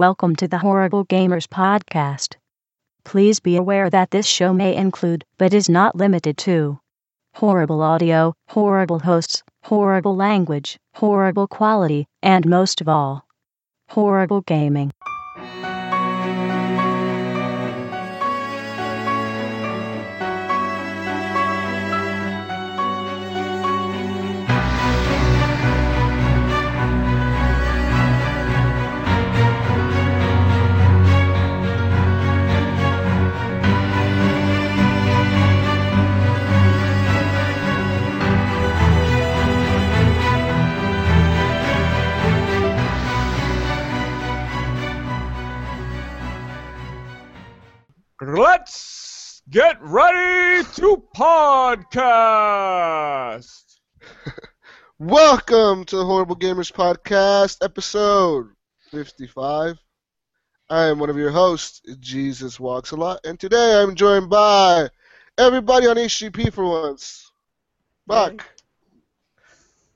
Welcome 0.00 0.34
to 0.36 0.48
the 0.48 0.56
Horrible 0.56 1.04
Gamers 1.04 1.46
Podcast. 1.46 2.36
Please 3.04 3.38
be 3.38 3.56
aware 3.56 3.90
that 3.90 4.10
this 4.10 4.24
show 4.24 4.54
may 4.54 4.74
include, 4.74 5.26
but 5.36 5.52
is 5.52 5.68
not 5.68 5.94
limited 5.94 6.38
to, 6.38 6.80
horrible 7.34 7.82
audio, 7.82 8.32
horrible 8.48 9.00
hosts, 9.00 9.42
horrible 9.64 10.16
language, 10.16 10.78
horrible 10.94 11.46
quality, 11.46 12.06
and 12.22 12.48
most 12.48 12.80
of 12.80 12.88
all, 12.88 13.26
horrible 13.90 14.40
gaming. 14.40 14.90
Let's 48.22 49.40
get 49.48 49.80
ready 49.80 50.62
to 50.74 51.02
podcast. 51.16 51.88
Welcome 54.98 55.86
to 55.86 55.96
the 55.96 56.04
Horrible 56.04 56.36
Gamers 56.36 56.70
Podcast, 56.70 57.64
episode 57.64 58.48
55. 58.90 59.78
I 60.68 60.84
am 60.88 60.98
one 60.98 61.08
of 61.08 61.16
your 61.16 61.30
hosts, 61.30 61.80
Jesus 61.98 62.60
Walks 62.60 62.90
a 62.90 62.96
Lot, 62.96 63.20
and 63.24 63.40
today 63.40 63.80
I'm 63.80 63.94
joined 63.94 64.28
by 64.28 64.90
everybody 65.38 65.86
on 65.86 65.96
HGP 65.96 66.52
for 66.52 66.66
once. 66.66 67.32
Buck. 68.06 68.46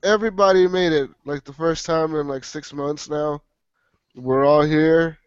Everybody 0.03 0.67
made 0.67 0.93
it, 0.93 1.11
like 1.25 1.43
the 1.43 1.53
first 1.53 1.85
time 1.85 2.15
in 2.15 2.27
like 2.27 2.43
six 2.43 2.73
months 2.73 3.07
now. 3.07 3.43
We're 4.15 4.45
all 4.45 4.63
here. 4.63 5.19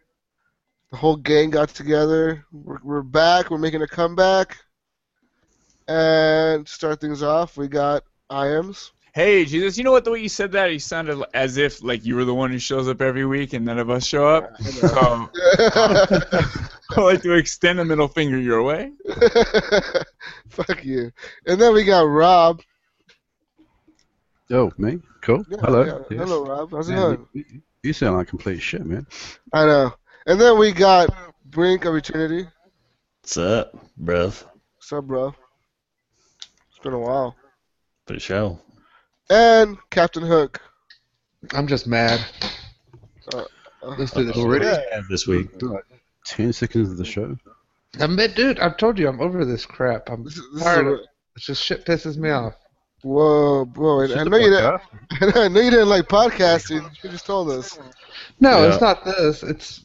The 0.91 0.97
whole 0.97 1.17
gang 1.17 1.51
got 1.51 1.69
together. 1.71 2.45
We're, 2.53 2.79
we're 2.83 3.03
back. 3.03 3.51
We're 3.51 3.59
making 3.59 3.83
a 3.83 3.87
comeback. 3.89 4.57
And 5.87 6.67
to 6.67 6.73
start 6.73 7.01
things 7.01 7.23
off, 7.23 7.57
we 7.57 7.69
got 7.69 8.05
IAMS. 8.31 8.91
Hey, 9.15 9.45
Jesus, 9.45 9.77
you 9.77 9.85
know 9.85 9.91
what? 9.91 10.05
The 10.05 10.13
way 10.13 10.21
you 10.21 10.29
said 10.29 10.53
that, 10.53 10.73
you 10.73 10.79
sounded 10.79 11.23
as 11.35 11.57
if 11.57 11.83
like 11.83 12.05
you 12.07 12.15
were 12.15 12.25
the 12.25 12.35
one 12.35 12.51
who 12.51 12.59
shows 12.59 12.89
up 12.89 13.01
every 13.01 13.27
week 13.27 13.53
and 13.53 13.65
none 13.65 13.79
of 13.79 13.91
us 13.91 14.07
show 14.07 14.27
up. 14.29 14.51
Oh. 14.61 15.29
So 16.93 16.97
I 16.97 17.01
like 17.01 17.23
to 17.23 17.33
extend 17.33 17.81
a 17.81 17.85
middle 17.85 18.09
finger 18.09 18.39
your 18.39 18.63
way. 18.63 18.93
Fuck 20.51 20.85
you. 20.85 21.11
And 21.47 21.61
then 21.61 21.75
we 21.75 21.85
got 21.85 22.03
Rob. 22.03 22.61
Oh, 24.51 24.73
me? 24.79 25.01
Cool. 25.23 25.45
Yeah, 25.51 25.57
Hello. 25.61 25.85
yeah. 25.85 25.99
Yes. 26.11 26.21
Hello, 26.29 26.45
Rob. 26.47 26.71
How's 26.71 26.89
it 26.89 26.95
going? 26.95 27.27
you, 27.35 27.45
you- 27.53 27.63
you 27.85 27.93
sound 27.93 28.17
like 28.17 28.27
complete 28.27 28.59
shit, 28.61 28.85
man. 28.85 29.07
I 29.53 29.65
know. 29.65 29.95
And 30.29 30.39
then 30.39 30.59
we 30.59 30.73
got 30.73 31.09
Brink 31.47 31.87
of 31.87 31.95
Eternity. 31.97 32.47
What's 33.23 33.39
up, 33.39 33.73
bruv? 33.99 34.45
What's 34.77 34.93
up, 34.93 35.05
bro? 35.07 35.35
It's 36.71 36.79
been 36.83 36.93
a 36.93 36.99
while. 36.99 37.35
For 38.07 38.21
sure. 38.21 38.61
And 39.31 39.79
Captain 39.91 40.23
Hook. 40.23 40.61
I'm 41.55 41.67
just 41.67 41.87
mad. 41.87 42.21
Uh, 43.33 43.45
Let's 43.83 44.13
do 44.13 44.25
this. 44.25 44.37
Already? 44.37 44.67
shit. 44.67 44.85
This 45.09 45.27
week. 45.27 45.49
Ten 46.27 46.53
seconds 46.53 46.91
of 46.91 46.99
the 46.99 47.07
show. 47.07 47.35
I'm 47.99 48.15
mad, 48.15 48.35
dude. 48.35 48.59
I've 48.61 48.77
told 48.77 48.99
you 48.99 49.09
I'm 49.09 49.21
over 49.23 49.47
this 49.47 49.65
crap. 49.65 50.11
I'm 50.11 50.25
This 50.25 50.39
this 50.53 50.63
tired 50.63 50.87
a, 50.89 50.91
of 50.91 51.01
It's 51.37 51.47
just 51.47 51.63
shit 51.65 51.87
pisses 51.87 52.19
me 52.19 52.29
off. 52.29 52.53
whoa, 53.03 53.65
bro. 53.65 54.03
I, 54.03 54.21
I 54.21 54.25
know 54.25 54.37
you 54.37 54.51
didn't. 54.51 54.81
I 55.39 55.49
know 55.49 55.61
you 55.63 55.71
didn't 55.71 55.89
like 55.89 56.07
podcasting. 56.07 56.87
You 57.03 57.09
just 57.09 57.25
told 57.25 57.49
us. 57.51 57.79
No, 58.41 58.61
Yeah. 58.61 58.73
it's 58.75 58.81
not 58.83 59.07
this. 59.07 59.43
It's 59.43 59.85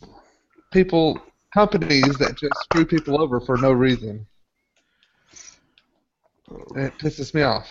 people, 0.73 1.21
companies 1.53 2.17
that 2.17 2.35
just 2.35 2.55
screw 2.63 2.85
people 2.85 3.21
over 3.21 3.39
for 3.39 3.57
no 3.57 3.71
reason. 3.71 4.25
And 6.75 6.85
it 6.85 6.97
pisses 6.97 7.33
me 7.33 7.43
off. 7.43 7.67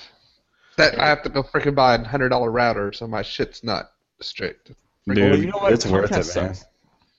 That 0.77 0.99
I 0.99 1.07
have 1.07 1.23
to 1.25 1.29
go 1.29 1.43
freaking 1.43 1.75
buy 1.75 1.97
a 1.97 2.05
hundred 2.05 2.31
dollar 2.31 2.51
router 2.51 2.93
so 2.93 3.07
my 3.07 3.21
shit's 3.21 3.63
not 3.63 3.91
strict. 4.21 4.73
Dude, 5.07 5.19
Well, 5.19 5.37
you 5.37 5.47
know 5.47 5.59
what? 5.59 5.73
it's 5.73 5.85
worth 5.85 6.13
it, 6.13 6.35
man. 6.35 6.55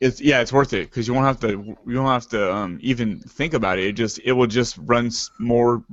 It's 0.01 0.19
yeah, 0.19 0.41
it's 0.41 0.51
worth 0.51 0.73
it 0.73 0.89
because 0.89 1.07
you 1.07 1.13
won't 1.13 1.27
have 1.27 1.39
to 1.41 1.49
you 1.85 2.01
won't 2.01 2.23
have 2.23 2.27
to 2.29 2.53
um, 2.53 2.79
even 2.81 3.19
think 3.19 3.53
about 3.53 3.77
it. 3.77 3.85
It 3.85 3.93
just 3.93 4.19
it 4.25 4.31
will 4.31 4.47
just 4.47 4.77
run 4.79 5.11
more. 5.39 5.83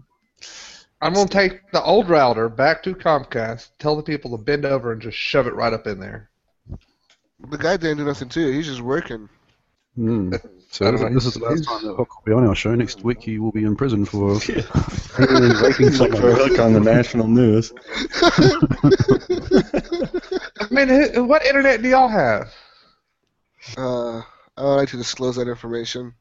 I'm 1.02 1.12
gonna 1.12 1.28
take 1.28 1.70
the 1.70 1.82
old 1.82 2.08
router 2.08 2.48
back 2.48 2.82
to 2.84 2.94
Comcast, 2.94 3.68
tell 3.78 3.96
the 3.96 4.02
people 4.02 4.30
to 4.36 4.42
bend 4.42 4.64
over 4.64 4.92
and 4.92 5.02
just 5.02 5.16
shove 5.18 5.46
it 5.46 5.54
right 5.54 5.72
up 5.72 5.86
in 5.86 6.00
there. 6.00 6.30
The 7.50 7.58
guy 7.58 7.76
didn't 7.76 7.98
do 7.98 8.04
nothing 8.04 8.28
to 8.30 8.40
you. 8.40 8.52
He's 8.52 8.66
just 8.66 8.80
working. 8.80 9.28
Mm. 10.00 10.40
So 10.72 10.84
don't 10.88 11.12
this, 11.14 11.24
know, 11.24 11.28
is 11.28 11.34
the 11.34 11.40
last 11.40 11.64
time 11.64 11.82
that 11.84 11.94
Hook 11.96 12.08
will 12.14 12.22
be 12.24 12.32
on 12.32 12.46
our 12.46 12.54
show. 12.54 12.72
Next 12.76 13.02
week 13.02 13.20
he 13.20 13.40
will 13.40 13.50
be 13.50 13.64
in 13.64 13.74
prison 13.74 14.04
for 14.04 14.34
Yeah. 14.48 14.62
raping 15.18 15.88
He's 15.88 15.98
for 15.98 16.04
a 16.30 16.34
hook 16.36 16.60
on 16.60 16.74
the 16.74 16.78
national 16.80 17.26
news. 17.26 17.72
I 20.60 20.66
mean, 20.70 20.86
who- 20.86 21.24
what 21.24 21.44
internet 21.44 21.82
do 21.82 21.88
y'all 21.88 22.06
have? 22.06 22.54
Uh, 23.76 24.18
I 24.18 24.62
don't 24.62 24.76
like 24.76 24.90
to 24.90 24.96
disclose 24.96 25.34
that 25.36 25.48
information. 25.48 26.14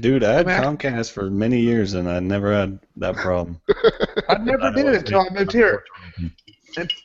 Dude, 0.00 0.22
I 0.22 0.32
had 0.32 0.46
Man. 0.46 0.62
Comcast 0.76 1.10
for 1.10 1.28
many 1.28 1.58
years 1.58 1.94
and 1.94 2.08
I 2.08 2.20
never 2.20 2.54
had 2.54 2.78
that 2.98 3.16
problem. 3.16 3.60
I 4.28 4.38
never 4.38 4.70
did 4.70 4.86
it 4.86 4.94
until 4.94 5.22
I 5.22 5.28
moved 5.34 5.52
here 5.52 5.82
and 6.18 6.30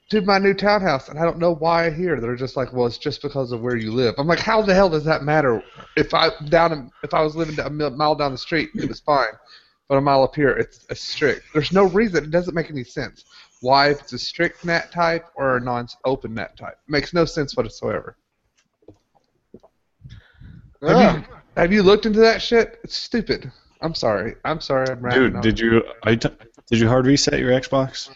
to 0.09 0.21
my 0.21 0.37
new 0.37 0.53
townhouse, 0.53 1.09
and 1.09 1.17
I 1.17 1.23
don't 1.23 1.39
know 1.39 1.55
why 1.55 1.89
here. 1.89 2.19
They're 2.19 2.35
just 2.35 2.55
like, 2.55 2.73
well, 2.73 2.85
it's 2.85 2.97
just 2.97 3.21
because 3.21 3.51
of 3.51 3.61
where 3.61 3.75
you 3.75 3.91
live. 3.91 4.15
I'm 4.17 4.27
like, 4.27 4.39
how 4.39 4.61
the 4.61 4.73
hell 4.73 4.89
does 4.89 5.05
that 5.05 5.23
matter? 5.23 5.63
If 5.95 6.13
I 6.13 6.29
down 6.49 6.91
if 7.03 7.13
I 7.13 7.21
was 7.21 7.35
living 7.35 7.57
a 7.59 7.69
mile 7.69 8.15
down 8.15 8.31
the 8.31 8.37
street, 8.37 8.69
it 8.75 8.87
was 8.87 8.99
fine, 8.99 9.33
but 9.87 9.97
a 9.97 10.01
mile 10.01 10.23
up 10.23 10.35
here, 10.35 10.49
it's, 10.49 10.85
a 10.89 10.95
strict. 10.95 11.45
There's 11.53 11.71
no 11.71 11.85
reason. 11.85 12.23
It 12.23 12.31
doesn't 12.31 12.53
make 12.53 12.69
any 12.69 12.83
sense. 12.83 13.25
Why 13.61 13.91
if 13.91 14.01
it's 14.01 14.13
a 14.13 14.19
strict 14.19 14.65
NAT 14.65 14.91
type 14.91 15.25
or 15.35 15.57
a 15.57 15.61
non-open 15.61 16.33
NAT 16.33 16.57
type? 16.57 16.77
makes 16.87 17.13
no 17.13 17.25
sense 17.25 17.55
whatsoever. 17.55 18.17
Have 20.81 20.97
Ah, 20.97 21.15
you 21.15 21.23
have 21.55 21.71
you 21.71 21.83
looked 21.83 22.05
into 22.05 22.19
that 22.19 22.41
shit? 22.41 22.79
It's 22.83 22.95
stupid. 22.95 23.51
I'm 23.81 23.95
sorry. 23.95 24.35
I'm 24.43 24.59
sorry. 24.59 24.89
I'm 24.89 25.01
ranting 25.01 25.33
Dude, 25.33 25.41
did 25.41 25.59
you 25.59 25.83
I 26.03 26.15
t- 26.15 26.29
did 26.69 26.79
you 26.79 26.87
hard 26.87 27.05
reset 27.05 27.39
your 27.39 27.51
Xbox? 27.51 28.09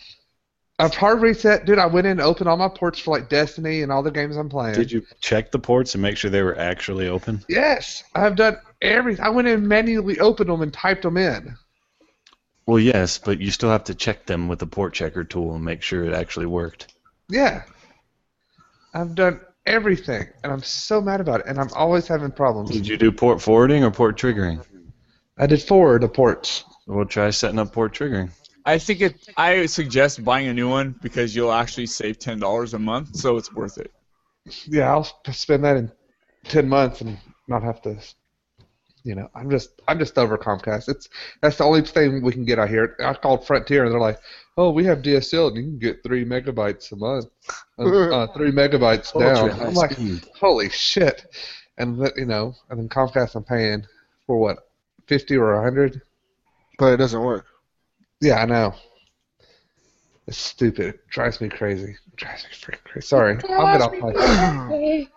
I've 0.79 0.93
hard 0.93 1.21
reset, 1.21 1.65
dude. 1.65 1.79
I 1.79 1.87
went 1.87 2.05
in 2.05 2.11
and 2.11 2.21
opened 2.21 2.47
all 2.47 2.57
my 2.57 2.69
ports 2.69 2.99
for 2.99 3.11
like 3.11 3.29
Destiny 3.29 3.81
and 3.81 3.91
all 3.91 4.03
the 4.03 4.11
games 4.11 4.37
I'm 4.37 4.49
playing. 4.49 4.75
Did 4.75 4.91
you 4.91 5.03
check 5.21 5.51
the 5.51 5.57
ports 5.57 5.95
and 5.95 6.01
make 6.03 6.17
sure 6.17 6.29
they 6.29 6.43
were 6.43 6.57
actually 6.57 7.07
open? 7.07 7.43
Yes, 7.49 8.03
I've 8.13 8.35
done 8.35 8.57
everything. 8.81 9.25
I 9.25 9.29
went 9.29 9.47
in 9.47 9.55
and 9.55 9.67
manually 9.67 10.19
opened 10.19 10.49
them 10.49 10.61
and 10.61 10.71
typed 10.71 11.01
them 11.01 11.17
in. 11.17 11.55
Well, 12.67 12.79
yes, 12.79 13.17
but 13.17 13.39
you 13.39 13.49
still 13.49 13.69
have 13.69 13.85
to 13.85 13.95
check 13.95 14.27
them 14.27 14.47
with 14.47 14.59
the 14.59 14.67
port 14.67 14.93
checker 14.93 15.23
tool 15.23 15.55
and 15.55 15.65
make 15.65 15.81
sure 15.81 16.03
it 16.03 16.13
actually 16.13 16.45
worked. 16.45 16.93
Yeah, 17.29 17.63
I've 18.93 19.15
done 19.15 19.41
everything, 19.65 20.27
and 20.43 20.51
I'm 20.51 20.61
so 20.61 21.01
mad 21.01 21.21
about 21.21 21.39
it. 21.39 21.47
And 21.47 21.59
I'm 21.59 21.69
always 21.73 22.07
having 22.07 22.29
problems. 22.29 22.69
Did 22.69 22.87
you 22.87 22.97
do 22.97 23.11
port 23.11 23.41
forwarding 23.41 23.83
or 23.83 23.89
port 23.89 24.17
triggering? 24.19 24.63
I 25.39 25.47
did 25.47 25.61
forward 25.61 26.03
the 26.03 26.09
ports. 26.09 26.65
We'll 26.85 27.05
try 27.05 27.31
setting 27.31 27.57
up 27.57 27.73
port 27.73 27.93
triggering. 27.93 28.29
I 28.67 28.77
think 28.77 28.99
it. 28.99 29.29
I 29.37 29.65
suggest 29.65 30.25
buying 30.25 30.47
a 30.47 30.53
new 30.53 30.69
one 30.69 30.93
because 31.01 31.33
you'll 31.33 31.53
actually 31.53 31.85
save 31.85 32.19
ten 32.19 32.37
dollars 32.37 32.73
a 32.73 32.79
month, 32.79 33.15
so 33.15 33.37
it's 33.37 33.51
worth 33.53 33.77
it. 33.77 33.91
Yeah, 34.65 34.91
I'll 34.91 35.07
spend 35.31 35.63
that 35.63 35.77
in 35.77 35.89
ten 36.43 36.67
months 36.67 36.99
and 36.99 37.17
not 37.47 37.63
have 37.63 37.81
to. 37.83 37.97
You 39.05 39.15
know, 39.15 39.29
I'm 39.33 39.49
just 39.49 39.81
I'm 39.87 39.97
just 39.99 40.17
over 40.17 40.37
Comcast. 40.37 40.89
It's 40.89 41.07
that's 41.41 41.57
the 41.57 41.63
only 41.63 41.81
thing 41.81 42.21
we 42.21 42.33
can 42.33 42.43
get 42.43 42.59
out 42.59 42.67
here. 42.67 42.97
I 42.99 43.13
called 43.13 43.47
Frontier 43.47 43.85
and 43.85 43.93
they're 43.93 44.01
like, 44.01 44.19
"Oh, 44.57 44.71
we 44.71 44.83
have 44.83 45.01
DSL 45.01 45.47
and 45.47 45.55
you 45.55 45.63
can 45.63 45.79
get 45.79 46.03
three 46.03 46.25
megabytes 46.25 46.91
a 46.91 46.97
month, 46.97 47.27
uh, 47.79 47.83
uh, 48.13 48.27
three 48.33 48.51
megabytes 48.51 49.17
down." 49.17 49.51
I'm 49.61 49.75
like, 49.75 49.93
speed. 49.93 50.25
holy 50.37 50.69
shit! 50.69 51.25
And 51.77 52.01
that, 52.01 52.17
you 52.17 52.25
know, 52.25 52.53
and 52.69 52.77
then 52.77 52.89
Comcast 52.89 53.35
I'm 53.35 53.45
paying 53.45 53.85
for 54.25 54.37
what, 54.37 54.57
fifty 55.05 55.37
or 55.37 55.53
a 55.53 55.63
hundred? 55.63 56.01
but 56.77 56.93
it 56.93 56.97
doesn't 56.97 57.21
work. 57.21 57.45
Yeah, 58.21 58.41
I 58.41 58.45
know. 58.45 58.73
It's 60.27 60.37
stupid. 60.37 60.95
It 60.95 61.07
drives 61.09 61.39
me 61.39 61.49
crazy. 61.49 61.91
It 61.91 62.15
drives 62.15 62.43
me 62.43 62.49
freaking 62.51 62.83
crazy. 62.83 63.07
Sorry, 63.07 63.37
I'll 63.49 63.77
get 63.77 63.81
off 63.81 63.93
my. 64.01 65.07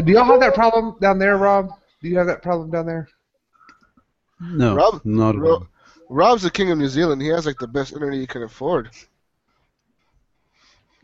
Do 0.00 0.12
y'all 0.12 0.24
have 0.24 0.40
that 0.40 0.54
problem 0.54 0.96
down 1.00 1.18
there, 1.18 1.36
Rob? 1.36 1.70
Do 2.00 2.08
you 2.08 2.18
have 2.18 2.26
that 2.26 2.42
problem 2.42 2.70
down 2.70 2.86
there? 2.86 3.08
No, 4.40 4.74
Rob- 4.74 5.00
not 5.04 5.36
at 5.36 5.40
Ro- 5.40 5.54
all. 5.54 5.66
Rob's 6.08 6.42
the 6.42 6.50
king 6.50 6.70
of 6.70 6.78
New 6.78 6.88
Zealand. 6.88 7.22
He 7.22 7.28
has 7.28 7.46
like 7.46 7.58
the 7.58 7.68
best 7.68 7.92
internet 7.92 8.18
you 8.18 8.26
can 8.26 8.42
afford. 8.42 8.90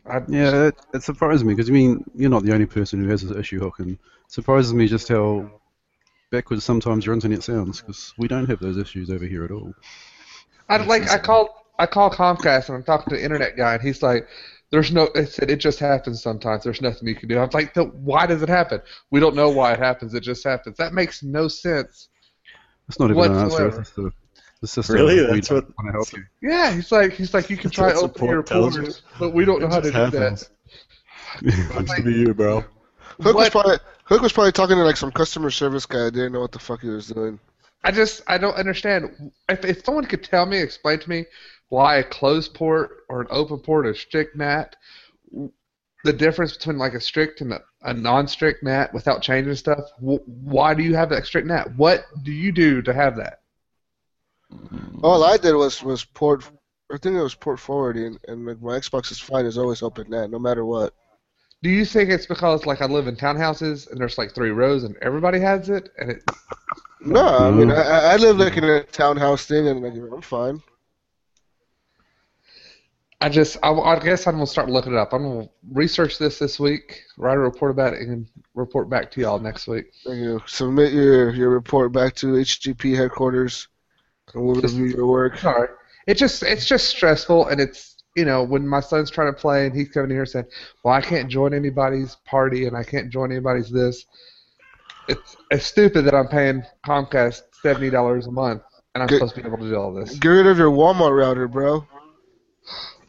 I, 0.05 0.21
Yeah, 0.27 0.67
it, 0.67 0.75
it 0.93 1.03
surprises 1.03 1.43
me 1.43 1.53
because 1.53 1.69
I 1.69 1.73
mean 1.73 2.03
you're 2.15 2.29
not 2.29 2.43
the 2.43 2.53
only 2.53 2.65
person 2.65 3.01
who 3.01 3.09
has 3.09 3.21
this 3.21 3.37
issue, 3.37 3.59
Hook, 3.59 3.79
and 3.79 3.91
it 3.91 3.99
surprises 4.27 4.73
me 4.73 4.87
just 4.87 5.07
how 5.07 5.49
backwards 6.31 6.63
sometimes 6.63 7.05
your 7.05 7.13
internet 7.13 7.43
sounds 7.43 7.81
because 7.81 8.13
we 8.17 8.27
don't 8.27 8.47
have 8.49 8.59
those 8.59 8.77
issues 8.77 9.09
over 9.09 9.25
here 9.25 9.45
at 9.45 9.51
all. 9.51 9.73
I 10.69 10.77
like 10.77 11.09
I 11.09 11.17
called 11.17 11.49
I 11.77 11.85
called 11.85 12.13
Comcast 12.13 12.67
and 12.69 12.75
I'm 12.77 12.83
talking 12.83 13.09
to 13.09 13.15
the 13.15 13.23
internet 13.23 13.57
guy 13.57 13.73
and 13.73 13.81
he's 13.81 14.03
like, 14.03 14.27
"There's 14.69 14.91
no." 14.91 15.03
It 15.15 15.27
said 15.29 15.49
it 15.49 15.57
just 15.57 15.79
happens 15.79 16.21
sometimes. 16.21 16.63
There's 16.63 16.81
nothing 16.81 17.07
you 17.07 17.15
can 17.15 17.29
do. 17.29 17.37
I 17.37 17.45
was 17.45 17.53
like, 17.53 17.73
"Then 17.73 17.87
"Why 18.03 18.25
does 18.25 18.41
it 18.41 18.49
happen? 18.49 18.81
We 19.11 19.19
don't 19.19 19.35
know 19.35 19.49
why 19.49 19.73
it 19.73 19.79
happens. 19.79 20.13
It 20.13 20.21
just 20.21 20.43
happens." 20.43 20.77
That 20.77 20.93
makes 20.93 21.23
no 21.23 21.47
sense. 21.47 22.09
It's 22.87 22.99
not 22.99 23.11
even 23.11 23.23
an 23.23 23.31
answer. 23.31 23.43
Whatsoever. 23.43 23.81
It's 23.81 23.91
the, 23.91 24.11
the 24.61 24.67
system. 24.67 24.95
Really? 24.95 25.19
That's 25.25 25.47
don't 25.47 25.65
what- 25.65 25.77
want 25.77 25.87
to 25.87 25.91
help 25.91 26.13
you. 26.13 26.23
Yeah, 26.41 26.73
he's 26.73 26.91
like 26.91 27.13
he's 27.13 27.33
like 27.33 27.49
you 27.49 27.57
can 27.57 27.69
try 27.71 27.87
what 27.93 28.03
open 28.03 28.27
your 28.27 28.43
tells 28.43 28.77
ports, 28.77 29.01
but 29.17 29.33
we 29.33 29.45
don't 29.45 29.61
know 29.61 29.69
how 29.69 29.79
to 29.79 29.91
just 29.91 30.11
do 30.11 30.19
that. 30.19 30.49
Seems 31.39 31.93
to 31.95 32.03
be 32.03 32.13
you, 32.13 32.33
bro. 32.33 32.63
Hook 33.21 33.35
was 33.35 33.49
probably 33.49 33.77
Hook 34.05 34.21
was 34.21 34.33
probably 34.33 34.51
talking 34.51 34.75
to 34.75 34.83
like 34.83 34.97
some 34.97 35.11
customer 35.11 35.49
service 35.49 35.85
guy. 35.85 36.07
I 36.07 36.09
didn't 36.09 36.33
know 36.33 36.41
what 36.41 36.51
the 36.51 36.59
fuck 36.59 36.81
he 36.81 36.89
was 36.89 37.07
doing. 37.07 37.39
I 37.83 37.91
just 37.91 38.21
I 38.27 38.37
don't 38.37 38.55
understand. 38.55 39.31
If 39.47 39.63
if 39.63 39.85
someone 39.85 40.05
could 40.05 40.23
tell 40.23 40.45
me, 40.45 40.59
explain 40.59 40.99
to 40.99 41.09
me 41.09 41.25
why 41.69 41.97
a 41.97 42.03
closed 42.03 42.53
port 42.53 43.05
or 43.09 43.21
an 43.21 43.27
open 43.29 43.59
port 43.59 43.85
or 43.85 43.93
strict 43.93 44.35
NAT, 44.35 44.75
the 46.03 46.13
difference 46.13 46.57
between 46.57 46.77
like 46.77 46.93
a 46.93 47.01
strict 47.01 47.41
and 47.41 47.53
a, 47.53 47.61
a 47.83 47.93
non-strict 47.93 48.63
NAT 48.63 48.93
without 48.93 49.21
changing 49.21 49.55
stuff. 49.55 49.79
Wh- 49.99 50.27
why 50.27 50.73
do 50.73 50.83
you 50.83 50.95
have 50.95 51.09
that 51.09 51.25
strict 51.25 51.47
NAT? 51.47 51.75
What 51.77 52.05
do 52.23 52.31
you 52.31 52.51
do 52.51 52.81
to 52.81 52.93
have 52.93 53.15
that? 53.17 53.41
All 55.03 55.23
I 55.23 55.37
did 55.37 55.53
was 55.53 55.81
was 55.81 56.03
port. 56.03 56.49
I 56.91 56.97
think 56.97 57.15
it 57.15 57.21
was 57.21 57.35
port 57.35 57.59
forwarding, 57.59 58.17
and 58.27 58.45
like 58.45 58.61
my 58.61 58.79
Xbox 58.79 59.11
is 59.11 59.19
fine. 59.19 59.45
Is 59.45 59.57
always 59.57 59.83
open 59.83 60.09
NAT, 60.09 60.31
no 60.31 60.39
matter 60.39 60.65
what. 60.65 60.93
Do 61.61 61.69
you 61.69 61.85
think 61.85 62.09
it's 62.09 62.25
because 62.25 62.65
like 62.65 62.81
I 62.81 62.85
live 62.85 63.07
in 63.07 63.15
townhouses 63.15 63.89
and 63.91 63.99
there's 63.99 64.17
like 64.17 64.33
three 64.33 64.51
rows 64.51 64.85
and 64.85 64.95
everybody 65.01 65.39
has 65.41 65.69
it 65.69 65.89
and 65.97 66.11
it 66.11 66.23
No, 67.01 67.25
I 67.25 67.51
mean 67.51 67.69
mm. 67.69 67.75
I, 67.77 68.13
I 68.13 68.15
live 68.17 68.37
like 68.37 68.57
in 68.57 68.63
a 68.63 68.83
townhouse 68.83 69.45
thing, 69.45 69.67
and 69.67 69.81
like 69.81 69.93
I'm 69.93 70.21
fine. 70.21 70.61
I 73.21 73.27
just, 73.27 73.57
I, 73.63 73.71
I 73.71 73.99
guess 73.99 74.27
I'm 74.27 74.35
gonna 74.35 74.47
start 74.47 74.69
looking 74.69 74.93
it 74.93 74.97
up. 74.97 75.13
I'm 75.13 75.23
gonna 75.23 75.49
research 75.71 76.17
this 76.17 76.39
this 76.39 76.59
week, 76.59 77.03
write 77.17 77.35
a 77.35 77.39
report 77.39 77.71
about 77.71 77.93
it, 77.93 78.01
and 78.01 78.27
report 78.53 78.89
back 78.89 79.11
to 79.11 79.21
y'all 79.21 79.39
next 79.39 79.67
week. 79.67 79.85
Thank 80.05 80.19
You 80.19 80.41
submit 80.45 80.93
your 80.93 81.31
your 81.31 81.49
report 81.49 81.91
back 81.91 82.15
to 82.15 82.27
HGP 82.27 82.95
headquarters, 82.95 83.67
and 84.33 84.43
we'll 84.43 84.61
Just- 84.61 84.75
review 84.77 84.97
your 84.97 85.07
work. 85.07 85.37
Sorry, 85.37 85.69
it 86.07 86.15
just, 86.15 86.43
it's 86.43 86.65
just 86.65 86.87
stressful, 86.87 87.47
and 87.47 87.59
it's, 87.59 87.97
you 88.15 88.25
know, 88.25 88.43
when 88.43 88.67
my 88.67 88.79
son's 88.79 89.09
trying 89.09 89.33
to 89.33 89.39
play 89.39 89.65
and 89.65 89.75
he's 89.75 89.89
coming 89.89 90.11
here 90.11 90.25
saying, 90.25 90.45
"Well, 90.83 90.93
I 90.93 91.01
can't 91.01 91.29
join 91.29 91.53
anybody's 91.53 92.15
party 92.25 92.67
and 92.67 92.75
I 92.75 92.83
can't 92.83 93.09
join 93.09 93.31
anybody's 93.31 93.69
this." 93.69 94.05
It's, 95.09 95.37
it's 95.51 95.65
stupid 95.65 96.05
that 96.05 96.13
I'm 96.15 96.27
paying 96.27 96.63
Comcast 96.85 97.41
seventy 97.61 97.89
dollars 97.89 98.27
a 98.27 98.31
month 98.31 98.61
and 98.93 99.03
I'm 99.03 99.07
Good. 99.07 99.15
supposed 99.17 99.35
to 99.35 99.41
be 99.41 99.47
able 99.47 99.57
to 99.59 99.69
do 99.69 99.75
all 99.75 99.93
this. 99.93 100.17
Get 100.17 100.29
rid 100.29 100.47
of 100.47 100.57
your 100.57 100.71
Walmart 100.71 101.17
router, 101.17 101.47
bro. 101.47 101.85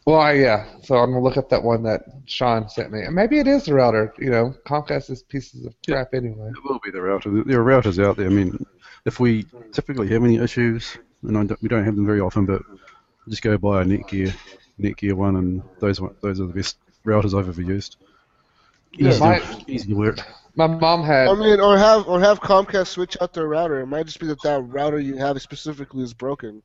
Well, 0.06 0.19
I, 0.20 0.32
yeah. 0.32 0.67
So 0.82 0.97
I'm 0.97 1.11
gonna 1.11 1.23
look 1.23 1.37
up 1.37 1.50
that 1.50 1.62
one 1.62 1.82
that 1.85 2.02
Sean 2.26 2.69
sent 2.69 2.91
me, 2.91 3.02
and 3.02 3.14
maybe 3.14 3.38
it 3.38 3.47
is 3.47 3.64
the 3.67 3.75
router. 3.75 4.12
You 4.19 4.31
know, 4.31 4.55
Comcast 4.67 5.11
is 5.11 5.23
pieces 5.23 5.67
of 5.67 5.75
crap 5.87 6.14
anyway. 6.14 6.50
It 6.50 6.64
will 6.64 6.81
be 6.82 6.91
the 6.91 7.02
router. 7.02 7.44
There 7.44 7.61
are 7.61 7.64
routers 7.64 8.02
out 8.02 8.17
there. 8.17 8.26
I 8.26 8.31
mean, 8.31 8.64
if 9.05 9.20
we 9.20 9.47
typically 9.73 10.08
have 10.08 10.25
any 10.25 10.38
issues, 10.38 10.97
and 11.23 11.37
I 11.37 11.44
don't, 11.44 11.62
we 11.62 11.69
don't 11.69 11.85
have 11.85 11.97
them 11.97 12.06
very 12.06 12.20
often, 12.20 12.47
but 12.47 12.62
just 13.29 13.43
go 13.43 13.56
buy 13.58 13.82
a 13.82 13.85
Netgear, 13.85 14.35
Netgear 14.81 15.12
one, 15.12 15.37
and 15.37 15.62
those 15.81 16.00
one, 16.00 16.14
those 16.23 16.41
are 16.41 16.47
the 16.47 16.55
best 16.55 16.79
routers 17.05 17.38
I've 17.38 17.49
ever 17.49 17.62
used. 17.62 17.97
Yeah, 18.93 19.11
Easy, 19.11 19.20
my- 19.20 19.64
easy 19.69 19.88
to 19.88 19.94
work. 19.94 20.19
My 20.56 20.67
mom 20.67 21.02
had. 21.05 21.29
I 21.29 21.35
mean, 21.35 21.61
or 21.61 21.76
have 21.79 22.06
or 22.08 22.20
have 22.20 22.41
Comcast 22.41 22.88
switch 22.88 23.17
out 23.20 23.32
their 23.32 23.47
router. 23.49 23.81
It 23.81 23.87
might 23.87 24.06
just 24.06 24.20
be 24.20 24.26
that 24.26 24.43
that 24.43 24.61
router 24.62 24.99
you 24.99 25.17
have 25.17 25.41
specifically 25.41 26.02
is 26.02 26.12
broken. 26.14 26.62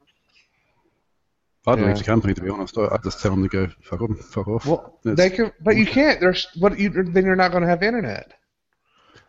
I'd 1.67 1.79
Yeah. 1.79 1.85
leave 1.87 1.97
the 1.97 2.03
company 2.03 2.33
to 2.33 2.41
be 2.41 2.49
honest. 2.49 2.77
I- 2.77 2.89
I'd 2.91 3.03
just 3.03 3.21
tell 3.21 3.31
them 3.31 3.43
to 3.43 3.49
go 3.49 3.67
fuck 3.81 4.01
off, 4.01 4.17
fuck 4.19 4.47
off. 4.47 4.65
Well, 4.65 4.99
That's- 5.03 5.17
they 5.29 5.35
can, 5.35 5.51
but 5.61 5.75
you 5.77 5.85
can't. 5.85 6.19
There's 6.19 6.47
what 6.59 6.77
you 6.79 6.89
then 6.89 7.25
you're 7.25 7.35
not 7.35 7.51
going 7.51 7.63
to 7.63 7.69
have 7.69 7.81
internet. 7.83 8.31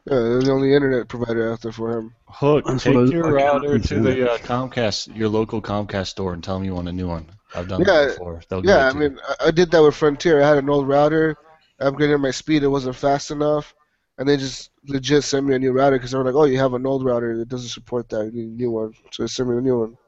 Yeah, 0.09 0.19
they're 0.21 0.43
the 0.43 0.53
only 0.53 0.73
internet 0.75 1.09
provider 1.09 1.51
out 1.53 1.63
there 1.63 1.73
for 1.73 1.97
him. 1.99 2.15
Hook, 2.29 2.65
That's 2.67 2.85
take 2.85 2.95
what 2.95 3.09
I- 3.09 3.11
your 3.11 3.27
I 3.41 3.43
router 3.45 3.79
to 3.79 4.01
the 4.01 4.33
uh, 4.33 4.39
Comcast, 4.39 5.17
your 5.17 5.29
local 5.29 5.61
Comcast 5.61 6.09
store, 6.09 6.33
and 6.33 6.45
tell 6.45 6.55
them 6.57 6.65
you 6.65 6.75
want 6.75 6.89
a 6.89 6.93
new 6.93 7.09
one. 7.09 7.27
I've 7.55 7.69
done 7.69 7.81
Yeah, 7.81 7.87
that 7.87 8.09
before. 8.11 8.43
They'll 8.49 8.65
Yeah, 8.65 8.89
I 8.89 8.93
mean, 8.93 9.19
I, 9.29 9.47
I 9.47 9.51
did 9.51 9.71
that 9.71 9.83
with 9.83 9.95
Frontier. 9.97 10.43
I 10.43 10.49
had 10.49 10.59
an 10.59 10.69
old 10.71 10.87
router, 10.87 11.37
I 11.81 11.85
upgraded 11.85 12.21
my 12.21 12.31
speed. 12.31 12.63
It 12.63 12.69
wasn't 12.69 12.95
fast 12.97 13.31
enough, 13.31 13.75
and 14.19 14.29
they 14.29 14.37
just 14.37 14.71
legit 14.87 15.25
sent 15.25 15.47
me 15.47 15.55
a 15.55 15.59
new 15.59 15.73
router 15.73 15.97
because 15.97 16.11
they 16.13 16.19
were 16.19 16.25
like, 16.25 16.35
"Oh, 16.35 16.45
you 16.45 16.59
have 16.59 16.75
an 16.75 16.87
old 16.87 17.05
router 17.05 17.37
that 17.39 17.49
doesn't 17.49 17.69
support 17.69 18.09
that. 18.11 18.27
You 18.27 18.33
need 18.33 18.53
a 18.53 18.57
new 18.57 18.71
one." 18.71 18.95
So 19.13 19.23
they 19.23 19.27
sent 19.29 19.49
me 19.49 19.57
a 19.57 19.61
new 19.61 19.79
one. 19.81 19.99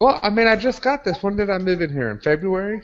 Well, 0.00 0.18
I 0.22 0.30
mean, 0.30 0.46
I 0.48 0.56
just 0.56 0.82
got 0.82 1.04
this. 1.04 1.22
When 1.22 1.36
did 1.36 1.50
I 1.50 1.58
move 1.58 1.80
in 1.80 1.90
here? 1.92 2.10
In 2.10 2.18
February. 2.20 2.82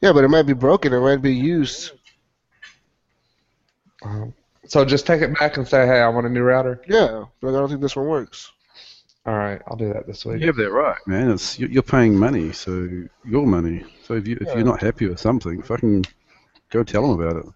Yeah, 0.00 0.12
but 0.12 0.22
it 0.24 0.28
might 0.28 0.42
be 0.46 0.52
broken. 0.52 0.92
It 0.92 1.00
might 1.00 1.22
be 1.22 1.34
used. 1.34 1.92
Um, 4.04 4.32
so 4.66 4.84
just 4.84 5.06
take 5.06 5.22
it 5.22 5.36
back 5.38 5.56
and 5.56 5.66
say, 5.66 5.86
hey, 5.86 6.00
I 6.00 6.08
want 6.08 6.26
a 6.26 6.30
new 6.30 6.42
router. 6.42 6.80
Yeah, 6.88 7.24
but 7.40 7.48
I 7.48 7.52
don't 7.52 7.68
think 7.68 7.80
this 7.80 7.96
one 7.96 8.06
works. 8.06 8.52
All 9.26 9.34
right, 9.36 9.60
I'll 9.66 9.76
do 9.76 9.92
that 9.92 10.06
this 10.06 10.24
week. 10.24 10.40
You 10.40 10.46
have 10.46 10.56
that 10.56 10.70
right, 10.70 10.96
man. 11.06 11.30
It's 11.30 11.58
you- 11.58 11.66
you're 11.66 11.82
paying 11.82 12.16
money, 12.16 12.52
so 12.52 12.88
your 13.24 13.46
money. 13.46 13.84
So 14.04 14.14
if 14.14 14.26
you 14.26 14.36
if 14.40 14.46
you're 14.54 14.64
not 14.64 14.80
happy 14.80 15.06
with 15.08 15.18
something, 15.18 15.60
fucking 15.62 16.06
go 16.70 16.82
tell 16.82 17.02
them 17.02 17.20
about 17.20 17.44
it. 17.44 17.46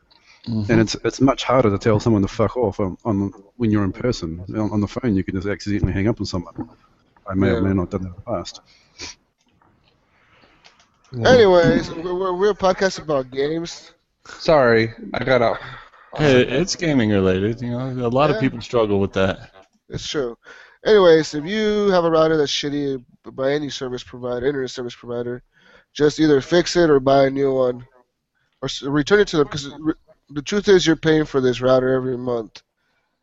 Mm-hmm. 0.48 0.72
And 0.72 0.80
it's 0.80 0.96
it's 1.04 1.20
much 1.20 1.44
harder 1.44 1.70
to 1.70 1.78
tell 1.78 2.00
someone 2.00 2.22
to 2.22 2.28
fuck 2.28 2.56
off 2.56 2.80
on, 2.80 2.96
on 3.04 3.32
when 3.56 3.70
you're 3.70 3.84
in 3.84 3.92
person. 3.92 4.44
On, 4.48 4.72
on 4.72 4.80
the 4.80 4.88
phone, 4.88 5.14
you 5.14 5.22
can 5.22 5.36
just 5.36 5.46
accidentally 5.46 5.92
hang 5.92 6.08
up 6.08 6.18
on 6.20 6.26
someone. 6.26 6.68
I 7.26 7.34
may 7.34 7.46
Yeah. 7.48 7.52
or 7.54 7.62
may 7.62 7.72
not 7.74 7.90
done 7.90 8.02
that 8.02 8.08
in 8.08 8.14
the 8.16 8.20
past. 8.22 8.60
Yeah. 11.12 11.28
Anyways, 11.28 11.90
we're, 11.92 12.14
we're, 12.14 12.32
we're 12.36 12.50
a 12.50 12.54
podcast 12.54 13.00
about 13.00 13.30
games. 13.30 13.92
Sorry, 14.26 14.92
I 15.14 15.24
got 15.24 15.42
out. 15.42 15.58
Hey, 16.16 16.42
it's 16.42 16.74
gaming 16.74 17.10
related. 17.10 17.60
You 17.60 17.70
know, 17.70 18.06
a 18.06 18.08
lot 18.08 18.30
Yeah. 18.30 18.36
of 18.36 18.40
people 18.40 18.60
struggle 18.60 18.98
with 19.00 19.12
that. 19.12 19.50
It's 19.88 20.08
true. 20.08 20.36
Anyways, 20.84 21.34
if 21.34 21.44
you 21.44 21.90
have 21.90 22.04
a 22.04 22.10
router 22.10 22.36
that's 22.36 22.50
shitty 22.50 23.04
by 23.32 23.52
any 23.52 23.68
service 23.70 24.02
provider, 24.02 24.46
internet 24.46 24.70
service 24.70 24.94
provider, 24.96 25.42
just 25.92 26.18
either 26.18 26.40
fix 26.40 26.74
it 26.76 26.90
or 26.90 26.98
buy 26.98 27.26
a 27.26 27.30
new 27.30 27.54
one, 27.54 27.86
or 28.60 28.68
return 28.90 29.20
it 29.20 29.28
to 29.28 29.36
them. 29.36 29.46
Because 29.46 29.70
the 30.34 30.42
truth 30.42 30.68
is, 30.68 30.86
you're 30.86 30.96
paying 30.96 31.24
for 31.24 31.40
this 31.40 31.60
router 31.60 31.94
every 31.94 32.16
month, 32.16 32.62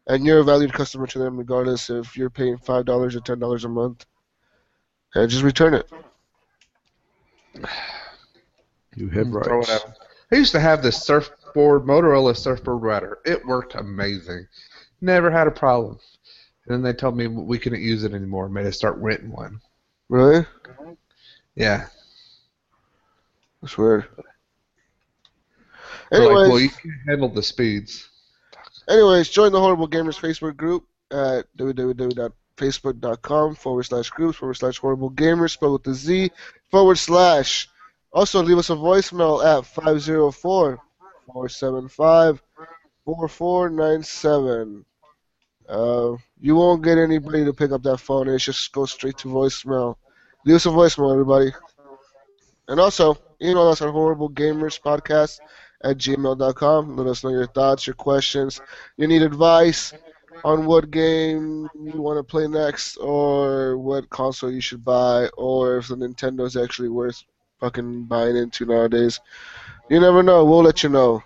and 0.07 0.25
you're 0.25 0.39
a 0.39 0.43
valued 0.43 0.73
customer 0.73 1.07
to 1.07 1.19
them, 1.19 1.37
regardless 1.37 1.89
if 1.89 2.15
you're 2.15 2.29
paying 2.29 2.57
five 2.57 2.85
dollars 2.85 3.15
or 3.15 3.21
ten 3.21 3.39
dollars 3.39 3.65
a 3.65 3.69
month. 3.69 4.05
And 5.15 5.29
just 5.29 5.43
return 5.43 5.73
it. 5.73 5.89
You 8.95 9.09
have 9.09 9.27
hmm, 9.27 9.41
Throw 9.41 9.61
it 9.61 9.69
rights. 9.69 9.85
I 10.31 10.35
used 10.35 10.51
to 10.51 10.59
have 10.59 10.83
this 10.83 11.01
surfboard, 11.03 11.83
Motorola 11.83 12.35
surfboard 12.37 12.81
router. 12.83 13.19
It 13.25 13.45
worked 13.45 13.75
amazing. 13.75 14.47
Never 15.01 15.31
had 15.31 15.47
a 15.47 15.51
problem. 15.51 15.99
And 16.65 16.75
then 16.75 16.81
they 16.83 16.93
told 16.93 17.17
me 17.17 17.27
we 17.27 17.57
couldn't 17.57 17.81
use 17.81 18.03
it 18.03 18.13
anymore. 18.13 18.49
Made 18.49 18.67
us 18.67 18.77
start 18.77 18.97
renting 18.97 19.31
one. 19.31 19.59
Really? 20.09 20.45
Yeah. 21.55 21.87
That's 23.61 23.77
weird. 23.77 24.07
They're 26.11 26.21
like, 26.21 26.29
Anyways, 26.29 26.49
well, 26.49 26.59
you 26.59 26.69
can't 26.69 26.93
handle 27.07 27.29
the 27.29 27.43
speeds. 27.43 28.09
Anyways, 28.87 29.29
join 29.29 29.51
the 29.51 29.59
Horrible 29.59 29.87
Gamers 29.87 30.19
Facebook 30.19 30.57
group 30.57 30.85
at 31.11 31.45
www.facebook.com 31.57 33.55
forward 33.55 33.83
slash 33.83 34.09
groups 34.09 34.37
forward 34.39 34.55
slash 34.55 34.79
horrible 34.79 35.11
gamers, 35.11 35.51
spelled 35.51 35.73
with 35.73 35.83
the 35.83 35.93
Z, 35.93 36.31
forward 36.71 36.97
slash. 36.97 37.69
Also, 38.11 38.41
leave 38.41 38.57
us 38.57 38.71
a 38.71 38.75
voicemail 38.75 39.45
at 39.45 39.65
504 39.65 40.79
475 41.27 42.41
4497. 43.05 44.85
Uh, 45.67 46.15
you 46.41 46.55
won't 46.55 46.83
get 46.83 46.97
anybody 46.97 47.45
to 47.45 47.53
pick 47.53 47.71
up 47.71 47.83
that 47.83 47.99
phone, 47.99 48.27
it 48.27 48.39
just 48.39 48.71
goes 48.71 48.91
straight 48.91 49.17
to 49.19 49.27
voicemail. 49.27 49.95
Leave 50.45 50.55
us 50.55 50.65
a 50.65 50.69
voicemail, 50.69 51.11
everybody. 51.11 51.51
And 52.67 52.79
also, 52.79 53.15
email 53.39 53.67
us 53.67 53.83
at 53.83 53.89
horriblegamerspodcast 53.89 55.39
at 55.83 55.97
gmail.com. 55.97 56.97
Let 56.97 57.07
us 57.07 57.23
know 57.23 57.29
your 57.29 57.47
thoughts, 57.47 57.87
your 57.87 57.95
questions. 57.95 58.61
You 58.97 59.07
need 59.07 59.21
advice 59.21 59.93
on 60.43 60.65
what 60.65 60.91
game 60.91 61.69
you 61.81 62.01
want 62.01 62.17
to 62.17 62.23
play 62.23 62.47
next, 62.47 62.97
or 62.97 63.77
what 63.77 64.09
console 64.09 64.51
you 64.51 64.61
should 64.61 64.83
buy, 64.83 65.27
or 65.37 65.77
if 65.77 65.87
the 65.87 65.95
Nintendo 65.95 66.45
is 66.45 66.55
actually 66.55 66.89
worth 66.89 67.23
fucking 67.59 68.05
buying 68.05 68.37
into 68.37 68.65
nowadays. 68.65 69.19
You 69.89 69.99
never 69.99 70.23
know. 70.23 70.45
We'll 70.45 70.63
let 70.63 70.83
you 70.83 70.89
know. 70.89 71.23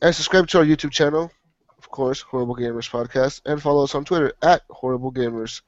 And 0.00 0.14
subscribe 0.14 0.48
to 0.48 0.58
our 0.58 0.64
YouTube 0.64 0.90
channel, 0.90 1.30
of 1.78 1.90
course, 1.90 2.20
Horrible 2.20 2.56
Gamers 2.56 2.90
Podcast, 2.90 3.42
and 3.46 3.60
follow 3.60 3.84
us 3.84 3.94
on 3.94 4.04
Twitter 4.04 4.32
at 4.42 4.62
Horrible 4.70 5.12
Gamers. 5.12 5.62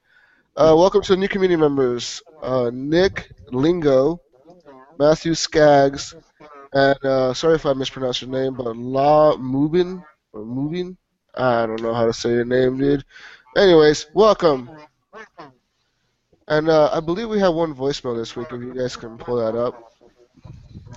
Uh, 0.57 0.75
welcome 0.77 1.03
to 1.03 1.13
the 1.13 1.17
new 1.17 1.29
community 1.29 1.61
members 1.61 2.23
uh, 2.43 2.71
Nick 2.73 3.31
Lingo, 3.51 4.21
Matthew 4.99 5.35
Skaggs, 5.35 6.15
And 6.77 7.05
uh, 7.07 7.33
sorry 7.33 7.55
if 7.55 7.65
I 7.65 7.73
mispronounced 7.73 8.21
your 8.21 8.31
name, 8.31 8.53
but 8.53 8.77
La 8.77 9.35
Mubin 9.37 10.05
or 10.35 10.45
Moving. 10.45 10.99
I 11.35 11.65
don't 11.65 11.81
know 11.81 11.95
how 11.95 12.05
to 12.05 12.13
say 12.13 12.29
your 12.29 12.45
name, 12.45 12.77
dude. 12.77 13.03
Anyways, 13.57 14.09
welcome. 14.13 14.69
And 16.49 16.69
uh, 16.69 16.91
I 16.93 17.01
believe 17.01 17.31
we 17.31 17.39
have 17.39 17.55
one 17.55 17.75
voicemail 17.75 18.15
this 18.15 18.37
week. 18.37 18.49
If 18.53 18.61
you 18.61 18.75
guys 18.75 18.95
can 18.95 19.17
pull 19.17 19.37
that 19.37 19.57
up. 19.57 19.91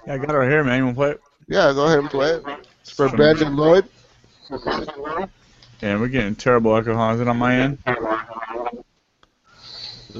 Yeah, 0.06 0.16
I 0.16 0.18
got 0.18 0.32
it 0.32 0.38
right 0.38 0.50
here, 0.50 0.66
man. 0.66 0.80
You 0.80 0.84
want 0.84 0.98
to 0.98 1.00
play 1.00 1.12
it? 1.12 1.22
Yeah, 1.48 1.72
go 1.72 1.86
ahead 1.86 2.00
and 2.00 2.10
play 2.10 2.32
it. 2.32 2.46
It's 2.82 2.92
for 2.92 3.08
Brandon 3.08 3.56
Lloyd. 3.56 3.88
Yeah, 5.82 5.98
we're 5.98 6.10
getting 6.10 6.36
terrible 6.36 6.76
echo. 6.76 6.94
huh? 6.94 7.14
Is 7.14 7.22
it 7.22 7.30
on 7.30 7.38
my 7.38 7.56
end? 7.56 7.78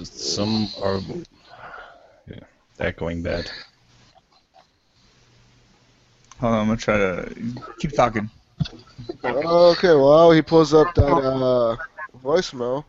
Some 0.06 0.70
are 0.82 1.02
yeah, 2.30 2.40
echoing 2.80 3.22
bad. 3.22 3.52
Hold 6.40 6.54
on, 6.54 6.60
I'm 6.60 6.66
gonna 6.68 6.78
try 6.78 6.98
to 6.98 7.36
keep 7.80 7.92
talking. 7.92 8.30
Okay, 9.26 9.94
well, 9.94 10.32
he 10.32 10.42
pulls 10.42 10.74
up 10.74 10.96
that 10.96 11.04
uh, 11.04 11.76
voicemail. 12.24 12.86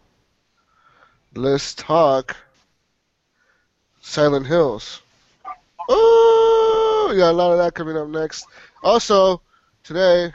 Let's 1.35 1.75
talk 1.75 2.37
Silent 4.01 4.47
Hills. 4.47 5.03
Oh, 5.89 7.09
we 7.11 7.17
got 7.17 7.33
a 7.33 7.33
lot 7.33 7.51
of 7.51 7.59
that 7.59 7.75
coming 7.75 7.97
up 7.97 8.07
next. 8.07 8.47
Also, 8.85 9.41
today 9.83 10.33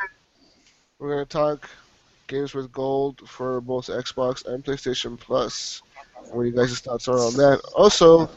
we're 1.00 1.12
gonna 1.12 1.26
talk 1.26 1.70
games 2.28 2.54
with 2.54 2.70
gold 2.74 3.22
for 3.30 3.62
both 3.62 3.88
Xbox 3.88 4.46
and 4.46 4.62
PlayStation 4.62 5.18
Plus. 5.18 5.82
What 6.32 6.44
you 6.44 6.52
guys' 6.52 6.80
thoughts 6.80 7.08
are 7.08 7.20
on 7.20 7.34
that? 7.36 7.62
Also, 7.76 8.30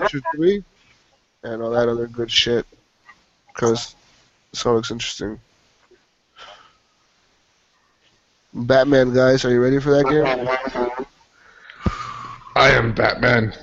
Witcher 0.00 0.20
3 0.34 0.64
and 1.44 1.62
all 1.62 1.70
that 1.70 1.88
other 1.88 2.08
good 2.08 2.30
shit. 2.30 2.66
Because 3.54 3.94
all 4.64 4.74
looks 4.74 4.90
interesting. 4.90 5.40
Batman, 8.52 9.14
guys, 9.14 9.44
are 9.44 9.50
you 9.50 9.62
ready 9.62 9.78
for 9.78 9.90
that 9.90 10.04
game? 10.08 11.06
I 12.56 12.70
am 12.70 12.92
Batman. 12.94 13.54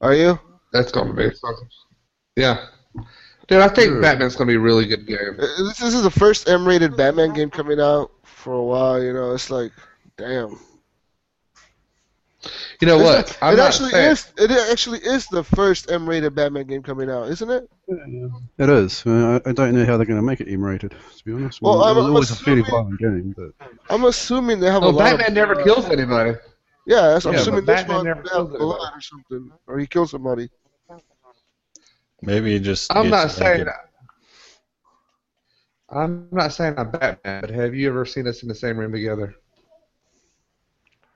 Are 0.00 0.14
you? 0.14 0.38
That's 0.72 0.92
gonna 0.92 1.12
be. 1.12 1.30
Yeah. 2.36 2.66
Dude, 3.48 3.60
I 3.60 3.68
think 3.68 3.88
Sure. 3.90 4.00
Batman's 4.02 4.36
gonna 4.36 4.46
be 4.48 4.54
a 4.54 4.60
really 4.60 4.86
good 4.86 5.06
game. 5.06 5.36
Uh, 5.38 5.46
This, 5.64 5.78
this 5.78 5.94
is 5.94 6.02
the 6.02 6.10
first 6.10 6.48
M-rated 6.48 6.96
Batman 6.96 7.32
game 7.32 7.50
coming 7.50 7.80
out 7.80 8.12
for 8.22 8.52
a 8.54 8.62
while. 8.62 9.02
You 9.02 9.12
know, 9.12 9.32
it's 9.32 9.50
like, 9.50 9.72
damn. 10.16 10.58
You 12.80 12.86
know 12.86 13.00
It's 13.00 13.04
what? 13.04 13.38
like- 13.42 13.54
it 13.54 13.58
actually 13.58 13.90
saying- 13.90 14.12
is. 14.12 14.32
It 14.36 14.50
actually 14.70 15.00
is 15.00 15.26
the 15.26 15.42
first 15.42 15.90
M-rated 15.90 16.34
Batman 16.34 16.66
game 16.68 16.82
coming 16.82 17.10
out, 17.10 17.28
isn't 17.28 17.50
it? 17.50 17.68
It 17.90 18.68
is. 18.68 19.02
I, 19.06 19.40
I 19.46 19.52
don't 19.52 19.74
know 19.74 19.84
how 19.86 19.96
they're 19.96 20.04
going 20.06 20.18
to 20.18 20.22
make 20.22 20.40
it 20.40 20.48
M-rated, 20.52 20.90
to 20.90 21.24
be 21.24 21.32
honest. 21.32 21.62
Well, 21.62 21.82
it 21.82 21.86
I'm- 21.86 21.96
was 21.96 22.04
I'm 22.06 22.10
always 22.12 22.30
a 22.30 22.36
fairly 22.36 22.60
assuming- 22.60 22.98
violent 22.98 23.00
game, 23.00 23.34
but 23.36 23.70
I'm 23.88 24.04
assuming 24.04 24.60
they 24.60 24.70
have 24.70 24.82
a 24.82 24.88
lot. 24.88 24.98
Batman 24.98 25.28
of, 25.28 25.34
never 25.34 25.60
uh, 25.60 25.64
kills 25.64 25.86
anybody. 25.86 26.32
Yeah, 26.86 27.08
that's, 27.08 27.24
I'm 27.26 27.32
Yeah, 27.34 27.40
assuming 27.40 27.64
but 27.64 27.72
this 27.72 27.80
Batman 27.82 27.96
one 27.96 28.04
never 28.06 28.22
they 28.22 28.28
have 28.28 28.32
kills 28.36 28.48
anybody. 28.50 28.64
blood 28.64 28.92
or 28.94 29.00
something, 29.00 29.52
or 29.66 29.78
he 29.78 29.86
kills 29.86 30.10
somebody. 30.10 30.50
Maybe 32.20 32.54
it 32.56 32.60
just. 32.60 32.94
I'm 32.94 33.08
gets 33.08 33.10
not 33.12 33.26
naked. 33.28 33.66
saying. 33.66 33.68
I'm 35.90 36.28
not 36.30 36.52
saying 36.52 36.74
I'm 36.76 36.90
Batman, 36.90 37.40
but 37.40 37.48
have 37.50 37.74
you 37.74 37.88
ever 37.88 38.04
seen 38.04 38.26
us 38.26 38.42
in 38.42 38.48
the 38.48 38.54
same 38.54 38.76
room 38.76 38.92
together? 38.92 39.34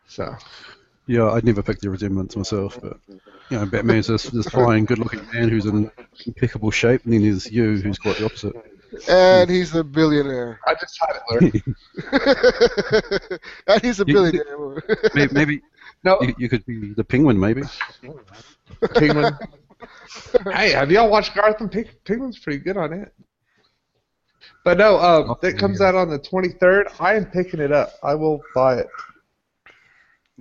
So. 0.06 0.34
Yeah, 1.06 1.30
I'd 1.30 1.44
never 1.44 1.62
picked 1.62 1.82
the 1.82 1.90
resemblance 1.90 2.36
myself. 2.36 2.78
But 2.80 2.98
you 3.08 3.20
know, 3.58 3.66
Batman's 3.66 4.06
this, 4.06 4.24
this 4.24 4.48
fine, 4.48 4.84
good-looking 4.84 5.26
man 5.32 5.48
who's 5.48 5.66
in 5.66 5.90
impeccable 6.26 6.70
shape, 6.70 7.04
and 7.04 7.12
then 7.12 7.22
there's 7.22 7.50
you, 7.50 7.76
who's 7.76 7.98
quite 7.98 8.18
the 8.18 8.24
opposite. 8.24 8.54
And 9.08 9.50
he's 9.50 9.74
a 9.74 9.82
billionaire. 9.82 10.60
I 10.66 10.74
just 10.74 10.98
had 11.00 11.16
it, 11.16 11.22
Larry. 11.30 11.62
and 13.66 13.82
he's 13.82 14.00
a 14.00 14.04
You- 14.06 14.14
billionaire. 14.14 14.82
maybe, 15.14 15.34
maybe 15.34 15.62
no, 16.04 16.20
you, 16.20 16.34
you 16.38 16.48
could 16.48 16.64
be 16.66 16.92
the 16.94 17.04
Penguin, 17.04 17.38
maybe. 17.38 17.62
Penguin. 18.94 19.36
hey, 20.52 20.72
have 20.72 20.90
y'all 20.90 21.10
watched 21.10 21.34
Gotham? 21.34 21.68
Ping- 21.68 21.88
Penguin's 22.04 22.38
pretty 22.38 22.58
good 22.58 22.76
on 22.76 22.92
it. 22.92 23.12
But 24.64 24.78
no, 24.78 24.96
uh, 24.96 25.34
that 25.40 25.58
comes 25.58 25.80
out 25.80 25.94
on 25.94 26.08
the 26.08 26.18
23rd. 26.18 27.00
I 27.00 27.14
am 27.14 27.26
picking 27.26 27.60
it 27.60 27.72
up. 27.72 27.92
I 28.02 28.14
will 28.14 28.40
buy 28.54 28.78
it. 28.78 28.88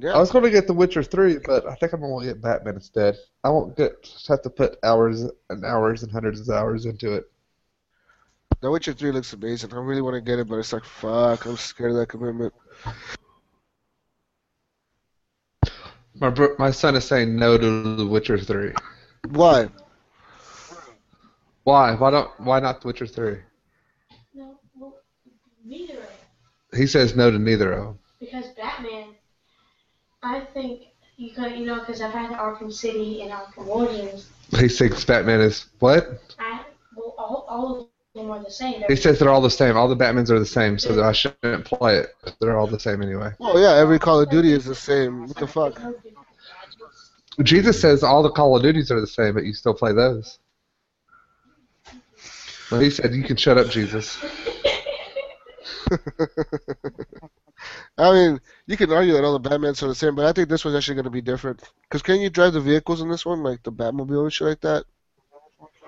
I 0.03 0.17
was 0.17 0.31
going 0.31 0.43
to 0.43 0.49
get 0.49 0.67
The 0.67 0.73
Witcher 0.73 1.03
3, 1.03 1.39
but 1.45 1.65
I 1.67 1.75
think 1.75 1.93
I'm 1.93 2.01
going 2.01 2.27
to 2.27 2.33
get 2.33 2.41
Batman 2.41 2.75
instead. 2.75 3.17
I 3.43 3.49
won't 3.49 3.75
get 3.77 4.09
have 4.27 4.41
to 4.41 4.49
put 4.49 4.77
hours 4.83 5.23
and 5.49 5.65
hours 5.65 6.03
and 6.03 6.11
hundreds 6.11 6.39
of 6.41 6.49
hours 6.55 6.85
into 6.85 7.13
it. 7.13 7.31
The 8.61 8.69
Witcher 8.69 8.93
3 8.93 9.11
looks 9.11 9.33
amazing. 9.33 9.73
I 9.73 9.77
really 9.77 10.01
want 10.01 10.15
to 10.15 10.21
get 10.21 10.39
it, 10.39 10.47
but 10.47 10.57
it's 10.59 10.73
like, 10.73 10.85
fuck, 10.85 11.45
I'm 11.45 11.57
scared 11.57 11.91
of 11.91 11.97
that 11.97 12.09
commitment. 12.09 12.53
My 16.19 16.29
bro- 16.29 16.55
my 16.59 16.71
son 16.71 16.95
is 16.95 17.05
saying 17.05 17.35
no 17.35 17.57
to 17.57 17.95
The 17.95 18.05
Witcher 18.05 18.37
3. 18.37 18.73
Why? 19.29 19.69
Why? 21.63 21.95
Why 21.95 22.11
don't? 22.11 22.39
Why 22.39 22.59
not 22.59 22.81
The 22.81 22.87
Witcher 22.87 23.07
3? 23.07 23.37
No, 24.33 24.59
well, 24.75 24.97
neither 25.65 25.93
of 25.93 25.99
them. 25.99 26.79
He 26.79 26.87
says 26.87 27.15
no 27.15 27.31
to 27.31 27.39
neither 27.39 27.71
of 27.73 27.85
them. 27.85 27.99
Because 28.19 28.45
Batman, 28.55 29.15
I 30.23 30.41
think 30.53 30.83
you 31.17 31.33
could, 31.33 31.53
you 31.53 31.65
know, 31.65 31.79
because 31.79 32.01
I've 32.01 32.13
had 32.13 32.31
Arkham 32.31 32.71
City 32.71 33.21
and 33.21 33.31
Arkham 33.31 33.67
Origins. 33.67 34.29
He 34.57 34.67
thinks 34.67 35.03
Batman 35.03 35.41
is 35.41 35.65
what? 35.79 36.21
I 36.39 36.61
well, 36.95 37.15
all, 37.17 37.45
all 37.47 37.81
of 37.81 37.87
them 38.15 38.29
are 38.31 38.43
the 38.43 38.51
same. 38.51 38.83
He 38.87 38.95
says 38.95 39.17
they're 39.17 39.29
all 39.29 39.41
the 39.41 39.49
same. 39.49 39.77
All 39.77 39.87
the 39.87 39.95
Batmans 39.95 40.29
are 40.29 40.39
the 40.39 40.45
same, 40.45 40.77
so 40.77 40.93
that 40.93 41.03
I 41.03 41.11
shouldn't 41.11 41.65
play 41.65 41.97
it. 41.97 42.13
They're 42.39 42.57
all 42.57 42.67
the 42.67 42.79
same 42.79 43.01
anyway. 43.01 43.31
Well, 43.39 43.59
yeah, 43.59 43.75
every 43.75 43.97
Call 43.97 44.21
of 44.21 44.29
Duty 44.29 44.51
is 44.51 44.65
the 44.65 44.75
same. 44.75 45.27
What 45.27 45.37
the 45.37 45.47
fuck? 45.47 45.81
Jesus 47.41 47.79
says 47.79 48.03
all 48.03 48.21
the 48.21 48.29
Call 48.29 48.55
of 48.55 48.61
Duties 48.61 48.91
are 48.91 48.99
the 48.99 49.07
same, 49.07 49.33
but 49.33 49.45
you 49.45 49.53
still 49.53 49.73
play 49.73 49.93
those. 49.93 50.37
Well, 52.69 52.81
he 52.81 52.89
said 52.89 53.13
you 53.13 53.23
can 53.23 53.37
shut 53.37 53.57
up, 53.57 53.69
Jesus. 53.69 54.17
I 57.97 58.11
mean, 58.11 58.41
you 58.65 58.77
can 58.77 58.91
argue 58.91 59.13
that 59.13 59.23
all 59.23 59.37
the 59.37 59.49
Batmans 59.49 59.83
are 59.83 59.87
the 59.87 59.95
same, 59.95 60.15
but 60.15 60.25
I 60.25 60.33
think 60.33 60.49
this 60.49 60.65
one's 60.65 60.75
actually 60.77 60.95
going 60.95 61.05
to 61.05 61.11
be 61.11 61.21
different. 61.21 61.61
Because 61.83 62.01
can 62.01 62.19
you 62.19 62.29
drive 62.29 62.53
the 62.53 62.61
vehicles 62.61 63.01
in 63.01 63.09
this 63.09 63.25
one, 63.25 63.43
like 63.43 63.61
the 63.63 63.71
Batmobile 63.71 64.23
and 64.23 64.33
shit 64.33 64.47
like 64.47 64.61
that? 64.61 64.85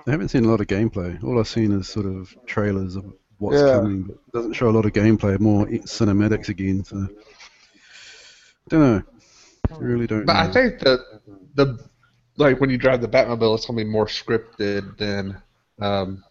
I 0.06 0.12
haven't 0.12 0.30
seen 0.30 0.46
a 0.46 0.50
lot 0.50 0.62
of 0.62 0.68
gameplay. 0.68 1.24
All 1.24 1.40
I've 1.40 1.48
seen 1.48 1.72
is 1.72 1.88
sort 1.88 2.06
of 2.06 2.36
trailers 2.46 2.96
of 2.96 3.06
what's 3.38 3.62
Yeah. 3.62 3.74
coming, 3.74 4.04
but 4.04 4.16
it 4.16 4.34
doesn't 4.34 4.54
show 4.54 4.70
a 4.70 4.72
lot 4.72 4.86
of 4.86 4.94
gameplay. 4.94 5.40
More 5.40 5.68
i- 5.68 5.80
cinematics 5.80 6.50
again. 6.50 6.84
So, 6.84 7.08
don't 8.70 8.80
know. 8.80 9.04
I 9.72 9.78
really 9.78 10.08
don't. 10.08 10.26
But 10.26 10.34
know. 10.34 10.40
I 10.40 10.52
think 10.52 10.80
that 10.80 11.00
the 11.56 11.80
like 12.38 12.60
when 12.60 12.70
you 12.70 12.78
drive 12.78 13.02
the 13.02 13.08
Batmobile, 13.08 13.56
it's 13.56 13.66
gonna 13.66 13.78
be 13.78 13.90
more 13.90 14.08
scripted 14.08 14.98
than 14.98 15.42
um, 15.80 16.24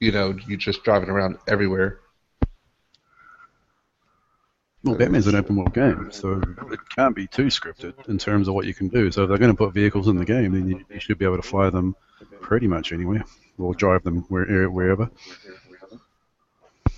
you 0.00 0.12
know 0.12 0.36
you 0.46 0.56
just 0.56 0.84
driving 0.84 1.10
around 1.10 1.38
everywhere. 1.48 2.00
Well, 4.86 4.94
Batman's 4.94 5.26
an 5.26 5.34
open 5.34 5.56
world 5.56 5.74
game, 5.74 6.12
so 6.12 6.40
it 6.70 6.78
can't 6.94 7.16
be 7.16 7.26
too 7.26 7.46
scripted 7.46 8.08
in 8.08 8.18
terms 8.18 8.46
of 8.46 8.54
what 8.54 8.66
you 8.66 8.74
can 8.74 8.86
do. 8.86 9.10
So 9.10 9.24
if 9.24 9.28
they're 9.28 9.36
going 9.36 9.50
to 9.50 9.56
put 9.56 9.74
vehicles 9.74 10.06
in 10.06 10.16
the 10.16 10.24
game, 10.24 10.52
then 10.52 10.68
you, 10.68 10.84
you 10.88 11.00
should 11.00 11.18
be 11.18 11.24
able 11.24 11.38
to 11.38 11.42
fly 11.42 11.70
them 11.70 11.96
pretty 12.40 12.68
much 12.68 12.92
anywhere, 12.92 13.24
or 13.58 13.74
drive 13.74 14.04
them 14.04 14.24
where, 14.28 14.70
wherever. 14.70 15.10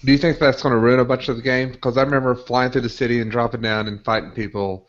Do 0.04 0.12
you 0.12 0.18
think 0.18 0.38
that's 0.38 0.62
going 0.62 0.75
to 0.75 0.78
ruin 0.78 1.00
a 1.00 1.04
bunch 1.07 1.30
of 1.30 1.37
the 1.37 1.42
game? 1.42 1.73
Because 1.73 1.97
I 1.97 2.02
remember 2.02 2.35
flying 2.35 2.71
through 2.71 2.83
the 2.83 2.90
city 2.90 3.23
and 3.23 3.30
dropping 3.30 3.62
down 3.62 3.88
and 3.88 4.04
fighting 4.04 4.33
people 4.33 4.87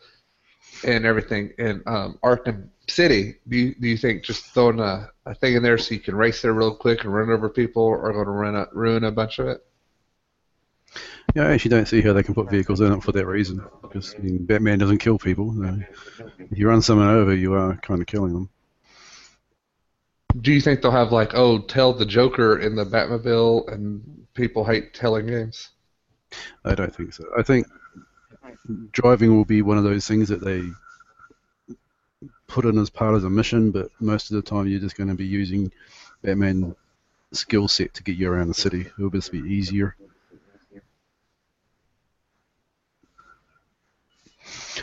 and 0.84 1.06
everything 1.06 1.52
in 1.58 1.82
um, 1.86 2.18
Arkham 2.22 2.68
City. 2.86 3.36
Do 3.48 3.56
you, 3.56 3.74
do 3.76 3.88
you 3.88 3.96
think 3.96 4.24
just 4.24 4.44
throwing 4.52 4.78
a, 4.78 5.08
a 5.24 5.34
thing 5.34 5.54
in 5.54 5.62
there 5.62 5.78
so 5.78 5.94
you 5.94 6.00
can 6.00 6.14
race 6.14 6.42
there 6.42 6.52
real 6.52 6.74
quick 6.74 7.04
and 7.04 7.14
run 7.14 7.30
over 7.30 7.48
people 7.48 7.88
are 7.88 8.12
going 8.12 8.26
to 8.26 8.30
ruin 8.30 8.56
a, 8.56 8.68
ruin 8.74 9.04
a 9.04 9.10
bunch 9.10 9.38
of 9.38 9.48
it? 9.48 9.64
Yeah, 11.34 11.46
I 11.46 11.52
actually 11.52 11.70
don't 11.70 11.86
see 11.86 12.00
how 12.00 12.12
they 12.12 12.22
can 12.22 12.34
put 12.34 12.50
vehicles 12.50 12.80
in 12.80 12.92
it 12.92 13.02
for 13.02 13.12
that 13.12 13.26
reason. 13.26 13.62
Because 13.82 14.14
I 14.18 14.22
mean, 14.22 14.44
Batman 14.44 14.78
doesn't 14.78 14.98
kill 14.98 15.18
people. 15.18 15.54
So 15.54 15.78
if 16.38 16.58
you 16.58 16.68
run 16.68 16.82
someone 16.82 17.08
over, 17.08 17.34
you 17.34 17.54
are 17.54 17.76
kind 17.76 18.00
of 18.00 18.06
killing 18.06 18.32
them. 18.32 18.48
Do 20.40 20.52
you 20.52 20.60
think 20.60 20.80
they'll 20.80 20.90
have 20.90 21.12
like, 21.12 21.34
oh, 21.34 21.58
tell 21.58 21.92
the 21.92 22.06
Joker 22.06 22.58
in 22.58 22.76
the 22.76 22.84
Batmobile 22.84 23.72
and 23.72 24.26
people 24.34 24.64
hate 24.64 24.94
telling 24.94 25.26
games? 25.26 25.70
I 26.64 26.74
don't 26.74 26.94
think 26.94 27.12
so. 27.12 27.24
I 27.36 27.42
think 27.42 27.66
driving 28.92 29.36
will 29.36 29.44
be 29.44 29.62
one 29.62 29.78
of 29.78 29.84
those 29.84 30.06
things 30.06 30.28
that 30.28 30.44
they 30.44 30.62
put 32.46 32.64
in 32.64 32.78
as 32.78 32.90
part 32.90 33.14
of 33.14 33.22
the 33.22 33.30
mission, 33.30 33.70
but 33.70 33.90
most 34.00 34.30
of 34.30 34.36
the 34.36 34.42
time 34.42 34.66
you're 34.66 34.80
just 34.80 34.96
going 34.96 35.08
to 35.08 35.14
be 35.14 35.26
using 35.26 35.72
Batman 36.22 36.74
skill 37.32 37.68
set 37.68 37.94
to 37.94 38.02
get 38.02 38.16
you 38.16 38.30
around 38.30 38.48
the 38.48 38.54
city. 38.54 38.86
It'll 38.98 39.10
just 39.10 39.32
be 39.32 39.38
easier. 39.38 39.96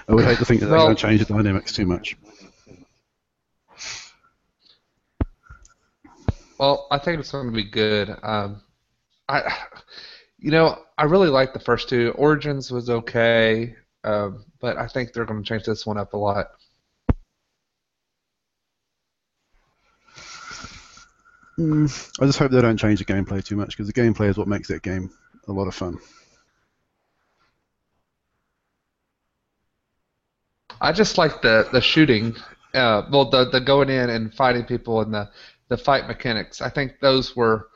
I 0.08 0.16
would 0.16 0.26
hate 0.26 0.38
to 0.38 0.46
think 0.46 0.62
that 0.62 0.68
they're 0.68 0.78
going 0.78 0.96
to 0.96 1.02
change 1.02 1.26
the 1.26 1.34
dynamics 1.34 1.74
too 1.74 1.86
much. 1.86 2.16
Well, 6.58 6.88
I 6.90 6.98
think 6.98 7.20
it's 7.20 7.32
going 7.32 7.48
to 7.48 7.52
be 7.52 7.70
good. 7.70 8.16
Um, 8.24 8.62
I, 9.28 9.58
you 10.40 10.52
know, 10.52 10.80
I 10.98 11.04
really 11.04 11.28
like 11.28 11.54
the 11.54 11.60
first 11.60 11.90
two. 11.90 12.14
Origins 12.16 12.72
was 12.72 12.90
okay, 12.90 13.76
um, 14.04 14.46
but 14.60 14.78
I 14.78 14.88
think 14.88 15.14
they're 15.14 15.26
going 15.26 15.44
to 15.44 15.48
change 15.48 15.66
this 15.66 15.86
one 15.86 15.98
up 15.98 16.14
a 16.14 16.18
lot. 16.18 16.48
Mm, 21.60 22.22
I 22.22 22.26
just 22.28 22.38
hope 22.38 22.52
they 22.52 22.62
don't 22.62 22.78
change 22.78 23.00
the 23.00 23.06
gameplay 23.06 23.44
too 23.44 23.56
much 23.56 23.76
because 23.76 23.88
the 23.88 23.94
gameplay 23.94 24.30
is 24.30 24.38
what 24.38 24.48
makes 24.48 24.68
that 24.68 24.84
game 24.84 25.10
a 25.48 25.52
lot 25.52 25.68
of 25.68 25.74
fun. 25.76 25.98
I 30.82 30.92
just 30.92 31.18
like 31.18 31.42
the 31.42 31.68
the 31.72 31.82
shooting. 31.82 32.36
Uh, 32.74 33.04
well, 33.12 33.30
the 33.30 33.50
the 33.50 33.62
going 33.62 33.90
in 33.90 34.10
and 34.10 34.34
fighting 34.34 34.66
people 34.66 35.02
and 35.02 35.14
the 35.14 35.30
the 35.70 35.78
fight 35.78 36.08
mechanics. 36.08 36.62
I 36.62 36.70
think 36.70 37.00
those 37.00 37.36
were 37.36 37.70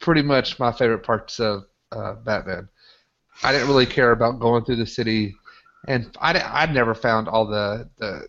pretty 0.00 0.22
much 0.22 0.58
my 0.58 0.72
favorite 0.72 1.02
parts 1.02 1.40
of 1.40 1.64
uh, 1.92 2.14
Batman. 2.14 2.68
I 3.42 3.52
didn't 3.52 3.68
really 3.68 3.86
care 3.86 4.12
about 4.12 4.40
going 4.40 4.64
through 4.64 4.76
the 4.76 4.86
city, 4.86 5.36
and 5.86 6.16
I 6.20 6.40
I'd 6.40 6.74
never 6.74 6.94
found 6.94 7.28
all 7.28 7.46
the 7.46 7.88
the 7.98 8.28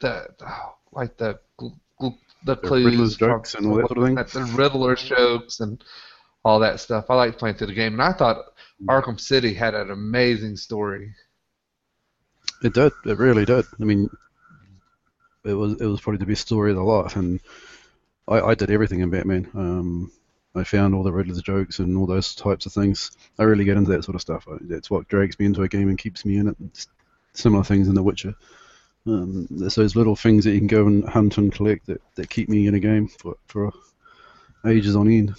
the, 0.00 0.26
the 0.38 0.46
like 0.92 1.16
the 1.16 1.38
the, 2.44 2.56
clues, 2.56 2.84
Riddler's 2.84 3.16
jokes 3.16 3.54
and 3.54 3.66
all 3.66 3.76
that 3.76 3.88
sort 3.88 3.98
of 3.98 4.04
thing. 4.04 4.14
The 4.14 4.52
Riddler's 4.56 5.02
jokes 5.02 5.60
and 5.60 5.82
all 6.44 6.58
that 6.60 6.78
stuff. 6.78 7.06
I 7.08 7.14
liked 7.14 7.38
playing 7.38 7.56
through 7.56 7.68
the 7.68 7.74
game, 7.74 7.94
and 7.94 8.02
I 8.02 8.12
thought 8.12 8.44
Arkham 8.86 9.18
City 9.18 9.54
had 9.54 9.74
an 9.74 9.90
amazing 9.90 10.56
story. 10.56 11.10
It 12.62 12.74
did. 12.74 12.92
It 13.04 13.18
really 13.18 13.44
did. 13.44 13.64
I 13.80 13.84
mean, 13.84 14.08
it 15.44 15.54
was 15.54 15.80
it 15.80 15.86
was 15.86 16.00
probably 16.00 16.18
the 16.18 16.26
best 16.26 16.42
story 16.42 16.70
of 16.70 16.76
the 16.76 16.82
lot, 16.82 17.16
and 17.16 17.40
I, 18.26 18.40
I 18.40 18.54
did 18.54 18.70
everything 18.70 19.00
in 19.00 19.10
Batman. 19.10 19.48
Um, 19.54 20.12
I 20.54 20.64
found 20.64 20.94
all 20.94 21.02
the 21.02 21.12
Riddler's 21.12 21.42
jokes 21.42 21.80
and 21.80 21.96
all 21.96 22.06
those 22.06 22.34
types 22.34 22.66
of 22.66 22.72
things. 22.72 23.10
I 23.38 23.42
really 23.42 23.64
get 23.64 23.76
into 23.76 23.90
that 23.90 24.04
sort 24.04 24.14
of 24.14 24.20
stuff. 24.20 24.46
That's 24.60 24.90
what 24.90 25.08
drags 25.08 25.38
me 25.38 25.46
into 25.46 25.62
a 25.62 25.68
game 25.68 25.88
and 25.88 25.98
keeps 25.98 26.24
me 26.24 26.36
in 26.36 26.48
it. 26.48 26.56
It's 26.66 26.86
similar 27.32 27.64
things 27.64 27.88
in 27.88 27.94
The 27.94 28.02
Witcher. 28.02 28.34
Um, 29.06 29.46
there's 29.50 29.74
those 29.74 29.96
little 29.96 30.16
things 30.16 30.44
that 30.44 30.52
you 30.52 30.58
can 30.58 30.68
go 30.68 30.86
and 30.86 31.06
hunt 31.06 31.36
and 31.38 31.52
collect 31.52 31.86
that, 31.86 32.00
that 32.14 32.30
keep 32.30 32.48
me 32.48 32.66
in 32.66 32.74
a 32.74 32.80
game 32.80 33.08
for, 33.08 33.36
for 33.48 33.72
ages 34.64 34.96
on 34.96 35.10
end. 35.10 35.34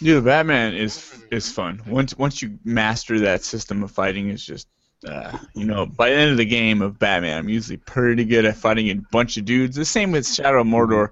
Yeah, 0.00 0.20
Batman 0.20 0.74
is 0.74 1.24
is 1.30 1.50
fun. 1.52 1.82
Once 1.86 2.16
once 2.16 2.40
you 2.40 2.58
master 2.64 3.20
that 3.20 3.42
system 3.42 3.82
of 3.82 3.90
fighting, 3.90 4.30
it's 4.30 4.44
just 4.44 4.68
uh, 5.06 5.38
you 5.54 5.64
know, 5.64 5.86
by 5.86 6.10
the 6.10 6.16
end 6.16 6.30
of 6.32 6.36
the 6.36 6.44
game 6.44 6.82
of 6.82 6.98
Batman, 6.98 7.38
I'm 7.38 7.48
usually 7.48 7.78
pretty 7.78 8.24
good 8.24 8.44
at 8.44 8.56
fighting 8.56 8.90
a 8.90 8.94
bunch 9.10 9.36
of 9.36 9.44
dudes. 9.44 9.76
The 9.76 9.84
same 9.84 10.12
with 10.12 10.26
Shadow 10.26 10.60
of 10.60 10.66
Mordor. 10.66 11.10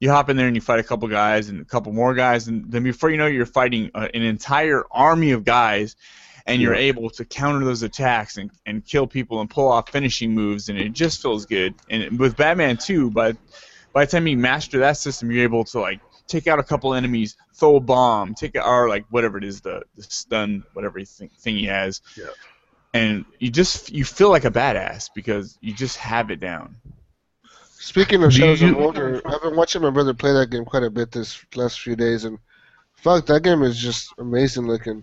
You 0.00 0.10
hop 0.10 0.30
in 0.30 0.36
there 0.36 0.46
and 0.46 0.56
you 0.56 0.62
fight 0.62 0.80
a 0.80 0.82
couple 0.82 1.06
guys 1.08 1.48
and 1.48 1.60
a 1.60 1.64
couple 1.64 1.92
more 1.92 2.14
guys, 2.14 2.48
and 2.48 2.70
then 2.72 2.82
before 2.82 3.10
you 3.10 3.18
know, 3.18 3.26
it, 3.26 3.34
you're 3.34 3.46
fighting 3.46 3.90
uh, 3.94 4.08
an 4.12 4.22
entire 4.22 4.84
army 4.90 5.32
of 5.32 5.44
guys, 5.44 5.94
and 6.46 6.60
you're 6.60 6.74
able 6.74 7.10
to 7.10 7.24
counter 7.24 7.64
those 7.64 7.82
attacks 7.82 8.38
and, 8.38 8.50
and 8.64 8.84
kill 8.84 9.06
people 9.06 9.40
and 9.40 9.50
pull 9.50 9.68
off 9.68 9.90
finishing 9.90 10.34
moves, 10.34 10.68
and 10.68 10.78
it 10.78 10.92
just 10.92 11.20
feels 11.20 11.44
good. 11.44 11.74
And 11.90 12.18
with 12.18 12.36
Batman 12.36 12.78
2, 12.78 13.10
by 13.10 13.34
by 13.92 14.06
the 14.06 14.10
time 14.10 14.26
you 14.26 14.38
master 14.38 14.78
that 14.78 14.96
system, 14.96 15.30
you're 15.30 15.44
able 15.44 15.64
to 15.64 15.80
like 15.80 16.00
take 16.26 16.46
out 16.46 16.58
a 16.58 16.62
couple 16.62 16.94
enemies, 16.94 17.36
throw 17.54 17.76
a 17.76 17.80
bomb, 17.80 18.34
take 18.34 18.56
or 18.56 18.88
like 18.88 19.04
whatever 19.10 19.36
it 19.36 19.44
is, 19.44 19.60
the, 19.60 19.82
the 19.96 20.02
stun 20.02 20.64
whatever 20.72 21.04
thing, 21.04 21.28
thing 21.38 21.56
he 21.56 21.66
has. 21.66 22.00
Yeah 22.16 22.28
and 22.92 23.24
you 23.38 23.50
just 23.50 23.90
you 23.90 24.04
feel 24.04 24.30
like 24.30 24.44
a 24.44 24.50
badass 24.50 25.10
because 25.14 25.58
you 25.60 25.72
just 25.74 25.96
have 25.98 26.30
it 26.30 26.40
down. 26.40 26.76
Speaking 27.68 28.22
of 28.22 28.32
Shadows 28.32 28.62
of 28.62 28.70
Mordor, 28.70 29.22
I've 29.24 29.42
been 29.42 29.56
watching 29.56 29.82
my 29.82 29.90
brother 29.90 30.12
play 30.12 30.32
that 30.32 30.50
game 30.50 30.64
quite 30.64 30.82
a 30.82 30.90
bit 30.90 31.10
this 31.10 31.44
last 31.54 31.80
few 31.80 31.96
days, 31.96 32.24
and 32.24 32.38
fuck, 32.96 33.26
that 33.26 33.42
game 33.42 33.62
is 33.62 33.78
just 33.78 34.12
amazing 34.18 34.66
looking. 34.66 35.02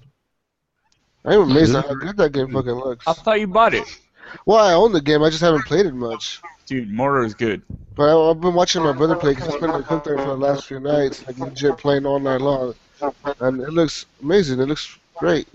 I'm 1.25 1.41
amazed 1.41 1.75
at 1.75 1.85
how 1.85 1.95
good 1.95 2.17
that 2.17 2.31
game 2.31 2.51
fucking 2.51 2.71
looks. 2.71 3.07
I 3.07 3.13
thought 3.13 3.39
you 3.39 3.47
bought 3.47 3.73
it. 3.73 3.83
Well, 4.45 4.63
I 4.63 4.73
own 4.73 4.93
the 4.93 5.01
game, 5.01 5.23
I 5.23 5.29
just 5.29 5.41
haven't 5.41 5.65
played 5.65 5.85
it 5.85 5.93
much. 5.93 6.39
Dude, 6.65 6.89
Mordor 6.89 7.25
is 7.25 7.33
good. 7.33 7.63
But 7.95 8.09
I, 8.09 8.27
have 8.27 8.41
been 8.41 8.53
watching 8.53 8.83
my 8.83 8.91
brother 8.91 9.15
play 9.15 9.33
because 9.33 9.51
he's 9.51 9.61
been 9.61 9.71
hooked 9.71 10.05
there 10.05 10.17
for 10.17 10.25
the 10.25 10.37
last 10.37 10.67
few 10.67 10.79
nights, 10.79 11.25
like 11.25 11.39
legit 11.39 11.77
playing 11.77 12.05
all 12.05 12.19
night 12.19 12.41
long, 12.41 12.75
and 13.39 13.61
it 13.61 13.71
looks 13.71 14.05
amazing. 14.21 14.59
It 14.59 14.67
looks 14.67 14.97
great. 15.17 15.47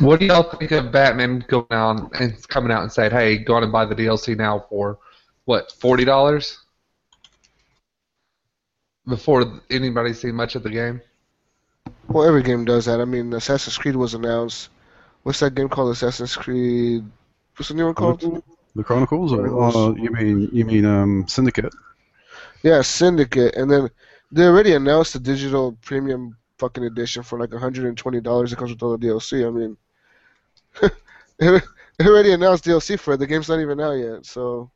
What 0.00 0.20
do 0.20 0.26
y'all 0.26 0.44
think 0.56 0.70
of 0.70 0.92
Batman 0.92 1.44
going 1.48 1.66
out 1.70 2.12
and 2.20 2.48
coming 2.48 2.70
out 2.70 2.82
and 2.82 2.92
saying, 2.92 3.10
"Hey, 3.10 3.38
go 3.38 3.54
on 3.54 3.64
and 3.64 3.72
buy 3.72 3.84
the 3.84 3.94
DLC 3.94 4.36
now 4.36 4.64
for 4.68 4.98
what 5.44 5.72
forty 5.72 6.04
dollars?" 6.04 6.58
Before 9.06 9.60
anybody's 9.70 10.20
seen 10.20 10.34
much 10.34 10.54
of 10.54 10.62
the 10.62 10.70
game. 10.70 11.00
Well, 12.08 12.26
every 12.28 12.42
game 12.42 12.64
does 12.64 12.84
that. 12.84 13.00
I 13.00 13.04
mean, 13.06 13.32
Assassin's 13.32 13.78
Creed 13.78 13.96
was 13.96 14.14
announced. 14.14 14.68
What's 15.22 15.40
that 15.40 15.54
game 15.54 15.68
called? 15.68 15.92
Assassin's 15.92 16.36
Creed. 16.36 17.04
What's 17.56 17.68
the 17.68 17.74
new 17.74 17.86
one 17.86 17.94
called? 17.94 18.42
The 18.76 18.84
Chronicles, 18.84 19.32
or 19.32 19.62
uh, 19.62 19.94
you 19.94 20.10
mean 20.12 20.48
you 20.52 20.64
mean 20.64 20.84
um, 20.84 21.26
Syndicate? 21.26 21.74
Yeah, 22.62 22.82
Syndicate, 22.82 23.56
and 23.56 23.70
then 23.70 23.90
they 24.30 24.44
already 24.44 24.74
announced 24.74 25.14
the 25.14 25.18
digital 25.18 25.72
premium 25.82 26.36
fucking 26.58 26.84
edition 26.84 27.22
for 27.22 27.38
like 27.38 27.50
$120. 27.50 28.52
It 28.52 28.56
comes 28.56 28.70
with 28.70 28.82
all 28.82 28.96
the 28.96 29.06
DLC. 29.06 29.46
I 29.46 29.50
mean, 29.50 29.76
they 31.38 31.60
already 32.06 32.32
announced 32.32 32.64
DLC 32.64 32.98
for 32.98 33.14
it. 33.14 33.18
The 33.18 33.26
game's 33.26 33.48
not 33.48 33.60
even 33.60 33.80
out 33.80 33.92
yet, 33.92 34.26
so 34.26 34.70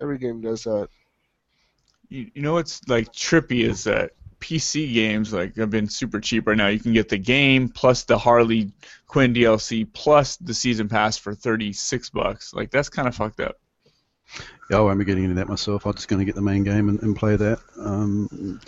every 0.00 0.18
game 0.18 0.40
does 0.40 0.64
that. 0.64 0.88
You, 2.08 2.30
you 2.34 2.42
know 2.42 2.54
what's 2.54 2.86
like 2.88 3.12
trippy 3.12 3.68
is 3.68 3.84
that 3.84 4.12
PC 4.40 4.92
games 4.94 5.32
like 5.32 5.56
have 5.56 5.70
been 5.70 5.88
super 5.88 6.20
cheap 6.20 6.46
right 6.46 6.56
now. 6.56 6.68
You 6.68 6.78
can 6.78 6.92
get 6.92 7.08
the 7.08 7.18
game 7.18 7.68
plus 7.68 8.04
the 8.04 8.16
Harley 8.16 8.72
Quinn 9.06 9.34
DLC 9.34 9.86
plus 9.92 10.36
the 10.36 10.54
season 10.54 10.88
pass 10.88 11.18
for 11.18 11.34
thirty 11.34 11.72
six 11.72 12.10
bucks. 12.10 12.54
Like 12.54 12.70
that's 12.70 12.88
kind 12.88 13.08
of 13.08 13.14
fucked 13.14 13.40
up. 13.40 13.56
Yeah, 14.70 14.78
I 14.78 14.80
won't 14.80 14.98
be 14.98 15.04
getting 15.04 15.24
into 15.24 15.36
that 15.36 15.48
myself. 15.48 15.86
I'm 15.86 15.94
just 15.94 16.08
going 16.08 16.18
to 16.18 16.26
get 16.26 16.34
the 16.34 16.42
main 16.42 16.62
game 16.62 16.90
and, 16.90 17.02
and 17.02 17.16
play 17.16 17.36
that. 17.36 17.58
Um, 17.78 18.60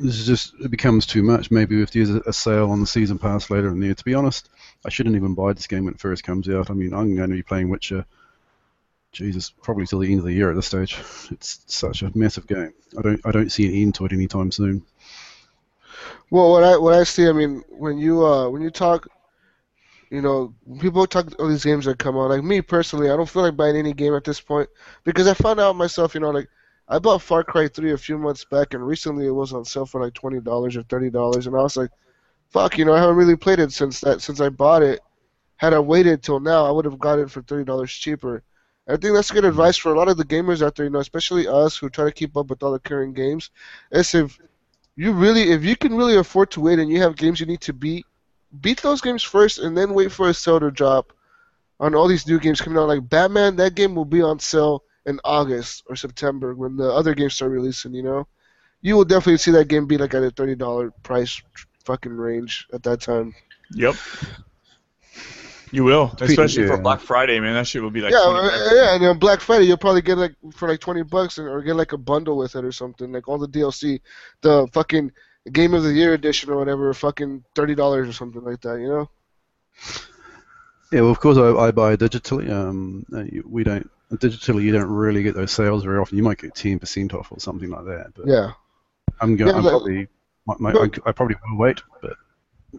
this 0.00 0.18
is 0.18 0.26
just 0.26 0.54
it 0.60 0.70
becomes 0.70 1.06
too 1.06 1.22
much. 1.22 1.50
Maybe 1.50 1.82
if 1.82 1.90
there's 1.90 2.10
a 2.10 2.32
sale 2.32 2.70
on 2.70 2.80
the 2.80 2.86
season 2.86 3.18
pass 3.18 3.50
later 3.50 3.68
in 3.68 3.80
the 3.80 3.86
year. 3.86 3.94
To 3.94 4.04
be 4.04 4.14
honest, 4.14 4.48
I 4.84 4.88
shouldn't 4.88 5.16
even 5.16 5.34
buy 5.34 5.52
this 5.52 5.66
game 5.66 5.84
when 5.84 5.94
it 5.94 6.00
first 6.00 6.24
comes 6.24 6.48
out. 6.48 6.70
I 6.70 6.74
mean, 6.74 6.94
I'm 6.94 7.14
going 7.14 7.30
to 7.30 7.36
be 7.36 7.42
playing 7.42 7.68
Witcher. 7.68 8.04
Jesus, 9.12 9.50
probably 9.50 9.86
till 9.86 9.98
the 9.98 10.08
end 10.08 10.20
of 10.20 10.24
the 10.24 10.32
year 10.32 10.50
at 10.50 10.56
this 10.56 10.66
stage. 10.66 10.96
It's 11.30 11.64
such 11.66 12.02
a 12.02 12.16
massive 12.16 12.46
game. 12.46 12.72
I 12.96 13.02
don't 13.02 13.20
I 13.24 13.32
don't 13.32 13.50
see 13.50 13.66
an 13.66 13.74
end 13.74 13.94
to 13.96 14.06
it 14.06 14.12
anytime 14.12 14.50
soon. 14.52 14.84
Well, 16.30 16.50
what 16.52 16.62
I 16.62 16.76
what 16.78 16.94
I 16.94 17.04
see, 17.04 17.28
I 17.28 17.32
mean, 17.32 17.62
when 17.68 17.98
you 17.98 18.24
uh 18.24 18.48
when 18.48 18.62
you 18.62 18.70
talk, 18.70 19.08
you 20.10 20.22
know, 20.22 20.54
people 20.80 21.06
talk 21.06 21.34
all 21.40 21.48
these 21.48 21.64
games 21.64 21.86
that 21.86 21.98
come 21.98 22.16
out. 22.16 22.30
Like 22.30 22.44
me 22.44 22.62
personally, 22.62 23.10
I 23.10 23.16
don't 23.16 23.28
feel 23.28 23.42
like 23.42 23.56
buying 23.56 23.76
any 23.76 23.92
game 23.92 24.14
at 24.14 24.24
this 24.24 24.40
point 24.40 24.70
because 25.04 25.26
I 25.26 25.34
found 25.34 25.58
out 25.58 25.74
myself, 25.76 26.14
you 26.14 26.20
know, 26.20 26.30
like 26.30 26.48
I 26.90 26.98
bought 26.98 27.22
Far 27.22 27.44
Cry 27.44 27.68
3 27.68 27.92
a 27.92 27.96
few 27.96 28.18
months 28.18 28.44
back, 28.44 28.74
and 28.74 28.84
recently 28.84 29.26
it 29.26 29.30
was 29.30 29.52
on 29.52 29.64
sale 29.64 29.86
for 29.86 30.02
like 30.02 30.12
twenty 30.12 30.40
dollars 30.40 30.76
or 30.76 30.82
thirty 30.82 31.08
dollars, 31.08 31.46
and 31.46 31.54
I 31.54 31.62
was 31.62 31.76
like, 31.76 31.90
"Fuck, 32.48 32.78
you 32.78 32.84
know, 32.84 32.92
I 32.92 32.98
haven't 32.98 33.14
really 33.14 33.36
played 33.36 33.60
it 33.60 33.72
since 33.72 34.00
that 34.00 34.20
since 34.20 34.40
I 34.40 34.48
bought 34.48 34.82
it. 34.82 35.00
Had 35.56 35.72
I 35.72 35.78
waited 35.78 36.20
till 36.20 36.40
now, 36.40 36.66
I 36.66 36.72
would 36.72 36.84
have 36.84 36.98
got 36.98 37.20
it 37.20 37.30
for 37.30 37.42
thirty 37.42 37.64
dollars 37.64 37.92
cheaper." 37.92 38.42
And 38.88 38.98
I 38.98 39.00
think 39.00 39.14
that's 39.14 39.30
good 39.30 39.44
advice 39.44 39.76
for 39.76 39.94
a 39.94 39.96
lot 39.98 40.08
of 40.08 40.16
the 40.16 40.24
gamers 40.24 40.62
out 40.62 40.74
there, 40.74 40.84
you 40.84 40.90
know, 40.90 40.98
especially 40.98 41.46
us 41.46 41.76
who 41.76 41.88
try 41.88 42.06
to 42.06 42.12
keep 42.12 42.36
up 42.36 42.48
with 42.50 42.60
all 42.64 42.72
the 42.72 42.80
current 42.80 43.14
games. 43.14 43.50
Is 43.92 44.12
if 44.16 44.40
you 44.96 45.12
really, 45.12 45.52
if 45.52 45.62
you 45.64 45.76
can 45.76 45.96
really 45.96 46.16
afford 46.16 46.50
to 46.52 46.60
wait 46.60 46.80
and 46.80 46.90
you 46.90 47.00
have 47.02 47.14
games 47.14 47.38
you 47.38 47.46
need 47.46 47.60
to 47.62 47.72
beat, 47.72 48.04
beat 48.60 48.82
those 48.82 49.00
games 49.00 49.22
first, 49.22 49.60
and 49.60 49.76
then 49.76 49.94
wait 49.94 50.10
for 50.10 50.28
a 50.28 50.34
sale 50.34 50.58
to 50.58 50.72
drop 50.72 51.12
on 51.78 51.94
all 51.94 52.08
these 52.08 52.26
new 52.26 52.40
games 52.40 52.60
coming 52.60 52.78
out. 52.80 52.88
Like 52.88 53.08
Batman, 53.08 53.54
that 53.56 53.76
game 53.76 53.94
will 53.94 54.04
be 54.04 54.22
on 54.22 54.40
sale 54.40 54.82
in 55.10 55.20
August 55.24 55.84
or 55.88 55.96
September 55.96 56.54
when 56.54 56.76
the 56.76 56.90
other 56.90 57.14
games 57.14 57.34
start 57.34 57.50
releasing, 57.50 57.92
you 57.92 58.02
know, 58.02 58.26
you 58.80 58.96
will 58.96 59.04
definitely 59.04 59.36
see 59.36 59.50
that 59.50 59.68
game 59.68 59.86
be 59.86 59.98
like 59.98 60.14
at 60.14 60.22
a 60.22 60.30
thirty 60.30 60.54
dollar 60.54 60.90
price 61.02 61.42
fucking 61.84 62.12
range 62.12 62.66
at 62.72 62.82
that 62.84 63.00
time. 63.00 63.34
Yep. 63.72 63.94
You 65.72 65.84
will, 65.84 66.12
especially 66.20 66.66
for 66.66 66.78
Black 66.78 67.00
Friday, 67.00 67.38
man. 67.38 67.54
That 67.54 67.66
shit 67.66 67.80
will 67.80 67.92
be 67.92 68.00
like. 68.00 68.12
Yeah, 68.12 68.18
uh, 68.18 68.70
yeah, 68.74 68.94
and 68.96 69.04
on 69.06 69.18
Black 69.18 69.40
Friday 69.40 69.66
you'll 69.66 69.76
probably 69.76 70.02
get 70.02 70.18
like 70.18 70.34
for 70.52 70.68
like 70.68 70.80
twenty 70.80 71.02
bucks 71.02 71.38
or 71.38 71.62
get 71.62 71.76
like 71.76 71.92
a 71.92 71.98
bundle 71.98 72.36
with 72.36 72.56
it 72.56 72.64
or 72.64 72.72
something, 72.72 73.12
like 73.12 73.28
all 73.28 73.38
the 73.38 73.46
DLC, 73.46 74.00
the 74.40 74.66
fucking 74.72 75.12
Game 75.52 75.74
of 75.74 75.84
the 75.84 75.92
Year 75.92 76.14
edition 76.14 76.50
or 76.50 76.56
whatever, 76.56 76.92
fucking 76.92 77.44
thirty 77.54 77.76
dollars 77.76 78.08
or 78.08 78.12
something 78.12 78.42
like 78.42 78.60
that, 78.62 78.80
you 78.80 78.88
know. 78.88 79.10
Yeah, 80.90 81.02
well, 81.02 81.10
of 81.10 81.20
course 81.20 81.38
I, 81.38 81.52
I 81.52 81.70
buy 81.70 81.94
digitally. 81.94 82.50
Um, 82.50 83.06
we 83.46 83.62
don't 83.62 83.88
digitally 84.12 84.62
you 84.64 84.72
don't 84.72 84.88
really 84.90 85.22
get 85.22 85.34
those 85.34 85.52
sales 85.52 85.84
very 85.84 85.98
often. 85.98 86.16
You 86.16 86.22
might 86.24 86.38
get 86.38 86.54
ten 86.54 86.78
percent 86.78 87.14
off 87.14 87.30
or 87.32 87.40
something 87.40 87.70
like 87.70 87.84
that. 87.84 88.12
But 88.14 88.26
yeah, 88.26 88.52
I'm 89.20 89.36
going. 89.36 89.50
Yeah, 89.50 89.56
I'm 89.58 89.62
probably. 89.62 90.08
My, 90.46 90.54
my, 90.58 90.72
but, 90.72 90.98
I, 91.04 91.10
I 91.10 91.12
probably 91.12 91.36
will 91.48 91.58
wait, 91.58 91.82
but. 92.02 92.16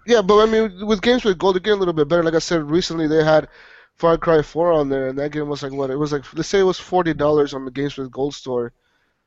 Yeah, 0.08 0.22
but 0.22 0.40
I 0.40 0.46
mean, 0.52 0.86
with 0.86 1.02
games 1.02 1.24
with 1.26 1.38
gold, 1.38 1.58
again 1.58 1.74
a 1.74 1.78
little 1.78 1.94
bit 1.94 2.08
better. 2.08 2.24
Like 2.24 2.34
I 2.34 2.40
said, 2.40 2.70
recently 2.70 3.08
they 3.08 3.24
had 3.24 3.50
Far 3.98 4.18
Cry 4.18 4.42
4 4.42 4.72
on 4.74 4.90
there, 4.90 5.08
and 5.10 5.18
that 5.20 5.32
game 5.32 5.48
was 5.50 5.64
like 5.64 5.74
what? 5.74 5.90
It 5.90 5.98
was 5.98 6.12
like 6.12 6.24
let's 6.34 6.50
say 6.50 6.60
it 6.60 6.64
was 6.64 6.80
forty 6.80 7.14
dollars 7.14 7.54
on 7.54 7.66
the 7.66 7.72
games 7.72 7.98
with 7.98 8.12
gold 8.12 8.34
store, 8.34 8.74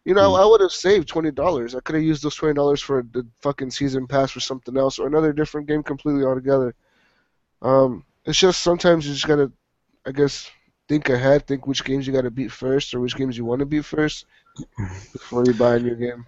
You 0.05 0.15
know, 0.15 0.31
Hmm. 0.35 0.43
I 0.43 0.47
would 0.47 0.61
have 0.63 0.73
saved 0.73 1.09
twenty 1.09 1.31
dollars. 1.31 1.75
I 1.75 1.81
could 1.81 1.95
have 1.97 2.05
used 2.05 2.23
those 2.23 2.35
twenty 2.35 2.55
dollars 2.55 2.81
for 2.83 3.03
the 3.13 3.27
fucking 3.43 3.71
season 3.71 4.07
pass 4.07 4.31
for 4.33 4.41
something 4.41 4.77
else 4.77 4.99
or 4.99 5.07
another 5.07 5.33
different 5.33 5.67
game 5.69 5.83
completely 5.83 6.25
altogether. 6.25 6.75
Um, 7.63 8.05
it's 8.25 8.39
just 8.39 8.63
sometimes 8.63 9.07
you 9.07 9.15
just 9.15 9.27
gotta, 9.27 9.51
I 10.07 10.13
guess, 10.13 10.51
think 10.89 11.09
ahead, 11.09 11.47
think 11.47 11.67
which 11.67 11.85
games 11.85 12.07
you 12.07 12.13
gotta 12.13 12.31
beat 12.31 12.53
first 12.53 12.95
or 12.95 13.01
which 13.01 13.17
games 13.17 13.37
you 13.37 13.45
want 13.45 13.61
to 13.61 13.67
beat 13.67 13.85
first 13.85 14.27
before 15.13 15.45
you 15.47 15.55
buy 15.55 15.77
a 15.77 15.79
new 15.79 15.95
game. 15.95 16.27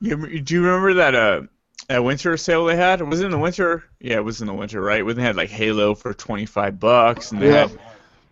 You, 0.00 0.40
do 0.40 0.54
you 0.54 0.64
remember 0.64 0.94
that 0.94 1.14
uh 1.14 1.42
that 1.88 2.04
winter 2.04 2.36
sale 2.36 2.66
they 2.66 2.76
had? 2.76 3.00
Was 3.02 3.20
it 3.20 3.24
in 3.26 3.30
the 3.30 3.38
winter? 3.38 3.84
Yeah, 4.00 4.16
it 4.16 4.24
was 4.24 4.40
in 4.40 4.46
the 4.46 4.54
winter, 4.54 4.80
right? 4.80 5.04
When 5.04 5.16
they 5.16 5.22
had 5.22 5.36
like 5.36 5.50
Halo 5.50 5.94
for 5.94 6.14
twenty 6.14 6.46
five 6.46 6.78
bucks, 6.78 7.32
and 7.32 7.40
they 7.42 7.48
Yeah. 7.48 7.68
had. 7.68 7.78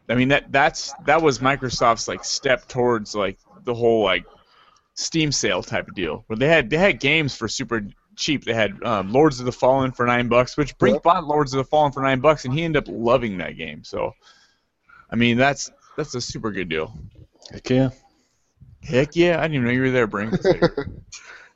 I 0.09 0.15
mean 0.15 0.29
that 0.29 0.53
that's 0.53 0.95
that 1.07 1.23
was 1.23 1.41
Microsoft's 1.41 2.07
like 2.07 2.25
step 2.25 2.69
towards 2.69 3.15
like 3.15 3.39
the 3.65 3.75
whole 3.75 4.05
like 4.05 4.25
Steam 4.95 5.33
sale 5.33 5.63
type 5.63 5.89
of 5.89 5.95
deal, 5.95 6.25
where 6.29 6.37
they 6.37 6.49
had 6.49 6.71
they 6.71 6.77
had 6.77 7.01
games 7.01 7.37
for 7.37 7.49
super 7.49 7.83
cheap. 8.15 8.45
They 8.45 8.55
had 8.55 8.81
um, 8.85 9.13
Lords 9.13 9.41
of 9.41 9.47
the 9.47 9.53
Fallen 9.53 9.91
for 9.91 10.07
nine 10.07 10.29
bucks, 10.29 10.57
which 10.57 10.79
Brink 10.79 10.97
Yeah. 10.97 11.01
bought 11.03 11.27
Lords 11.27 11.53
of 11.53 11.59
the 11.59 11.65
Fallen 11.65 11.91
for 11.93 12.03
nine 12.03 12.21
bucks, 12.21 12.45
and 12.45 12.55
he 12.55 12.63
ended 12.63 12.87
up 12.89 12.95
loving 12.95 13.39
that 13.39 13.57
game. 13.57 13.83
So, 13.83 14.13
I 15.11 15.17
mean 15.17 15.37
that's 15.37 15.71
that's 15.97 16.15
a 16.15 16.21
super 16.21 16.51
good 16.51 16.69
deal. 16.69 16.93
Heck 17.53 17.71
yeah. 17.71 17.91
Heck 18.83 19.17
yeah, 19.17 19.39
I 19.39 19.43
didn't 19.43 19.55
even 19.55 19.67
know 19.67 19.73
you 19.73 19.83
were 19.83 19.91
there, 19.91 20.07
Brink. 20.07 20.35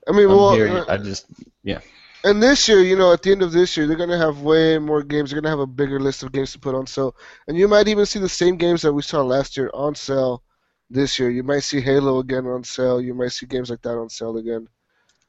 I 0.08 0.12
mean, 0.12 0.24
I'm 0.24 0.36
well, 0.36 0.54
here. 0.54 0.78
uh, 0.78 0.84
I 0.88 0.96
just 0.96 1.26
yeah. 1.62 1.80
And 2.22 2.42
this 2.42 2.68
year, 2.68 2.80
you 2.80 2.96
know, 2.96 3.12
at 3.12 3.22
the 3.22 3.32
end 3.32 3.42
of 3.42 3.52
this 3.52 3.76
year, 3.76 3.86
they're 3.86 3.96
gonna 3.96 4.18
have 4.18 4.40
way 4.40 4.78
more 4.78 5.02
games. 5.02 5.30
They're 5.30 5.40
gonna 5.40 5.50
have 5.50 5.60
a 5.60 5.66
bigger 5.66 6.00
list 6.00 6.22
of 6.22 6.32
games 6.32 6.52
to 6.52 6.58
put 6.58 6.74
on 6.74 6.86
sale, 6.86 7.14
and 7.48 7.56
you 7.56 7.68
might 7.68 7.88
even 7.88 8.04
see 8.04 8.18
the 8.18 8.28
same 8.28 8.56
games 8.56 8.82
that 8.82 8.92
we 8.92 9.02
saw 9.02 9.22
last 9.22 9.56
year 9.56 9.70
on 9.72 9.94
sale 9.94 10.42
this 10.90 11.18
year. 11.18 11.30
You 11.30 11.42
might 11.42 11.60
see 11.60 11.80
Halo 11.80 12.18
again 12.18 12.46
on 12.46 12.64
sale. 12.64 13.00
You 13.00 13.14
might 13.14 13.32
see 13.32 13.46
games 13.46 13.70
like 13.70 13.82
that 13.82 13.96
on 13.96 14.10
sale 14.10 14.36
again. 14.36 14.68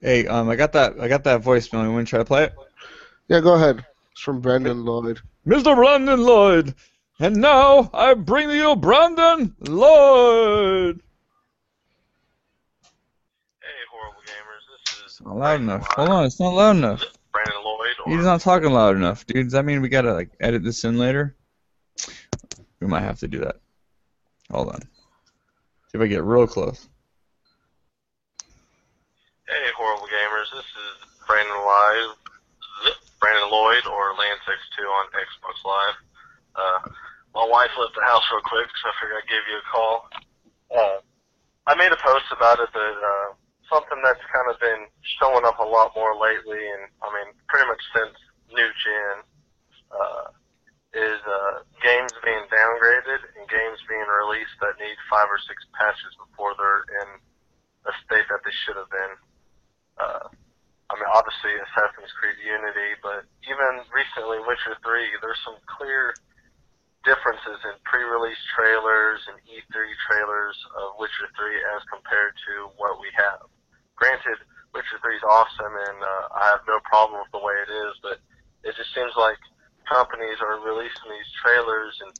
hey, 0.02 0.26
um, 0.28 0.50
I 0.50 0.56
got 0.56 0.74
that 0.74 1.00
I 1.00 1.08
got 1.08 1.24
that 1.26 1.42
voicemail. 1.42 1.84
You 1.84 1.92
want 1.92 2.08
to 2.08 2.10
try 2.10 2.20
to 2.20 2.26
play 2.26 2.46
it? 2.46 2.54
Yeah, 3.28 3.40
go 3.40 3.54
ahead. 3.54 3.86
It's 4.12 4.22
from 4.22 4.42
Brandon 4.42 4.84
Lloyd. 4.84 5.22
Mr. 5.48 5.76
Brandon 5.76 6.22
Lloyd. 6.22 6.76
And 7.22 7.38
now 7.38 7.88
I 7.94 8.16
bring 8.16 8.50
you 8.50 8.76
Brandon 8.76 9.56
Lloyd. 9.60 11.00
Hey, 13.62 13.68
horrible 13.92 14.22
gamers. 14.22 14.66
This 14.98 15.14
is 15.14 15.22
Not 15.24 15.38
loud 15.38 15.62
enough. 15.62 15.86
Hold 15.92 16.10
on, 16.10 16.26
it's 16.26 16.40
not 16.40 16.56
loud 16.56 16.78
enough. 16.78 17.04
Brandon 17.32 17.64
Lloyd. 17.64 17.90
Or 18.08 18.16
He's 18.16 18.26
not 18.26 18.42
talking 18.42 18.72
loud 18.72 18.96
enough, 18.96 19.24
dude. 19.28 19.46
Does 19.46 19.54
that 19.54 19.66
mean 19.66 19.84
we 19.84 19.90
gotta 19.90 20.16
like 20.16 20.32
edit 20.40 20.64
this 20.64 20.84
in 20.84 20.98
later? 20.98 21.36
We 22.80 22.88
might 22.88 23.04
have 23.04 23.20
to 23.20 23.28
do 23.28 23.38
that. 23.42 23.58
Hold 24.50 24.70
on. 24.70 24.82
See 24.82 26.00
if 26.00 26.02
I 26.02 26.08
get 26.08 26.24
real 26.24 26.48
close. 26.48 26.90
Hey, 29.48 29.72
horrible 29.78 30.08
gamers. 30.08 30.52
This 30.56 30.66
is 30.66 31.28
Brandon 31.28 31.54
Live, 31.54 32.16
Brandon 33.20 33.52
Lloyd, 33.52 33.86
or 33.86 34.14
Lancex2 34.16 34.90
on 34.90 35.06
Xbox 35.14 35.64
Live. 35.64 35.96
Uh, 36.56 36.90
my 37.34 37.48
wife 37.48 37.72
left 37.80 37.96
the 37.96 38.04
house 38.04 38.24
real 38.32 38.44
quick, 38.44 38.68
so 38.80 38.90
I 38.90 38.94
figured 39.00 39.18
I'd 39.24 39.32
give 39.32 39.46
you 39.48 39.58
a 39.60 39.68
call. 39.72 39.96
Uh, 40.72 41.00
I 41.68 41.76
made 41.76 41.92
a 41.92 42.00
post 42.00 42.28
about 42.32 42.60
it 42.60 42.72
that 42.74 42.98
uh, 43.00 43.30
something 43.72 44.00
that's 44.04 44.24
kind 44.32 44.48
of 44.52 44.60
been 44.60 44.88
showing 45.20 45.48
up 45.48 45.60
a 45.60 45.68
lot 45.68 45.96
more 45.96 46.16
lately, 46.20 46.60
and 46.60 46.92
I 47.00 47.08
mean, 47.16 47.32
pretty 47.48 47.68
much 47.72 47.84
since 47.96 48.16
New 48.52 48.68
Gen, 48.68 49.16
uh, 49.92 50.28
is 50.92 51.24
uh, 51.24 51.64
games 51.80 52.12
being 52.20 52.44
downgraded 52.52 53.24
and 53.40 53.48
games 53.48 53.80
being 53.88 54.08
released 54.12 54.56
that 54.60 54.76
need 54.76 55.00
five 55.08 55.28
or 55.32 55.40
six 55.48 55.64
patches 55.72 56.12
before 56.20 56.52
they're 56.60 56.84
in 57.00 57.10
a 57.88 57.94
state 58.04 58.28
that 58.28 58.44
they 58.44 58.52
should 58.68 58.76
have 58.76 58.92
been. 58.92 59.14
Uh, 59.96 60.28
I 60.92 60.94
mean, 61.00 61.08
obviously 61.08 61.56
Assassin's 61.56 62.12
Creed 62.20 62.36
Unity, 62.44 63.00
but 63.00 63.24
even 63.48 63.88
recently 63.96 64.44
Witcher 64.44 64.76
3, 64.84 65.24
there's 65.24 65.40
some 65.48 65.56
clear 65.64 66.12
differences 67.04 67.60
in 67.66 67.76
pre-release 67.82 68.40
trailers 68.54 69.22
and 69.30 69.38
E3 69.50 69.74
trailers 70.06 70.58
of 70.78 70.98
Witcher 71.02 71.30
3 71.34 71.74
as 71.78 71.82
compared 71.90 72.34
to 72.46 72.70
what 72.78 73.02
we 73.02 73.10
have. 73.18 73.50
Granted, 73.98 74.38
Witcher 74.74 75.02
3 75.02 75.18
is 75.18 75.26
awesome, 75.26 75.74
and 75.74 75.98
uh, 76.00 76.26
I 76.38 76.46
have 76.56 76.64
no 76.70 76.80
problem 76.88 77.20
with 77.22 77.34
the 77.34 77.44
way 77.44 77.58
it 77.58 77.72
is, 77.72 77.94
but 78.06 78.18
it 78.64 78.78
just 78.78 78.94
seems 78.94 79.14
like 79.18 79.38
companies 79.90 80.38
are 80.40 80.62
releasing 80.62 81.10
these 81.10 81.32
trailers 81.42 81.98
and 82.06 82.14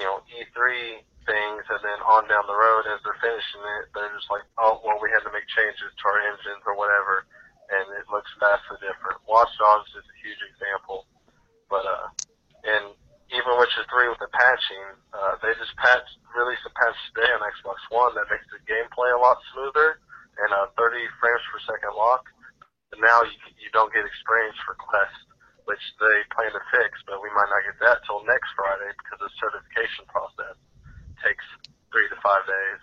you 0.00 0.04
know 0.08 0.24
E3 0.32 1.04
things, 1.28 1.62
and 1.68 1.82
then 1.84 2.00
on 2.02 2.26
down 2.26 2.48
the 2.48 2.56
road 2.56 2.88
as 2.90 2.98
they're 3.04 3.22
finishing 3.22 3.62
it, 3.78 3.92
they're 3.94 4.10
just 4.16 4.32
like, 4.32 4.42
oh 4.58 4.80
well, 4.82 4.98
we 4.98 5.12
had 5.12 5.22
to 5.22 5.30
make 5.30 5.46
changes 5.52 5.92
to 5.94 6.04
our 6.08 6.20
engines 6.32 6.64
or 6.66 6.74
whatever, 6.74 7.28
and 7.70 7.86
it 8.00 8.08
looks 8.10 8.32
vastly 8.40 8.80
different. 8.82 9.20
Watch 9.28 9.52
Dogs 9.60 9.92
is 9.94 10.02
a 10.02 10.16
huge 10.24 10.42
example, 10.42 11.06
but 11.70 11.84
uh, 11.86 12.08
and 12.66 12.96
even 13.32 13.56
Witcher 13.56 13.84
3 13.88 14.12
with 14.12 14.20
the 14.20 14.30
patching, 14.32 14.84
uh, 15.16 15.40
they 15.40 15.52
just 15.56 15.72
patched, 15.80 16.16
released 16.36 16.64
a 16.68 16.72
patch 16.76 16.96
today 17.12 17.28
on 17.32 17.40
Xbox 17.44 17.80
One 17.88 18.12
that 18.16 18.28
makes 18.28 18.46
the 18.52 18.60
gameplay 18.68 19.12
a 19.12 19.20
lot 19.20 19.40
smoother 19.52 20.00
and 20.40 20.50
uh, 20.52 20.72
30 20.76 21.00
frames 21.20 21.44
per 21.48 21.60
second 21.64 21.92
lock. 21.96 22.28
And 22.92 23.00
now 23.00 23.24
you 23.24 23.36
you 23.56 23.72
don't 23.72 23.88
get 23.88 24.04
experience 24.04 24.56
for 24.68 24.76
Quest 24.76 25.16
which 25.64 25.82
they 26.02 26.18
plan 26.34 26.50
to 26.50 26.62
fix, 26.74 26.98
but 27.06 27.22
we 27.22 27.30
might 27.34 27.50
not 27.50 27.62
get 27.62 27.78
that 27.82 28.02
till 28.06 28.22
next 28.26 28.50
Friday 28.58 28.90
because 28.98 29.22
the 29.22 29.30
certification 29.38 30.02
process 30.10 30.58
takes 31.22 31.44
three 31.94 32.08
to 32.10 32.18
five 32.18 32.42
days. 32.46 32.82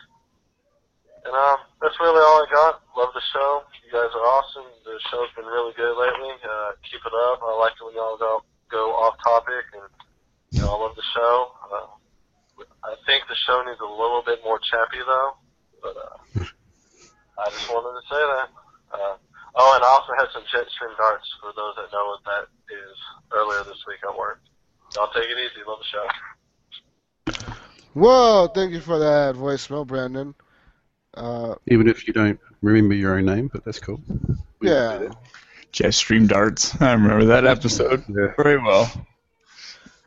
And 1.27 1.35
um, 1.35 1.59
that's 1.83 1.99
really 1.99 2.23
all 2.23 2.39
I 2.39 2.47
got. 2.47 2.73
Love 2.95 3.11
the 3.11 3.25
show. 3.35 3.67
You 3.83 3.91
guys 3.91 4.11
are 4.15 4.27
awesome. 4.31 4.71
The 4.87 4.95
show's 5.11 5.31
been 5.35 5.49
really 5.49 5.75
good 5.75 5.91
lately. 5.91 6.31
Uh, 6.39 6.79
keep 6.87 7.03
it 7.03 7.15
up. 7.27 7.43
I 7.43 7.59
like 7.59 7.75
it 7.75 7.83
when 7.83 7.99
y'all 7.99 8.15
go 8.15 8.47
go 8.71 8.95
off 8.95 9.19
topic, 9.19 9.67
and 9.75 9.83
you 10.51 10.61
know 10.61 10.69
I 10.69 10.79
love 10.83 10.95
the 10.95 11.03
show. 11.13 11.51
Uh, 11.71 12.63
I 12.83 12.95
think 13.05 13.23
the 13.29 13.35
show 13.47 13.61
needs 13.65 13.79
a 13.79 13.85
little 13.89 14.23
bit 14.25 14.39
more 14.43 14.59
chappy 14.59 14.99
though, 15.05 15.31
but 15.81 15.95
uh, 15.95 16.43
I 17.39 17.49
just 17.51 17.69
wanted 17.69 17.99
to 18.01 18.05
say 18.09 18.19
that. 18.19 18.49
Uh, 18.93 19.15
Oh, 19.55 19.73
and 19.75 19.83
I 19.83 19.87
also 19.87 20.13
had 20.15 20.27
some 20.31 20.43
Jetstream 20.43 20.95
darts 20.95 21.25
for 21.41 21.51
those 21.55 21.75
that 21.75 21.91
know 21.91 22.05
what 22.05 22.23
that 22.25 22.47
is 22.71 22.95
earlier 23.33 23.63
this 23.63 23.83
week 23.87 23.97
at 24.07 24.15
work. 24.15 24.41
Y'all 24.95 25.09
take 25.11 25.23
it 25.25 25.37
easy. 25.37 25.63
Love 25.67 25.79
the 25.79 27.33
show. 27.33 27.55
Whoa, 27.93 28.47
thank 28.53 28.71
you 28.73 28.79
for 28.79 28.99
that 28.99 29.35
voicemail, 29.35 29.85
Brandon. 29.87 30.35
Uh, 31.15 31.55
Even 31.67 31.87
if 31.87 32.07
you 32.07 32.13
don't 32.13 32.39
remember 32.61 32.93
your 32.93 33.17
own 33.17 33.25
name, 33.25 33.49
but 33.51 33.65
that's 33.65 33.79
cool. 33.79 33.99
We 34.59 34.69
yeah. 34.69 34.99
did 34.99 35.11
it. 35.11 35.17
Jetstream 35.73 36.27
darts. 36.27 36.79
I 36.79 36.93
remember 36.93 37.25
that 37.25 37.45
episode 37.45 38.03
Yeah. 38.07 38.33
very 38.37 38.57
well. 38.61 38.89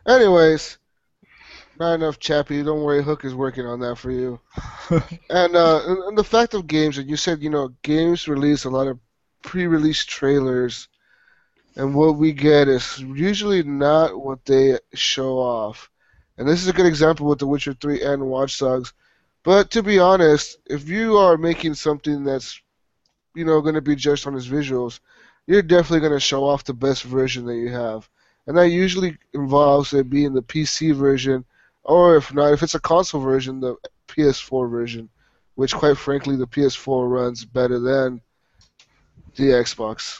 Anyways, 0.07 0.79
not 1.79 1.95
enough 1.95 2.19
Chappie. 2.19 2.62
Don't 2.62 2.83
worry, 2.83 3.03
Hook 3.03 3.25
is 3.25 3.35
working 3.35 3.67
on 3.67 3.81
that 3.81 3.97
for 3.97 4.11
you. 4.11 4.41
and, 5.31 5.57
uh, 5.57 5.83
and 5.87 5.99
and 5.99 6.19
the 6.19 6.25
fact 6.25 6.55
of 6.55 6.67
games, 6.67 6.99
and 6.99 7.09
you 7.09 7.17
said, 7.17 7.43
you 7.43 7.51
know, 7.51 7.75
games 7.83 8.29
release 8.29 8.65
a 8.65 8.71
lot 8.71 8.88
of 8.88 8.99
pre-release 9.43 10.05
trailers, 10.05 10.88
and 11.77 11.95
what 11.95 12.17
we 12.17 12.33
get 12.33 12.69
is 12.69 12.99
usually 12.99 13.62
not 13.62 14.21
what 14.21 14.45
they 14.45 14.79
show 14.95 15.38
off. 15.38 15.91
And 16.37 16.49
this 16.49 16.62
is 16.62 16.69
a 16.69 16.73
good 16.73 16.87
example 16.87 17.27
with 17.27 17.38
The 17.38 17.47
Witcher 17.47 17.75
3 17.75 18.03
and 18.03 18.27
Watch 18.27 18.59
Dogs. 18.59 18.93
But 19.45 19.71
to 19.73 19.83
be 19.83 19.99
honest, 19.99 20.59
if 20.67 20.88
you 20.88 21.17
are 21.19 21.37
making 21.37 21.75
something 21.75 22.25
that's, 22.25 22.61
you 23.35 23.45
know, 23.45 23.61
going 23.61 23.75
to 23.75 23.81
be 23.81 23.97
judged 23.97 24.27
on 24.27 24.37
its 24.37 24.47
visuals, 24.47 25.01
you're 25.47 25.62
definitely 25.62 26.01
going 26.01 26.12
to 26.12 26.21
show 26.21 26.45
off 26.45 26.65
the 26.65 26.75
best 26.75 27.03
version 27.03 27.47
that 27.47 27.57
you 27.57 27.71
have. 27.71 28.09
And 28.46 28.57
that 28.57 28.68
usually 28.70 29.16
involves 29.35 29.92
it 29.92 30.11
being 30.11 30.33
the 30.35 30.42
PC 30.42 30.94
version, 30.94 31.44
or 31.85 32.16
if 32.16 32.33
not, 32.35 32.52
if 32.52 32.62
it's 32.62 32.74
a 32.74 32.81
console 32.81 33.20
version, 33.20 33.61
the 33.61 33.76
PS4 34.09 34.70
version, 34.70 35.09
which 35.55 35.74
quite 35.74 35.96
frankly 35.96 36.37
the 36.37 36.46
PS4 36.46 37.09
runs 37.11 37.44
better 37.44 37.78
than 37.78 38.20
the 39.37 39.44
Xbox. 39.44 40.18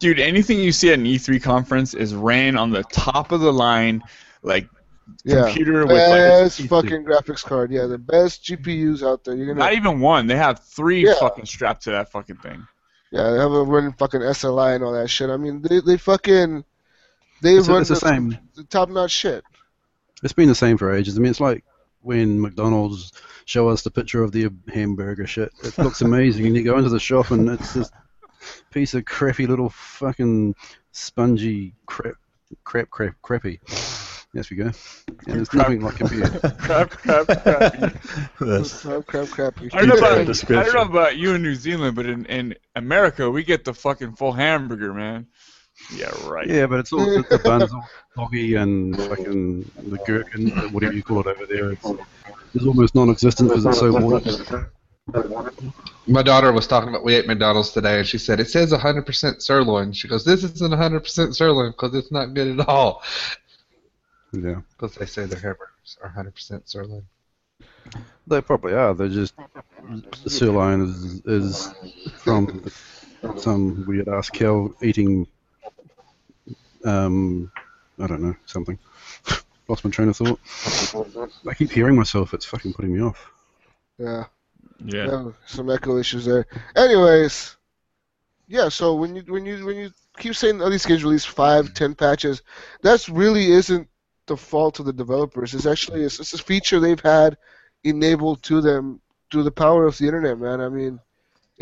Dude, 0.00 0.18
anything 0.18 0.58
you 0.58 0.72
see 0.72 0.92
at 0.92 0.98
an 0.98 1.04
E3 1.04 1.40
conference 1.40 1.94
is 1.94 2.14
ran 2.14 2.56
on 2.56 2.70
the 2.70 2.82
top 2.84 3.30
of 3.30 3.40
the 3.40 3.52
line, 3.52 4.02
like 4.42 4.68
Yeah. 5.24 5.44
computer 5.44 5.86
with 5.86 5.92
like 5.92 6.08
Best 6.08 6.60
fucking 6.62 7.04
graphics 7.04 7.44
card, 7.44 7.70
yeah, 7.70 7.86
the 7.86 7.98
best 7.98 8.44
GPUs 8.44 9.04
out 9.06 9.22
there. 9.22 9.36
You're 9.36 9.46
gonna, 9.46 9.60
not 9.60 9.74
even 9.74 10.00
one. 10.00 10.26
They 10.26 10.36
have 10.36 10.58
three 10.64 11.06
Yeah. 11.06 11.14
fucking 11.20 11.46
strapped 11.46 11.84
to 11.84 11.90
that 11.92 12.10
fucking 12.10 12.36
thing. 12.36 12.66
yeah, 13.12 13.30
they 13.30 13.38
have 13.38 13.52
a 13.52 13.62
running 13.62 13.92
fucking 13.92 14.22
SLI 14.22 14.74
and 14.74 14.82
all 14.82 14.92
that 14.92 15.08
shit. 15.08 15.30
I 15.30 15.36
mean, 15.36 15.62
they 15.62 15.80
they 15.80 15.96
fucking 15.96 16.64
they 17.42 17.56
It's, 17.56 17.68
run 17.68 17.80
it's 17.80 17.90
the 17.90 17.96
same. 17.96 18.38
top 18.70 18.88
notch 18.88 19.10
shit. 19.10 19.44
It's 20.22 20.32
been 20.32 20.48
the 20.48 20.54
same 20.54 20.78
for 20.78 20.94
ages. 20.94 21.16
I 21.16 21.20
mean, 21.20 21.30
it's 21.30 21.40
like 21.40 21.64
when 22.00 22.40
McDonald's 22.40 23.12
show 23.44 23.68
us 23.68 23.82
the 23.82 23.90
picture 23.90 24.22
of 24.22 24.32
the 24.32 24.48
hamburger 24.72 25.26
shit. 25.26 25.52
It 25.62 25.76
looks 25.78 26.00
amazing, 26.08 26.46
and 26.46 26.56
you 26.56 26.62
go 26.62 26.78
into 26.78 26.90
the 26.90 27.00
shop 27.00 27.30
and 27.30 27.48
it's 27.50 27.74
this 27.74 27.90
piece 28.70 28.94
of 28.94 29.04
crappy 29.04 29.46
little 29.46 29.68
fucking 29.70 30.54
spongy 30.92 31.74
crap, 31.86 32.14
crap, 32.64 32.90
crap, 32.90 33.14
crappy. 33.22 33.60
Yes, 34.34 34.48
we 34.48 34.56
go. 34.56 34.70
And 35.26 35.40
it's 35.42 35.52
nothing 35.52 35.82
like 35.82 35.96
computer. 35.96 36.30
crap, 36.58 36.90
crap, 36.90 37.26
crap. 37.26 38.02
That's 38.40 38.80
Crap, 38.82 39.06
crap, 39.06 39.28
crap. 39.28 39.62
I 39.74 39.84
don't 39.84 39.88
know 39.88 39.94
about 39.98 40.50
I 40.50 40.62
don't 40.64 40.74
know 40.74 40.80
about 40.82 41.16
you 41.18 41.34
in 41.34 41.42
New 41.42 41.54
Zealand, 41.54 41.94
but 41.96 42.06
in, 42.06 42.24
in 42.26 42.54
America 42.74 43.30
we 43.30 43.44
get 43.44 43.64
the 43.64 43.74
fucking 43.74 44.16
full 44.16 44.32
hamburger, 44.32 44.94
man. 44.94 45.26
Yeah, 45.90 46.10
right. 46.26 46.46
Yeah, 46.46 46.66
but 46.66 46.80
it's 46.80 46.92
all 46.92 47.04
the, 47.04 47.24
the 47.28 47.38
buns, 47.38 47.72
all 47.72 47.88
soggy 48.14 48.54
and 48.54 48.96
fucking 48.96 49.70
the 49.88 49.98
gherkin, 50.06 50.48
whatever 50.72 50.94
you 50.94 51.02
call 51.02 51.20
it 51.20 51.26
over 51.26 51.46
there. 51.46 51.72
It's, 51.72 51.86
it's 52.54 52.66
almost 52.66 52.94
non-existent 52.94 53.48
because 53.50 53.66
it's 53.66 53.78
so 53.78 53.92
watered. 53.92 54.70
My 56.06 56.22
daughter 56.22 56.52
was 56.52 56.66
talking 56.66 56.88
about 56.90 57.04
we 57.04 57.14
ate 57.14 57.26
McDonald's 57.26 57.70
today, 57.70 57.98
and 57.98 58.06
she 58.06 58.18
said 58.18 58.40
it 58.40 58.48
says 58.48 58.72
100% 58.72 59.42
sirloin. 59.42 59.92
She 59.92 60.08
goes, 60.08 60.24
"This 60.24 60.44
isn't 60.44 60.72
100% 60.72 61.34
sirloin 61.34 61.72
because 61.72 61.94
it's 61.94 62.12
not 62.12 62.34
good 62.34 62.58
at 62.60 62.68
all." 62.68 63.02
Yeah, 64.32 64.60
Because 64.78 64.94
they 64.94 65.06
say 65.06 65.26
their 65.26 65.38
hamburgers 65.40 65.98
are 66.02 66.10
100% 66.10 66.62
sirloin. 66.68 67.02
they 68.26 68.40
probably 68.40 68.72
are. 68.72 68.94
They're 68.94 69.08
just 69.08 69.34
sirloin 70.26 70.82
is 70.82 71.20
is 71.26 71.74
from 72.18 72.64
some 73.36 73.84
weird 73.86 74.08
ass 74.08 74.30
cow 74.30 74.72
eating. 74.82 75.26
Um, 76.84 77.50
I 77.98 78.06
don't 78.06 78.22
know 78.22 78.34
something. 78.46 78.78
Lost 79.68 79.84
my 79.84 79.90
train 79.90 80.08
of 80.08 80.16
thought. 80.16 80.40
I 81.48 81.54
keep 81.54 81.70
hearing 81.70 81.96
myself. 81.96 82.34
It's 82.34 82.44
fucking 82.44 82.72
putting 82.72 82.92
me 82.92 83.00
off. 83.00 83.30
Yeah. 83.98 84.24
Yeah. 84.84 85.06
Yeah, 85.06 85.30
some 85.46 85.70
echo 85.70 85.96
issues 85.98 86.24
there. 86.24 86.46
Anyways, 86.74 87.56
yeah. 88.48 88.68
So 88.68 88.94
when 88.94 89.14
you 89.14 89.22
when 89.28 89.46
you 89.46 89.64
when 89.64 89.76
you 89.76 89.90
keep 90.18 90.34
saying 90.34 90.60
all 90.60 90.70
these 90.70 90.86
games 90.86 91.04
release 91.04 91.24
five, 91.24 91.72
ten 91.74 91.94
patches, 91.94 92.42
that's 92.82 93.08
really 93.08 93.52
isn't 93.52 93.88
the 94.26 94.36
fault 94.36 94.80
of 94.80 94.86
the 94.86 94.92
developers. 94.92 95.54
It's 95.54 95.66
actually 95.66 96.02
it's, 96.02 96.18
it's 96.18 96.34
a 96.34 96.38
feature 96.38 96.80
they've 96.80 96.98
had 97.00 97.36
enabled 97.84 98.42
to 98.44 98.60
them 98.60 99.00
through 99.30 99.44
the 99.44 99.50
power 99.50 99.86
of 99.86 99.96
the 99.98 100.06
internet, 100.06 100.38
man. 100.38 100.60
I 100.60 100.68
mean, 100.68 101.00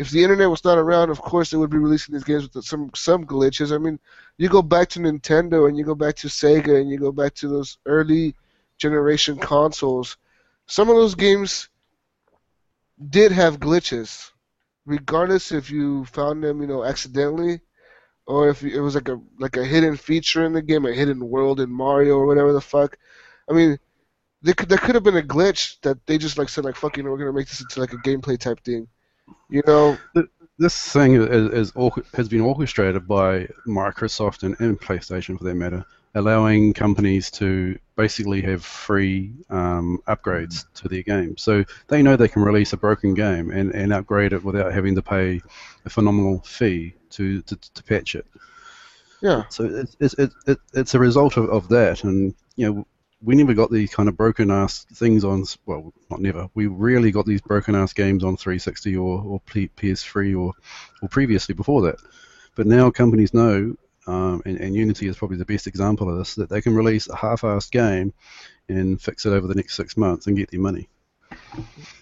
if 0.01 0.09
the 0.09 0.23
internet 0.23 0.49
was 0.49 0.65
not 0.65 0.79
around, 0.79 1.11
of 1.11 1.21
course 1.21 1.51
they 1.51 1.57
would 1.57 1.69
be 1.69 1.77
releasing 1.77 2.13
these 2.13 2.23
games 2.23 2.43
with 2.43 2.65
some 2.65 2.89
some 2.95 3.23
glitches. 3.23 3.71
I 3.71 3.77
mean, 3.77 3.99
you 4.37 4.49
go 4.49 4.63
back 4.63 4.89
to 4.89 4.99
Nintendo 4.99 5.67
and 5.67 5.77
you 5.77 5.83
go 5.85 5.93
back 5.93 6.15
to 6.17 6.27
Sega 6.27 6.81
and 6.81 6.89
you 6.89 6.97
go 6.97 7.11
back 7.11 7.35
to 7.35 7.47
those 7.47 7.77
early 7.85 8.35
generation 8.79 9.37
consoles. 9.37 10.17
Some 10.65 10.89
of 10.89 10.95
those 10.95 11.13
games 11.13 11.69
did 13.09 13.31
have 13.31 13.59
glitches, 13.59 14.31
regardless 14.87 15.51
if 15.51 15.69
you 15.69 16.05
found 16.05 16.43
them, 16.43 16.61
you 16.61 16.67
know, 16.67 16.83
accidentally, 16.83 17.61
or 18.25 18.49
if 18.49 18.63
it 18.63 18.81
was 18.81 18.95
like 18.95 19.09
a 19.09 19.21
like 19.37 19.55
a 19.57 19.63
hidden 19.63 19.97
feature 19.97 20.43
in 20.45 20.53
the 20.53 20.63
game, 20.63 20.87
a 20.87 20.93
hidden 20.93 21.29
world 21.29 21.59
in 21.59 21.69
Mario 21.71 22.15
or 22.17 22.25
whatever 22.25 22.53
the 22.53 22.61
fuck. 22.73 22.97
I 23.47 23.53
mean, 23.53 23.77
there 24.41 24.55
could 24.55 24.69
there 24.69 24.79
could 24.79 24.95
have 24.95 25.03
been 25.03 25.23
a 25.23 25.31
glitch 25.35 25.79
that 25.81 26.03
they 26.07 26.17
just 26.17 26.39
like 26.39 26.49
said 26.49 26.65
like 26.65 26.75
fucking 26.75 27.03
we're 27.05 27.19
gonna 27.19 27.33
make 27.33 27.49
this 27.49 27.61
into 27.61 27.79
like 27.79 27.93
a 27.93 27.97
gameplay 27.97 28.39
type 28.39 28.61
thing, 28.63 28.87
you 29.49 29.63
know? 29.65 29.97
This 30.57 30.77
thing 30.91 31.15
is, 31.15 31.71
is 31.71 31.73
has 32.13 32.29
been 32.29 32.41
orchestrated 32.41 33.07
by 33.07 33.47
Microsoft 33.65 34.43
and, 34.43 34.55
and 34.59 34.79
PlayStation, 34.79 35.37
for 35.37 35.43
that 35.45 35.55
matter, 35.55 35.83
allowing 36.13 36.73
companies 36.73 37.31
to 37.31 37.79
basically 37.95 38.41
have 38.41 38.63
free 38.63 39.33
um, 39.49 39.99
upgrades 40.07 40.65
to 40.75 40.87
their 40.87 41.01
game. 41.01 41.35
So 41.37 41.63
they 41.87 42.03
know 42.03 42.15
they 42.15 42.27
can 42.27 42.43
release 42.43 42.73
a 42.73 42.77
broken 42.77 43.15
game 43.15 43.49
and, 43.49 43.73
and 43.73 43.91
upgrade 43.91 44.33
it 44.33 44.43
without 44.43 44.71
having 44.71 44.93
to 44.95 45.01
pay 45.01 45.41
a 45.85 45.89
phenomenal 45.89 46.41
fee 46.41 46.93
to, 47.11 47.41
to, 47.41 47.55
to 47.55 47.83
patch 47.83 48.13
it. 48.13 48.27
Yeah. 49.21 49.43
So 49.49 49.65
it's 49.65 49.95
it's 49.99 50.13
it, 50.15 50.31
it, 50.45 50.59
it's 50.73 50.93
a 50.93 50.99
result 50.99 51.37
of, 51.37 51.49
of 51.49 51.69
that, 51.69 52.03
and 52.03 52.35
you 52.55 52.71
know 52.71 52.87
we 53.23 53.35
never 53.35 53.53
got 53.53 53.71
these 53.71 53.93
kind 53.93 54.09
of 54.09 54.17
broken 54.17 54.49
ass 54.51 54.85
things 54.93 55.23
on. 55.23 55.45
Well, 55.65 55.93
not 56.09 56.21
never. 56.21 56.49
We 56.53 56.67
rarely 56.67 57.11
got 57.11 57.25
these 57.25 57.41
broken 57.41 57.75
ass 57.75 57.93
games 57.93 58.23
on 58.23 58.37
360 58.37 58.95
or 58.95 59.21
or 59.21 59.41
PS3 59.41 60.39
or 60.39 60.53
or 61.01 61.09
previously 61.09 61.53
before 61.53 61.83
that. 61.83 61.97
But 62.55 62.67
now 62.67 62.89
companies 62.91 63.33
know, 63.33 63.75
um, 64.07 64.41
and, 64.45 64.57
and 64.57 64.75
Unity 64.75 65.07
is 65.07 65.17
probably 65.17 65.37
the 65.37 65.45
best 65.45 65.67
example 65.67 66.09
of 66.09 66.17
this, 66.17 66.35
that 66.35 66.49
they 66.49 66.61
can 66.61 66.75
release 66.75 67.07
a 67.07 67.15
half-assed 67.15 67.71
game 67.71 68.13
and 68.67 69.01
fix 69.01 69.25
it 69.25 69.31
over 69.31 69.47
the 69.47 69.55
next 69.55 69.75
six 69.75 69.95
months 69.95 70.27
and 70.27 70.35
get 70.35 70.51
their 70.51 70.59
money. 70.59 70.89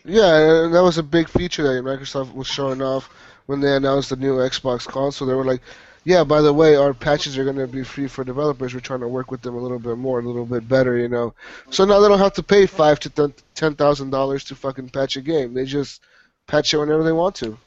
Yeah, 0.06 0.70
that 0.72 0.82
was 0.84 0.98
a 0.98 1.04
big 1.04 1.30
feature 1.30 1.64
that 1.64 1.84
Microsoft 1.84 2.34
was 2.34 2.48
showing 2.48 2.82
off 2.82 3.10
when 3.46 3.60
they 3.60 3.76
announced 3.76 4.10
the 4.10 4.16
new 4.16 4.38
Xbox 4.38 4.88
console. 4.88 5.28
They 5.28 5.36
were 5.36 5.46
like, 5.46 5.62
"Yeah, 6.04 6.24
by 6.24 6.42
the 6.42 6.54
way, 6.54 6.76
our 6.76 6.94
patches 6.94 7.38
are 7.38 7.44
going 7.44 7.58
to 7.58 7.68
be 7.68 7.84
free 7.84 8.08
for 8.08 8.24
developers. 8.24 8.74
We're 8.74 8.80
trying 8.80 9.02
to 9.02 9.08
work 9.08 9.32
with 9.32 9.42
them 9.42 9.56
a 9.56 9.60
little 9.60 9.80
bit 9.80 9.98
more, 9.98 10.20
a 10.20 10.24
little 10.24 10.46
bit 10.46 10.68
better, 10.68 10.98
you 10.98 11.10
know." 11.10 11.34
So 11.70 11.86
now 11.86 12.00
they 12.00 12.08
don't 12.08 12.20
have 12.20 12.34
to 12.34 12.44
pay 12.44 12.66
five 12.66 13.00
to 13.02 13.34
ten 13.56 13.76
thousand 13.76 14.10
dollars 14.10 14.44
to 14.46 14.56
fucking 14.56 14.90
patch 14.90 15.18
a 15.18 15.22
game. 15.22 15.54
They 15.54 15.66
just 15.66 16.02
patch 16.48 16.74
it 16.74 16.78
whenever 16.78 17.04
they 17.04 17.12
want 17.12 17.36
to. 17.36 17.58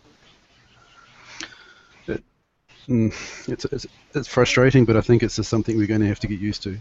Mm, 2.88 3.14
it's, 3.48 3.64
it's 3.66 3.86
it's 4.14 4.28
frustrating, 4.28 4.84
but 4.84 4.96
I 4.96 5.00
think 5.00 5.22
it's 5.22 5.36
just 5.36 5.48
something 5.48 5.76
we're 5.76 5.86
going 5.86 6.00
to 6.00 6.08
have 6.08 6.20
to 6.20 6.26
get 6.26 6.40
used 6.40 6.62
to. 6.64 6.78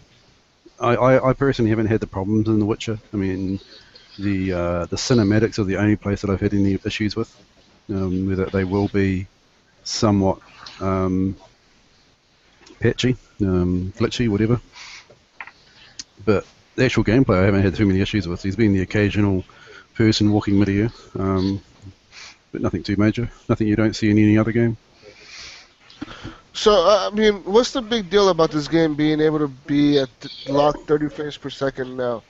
I, 0.80 0.96
I, 0.96 1.30
I 1.30 1.32
personally 1.32 1.70
haven't 1.70 1.86
had 1.86 2.00
the 2.00 2.06
problems 2.06 2.48
in 2.48 2.58
The 2.58 2.64
Witcher. 2.64 2.98
I 3.12 3.16
mean, 3.16 3.60
the 4.18 4.52
uh, 4.52 4.86
the 4.86 4.96
cinematics 4.96 5.58
are 5.58 5.64
the 5.64 5.76
only 5.76 5.96
place 5.96 6.22
that 6.22 6.30
I've 6.30 6.40
had 6.40 6.54
any 6.54 6.78
issues 6.84 7.14
with. 7.14 7.34
Um, 7.88 8.28
whether 8.28 8.46
they 8.46 8.64
will 8.64 8.88
be 8.88 9.26
somewhat 9.84 10.38
um, 10.82 11.36
patchy, 12.80 13.16
um, 13.40 13.92
glitchy, 13.96 14.28
whatever. 14.28 14.60
But 16.24 16.46
the 16.76 16.84
actual 16.84 17.04
gameplay, 17.04 17.38
I 17.40 17.44
haven't 17.44 17.62
had 17.62 17.74
too 17.74 17.86
many 17.86 18.00
issues 18.00 18.28
with. 18.28 18.42
There's 18.42 18.56
been 18.56 18.72
the 18.72 18.82
occasional 18.82 19.44
person 19.94 20.32
walking 20.32 20.58
mid-air, 20.58 20.90
um, 21.18 21.60
but 22.50 22.60
nothing 22.60 22.82
too 22.82 22.96
major. 22.96 23.30
Nothing 23.48 23.68
you 23.68 23.76
don't 23.76 23.94
see 23.94 24.10
in 24.10 24.18
any 24.18 24.38
other 24.38 24.52
game. 24.52 24.76
So 26.52 26.72
uh, 26.72 27.10
I 27.10 27.14
mean, 27.14 27.34
what's 27.44 27.72
the 27.72 27.82
big 27.82 28.10
deal 28.10 28.28
about 28.28 28.50
this 28.50 28.68
game 28.68 28.94
being 28.94 29.20
able 29.20 29.38
to 29.38 29.48
be 29.48 29.98
at 29.98 30.10
locked 30.48 30.86
30 30.86 31.08
frames 31.08 31.36
per 31.36 31.50
second 31.50 31.96
now 31.96 32.22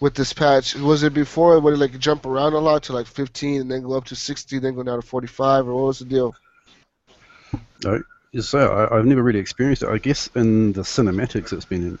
with 0.00 0.14
this 0.14 0.32
patch? 0.32 0.74
Was 0.74 1.02
it 1.02 1.14
before 1.14 1.58
would 1.60 1.74
it 1.74 1.78
like 1.78 1.98
jump 1.98 2.26
around 2.26 2.54
a 2.54 2.58
lot 2.58 2.82
to 2.84 2.92
like 2.92 3.06
15 3.06 3.60
and 3.60 3.70
then 3.70 3.82
go 3.82 3.92
up 3.92 4.06
to 4.06 4.16
60, 4.16 4.58
then 4.58 4.74
go 4.74 4.82
down 4.82 5.00
to 5.00 5.06
45, 5.06 5.68
or 5.68 5.74
what 5.74 5.84
was 5.84 5.98
the 6.00 6.04
deal? 6.04 6.34
So 8.40 8.72
I, 8.72 8.96
I've 8.96 9.06
never 9.06 9.22
really 9.22 9.38
experienced 9.38 9.82
it. 9.82 9.88
I 9.88 9.98
guess 9.98 10.28
in 10.34 10.72
the 10.72 10.82
cinematics 10.82 11.52
it's 11.52 11.64
been 11.64 11.82
in, 11.82 11.98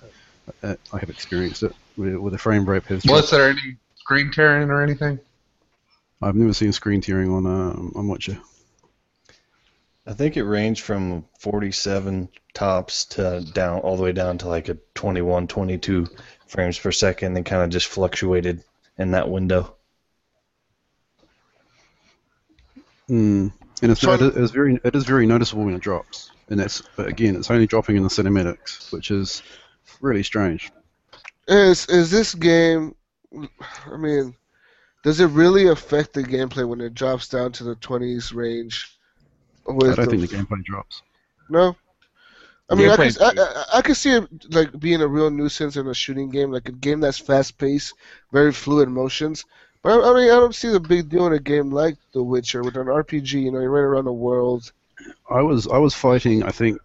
uh, 0.62 0.76
I 0.92 0.98
have 0.98 1.10
experienced 1.10 1.62
it 1.62 1.74
where, 1.96 2.20
where 2.20 2.30
the 2.30 2.38
frame 2.38 2.64
rate 2.68 2.84
has. 2.84 3.04
Was 3.04 3.30
there 3.30 3.48
any 3.48 3.76
screen 3.96 4.30
tearing 4.30 4.70
or 4.70 4.82
anything? 4.82 5.18
I've 6.22 6.36
never 6.36 6.52
seen 6.52 6.72
screen 6.72 7.00
tearing 7.00 7.30
on 7.32 7.46
um, 7.46 7.92
on 7.96 8.08
Witcher. 8.08 8.38
I 10.06 10.12
think 10.12 10.36
it 10.36 10.44
ranged 10.44 10.82
from 10.82 11.24
47 11.38 12.28
tops 12.54 13.04
to 13.06 13.40
down 13.52 13.80
all 13.80 13.96
the 13.96 14.02
way 14.02 14.12
down 14.12 14.38
to 14.38 14.48
like 14.48 14.68
a 14.68 14.78
21, 14.94 15.46
22 15.46 16.06
frames 16.46 16.78
per 16.78 16.90
second, 16.90 17.36
and 17.36 17.46
kind 17.46 17.62
of 17.62 17.70
just 17.70 17.86
fluctuated 17.86 18.64
in 18.98 19.12
that 19.12 19.28
window. 19.28 19.76
Mm. 23.08 23.52
And 23.82 23.90
it's, 23.92 24.00
So- 24.00 24.12
it 24.12 24.36
is 24.36 24.50
very 24.50 24.78
it 24.84 24.94
is 24.94 25.04
very 25.04 25.26
noticeable 25.26 25.64
when 25.64 25.74
it 25.74 25.80
drops, 25.80 26.30
and 26.48 26.60
that's 26.60 26.82
again 26.98 27.36
it's 27.36 27.50
only 27.50 27.66
dropping 27.66 27.96
in 27.96 28.02
the 28.02 28.08
cinematics, 28.08 28.92
which 28.92 29.10
is 29.10 29.42
really 30.00 30.22
strange. 30.22 30.70
Is 31.48 31.86
is 31.86 32.10
this 32.10 32.34
game? 32.34 32.94
I 33.90 33.96
mean, 33.96 34.34
does 35.04 35.20
it 35.20 35.26
really 35.28 35.68
affect 35.68 36.12
the 36.12 36.22
gameplay 36.22 36.66
when 36.68 36.80
it 36.80 36.94
drops 36.94 37.28
down 37.28 37.52
to 37.52 37.64
the 37.64 37.76
20s 37.76 38.34
range? 38.34 38.96
I 39.68 39.72
don't 39.72 39.78
the- 39.96 40.06
think 40.06 40.28
the 40.28 40.36
gameplay 40.36 40.64
drops. 40.64 41.02
No. 41.48 41.76
I 42.68 42.74
mean, 42.76 42.88
I 42.88 42.96
Gameplay- 42.96 43.18
could, 43.18 43.38
I, 43.38 43.42
I, 43.42 43.64
I 43.78 43.82
could 43.82 43.96
see 43.96 44.12
it 44.12 44.28
like 44.54 44.78
being 44.78 45.00
a 45.02 45.06
real 45.08 45.28
nuisance 45.30 45.76
in 45.76 45.88
a 45.88 45.94
shooting 45.94 46.30
game, 46.30 46.52
like 46.52 46.68
a 46.68 46.72
game 46.72 47.00
that's 47.00 47.18
fast 47.18 47.58
paced, 47.58 47.94
very 48.32 48.52
fluid 48.52 48.88
motions. 48.88 49.44
But 49.82 49.92
I, 49.92 50.10
I 50.10 50.14
mean, 50.14 50.30
I 50.30 50.40
don't 50.40 50.54
see 50.54 50.68
the 50.70 50.80
big 50.80 51.08
deal 51.08 51.26
in 51.26 51.32
a 51.32 51.38
game 51.38 51.70
like 51.70 51.96
The 52.12 52.22
Witcher 52.22 52.62
with 52.62 52.76
an 52.76 52.86
RPG. 52.86 53.42
You 53.42 53.50
know, 53.50 53.60
you 53.60 53.68
run 53.68 53.84
around 53.84 54.04
the 54.04 54.12
world. 54.12 54.70
I 55.28 55.42
was 55.42 55.66
I 55.66 55.78
was 55.78 55.94
fighting. 55.94 56.42
I 56.42 56.50
think 56.50 56.78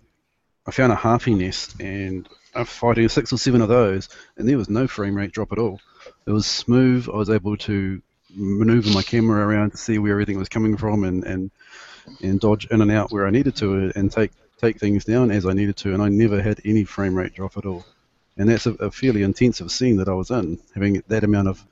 I 0.66 0.72
found 0.72 0.94
a 0.94 0.96
harpy 0.96 1.34
nest, 1.34 1.80
and 1.82 2.28
I'm 2.54 2.66
fighting 2.66 3.10
six 3.10 3.34
or 3.34 3.38
seven 3.38 3.62
of 3.62 3.68
those, 3.68 4.10
and 4.38 4.48
there 4.48 4.58
was 4.58 4.70
no 4.70 4.88
frame 4.88 5.16
rate 5.16 5.32
drop 5.32 5.52
at 5.52 5.60
all. 5.60 5.82
It 6.26 6.32
was 6.32 6.46
smooth. 6.46 7.10
I 7.10 7.18
was 7.18 7.30
able 7.30 7.58
to 7.58 8.02
maneuver 8.34 8.90
my 8.92 9.02
camera 9.02 9.46
around 9.46 9.72
to 9.72 9.78
see 9.78 9.98
where 9.98 10.14
everything 10.14 10.38
was 10.38 10.50
coming 10.50 10.78
from, 10.78 11.04
and 11.04 11.24
and 11.26 11.52
and 12.22 12.40
dodge 12.40 12.68
in 12.72 12.82
and 12.82 12.92
out 12.92 13.12
where 13.12 13.28
I 13.28 13.32
needed 13.32 13.58
to, 13.58 13.92
and 13.96 14.10
take 14.10 14.32
take 14.62 14.80
things 14.80 15.04
down 15.04 15.32
as 15.32 15.46
I 15.46 15.52
needed 15.52 15.76
to, 15.78 15.94
and 15.94 16.02
I 16.02 16.08
never 16.08 16.42
had 16.42 16.62
any 16.64 16.86
frame 16.86 17.16
rate 17.16 17.34
drop 17.34 17.58
at 17.58 17.66
all. 17.66 17.86
And 18.38 18.50
that's 18.50 18.66
a, 18.66 18.74
a 18.76 18.92
fairly 18.92 19.24
intensive 19.24 19.72
scene 19.72 19.98
that 19.98 20.10
I 20.10 20.14
was 20.14 20.32
in, 20.32 20.60
having 20.74 21.04
that 21.08 21.24
amount 21.24 21.50
of 21.50 21.66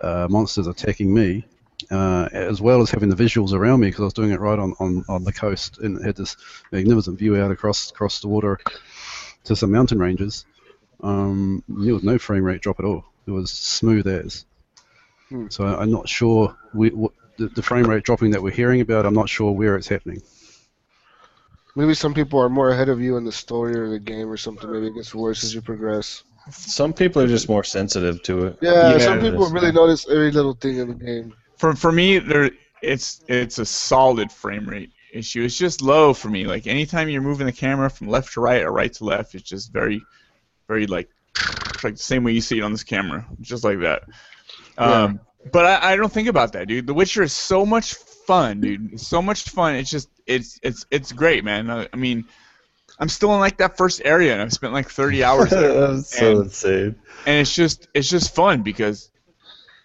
uh, 0.00 0.26
monsters 0.30 0.66
attacking 0.66 1.12
me, 1.12 1.44
uh, 1.90 2.28
as 2.32 2.60
well 2.60 2.82
as 2.82 2.90
having 2.90 3.08
the 3.08 3.16
visuals 3.16 3.52
around 3.52 3.80
me 3.80 3.88
because 3.88 4.00
I 4.00 4.04
was 4.04 4.14
doing 4.14 4.30
it 4.30 4.40
right 4.40 4.58
on, 4.58 4.74
on, 4.80 5.04
on 5.08 5.24
the 5.24 5.32
coast 5.32 5.78
and 5.78 6.04
had 6.04 6.16
this 6.16 6.36
magnificent 6.72 7.18
view 7.18 7.36
out 7.36 7.50
across 7.50 7.90
across 7.90 8.20
the 8.20 8.28
water 8.28 8.58
to 9.44 9.56
some 9.56 9.70
mountain 9.70 9.98
ranges. 9.98 10.44
um, 11.02 11.62
there 11.68 11.94
was 11.94 12.02
no 12.02 12.18
frame 12.18 12.44
rate 12.44 12.60
drop 12.62 12.80
at 12.80 12.84
all. 12.84 13.04
It 13.26 13.30
was 13.30 13.50
smooth 13.50 14.06
as. 14.06 14.44
Hmm. 15.28 15.46
So 15.50 15.64
I'm 15.66 15.90
not 15.90 16.08
sure 16.08 16.56
we, 16.72 16.90
what, 16.90 17.12
the, 17.38 17.48
the 17.48 17.62
frame 17.62 17.86
rate 17.86 18.04
dropping 18.04 18.30
that 18.30 18.42
we're 18.42 18.50
hearing 18.50 18.80
about. 18.80 19.06
I'm 19.06 19.14
not 19.14 19.28
sure 19.28 19.52
where 19.52 19.76
it's 19.76 19.88
happening. 19.88 20.22
Maybe 21.74 21.92
some 21.94 22.14
people 22.14 22.40
are 22.40 22.48
more 22.48 22.70
ahead 22.70 22.88
of 22.88 23.00
you 23.00 23.18
in 23.18 23.24
the 23.24 23.32
story 23.32 23.76
or 23.76 23.90
the 23.90 23.98
game 23.98 24.30
or 24.30 24.38
something. 24.38 24.70
Maybe 24.70 24.86
it 24.86 24.94
gets 24.94 25.14
worse 25.14 25.44
as 25.44 25.54
you 25.54 25.60
progress. 25.60 26.22
Some 26.50 26.92
people 26.92 27.22
are 27.22 27.26
just 27.26 27.48
more 27.48 27.64
sensitive 27.64 28.22
to 28.24 28.46
it. 28.46 28.58
Yeah, 28.60 28.92
Yeah, 28.92 28.98
some 28.98 29.20
people 29.20 29.46
is. 29.46 29.52
really 29.52 29.72
notice 29.72 30.06
every 30.08 30.30
little 30.30 30.54
thing 30.54 30.78
in 30.78 30.88
the 30.88 30.94
game. 30.94 31.34
For 31.56 31.74
for 31.74 31.90
me, 31.90 32.18
there 32.18 32.50
it's 32.82 33.24
it's 33.28 33.58
a 33.58 33.66
solid 33.66 34.30
frame 34.30 34.66
rate 34.68 34.92
issue. 35.12 35.42
It's 35.42 35.56
just 35.56 35.82
low 35.82 36.12
for 36.14 36.28
me. 36.28 36.44
Like 36.46 36.66
anytime 36.66 37.08
you're 37.08 37.22
moving 37.22 37.46
the 37.46 37.52
camera 37.52 37.90
from 37.90 38.08
left 38.08 38.34
to 38.34 38.40
right 38.40 38.62
or 38.62 38.70
right 38.72 38.92
to 38.94 39.04
left, 39.04 39.34
it's 39.34 39.48
just 39.48 39.72
very, 39.72 40.02
very 40.68 40.86
like 40.86 41.08
like 41.82 41.94
the 41.94 42.02
same 42.02 42.24
way 42.24 42.32
you 42.32 42.40
see 42.40 42.58
it 42.58 42.62
on 42.62 42.72
this 42.72 42.84
camera, 42.84 43.26
just 43.40 43.64
like 43.64 43.80
that. 43.80 44.04
Um, 44.78 45.20
but 45.52 45.64
I, 45.64 45.92
I 45.92 45.96
don't 45.96 46.12
think 46.12 46.28
about 46.28 46.52
that, 46.52 46.68
dude. 46.68 46.86
The 46.86 46.94
Witcher 46.94 47.22
is 47.22 47.32
so 47.32 47.64
much 47.64 47.94
fun, 47.94 48.60
dude. 48.60 48.92
It's 48.92 49.06
so 49.06 49.22
much 49.22 49.44
fun. 49.48 49.74
It's 49.76 49.90
just 49.90 50.08
it's 50.26 50.58
it's 50.62 50.86
it's 50.90 51.12
great, 51.12 51.44
man. 51.44 51.70
I, 51.70 51.88
I 51.92 51.96
mean, 51.96 52.24
I'm 52.98 53.08
still 53.08 53.32
in 53.34 53.40
like 53.40 53.58
that 53.58 53.76
first 53.76 54.00
area, 54.04 54.32
and 54.32 54.40
I've 54.42 54.52
spent 54.52 54.72
like 54.72 54.88
30 54.88 55.22
hours 55.24 55.50
there 55.50 55.72
That's 55.92 56.16
so 56.16 56.30
And- 56.32 56.44
insane. 56.44 56.94
and 57.26 57.40
it's 57.40 57.54
just 57.54 57.88
it's 57.94 58.08
just 58.08 58.34
fun 58.34 58.62
because 58.62 59.10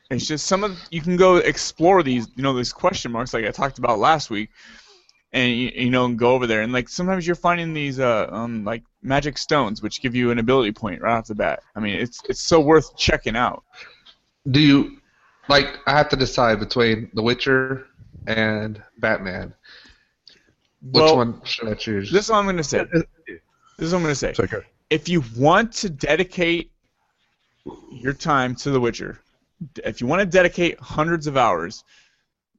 it's 0.09 0.27
just 0.27 0.45
some 0.47 0.63
of 0.63 0.77
you 0.91 1.01
can 1.01 1.15
go 1.17 1.37
explore 1.37 2.03
these 2.03 2.27
you 2.35 2.43
know 2.43 2.53
these 2.53 2.73
question 2.73 3.11
marks 3.11 3.33
like 3.33 3.45
I 3.45 3.51
talked 3.51 3.79
about 3.79 3.99
last 3.99 4.29
week, 4.29 4.49
and 5.33 5.51
you, 5.51 5.71
you 5.75 5.89
know 5.89 6.05
and 6.05 6.17
go 6.19 6.31
over 6.33 6.47
there 6.47 6.61
and 6.61 6.71
like 6.73 6.89
sometimes 6.89 7.25
you're 7.25 7.35
finding 7.35 7.73
these 7.73 7.99
uh 7.99 8.27
um 8.31 8.63
like 8.65 8.83
magic 9.01 9.37
stones 9.37 9.81
which 9.81 10.01
give 10.01 10.13
you 10.15 10.31
an 10.31 10.39
ability 10.39 10.71
point 10.71 11.01
right 11.01 11.17
off 11.17 11.27
the 11.27 11.35
bat. 11.35 11.63
I 11.75 11.79
mean 11.79 11.95
it's 11.95 12.21
it's 12.29 12.41
so 12.41 12.59
worth 12.59 12.95
checking 12.97 13.35
out. 13.35 13.63
Do 14.49 14.59
you 14.59 14.97
like? 15.49 15.77
I 15.87 15.91
have 15.91 16.09
to 16.09 16.15
decide 16.15 16.59
between 16.59 17.09
The 17.13 17.21
Witcher 17.21 17.87
and 18.27 18.81
Batman. 18.99 19.53
Which 20.81 20.93
Well, 20.93 21.17
one 21.17 21.41
should 21.43 21.69
I 21.69 21.73
choose? 21.75 22.11
This 22.11 22.25
is 22.25 22.31
what 22.31 22.39
I'm 22.39 22.45
gonna 22.45 22.63
say. 22.63 22.85
This 22.91 23.05
is 23.77 23.91
what 23.91 23.99
I'm 23.99 24.03
gonna 24.03 24.15
say. 24.15 24.33
Okay. 24.39 24.61
if 24.89 25.07
you 25.07 25.23
want 25.37 25.71
to 25.73 25.89
dedicate 25.89 26.71
your 27.91 28.13
time 28.13 28.55
to 28.55 28.71
The 28.71 28.79
Witcher, 28.79 29.19
if 29.85 30.01
you 30.01 30.07
want 30.07 30.21
to 30.21 30.25
dedicate 30.25 30.79
hundreds 30.79 31.27
of 31.27 31.37
hours, 31.37 31.83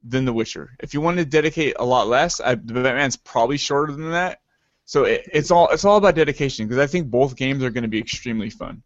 then 0.03 0.25
The 0.25 0.33
Witcher. 0.33 0.71
If 0.79 0.93
you 0.93 1.01
want 1.01 1.17
to 1.17 1.25
dedicate 1.25 1.75
a 1.79 1.85
lot 1.85 2.07
less, 2.07 2.39
I, 2.39 2.55
the 2.55 2.73
Batman's 2.73 3.17
probably 3.17 3.57
shorter 3.57 3.91
than 3.91 4.11
that. 4.11 4.39
So 4.85 5.05
it, 5.05 5.27
it's 5.33 5.51
all 5.51 5.69
it's 5.69 5.85
all 5.85 5.97
about 5.97 6.15
dedication 6.15 6.67
because 6.67 6.81
I 6.81 6.87
think 6.87 7.09
both 7.09 7.35
games 7.35 7.63
are 7.63 7.69
going 7.69 7.83
to 7.83 7.89
be 7.89 7.99
extremely 7.99 8.49
fun. 8.49 8.83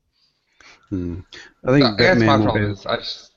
Hmm. 0.90 1.20
I 1.66 1.72
think 1.72 1.84
No, 1.84 1.96
Batman 1.98 2.46
will 2.46 2.56
have 2.56 3.00
just, 3.00 3.32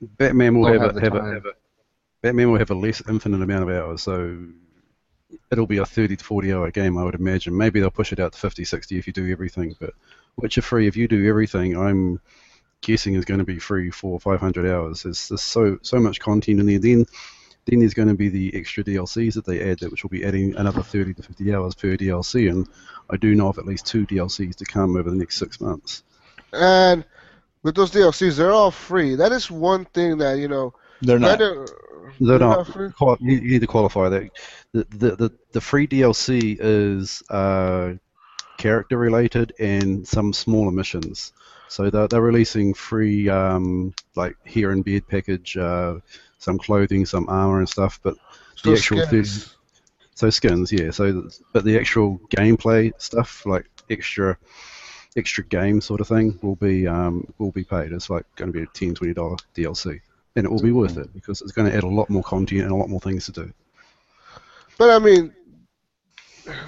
Batman 0.00 0.58
will 0.58 0.72
have, 0.72 0.82
have 0.82 0.96
a, 0.96 1.00
have, 1.00 1.14
a, 1.14 1.22
have 1.22 1.46
a 1.46 1.52
Batman 2.22 2.50
will 2.50 2.58
have 2.58 2.70
a 2.70 2.74
less 2.74 3.02
infinite 3.08 3.42
amount 3.42 3.68
of 3.68 3.76
hours, 3.76 4.02
so 4.02 4.38
it'll 5.50 5.66
be 5.66 5.78
a 5.78 5.86
30 5.86 6.16
to 6.16 6.24
40 6.24 6.52
hour 6.52 6.70
game, 6.70 6.98
I 6.98 7.04
would 7.04 7.14
imagine. 7.14 7.56
Maybe 7.56 7.80
they'll 7.80 7.90
push 7.90 8.12
it 8.12 8.20
out 8.20 8.32
to 8.32 8.38
50, 8.38 8.64
60 8.64 8.98
if 8.98 9.06
you 9.06 9.12
do 9.12 9.30
everything, 9.30 9.74
but 9.80 9.94
Witcher 10.36 10.62
3, 10.62 10.86
if 10.86 10.96
you 10.96 11.08
do 11.08 11.28
everything, 11.28 11.76
I'm 11.76 12.20
guessing 12.80 13.14
is 13.14 13.24
going 13.24 13.38
to 13.38 13.44
be 13.44 13.58
free 13.58 13.90
for 13.90 14.20
500 14.20 14.70
hours. 14.70 15.02
There's, 15.02 15.28
there's 15.28 15.42
so 15.42 15.78
so 15.82 15.98
much 15.98 16.20
content 16.20 16.60
in 16.60 16.66
there. 16.66 16.78
Then 16.78 17.06
then 17.66 17.78
there's 17.78 17.94
going 17.94 18.08
to 18.08 18.14
be 18.14 18.28
the 18.28 18.54
extra 18.54 18.84
DLCs 18.84 19.34
that 19.34 19.46
they 19.46 19.70
add, 19.70 19.78
that 19.80 19.90
which 19.90 20.02
will 20.02 20.10
be 20.10 20.24
adding 20.24 20.54
another 20.56 20.82
30 20.82 21.14
to 21.14 21.22
50 21.22 21.54
hours 21.54 21.74
per 21.74 21.96
DLC, 21.96 22.50
and 22.50 22.68
I 23.08 23.16
do 23.16 23.34
know 23.34 23.48
of 23.48 23.58
at 23.58 23.64
least 23.64 23.86
two 23.86 24.06
DLCs 24.06 24.56
to 24.56 24.64
come 24.66 24.96
over 24.96 25.10
the 25.10 25.16
next 25.16 25.38
six 25.38 25.60
months. 25.60 26.02
And 26.52 27.04
with 27.62 27.74
those 27.74 27.90
DLCs, 27.90 28.36
they're 28.36 28.52
all 28.52 28.70
free. 28.70 29.16
That 29.16 29.32
is 29.32 29.50
one 29.50 29.86
thing 29.86 30.18
that 30.18 30.38
you 30.38 30.48
know. 30.48 30.74
They're 31.04 31.18
not. 31.18 31.38
They're, 32.20 32.38
not. 32.38 33.20
you, 33.20 33.36
you 33.36 33.50
need 33.52 33.60
to 33.60 33.66
qualify 33.66 34.08
that. 34.08 34.30
The, 34.72 34.86
the, 34.90 35.16
the, 35.16 35.32
the 35.52 35.60
free 35.60 35.86
DLC 35.86 36.56
is 36.60 37.22
uh, 37.28 37.94
character 38.56 38.96
related 38.96 39.52
and 39.58 40.06
some 40.06 40.32
smaller 40.32 40.70
missions. 40.70 41.32
So 41.68 41.90
they're, 41.90 42.06
they're 42.08 42.20
releasing 42.20 42.72
free, 42.74 43.28
um, 43.28 43.94
like 44.14 44.36
hair 44.46 44.70
and 44.70 44.84
beard 44.84 45.08
package, 45.08 45.56
uh, 45.56 45.96
some 46.38 46.58
clothing, 46.58 47.04
some 47.06 47.28
armor 47.28 47.58
and 47.58 47.68
stuff. 47.68 47.98
But 48.02 48.16
So 48.54 48.70
the 48.70 48.76
actual 48.76 49.02
skins. 49.06 49.44
thing- 49.44 49.50
so 50.16 50.30
skins, 50.30 50.70
yeah. 50.70 50.92
So 50.92 51.28
but 51.52 51.64
the 51.64 51.76
actual 51.76 52.20
gameplay 52.30 52.92
stuff, 52.98 53.44
like 53.46 53.66
extra, 53.90 54.38
extra 55.16 55.44
game 55.44 55.80
sort 55.80 56.00
of 56.00 56.06
thing, 56.06 56.38
will 56.40 56.54
be 56.54 56.86
um, 56.86 57.26
will 57.38 57.50
be 57.50 57.64
paid. 57.64 57.90
It's 57.90 58.08
like 58.10 58.24
going 58.36 58.52
to 58.52 58.56
be 58.56 58.62
a 58.62 58.66
10 58.66 58.94
20 58.94 59.12
dollar 59.12 59.36
DLC, 59.56 60.00
and 60.36 60.44
it 60.44 60.50
will 60.50 60.62
be 60.62 60.72
worth 60.72 60.92
mm-hmm. 60.92 61.02
it 61.02 61.14
because 61.14 61.40
it's 61.42 61.52
going 61.52 61.70
to 61.70 61.76
add 61.76 61.84
a 61.84 61.88
lot 61.88 62.10
more 62.10 62.22
content 62.22 62.62
and 62.62 62.72
a 62.72 62.76
lot 62.76 62.88
more 62.88 63.00
things 63.00 63.26
to 63.26 63.32
do. 63.32 63.52
But 64.78 64.90
I 64.90 64.98
mean, 64.98 65.32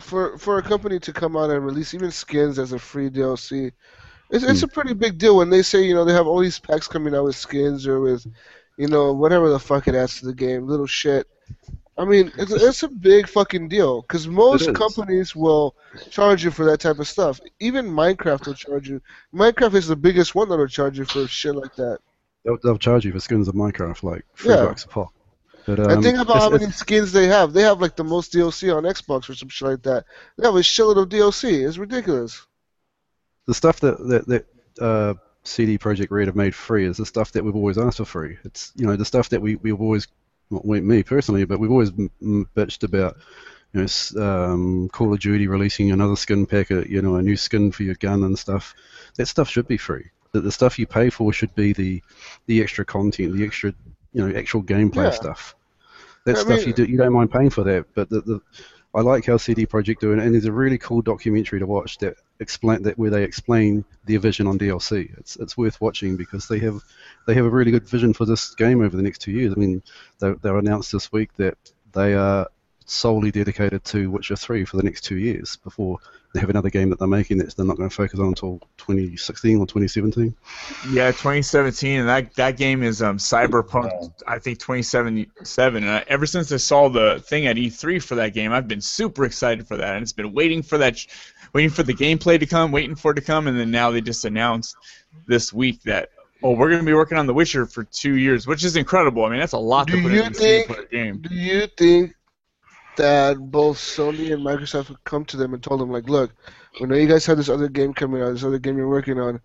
for 0.01 0.39
for 0.39 0.59
a 0.59 0.63
company 0.63 0.99
to 1.01 1.13
come 1.13 1.37
out 1.37 1.51
and 1.51 1.65
release 1.65 1.95
even 1.95 2.11
skins 2.11 2.59
as 2.59 2.73
a 2.73 2.79
free 2.79 3.11
DLC, 3.11 3.73
it's 4.31 4.45
it's 4.45 4.63
a 4.63 4.69
mm. 4.69 4.73
pretty 4.73 4.95
big 4.95 5.19
deal 5.19 5.37
when 5.37 5.51
they 5.51 5.63
say 5.63 5.85
you 5.85 5.95
know 5.95 6.05
they 6.05 6.13
have 6.13 6.27
all 6.27 6.39
these 6.39 6.59
packs 6.59 6.89
coming 6.89 7.15
out 7.15 7.25
with 7.25 7.37
skins 7.37 7.87
or 7.87 8.01
with, 8.01 8.27
you 8.77 8.89
know 8.89 9.13
whatever 9.13 9.51
the 9.51 9.59
fuck 9.59 9.89
it 9.89 9.95
adds 9.95 10.21
to 10.21 10.27
the 10.27 10.35
game, 10.35 10.67
little 10.67 10.87
shit. 10.87 11.27
I 11.99 12.05
mean, 12.05 12.31
it's 12.37 12.53
it's 12.53 12.83
a 12.83 12.89
big 12.89 13.27
fucking 13.27 13.69
deal 13.69 14.03
because 14.03 14.29
most 14.29 14.73
companies 14.75 15.35
will 15.35 15.75
charge 16.11 16.45
you 16.45 16.51
for 16.51 16.67
that 16.67 16.81
type 16.81 16.99
of 16.99 17.09
stuff. 17.09 17.41
Even 17.59 17.87
Minecraft 17.87 18.47
will 18.47 18.55
charge 18.55 18.89
you. 18.89 19.01
Minecraft 19.35 19.75
is 19.75 19.87
the 19.87 19.97
biggest 19.97 20.35
one 20.35 20.49
that'll 20.49 20.67
charge 20.67 20.99
you 20.99 21.07
for 21.07 21.27
shit 21.27 21.57
like 21.57 21.75
that. 21.77 21.99
They'll, 22.47 22.59
they'll 22.63 22.79
charge 22.79 23.05
you 23.05 23.13
for 23.13 23.21
skins 23.21 23.49
of 23.49 23.55
Minecraft 23.55 24.03
like 24.03 24.25
three 24.37 24.55
Yeah. 24.55 24.65
bucks 24.65 24.85
a 24.85 24.89
pop. 24.89 25.13
But 25.67 25.81
um, 25.81 25.91
and 25.91 26.03
think 26.03 26.17
about 26.19 26.37
it's- 26.37 26.43
how 26.45 26.51
many 26.51 26.71
skins 26.71 27.13
they 27.13 27.27
have. 27.27 27.53
They 27.53 27.63
have 27.63 27.81
like 27.81 27.97
the 27.97 28.05
most 28.05 28.33
DLC 28.33 28.75
on 28.75 28.85
Xbox 28.85 29.29
or 29.29 29.35
some 29.35 29.49
shit 29.49 29.69
like 29.69 29.83
that. 29.83 30.05
They 30.39 30.47
have 30.47 30.55
a 30.55 30.61
shitload 30.61 30.97
of 31.03 31.09
DLC. 31.09 31.67
It's 31.67 31.77
ridiculous. 31.77 32.41
the 33.47 33.55
stuff 33.55 33.81
that 33.81 33.99
that, 34.09 34.27
that 34.29 34.47
uh, 34.81 35.15
CD 35.43 35.77
Projekt 35.77 36.11
Red 36.11 36.29
have 36.29 36.37
made 36.37 36.55
free 36.55 36.85
is 36.87 36.97
the 36.99 37.07
stuff 37.07 37.33
that 37.33 37.45
we've 37.45 37.57
always 37.57 37.79
asked 37.79 37.97
for 37.99 38.05
free. 38.05 38.39
It's 38.45 38.73
you 38.77 38.87
know 38.87 38.95
the 38.97 39.05
stuff 39.05 39.29
that 39.31 39.43
we 39.43 39.57
we've 39.57 39.81
always, 39.81 40.07
not 40.51 40.65
we- 40.65 40.81
me 40.81 41.03
personally, 41.03 41.45
but 41.45 41.59
we've 41.59 41.71
always 41.73 41.91
m- 41.91 42.11
m- 42.23 42.49
bitched 42.57 42.85
about. 42.85 43.17
You 43.73 43.85
know, 44.15 44.23
um, 44.25 44.89
Call 44.91 45.13
of 45.13 45.19
Duty 45.21 45.49
releasing 45.49 45.91
another 45.91 46.17
skin 46.17 46.47
pack, 46.47 46.71
you 46.71 47.03
know, 47.03 47.17
a 47.17 47.23
new 47.23 47.37
skin 47.37 47.73
for 47.73 47.83
your 47.83 47.97
gun 47.97 48.23
and 48.25 48.39
stuff. 48.39 48.75
That 49.17 49.27
stuff 49.27 49.51
should 49.51 49.67
be 49.69 49.77
free. 49.77 50.07
The, 50.33 50.41
the 50.41 50.53
stuff 50.53 50.79
you 50.79 50.87
pay 50.87 51.11
for 51.11 51.33
should 51.33 51.55
be 51.55 51.73
the 51.73 52.03
the 52.47 52.63
extra 52.63 52.85
content, 52.85 53.35
the 53.35 53.45
extra 53.45 53.75
you 54.13 54.27
know 54.27 54.37
actual 54.39 54.63
gameplay 54.63 55.05
Yeah. 55.05 55.11
stuff. 55.11 55.55
That 56.25 56.39
stuff 56.39 56.59
mean- 56.59 56.69
you 56.69 56.73
do 56.75 56.85
you 56.85 56.99
don't 56.99 57.13
mind 57.13 57.31
paying 57.31 57.51
for 57.51 57.65
that, 57.65 57.87
but 57.95 58.09
the, 58.11 58.21
the 58.23 58.41
I 58.95 59.03
like 59.03 59.27
how 59.27 59.37
CD 59.37 59.67
Projekt 59.67 59.99
do 60.01 60.13
it, 60.13 60.19
and 60.19 60.33
there's 60.33 60.47
a 60.47 60.53
really 60.53 60.79
cool 60.79 61.03
documentary 61.03 61.59
to 61.59 61.67
watch 61.67 61.99
that 61.99 62.17
explain 62.41 62.83
that 62.85 62.99
where 62.99 63.11
they 63.11 63.25
explain 63.25 63.85
their 64.07 64.19
vision 64.19 64.47
on 64.47 64.59
DLC. 64.59 65.15
It's 65.19 65.37
it's 65.37 65.57
worth 65.57 65.81
watching 65.83 66.17
because 66.17 66.49
they 66.49 66.59
have 66.61 66.83
they 67.27 67.35
have 67.35 67.45
a 67.45 67.51
really 67.51 67.71
good 67.71 67.87
vision 67.87 68.15
for 68.15 68.25
this 68.25 68.55
game 68.55 68.83
over 68.83 68.97
the 68.97 69.03
next 69.03 69.19
two 69.19 69.33
years. 69.33 69.53
I 69.55 69.61
mean, 69.61 69.83
they 70.19 70.33
they 70.41 70.49
announced 70.49 70.93
this 70.93 71.13
week 71.13 71.35
that 71.37 71.59
they 71.93 72.15
are 72.15 72.49
solely 72.87 73.31
dedicated 73.31 73.85
to 73.85 74.11
Witcher 74.11 74.37
3 74.37 74.65
for 74.65 74.77
the 74.77 74.83
next 74.83 75.03
two 75.03 75.17
years 75.17 75.57
before 75.57 75.99
they 76.33 76.41
have 76.41 76.51
another 76.51 76.71
game 76.71 76.91
that 76.91 76.99
they're 76.99 77.09
making 77.09 77.39
that 77.39 77.55
they're 77.57 77.67
not 77.67 77.77
going 77.77 77.89
to 77.89 77.95
focus 77.95 78.21
on 78.21 78.27
until 78.27 78.61
2016 78.79 79.59
or 79.59 79.67
2017. 79.67 80.35
Yeah, 80.91 81.11
2017, 81.11 82.01
and 82.01 82.09
that 82.09 82.35
that 82.35 82.57
game 82.57 82.83
is 82.83 83.03
um 83.03 83.19
Cyberpunk. 83.19 83.91
Wow. 83.93 84.15
I 84.27 84.39
think 84.39 84.59
2077. 84.59 85.83
And 85.83 85.91
I, 85.93 86.05
ever 86.09 86.27
since 86.27 86.53
I 86.53 86.57
saw 86.59 86.89
the 86.89 87.23
thing 87.27 87.47
at 87.47 87.57
E3 87.57 88.03
for 88.03 88.15
that 88.17 88.35
game, 88.35 88.53
I've 88.53 88.69
been 88.69 88.81
super 88.81 89.25
excited 89.25 89.67
for 89.67 89.77
that, 89.77 89.95
and 89.95 90.03
it's 90.03 90.13
been 90.13 90.33
waiting 90.33 90.63
for 90.63 90.79
that, 90.79 90.99
waiting 91.53 91.71
for 91.71 91.83
the 91.83 91.95
gameplay 91.95 92.39
to 92.39 92.47
come, 92.47 92.71
waiting 92.71 92.97
for 92.97 93.13
it 93.13 93.15
to 93.15 93.23
come, 93.23 93.47
and 93.47 93.59
then 93.59 93.71
now 93.71 93.91
they 93.91 94.01
just 94.01 94.25
announced 94.25 94.77
this 95.27 95.53
week 95.53 95.83
that 95.85 96.11
oh, 96.43 96.51
we're 96.53 96.69
going 96.69 96.81
to 96.81 96.87
be 96.87 96.93
working 96.93 97.17
on 97.17 97.27
The 97.27 97.35
Witcher 97.35 97.65
for 97.67 97.85
two 97.85 98.17
years, 98.17 98.47
which 98.47 98.63
is 98.63 98.77
incredible. 98.77 99.25
I 99.25 99.31
mean, 99.31 99.41
that's 99.41 99.55
a 99.55 99.59
lot 99.59 99.87
Do 99.87 99.97
to 99.97 100.03
put 100.03 100.13
you 100.13 100.21
in 100.21 100.27
a 100.27 100.35
think- 100.35 100.67
single 100.67 100.85
game. 100.85 101.19
Do 101.23 101.35
you 101.35 101.67
think 101.79 102.15
that 102.97 103.39
both 103.39 103.79
Sony 103.79 104.33
and 104.33 104.43
Microsoft 104.45 104.89
would 104.89 105.03
come 105.05 105.25
to 105.27 105.37
them 105.37 105.55
and 105.55 105.63
told 105.63 105.81
them 105.81 105.91
like, 105.91 106.09
look, 106.09 106.33
we 106.81 106.87
know 106.87 106.97
you 106.97 107.09
guys 107.09 107.27
have 107.27 107.37
this 107.37 107.49
other 107.49 107.69
game 107.69 107.95
coming 107.95 108.23
out, 108.23 108.33
this 108.33 108.45
other 108.45 108.59
game 108.59 108.77
you're 108.77 108.89
working 108.89 109.19
on. 109.21 109.41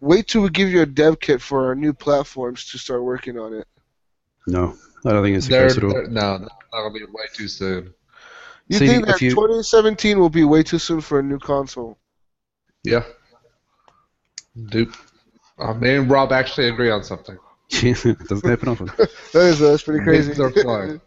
Wait 0.00 0.26
till 0.28 0.42
we 0.42 0.48
give 0.50 0.68
you 0.70 0.82
a 0.82 0.86
dev 0.86 1.20
kit 1.20 1.40
for 1.42 1.66
our 1.66 1.74
new 1.74 1.92
platforms 1.92 2.70
to 2.70 2.78
start 2.78 3.02
working 3.02 3.38
on 3.38 3.52
it. 3.54 3.66
No, 4.46 4.74
I 5.04 5.10
don't 5.12 5.22
think 5.22 5.36
it's 5.36 5.46
the 5.46 5.50
they're, 5.52 5.68
case 5.68 5.76
at 5.78 5.84
all. 5.84 6.06
no, 6.08 6.48
that'll 6.72 6.92
be 6.92 7.04
way 7.04 7.24
too 7.34 7.48
soon. 7.48 7.92
You 8.68 8.78
See, 8.78 8.86
think 8.86 9.06
that 9.06 9.20
you- 9.20 9.30
2017 9.30 10.18
will 10.18 10.30
be 10.30 10.44
way 10.44 10.62
too 10.62 10.78
soon 10.78 11.00
for 11.00 11.18
a 11.18 11.22
new 11.22 11.38
console? 11.38 11.98
Yeah. 12.84 13.02
Dude, 14.68 14.92
uh, 15.58 15.74
me 15.74 15.96
and 15.96 16.10
Rob 16.10 16.32
actually 16.32 16.68
agree 16.68 16.90
on 16.90 17.04
something. 17.04 17.36
it 17.70 18.18
doesn't 18.28 18.48
happen 18.48 18.68
often. 18.68 18.86
That 19.32 19.42
is 19.46 19.62
uh, 19.62 19.70
that's 19.70 19.82
pretty 19.82 20.02
crazy. 20.04 20.32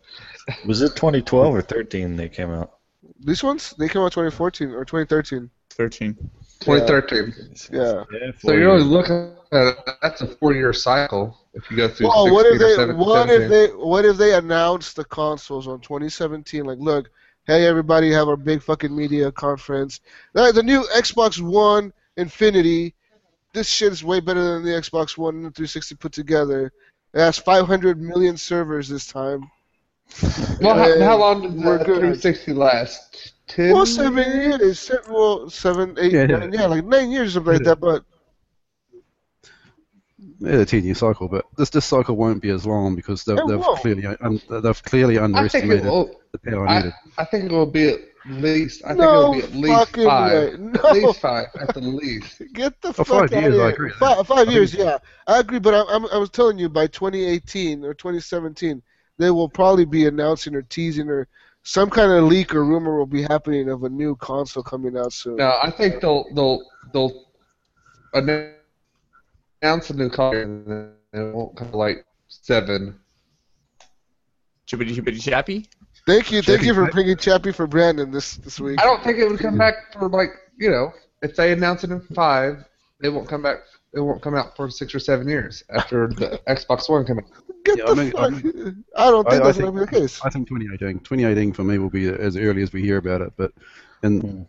Bids 0.47 0.51
are 0.51 0.53
flying. 0.53 0.67
Was 0.67 0.81
it 0.81 0.95
2012 0.95 1.55
or 1.55 1.61
13 1.61 2.15
they 2.15 2.29
came 2.29 2.51
out? 2.51 2.71
These 3.19 3.43
ones 3.43 3.73
they 3.77 3.87
came 3.87 4.01
out 4.01 4.11
2014 4.11 4.71
or 4.71 4.85
2013. 4.85 5.49
13. 5.71 6.15
2013. 6.59 7.33
Yeah. 7.71 8.03
Yeah, 8.11 8.31
So 8.37 8.53
you're 8.53 8.71
only 8.71 8.83
looking 8.85 9.35
at 9.51 9.75
that's 10.01 10.21
a 10.21 10.27
four-year 10.27 10.73
cycle 10.73 11.37
if 11.53 11.69
you 11.69 11.77
go 11.77 11.87
through 11.87 12.07
Well, 12.07 12.31
what 12.31 12.45
if 12.45 12.59
they 12.59 12.75
17. 12.75 12.97
what 12.97 13.29
if 13.29 13.49
they 13.49 13.67
what 13.67 14.05
if 14.05 14.17
they 14.17 14.33
announce 14.35 14.93
the 14.93 15.05
consoles 15.05 15.67
on 15.67 15.79
2017? 15.81 16.65
Like, 16.65 16.79
look, 16.79 17.09
hey 17.45 17.65
everybody, 17.65 18.11
have 18.11 18.27
our 18.27 18.37
big 18.37 18.61
fucking 18.61 18.95
media 18.95 19.31
conference. 19.31 19.99
Uh, 20.35 20.51
the 20.51 20.63
new 20.63 20.83
Xbox 20.95 21.39
One 21.41 21.93
Infinity. 22.17 22.93
This 23.53 23.69
shit 23.69 23.91
is 23.91 24.03
way 24.03 24.19
better 24.19 24.43
than 24.43 24.63
the 24.63 24.71
Xbox 24.71 25.17
One 25.17 25.35
and 25.35 25.45
the 25.45 25.51
360 25.51 25.95
put 25.95 26.11
together. 26.11 26.73
It 27.13 27.19
has 27.19 27.37
500 27.37 28.01
million 28.01 28.35
servers 28.35 28.89
this 28.89 29.05
time. 29.05 29.51
Well, 30.61 30.75
how, 30.77 30.99
how 31.03 31.17
long 31.17 31.41
did 31.41 31.53
the 31.61 31.65
we're 31.65 31.77
good. 31.79 31.85
360 31.99 32.53
last? 32.53 33.33
Ten. 33.47 33.73
Well, 33.73 33.85
seven 33.85 34.25
years. 34.59 34.79
Seven, 34.79 35.11
well, 35.13 35.49
seven, 35.49 35.95
eight, 35.99 36.11
Yeah, 36.13 36.21
yeah. 36.29 36.37
nine, 36.37 36.53
yeah, 36.53 36.65
like 36.65 36.85
nine 36.85 37.11
years, 37.11 37.33
something 37.33 37.53
like 37.53 37.63
that. 37.63 37.79
But 37.79 38.03
Yeah, 40.39 40.59
a 40.59 40.65
ten-year 40.65 40.95
cycle, 40.95 41.27
but 41.27 41.45
this 41.57 41.69
this 41.69 41.85
cycle 41.85 42.15
won't 42.15 42.41
be 42.41 42.49
as 42.49 42.65
long 42.65 42.95
because 42.95 43.23
they've, 43.23 43.37
they've 43.47 43.61
clearly 43.81 44.05
un, 44.05 44.41
they've 44.49 44.83
clearly 44.83 45.17
underestimated 45.17 45.83
will. 45.85 46.19
the 46.31 46.37
power 46.39 46.67
I, 46.67 46.77
needed. 46.77 46.93
I 47.17 47.25
think 47.25 47.45
it 47.45 47.51
will 47.51 47.65
be 47.65 47.89
at 47.89 47.99
least. 48.27 48.81
I 48.85 48.89
think 48.89 49.01
it 49.01 49.05
will 49.05 49.33
be 49.33 49.39
at 49.43 49.53
least 49.53 49.79
fucking 49.79 50.05
five. 50.05 50.31
way. 50.31 50.57
No, 50.57 50.79
At 50.89 50.93
least 50.93 51.19
five, 51.19 51.47
at 51.59 51.73
the 51.73 51.81
least. 51.81 52.41
Get 52.53 52.81
the 52.81 52.93
For 52.93 53.03
fuck 53.05 53.33
out 53.33 53.41
years, 53.41 53.55
of 53.55 53.61
I 53.61 53.63
here. 53.65 53.69
agree 53.73 53.89
Five, 53.91 54.27
five 54.27 54.47
I 54.47 54.51
years, 54.51 54.73
it's- 54.73 54.85
yeah, 54.85 55.33
I 55.33 55.39
agree. 55.39 55.59
But 55.59 55.73
I, 55.73 55.83
I'm, 55.93 56.05
I 56.07 56.17
was 56.17 56.29
telling 56.29 56.57
you, 56.57 56.69
by 56.69 56.87
2018 56.87 57.83
or 57.83 57.93
2017, 57.93 58.81
they 59.17 59.31
will 59.31 59.49
probably 59.49 59.85
be 59.85 60.07
announcing 60.07 60.55
or 60.55 60.61
teasing 60.63 61.09
or 61.09 61.27
some 61.63 61.89
kind 61.89 62.11
of 62.11 62.25
leak 62.25 62.53
or 62.53 62.63
rumor 62.63 62.97
will 62.97 63.05
be 63.05 63.23
happening 63.23 63.69
of 63.69 63.83
a 63.83 63.89
new 63.89 64.15
console 64.17 64.63
coming 64.63 64.97
out 64.97 65.13
soon. 65.13 65.37
No, 65.37 65.57
I 65.61 65.71
think 65.71 66.01
they'll 66.01 66.25
they'll 66.33 66.61
they'll 66.93 67.25
announce 68.13 69.89
a 69.89 69.93
new 69.93 70.09
console 70.09 70.41
and 70.41 70.93
it 71.13 71.33
won't 71.33 71.55
come 71.55 71.71
like 71.71 72.05
seven. 72.27 72.99
Chippity 74.67 74.95
chippity 74.95 75.21
chappy. 75.21 75.69
Thank 76.05 76.31
you, 76.31 76.41
thank 76.41 76.63
you 76.63 76.73
for 76.73 76.91
bringing 76.91 77.15
Chappie 77.15 77.53
for 77.53 77.65
Brandon 77.65 78.11
this 78.11 78.35
this 78.35 78.59
week. 78.59 78.81
I 78.81 78.83
don't 78.83 79.01
think 79.03 79.19
it 79.19 79.29
would 79.29 79.39
come 79.39 79.57
back 79.57 79.93
for 79.93 80.09
like 80.09 80.31
you 80.57 80.69
know 80.69 80.91
if 81.21 81.35
they 81.35 81.53
announce 81.53 81.85
it 81.85 81.91
in 81.91 82.01
five, 82.01 82.65
it 83.01 83.09
won't 83.09 83.27
come 83.27 83.41
back. 83.41 83.59
It 83.93 83.99
won't 83.99 84.21
come 84.21 84.35
out 84.35 84.55
for 84.55 84.69
six 84.69 84.95
or 84.95 84.99
seven 84.99 85.27
years 85.29 85.63
after 85.69 86.07
the 86.07 86.41
Xbox 86.47 86.89
One 86.89 87.05
comes 87.05 87.19
out. 87.19 87.43
Get 87.63 87.77
Yeah, 87.77 87.85
the 87.85 87.91
I 87.91 87.95
mean- 87.95 88.13
I 88.17 88.29
fuck. 88.31 88.73
I 88.97 89.11
don't 89.11 89.29
think 89.29 89.41
I 89.41 89.45
that's 89.45 89.57
gonna 89.59 89.71
be 89.71 89.79
the 89.79 89.87
case. 89.87 90.19
I 90.23 90.29
think 90.29 90.47
2018. 90.47 90.99
2018 90.99 91.53
for 91.53 91.63
me 91.63 91.77
will 91.77 91.89
be 91.89 92.07
as 92.09 92.35
early 92.35 92.63
as 92.63 92.73
we 92.73 92.81
hear 92.81 92.97
about 92.97 93.21
it. 93.21 93.33
But 93.37 93.51
and 94.01 94.21
Hmm. 94.21 94.41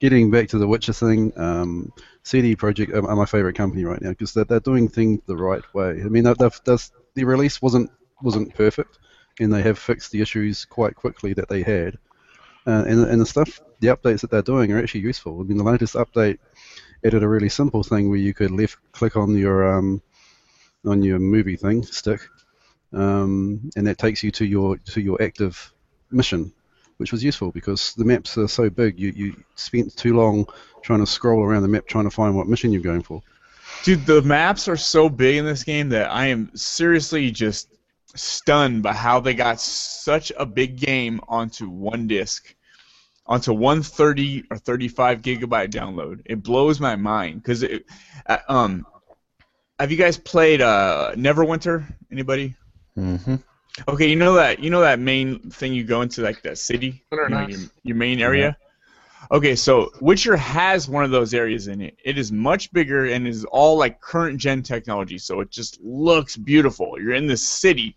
getting 0.00 0.30
back 0.30 0.48
to 0.50 0.58
the 0.58 0.66
Witcher 0.66 0.92
thing, 0.92 1.32
um, 1.36 1.92
CD 2.22 2.54
Projekt 2.54 2.92
are, 2.94 3.08
are 3.08 3.16
my 3.16 3.24
favorite 3.24 3.56
company 3.56 3.84
right 3.84 4.00
now 4.00 4.10
because 4.10 4.34
they're, 4.34 4.44
they're 4.44 4.60
doing 4.60 4.88
things 4.88 5.20
the 5.26 5.36
right 5.36 5.62
way. 5.74 6.00
I 6.04 6.08
mean, 6.08 6.24
they've, 6.24 6.60
they've, 6.64 6.90
the 7.14 7.24
release 7.24 7.60
wasn't 7.62 7.90
wasn't 8.22 8.54
perfect, 8.54 8.98
and 9.40 9.50
they 9.52 9.62
have 9.62 9.78
fixed 9.78 10.12
the 10.12 10.20
issues 10.20 10.64
quite 10.66 10.94
quickly 10.94 11.32
that 11.32 11.48
they 11.48 11.62
had. 11.62 11.96
Uh, 12.66 12.84
and, 12.86 13.00
and 13.06 13.20
the 13.20 13.24
stuff, 13.26 13.60
the 13.80 13.88
updates 13.88 14.20
that 14.20 14.30
they're 14.30 14.42
doing 14.42 14.70
are 14.70 14.78
actually 14.78 15.00
useful. 15.00 15.40
I 15.40 15.44
mean, 15.44 15.56
the 15.56 15.64
latest 15.64 15.94
update 15.94 16.38
added 17.04 17.22
a 17.22 17.28
really 17.28 17.48
simple 17.48 17.82
thing 17.82 18.08
where 18.08 18.18
you 18.18 18.34
could 18.34 18.50
left 18.50 18.76
click 18.92 19.16
on 19.16 19.36
your 19.36 19.76
um, 19.76 20.02
on 20.86 21.02
your 21.02 21.18
movie 21.18 21.56
thing 21.56 21.82
stick, 21.82 22.20
um, 22.92 23.70
and 23.76 23.86
that 23.86 23.98
takes 23.98 24.22
you 24.22 24.30
to 24.32 24.44
your 24.44 24.76
to 24.78 25.00
your 25.00 25.20
active 25.22 25.72
mission, 26.10 26.52
which 26.96 27.12
was 27.12 27.22
useful 27.22 27.50
because 27.50 27.94
the 27.94 28.04
maps 28.04 28.36
are 28.38 28.48
so 28.48 28.70
big. 28.70 28.98
You 28.98 29.12
you 29.14 29.44
spent 29.56 29.96
too 29.96 30.14
long 30.14 30.46
trying 30.82 31.00
to 31.00 31.06
scroll 31.06 31.42
around 31.42 31.62
the 31.62 31.68
map 31.68 31.86
trying 31.86 32.04
to 32.04 32.10
find 32.10 32.36
what 32.36 32.48
mission 32.48 32.72
you're 32.72 32.82
going 32.82 33.02
for. 33.02 33.22
Dude, 33.84 34.04
the 34.04 34.22
maps 34.22 34.68
are 34.68 34.76
so 34.76 35.08
big 35.08 35.36
in 35.36 35.44
this 35.44 35.64
game 35.64 35.88
that 35.90 36.10
I 36.10 36.26
am 36.26 36.50
seriously 36.54 37.30
just 37.30 37.68
stunned 38.14 38.82
by 38.82 38.92
how 38.92 39.20
they 39.20 39.34
got 39.34 39.60
such 39.60 40.32
a 40.36 40.44
big 40.44 40.76
game 40.76 41.20
onto 41.28 41.68
one 41.68 42.06
disc, 42.06 42.54
onto 43.30 43.52
one 43.52 43.82
30 43.82 44.44
or 44.50 44.58
35 44.58 45.22
gigabyte 45.22 45.70
download. 45.70 46.20
It 46.26 46.42
blows 46.42 46.80
my 46.80 46.96
mind 46.96 47.42
because 47.42 47.62
it. 47.62 47.86
Uh, 48.26 48.38
um, 48.48 48.86
have 49.78 49.90
you 49.90 49.96
guys 49.96 50.18
played 50.18 50.60
uh, 50.60 51.12
Neverwinter? 51.14 51.84
Anybody? 52.12 52.54
Mm-hmm. 52.98 53.36
Okay, 53.88 54.10
you 54.10 54.16
know 54.16 54.34
that 54.34 54.58
you 54.58 54.68
know 54.68 54.80
that 54.80 54.98
main 54.98 55.38
thing 55.50 55.72
you 55.72 55.84
go 55.84 56.02
into 56.02 56.22
like 56.22 56.42
that 56.42 56.58
city, 56.58 57.04
you 57.12 57.28
know, 57.28 57.46
your, 57.46 57.60
your 57.84 57.96
main 57.96 58.20
area. 58.20 58.56
Okay, 59.30 59.54
so 59.54 59.90
Witcher 60.00 60.36
has 60.36 60.88
one 60.88 61.04
of 61.04 61.12
those 61.12 61.32
areas 61.34 61.68
in 61.68 61.80
it. 61.80 61.96
It 62.04 62.18
is 62.18 62.32
much 62.32 62.72
bigger 62.72 63.06
and 63.06 63.28
is 63.28 63.44
all 63.44 63.78
like 63.78 64.00
current 64.00 64.38
gen 64.38 64.62
technology, 64.62 65.18
so 65.18 65.40
it 65.40 65.50
just 65.50 65.80
looks 65.80 66.36
beautiful. 66.36 67.00
You're 67.00 67.14
in 67.14 67.28
this 67.28 67.46
city. 67.46 67.94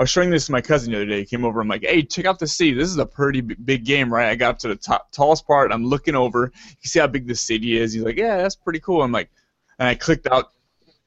I 0.00 0.04
was 0.04 0.08
showing 0.10 0.30
this 0.30 0.46
to 0.46 0.52
my 0.52 0.62
cousin 0.62 0.92
the 0.92 0.96
other 0.96 1.06
day. 1.06 1.18
He 1.18 1.26
came 1.26 1.44
over. 1.44 1.60
I'm 1.60 1.68
like, 1.68 1.82
"Hey, 1.82 2.02
check 2.02 2.24
out 2.24 2.38
the 2.38 2.46
city. 2.46 2.72
This 2.72 2.88
is 2.88 2.96
a 2.96 3.04
pretty 3.04 3.42
big 3.42 3.84
game, 3.84 4.10
right?" 4.10 4.30
I 4.30 4.34
got 4.34 4.54
up 4.54 4.58
to 4.60 4.68
the 4.68 4.74
top, 4.74 5.12
tallest 5.12 5.46
part. 5.46 5.70
I'm 5.70 5.84
looking 5.84 6.14
over. 6.14 6.50
You 6.80 6.88
see 6.88 7.00
how 7.00 7.06
big 7.06 7.28
the 7.28 7.34
city 7.34 7.76
is. 7.76 7.92
He's 7.92 8.02
like, 8.02 8.16
"Yeah, 8.16 8.38
that's 8.38 8.56
pretty 8.56 8.80
cool." 8.80 9.02
I'm 9.02 9.12
like, 9.12 9.28
and 9.78 9.86
I 9.86 9.94
clicked 9.94 10.26
out 10.26 10.52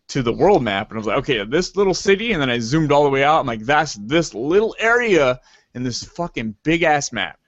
to 0.10 0.22
the 0.22 0.32
world 0.32 0.62
map, 0.62 0.92
and 0.92 0.98
I 0.98 1.00
was 1.00 1.08
like, 1.08 1.18
"Okay, 1.18 1.44
this 1.44 1.76
little 1.76 1.96
city," 1.96 2.34
and 2.34 2.42
then 2.42 2.52
I 2.52 2.60
zoomed 2.60 2.92
all 2.92 3.04
the 3.04 3.10
way 3.10 3.24
out. 3.24 3.40
I'm 3.40 3.48
like, 3.48 3.62
"That's 3.62 3.96
this 3.96 4.36
little 4.36 4.76
area 4.78 5.42
in 5.74 5.82
this 5.82 6.04
fucking 6.04 6.56
big 6.62 6.84
ass 6.84 7.12
map." 7.12 7.40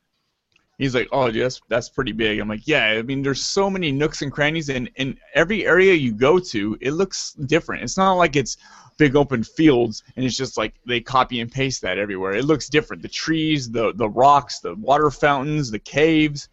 He's 0.80 0.96
like, 0.96 1.10
"Oh, 1.12 1.28
yes, 1.28 1.62
that's 1.70 1.90
pretty 1.90 2.12
big." 2.12 2.40
I'm 2.40 2.50
like, 2.50 2.68
"Yeah, 2.68 2.86
I 2.86 3.04
mean, 3.04 3.22
there's 3.22 3.46
so 3.46 3.70
many 3.70 3.92
nooks 3.92 4.24
and 4.24 4.32
crannies, 4.32 4.70
and 4.70 4.90
in 4.96 5.20
every 5.36 5.68
area 5.68 5.94
you 5.94 6.12
go 6.12 6.40
to, 6.40 6.76
it 6.82 6.94
looks 6.94 7.34
different. 7.34 7.84
It's 7.84 7.98
not 7.98 8.14
like 8.14 8.36
it's 8.36 8.58
big 8.98 9.16
open 9.16 9.44
fields 9.44 10.04
and 10.16 10.26
it's 10.26 10.38
just 10.38 10.58
like 10.58 10.74
they 10.86 11.02
copy 11.02 11.42
and 11.42 11.52
paste 11.52 11.82
that 11.82 11.98
everywhere. 11.98 12.34
It 12.34 12.46
looks 12.46 12.70
different. 12.70 13.02
The 13.02 13.10
trees, 13.10 13.70
the 13.70 13.94
the 13.94 14.10
rocks, 14.10 14.60
the 14.60 14.76
water 14.76 15.12
fountains, 15.12 15.72
the 15.72 15.80
caves, 15.80 16.50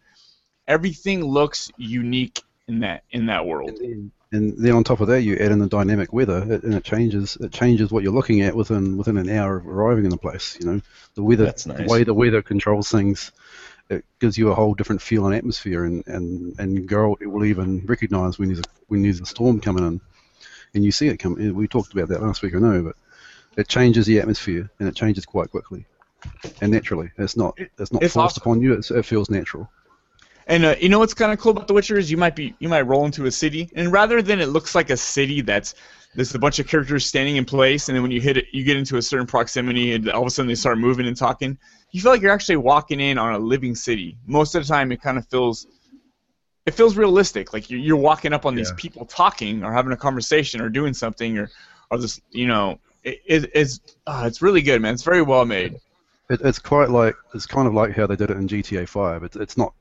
everything 0.67 1.23
looks 1.23 1.71
unique 1.77 2.41
in 2.67 2.79
that 2.79 3.03
in 3.11 3.25
that 3.27 3.45
world. 3.45 3.69
And 3.69 3.79
then, 3.79 4.11
and 4.33 4.57
then 4.57 4.73
on 4.73 4.83
top 4.83 4.99
of 4.99 5.07
that, 5.09 5.21
you 5.21 5.35
add 5.35 5.51
in 5.51 5.59
the 5.59 5.67
dynamic 5.67 6.11
weather, 6.11 6.41
and 6.41 6.73
it 6.73 6.83
changes. 6.83 7.37
It 7.39 7.51
changes 7.51 7.91
what 7.91 8.03
you're 8.03 8.13
looking 8.13 8.41
at 8.41 8.55
within 8.55 8.97
within 8.97 9.17
an 9.17 9.29
hour 9.29 9.57
of 9.57 9.67
arriving 9.67 10.05
in 10.05 10.09
the 10.09 10.17
place. 10.17 10.57
You 10.59 10.65
know, 10.65 10.81
the 11.13 11.23
weather, 11.23 11.45
That's 11.45 11.67
nice. 11.67 11.77
the 11.77 11.85
way 11.85 12.03
the 12.03 12.15
weather 12.15 12.41
controls 12.41 12.89
things, 12.89 13.31
it 13.89 14.03
gives 14.19 14.37
you 14.37 14.49
a 14.49 14.55
whole 14.55 14.73
different 14.73 15.01
feel 15.03 15.27
and 15.27 15.35
atmosphere. 15.35 15.85
And 15.85 16.05
and 16.07 16.59
and 16.59 16.89
Geralt 16.89 17.23
will 17.25 17.45
even 17.45 17.85
recognise 17.85 18.39
when 18.39 18.49
there's 18.49 18.59
a, 18.59 18.63
when 18.87 19.03
there's 19.03 19.21
a 19.21 19.25
storm 19.25 19.59
coming 19.59 19.85
in, 19.85 20.01
and 20.73 20.83
you 20.83 20.91
see 20.91 21.07
it 21.07 21.17
come. 21.17 21.35
We 21.55 21.67
talked 21.67 21.93
about 21.93 22.09
that 22.09 22.21
last 22.21 22.41
week, 22.41 22.55
I 22.55 22.59
know, 22.59 22.83
but 22.83 22.95
it 23.57 23.67
changes 23.67 24.05
the 24.05 24.19
atmosphere 24.19 24.69
and 24.79 24.87
it 24.87 24.95
changes 24.95 25.25
quite 25.25 25.51
quickly 25.51 25.85
and 26.61 26.71
naturally. 26.71 27.11
It's 27.17 27.37
not 27.37 27.57
it's 27.77 27.91
not 27.91 28.03
It's 28.03 28.13
forced 28.13 28.37
awesome. 28.37 28.41
upon 28.41 28.61
you. 28.61 28.73
It's, 28.73 28.91
it 28.91 29.05
feels 29.05 29.29
natural. 29.29 29.69
And 30.47 30.65
uh, 30.65 30.75
you 30.79 30.89
know 30.89 30.99
what's 30.99 31.13
kind 31.13 31.31
of 31.31 31.39
cool 31.39 31.51
about 31.51 31.67
The 31.67 31.73
Witcher 31.73 31.97
is 31.97 32.11
you 32.11 32.17
might 32.17 32.35
be 32.35 32.53
you 32.59 32.67
might 32.67 32.81
roll 32.81 33.05
into 33.05 33.25
a 33.25 33.31
city, 33.31 33.69
and 33.75 33.91
rather 33.91 34.21
than 34.21 34.41
it 34.41 34.47
looks 34.47 34.75
like 34.75 34.89
a 34.89 34.97
city 34.97 35.41
that's 35.41 35.73
there's 36.15 36.35
a 36.35 36.39
bunch 36.39 36.59
of 36.59 36.67
characters 36.67 37.05
standing 37.05 37.37
in 37.37 37.45
place, 37.45 37.87
and 37.87 37.95
then 37.95 38.03
when 38.03 38.11
you 38.11 38.21
hit 38.21 38.37
it, 38.37 38.45
you 38.51 38.63
get 38.63 38.77
into 38.77 38.97
a 38.97 39.01
certain 39.01 39.25
proximity, 39.25 39.93
and 39.93 40.09
all 40.09 40.21
of 40.21 40.27
a 40.27 40.29
sudden 40.29 40.47
they 40.47 40.55
start 40.55 40.77
moving 40.77 41.07
and 41.07 41.17
talking. 41.17 41.57
You 41.91 42.01
feel 42.01 42.11
like 42.11 42.21
you're 42.21 42.31
actually 42.31 42.57
walking 42.57 42.99
in 42.99 43.17
on 43.17 43.33
a 43.33 43.39
living 43.39 43.73
city. 43.73 44.17
Most 44.25 44.53
of 44.55 44.63
the 44.65 44.73
time, 44.73 44.91
it 44.91 45.01
kind 45.01 45.17
of 45.17 45.27
feels 45.27 45.65
it 46.65 46.73
feels 46.73 46.95
realistic, 46.95 47.53
like 47.53 47.69
you're, 47.69 47.79
you're 47.79 47.97
walking 47.97 48.33
up 48.33 48.45
on 48.45 48.55
these 48.55 48.71
people 48.73 49.05
talking 49.05 49.63
or 49.63 49.73
having 49.73 49.91
a 49.91 49.97
conversation 49.97 50.61
or 50.61 50.69
doing 50.69 50.93
something 50.93 51.37
or 51.37 51.49
or 51.91 51.97
this 51.97 52.21
you 52.31 52.47
know 52.47 52.79
it, 53.03 53.21
it, 53.25 53.51
it's 53.53 53.79
uh, 54.07 54.23
it's 54.25 54.41
really 54.41 54.61
good, 54.61 54.81
man. 54.81 54.93
It's 54.93 55.03
very 55.03 55.21
well 55.21 55.45
made. 55.45 55.75
It, 56.29 56.41
it's 56.41 56.59
quite 56.59 56.89
like 56.89 57.15
it's 57.33 57.45
kind 57.45 57.67
of 57.67 57.73
like 57.73 57.95
how 57.95 58.07
they 58.07 58.15
did 58.15 58.31
it 58.31 58.37
in 58.37 58.47
GTA 58.47 58.87
5. 58.87 59.23
It, 59.23 59.35
it's 59.35 59.57
not, 59.57 59.73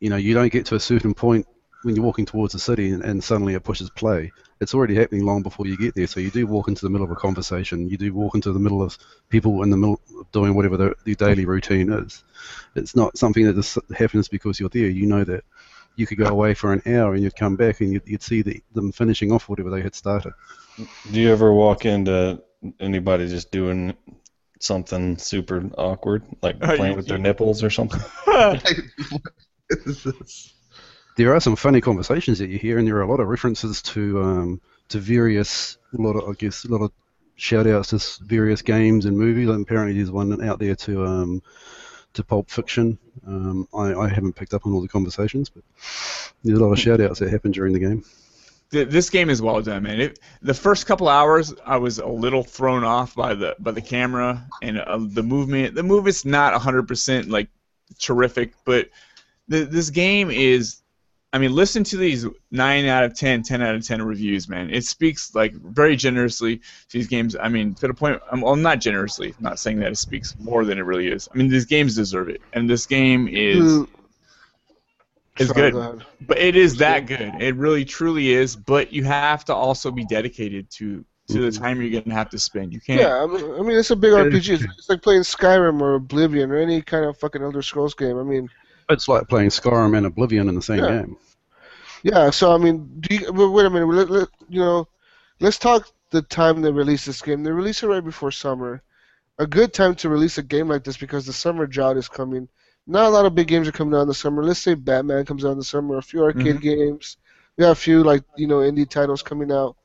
you 0.00 0.10
know, 0.10 0.16
you 0.16 0.34
don't 0.34 0.52
get 0.52 0.66
to 0.66 0.74
a 0.74 0.80
certain 0.80 1.14
point 1.14 1.46
when 1.82 1.94
you're 1.94 2.04
walking 2.04 2.24
towards 2.24 2.54
the 2.54 2.58
city 2.58 2.92
and, 2.92 3.04
and 3.04 3.22
suddenly 3.22 3.52
it 3.54 3.62
pushes 3.62 3.90
play. 3.90 4.32
It's 4.60 4.72
already 4.72 4.94
happening 4.94 5.26
long 5.26 5.42
before 5.42 5.66
you 5.66 5.76
get 5.76 5.94
there. 5.94 6.06
So 6.06 6.18
you 6.18 6.30
do 6.30 6.46
walk 6.46 6.68
into 6.68 6.82
the 6.82 6.88
middle 6.88 7.04
of 7.04 7.10
a 7.10 7.16
conversation. 7.16 7.90
You 7.90 7.98
do 7.98 8.14
walk 8.14 8.34
into 8.34 8.52
the 8.52 8.58
middle 8.58 8.82
of 8.82 8.96
people 9.28 9.62
in 9.62 9.68
the 9.68 9.76
middle 9.76 10.00
of 10.18 10.32
doing 10.32 10.54
whatever 10.54 10.78
their, 10.78 10.94
their 11.04 11.14
daily 11.14 11.44
routine 11.44 11.92
is. 11.92 12.24
It's 12.74 12.96
not 12.96 13.18
something 13.18 13.44
that 13.44 13.56
just 13.56 13.78
happens 13.94 14.28
because 14.28 14.58
you're 14.58 14.70
there. 14.70 14.88
You 14.88 15.04
know 15.04 15.24
that 15.24 15.44
you 15.96 16.06
could 16.06 16.18
go 16.18 16.26
away 16.26 16.54
for 16.54 16.72
an 16.72 16.82
hour 16.86 17.14
and 17.14 17.22
you'd 17.22 17.36
come 17.36 17.56
back 17.56 17.80
and 17.80 17.92
you'd, 17.92 18.02
you'd 18.06 18.22
see 18.22 18.42
the, 18.42 18.62
them 18.74 18.92
finishing 18.92 19.30
off 19.32 19.48
whatever 19.48 19.70
they 19.70 19.80
had 19.82 19.94
started. 19.94 20.32
Do 21.12 21.20
you 21.20 21.30
ever 21.30 21.52
walk 21.52 21.84
into 21.86 22.42
anybody 22.80 23.28
just 23.28 23.50
doing 23.52 23.94
something 24.60 25.16
super 25.18 25.70
awkward, 25.78 26.22
like 26.42 26.56
Uh, 26.60 26.76
playing 26.76 26.92
you- 26.92 26.96
with 26.96 27.06
their 27.06 27.18
nipples 27.18 27.62
or 27.62 27.70
something? 27.70 28.00
there 31.16 31.34
are 31.34 31.40
some 31.40 31.56
funny 31.56 31.80
conversations 31.80 32.38
that 32.38 32.48
you 32.50 32.58
hear, 32.58 32.78
and 32.78 32.86
there 32.86 32.96
are 32.96 33.02
a 33.02 33.10
lot 33.10 33.20
of 33.20 33.28
references 33.28 33.82
to 33.82 34.22
um, 34.22 34.60
to 34.88 34.98
various, 34.98 35.78
a 35.96 36.02
lot 36.02 36.16
of, 36.16 36.28
I 36.28 36.32
guess, 36.32 36.64
a 36.64 36.68
lot 36.68 36.82
of 36.82 36.92
shout 37.36 37.66
outs 37.66 37.90
to 37.90 38.24
various 38.24 38.62
games 38.62 39.06
and 39.06 39.16
movies. 39.16 39.48
And 39.48 39.62
apparently, 39.64 39.96
there's 39.96 40.10
one 40.10 40.42
out 40.42 40.58
there 40.58 40.74
to 40.74 41.04
um, 41.06 41.42
to 42.14 42.24
Pulp 42.24 42.50
Fiction. 42.50 42.98
Um, 43.26 43.68
I, 43.74 43.94
I 43.94 44.08
haven't 44.08 44.34
picked 44.34 44.54
up 44.54 44.66
on 44.66 44.72
all 44.72 44.80
the 44.80 44.88
conversations, 44.88 45.50
but 45.50 45.62
there's 46.42 46.58
a 46.58 46.62
lot 46.64 46.72
of 46.72 46.78
shout 46.78 47.00
outs 47.00 47.18
that 47.18 47.30
happened 47.30 47.54
during 47.54 47.72
the 47.72 47.78
game. 47.78 48.04
This 48.70 49.08
game 49.10 49.30
is 49.30 49.40
well 49.40 49.60
done, 49.62 49.84
man. 49.84 50.00
It, 50.00 50.18
the 50.42 50.54
first 50.54 50.86
couple 50.86 51.08
hours, 51.08 51.54
I 51.64 51.76
was 51.76 51.98
a 51.98 52.06
little 52.06 52.42
thrown 52.42 52.82
off 52.82 53.14
by 53.14 53.34
the 53.34 53.54
by 53.60 53.70
the 53.70 53.82
camera 53.82 54.44
and 54.62 54.80
uh, 54.80 54.98
the 55.00 55.22
movement. 55.22 55.76
The 55.76 55.84
movement's 55.84 56.24
not 56.24 56.60
100% 56.60 57.28
like 57.28 57.48
terrific, 58.00 58.54
but 58.64 58.88
th- 59.50 59.68
this 59.68 59.90
game 59.90 60.30
is. 60.30 60.80
I 61.34 61.38
mean, 61.38 61.52
listen 61.52 61.82
to 61.82 61.96
these 61.96 62.24
nine 62.52 62.86
out 62.86 63.02
of 63.02 63.16
10, 63.16 63.42
10 63.42 63.60
out 63.60 63.74
of 63.74 63.84
10 63.84 64.02
reviews, 64.02 64.48
man. 64.48 64.70
It 64.70 64.84
speaks 64.84 65.34
like 65.34 65.52
very 65.52 65.96
generously 65.96 66.58
to 66.58 66.62
these 66.92 67.08
games. 67.08 67.34
I 67.34 67.48
mean, 67.48 67.74
to 67.74 67.88
the 67.88 67.92
point. 67.92 68.22
I'm 68.30 68.40
well, 68.40 68.54
not 68.54 68.80
generously. 68.80 69.34
I'm 69.36 69.42
not 69.42 69.58
saying 69.58 69.80
that 69.80 69.90
it 69.90 69.98
speaks 69.98 70.36
more 70.38 70.64
than 70.64 70.78
it 70.78 70.82
really 70.82 71.08
is. 71.08 71.28
I 71.34 71.36
mean, 71.36 71.48
these 71.48 71.64
games 71.64 71.96
deserve 71.96 72.28
it, 72.28 72.40
and 72.52 72.70
this 72.70 72.86
game 72.86 73.26
is 73.26 73.58
Dude, 73.58 73.88
is 75.40 75.48
sorry, 75.48 75.72
good. 75.72 75.72
go. 75.72 75.98
But 76.20 76.38
it 76.38 76.54
is 76.54 76.76
that 76.76 77.06
good. 77.06 77.34
It 77.40 77.56
really 77.56 77.84
truly 77.84 78.32
is. 78.32 78.54
But 78.54 78.92
you 78.92 79.02
have 79.02 79.44
to 79.46 79.54
also 79.56 79.90
be 79.90 80.04
dedicated 80.04 80.70
to 80.74 81.04
to 81.30 81.40
the 81.40 81.48
mhm. 81.48 81.58
time 81.58 81.82
you're 81.82 82.00
gonna 82.00 82.14
have 82.14 82.30
to 82.30 82.38
spend. 82.38 82.72
You 82.72 82.80
can't. 82.80 83.00
Yeah, 83.00 83.24
I 83.24 83.26
mean, 83.26 83.44
I 83.58 83.62
mean, 83.62 83.76
it's 83.76 83.90
a 83.90 83.96
big 83.96 84.12
RPG. 84.12 84.50
It's, 84.50 84.64
it's 84.78 84.88
like 84.88 85.02
playing 85.02 85.22
Skyrim 85.22 85.80
or 85.80 85.94
Oblivion 85.94 86.52
or 86.52 86.58
any 86.58 86.80
kind 86.80 87.04
of 87.04 87.18
fucking 87.18 87.42
Elder 87.42 87.60
Scrolls 87.60 87.94
game. 87.94 88.18
I 88.18 88.22
mean, 88.22 88.48
It's 88.88 89.08
like 89.08 89.28
playing 89.28 89.50
Skyrim 89.50 89.96
and 89.96 90.06
Oblivion 90.06 90.48
in 90.48 90.54
the 90.54 90.62
same 90.62 90.78
Yeah. 90.78 90.88
game. 90.88 91.16
yeah. 92.02 92.30
So 92.30 92.52
I 92.52 92.58
mean, 92.58 93.00
do 93.00 93.14
you, 93.14 93.32
but 93.32 93.50
wait 93.50 93.66
a 93.66 93.70
minute. 93.70 93.86
Let, 93.86 94.10
let, 94.10 94.28
you 94.48 94.60
know, 94.60 94.88
let's 95.40 95.58
talk 95.58 95.88
the 96.10 96.22
time 96.22 96.62
they 96.62 96.70
released 96.70 97.06
this 97.06 97.22
game. 97.22 97.42
They 97.42 97.50
released 97.50 97.82
it 97.82 97.88
right 97.88 98.04
before 98.04 98.30
summer. 98.30 98.82
A 99.38 99.46
good 99.46 99.72
time 99.72 99.94
to 99.96 100.08
release 100.08 100.38
a 100.38 100.42
game 100.42 100.68
like 100.68 100.84
this 100.84 100.96
because 100.96 101.26
the 101.26 101.32
summer 101.32 101.66
drought 101.66 101.96
is 101.96 102.08
coming. 102.08 102.48
Not 102.86 103.06
a 103.06 103.08
lot 103.08 103.26
of 103.26 103.34
big 103.34 103.48
games 103.48 103.66
are 103.66 103.72
coming 103.72 103.94
out 103.94 104.02
in 104.02 104.08
the 104.08 104.14
summer. 104.14 104.44
Let's 104.44 104.60
say 104.60 104.74
Batman 104.74 105.24
comes 105.24 105.44
out 105.44 105.52
in 105.52 105.58
the 105.58 105.64
summer. 105.64 105.96
A 105.96 106.02
few 106.02 106.22
arcade 106.22 106.56
mm-hmm. 106.56 106.58
games. 106.58 107.16
We 107.56 107.62
got 107.62 107.72
a 107.72 107.74
few 107.76 108.04
like 108.04 108.22
you 108.36 108.46
know 108.46 108.58
indie 108.58 108.88
titles 108.88 109.22
coming 109.22 109.50
out. 109.50 109.76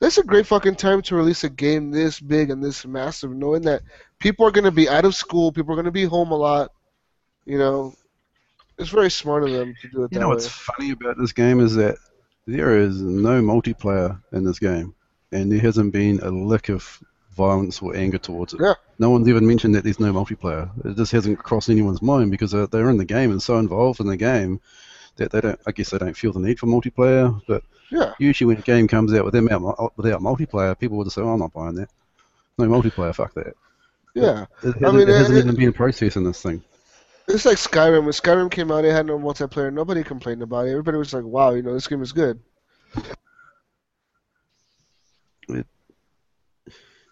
That's 0.00 0.18
a 0.18 0.22
great 0.22 0.46
fucking 0.46 0.74
time 0.74 1.00
to 1.02 1.16
release 1.16 1.44
a 1.44 1.48
game 1.48 1.90
this 1.90 2.20
big 2.20 2.50
and 2.50 2.62
this 2.62 2.84
massive, 2.84 3.30
knowing 3.30 3.62
that 3.62 3.82
people 4.18 4.46
are 4.46 4.50
going 4.50 4.64
to 4.64 4.70
be 4.70 4.88
out 4.88 5.04
of 5.04 5.14
school, 5.14 5.50
people 5.52 5.72
are 5.72 5.76
going 5.76 5.86
to 5.86 5.90
be 5.90 6.04
home 6.04 6.30
a 6.30 6.36
lot. 6.36 6.72
You 7.46 7.58
know, 7.58 7.94
it's 8.78 8.90
very 8.90 9.10
smart 9.10 9.44
of 9.44 9.50
them 9.52 9.74
to 9.82 9.88
do 9.88 10.02
it 10.04 10.12
You 10.12 10.18
know 10.20 10.28
way. 10.28 10.34
what's 10.34 10.48
funny 10.48 10.90
about 10.92 11.16
this 11.18 11.32
game 11.32 11.60
is 11.60 11.74
that 11.76 11.96
there 12.46 12.78
is 12.78 13.00
no 13.00 13.40
multiplayer 13.42 14.20
in 14.32 14.44
this 14.44 14.58
game, 14.58 14.94
and 15.32 15.50
there 15.50 15.60
hasn't 15.60 15.92
been 15.92 16.20
a 16.20 16.30
lick 16.30 16.68
of 16.68 17.02
violence 17.32 17.80
or 17.82 17.96
anger 17.96 18.18
towards 18.18 18.54
it. 18.54 18.60
Yeah. 18.62 18.74
No 18.98 19.10
one's 19.10 19.28
even 19.28 19.46
mentioned 19.46 19.74
that 19.74 19.82
there's 19.84 19.98
no 19.98 20.12
multiplayer. 20.12 20.70
It 20.84 20.96
just 20.96 21.10
hasn't 21.12 21.38
crossed 21.40 21.68
anyone's 21.70 22.02
mind 22.02 22.30
because 22.30 22.52
they're, 22.52 22.66
they're 22.68 22.90
in 22.90 22.98
the 22.98 23.04
game 23.04 23.30
and 23.32 23.42
so 23.42 23.58
involved 23.58 23.98
in 24.00 24.06
the 24.06 24.16
game 24.16 24.60
that 25.16 25.30
they 25.32 25.40
don't. 25.40 25.58
I 25.66 25.72
guess 25.72 25.90
they 25.90 25.98
don't 25.98 26.16
feel 26.16 26.32
the 26.32 26.38
need 26.40 26.58
for 26.60 26.66
multiplayer. 26.66 27.40
But 27.48 27.64
Yeah. 27.90 28.12
usually 28.18 28.46
when 28.48 28.58
a 28.58 28.62
game 28.66 28.86
comes 28.86 29.12
out 29.14 29.24
without 29.24 29.96
without 29.96 30.20
multiplayer, 30.20 30.78
people 30.78 30.96
would 30.98 31.04
just 31.04 31.16
say, 31.16 31.22
"Oh, 31.22 31.30
I'm 31.30 31.40
not 31.40 31.52
buying 31.52 31.74
that." 31.76 31.88
No 32.58 32.66
multiplayer, 32.66 33.14
fuck 33.14 33.34
that. 33.34 33.54
Yeah. 34.14 34.46
It 34.62 34.74
hasn't, 34.74 34.84
I 34.84 34.90
mean, 34.92 35.08
it 35.08 35.16
hasn't 35.16 35.38
it- 35.38 35.44
even 35.44 35.56
been 35.56 35.68
a 35.70 35.72
process 35.72 36.14
in 36.16 36.22
this 36.24 36.40
thing. 36.42 36.62
It's 37.28 37.44
like 37.44 37.56
Skyrim. 37.56 38.02
When 38.02 38.12
Skyrim 38.12 38.50
came 38.50 38.70
out, 38.70 38.84
it 38.84 38.92
had 38.92 39.06
no 39.06 39.18
multiplayer. 39.18 39.72
Nobody 39.72 40.04
complained 40.04 40.42
about 40.42 40.66
it. 40.66 40.70
Everybody 40.70 40.98
was 40.98 41.14
like, 41.14 41.24
"Wow, 41.24 41.52
you 41.54 41.62
know, 41.62 41.72
this 41.72 41.86
game 41.86 42.02
is 42.02 42.12
good." 42.12 42.40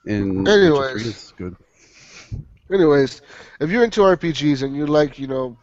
And 0.05 0.47
Anyways. 0.49 0.95
Witcher 0.95 0.99
3 0.99 1.09
is 1.09 1.35
good. 1.37 1.57
Anyways, 2.73 3.23
if 3.61 3.71
you're 3.71 3.85
into 3.85 4.01
RPGs 4.01 4.63
and 4.63 4.75
you 4.75 4.87
like, 4.87 5.19
you 5.19 5.27
know, 5.27 5.59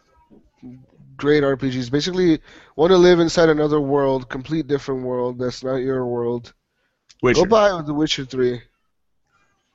great 1.16 1.42
RPGs, 1.42 1.90
basically 1.90 2.40
want 2.76 2.90
to 2.90 2.96
live 2.96 3.20
inside 3.20 3.48
another 3.48 3.80
world, 3.80 4.28
complete 4.28 4.66
different 4.68 5.02
world 5.02 5.38
that's 5.38 5.64
not 5.64 5.76
your 5.76 6.06
world, 6.06 6.52
Witcher. 7.22 7.42
go 7.42 7.46
buy 7.46 7.82
The 7.82 7.92
Witcher 7.92 8.24
3. 8.24 8.62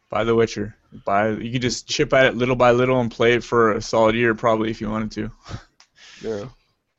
Buy 0.09 0.23
The 0.23 0.33
Witcher. 0.33 0.75
Buy. 1.03 1.29
You 1.29 1.51
could 1.51 1.61
just 1.61 1.87
chip 1.87 2.13
at 2.13 2.25
it 2.27 2.35
little 2.35 2.55
by 2.55 2.71
little 2.71 2.99
and 3.01 3.11
play 3.11 3.33
it 3.33 3.43
for 3.43 3.73
a 3.73 3.81
solid 3.81 4.15
year, 4.15 4.33
probably, 4.35 4.69
if 4.71 4.79
you 4.81 4.89
wanted 4.89 5.11
to. 5.11 5.31
Yeah. 6.21 6.45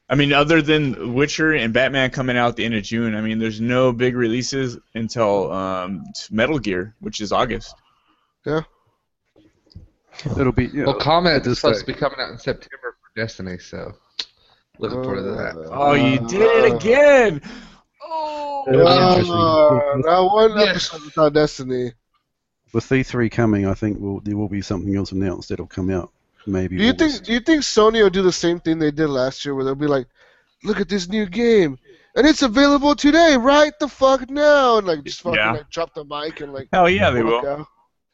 I 0.08 0.14
mean, 0.14 0.32
other 0.32 0.62
than 0.62 1.14
Witcher 1.14 1.52
and 1.54 1.72
Batman 1.72 2.10
coming 2.10 2.36
out 2.36 2.50
at 2.50 2.56
the 2.56 2.64
end 2.64 2.74
of 2.74 2.82
June, 2.84 3.14
I 3.16 3.20
mean, 3.20 3.38
there's 3.38 3.60
no 3.60 3.92
big 3.92 4.14
releases 4.14 4.78
until 4.94 5.50
um, 5.52 6.04
Metal 6.30 6.58
Gear, 6.58 6.94
which 7.00 7.20
is 7.20 7.32
August. 7.32 7.74
Yeah. 8.44 8.62
It'll 10.38 10.52
be. 10.52 10.66
Yeah, 10.66 10.84
Well, 10.86 10.94
Comet 10.94 11.46
is 11.46 11.58
supposed 11.58 11.80
say- 11.80 11.86
to 11.86 11.92
be 11.92 11.98
coming 11.98 12.18
out 12.20 12.30
in 12.30 12.38
September 12.38 12.96
for 13.00 13.20
Destiny, 13.20 13.58
so 13.58 13.92
looking 14.78 15.02
forward 15.02 15.22
to 15.22 15.30
that. 15.32 15.68
Oh, 15.72 15.92
you 15.94 16.20
Uh, 16.20 16.26
did 16.28 16.40
it 16.42 16.74
again! 16.74 17.40
Oh. 18.02 18.64
It'll 18.68 18.84
be 18.86 18.92
interesting. 18.92 19.34
Uh, 19.34 19.96
not 20.10 20.32
one 20.32 20.50
Yes. 20.58 20.68
episode 20.92 21.04
without 21.04 21.32
Destiny. 21.32 21.92
With 22.76 22.84
E3 22.90 23.30
coming, 23.30 23.66
I 23.66 23.72
think 23.72 23.98
will 23.98 24.20
there 24.20 24.36
will 24.36 24.50
be 24.50 24.60
something 24.60 24.94
else 24.94 25.10
announced 25.10 25.48
that'll 25.48 25.66
come 25.66 25.88
out. 25.88 26.12
Maybe. 26.46 26.76
Do 26.76 26.84
you 26.84 26.90
August. 26.90 27.14
think? 27.16 27.26
Do 27.26 27.32
you 27.32 27.40
think 27.40 27.62
Sony 27.62 28.02
will 28.02 28.10
do 28.10 28.20
the 28.20 28.30
same 28.30 28.60
thing 28.60 28.78
they 28.78 28.90
did 28.90 29.08
last 29.08 29.46
year, 29.46 29.54
where 29.54 29.64
they'll 29.64 29.74
be 29.74 29.86
like, 29.86 30.06
"Look 30.62 30.78
at 30.78 30.86
this 30.90 31.08
new 31.08 31.24
game, 31.24 31.78
and 32.14 32.26
it's 32.26 32.42
available 32.42 32.94
today, 32.94 33.38
right 33.38 33.72
the 33.80 33.88
fuck 33.88 34.28
now," 34.28 34.76
and 34.76 34.86
like 34.86 35.04
just 35.04 35.22
fucking 35.22 35.38
Yeah. 35.38 35.52
like 35.52 35.70
drop 35.70 35.94
the 35.94 36.04
mic 36.04 36.42
and 36.42 36.52
like 36.52 36.68
Hell 36.70 36.90
yeah, 36.90 37.08
they 37.08 37.22
walk 37.22 37.44
will. 37.44 37.50
out? 37.50 37.66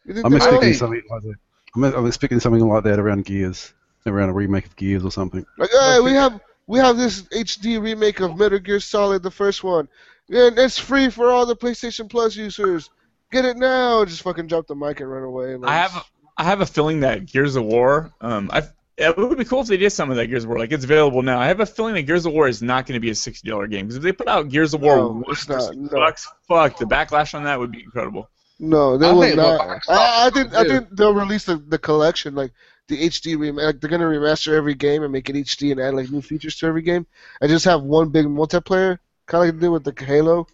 I'm 0.08 0.14
they 0.14 0.20
I 0.22 0.28
will? 0.28 0.36
expecting 0.36 0.74
something 0.74 1.02
like 1.10 1.22
that. 1.22 1.34
I'm, 1.74 1.82
I'm 1.82 2.06
expecting 2.06 2.38
something 2.38 2.64
like 2.64 2.84
that 2.84 3.00
around 3.00 3.24
Gears, 3.24 3.74
around 4.06 4.28
a 4.28 4.32
remake 4.32 4.66
of 4.66 4.76
Gears 4.76 5.04
or 5.04 5.10
something. 5.10 5.44
Like, 5.58 5.70
hey, 5.72 5.98
we 5.98 6.12
have 6.12 6.38
we 6.68 6.78
have 6.78 6.96
this 6.96 7.22
HD 7.22 7.82
remake 7.82 8.20
of 8.20 8.38
Metal 8.38 8.60
Gear 8.60 8.78
Solid, 8.78 9.24
the 9.24 9.30
first 9.32 9.64
one, 9.64 9.88
and 10.28 10.56
it's 10.56 10.78
free 10.78 11.10
for 11.10 11.30
all 11.30 11.46
the 11.46 11.56
PlayStation 11.56 12.08
Plus 12.08 12.36
users. 12.36 12.90
Get 13.32 13.44
it 13.44 13.56
now! 13.56 14.04
Just 14.04 14.22
fucking 14.22 14.46
drop 14.46 14.66
the 14.66 14.74
mic 14.74 15.00
and 15.00 15.10
run 15.10 15.22
away. 15.24 15.54
And, 15.54 15.62
like, 15.62 15.70
I 15.70 15.76
have 15.78 16.10
I 16.36 16.44
have 16.44 16.60
a 16.60 16.66
feeling 16.66 17.00
that 17.00 17.26
Gears 17.26 17.56
of 17.56 17.64
War. 17.64 18.12
Um, 18.20 18.50
I 18.52 18.62
it 18.98 19.16
would 19.16 19.38
be 19.38 19.44
cool 19.44 19.62
if 19.62 19.68
they 19.68 19.78
did 19.78 19.90
some 19.90 20.10
of 20.10 20.16
that 20.16 20.26
Gears 20.26 20.44
of 20.44 20.50
War. 20.50 20.58
Like 20.58 20.70
it's 20.72 20.84
available 20.84 21.22
now. 21.22 21.40
I 21.40 21.46
have 21.46 21.60
a 21.60 21.66
feeling 21.66 21.94
that 21.94 22.02
Gears 22.02 22.26
of 22.26 22.32
War 22.32 22.46
is 22.46 22.62
not 22.62 22.86
going 22.86 22.94
to 22.94 23.00
be 23.00 23.10
a 23.10 23.14
sixty 23.14 23.48
dollar 23.48 23.66
game 23.66 23.86
because 23.86 23.96
if 23.96 24.02
they 24.02 24.12
put 24.12 24.28
out 24.28 24.48
Gears 24.48 24.74
of 24.74 24.82
War 24.82 24.96
No, 24.96 25.24
it's 25.28 25.48
not, 25.48 25.62
60 25.62 25.76
no. 25.80 25.88
bucks, 25.88 26.28
fuck 26.46 26.78
the 26.78 26.84
backlash 26.84 27.34
on 27.34 27.44
that 27.44 27.58
would 27.58 27.72
be 27.72 27.82
incredible. 27.82 28.28
No, 28.58 28.96
they 28.96 29.08
I 29.08 29.12
will 29.12 29.36
not. 29.36 29.82
I, 29.88 30.26
I 30.26 30.30
think 30.30 30.54
I 30.54 30.64
think 30.64 30.88
they'll 30.92 31.14
release 31.14 31.44
the, 31.44 31.56
the 31.56 31.78
collection, 31.78 32.34
like 32.34 32.52
the 32.88 33.08
HD 33.08 33.38
remake. 33.38 33.64
Like 33.64 33.80
they're 33.80 33.90
gonna 33.90 34.04
remaster 34.04 34.52
every 34.52 34.74
game 34.74 35.02
and 35.02 35.12
make 35.12 35.28
it 35.28 35.36
HD 35.36 35.72
and 35.72 35.80
add 35.80 35.94
like 35.94 36.10
new 36.10 36.20
features 36.22 36.56
to 36.56 36.66
every 36.66 36.82
game, 36.82 37.06
and 37.40 37.50
just 37.50 37.64
have 37.64 37.82
one 37.82 38.10
big 38.10 38.26
multiplayer, 38.26 38.98
kind 39.26 39.42
of 39.42 39.48
like 39.48 39.54
they 39.54 39.66
did 39.66 39.70
with 39.70 39.84
the 39.84 40.04
Halo, 40.04 40.46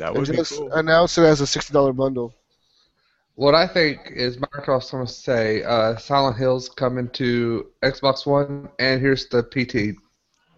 That 0.00 0.08
and 0.08 0.18
would 0.18 0.30
be 0.30 0.36
just 0.36 0.52
cool. 0.56 0.72
announce 0.72 1.16
it 1.18 1.22
as 1.24 1.40
a 1.40 1.46
sixty 1.46 1.72
dollar 1.72 1.92
bundle. 1.92 2.34
What 3.34 3.54
I 3.54 3.66
think 3.66 4.00
is 4.10 4.36
Microsoft's 4.38 4.90
going 4.90 5.06
to 5.06 5.12
say 5.12 5.62
uh, 5.62 5.96
Silent 5.96 6.36
Hill's 6.36 6.68
coming 6.68 7.08
to 7.10 7.66
Xbox 7.82 8.26
One, 8.26 8.68
and 8.78 9.00
here's 9.00 9.28
the 9.28 9.42
PT. 9.42 9.96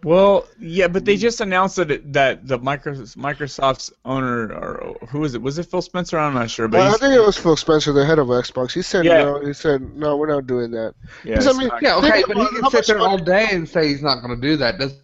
Well, 0.04 0.48
yeah, 0.58 0.88
but 0.88 1.04
they 1.04 1.16
just 1.16 1.40
announced 1.40 1.76
that 1.76 1.90
it, 1.92 2.12
that 2.12 2.48
the 2.48 2.58
Micro, 2.58 2.92
Microsoft's 2.94 3.92
owner 4.04 4.52
or 4.52 4.96
who 5.08 5.20
was 5.20 5.34
it? 5.34 5.42
Was 5.42 5.58
it 5.60 5.66
Phil 5.70 5.80
Spencer? 5.82 6.18
I'm 6.18 6.34
not 6.34 6.50
sure, 6.50 6.66
but 6.66 6.78
Well, 6.78 6.92
I 6.94 6.98
think 6.98 7.14
it 7.14 7.24
was 7.24 7.38
Phil 7.38 7.54
Spencer, 7.56 7.92
the 7.92 8.04
head 8.04 8.18
of 8.18 8.26
Xbox. 8.26 8.72
He 8.72 8.82
said 8.82 9.04
Yeah. 9.04 9.22
no. 9.22 9.40
He 9.46 9.52
said 9.52 9.94
no, 9.94 10.16
we're 10.16 10.26
not 10.26 10.48
doing 10.48 10.72
that. 10.72 10.94
yeah, 11.22 11.36
'Cause, 11.36 11.46
I 11.46 11.52
mean- 11.52 11.70
Yeah, 11.80 11.96
okay, 11.98 12.24
but 12.26 12.36
he 12.36 12.46
can 12.46 12.64
sit 12.64 12.72
much 12.72 12.86
there 12.88 12.98
all 12.98 13.16
day 13.18 13.46
and 13.52 13.68
say 13.68 13.86
he's 13.86 14.02
not 14.02 14.22
going 14.22 14.34
to 14.34 14.40
do 14.40 14.56
that. 14.56 14.80
Doesn't 14.80 15.00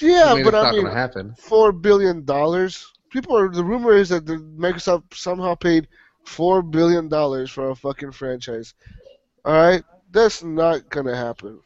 Yeah, 0.00 0.34
mean 0.34 0.44
but 0.44 0.54
it's 0.54 0.56
I 0.56 0.62
not 0.62 0.72
mean, 0.72 0.82
going 0.84 0.94
to 0.94 0.98
happen. 1.00 1.34
four 1.38 1.70
billion 1.72 2.24
dollars. 2.24 2.90
People 3.12 3.36
are. 3.36 3.48
The 3.48 3.64
rumor 3.64 3.92
is 3.92 4.08
that 4.08 4.26
the 4.26 4.36
Microsoft 4.36 5.14
somehow 5.14 5.54
paid 5.54 5.88
four 6.24 6.62
billion 6.62 7.08
dollars 7.08 7.50
for 7.50 7.70
a 7.70 7.76
fucking 7.76 8.12
franchise. 8.12 8.74
All 9.44 9.54
right, 9.54 9.84
that's 10.10 10.42
not 10.42 10.88
gonna 10.88 11.16
happen. 11.16 11.60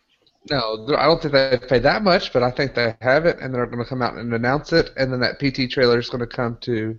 No, 0.51 0.87
I 0.97 1.07
don't 1.07 1.21
think 1.21 1.33
they 1.33 1.59
paid 1.69 1.83
that 1.83 2.03
much, 2.03 2.33
but 2.33 2.43
I 2.43 2.51
think 2.51 2.75
they 2.75 2.95
have 3.01 3.27
it, 3.27 3.39
and 3.41 3.53
they're 3.53 3.67
going 3.67 3.83
to 3.83 3.89
come 3.89 4.01
out 4.01 4.15
and 4.15 4.33
announce 4.33 4.73
it, 4.73 4.91
and 4.97 5.13
then 5.13 5.19
that 5.19 5.41
PT 5.41 5.69
trailer 5.69 5.99
is 5.99 6.09
going 6.09 6.21
to 6.21 6.27
come 6.29 6.57
to 6.61 6.97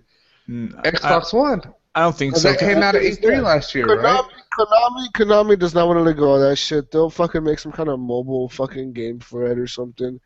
Mm, 0.48 0.74
I, 0.84 0.90
Xbox 0.90 1.32
One. 1.32 1.62
I 1.94 2.02
don't 2.02 2.16
think 2.16 2.34
And 2.34 2.42
so. 2.42 2.50
That 2.50 2.60
came 2.60 2.78
out 2.78 2.94
at 2.94 3.02
E3 3.02 3.42
last 3.42 3.74
year, 3.74 3.86
Konami, 3.86 4.02
right? 4.02 4.24
Konami, 4.58 5.12
Konami 5.12 5.58
does 5.58 5.74
not 5.74 5.86
want 5.86 5.98
to 5.98 6.02
let 6.02 6.16
go 6.16 6.34
of 6.34 6.40
that 6.40 6.56
shit. 6.56 6.90
They'll 6.90 7.10
fucking 7.10 7.42
make 7.42 7.58
some 7.58 7.72
kind 7.72 7.88
of 7.88 7.98
mobile 7.98 8.48
fucking 8.48 8.92
game 8.92 9.20
for 9.20 9.46
it 9.46 9.58
or 9.58 9.66
something. 9.66 10.20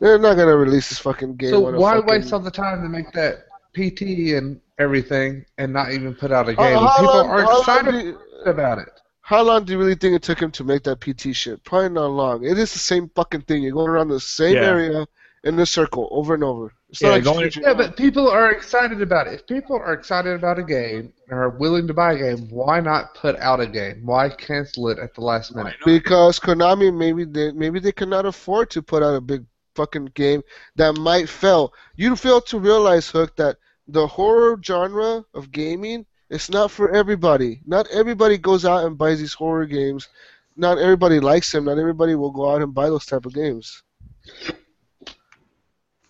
They're 0.00 0.18
not 0.18 0.36
gonna 0.36 0.56
release 0.56 0.88
this 0.88 0.98
fucking 0.98 1.36
game. 1.36 1.50
So 1.50 1.78
why 1.78 1.94
fucking... 1.94 2.10
waste 2.10 2.32
all 2.32 2.40
the 2.40 2.50
time 2.50 2.82
to 2.82 2.88
make 2.88 3.12
that 3.12 3.46
PT 3.74 4.34
and 4.36 4.60
everything, 4.78 5.44
and 5.58 5.72
not 5.72 5.92
even 5.92 6.14
put 6.14 6.32
out 6.32 6.48
a 6.48 6.54
game? 6.54 6.78
how 6.78 6.96
People 6.98 7.14
long- 7.14 7.28
are 7.30 7.42
excited 7.60 7.94
you- 8.04 8.18
about 8.46 8.78
it. 8.78 8.88
How 9.20 9.42
long 9.42 9.64
do 9.64 9.72
you 9.72 9.78
really 9.78 9.94
think 9.94 10.14
it 10.16 10.22
took 10.22 10.40
him 10.40 10.50
to 10.52 10.64
make 10.64 10.82
that 10.82 11.00
PT 11.00 11.32
shit? 11.32 11.62
Probably 11.64 11.88
not 11.90 12.06
long. 12.08 12.44
It 12.44 12.58
is 12.58 12.72
the 12.72 12.78
same 12.80 13.08
fucking 13.14 13.42
thing. 13.42 13.62
You're 13.62 13.72
going 13.72 13.88
around 13.88 14.08
the 14.08 14.18
same 14.20 14.56
Yeah. 14.56 14.62
area 14.64 15.06
in 15.44 15.58
a 15.58 15.64
circle 15.66 16.08
over 16.10 16.34
and 16.34 16.42
over. 16.44 16.72
It's 16.90 17.00
Yeah, 17.00 17.10
like 17.10 17.24
going- 17.24 17.50
Yeah, 17.60 17.72
but 17.74 17.96
people 17.96 18.28
are 18.28 18.50
excited 18.50 19.00
about 19.00 19.26
it. 19.28 19.34
If 19.34 19.46
people 19.46 19.76
are 19.76 19.92
excited 19.94 20.34
about 20.34 20.58
a 20.58 20.62
game 20.62 21.12
and 21.30 21.38
are 21.38 21.48
willing 21.48 21.86
to 21.86 21.94
buy 21.94 22.12
a 22.12 22.18
game, 22.18 22.48
why 22.50 22.80
not 22.80 23.14
put 23.14 23.36
out 23.38 23.60
a 23.60 23.66
game? 23.66 24.02
Why 24.04 24.28
cancel 24.28 24.88
it 24.88 24.98
at 24.98 25.14
the 25.14 25.20
last 25.22 25.54
minute? 25.54 25.74
because 25.86 26.38
Konami 26.38 26.92
maybe 26.94 27.24
they 27.24 27.52
maybe 27.52 27.78
they 27.80 27.92
cannot 27.92 28.26
afford 28.26 28.70
to 28.70 28.82
put 28.82 29.02
out 29.02 29.14
a 29.14 29.20
big 29.20 29.44
fucking 29.74 30.06
game 30.14 30.42
that 30.76 30.94
might 30.94 31.28
fail. 31.28 31.72
You 31.96 32.16
fail 32.16 32.40
to 32.42 32.58
realize, 32.58 33.08
Hook, 33.08 33.36
that 33.36 33.56
the 33.88 34.06
horror 34.06 34.58
genre 34.62 35.24
of 35.34 35.50
gaming 35.52 36.06
is 36.30 36.50
not 36.50 36.70
for 36.70 36.90
everybody. 36.90 37.60
Not 37.66 37.86
everybody 37.92 38.38
goes 38.38 38.64
out 38.64 38.84
and 38.86 38.96
buys 38.96 39.18
these 39.18 39.34
horror 39.34 39.66
games. 39.66 40.08
Not 40.56 40.78
everybody 40.78 41.20
likes 41.20 41.50
them. 41.52 41.64
Not 41.64 41.78
everybody 41.78 42.14
will 42.14 42.30
go 42.30 42.50
out 42.52 42.62
and 42.62 42.74
buy 42.74 42.86
those 42.86 43.06
type 43.06 43.26
of 43.26 43.34
games. 43.34 43.82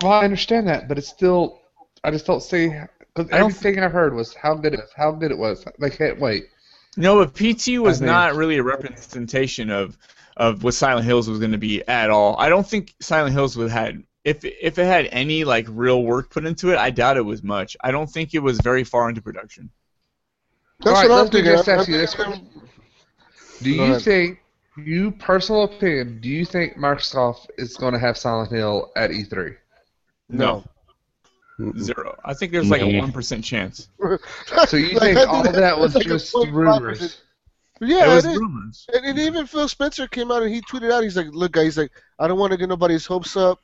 Well, 0.03 0.13
I 0.13 0.25
understand 0.25 0.67
that, 0.69 0.89
but 0.89 0.99
it's 0.99 1.09
still. 1.09 1.61
I 2.05 2.11
just 2.11 2.27
don't 2.27 2.43
see 2.43 2.69
because 3.15 3.33
I 3.33 3.39
don't 3.39 3.51
everything 3.51 3.79
I 3.79 3.89
heard 3.89 4.15
was 4.15 4.35
how 4.35 4.55
good 4.55 4.73
it 4.75 4.81
was. 4.81 4.91
How 4.97 5.13
good 5.13 5.31
it 5.31 5.39
was. 5.39 5.65
They 5.79 5.91
can't 5.91 6.19
wait. 6.19 6.47
No, 6.97 7.25
but 7.25 7.35
PT 7.35 7.79
was 7.79 7.99
I 7.99 8.01
think- 8.01 8.07
not 8.07 8.35
really 8.35 8.59
a 8.59 8.63
representation 8.63 9.71
of 9.71 9.97
of 10.37 10.63
what 10.65 10.75
Silent 10.75 11.05
Hills 11.05 11.29
was 11.29 11.39
going 11.39 11.53
to 11.53 11.59
be 11.59 11.87
at 11.87 12.11
all. 12.11 12.37
I 12.39 12.49
don't 12.49 12.67
think 12.67 12.95
Silent 13.01 13.33
Hills 13.35 13.57
would 13.57 13.71
had 13.71 14.03
if 14.25 14.45
if 14.45 14.79
it 14.79 14.85
had 14.85 15.09
any 15.13 15.45
like 15.45 15.67
real 15.69 16.03
work 16.03 16.31
put 16.31 16.45
into 16.47 16.71
it. 16.73 16.79
I 16.79 16.91
doubt 16.91 17.17
it 17.17 17.25
was 17.25 17.43
much. 17.43 17.77
I 17.83 17.91
don't 17.91 18.09
think 18.11 18.35
it 18.35 18.39
was 18.41 18.59
very 18.61 18.85
far 18.85 19.09
into 19.09 19.21
production. 19.23 19.71
That's 20.81 20.97
All 20.97 21.03
right, 21.03 21.11
what 21.11 21.25
let 21.25 21.35
me 21.35 21.43
just 21.43 21.69
I'm- 21.69 21.79
ask 21.81 21.89
you 21.89 21.97
this 21.99 22.15
Do 23.63 23.71
you 23.71 23.99
think, 24.01 24.41
you 24.77 25.13
personal 25.13 25.65
opinion, 25.65 26.21
do 26.21 26.29
you 26.29 26.45
think 26.45 26.77
Microsoft 26.77 27.47
is 27.59 27.77
going 27.77 27.93
to 27.93 27.99
have 28.01 28.17
Silent 28.19 28.51
Hill 28.51 28.91
at 28.97 29.13
E 29.13 29.25
E3? 29.25 29.57
No, 30.29 30.65
Mm-mm. 31.61 31.79
zero. 31.79 32.17
I 32.25 32.35
think 32.35 32.51
there's 32.53 32.71
like 32.71 32.81
a 32.81 32.99
one 32.99 33.13
percent 33.13 33.45
chance. 33.45 33.89
So 34.67 34.77
you 34.77 34.99
think 34.99 35.19
all 35.29 35.43
think 35.45 35.55
that 35.57 35.79
was 35.79 35.93
that's 35.93 36.07
like 36.07 36.15
a 36.15 36.19
just 36.19 36.35
rumors? 36.51 37.21
Yeah, 37.83 38.11
it 38.11 38.15
was 38.15 38.25
it 38.25 38.31
is. 38.33 38.39
rumors. 38.39 38.87
And, 38.95 39.05
and 39.05 39.19
even 39.19 39.47
Phil 39.47 39.69
Spencer 39.69 40.07
came 40.07 40.31
out 40.31 40.43
and 40.43 40.55
he 40.55 40.61
tweeted 40.63 40.93
out, 40.93 41.03
he's 41.03 41.17
like, 41.17 41.29
"Look, 41.33 41.53
guys, 41.53 41.65
he's 41.65 41.79
like, 41.79 41.93
I 42.19 42.29
don't 42.29 42.39
want 42.39 42.53
to 42.53 42.57
get 42.57 42.69
nobody's 42.69 43.05
hopes 43.07 43.37
up. 43.37 43.59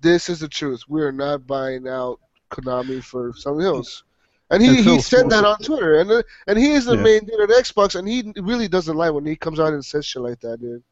This 0.00 0.28
is 0.28 0.40
the 0.40 0.48
truth. 0.48 0.82
We 0.88 1.02
are 1.02 1.12
not 1.12 1.46
buying 1.46 1.88
out 1.88 2.20
Konami 2.50 3.02
for 3.02 3.32
something 3.34 3.66
else." 3.66 4.04
And 4.52 4.62
he, 4.62 4.68
And 4.68 4.78
he 4.78 5.00
said 5.00 5.30
that 5.30 5.44
on 5.44 5.58
Twitter, 5.58 6.00
and 6.00 6.10
uh, 6.10 6.22
and 6.46 6.58
he 6.58 6.72
is 6.72 6.84
the 6.84 6.96
Yeah. 6.96 7.02
main 7.02 7.24
dude 7.24 7.40
at 7.40 7.50
Xbox, 7.50 7.96
and 7.96 8.08
he 8.08 8.32
really 8.36 8.66
doesn't 8.68 8.96
lie 8.96 9.10
when 9.10 9.24
he 9.26 9.36
comes 9.36 9.60
out 9.60 9.72
and 9.72 9.84
says 9.84 10.04
shit 10.06 10.22
like 10.22 10.40
that, 10.40 10.60
dude. 10.60 10.82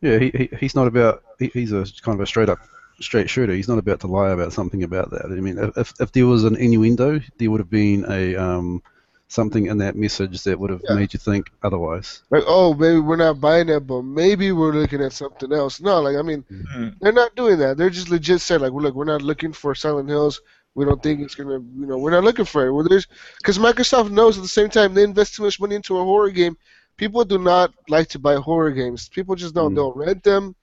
Yeah, 0.00 0.18
he, 0.18 0.30
he 0.30 0.56
he's 0.60 0.74
not 0.74 0.86
about. 0.86 1.22
He, 1.38 1.50
he's 1.54 1.72
a 1.72 1.84
kind 2.02 2.14
of 2.14 2.20
a 2.20 2.26
straight 2.26 2.48
up 2.48 2.60
straight 3.00 3.28
shooter. 3.28 3.52
He's 3.52 3.68
not 3.68 3.78
about 3.78 4.00
to 4.00 4.06
lie 4.06 4.30
about 4.30 4.52
something 4.52 4.82
about 4.84 5.10
that. 5.10 5.24
I 5.26 5.40
mean, 5.40 5.58
if 5.76 5.92
if 5.98 6.12
there 6.12 6.26
was 6.26 6.44
an 6.44 6.56
innuendo, 6.56 7.20
there 7.38 7.50
would 7.50 7.60
have 7.60 7.70
been 7.70 8.04
a 8.08 8.36
um 8.36 8.82
something 9.28 9.66
in 9.66 9.78
that 9.78 9.96
message 9.96 10.42
that 10.44 10.58
would 10.58 10.70
have 10.70 10.82
Yeah. 10.88 10.94
made 10.96 11.12
you 11.12 11.18
think 11.18 11.50
otherwise. 11.62 12.22
Like, 12.30 12.44
oh, 12.46 12.74
maybe 12.74 13.00
we're 13.00 13.16
not 13.16 13.40
buying 13.40 13.68
it, 13.68 13.80
but 13.86 14.02
maybe 14.02 14.52
we're 14.52 14.72
looking 14.72 15.00
at 15.02 15.12
something 15.12 15.52
else. 15.52 15.80
No, 15.80 16.00
like 16.00 16.16
I 16.16 16.22
mean, 16.22 16.44
Mhm. 16.50 16.94
they're 17.00 17.12
not 17.12 17.34
doing 17.34 17.58
that. 17.58 17.76
They're 17.76 17.90
just 17.90 18.10
legit 18.10 18.40
said 18.40 18.60
like, 18.60 18.72
look, 18.72 18.94
we're 18.94 19.04
not 19.04 19.22
looking 19.22 19.52
for 19.52 19.74
Silent 19.74 20.08
Hills. 20.08 20.40
We 20.76 20.84
don't 20.84 21.02
think 21.02 21.20
it's 21.20 21.34
gonna, 21.34 21.60
you 21.60 21.86
know, 21.86 21.98
we're 21.98 22.10
not 22.10 22.24
looking 22.24 22.44
for 22.44 22.66
it. 22.66 22.72
Well, 22.72 22.86
there's 22.88 23.06
because 23.38 23.58
Microsoft 23.58 24.10
knows 24.10 24.36
at 24.36 24.42
the 24.42 24.48
same 24.48 24.68
time 24.68 24.92
they 24.94 25.04
invest 25.04 25.34
too 25.36 25.42
much 25.44 25.60
money 25.60 25.74
into 25.76 25.96
a 25.98 26.04
horror 26.04 26.30
game. 26.30 26.56
People 26.96 27.24
do 27.24 27.38
not 27.38 27.72
like 27.88 28.08
to 28.10 28.18
buy 28.18 28.34
horror 28.36 28.70
games. 28.72 29.08
People 29.08 29.34
just 29.36 29.54
don't. 29.54 29.72
Mm. 29.72 29.76
They'll 29.76 29.92
rent 29.92 30.22
them. 30.22 30.54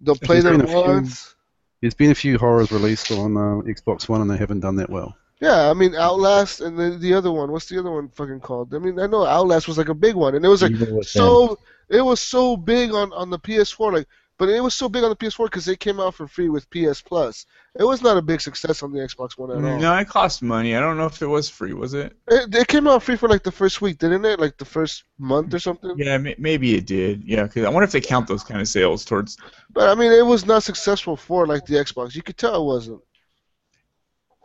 They'll 0.00 0.16
play 0.16 0.40
There's 0.40 0.44
them 0.44 0.66
been 0.66 0.66
a 0.68 0.82
few- 0.82 0.92
once. 0.92 1.34
There's 1.80 1.94
been 1.94 2.10
a 2.10 2.14
few 2.14 2.38
horrors 2.38 2.70
released 2.70 3.10
on 3.10 3.36
uh, 3.36 3.62
Xbox 3.62 4.08
One, 4.08 4.20
and 4.20 4.30
they 4.30 4.36
haven't 4.36 4.60
done 4.60 4.76
that 4.76 4.88
well. 4.90 5.16
Yeah, 5.42 5.68
I 5.70 5.74
mean 5.74 5.94
Outlast 5.94 6.60
and 6.60 6.78
the 6.78 6.90
the 6.96 7.12
other 7.14 7.32
one. 7.32 7.50
What's 7.50 7.66
the 7.68 7.78
other 7.78 7.90
one 7.90 8.08
fucking 8.08 8.40
called? 8.40 8.72
I 8.74 8.78
mean, 8.78 8.98
I 9.00 9.06
know 9.06 9.26
Outlast 9.26 9.66
was 9.68 9.76
like 9.76 9.88
a 9.88 9.94
big 9.94 10.14
one, 10.14 10.34
and 10.36 10.44
it 10.44 10.48
was 10.48 10.62
like 10.62 10.70
Evil 10.72 10.98
Within. 10.98 11.02
so 11.04 11.58
it 11.88 12.00
was 12.02 12.20
so 12.20 12.56
big 12.56 12.92
on 12.92 13.12
on 13.12 13.28
the 13.28 13.38
PS4 13.38 13.92
like 13.92 14.06
but 14.38 14.48
it 14.48 14.60
was 14.62 14.74
so 14.74 14.88
big 14.88 15.04
on 15.04 15.10
the 15.10 15.16
PS4 15.16 15.44
because 15.46 15.68
it 15.68 15.78
came 15.78 16.00
out 16.00 16.14
for 16.14 16.26
free 16.26 16.48
with 16.48 16.68
PS 16.70 17.00
Plus. 17.00 17.46
It 17.78 17.84
was 17.84 18.02
not 18.02 18.16
a 18.16 18.22
big 18.22 18.40
success 18.40 18.82
on 18.82 18.90
the 18.92 18.98
Xbox 18.98 19.38
One 19.38 19.50
at 19.50 19.56
all. 19.56 19.78
No, 19.78 19.96
it 19.96 20.08
cost 20.08 20.42
money. 20.42 20.74
I 20.74 20.80
don't 20.80 20.96
know 20.96 21.06
if 21.06 21.22
it 21.22 21.26
was 21.26 21.48
free. 21.48 21.72
Was 21.74 21.94
it? 21.94 22.16
It, 22.28 22.52
it 22.54 22.66
came 22.66 22.88
out 22.88 23.02
free 23.04 23.14
for 23.16 23.28
like 23.28 23.44
the 23.44 23.52
first 23.52 23.80
week, 23.80 23.98
didn't 23.98 24.24
it? 24.24 24.40
Like 24.40 24.56
the 24.58 24.64
first 24.64 25.04
month 25.18 25.54
or 25.54 25.58
something. 25.60 25.94
Yeah, 25.96 26.18
may- 26.18 26.34
maybe 26.38 26.74
it 26.74 26.86
did. 26.86 27.22
Yeah, 27.24 27.44
because 27.44 27.64
I 27.64 27.68
wonder 27.68 27.84
if 27.84 27.92
they 27.92 28.00
count 28.00 28.26
those 28.26 28.42
kind 28.42 28.60
of 28.60 28.66
sales 28.68 29.04
towards. 29.04 29.36
But 29.70 29.90
I 29.90 29.94
mean, 29.94 30.10
it 30.12 30.26
was 30.26 30.44
not 30.44 30.64
successful 30.64 31.16
for 31.16 31.46
like 31.46 31.64
the 31.66 31.74
Xbox. 31.74 32.14
You 32.16 32.22
could 32.22 32.38
tell 32.38 32.62
it 32.62 32.66
wasn't. 32.66 33.00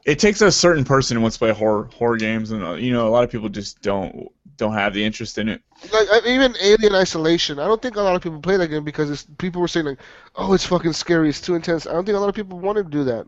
It 0.08 0.20
takes 0.20 0.40
a 0.40 0.50
certain 0.50 0.86
person 0.86 1.18
who 1.18 1.22
wants 1.22 1.36
to 1.36 1.40
play 1.40 1.52
horror 1.52 1.90
horror 1.94 2.16
games, 2.16 2.52
and 2.52 2.64
uh, 2.64 2.74
you 2.76 2.94
know 2.94 3.08
a 3.08 3.12
lot 3.12 3.26
of 3.26 3.30
people 3.30 3.50
just 3.50 3.82
don't 3.82 4.30
don't 4.56 4.74
have 4.74 4.94
the 4.94 5.04
interest 5.04 5.38
in 5.38 5.50
it. 5.50 5.62
Like 5.92 6.08
even 6.26 6.56
Alien 6.62 6.96
Isolation, 6.96 7.60
I 7.60 7.68
don't 7.68 7.82
think 7.82 7.98
a 7.98 8.02
lot 8.02 8.16
of 8.16 8.22
people 8.22 8.40
play 8.40 8.56
that 8.56 8.70
game 8.70 8.86
because 8.86 9.12
it's, 9.12 9.28
people 9.38 9.60
were 9.60 9.68
saying 9.68 9.86
like, 9.86 10.00
"Oh, 10.38 10.54
it's 10.54 10.66
fucking 10.66 10.94
scary. 10.94 11.28
It's 11.28 11.42
too 11.42 11.56
intense." 11.56 11.86
I 11.86 11.92
don't 11.92 12.06
think 12.06 12.16
a 12.16 12.22
lot 12.22 12.30
of 12.30 12.36
people 12.36 12.58
want 12.58 12.78
to 12.78 12.86
do 12.86 13.04
that. 13.04 13.28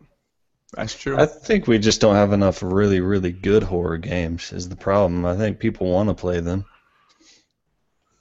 That's 0.72 0.98
true. 0.98 1.18
I 1.18 1.26
think 1.26 1.66
we 1.66 1.78
just 1.78 2.00
don't 2.00 2.14
have 2.14 2.32
enough 2.32 2.62
really, 2.62 3.00
really 3.00 3.32
good 3.32 3.62
horror 3.62 3.98
games. 3.98 4.50
Is 4.50 4.66
the 4.66 4.76
problem? 4.76 5.26
I 5.26 5.36
think 5.36 5.58
people 5.58 5.90
want 5.90 6.08
to 6.08 6.14
play 6.14 6.40
them. 6.40 6.64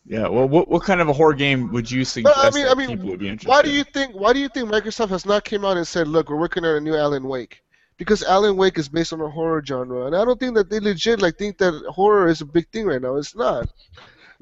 yeah. 0.05 0.27
Well, 0.27 0.49
what 0.49 0.67
what 0.67 0.83
kind 0.83 0.99
of 0.99 1.07
a 1.07 1.13
horror 1.13 1.33
game 1.33 1.71
would 1.71 1.89
you 1.89 2.03
suggest 2.03 2.35
I 2.37 2.49
mean- 2.49 2.65
that 2.65 2.71
I 2.71 2.75
mean, 2.75 2.89
people 2.89 3.09
would 3.11 3.19
be 3.19 3.29
interested? 3.29 3.49
Why 3.49 3.61
do 3.61 3.71
you 3.71 3.85
think? 3.85 4.15
Why 4.15 4.33
do 4.33 4.39
you 4.39 4.49
think 4.49 4.69
Microsoft 4.69 5.09
has 5.11 5.25
not 5.25 5.45
came 5.45 5.63
out 5.63 5.77
and 5.77 5.87
said, 5.87 6.09
"Look, 6.09 6.29
we're 6.29 6.35
working 6.35 6.65
on 6.65 6.75
a 6.75 6.81
new 6.81 6.97
Alan 6.97 7.23
Wake"? 7.23 7.63
Because 7.99 8.23
Alan 8.23 8.57
Wake 8.57 8.79
is 8.79 8.89
based 8.89 9.13
on 9.13 9.21
a 9.21 9.29
horror 9.29 9.63
genre, 9.63 10.07
and 10.07 10.15
I 10.15 10.25
don't 10.25 10.39
think 10.39 10.55
that 10.55 10.69
they 10.71 10.79
legit 10.79 11.21
like 11.21 11.37
think 11.37 11.59
that 11.59 11.73
horror 11.89 12.27
is 12.29 12.41
a 12.41 12.45
big 12.45 12.67
thing 12.71 12.87
right 12.87 13.01
now. 13.01 13.17
It's 13.17 13.35
not. 13.35 13.69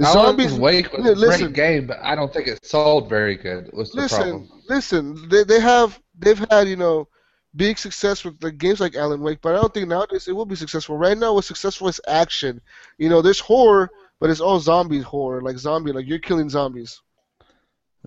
Alan's 0.01 0.53
Wake 0.53 0.93
was 0.93 1.05
Yeah, 1.05 1.11
a 1.11 1.13
listen. 1.13 1.41
great 1.47 1.55
game, 1.55 1.87
but 1.87 1.99
I 2.01 2.15
don't 2.15 2.31
think 2.31 2.47
it 2.47 2.63
sold 2.65 3.09
very 3.09 3.35
good. 3.35 3.69
Was 3.73 3.91
the 3.91 4.01
listen, 4.01 4.19
problem? 4.21 4.49
listen. 4.69 5.27
They 5.29 5.43
they 5.43 5.59
have 5.59 5.99
they've 6.17 6.37
had 6.51 6.67
you 6.69 6.75
know 6.77 7.07
big 7.55 7.79
success 7.79 8.23
with 8.23 8.39
the 8.39 8.51
games 8.51 8.79
like 8.79 8.95
Alan 8.95 9.21
Wake, 9.21 9.41
but 9.41 9.55
I 9.55 9.59
don't 9.59 9.73
think 9.73 9.87
nowadays 9.87 10.27
it 10.27 10.33
will 10.35 10.45
be 10.45 10.55
successful. 10.55 10.95
Right 10.97 11.17
now, 11.17 11.33
what's 11.33 11.47
successful 11.47 11.87
is 11.87 11.99
action. 12.07 12.61
You 12.99 13.09
know, 13.09 13.23
there's 13.23 13.39
horror, 13.39 13.89
but 14.19 14.29
it's 14.29 14.39
all 14.39 14.59
zombie 14.59 15.01
horror, 15.01 15.41
like 15.41 15.57
zombie, 15.57 15.91
like 15.91 16.07
you're 16.07 16.19
killing 16.19 16.49
zombies. 16.49 17.01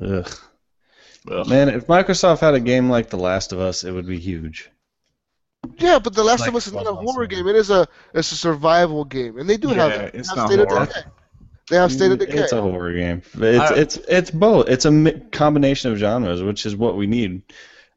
Ugh. 0.00 0.30
Ugh. 1.30 1.48
Man, 1.48 1.68
if 1.68 1.88
Microsoft 1.88 2.38
had 2.38 2.54
a 2.54 2.60
game 2.60 2.88
like 2.88 3.10
The 3.10 3.18
Last 3.18 3.52
of 3.52 3.58
Us, 3.60 3.82
it 3.84 3.90
would 3.92 4.06
be 4.06 4.18
huge. 4.18 4.70
Yeah, 5.80 5.98
but 5.98 6.14
The 6.14 6.22
Last 6.24 6.40
Like 6.40 6.50
of 6.50 6.56
Us 6.56 6.66
is 6.66 6.72
not 6.72 6.86
a 6.86 6.92
horror 6.94 7.26
game. 7.26 7.46
It 7.48 7.56
is 7.56 7.70
a 7.70 7.88
it's 8.14 8.32
a 8.32 8.36
survival 8.36 9.04
game, 9.04 9.38
and 9.38 9.48
they 9.48 9.56
do 9.56 9.68
have 9.68 9.90
Yeah, 9.90 9.98
that. 9.98 10.12
They 10.12 10.18
it's 10.18 10.28
have 10.28 10.36
not 10.38 10.46
State 10.48 10.60
of 10.60 10.68
horror. 10.68 10.86
Decay. 10.86 11.00
They 11.70 11.76
have 11.76 11.92
State 11.92 12.12
of 12.12 12.18
Decay. 12.18 12.38
It's 12.38 12.52
a 12.52 12.60
horror 12.60 12.92
game. 12.92 13.22
It's 13.34 13.70
I- 13.70 13.76
it's 13.76 13.96
it's 13.96 14.30
both. 14.30 14.68
It's 14.68 14.84
a 14.84 14.90
mi- 14.90 15.20
combination 15.32 15.92
of 15.92 15.98
genres, 15.98 16.42
which 16.42 16.66
is 16.66 16.76
what 16.76 16.96
we 16.96 17.06
need. 17.06 17.42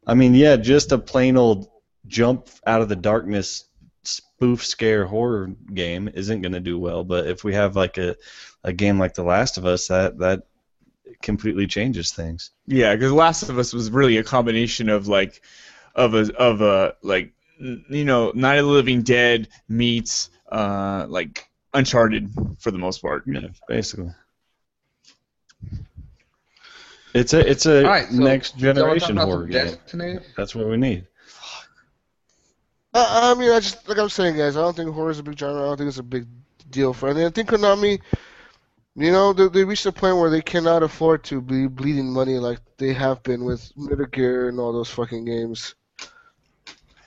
I 0.06 0.14
mean, 0.14 0.34
yeah, 0.34 0.56
just 0.56 0.92
a 0.92 0.98
plain 0.98 1.36
old 1.36 1.68
jump 2.06 2.48
out 2.66 2.82
of 2.82 2.88
the 2.88 2.96
darkness 2.96 3.64
spoof 4.02 4.64
scare 4.64 5.06
horror 5.06 5.50
game 5.72 6.08
isn't 6.12 6.42
going 6.42 6.52
to 6.52 6.60
do 6.60 6.78
well. 6.78 7.04
But 7.04 7.26
if 7.26 7.42
we 7.44 7.54
have 7.54 7.76
like 7.76 7.98
a 7.98 8.16
a 8.62 8.72
game 8.72 8.98
like 8.98 9.14
The 9.14 9.24
Last 9.24 9.58
of 9.58 9.66
Us, 9.66 9.88
that 9.88 10.18
that 10.18 10.42
completely 11.22 11.66
changes 11.66 12.12
things. 12.12 12.50
Yeah, 12.66 12.94
because 12.94 13.10
The 13.10 13.16
Last 13.16 13.48
of 13.48 13.58
Us 13.58 13.72
was 13.72 13.90
really 13.90 14.16
a 14.18 14.24
combination 14.24 14.88
of 14.88 15.06
like, 15.08 15.42
of 15.94 16.14
a 16.14 16.32
of 16.36 16.60
a 16.60 16.94
like, 17.02 17.26
n- 17.26 17.33
you 17.58 18.04
know, 18.04 18.32
Night 18.34 18.56
of 18.56 18.66
the 18.66 18.72
Living 18.72 19.02
Dead 19.02 19.48
meets 19.68 20.30
uh 20.50 21.06
like 21.08 21.48
Uncharted 21.72 22.30
for 22.60 22.70
the 22.70 22.78
most 22.78 23.02
part. 23.02 23.24
Yeah, 23.26 23.48
basically. 23.68 24.10
It's 27.14 27.32
a 27.32 27.48
it's 27.48 27.66
a 27.66 27.84
All 27.84 27.90
right, 27.90 28.08
so 28.08 28.16
next 28.16 28.58
y'all 28.58 28.74
wanna 28.74 28.80
talk 28.80 28.84
generation 28.84 29.16
horror 29.16 29.46
game. 29.46 29.66
Destiny? 29.66 30.18
That's 30.36 30.54
what 30.54 30.66
we 30.66 30.76
need. 30.76 31.06
I, 32.92 33.30
I 33.30 33.34
mean, 33.34 33.50
I 33.50 33.60
just 33.60 33.88
like 33.88 33.98
I'm 33.98 34.08
saying, 34.08 34.36
guys. 34.36 34.56
I 34.56 34.60
don't 34.60 34.76
think 34.76 34.92
horror 34.92 35.10
is 35.10 35.20
a 35.20 35.22
big 35.22 35.38
genre. 35.38 35.62
I 35.62 35.66
don't 35.66 35.78
think 35.78 35.88
it's 35.88 35.98
a 35.98 36.02
big 36.02 36.26
deal 36.70 36.92
for. 36.92 37.08
I, 37.08 37.26
I 37.26 37.30
think 37.30 37.50
Konami, 37.50 38.00
you 38.96 39.12
know, 39.12 39.32
they, 39.32 39.48
they 39.48 39.64
reached 39.64 39.86
a 39.86 39.92
point 39.92 40.16
where 40.16 40.30
they 40.30 40.42
cannot 40.42 40.82
afford 40.82 41.22
to 41.24 41.40
be 41.40 41.68
bleeding 41.68 42.12
money 42.12 42.38
like 42.38 42.58
they 42.78 42.92
have 42.92 43.22
been 43.22 43.44
with 43.44 43.72
Metal 43.76 44.06
Gear 44.06 44.48
and 44.48 44.58
all 44.58 44.72
those 44.72 44.90
fucking 44.90 45.24
games. 45.24 45.74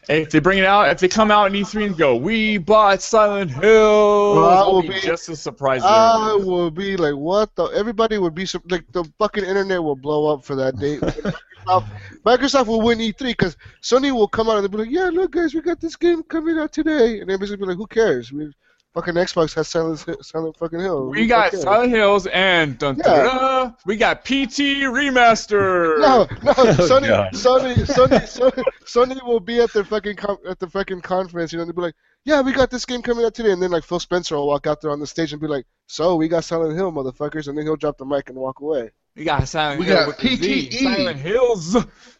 If 0.10 0.30
they 0.30 0.40
bring 0.40 0.58
it 0.60 0.66
out, 0.66 0.88
if 0.90 1.00
they 1.00 1.08
come 1.10 1.32
out 1.32 1.48
in 1.48 1.54
E3 1.54 1.88
and 1.88 1.98
go, 1.98 2.16
"We 2.16 2.58
bought 2.58 3.02
Silent 3.02 3.52
Hill," 3.52 4.36
Well, 4.36 4.46
I 4.46 4.56
I'll 4.56 4.82
be 4.82 4.90
be- 4.90 5.00
just 5.02 5.28
as 5.28 5.42
surprised. 5.42 5.84
I 5.86 6.34
will 6.36 6.72
be 6.72 6.96
like, 6.96 7.16
what 7.16 7.54
the? 7.56 7.66
Everybody 7.66 8.18
would 8.18 8.34
be 8.34 8.48
like, 8.70 8.86
the 8.94 9.04
fucking 9.20 9.44
internet 9.44 9.84
will 9.84 9.96
blow 9.98 10.34
up 10.34 10.46
for 10.46 10.56
that 10.56 10.78
date. 10.78 11.02
Microsoft, 11.02 11.90
Microsoft 12.26 12.68
will 12.68 12.82
win 12.82 13.00
E3 13.00 13.20
because 13.20 13.58
Sony 13.82 14.14
will 14.14 14.28
come 14.30 14.48
out 14.50 14.56
and 14.58 14.64
they'll 14.64 14.72
be 14.72 14.78
like, 14.78 14.90
yeah, 14.90 15.10
look, 15.12 15.32
guys, 15.32 15.54
we 15.54 15.62
got 15.62 15.82
this 15.82 15.98
game 15.98 16.24
coming 16.24 16.58
out 16.58 16.72
today, 16.72 17.20
and 17.20 17.30
everybody's 17.30 17.50
gonna 17.52 17.58
be 17.58 17.66
like, 17.66 17.78
who 17.78 17.88
cares? 17.88 18.32
We 18.32 18.52
fucking 18.98 19.14
Xbox 19.14 19.54
has 19.56 19.68
Silent 19.68 20.04
Silent 20.26 20.58
fucking 20.58 20.80
Hill. 20.80 21.10
We 21.10 21.22
Who 21.22 21.28
got 21.28 21.44
fuck 21.46 21.52
cares? 21.52 21.64
Silent 21.64 21.92
Hills 21.92 22.28
and 22.28 22.78
dun, 22.80 22.96
dun, 22.98 23.06
Yeah. 23.16 23.24
dun, 23.24 23.76
we 23.86 23.96
got 23.96 24.26
PT 24.26 24.82
remaster. 24.90 26.00
No, 26.00 26.28
no, 26.44 26.54
Oh, 26.58 26.66
Sony, 26.76 27.08
God. 27.08 27.34
Sony, 27.34 27.76
Sony, 27.76 28.22
Sony, 28.22 28.64
Sony 28.86 29.24
will 29.26 29.40
be 29.40 29.60
at 29.62 29.72
their 29.74 29.84
fucking 29.84 30.16
com- 30.16 30.38
at 30.48 30.60
the 30.60 30.68
fucking 30.70 31.02
conference, 31.02 31.52
you 31.54 31.60
know, 31.60 31.66
they'll 31.66 31.74
be 31.74 31.82
like, 31.82 31.96
"Yeah, 32.26 32.42
we 32.42 32.54
got 32.54 32.70
this 32.72 32.86
game 32.86 33.02
coming 33.02 33.26
out 33.26 33.34
today," 33.36 33.52
and 33.52 33.62
then 33.62 33.72
like 33.72 33.84
Phil 33.84 34.00
Spencer 34.00 34.36
will 34.36 34.48
walk 34.48 34.66
out 34.68 34.82
there 34.82 34.92
on 34.92 35.00
the 35.00 35.08
stage 35.08 35.32
and 35.34 35.42
be 35.42 35.48
like, 35.48 35.66
"So 35.88 36.16
we 36.16 36.28
got 36.28 36.44
Silent 36.44 36.76
Hill, 36.76 36.92
motherfuckers," 36.92 37.48
and 37.48 37.58
then 37.58 37.66
he'll 37.66 37.76
drop 37.76 37.98
the 37.98 38.06
mic 38.06 38.30
and 38.30 38.38
walk 38.38 38.60
away. 38.62 38.92
We 39.16 39.24
got 39.24 39.48
Silent 39.48 39.80
We 39.80 39.86
Hill 39.88 39.96
got 39.98 40.08
with 40.08 40.18
the 40.18 40.38
PTE. 40.38 40.74
Silent 40.84 41.18
Hills. 41.20 41.76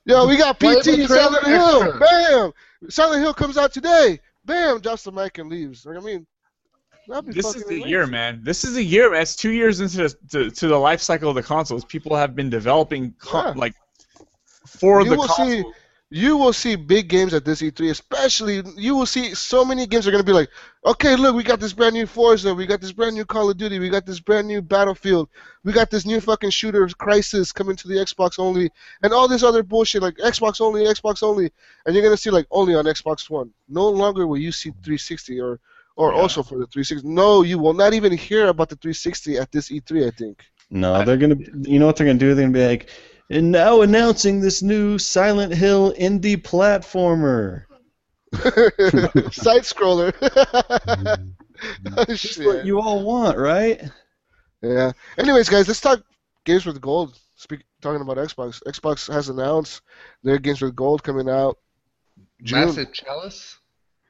Yo, 0.06 0.28
we 0.28 0.38
got 0.38 0.60
Play 0.60 0.80
PT 0.80 0.84
the 0.86 1.08
Silent 1.08 1.46
Hill, 1.46 2.00
bam! 2.00 2.52
Silent 2.90 3.22
Hill 3.22 3.34
comes 3.34 3.58
out 3.58 3.72
today, 3.74 4.20
bam! 4.46 4.80
Drops 4.82 5.04
the 5.04 5.12
mic 5.12 5.38
and 5.38 5.50
leaves. 5.50 5.86
Like, 5.86 5.98
I 5.98 6.00
mean, 6.00 6.06
that'd 6.06 6.16
be 6.16 6.26
This 7.24 7.56
is 7.56 7.64
the 7.66 7.82
year, 7.88 8.06
man. 8.06 8.42
This 8.44 8.64
is 8.64 8.74
the 8.74 8.84
year. 8.84 9.14
It's 9.14 9.36
two 9.36 9.52
years 9.52 9.80
into 9.80 9.98
the, 9.98 10.16
to, 10.32 10.52
to 10.52 10.68
the 10.68 10.78
life 10.78 11.02
cycle 11.02 11.30
of 11.30 11.36
the 11.36 11.44
consoles. 11.44 11.86
People 11.86 12.16
have 12.16 12.36
been 12.36 12.50
developing 12.50 13.14
con- 13.20 13.56
Yeah. 13.56 13.60
like 13.62 13.74
for 14.66 15.02
You 15.02 15.12
the 15.12 15.18
will 15.18 15.28
see- 15.30 15.64
you 16.10 16.38
will 16.38 16.54
see 16.54 16.78
big 16.78 17.10
games 17.10 17.34
at 17.34 17.44
this 17.44 17.62
E3, 17.62 17.90
especially 17.92 18.64
you 18.78 18.96
will 18.96 19.06
see 19.06 19.34
so 19.34 19.66
many 19.66 19.86
games 19.86 20.08
are 20.08 20.12
going 20.12 20.24
to 20.24 20.26
be 20.26 20.32
like, 20.32 20.48
okay, 20.86 21.18
look, 21.18 21.36
we 21.36 21.44
got 21.44 21.60
this 21.60 21.74
brand 21.74 21.96
new 21.96 22.06
Forza, 22.08 22.56
we 22.56 22.66
got 22.66 22.80
this 22.80 22.94
brand 22.94 23.14
new 23.14 23.26
Call 23.26 23.50
of 23.50 23.58
Duty, 23.58 23.78
we 23.78 23.90
got 23.90 24.06
this 24.06 24.22
brand 24.22 24.48
new 24.48 24.62
Battlefield, 24.62 25.28
we 25.66 25.74
got 25.74 25.90
this 25.92 26.06
new 26.06 26.22
fucking 26.22 26.52
shooter 26.52 26.88
Crysis 26.88 27.54
coming 27.54 27.76
to 27.76 27.90
the 27.90 27.96
Xbox 27.96 28.40
only, 28.40 28.72
and 29.04 29.12
all 29.12 29.28
this 29.28 29.44
other 29.44 29.64
bullshit 29.64 30.02
like 30.02 30.16
Xbox 30.16 30.62
only, 30.62 30.86
Xbox 30.86 31.24
only, 31.24 31.52
and 31.86 31.94
you're 31.94 32.04
going 32.04 32.16
to 32.16 32.22
see 32.22 32.30
like 32.30 32.48
only 32.52 32.74
on 32.74 32.86
Xbox 32.86 33.30
One. 33.30 33.52
No 33.68 33.90
longer 33.90 34.26
will 34.28 34.38
you 34.38 34.54
see 34.54 34.70
360 34.70 35.42
or 35.42 35.60
or 35.98 36.14
Yeah. 36.14 36.22
also 36.22 36.42
for 36.44 36.58
the 36.60 36.68
360. 36.68 37.08
No, 37.08 37.42
you 37.42 37.60
will 37.60 37.74
not 37.74 37.94
even 37.94 38.16
hear 38.16 38.48
about 38.48 38.70
the 38.70 38.76
360 38.78 39.38
at 39.38 39.52
this 39.52 39.70
E3, 39.70 40.08
I 40.08 40.12
think. 40.12 40.46
No, 40.70 41.04
they're 41.04 41.18
gonna. 41.18 41.38
You 41.64 41.80
know 41.80 41.86
what 41.88 41.96
they're 41.98 42.08
gonna 42.08 42.20
do? 42.20 42.34
They're 42.36 42.46
gonna 42.46 42.54
be 42.54 42.68
like, 42.68 42.90
and 43.30 43.52
now 43.52 43.82
announcing 43.82 44.40
this 44.40 44.62
new 44.62 44.98
Silent 44.98 45.54
Hill 45.54 45.94
indie 45.94 46.38
platformer. 46.38 47.64
Side 49.34 49.64
scroller. 49.64 50.14
oh, 50.88 52.04
That's 52.06 52.38
what 52.38 52.66
you 52.66 52.80
all 52.82 53.04
want, 53.04 53.38
right? 53.38 53.82
Yeah. 54.62 54.92
Anyways, 55.18 55.50
guys, 55.50 55.68
let's 55.68 55.80
talk 55.82 56.02
games 56.46 56.66
with 56.66 56.82
gold. 56.82 57.18
Speak 57.36 57.64
talking 57.82 58.02
about 58.02 58.18
Xbox. 58.18 58.62
Xbox 58.68 59.12
has 59.12 59.30
announced 59.30 59.82
their 60.24 60.38
games 60.38 60.62
with 60.62 60.76
gold 60.76 61.04
coming 61.04 61.30
out. 61.30 61.58
June. 62.44 62.66
Massive 62.66 62.92
chalice. 62.94 63.58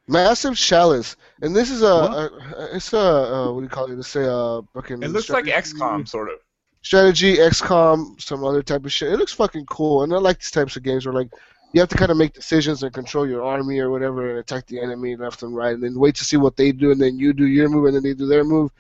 Massive 0.08 0.56
chalice, 0.56 1.18
and 1.42 1.56
this 1.56 1.70
is 1.70 1.82
a, 1.82 1.86
What? 1.86 2.12
a 2.14 2.76
it's 2.76 2.94
a 2.94 2.98
uh, 3.00 3.52
what 3.52 3.60
do 3.60 3.64
you 3.66 3.70
call 3.70 3.92
it? 3.92 3.96
Let's 3.96 4.08
say 4.08 4.26
a 4.26 4.62
fucking. 4.74 5.04
It 5.04 5.10
looks 5.10 5.30
like 5.30 5.46
XCOM, 5.46 6.08
sort 6.08 6.30
of. 6.30 6.40
Strategy, 6.82 7.36
XCOM, 7.38 8.22
some 8.22 8.46
other 8.46 8.64
type 8.64 8.86
of 8.86 8.92
shit. 8.94 9.12
It 9.12 9.18
looks 9.18 9.34
fucking 9.34 9.66
cool, 9.66 10.04
and 10.04 10.14
I 10.14 10.18
like 10.18 10.40
these 10.40 10.52
types 10.52 10.78
of 10.78 10.84
games 10.84 11.06
where 11.06 11.14
like 11.14 11.30
you 11.74 11.82
have 11.82 11.90
to 11.90 11.98
kind 11.98 12.12
of 12.12 12.18
make 12.18 12.34
decisions 12.34 12.84
and 12.84 12.94
control 12.94 13.28
your 13.28 13.44
army 13.44 13.80
or 13.80 13.90
whatever, 13.90 14.30
and 14.30 14.40
attack 14.40 14.66
the 14.68 14.80
enemy 14.80 15.18
left 15.18 15.44
and 15.44 15.54
right, 15.54 15.74
and 15.74 15.84
then 15.84 16.00
wait 16.00 16.16
to 16.16 16.24
see 16.24 16.38
what 16.38 16.56
they 16.56 16.72
do, 16.72 16.92
and 16.92 17.02
then 17.02 17.20
you 17.20 17.34
do 17.34 17.46
your 17.46 17.68
move, 17.68 17.86
and 17.86 17.96
then 17.96 18.04
they 18.04 18.14
do 18.14 18.28
their 18.28 18.46
move. 18.46 18.72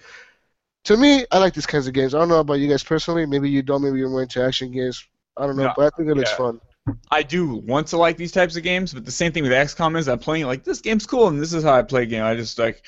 To 0.85 0.95
me, 0.95 1.25
I 1.31 1.39
like 1.39 1.53
these 1.53 1.65
kinds 1.65 1.87
of 1.87 1.93
games. 1.93 2.15
I 2.15 2.19
don't 2.19 2.29
know 2.29 2.39
about 2.39 2.59
you 2.59 2.69
guys 2.69 2.83
personally. 2.83 3.25
Maybe 3.25 3.49
you 3.49 3.61
don't. 3.61 3.81
Maybe 3.81 3.99
you're 3.99 4.09
more 4.09 4.21
into 4.21 4.41
action 4.41 4.71
games. 4.71 5.05
I 5.35 5.45
don't 5.45 5.57
know, 5.57 5.63
No, 5.65 5.73
but 5.75 5.93
I 5.93 5.97
think 5.97 6.09
it 6.09 6.15
looks 6.15 6.31
yeah. 6.31 6.37
fun. 6.37 6.61
I 7.11 7.23
do 7.23 7.55
want 7.55 7.87
to 7.87 7.97
like 7.97 8.17
these 8.17 8.31
types 8.31 8.55
of 8.55 8.63
games, 8.63 8.93
but 8.93 9.05
the 9.05 9.11
same 9.11 9.31
thing 9.31 9.43
with 9.43 9.51
XCOM 9.51 9.97
is 9.97 10.07
I'm 10.07 10.19
playing 10.19 10.45
like 10.45 10.63
this 10.63 10.81
game's 10.81 11.05
cool, 11.05 11.27
and 11.27 11.39
this 11.39 11.53
is 11.53 11.63
how 11.63 11.73
I 11.73 11.81
play 11.81 12.03
a 12.03 12.05
game. 12.05 12.23
I 12.23 12.35
just 12.35 12.57
like. 12.59 12.83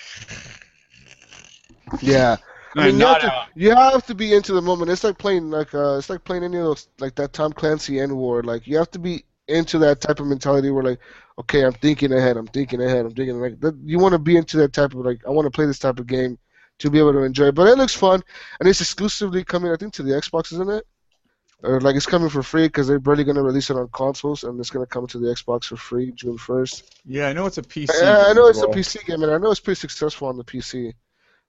Yeah. 2.02 2.38
I 2.76 2.86
mean, 2.86 3.00
you 3.00 3.06
have, 3.08 3.22
to, 3.22 3.48
you 3.56 3.76
have 3.76 4.06
to 4.06 4.14
be 4.14 4.34
into 4.34 4.54
the 4.54 4.62
moment. 4.62 4.92
It's 4.92 5.04
like 5.04 5.18
playing 5.18 5.50
like 5.50 5.74
uh, 5.74 5.98
it's 5.98 6.10
like 6.10 6.24
playing 6.24 6.44
any 6.44 6.58
of 6.58 6.66
those 6.66 6.88
like 7.00 7.16
that 7.16 7.34
Tom 7.34 7.52
Clancy 7.52 8.00
End 8.00 8.16
War. 8.16 8.44
Like 8.44 8.68
you 8.68 8.78
have 8.78 8.92
to 8.92 9.00
be 9.00 9.26
into 9.48 9.80
that 9.80 10.02
type 10.02 10.20
of 10.20 10.28
mentality 10.28 10.70
where 10.70 10.84
like, 10.84 11.00
okay, 11.40 11.66
I'm 11.66 11.74
thinking 11.74 12.14
ahead, 12.14 12.38
I'm 12.38 12.48
thinking 12.48 12.82
ahead, 12.82 13.06
I'm 13.06 13.14
thinking 13.14 13.42
like 13.42 13.60
that. 13.62 13.76
You 13.84 13.98
want 13.98 14.14
to 14.14 14.20
be 14.20 14.38
into 14.38 14.58
that 14.58 14.74
type 14.74 14.94
of 14.94 15.00
like, 15.00 15.22
I 15.26 15.32
want 15.32 15.48
to 15.48 15.52
play 15.52 15.66
this 15.66 15.80
type 15.80 16.00
of 16.00 16.08
game 16.08 16.38
to 16.78 16.90
be 16.90 17.00
able 17.00 17.14
to 17.14 17.24
enjoy. 17.24 17.48
it. 17.48 17.56
But 17.56 17.68
it 17.68 17.78
looks 17.78 17.96
fun, 17.96 18.24
and 18.60 18.70
it's 18.70 18.82
exclusively 18.82 19.44
coming, 19.44 19.72
I 19.72 19.76
think, 19.76 19.94
to 19.94 20.04
the 20.04 20.12
Xbox, 20.12 20.54
isn't 20.54 20.70
it? 20.70 20.86
Or 21.62 21.82
like 21.82 21.96
it's 21.98 22.06
coming 22.06 22.30
for 22.30 22.42
free 22.42 22.68
because 22.68 22.88
they're 22.88 23.00
barely 23.00 23.26
gonna 23.26 23.44
release 23.44 23.70
it 23.70 23.76
on 23.76 23.90
consoles, 23.90 24.46
and 24.46 24.58
it's 24.60 24.70
gonna 24.70 24.86
come 24.86 25.08
to 25.08 25.18
the 25.18 25.28
Xbox 25.28 25.66
for 25.66 25.76
free 25.76 26.14
June 26.14 26.38
first. 26.38 27.02
Yeah, 27.06 27.28
I 27.28 27.34
know 27.34 27.46
it's 27.48 27.58
a 27.58 27.62
PC. 27.62 27.90
Yeah, 28.02 28.26
I 28.28 28.34
know 28.34 28.48
it's 28.48 28.60
as 28.60 28.64
a. 28.64 28.68
PC 28.68 29.06
game, 29.06 29.24
and 29.24 29.32
I 29.32 29.38
know 29.38 29.52
it's 29.52 29.60
pretty 29.60 29.80
successful 29.80 30.30
on 30.30 30.38
the 30.38 30.46
PC. 30.46 30.94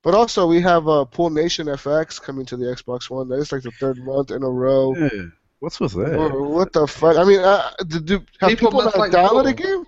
But 0.03 0.15
also, 0.15 0.47
we 0.47 0.63
have 0.63 0.89
uh, 0.89 1.05
Pool 1.05 1.31
Nation 1.31 1.67
FX 1.67 2.21
coming 2.21 2.47
to 2.47 2.57
the 2.57 2.65
Xbox 2.65 3.09
One. 3.09 3.29
That 3.29 3.37
is 3.37 3.53
like 3.53 3.63
the 3.63 3.71
third 3.71 3.99
month 3.99 4.31
in 4.31 4.43
a 4.43 4.49
row. 4.49 4.97
Yeah. 4.97 5.27
What's 5.61 5.79
with 5.79 5.93
that? 5.93 6.17
Or 6.17 6.49
What 6.49 6.73
the 6.73 6.87
fuck? 6.87 7.17
I 7.17 7.25
mean, 7.25 7.41
uh, 7.41 7.71
do, 7.87 8.01
do, 8.01 8.25
have 8.41 8.49
People 8.49 8.71
people, 8.71 8.83
not 8.83 8.99
like 8.99 9.13
downloaded 9.13 9.29
pool. 9.31 9.43
the 9.45 9.53
game? 9.55 9.85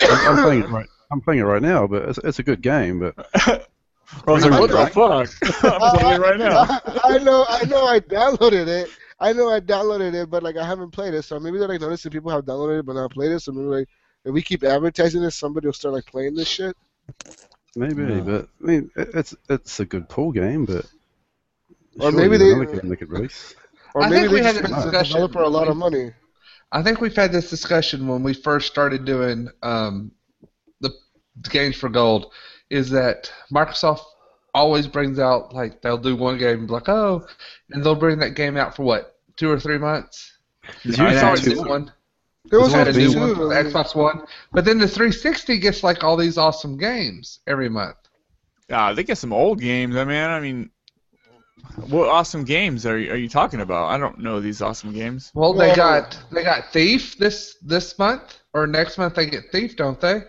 I'm, 0.00 0.38
I'm 0.38 0.44
playing 0.44 0.62
it 0.62 0.68
right. 0.68 0.88
I'm 1.10 1.20
playing 1.20 1.40
it 1.40 1.44
right 1.44 1.62
now, 1.62 1.86
but 1.86 2.08
it's, 2.08 2.18
it's 2.22 2.38
a 2.38 2.42
good 2.44 2.62
game. 2.62 3.00
But 3.00 3.68
I 4.26 4.30
was 4.32 4.44
like, 4.44 4.60
what 4.60 4.70
the 4.70 4.86
fuck? 4.86 5.62
I'm 5.82 5.98
playing 5.98 6.14
it 6.14 6.20
right 6.20 6.38
now. 6.38 6.60
I, 6.60 7.00
I 7.04 7.18
know, 7.18 7.44
I 7.48 7.64
know, 7.66 7.84
I 7.86 8.00
downloaded 8.00 8.66
it. 8.68 8.88
I 9.20 9.32
know 9.32 9.50
I 9.50 9.60
downloaded 9.60 10.14
it, 10.14 10.30
but 10.30 10.42
like 10.42 10.56
I 10.56 10.64
haven't 10.64 10.92
played 10.92 11.12
it. 11.14 11.22
So 11.24 11.38
maybe 11.40 11.58
they're 11.58 11.68
like 11.68 11.80
noticing 11.80 12.10
people 12.12 12.30
have 12.30 12.44
downloaded 12.44 12.80
it 12.80 12.86
but 12.86 12.94
not 12.94 13.10
played 13.10 13.32
it. 13.32 13.40
So 13.40 13.52
maybe 13.52 13.66
like 13.66 13.88
if 14.24 14.32
we 14.32 14.42
keep 14.42 14.62
advertising 14.64 15.22
this, 15.22 15.36
somebody 15.36 15.66
will 15.66 15.72
start 15.74 15.94
like 15.94 16.06
playing 16.06 16.34
this 16.34 16.48
shit. 16.48 16.76
maybe, 17.76 18.02
Yeah. 18.02 18.20
but 18.20 18.48
I 18.62 18.66
mean, 18.66 18.90
it, 18.96 19.08
it's 19.14 19.34
it's 19.48 19.80
a 19.80 19.84
good 19.84 20.08
pool 20.08 20.32
game, 20.32 20.64
but 20.64 20.86
Or 22.00 22.12
maybe 22.12 22.36
they- 22.36 22.52
another 22.52 22.66
game 22.80 22.88
they 22.88 22.96
could 22.96 23.10
release. 23.10 23.54
Or 23.94 24.02
I 24.02 24.08
maybe 24.10 24.28
think 24.28 24.32
they 24.32 24.42
just 24.42 24.56
had 24.60 24.64
a 24.70 24.82
discussion. 24.82 25.12
developer 25.14 25.42
a 25.42 25.48
lot 25.48 25.68
of 25.68 25.76
money. 25.76 26.12
I 26.70 26.82
think 26.82 27.00
we've 27.00 27.16
had 27.16 27.32
this 27.32 27.48
discussion 27.50 28.06
when 28.06 28.22
we 28.22 28.34
first 28.34 28.68
started 28.68 29.04
doing 29.06 29.48
um, 29.62 30.12
the 30.80 30.90
games 31.50 31.76
for 31.76 31.88
gold. 31.88 32.32
Is 32.70 32.90
that 32.90 33.32
Microsoft 33.52 34.00
always 34.54 34.86
brings 34.86 35.18
out 35.18 35.54
like 35.54 35.80
they'll 35.82 35.98
do 35.98 36.16
one 36.16 36.38
game 36.38 36.66
like 36.66 36.88
oh, 36.88 37.26
and 37.70 37.82
they'll 37.84 37.94
bring 37.94 38.18
that 38.18 38.34
game 38.34 38.56
out 38.56 38.74
for 38.76 38.82
what 38.82 39.16
two 39.36 39.50
or 39.50 39.58
three 39.60 39.78
months. 39.78 40.32
It's 40.84 40.98
I 40.98 41.10
And 41.10 41.18
saw 41.18 41.32
add 41.32 41.38
a 41.38 41.50
it 41.50 41.56
new 41.56 41.62
one, 41.68 41.92
There 42.50 42.60
was 42.60 42.72
There's 42.72 42.96
a 42.96 42.98
new 42.98 43.12
two. 43.12 43.20
one 43.20 43.34
for 43.34 43.48
the. 43.48 43.54
Xbox 43.54 43.94
One, 43.94 44.26
but 44.52 44.64
then 44.64 44.78
the 44.78 44.88
360 44.88 45.58
gets 45.58 45.82
like 45.82 46.02
all 46.04 46.16
these 46.16 46.36
awesome 46.38 46.76
games 46.76 47.40
every 47.46 47.68
month. 47.68 47.96
Ah, 48.70 48.92
they 48.92 49.02
get 49.04 49.16
some 49.18 49.32
old 49.32 49.60
games. 49.60 49.96
I 49.96 50.04
mean, 50.04 50.16
I 50.22 50.40
mean, 50.40 50.70
what 51.88 52.08
awesome 52.08 52.44
games 52.44 52.84
are 52.86 52.98
you, 52.98 53.12
are 53.12 53.16
you 53.16 53.28
talking 53.28 53.60
about? 53.60 53.88
I 53.88 53.98
don't 53.98 54.18
know 54.18 54.40
these 54.40 54.60
awesome 54.62 54.92
games. 54.92 55.30
Well, 55.34 55.52
they 55.54 55.68
Well- 55.68 55.76
got 55.76 56.18
they 56.30 56.42
got 56.42 56.72
Thief 56.72 57.16
this 57.18 57.56
this 57.62 57.98
month 57.98 58.38
or 58.52 58.66
next 58.66 58.98
month 58.98 59.14
they 59.14 59.26
get 59.26 59.50
Thief, 59.52 59.76
don't 59.76 60.00
they? 60.00 60.22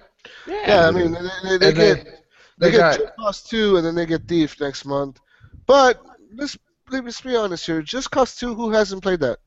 Yeah, 0.47 0.67
yeah 0.67 0.87
I 0.87 0.91
mean, 0.91 1.11
they, 1.43 1.57
they, 1.57 1.71
they 1.71 1.95
And 1.95 2.05
get 2.05 2.18
they, 2.60 2.68
they, 2.68 2.72
they 2.72 2.78
get 2.78 2.80
got 2.80 2.99
Just 2.99 3.16
Cause 3.18 3.43
Two, 3.43 3.78
and 3.78 3.86
then 3.86 3.95
they 3.95 4.05
get 4.05 4.28
Thief 4.28 4.60
next 4.62 4.86
month. 4.86 5.20
But 5.66 6.01
let's 6.36 6.57
let's 6.91 7.22
be 7.22 7.36
honest 7.36 7.66
here. 7.66 7.82
Just 7.82 8.12
Cause 8.12 8.36
Two, 8.36 8.53
who 8.55 8.72
hasn't 8.72 9.01
played 9.03 9.20
that? 9.22 9.39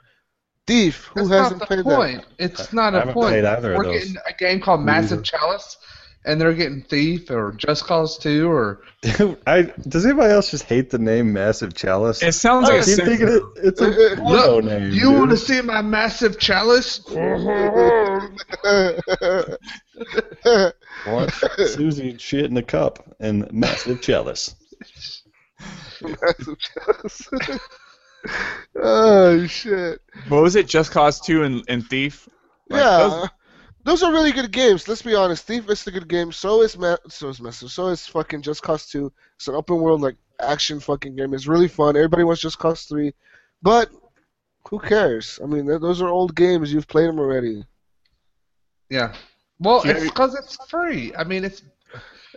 Thief, 0.67 1.07
who 1.15 1.27
That's 1.27 1.31
hasn't 1.43 1.61
not 1.61 1.69
the 1.69 1.83
played 1.83 1.85
point. 1.85 2.25
It's 2.39 2.73
not 2.73 2.95
I 2.95 2.99
a 2.99 3.01
haven't 3.01 3.15
point. 3.15 3.33
played 3.33 3.45
either 3.45 3.77
We're 3.77 3.85
those. 3.85 3.99
getting 4.05 4.17
a 4.29 4.33
game 4.33 4.61
called 4.61 4.81
Me 4.81 4.87
Massive 4.87 5.19
neither. 5.19 5.23
Chalice, 5.23 5.77
and 6.25 6.41
they're 6.41 6.55
getting 6.55 6.83
Thief 6.83 7.31
or 7.33 7.51
Just 7.53 7.85
Cause 7.85 8.17
2 8.19 8.49
or 8.49 8.83
I 9.49 9.63
does 9.89 10.07
anybody 10.07 10.33
else 10.33 10.53
just 10.53 10.63
hate 10.65 10.91
the 10.91 10.99
name 10.99 11.33
Massive 11.33 11.75
Chalice? 11.75 12.23
It 12.23 12.33
sounds 12.35 12.71
I 12.71 12.75
like 12.75 12.83
a 12.83 12.85
keep 12.85 12.95
sick- 12.95 13.05
thinking 13.07 13.29
it, 13.29 13.43
it's 13.57 13.81
a 13.81 13.89
Look, 13.89 14.19
porno 14.21 14.61
name. 14.61 14.93
You 14.93 15.11
want 15.11 15.33
to 15.33 15.37
see 15.37 15.61
my 15.63 15.83
massive 15.83 16.39
chalice? 16.39 17.01
Watch 21.07 21.33
Susie 21.67 22.17
shit 22.19 22.45
in 22.47 22.57
a 22.57 22.63
cup 22.63 23.15
and 23.21 23.51
Massive 23.53 24.01
Chalice. 24.01 24.55
oh 28.77 29.47
shit! 29.47 30.01
What 30.29 30.43
was 30.43 30.57
it? 30.57 30.67
Just 30.69 30.91
Cause 30.93 31.21
Two 31.21 31.43
and, 31.45 31.63
and 31.69 31.87
Thief. 31.87 32.29
Like, 32.69 32.81
yeah, 32.81 32.99
those- 32.99 33.29
those, 33.85 34.03
are 34.05 34.13
really 34.13 34.31
good 34.33 34.53
games. 34.53 34.87
Let's 34.87 35.03
be 35.03 35.15
honest. 35.17 35.45
Thief 35.45 35.69
is 35.69 35.85
a 35.87 35.91
good 35.91 36.07
game. 36.09 36.31
So 36.31 36.63
is 36.63 36.79
Ma- 36.79 36.97
so 37.09 37.29
is 37.31 37.41
Massive. 37.41 37.71
So 37.71 37.89
is 37.89 38.07
fucking 38.07 38.43
Just 38.43 38.63
Cause 38.63 38.87
Two. 38.87 39.13
It's 39.37 39.49
an 39.49 39.55
open 39.57 39.81
world 39.81 40.01
like 40.01 40.17
action 40.41 40.79
fucking 40.81 41.17
game. 41.17 41.35
It's 41.35 41.47
really 41.49 41.69
fun. 41.69 41.97
Everybody 41.97 42.23
wants 42.25 42.43
Just 42.43 42.59
Cause 42.59 42.85
Three, 42.85 43.13
but 43.61 43.91
who 44.69 44.79
cares? 44.79 45.41
I 45.43 45.47
mean, 45.47 45.67
th- 45.67 45.81
those 45.81 46.01
are 46.01 46.09
old 46.09 46.37
games. 46.37 46.73
You've 46.73 46.87
played 46.87 47.09
them 47.09 47.19
already. 47.19 47.65
Yeah. 48.89 49.15
Well, 49.63 49.83
Do 49.83 49.91
it's 49.91 50.05
because 50.05 50.35
it's 50.35 50.57
free. 50.69 51.15
I 51.17 51.25
mean, 51.25 51.45
it's 51.45 51.63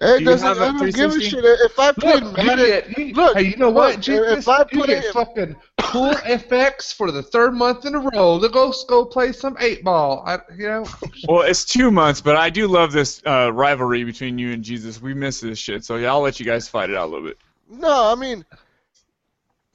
It 0.02 0.20
Do 0.20 0.26
doesn't. 0.26 0.48
have 0.48 0.58
a 0.58 0.62
I 0.62 0.78
don't 0.78 0.94
give 0.96 1.12
a 1.12 1.22
shit. 1.22 1.44
If 1.44 1.80
I 1.80 1.92
played 1.94 2.24
look, 2.24 2.38
Madden, 2.38 2.66
get, 2.66 2.98
you, 2.98 3.14
Look, 3.14 3.38
hey, 3.38 3.44
you 3.44 3.56
know 3.58 3.70
what? 3.70 3.96
look, 3.96 4.02
Jesus, 4.02 4.40
if 4.40 4.48
I 4.48 4.60
you 4.72 4.80
put 4.80 4.88
get 4.90 5.04
it- 5.06 5.14
fucking 5.14 5.56
Pool 5.78 6.14
FX 6.16 6.94
for 6.94 7.12
the 7.12 7.22
third 7.24 7.54
month 7.54 7.86
in 7.86 7.96
a 7.96 8.00
row. 8.00 8.36
Let's 8.36 8.54
go 8.54 8.74
go 8.88 9.06
play 9.06 9.32
some 9.32 9.56
eight 9.60 9.84
ball. 9.84 10.24
I, 10.26 10.40
you 10.58 10.68
know, 10.68 10.86
Well, 11.30 11.42
it's 11.44 11.64
two 11.64 11.92
months, 11.92 12.20
but 12.22 12.36
I 12.36 12.50
do 12.50 12.68
love 12.68 12.92
this 12.92 13.22
uh, 13.26 13.52
rivalry 13.54 14.04
between 14.04 14.38
you 14.38 14.52
and 14.52 14.64
Jesus. 14.64 15.02
We 15.02 15.14
miss 15.14 15.40
this 15.42 15.58
shit, 15.60 15.86
so 15.86 15.96
yeah, 15.98 16.10
I'll 16.12 16.22
let 16.22 16.40
you 16.40 16.46
guys 16.46 16.68
fight 16.68 16.90
it 16.90 16.96
out 16.98 17.06
a 17.06 17.12
little 17.12 17.28
bit. 17.28 17.38
No, 17.70 18.12
I 18.12 18.16
mean, 18.16 18.44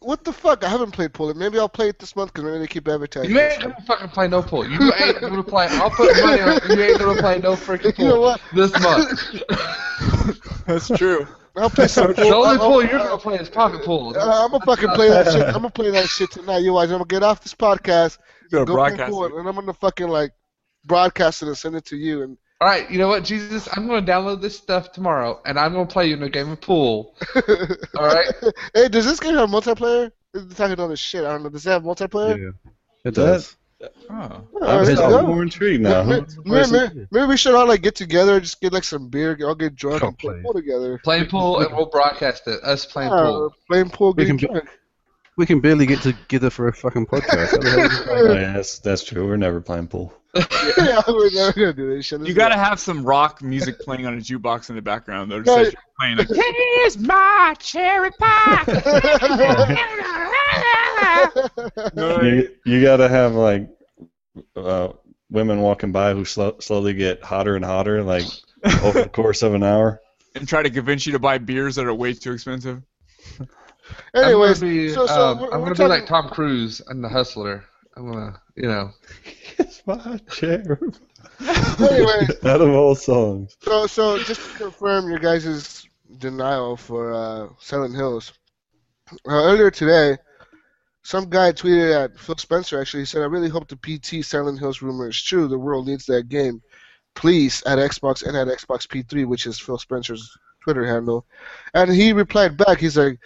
what 0.01 0.25
the 0.25 0.33
fuck? 0.33 0.65
I 0.65 0.69
haven't 0.69 0.93
played 0.93 1.13
pool. 1.13 1.33
Maybe 1.35 1.59
I'll 1.59 1.69
play 1.69 1.89
it 1.89 1.99
this 1.99 2.17
month 2.17 2.33
because 2.33 2.45
maybe 2.45 2.59
they 2.59 2.67
keep 2.67 2.89
advertising. 2.89 3.31
you 3.31 3.39
ain't 3.39 3.61
gonna 3.63 3.77
fucking 3.87 4.09
play 4.09 4.29
no 4.29 4.43
pool. 4.43 4.69
You 4.69 4.93
ain't 4.95 5.21
gonna 5.21 5.43
play. 5.43 5.67
I'll 5.71 5.91
put 5.91 6.15
money 6.23 6.41
on. 6.43 6.61
You 6.71 6.83
ain't 6.83 6.99
gonna 6.99 7.21
play 7.21 7.39
no 7.39 7.53
freaking 7.55 7.95
pool 7.95 8.05
You 8.07 8.11
know 8.13 8.21
what? 8.21 8.41
this 8.55 8.73
month. 8.81 9.43
That's 10.67 10.89
true. 10.89 11.27
I'll 11.57 11.69
play 11.71 11.89
some 11.89 12.13
The 12.15 12.23
only 12.35 12.49
I'll- 12.51 12.59
pool 12.59 12.83
you're 12.83 12.99
gonna 12.99 13.19
play 13.19 13.37
is 13.37 13.49
pocket 13.51 13.85
pool. 13.85 14.15
Uh, 14.17 14.45
I'm 14.45 14.51
gonna 14.53 14.65
fucking 14.65 14.91
play 14.91 15.09
that 15.11 15.27
shit. 15.33 15.43
I'm 15.43 15.53
gonna 15.55 15.71
play 15.71 15.91
that 15.91 16.09
shit 16.09 16.31
tonight. 16.31 16.59
You 16.59 16.73
guys, 16.75 16.85
I'm 16.91 16.99
gonna 16.99 17.05
get 17.07 17.23
off 17.23 17.43
this 17.43 17.55
podcast, 17.55 18.19
Go 18.51 18.65
go 18.65 18.67
play 18.67 18.75
broadcast. 18.75 19.11
pool, 19.13 19.25
it. 19.27 19.33
and 19.35 19.49
I'm 19.49 19.55
gonna 19.55 19.73
fucking 19.75 20.09
like 20.09 20.33
broadcast 20.85 21.43
it 21.43 21.49
and 21.49 21.59
send 21.59 21.75
it 21.77 21.85
to 21.87 21.97
you. 21.97 22.23
And 22.23 22.39
All 22.61 22.69
right, 22.69 22.91
you 22.91 22.99
know 22.99 23.09
what, 23.09 23.25
Jesus? 23.25 23.69
I'm 23.75 23.87
gonna 23.87 24.05
download 24.07 24.43
this 24.43 24.57
stuff 24.57 24.93
tomorrow, 24.93 25.41
and 25.47 25.59
I'm 25.59 25.73
gonna 25.73 25.87
play 25.87 26.09
you 26.09 26.15
in 26.17 26.23
a 26.23 26.29
game 26.29 26.51
of 26.51 26.61
pool. 26.61 27.17
All 27.97 28.07
right. 28.07 28.27
hey, 28.75 28.89
does 28.89 29.07
this 29.07 29.19
game 29.19 29.35
have 29.35 29.49
multiplayer? 29.49 30.13
It's 30.35 30.55
talking 30.55 30.79
all 30.79 30.87
this 30.89 31.01
shit. 31.01 31.25
I 31.25 31.33
don't 31.33 31.43
know. 31.43 31.49
Does 31.49 31.67
it 31.67 31.71
have 31.71 31.83
multiplayer? 31.83 32.39
Yeah, 32.39 32.71
it 33.05 33.15
does. 33.15 33.57
Oh. 34.11 34.43
I'm 34.63 34.85
let's 34.85 35.01
so 35.01 35.27
more 35.27 35.43
intrigued 35.43 35.83
now. 35.83 36.03
Maybe, 36.03 36.27
maybe, 36.45 36.71
maybe, 36.71 37.07
maybe 37.11 37.27
we 37.27 37.37
should 37.39 37.55
all 37.55 37.67
like 37.67 37.81
get 37.81 37.95
together, 37.97 38.39
just 38.39 38.61
get 38.61 38.73
like 38.75 38.85
some 38.85 39.09
beer, 39.09 39.35
get 39.35 39.45
all 39.47 39.55
get 39.55 39.75
drunk, 39.75 40.03
and 40.03 40.19
play 40.19 40.35
play. 40.35 40.43
pool 40.43 40.53
together. 40.53 41.01
Play 41.03 41.25
pool, 41.25 41.61
and 41.61 41.75
we'll 41.75 41.87
broadcast 41.87 42.47
it. 42.47 42.63
Us 42.63 42.85
playing 42.85 43.11
Uh, 43.11 43.25
pool. 43.25 43.55
playing 43.69 43.89
pool, 43.91 44.13
We 44.13 44.27
can- 44.27 44.37
drunk. 44.37 44.69
We 45.37 45.47
can 45.47 45.61
barely 45.61 45.87
get 45.87 46.03
together 46.03 46.51
for 46.51 46.69
a 46.69 46.73
fucking 46.75 47.07
podcast. 47.07 47.53
How 47.53 47.57
the 47.57 47.71
hell 47.71 47.81
is 47.87 48.01
it? 48.01 48.07
Oh, 48.11 48.33
yeah, 48.35 48.53
that's 48.53 48.79
that's 48.81 49.03
true. 49.03 49.27
We're 49.27 49.39
never 49.39 49.63
playing 49.63 49.89
pool. 49.89 50.13
yeah, 50.79 51.03
we're 51.09 51.31
never 51.31 51.53
gonna 51.53 51.73
do 51.73 51.97
this 51.97 52.07
shit. 52.07 52.21
You 52.21 52.35
gotta 52.35 52.57
have 52.57 52.79
some 52.79 53.05
rock 53.05 53.43
music 53.43 53.81
playing 53.81 54.07
on 54.07 54.15
a 54.15 54.19
jukebox 54.19 54.71
in 54.71 54.77
the 54.77 54.83
background, 54.83 55.31
though. 55.31 55.39
No, 55.41 55.45
Just 55.45 55.59
as 55.59 55.73
you're 55.73 55.83
playing 55.99 56.17
like, 56.19 56.29
Here's 56.29 56.99
my 56.99 57.55
cherry 57.59 58.11
pie. 58.13 58.65
No, 61.95 62.21
You, 62.23 62.49
you 62.65 62.83
gotta 62.83 63.09
have 63.09 63.35
like 63.35 63.69
uh, 64.57 64.89
women 65.31 65.61
walking 65.61 65.93
by 65.93 66.15
who 66.15 66.25
slow, 66.25 66.57
slowly 66.61 66.95
get 66.95 67.23
hotter 67.23 67.57
and 67.57 67.65
hotter, 67.65 68.03
like 68.03 68.25
over 68.83 69.03
the 69.03 69.09
course 69.09 69.43
of 69.43 69.55
an 69.55 69.63
hour. 69.63 70.01
and 70.35 70.49
try 70.49 70.63
to 70.63 70.71
convince 70.71 71.07
you 71.07 71.13
to 71.13 71.19
buy 71.19 71.39
beers 71.39 71.77
that 71.77 71.87
are 71.87 71.95
way 71.95 72.13
too 72.13 72.33
expensive. 72.33 72.83
Anyways, 74.15 74.63
I'm 74.63 74.69
gonna 74.69 74.81
be, 74.83 74.89
so, 74.91 75.07
so 75.07 75.29
um, 75.29 75.41
we're, 75.41 75.47
I'm 75.47 75.51
we're 75.61 75.67
gonna 75.67 75.71
be 75.71 75.77
talking, 75.77 75.89
like 75.89 76.07
Tom 76.07 76.29
Cruise 76.29 76.81
in 76.91 77.03
The 77.03 77.09
Hustler. 77.09 77.65
I'm 77.97 78.11
gonna, 78.11 78.41
you 78.61 78.69
know. 78.69 78.91
It's 79.59 79.83
my 79.87 80.19
chair. 80.31 80.79
Anyway, 81.81 82.27
Out 82.45 82.61
of 82.61 82.69
all 82.71 82.95
songs. 82.95 83.57
so 83.63 83.87
so 83.87 84.19
just 84.23 84.41
to 84.53 84.59
confirm 84.59 85.09
your 85.09 85.19
guys' 85.19 85.87
denial 86.19 86.77
for 86.77 87.13
uh, 87.13 87.49
Silent 87.59 87.95
Hills. 87.95 88.33
Uh, 89.11 89.17
earlier 89.49 89.71
today, 89.71 90.19
some 91.03 91.31
guy 91.31 91.53
tweeted 91.53 91.95
at 92.05 92.19
Phil 92.19 92.37
Spencer. 92.37 92.79
Actually, 92.81 93.01
he 93.03 93.07
said, 93.07 93.23
"I 93.23 93.27
really 93.27 93.49
hope 93.49 93.69
the 93.69 93.77
PT 93.77 94.23
Silent 94.25 94.59
Hills 94.59 94.83
rumor 94.83 95.09
is 95.09 95.21
true. 95.23 95.49
The 95.49 95.59
world 95.59 95.87
needs 95.87 96.05
that 96.07 96.29
game. 96.29 96.61
Please 97.15 97.63
at 97.65 97.79
Xbox 97.79 98.27
and 98.27 98.37
at 98.37 98.49
Xbox 98.49 98.87
P3, 98.87 99.27
which 99.27 99.47
is 99.47 99.59
Phil 99.59 99.79
Spencer's 99.79 100.31
Twitter 100.63 100.87
handle." 100.87 101.25
And 101.75 101.91
he 101.91 102.13
replied 102.13 102.57
back. 102.59 102.79
He's 102.81 102.99
like, 102.99 103.19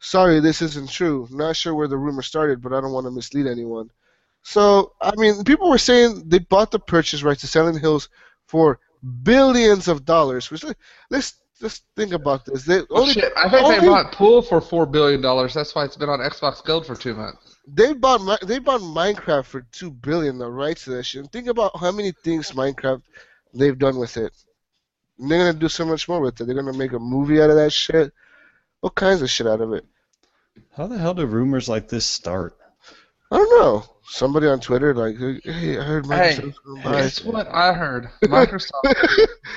"Sorry, 0.00 0.40
this 0.40 0.60
isn't 0.62 0.90
true. 0.90 1.28
Not 1.30 1.54
sure 1.56 1.74
where 1.74 1.88
the 1.88 1.98
rumor 1.98 2.22
started, 2.22 2.60
but 2.60 2.72
I 2.72 2.80
don't 2.80 2.92
want 2.92 3.06
to 3.06 3.12
mislead 3.12 3.46
anyone." 3.46 3.90
So, 4.42 4.92
I 5.00 5.12
mean, 5.16 5.44
people 5.44 5.68
were 5.70 5.78
saying 5.78 6.24
they 6.28 6.38
bought 6.38 6.70
the 6.70 6.78
purchase 6.78 7.22
rights 7.22 7.42
to 7.42 7.46
Silent 7.46 7.80
Hills 7.80 8.08
for 8.46 8.78
billions 9.22 9.86
of 9.88 10.04
dollars. 10.04 10.50
Which 10.50 10.64
let's 11.10 11.34
let's 11.60 11.82
think 11.96 12.12
about 12.12 12.44
this. 12.46 12.64
They 12.64 12.80
Oh, 12.80 13.02
only 13.02 13.12
shit, 13.14 13.32
I 13.36 13.48
think 13.50 13.62
only- 13.64 13.80
they 13.80 13.86
bought 13.86 14.12
pool 14.12 14.40
for 14.42 14.60
four 14.60 14.86
billion 14.86 15.20
dollars. 15.20 15.52
That's 15.54 15.74
why 15.74 15.84
it's 15.84 15.96
been 15.96 16.08
on 16.08 16.20
Xbox 16.20 16.64
Gold 16.64 16.86
for 16.86 16.96
two 16.96 17.14
months. 17.14 17.56
they 17.68 17.92
bought 17.92 18.20
they 18.46 18.58
bought 18.58 18.80
Minecraft 18.80 19.44
for 19.44 19.60
two 19.72 19.90
billion. 19.90 20.38
The 20.38 20.50
rights 20.50 20.84
to 20.84 20.90
that 20.90 21.04
shit. 21.04 21.20
And 21.20 21.30
think 21.32 21.46
about 21.46 21.76
how 21.78 21.92
many 21.92 22.12
things 22.24 22.52
Minecraft 22.52 23.02
they've 23.54 23.78
done 23.78 23.98
with 23.98 24.16
it. 24.16 24.32
And 25.18 25.30
they're 25.30 25.38
gonna 25.46 25.58
do 25.58 25.68
so 25.68 25.84
much 25.84 26.08
more 26.08 26.20
with 26.20 26.40
it. 26.40 26.44
They're 26.46 26.54
gonna 26.56 26.72
make 26.72 26.92
a 26.92 26.98
movie 26.98 27.40
out 27.42 27.50
of 27.50 27.56
that 27.56 27.72
shit. 27.72 28.12
All 28.82 28.90
kinds 28.90 29.20
of 29.20 29.28
shit 29.30 29.46
out 29.46 29.60
of 29.60 29.74
it. 29.74 29.84
How 30.74 30.86
the 30.86 30.96
hell 30.98 31.12
do 31.14 31.26
rumors 31.26 31.68
like 31.68 31.88
this 31.88 32.06
start? 32.06 32.56
I 33.30 33.36
don't 33.36 33.60
know. 33.60 33.84
Somebody 34.12 34.48
on 34.48 34.58
Twitter 34.58 34.92
like, 34.92 35.16
hey, 35.44 35.78
I 35.78 35.82
heard 35.84 36.04
Hey, 36.06 36.36
gonna 36.36 36.82
buy. 36.82 37.00
Guess 37.02 37.22
what 37.24 37.46
I 37.46 37.72
heard? 37.72 38.10
Microsoft. 38.24 38.82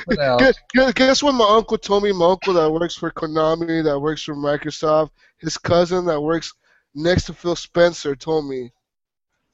Guess, 0.38 0.93
guess, 0.93 1.24
what 1.24 1.34
my 1.34 1.47
uncle 1.49 1.78
told 1.80 2.04
me? 2.04 2.12
My 2.12 2.30
uncle 2.30 2.54
that 2.54 2.72
works 2.72 2.95
for 2.95 3.10
Konami, 3.10 3.84
that 3.84 3.99
works 3.99 4.22
for 4.22 4.36
Microsoft, 4.36 5.10
his 5.39 5.58
cousin 5.58 6.06
that 6.06 6.22
works 6.22 6.54
next 6.93 7.26
to 7.26 7.34
Phil 7.34 7.56
Spencer 7.56 8.16
told 8.16 8.47
me. 8.47 8.72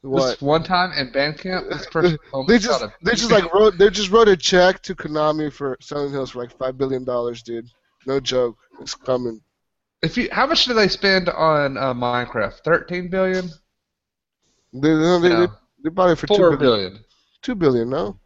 What? 0.02 0.32
This 0.32 0.42
one 0.42 0.64
time 0.64 0.92
in 0.92 1.14
Bandcamp, 1.14 1.70
this 1.70 1.86
person 1.92 2.18
They 2.50 2.60
just 2.60 2.84
they 3.02 3.16
just 3.16 3.32
like 3.32 3.54
wrote 3.54 3.78
they 3.78 3.90
just 3.90 4.12
wrote 4.12 4.28
a 4.28 4.36
check 4.36 4.82
to 4.82 4.96
Konami 4.96 5.52
for 5.52 5.78
Silent 5.80 6.12
Hills 6.12 6.32
for 6.32 6.40
like 6.40 6.58
five 6.58 6.78
billion 6.78 7.06
dollars, 7.06 7.42
dude. 7.42 7.70
No 8.06 8.20
joke. 8.20 8.58
It's 8.82 8.96
coming. 8.96 9.40
If 10.02 10.18
you, 10.18 10.28
how 10.32 10.46
much 10.46 10.66
do 10.66 10.74
they 10.74 10.90
spend 10.90 11.30
on 11.30 11.78
uh, 11.78 11.94
Minecraft? 11.94 12.60
Thirteen 12.66 13.10
billion. 13.10 13.50
They, 14.74 14.90
no, 14.90 15.20
they, 15.20 15.30
No. 15.30 15.48
they, 15.48 15.54
they 15.84 15.90
bought 15.90 16.10
it 16.12 16.16
for 16.18 16.28
two 16.28 16.36
Four 16.36 16.58
billion. 16.58 16.60
billion. 16.92 17.06
Two 17.42 17.56
billion, 17.56 17.90
no? 17.90 18.20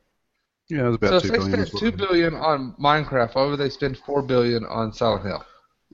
Yeah, 0.69 0.81
it 0.81 0.87
was 0.87 0.95
about 0.95 1.09
So 1.09 1.15
about 1.15 1.25
if 1.25 1.31
they 1.31 1.37
billion. 1.37 1.65
spent 1.67 1.79
two 1.79 1.91
billion 1.91 2.33
on 2.35 2.73
Minecraft, 2.79 3.35
why 3.35 3.45
would 3.45 3.59
they 3.59 3.69
spend 3.69 3.97
four 3.99 4.21
billion 4.21 4.65
on 4.65 4.91
Silent 4.93 5.25
Hill? 5.25 5.45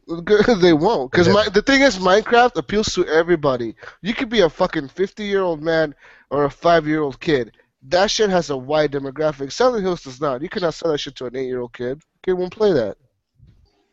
they 0.61 0.73
won't, 0.73 1.11
because 1.11 1.27
Yeah. 1.27 1.49
the 1.49 1.61
thing 1.61 1.81
is, 1.81 1.97
Minecraft 1.99 2.55
appeals 2.55 2.93
to 2.95 3.05
everybody. 3.07 3.75
You 4.01 4.13
could 4.15 4.29
be 4.29 4.39
a 4.41 4.49
fucking 4.49 4.87
fifty-year-old 4.87 5.61
man 5.61 5.93
or 6.31 6.45
a 6.45 6.49
five-year-old 6.49 7.19
kid. 7.19 7.51
That 7.83 8.09
shit 8.09 8.29
has 8.31 8.49
a 8.49 8.57
wide 8.57 8.91
demographic. 8.91 9.51
Silent 9.51 9.83
Hills 9.83 10.01
does 10.03 10.19
not. 10.19 10.41
You 10.41 10.49
cannot 10.49 10.73
sell 10.73 10.91
that 10.91 10.97
shit 10.99 11.15
to 11.17 11.25
an 11.27 11.35
eight-year-old 11.35 11.73
kid. 11.73 12.01
Kid 12.23 12.33
won't 12.33 12.51
play 12.55 12.73
that. 12.73 12.97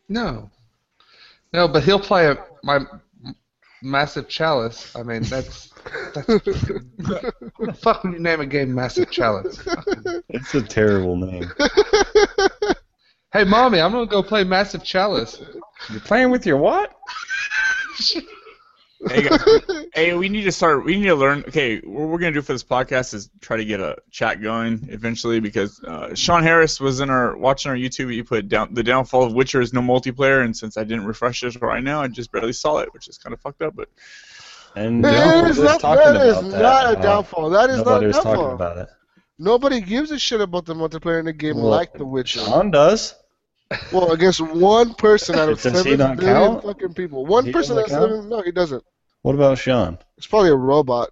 No. 0.09 0.51
No, 1.53 1.69
but 1.69 1.85
he'll 1.85 2.01
play 2.01 2.27
a, 2.31 2.39
my 2.63 2.81
massive 3.83 4.29
chalice. 4.29 4.95
I 4.97 5.03
mean, 5.03 5.23
that's. 5.23 5.73
That's 6.15 6.29
what 6.29 6.45
the 6.45 7.77
fuck 7.79 8.05
would 8.05 8.15
you 8.15 8.19
name 8.19 8.41
a 8.41 8.47
game 8.47 8.75
Massive 8.75 9.11
Chalice? 9.11 9.61
It's 10.29 10.55
a 10.55 10.63
terrible 10.63 11.17
name. 11.17 11.51
Hey, 13.33 13.45
mommy, 13.45 13.81
I'm 13.81 13.93
gonna 13.93 14.07
go 14.07 14.23
play 14.23 14.45
Massive 14.45 14.83
Chalice. 14.83 15.43
You're 15.91 16.01
playing 16.01 16.31
with 16.31 16.47
your 16.47 16.57
what? 16.57 16.95
Hey, 19.09 19.23
guys, 19.23 19.41
hey, 19.95 20.15
we 20.15 20.31
need 20.31 20.45
to 20.45 20.53
start. 20.53 20.85
We 20.85 20.97
need 20.97 21.09
to 21.09 21.15
learn. 21.15 21.45
Okay, 21.47 21.81
what 21.81 22.09
we're 22.09 22.19
gonna 22.19 22.33
do 22.33 22.41
for 22.41 22.55
this 22.55 22.65
podcast 22.65 23.13
is 23.13 23.31
try 23.43 23.59
to 23.59 23.65
get 23.65 23.79
a 23.79 23.99
chat 24.11 24.41
going 24.41 24.89
eventually 24.91 25.39
because 25.39 25.83
uh, 25.85 26.15
Sean 26.15 26.43
Harris 26.43 26.81
was 26.81 27.01
in 27.01 27.11
our 27.11 27.37
watching 27.37 27.71
our 27.71 27.77
YouTube. 27.77 28.11
He 28.11 28.23
put 28.23 28.49
down 28.49 28.73
the 28.73 28.83
downfall 28.83 29.25
of 29.25 29.35
Witcher 29.35 29.61
is 29.61 29.75
no 29.75 29.83
multiplayer, 29.83 30.43
and 30.43 30.57
since 30.57 30.79
I 30.79 30.85
didn't 30.85 31.05
refresh 31.05 31.43
it 31.43 31.61
right 31.61 31.85
now, 31.85 32.01
I 32.01 32.09
just 32.09 32.33
barely 32.33 32.55
saw 32.55 32.79
it, 32.79 32.93
which 32.95 33.07
is 33.07 33.19
kind 33.19 33.35
of 33.35 33.41
fucked 33.41 33.61
up. 33.61 33.77
But 33.77 33.91
And 34.77 35.03
That 35.05 35.11
Downfall 35.13 35.51
is 35.51 35.59
was 35.59 35.65
not, 35.67 35.81
talking 35.81 36.05
that 36.15 36.27
is 36.27 36.37
about 36.39 36.51
that. 36.51 36.63
not 36.63 36.85
a 36.95 36.99
Uh, 36.99 37.03
downfall. 37.03 37.51
That 37.51 37.71
is 37.71 37.77
not 37.79 37.87
Nobody 37.87 38.05
a 38.05 38.09
was 38.09 38.17
downfall. 38.17 38.35
talking 38.37 38.53
about 38.53 38.79
it. 38.79 38.89
Nobody 39.39 39.81
gives 39.81 40.11
a 40.11 40.19
shit 40.19 40.41
about 40.41 40.67
the 40.67 40.75
multiplayer 40.75 41.19
in 41.19 41.25
the 41.25 41.33
game 41.33 41.57
Well, 41.57 41.67
like 41.67 41.93
The 41.95 42.05
Witcher. 42.05 42.41
Sean 42.41 42.71
does. 42.71 43.15
Well, 43.93 44.13
I 44.13 44.17
guess 44.17 44.39
one 44.41 44.95
person 44.95 45.37
out 45.37 45.49
of 45.49 45.61
Does 45.63 45.73
he 45.73 45.79
seven 45.83 45.99
not 45.99 46.17
billion 46.19 46.37
count? 46.37 46.63
fucking 46.65 46.95
people. 46.95 47.27
One 47.27 47.47
He 47.47 47.53
person 47.53 47.77
out 47.79 47.85
of 47.85 47.91
seven. 47.91 48.29
No, 48.29 48.43
he 48.43 48.53
doesn't. 48.53 48.85
What 49.23 49.35
about 49.35 49.59
Sean? 49.59 49.99
It's 50.19 50.27
probably 50.27 50.51
a 50.51 50.55
robot. 50.55 51.11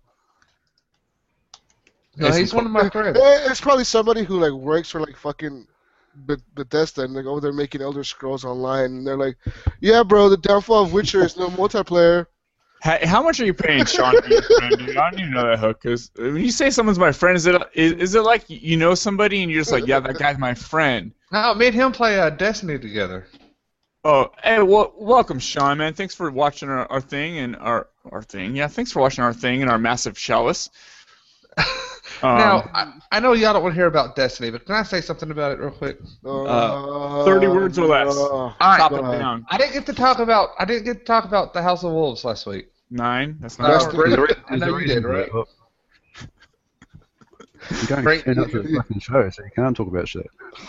No, 2.17 2.31
he's 2.31 2.55
one 2.55 2.65
of 2.67 2.71
my 2.71 2.89
friends. 2.91 3.19
It's 3.51 3.61
probably 3.61 3.85
somebody 3.85 4.23
who 4.23 4.39
like 4.41 4.53
works 4.53 4.91
for 4.91 5.01
like 5.01 5.17
fucking 5.17 5.67
Beth- 6.15 6.55
Bethesda 6.55 7.03
and 7.03 7.13
like 7.15 7.25
oh 7.27 7.41
they're 7.41 7.53
making 7.53 7.83
Elder 7.83 8.05
Scrolls 8.05 8.45
Online 8.45 8.85
and 8.85 9.07
they're 9.07 9.17
like, 9.17 9.37
yeah, 9.81 10.03
bro, 10.05 10.29
the 10.29 10.37
downfall 10.37 10.85
of 10.85 10.93
Witcher 10.93 11.25
is 11.25 11.37
no 11.37 11.49
multiplayer. 11.49 12.27
Hey, 12.85 13.07
how 13.07 13.23
much 13.23 13.41
are 13.41 13.47
you 13.47 13.55
paying 13.55 13.87
Sean 13.87 14.15
to 14.15 14.21
be 14.21 14.35
your 14.35 14.43
friend, 14.43 14.77
dude? 14.77 14.95
I 14.95 15.11
don't 15.11 15.21
even 15.21 15.33
know 15.33 15.47
that 15.47 15.59
hook. 15.59 15.83
Cause 15.83 16.11
when 16.17 16.37
you 16.37 16.51
say 16.51 16.69
someone's 16.69 16.99
my 16.99 17.13
friend, 17.13 17.35
is 17.35 17.47
it 17.47 17.57
is, 17.73 17.93
is 17.93 18.15
it 18.15 18.21
like 18.21 18.45
you 18.49 18.77
know 18.77 18.95
somebody 18.95 19.43
and 19.43 19.51
you're 19.51 19.63
just 19.63 19.73
like, 19.73 19.87
yeah, 19.87 20.01
that 20.01 20.19
guy's 20.19 20.37
my 20.37 20.53
friend? 20.53 21.11
No, 21.33 21.55
me 21.55 21.69
and 21.69 21.75
him 21.75 21.93
play 21.93 22.21
uh, 22.21 22.29
Destiny 22.29 22.79
together. 22.79 23.27
Oh, 24.05 24.31
hey, 24.43 24.61
well, 24.61 24.93
welcome, 24.99 25.39
Sean, 25.39 25.79
man. 25.79 25.95
Thanks 25.95 26.15
for 26.15 26.31
watching 26.31 26.69
our, 26.69 26.87
our 26.93 27.01
thing 27.01 27.39
and 27.39 27.57
our 27.57 27.89
our 28.13 28.23
thing. 28.23 28.55
Yeah, 28.55 28.69
thanks 28.69 28.93
for 28.93 29.01
watching 29.01 29.25
our 29.25 29.33
thing 29.33 29.63
and 29.63 29.71
our 29.71 29.79
massive 29.79 30.15
chalice. 30.15 30.69
Um, 32.23 32.39
now, 32.39 32.71
I, 32.73 32.93
I 33.13 33.21
know 33.21 33.33
y'all 33.33 33.53
don't 33.53 33.63
want 33.63 33.75
to 33.75 33.79
hear 33.79 33.89
about 33.89 34.15
Destiny, 34.15 34.51
but 34.51 34.65
can 34.65 34.77
I 34.77 34.83
say 34.83 35.01
something 35.01 35.31
about 35.31 35.53
it 35.53 35.59
real 35.59 35.73
quick? 35.73 35.99
Uh, 36.25 37.25
30 37.25 37.49
words 37.49 37.79
or 37.79 37.87
less. 37.87 38.17
uh, 38.17 38.31
All 38.31 38.55
right, 38.61 38.89
go 38.89 38.97
it 38.97 39.19
down. 39.19 39.45
I 39.51 39.59
didn't 39.59 39.73
get 39.73 39.87
to 39.87 39.93
talk 39.93 40.21
about 40.21 40.51
I 40.59 40.65
didn't 40.65 40.85
get 40.85 41.01
to 41.01 41.05
talk 41.05 41.25
about 41.25 41.53
the 41.53 41.61
House 41.61 41.83
of 41.83 41.93
Wolves 41.93 42.25
last 42.25 42.47
week. 42.47 42.69
Nine. 42.95 43.37
That's 43.41 43.59
Uh, 43.61 43.65
not. 43.65 43.69
Destiny. 43.93 43.97
Brent, 43.97 44.17
There's 44.17 44.31
a 44.31 44.53
I 44.53 44.57
know 44.57 44.67
you 44.69 44.77
reason 44.77 45.03
did, 45.03 45.03
for 45.03 45.09
right? 45.11 45.31
You 47.81 47.87
don't 47.89 48.03
Frank, 48.03 48.25
turn 48.25 48.39
up 48.39 48.51
to 48.51 48.61
the 48.63 48.75
fucking 48.77 49.01
show, 49.01 49.31
so 49.31 49.43
you 49.43 49.51
can't 49.57 49.75
talk 49.75 49.89
about 49.89 50.07
shit. 50.07 50.27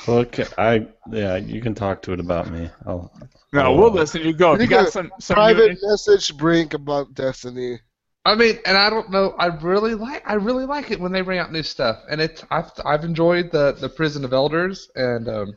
Look, 0.08 0.40
I 0.58 0.88
yeah, 1.12 1.36
you 1.36 1.60
can 1.62 1.76
talk 1.76 2.02
to 2.04 2.14
it 2.14 2.22
about 2.22 2.50
me. 2.50 2.70
I'll, 2.86 3.12
no, 3.52 3.60
I'll, 3.62 3.76
we'll 3.78 3.90
uh, 3.90 3.96
listen. 3.96 4.22
You 4.22 4.32
go. 4.32 4.54
You 4.56 4.62
You 4.62 4.68
got 4.68 4.94
some 4.94 5.12
some 5.20 5.36
Private 5.36 5.74
new- 5.82 5.90
message 5.90 6.36
Brink 6.38 6.74
about 6.74 7.14
Destiny. 7.14 7.80
I 8.24 8.36
mean, 8.36 8.60
and 8.66 8.78
I 8.78 8.90
don't 8.90 9.12
know. 9.12 9.36
I 9.38 9.48
really 9.48 9.94
like. 9.94 10.24
I 10.26 10.36
really 10.36 10.66
like 10.66 10.90
it 10.90 11.00
when 11.02 11.12
they 11.12 11.20
bring 11.20 11.38
out 11.38 11.52
new 11.52 11.64
stuff, 11.64 12.00
and 12.10 12.22
it's. 12.22 12.46
I've 12.50 12.72
I've 12.86 13.04
enjoyed 13.04 13.52
the 13.52 13.74
the 13.74 13.90
Prison 13.90 14.24
of 14.24 14.32
Elders 14.32 14.90
and 14.96 15.28
um, 15.28 15.54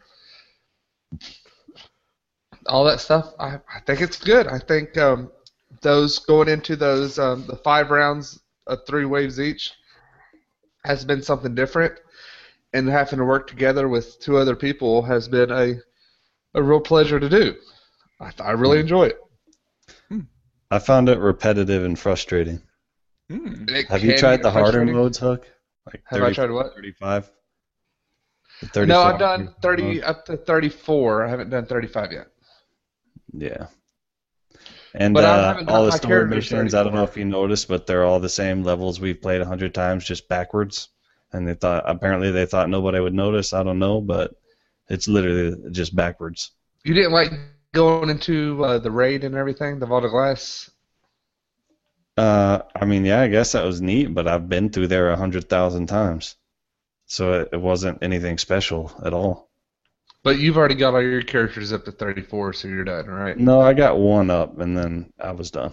all 2.66 2.84
that 2.86 2.98
stuff. 3.00 3.32
I 3.38 3.60
I 3.72 3.78
think 3.86 4.00
it's 4.00 4.18
good. 4.18 4.48
I 4.48 4.58
think 4.58 4.98
um, 4.98 5.30
those 5.80 6.18
going 6.18 6.48
into 6.48 6.76
those 6.76 7.18
um, 7.18 7.46
the 7.46 7.56
five 7.56 7.90
rounds 7.90 8.40
of 8.66 8.80
three 8.86 9.04
waves 9.04 9.40
each 9.40 9.72
has 10.84 11.04
been 11.04 11.22
something 11.22 11.54
different, 11.54 11.94
and 12.72 12.88
having 12.88 13.18
to 13.18 13.24
work 13.24 13.48
together 13.48 13.88
with 13.88 14.20
two 14.20 14.36
other 14.36 14.56
people 14.56 15.02
has 15.02 15.28
been 15.28 15.50
a 15.50 15.74
a 16.54 16.62
real 16.62 16.80
pleasure 16.80 17.20
to 17.20 17.28
do. 17.28 17.54
I 18.20 18.32
I 18.40 18.50
really 18.52 18.80
enjoy 18.80 19.06
it. 19.06 19.18
I 20.70 20.78
found 20.78 21.08
it 21.08 21.18
repetitive 21.18 21.84
and 21.84 21.98
frustrating. 21.98 22.60
Hmm. 23.30 23.64
It 23.68 23.86
Have 23.88 24.04
you 24.04 24.16
tried 24.16 24.42
the 24.42 24.50
harder 24.50 24.84
modes, 24.84 25.18
Hook? 25.18 25.46
Like 25.86 26.02
Have 26.06 26.22
I 26.22 26.32
tried 26.32 26.50
what? 26.50 26.74
35? 26.74 27.30
The 28.72 28.86
No, 28.86 29.02
I've 29.02 29.18
done 29.18 29.54
30 29.62 30.02
up 30.02 30.24
to 30.26 30.36
34. 30.36 31.24
I 31.24 31.30
haven't 31.30 31.50
done 31.50 31.64
35 31.66 32.12
yet. 32.12 32.26
Yeah. 33.32 33.66
And 34.94 35.16
uh, 35.16 35.62
all 35.68 35.84
the 35.84 35.92
story 35.92 36.26
missions, 36.26 36.74
I 36.74 36.82
don't 36.82 36.94
know 36.94 37.04
if 37.04 37.16
you 37.16 37.24
noticed, 37.24 37.68
but 37.68 37.86
they're 37.86 38.04
all 38.04 38.20
the 38.20 38.28
same 38.28 38.62
levels 38.62 39.00
we've 39.00 39.20
played 39.20 39.40
a 39.40 39.46
hundred 39.46 39.74
times, 39.74 40.04
just 40.04 40.28
backwards. 40.28 40.88
And 41.32 41.46
they 41.46 41.54
thought 41.54 41.84
apparently 41.86 42.30
they 42.30 42.46
thought 42.46 42.70
nobody 42.70 43.00
would 43.00 43.14
notice. 43.14 43.52
I 43.52 43.62
don't 43.62 43.78
know, 43.78 44.00
but 44.00 44.34
it's 44.88 45.08
literally 45.08 45.70
just 45.70 45.94
backwards. 45.94 46.52
You 46.84 46.94
didn't 46.94 47.12
like 47.12 47.32
going 47.74 48.08
into 48.08 48.64
uh, 48.64 48.78
the 48.78 48.90
raid 48.90 49.24
and 49.24 49.34
everything, 49.34 49.78
the 49.78 49.86
Vault 49.86 50.04
of 50.04 50.10
Glass? 50.10 50.70
Uh, 52.16 52.62
I 52.74 52.84
mean, 52.84 53.04
yeah, 53.04 53.20
I 53.20 53.28
guess 53.28 53.52
that 53.52 53.64
was 53.64 53.80
neat, 53.80 54.12
but 54.14 54.26
I've 54.26 54.48
been 54.48 54.70
through 54.70 54.88
there 54.88 55.10
a 55.10 55.16
hundred 55.16 55.48
thousand 55.48 55.86
times, 55.86 56.34
so 57.06 57.42
it, 57.42 57.50
it 57.52 57.60
wasn't 57.60 58.02
anything 58.02 58.38
special 58.38 58.92
at 59.04 59.12
all. 59.12 59.47
But 60.24 60.38
you've 60.38 60.56
already 60.56 60.74
got 60.74 60.94
all 60.94 61.02
your 61.02 61.22
characters 61.22 61.72
up 61.72 61.84
to 61.84 61.92
34, 61.92 62.52
so 62.52 62.68
you're 62.68 62.84
done, 62.84 63.06
right? 63.06 63.38
No, 63.38 63.60
I 63.60 63.72
got 63.72 63.98
one 63.98 64.30
up, 64.30 64.58
and 64.58 64.76
then 64.76 65.12
I 65.18 65.30
was 65.32 65.50
done. 65.50 65.72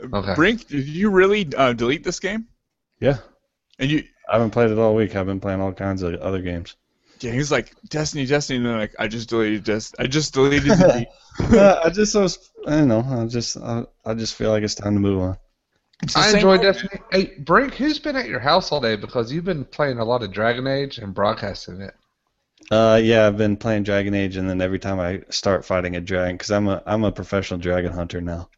Okay. 0.00 0.34
Brink, 0.34 0.68
did 0.68 0.86
you 0.86 1.10
really 1.10 1.48
uh, 1.56 1.72
delete 1.72 2.04
this 2.04 2.20
game? 2.20 2.46
Yeah, 3.00 3.18
And 3.78 3.90
you, 3.90 4.04
I 4.28 4.34
haven't 4.34 4.50
played 4.50 4.70
it 4.70 4.78
all 4.78 4.94
week. 4.94 5.14
I've 5.16 5.26
been 5.26 5.40
playing 5.40 5.60
all 5.60 5.72
kinds 5.72 6.02
of 6.02 6.14
other 6.16 6.40
games. 6.42 6.76
yeah, 7.20 7.30
he 7.32 7.38
was 7.38 7.50
like 7.50 7.74
Destiny, 7.88 8.26
Destiny, 8.26 8.58
and 8.58 8.66
then 8.66 8.78
like 8.78 8.94
I 8.98 9.08
just 9.08 9.28
deleted 9.28 9.64
this. 9.64 9.92
I 9.98 10.06
just 10.06 10.34
deleted 10.34 10.68
the. 10.70 11.06
Uh, 11.40 11.80
I 11.84 11.90
just 11.90 12.14
was, 12.14 12.50
I 12.66 12.70
don't 12.76 12.88
know. 12.88 13.04
I 13.08 13.26
just, 13.26 13.56
I, 13.56 13.84
I 14.04 14.14
just 14.14 14.34
feel 14.34 14.50
like 14.50 14.62
it's 14.64 14.74
time 14.74 14.94
to 14.94 15.00
move 15.00 15.20
on. 15.22 15.38
I 16.16 16.26
same 16.26 16.36
enjoy 16.36 16.52
old- 16.54 16.62
Destiny. 16.62 17.00
Hey, 17.12 17.34
Brink, 17.38 17.74
who's 17.74 17.98
been 17.98 18.16
at 18.16 18.28
your 18.28 18.40
house 18.40 18.70
all 18.72 18.80
day? 18.80 18.96
Because 18.96 19.32
you've 19.32 19.44
been 19.44 19.64
playing 19.64 19.98
a 19.98 20.04
lot 20.04 20.22
of 20.22 20.32
Dragon 20.32 20.66
Age 20.66 20.98
and 20.98 21.14
broadcasting 21.14 21.80
it. 21.80 21.94
Uh, 22.70 23.00
yeah, 23.02 23.26
I've 23.26 23.36
been 23.38 23.56
playing 23.56 23.84
Dragon 23.84 24.14
Age, 24.14 24.36
and 24.36 24.48
then 24.48 24.60
every 24.60 24.78
time 24.78 25.00
I 25.00 25.22
start 25.30 25.64
fighting 25.64 25.96
a 25.96 26.00
dragon, 26.00 26.36
because 26.36 26.50
I'm 26.50 26.68
a, 26.68 26.82
I'm 26.86 27.04
a 27.04 27.12
professional 27.12 27.58
dragon 27.58 27.92
hunter 27.92 28.20
now, 28.20 28.50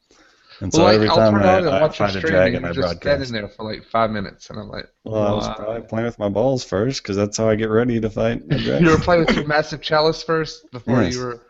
and 0.61 0.73
so 0.75 0.83
well, 0.83 0.89
like, 0.89 0.97
every 0.97 1.09
I'll 1.09 1.17
time 1.17 1.33
turn 1.33 1.43
I, 1.45 1.59
on 1.59 1.69
I 1.69 1.83
watch 1.83 2.01
your 2.01 2.09
fight 2.09 2.17
a 2.17 2.21
dragon, 2.21 2.65
I 2.65 2.69
and 2.69 2.75
just 2.75 3.01
broadcast. 3.01 3.03
standing 3.03 3.33
there 3.33 3.49
for 3.49 3.65
like 3.65 3.85
five 3.85 4.11
minutes, 4.11 4.51
and 4.51 4.59
I'm 4.59 4.69
like, 4.69 4.87
Well, 5.05 5.23
I 5.27 5.33
was 5.33 5.49
probably 5.49 5.83
playing 5.83 6.07
with 6.07 6.19
my 6.19 6.29
balls 6.29 6.65
first, 6.65 7.03
because 7.03 7.17
that's 7.17 7.37
how 7.37 7.49
I 7.49 7.55
get 7.55 7.71
ready 7.71 8.01
to 8.01 8.11
fight 8.11 8.43
a 8.51 8.59
dragon. 8.59 8.85
you 8.85 8.91
were 8.91 8.99
playing 8.99 9.27
with 9.27 9.37
your 9.37 9.47
massive 9.47 9.81
chalice 9.81 10.23
first 10.23 10.71
before 10.73 11.03
Yes. 11.03 11.15
you 11.15 11.21
were. 11.21 11.41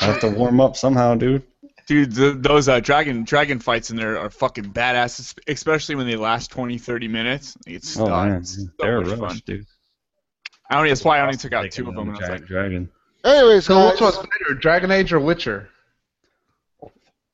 I 0.00 0.04
have 0.06 0.20
to 0.20 0.30
warm 0.30 0.60
up 0.60 0.76
somehow, 0.76 1.14
dude. 1.14 1.42
Dude, 1.86 2.12
the, 2.12 2.32
those 2.32 2.68
uh, 2.68 2.80
dragon 2.80 3.24
dragon 3.24 3.58
fights 3.60 3.90
in 3.90 3.96
there 3.96 4.18
are 4.18 4.30
fucking 4.30 4.72
badass, 4.72 5.36
especially 5.48 5.94
when 5.96 6.06
they 6.06 6.16
last 6.16 6.50
20, 6.50 6.78
30 6.78 7.08
minutes. 7.08 7.56
It's, 7.66 7.98
Oh 7.98 8.06
uh, 8.10 8.24
man, 8.26 8.42
it's 8.42 8.56
so 8.56 8.68
they're 8.78 9.00
much 9.00 9.06
a 9.06 9.16
rush, 9.16 9.18
fun. 9.18 9.42
dude. 9.42 9.66
I 10.70 10.76
only, 10.78 10.88
that's 10.88 11.04
why 11.04 11.18
I 11.18 11.22
only 11.22 11.36
took 11.36 11.52
out 11.52 11.70
two 11.70 11.88
of 11.88 11.94
them. 11.94 12.08
a 12.08 12.12
I 12.12 12.14
was 12.14 12.18
giant 12.20 12.40
like, 12.42 12.46
dragon. 12.48 12.88
Anyways, 13.24 13.64
So 13.66 13.74
guys, 13.74 13.92
which 13.92 14.00
one's 14.00 14.16
better, 14.16 14.54
Dragon 14.58 14.90
Age 14.90 15.12
or 15.12 15.20
Witcher? 15.20 15.68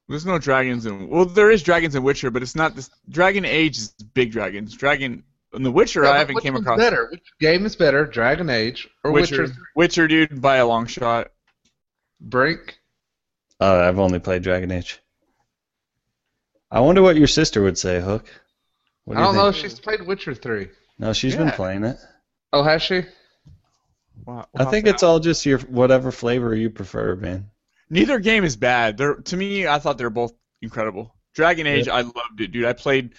there's 0.09 0.27
no 0.27 0.39
dragons 0.39 0.87
in. 0.87 1.09
Well, 1.09 1.25
there 1.25 1.51
is 1.51 1.63
dragons 1.63 1.95
in 1.95 2.03
Witcher, 2.03 2.31
but 2.31 2.43
it's 2.43 2.57
not 2.57 2.75
this. 2.75 2.91
Dragon 3.09 3.45
Age 3.45 3.79
is 3.79 3.89
big 4.15 4.33
dragons. 4.33 4.77
Dragon 4.77 5.23
in 5.55 5.63
The 5.63 5.71
Witcher, 5.71 6.05
Yeah, 6.05 6.11
I 6.11 6.19
haven't 6.19 6.35
which 6.37 6.45
came 6.45 6.55
one's 6.55 6.65
across. 6.67 6.79
better? 6.79 7.09
Which 7.11 7.23
game 7.41 7.65
is 7.67 7.77
better, 7.77 8.05
Dragon 8.07 8.51
Age 8.51 8.89
or 9.05 9.13
Witcher, 9.13 9.43
Witcher? 9.43 9.55
Witcher, 9.77 10.09
dude, 10.09 10.41
by 10.41 10.57
a 10.57 10.67
long 10.67 10.87
shot. 10.87 11.29
Brink? 12.21 12.79
Uh, 13.61 13.77
I've 13.77 13.99
only 13.99 14.19
played 14.19 14.43
Dragon 14.43 14.71
Age. 14.73 15.01
I 16.71 16.81
wonder 16.81 17.03
what 17.03 17.17
your 17.17 17.27
sister 17.27 17.63
would 17.63 17.79
say, 17.79 18.01
Hook. 18.01 18.27
Do 19.09 19.15
I 19.17 19.21
don't 19.21 19.35
know. 19.35 19.51
think? 19.51 19.65
She's 19.65 19.81
played 19.81 20.03
Witcher 20.03 20.35
three. 20.35 20.69
No, 20.99 21.13
she's 21.13 21.35
been 21.35 21.51
playing 21.51 21.83
it. 21.85 21.97
Oh, 22.53 22.63
has 22.63 22.81
she? 22.83 23.03
Wow, 24.27 24.47
I 24.57 24.65
think 24.67 24.87
it's 24.87 25.03
all 25.03 25.21
just 25.21 25.47
your 25.47 25.59
whatever 25.61 26.13
flavor 26.13 26.55
you 26.55 26.71
prefer, 26.71 27.17
man. 27.17 27.51
Neither 27.89 28.19
game 28.19 28.45
is 28.45 28.57
bad. 28.57 28.97
They're 28.97 29.17
to 29.17 29.37
me, 29.37 29.67
I 29.67 29.79
thought 29.79 29.99
they 29.99 30.05
were 30.05 30.11
both 30.11 30.33
incredible. 30.63 31.15
Dragon 31.35 31.67
Age, 31.67 31.89
I 31.89 32.03
loved 32.03 32.41
it, 32.41 32.53
dude. 32.53 32.65
I 32.65 32.73
played, 32.73 33.15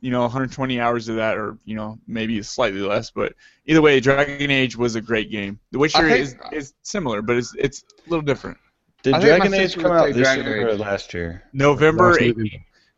you 0.00 0.10
know, 0.10 0.22
120 0.22 0.80
hours 0.80 1.08
of 1.08 1.16
that, 1.16 1.36
or 1.36 1.58
you 1.64 1.74
know, 1.74 1.98
maybe 2.06 2.40
slightly 2.42 2.80
less. 2.80 3.10
But 3.10 3.34
either 3.66 3.82
way, 3.82 4.00
Dragon 4.00 4.50
Age 4.50 4.76
was 4.76 4.94
a 4.94 5.00
great 5.00 5.30
game. 5.30 5.58
The 5.70 5.78
Witcher 5.78 6.08
think- 6.08 6.20
is 6.20 6.36
is 6.52 6.74
similar, 6.82 7.22
but 7.22 7.36
it's 7.36 7.54
it's 7.56 7.84
a 8.06 8.10
little 8.10 8.24
different. 8.24 8.58
Did 9.02 9.14
I 9.14 9.20
Dragon 9.20 9.54
Age 9.54 9.76
come 9.76 9.92
out 9.92 10.06
this 10.06 10.16
Dragon 10.16 10.46
year 10.46 10.68
or 10.68 10.74
last 10.74 11.14
year? 11.14 11.44
November 11.52 12.10
Last 12.10 12.20
8th. 12.20 12.36
November. 12.36 12.56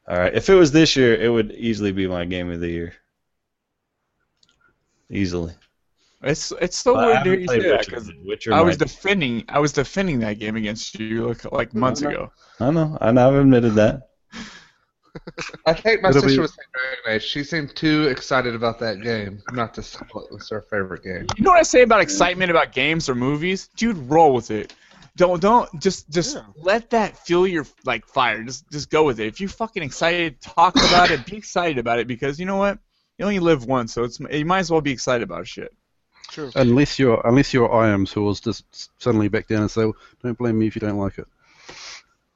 All 0.09 0.16
right. 0.16 0.34
If 0.34 0.49
it 0.49 0.55
was 0.55 0.72
this 0.72 0.97
year, 0.97 1.14
it 1.14 1.28
would 1.28 1.53
easily 1.53 1.93
be 1.93 2.07
my 2.09 2.24
game 2.24 2.51
of 2.51 2.61
the 2.61 2.70
year. 2.70 2.95
Easily. 5.11 5.53
It's 6.22 6.52
it's 6.60 6.76
so 6.76 6.94
But 6.94 7.06
weird 7.06 7.24
to 7.24 7.30
hear 7.30 7.38
you 7.40 7.46
say 7.48 7.60
that 7.70 7.86
because 7.86 8.10
Witcher 8.24 8.52
I 8.52 8.60
was 8.60 8.78
might- 8.78 8.88
defending 8.88 9.44
I 9.48 9.60
was 9.60 9.72
defending 9.72 10.18
that 10.20 10.38
game 10.40 10.56
against 10.56 10.98
you 10.98 11.28
like, 11.28 11.52
like 11.52 11.74
months 11.74 12.00
no. 12.02 12.08
ago. 12.10 12.32
I 12.60 12.70
know. 12.72 12.98
I 13.00 13.12
know. 13.12 13.28
I've 13.28 13.34
admitted 13.40 13.74
that. 13.76 14.08
I 15.66 15.72
think 15.72 16.02
my 16.02 16.10
It'll 16.10 16.22
sister 16.22 16.36
be- 16.36 16.40
was 16.42 16.54
saying 16.54 16.66
Dragon 16.72 17.14
Age. 17.16 17.22
She 17.24 17.42
seemed 17.42 17.74
too 17.74 18.08
excited 18.08 18.54
about 18.54 18.78
that 18.80 19.00
game, 19.02 19.42
not 19.52 19.74
to 19.74 19.82
say 19.82 20.00
it 20.04 20.32
was 20.32 20.48
her 20.50 20.62
favorite 20.62 21.02
game. 21.02 21.26
You 21.36 21.44
know 21.44 21.50
what 21.50 21.58
I 21.58 21.62
say 21.62 21.82
about 21.82 22.00
excitement 22.00 22.50
about 22.50 22.72
games 22.72 23.08
or 23.08 23.14
movies? 23.14 23.68
Dude, 23.76 23.96
roll 24.10 24.34
with 24.34 24.50
it. 24.50 24.74
Don't 25.16 25.40
don't 25.40 25.68
just 25.80 26.08
just 26.10 26.36
Yeah. 26.36 26.42
let 26.56 26.90
that 26.90 27.16
fuel 27.26 27.46
your 27.48 27.66
like 27.84 28.06
fire. 28.06 28.42
Just 28.44 28.70
just 28.70 28.90
go 28.90 29.04
with 29.04 29.18
it. 29.18 29.26
If 29.26 29.40
you're 29.40 29.48
fucking 29.50 29.82
excited, 29.82 30.40
talk 30.40 30.76
about 30.76 31.10
it. 31.10 31.26
Be 31.26 31.36
excited 31.36 31.78
about 31.78 31.98
it 31.98 32.06
because 32.06 32.38
you 32.38 32.46
know 32.46 32.56
what? 32.56 32.78
You 33.18 33.24
only 33.24 33.40
live 33.40 33.64
once, 33.64 33.92
so 33.94 34.04
it's 34.04 34.20
you 34.20 34.44
might 34.44 34.60
as 34.60 34.70
well 34.70 34.80
be 34.80 34.92
excited 34.92 35.22
about 35.24 35.48
shit. 35.48 35.72
True. 36.30 36.50
Unless 36.56 36.98
you're 36.98 37.20
unless 37.26 37.52
you're 37.54 37.72
I 37.72 37.88
am 37.88 38.04
Saws, 38.06 38.40
just 38.40 38.64
suddenly 39.02 39.28
back 39.28 39.46
down 39.48 39.62
and 39.62 39.70
say, 39.70 39.84
well, 39.84 39.96
"Don't 40.22 40.36
blame 40.36 40.58
me 40.58 40.66
if 40.66 40.74
you 40.76 40.80
don't 40.80 40.98
like 40.98 41.18
it." 41.18 41.26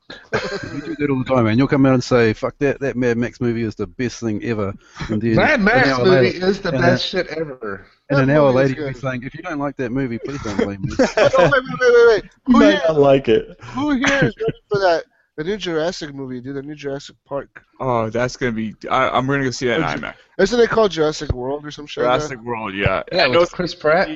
you 0.74 0.80
do 0.82 0.95
that 0.99 1.09
all 1.11 1.18
the 1.18 1.24
time, 1.24 1.45
man. 1.45 1.57
You'll 1.59 1.68
come 1.68 1.86
out 1.86 1.95
and 1.95 2.05
say, 2.05 2.32
"Fuck 2.32 2.57
that! 2.59 2.80
That 2.80 2.97
Mad 2.97 3.16
Max 3.16 3.40
movie 3.40 3.62
is 3.62 3.74
the 3.74 3.86
best 3.86 4.20
thing 4.20 4.43
ever." 4.45 4.74
And 5.09 5.20
then 5.22 5.36
Mad 5.36 5.61
Max 5.61 5.88
hour 5.88 6.05
movie 6.05 6.16
later- 6.32 6.47
is 6.47 6.61
the 6.61 6.70
and 6.70 6.78
best 6.80 7.07
shit 7.07 7.26
ever. 7.28 7.86
and 8.11 8.18
That 8.18 8.22
an 8.24 8.30
hour 8.30 8.51
later, 8.51 8.74
you'll 8.80 8.93
be 8.93 8.99
saying, 8.99 9.22
"If 9.24 9.34
you 9.34 9.43
don't 9.43 9.59
like 9.59 9.76
that 9.76 9.90
movie, 9.90 10.18
please 10.18 10.43
don't 10.43 10.57
blame 10.57 10.82
me." 10.82 10.93
Oh, 10.99 11.07
wait, 11.16 11.53
wait, 11.53 11.53
wait, 11.80 11.80
wait, 11.80 12.07
wait. 12.09 12.24
You 12.49 12.53
Who 12.55 12.59
might 12.59 12.70
here, 12.72 12.80
not 12.88 12.99
like 12.99 13.28
it. 13.28 13.61
who 13.62 13.90
here 13.93 14.05
is 14.24 14.34
ready 14.38 14.59
for 14.70 14.78
that? 14.80 15.05
The 15.37 15.45
new 15.45 15.57
Jurassic 15.57 16.14
movie, 16.14 16.41
dude. 16.41 16.57
The 16.57 16.62
new 16.62 16.74
Jurassic 16.74 17.16
Park. 17.24 17.64
Oh, 17.80 18.11
that's 18.11 18.37
gonna 18.37 18.53
be. 18.53 18.74
I, 18.91 19.09
I'm 19.09 19.26
gonna 19.26 19.45
go 19.45 19.51
see 19.51 19.66
that 19.68 19.78
in 19.80 20.01
IMAX. 20.01 20.14
Isn't 20.39 20.61
it 20.61 20.68
called 20.70 20.91
Jurassic 20.91 21.33
World 21.33 21.64
or 21.64 21.70
some 21.70 21.87
shit? 21.87 22.05
like? 22.05 22.18
Jurassic 22.20 22.41
World, 22.43 22.74
yeah. 22.74 23.03
Yeah, 23.11 23.24
I 23.24 23.28
know 23.28 23.41
with 23.41 23.53
Chris 23.53 23.74
Pratt. 23.74 24.09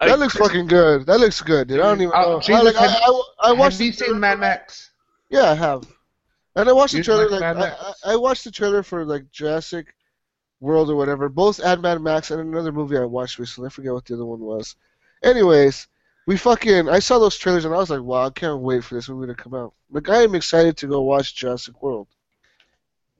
I- 0.00 0.08
That 0.08 0.18
looks 0.18 0.34
fucking 0.36 0.66
good. 0.66 1.06
That 1.06 1.18
looks 1.20 1.40
good, 1.40 1.68
dude. 1.68 1.80
I 1.80 1.84
don't 1.84 2.00
even 2.02 2.14
Uh, 2.14 2.20
know. 2.22 2.40
I, 2.48 2.60
like, 2.62 2.74
have- 2.74 2.90
I, 2.90 3.22
I 3.40 3.52
watched. 3.52 3.78
Have 3.78 3.86
you 3.86 3.92
seen 3.92 4.20
Mad. 4.20 4.38
Max? 4.38 4.90
Yeah, 5.30 5.50
I 5.50 5.54
have. 5.54 5.84
And 6.56 6.68
I 6.68 6.72
watched 6.72 6.94
the 6.94 7.02
trailer. 7.02 7.28
like 7.30 7.40
Like, 7.40 7.56
I, 7.72 7.92
I 8.04 8.12
I 8.12 8.16
watched 8.16 8.44
the 8.44 8.50
trailer 8.50 8.82
for 8.82 9.04
like 9.04 9.30
Jurassic 9.30 9.94
World 10.60 10.90
or 10.90 10.96
whatever. 10.96 11.28
Both 11.30 11.58
and 11.60 11.80
Mad 11.80 12.02
Max 12.02 12.30
and 12.30 12.40
another 12.40 12.72
movie 12.72 12.98
I 12.98 13.04
watched 13.04 13.38
recently. 13.38 13.68
I 13.68 13.70
forget 13.70 13.92
what 13.94 14.04
the 14.04 14.14
other 14.14 14.26
one 14.26 14.40
was. 14.40 14.74
Anyways, 15.22 15.86
we 16.30 16.36
fucking. 16.36 16.88
I 16.88 17.00
saw 17.00 17.18
those 17.18 17.36
trailers 17.36 17.64
and 17.64 17.74
I 17.74 17.78
was 17.78 17.90
like, 17.90 18.02
wow, 18.02 18.26
I 18.26 18.30
can't 18.30 18.60
wait 18.60 18.84
for 18.84 18.94
this 18.94 19.08
movie 19.08 19.26
to 19.26 19.34
come 19.34 19.52
out. 19.52 19.74
Like, 19.90 20.08
I 20.08 20.22
am 20.22 20.36
excited 20.36 20.76
to 20.76 20.86
go 20.86 21.00
watch 21.02 21.34
Jurassic 21.34 21.82
World. 21.82 22.06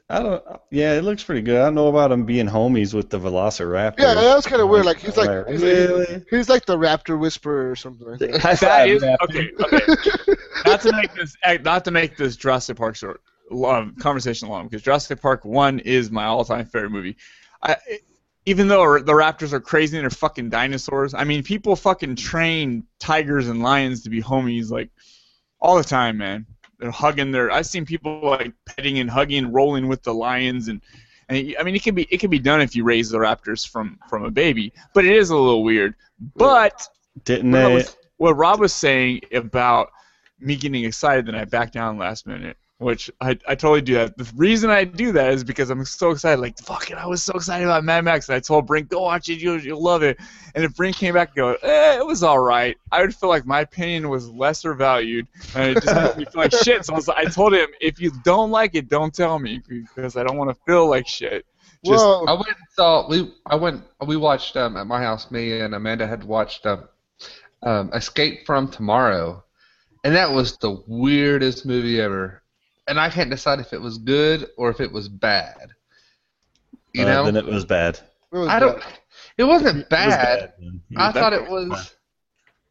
I 0.09 0.23
don't. 0.23 0.45
Yeah, 0.71 0.93
it 0.95 1.03
looks 1.03 1.25
pretty 1.25 1.43
good. 1.43 1.61
I 1.61 1.65
don't 1.65 1.75
know 1.75 1.89
about 1.89 2.13
him 2.13 2.25
being 2.25 2.47
homies 2.47 2.95
with 2.95 3.11
the 3.11 3.19
Velociraptor. 3.19 3.99
Yeah, 3.99 4.15
that 4.15 4.37
was 4.37 4.47
kind 4.47 4.63
of 4.63 4.69
weird. 4.69 4.87
Like 4.87 4.99
he's 5.01 5.17
like, 5.17 5.29
Like, 5.29 5.49
he's 5.49 5.61
like, 5.61 5.73
really? 5.73 6.25
he's 6.31 6.49
like 6.49 6.67
the 6.67 6.77
Raptor 6.79 7.19
Whisperer 7.19 7.69
or 7.69 7.75
something. 7.75 8.09
I 8.09 8.17
think. 8.17 8.37
High 8.37 8.55
That 8.55 8.59
five, 8.61 8.91
is 8.91 9.03
Raptor. 9.03 9.23
okay. 9.25 9.51
Okay. 9.61 10.41
not 10.67 10.81
to 10.83 10.93
make 10.93 11.13
this, 11.15 11.37
eh, 11.43 11.59
not 11.65 11.85
to 11.87 11.91
make 11.91 12.17
this 12.17 12.37
Jurassic 12.37 12.77
Park 12.77 12.95
short, 12.95 13.23
long, 13.51 13.97
conversation 13.97 14.49
long 14.49 14.69
because 14.69 14.83
Jurassic 14.83 15.21
Park 15.21 15.45
One 15.45 15.81
is 15.81 16.13
my 16.13 16.27
all-time 16.27 16.65
favorite 16.67 16.91
movie. 16.91 17.17
I, 17.61 17.75
even 18.47 18.69
though 18.69 18.99
the 18.99 19.13
Raptors 19.13 19.53
are 19.53 19.61
crazy 19.61 19.97
and 19.97 20.05
they're 20.05 20.11
fucking 20.11 20.51
dinosaurs, 20.51 21.15
I 21.15 21.25
mean, 21.25 21.43
people 21.43 21.77
fucking 21.77 22.17
train 22.17 22.85
tigers 22.99 23.49
and 23.49 23.63
lions 23.63 24.03
to 24.05 24.11
be 24.11 24.23
homies 24.23 24.71
like 24.71 24.91
all 25.61 25.77
the 25.77 25.85
time, 25.85 26.17
man. 26.19 26.47
They're 26.79 26.91
hugging 26.91 27.31
their. 27.31 27.51
I've 27.51 27.67
seen 27.67 27.85
people 27.85 28.21
like 28.23 28.55
petting 28.65 28.99
and 28.99 29.11
hugging 29.11 29.45
and 29.45 29.55
rolling 29.55 29.89
with 29.89 30.03
the 30.03 30.15
lions 30.15 30.69
and. 30.69 30.81
And 31.29 31.55
I 31.61 31.63
mean, 31.63 31.77
it 31.77 31.85
can 31.85 31.95
be 31.95 32.09
it 32.11 32.19
can 32.19 32.29
be 32.29 32.41
done 32.41 32.61
if 32.61 32.75
you 32.75 32.83
raise 32.83 33.09
the 33.11 33.19
raptors 33.19 33.65
from 33.69 34.01
from 34.09 34.25
a 34.25 34.33
baby, 34.33 34.73
but 34.95 35.05
it 35.05 35.15
is 35.15 35.31
a 35.31 35.37
little 35.37 35.63
weird. 35.63 35.95
But 36.35 36.89
Didn't 37.25 37.53
what, 37.53 37.59
they? 37.59 37.75
was- 37.75 37.97
what 38.17 38.37
Rob 38.37 38.59
was 38.59 38.73
saying 38.73 39.21
about 39.33 39.93
me 40.41 40.57
getting 40.57 40.85
excited, 40.85 41.27
then 41.27 41.37
I 41.37 41.45
back 41.45 41.71
down 41.71 41.99
last 41.99 42.27
minute, 42.27 42.57
which 42.81 43.11
I, 43.21 43.39
I 43.47 43.55
totally 43.55 43.83
do 43.83 43.95
that. 43.95 44.17
The 44.17 44.31
reason 44.37 44.71
I 44.71 44.85
do 44.85 45.13
that 45.13 45.35
is 45.35 45.45
because 45.45 45.69
I'm 45.69 45.85
so 45.85 46.11
excited. 46.11 46.41
Like, 46.41 46.59
fuck 46.59 46.91
it, 46.91 46.97
I 46.97 47.07
was 47.07 47.23
so 47.23 47.35
excited 47.35 47.67
about 47.67 47.85
Mad 47.85 48.05
Max, 48.05 48.29
and 48.29 48.37
I 48.37 48.41
told 48.41 48.67
Brink, 48.67 48.89
go 48.89 49.03
watch 49.03 49.29
it, 49.29 49.39
you'll, 49.39 49.61
you'll 49.61 49.83
love 49.83 50.03
it. 50.03 50.19
And 50.55 50.65
if 50.65 50.75
Brink 50.75 50.97
came 50.97 51.13
back 51.13 51.29
and 51.29 51.37
go, 51.37 51.49
eh, 51.63 51.99
it 51.99 52.07
was 52.07 52.23
all 52.23 52.39
right, 52.39 52.77
I 52.91 53.03
would 53.03 53.15
feel 53.15 53.29
like 53.29 53.45
my 53.45 53.61
opinion 53.61 54.09
was 54.09 54.31
lesser 54.31 54.73
valued, 54.73 55.29
and 55.55 55.77
it 55.77 55.83
just 55.83 55.95
made 55.95 56.17
me 56.17 56.25
feel 56.25 56.41
like 56.41 56.53
shit. 56.53 56.87
So 56.87 56.95
I, 56.95 56.97
was, 56.97 57.09
I 57.11 57.25
told 57.27 57.53
him, 57.53 57.69
if 57.83 58.01
you 58.01 58.13
don't 58.25 58.51
like 58.51 58.75
it, 58.75 58.89
don't 58.89 59.15
tell 59.15 59.39
me, 59.39 59.61
because 59.69 60.17
I 60.17 60.23
don't 60.23 60.39
want 60.39 60.49
to 60.49 60.57
feel 60.67 60.89
like 60.89 61.07
shit. 61.07 61.45
Just, 61.85 62.05
well, 62.05 62.29
I 62.29 62.33
went 62.33 62.49
and 62.49 62.57
saw 62.77 63.09
we 63.09 63.33
I 63.47 63.55
went 63.57 63.83
we 64.07 64.19
watched 64.19 64.55
um, 64.57 64.77
at 64.77 64.87
my 64.87 65.01
house. 65.01 65.31
Me 65.31 65.61
and 65.61 65.75
Amanda 65.75 66.07
had 66.07 66.23
watched 66.25 66.67
um, 66.67 66.89
um, 67.63 67.91
Escape 67.95 68.45
from 68.45 68.69
Tomorrow, 68.69 69.43
and 70.05 70.15
that 70.15 70.31
was 70.31 70.59
the 70.59 70.83
weirdest 70.87 71.65
movie 71.65 71.99
ever. 71.99 72.43
And 72.91 72.99
I 72.99 73.09
can't 73.09 73.31
decide 73.31 73.61
if 73.61 73.73
it 73.73 73.81
was 73.81 73.99
good 73.99 74.49
or 74.57 74.69
if 74.69 74.81
it 74.81 74.91
was 74.93 75.09
bad. 75.09 75.71
You 76.93 77.05
Uh, 77.05 77.09
know, 77.09 77.25
then 77.25 77.37
it 77.37 77.47
was 77.47 77.65
bad. 77.65 78.01
it 78.33 78.37
was 78.37 78.49
I 78.49 78.59
don't. 78.59 78.83
It 79.39 79.45
wasn't 79.45 79.89
bad. 79.89 80.53
man. 80.61 80.81
I 80.97 81.13
that 81.13 81.21
thought 81.21 81.33
it 81.33 81.49
was. 81.49 81.95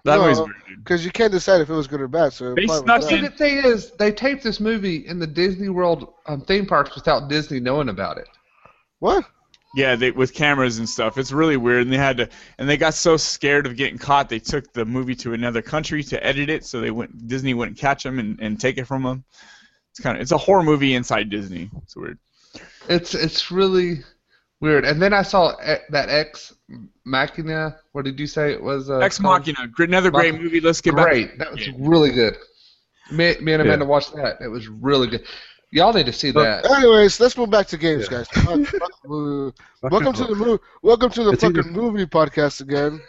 that 0.03 0.17
No, 0.17 0.21
movie's 0.23 0.39
weird, 0.39 0.55
because 0.83 1.05
you 1.05 1.11
can't 1.11 1.31
decide 1.31 1.61
if 1.61 1.69
it 1.69 1.73
was 1.73 1.87
good 1.87 2.01
or 2.01 2.09
bad. 2.09 2.33
So 2.33 2.53
They 2.53 2.67
snuck 2.67 3.03
See, 3.03 3.15
in- 3.15 3.23
the 3.23 3.29
thing 3.31 3.59
is, 3.59 3.91
they 3.91 4.11
taped 4.11 4.43
this 4.43 4.59
movie 4.59 5.07
in 5.07 5.19
the 5.19 5.27
Disney 5.27 5.69
World 5.69 6.13
um, 6.27 6.41
theme 6.41 6.65
parks 6.65 6.95
without 6.95 7.29
Disney 7.29 7.61
knowing 7.61 7.87
about 7.87 8.17
it. 8.17 8.27
What? 8.99 9.23
Yeah, 9.75 9.95
they 9.95 10.11
with 10.11 10.33
cameras 10.33 10.79
and 10.79 10.89
stuff. 10.89 11.17
It's 11.17 11.31
really 11.31 11.55
weird, 11.55 11.83
and 11.83 11.93
they 11.93 11.97
had 11.97 12.17
to, 12.17 12.29
and 12.57 12.67
they 12.67 12.75
got 12.75 12.93
so 12.93 13.15
scared 13.17 13.65
of 13.67 13.77
getting 13.77 13.97
caught, 13.99 14.27
they 14.27 14.39
took 14.39 14.73
the 14.73 14.83
movie 14.83 15.15
to 15.15 15.33
another 15.33 15.61
country 15.61 16.03
to 16.05 16.25
edit 16.25 16.49
it, 16.49 16.65
so 16.65 16.81
they 16.81 16.91
wouldn't 16.91 17.27
Disney 17.27 17.53
wouldn't 17.53 17.77
catch 17.77 18.03
them 18.03 18.19
and, 18.19 18.37
and 18.41 18.59
take 18.59 18.77
it 18.77 18.85
from 18.85 19.03
them. 19.03 19.23
It's 19.99 20.03
kind 20.05 20.15
of 20.15 20.21
it's 20.21 20.31
a 20.31 20.37
horror 20.37 20.63
movie 20.63 20.93
inside 20.93 21.29
Disney. 21.29 21.69
It's 21.83 21.93
weird. 21.93 22.17
It's 22.87 23.13
it's 23.13 23.51
really 23.51 23.99
weird. 24.61 24.85
And 24.85 25.01
then 25.01 25.11
I 25.13 25.23
saw 25.23 25.51
that 25.89 26.07
Ex 26.07 26.53
Machina. 27.03 27.75
What 27.91 28.05
did 28.05 28.17
you 28.17 28.25
say 28.25 28.53
it 28.53 28.63
was? 28.63 28.89
Uh, 28.89 28.99
Ex? 28.99 29.19
Machina, 29.19 29.67
another 29.77 30.09
great 30.09 30.35
Mach- 30.35 30.41
movie. 30.43 30.61
Let's 30.61 30.79
get 30.79 30.95
back. 30.95 31.07
Great. 31.09 31.37
That 31.37 31.51
was 31.51 31.67
Yeah. 31.67 31.73
really 31.79 32.11
good. 32.11 32.37
Me, 33.11 33.35
me 33.41 33.51
and 33.51 33.61
Amanda 33.61 33.83
Yeah. 33.83 33.89
watched 33.89 34.15
that. 34.15 34.37
It 34.39 34.47
was 34.47 34.69
really 34.69 35.07
good. 35.07 35.25
Y'all 35.71 35.91
need 35.91 36.05
to 36.05 36.13
see 36.13 36.31
that. 36.31 36.65
Anyways, 36.71 37.19
let's 37.19 37.35
move 37.35 37.49
back 37.49 37.67
to 37.67 37.77
games, 37.77 38.05
Yeah. 38.09 38.19
guys. 38.19 38.27
Fuck, 38.29 38.67
fuck 38.67 38.91
movie. 39.05 39.53
welcome 39.81 40.13
to 40.13 40.23
the 40.27 40.35
movie. 40.35 40.63
Welcome 40.81 41.09
to 41.11 41.23
the 41.25 41.31
It's 41.31 41.43
either- 41.43 41.61
fucking 41.61 41.73
movie 41.75 42.05
podcast 42.05 42.61
again. 42.61 43.01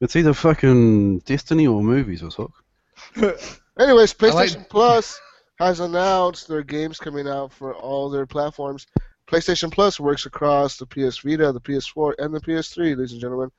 It's 0.00 0.16
either 0.16 0.34
fucking 0.34 1.20
Destiny 1.20 1.68
or 1.68 1.80
movies 1.80 2.24
or 2.24 2.32
something. 2.32 3.38
Anyways, 3.78 3.78
I 3.78 4.26
like- 4.26 4.48
PlayStation 4.50 4.68
Plus 4.68 5.20
has 5.58 5.80
announced 5.80 6.48
their 6.48 6.62
games 6.62 6.98
coming 6.98 7.28
out 7.28 7.52
for 7.52 7.74
all 7.74 8.10
their 8.10 8.26
platforms. 8.26 8.86
PlayStation 9.26 9.72
Plus 9.72 9.98
works 9.98 10.26
across 10.26 10.76
the 10.76 10.86
PS 10.86 11.18
Vita, 11.18 11.52
the 11.52 11.60
PS4, 11.60 12.14
and 12.18 12.34
the 12.34 12.40
PS3, 12.40 12.96
ladies 12.96 13.12
and 13.12 13.20
gentlemen. 13.20 13.50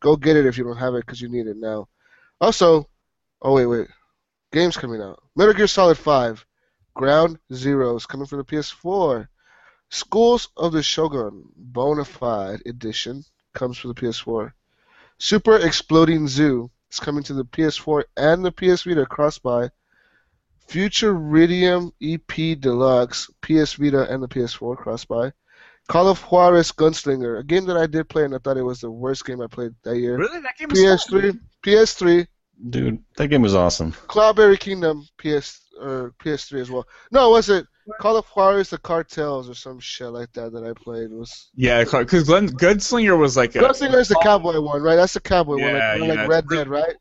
Go 0.00 0.16
get 0.16 0.36
it 0.36 0.46
if 0.46 0.58
you 0.58 0.64
don't 0.64 0.76
have 0.76 0.94
it 0.94 1.06
because 1.06 1.20
you 1.20 1.28
need 1.28 1.46
it 1.46 1.56
now. 1.56 1.88
Also, 2.40 2.88
oh 3.40 3.54
wait, 3.54 3.66
wait, 3.66 3.88
games 4.52 4.76
coming 4.76 5.00
out. 5.00 5.22
Metal 5.36 5.54
Gear 5.54 5.66
Solid 5.66 5.96
5, 5.96 6.44
Ground 6.94 7.38
Zero 7.52 7.96
is 7.96 8.06
coming 8.06 8.26
for 8.26 8.36
the 8.36 8.44
PS4. 8.44 9.28
Skulls 9.90 10.48
of 10.56 10.72
the 10.72 10.82
Shogun 10.82 11.44
Bonafide 11.72 12.66
Edition 12.66 13.24
comes 13.52 13.78
for 13.78 13.88
the 13.88 13.94
PS4. 13.94 14.52
Super 15.18 15.56
Exploding 15.56 16.26
Zoo 16.26 16.70
is 16.90 17.00
coming 17.00 17.22
to 17.22 17.34
the 17.34 17.44
PS4 17.44 18.04
and 18.16 18.44
the 18.44 18.52
PS 18.52 18.82
Vita 18.82 19.06
cross-buy. 19.06 19.70
Futuridium 20.68 21.92
EP 22.02 22.60
Deluxe, 22.60 23.30
PS 23.42 23.74
Vita 23.74 24.12
and 24.12 24.22
the 24.22 24.28
PS4 24.28 24.76
cross-buy. 24.76 25.32
Call 25.88 26.08
of 26.08 26.18
Juarez 26.20 26.72
Gunslinger, 26.72 27.38
a 27.40 27.44
game 27.44 27.66
that 27.66 27.76
I 27.76 27.86
did 27.86 28.08
play 28.08 28.24
and 28.24 28.34
I 28.34 28.38
thought 28.38 28.56
it 28.56 28.62
was 28.62 28.80
the 28.80 28.90
worst 28.90 29.26
game 29.26 29.42
I 29.42 29.46
played 29.46 29.72
that 29.82 29.98
year. 29.98 30.16
Really, 30.16 30.40
that 30.40 30.56
game 30.56 30.68
was. 30.70 30.78
PS3, 30.80 31.38
PS3, 31.62 32.26
Dude, 32.70 33.02
that 33.16 33.28
game 33.28 33.42
was 33.42 33.54
awesome. 33.54 33.92
Cloudberry 33.92 34.58
Kingdom, 34.58 35.06
PS 35.18 35.60
or 35.80 36.14
PS3 36.22 36.60
as 36.60 36.70
well. 36.70 36.86
No, 37.10 37.30
was 37.30 37.50
it 37.50 37.66
Call 38.00 38.16
of 38.16 38.24
Juarez 38.26 38.70
the 38.70 38.78
Cartels 38.78 39.50
or 39.50 39.54
some 39.54 39.78
shit 39.80 40.08
like 40.08 40.32
that 40.32 40.52
that 40.52 40.64
I 40.64 40.72
played? 40.72 41.10
It 41.10 41.16
was 41.16 41.50
Yeah, 41.54 41.82
because 41.82 42.28
Gunslinger 42.28 43.18
was 43.18 43.36
like 43.36 43.54
a. 43.56 43.58
Gunslinger 43.58 44.00
is 44.00 44.08
the 44.08 44.20
cowboy 44.22 44.60
one, 44.60 44.82
right? 44.82 44.96
That's 44.96 45.14
the 45.14 45.20
cowboy 45.20 45.60
one, 45.60 45.74
like, 45.74 45.98
kinda 45.98 46.06
yeah, 46.06 46.20
like 46.20 46.28
Red 46.28 46.44
really- 46.48 46.64
Dead, 46.64 46.68
right? 46.68 46.94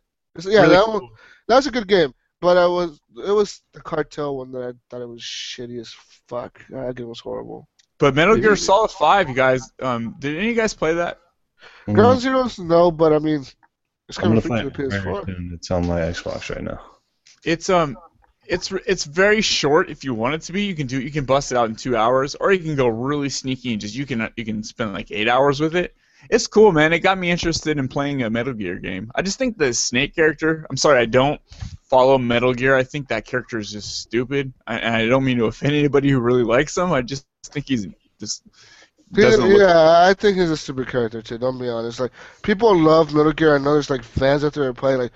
Yeah, 0.43 0.61
really 0.63 0.69
that 0.75 0.87
one. 0.89 1.09
That 1.47 1.55
was 1.57 1.67
a 1.67 1.71
good 1.71 1.87
game, 1.87 2.13
but 2.43 2.57
I 2.57 2.67
was 2.67 2.99
it 3.25 3.31
was 3.31 3.61
the 3.71 3.81
cartel 3.81 4.37
one 4.37 4.51
that 4.51 4.63
I 4.63 4.71
thought 4.89 5.01
it 5.01 5.07
was 5.07 5.21
shitty 5.21 5.79
as 5.79 5.95
fuck. 6.27 6.59
That 6.69 6.95
game 6.95 7.07
was 7.07 7.21
horrible. 7.21 7.67
But 7.97 8.15
Metal 8.15 8.35
Gear 8.35 8.57
Solid 8.57 8.91
Five, 8.91 9.29
you 9.29 9.35
guys, 9.35 9.71
um, 9.81 10.15
did 10.19 10.35
any 10.37 10.49
of 10.49 10.55
you 10.55 10.61
guys 10.61 10.73
play 10.73 10.95
that? 10.95 11.19
Mhm. 11.87 11.95
Ground 11.95 12.19
Zeroes, 12.19 12.59
no, 12.59 12.91
but 12.91 13.13
I 13.13 13.19
mean, 13.19 13.45
it's 14.09 14.17
I'm 14.17 14.23
coming 14.23 14.39
gonna 14.41 14.71
free 14.71 14.85
to 14.85 14.91
find 14.91 15.05
the 15.05 15.09
PS4. 15.09 15.25
soon. 15.25 15.51
It's 15.53 15.71
on 15.71 15.87
my 15.87 16.01
Xbox 16.01 16.53
right 16.53 16.63
now. 16.63 16.81
It's 17.45 17.69
um, 17.69 17.97
it's 18.45 18.71
it's 18.85 19.05
very 19.05 19.41
short. 19.41 19.89
If 19.89 20.03
you 20.03 20.13
want 20.13 20.35
it 20.35 20.41
to 20.41 20.51
be, 20.53 20.63
you 20.65 20.75
can 20.75 20.87
do 20.87 21.01
you 21.01 21.11
can 21.11 21.23
bust 21.23 21.53
it 21.53 21.57
out 21.57 21.69
in 21.69 21.75
two 21.75 21.95
hours, 21.95 22.35
or 22.35 22.51
you 22.51 22.59
can 22.59 22.75
go 22.75 22.87
really 22.87 23.29
sneaky 23.29 23.71
and 23.71 23.79
just 23.79 23.95
you 23.95 24.05
can 24.05 24.29
you 24.35 24.43
can 24.43 24.63
spend 24.63 24.91
like 24.91 25.11
eight 25.11 25.29
hours 25.29 25.61
with 25.61 25.75
it. 25.75 25.95
It's 26.29 26.47
cool, 26.47 26.71
man. 26.71 26.93
It 26.93 26.99
got 26.99 27.17
me 27.17 27.31
interested 27.31 27.77
in 27.77 27.87
playing 27.87 28.23
a 28.23 28.29
Metal 28.29 28.53
Gear 28.53 28.79
game. 28.79 29.11
I 29.15 29.21
just 29.21 29.37
think 29.37 29.57
the 29.57 29.73
Snake 29.73 30.15
character. 30.15 30.65
I'm 30.69 30.77
sorry, 30.77 30.99
I 30.99 31.05
don't 31.05 31.39
follow 31.93 32.17
Metal 32.17 32.53
Gear. 32.53 32.75
I 32.75 32.83
think 32.83 33.09
that 33.09 33.25
character 33.25 33.59
is 33.59 33.71
just 33.71 33.99
stupid. 33.99 34.53
I, 34.65 34.79
and 34.79 34.95
I 34.95 35.05
don't 35.05 35.23
mean 35.23 35.37
to 35.37 35.45
offend 35.45 35.73
anybody 35.73 36.09
who 36.09 36.19
really 36.19 36.43
likes 36.43 36.75
him. 36.75 36.91
I 36.91 37.01
just 37.01 37.27
think 37.45 37.67
he's 37.67 37.87
just 38.19 38.43
yeah, 39.11 39.27
look. 39.27 39.61
I 39.61 40.13
think 40.15 40.37
he's 40.37 40.49
a 40.49 40.57
stupid 40.57 40.87
character 40.87 41.21
too. 41.21 41.37
Don't 41.37 41.59
be 41.59 41.69
honest. 41.69 41.99
Like 41.99 42.11
people 42.41 42.75
love 42.75 43.13
Metal 43.13 43.31
Gear. 43.31 43.55
I 43.55 43.59
know 43.59 43.73
there's 43.73 43.89
like 43.89 44.03
fans 44.03 44.43
out 44.43 44.53
there 44.53 44.65
that 44.65 44.73
play 44.73 44.95
like, 44.95 45.11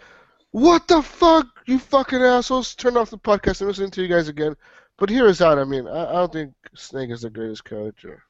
what 0.52 0.88
the 0.88 1.02
fuck, 1.02 1.48
you 1.66 1.80
fucking 1.80 2.22
assholes! 2.22 2.76
Turn 2.76 2.96
off 2.96 3.10
the 3.10 3.18
podcast 3.18 3.62
and 3.62 3.68
listen 3.68 3.90
to 3.92 4.02
you 4.02 4.08
guys 4.08 4.28
again. 4.28 4.56
But 4.98 5.10
here 5.10 5.28
is 5.28 5.42
out. 5.42 5.60
I 5.60 5.64
mean, 5.64 5.88
I, 5.88 6.10
I 6.10 6.14
don't 6.14 6.34
think 6.34 6.54
Snake 6.76 7.10
is 7.10 7.22
the 7.22 7.30
greatest 7.30 7.66
character. 7.66 8.24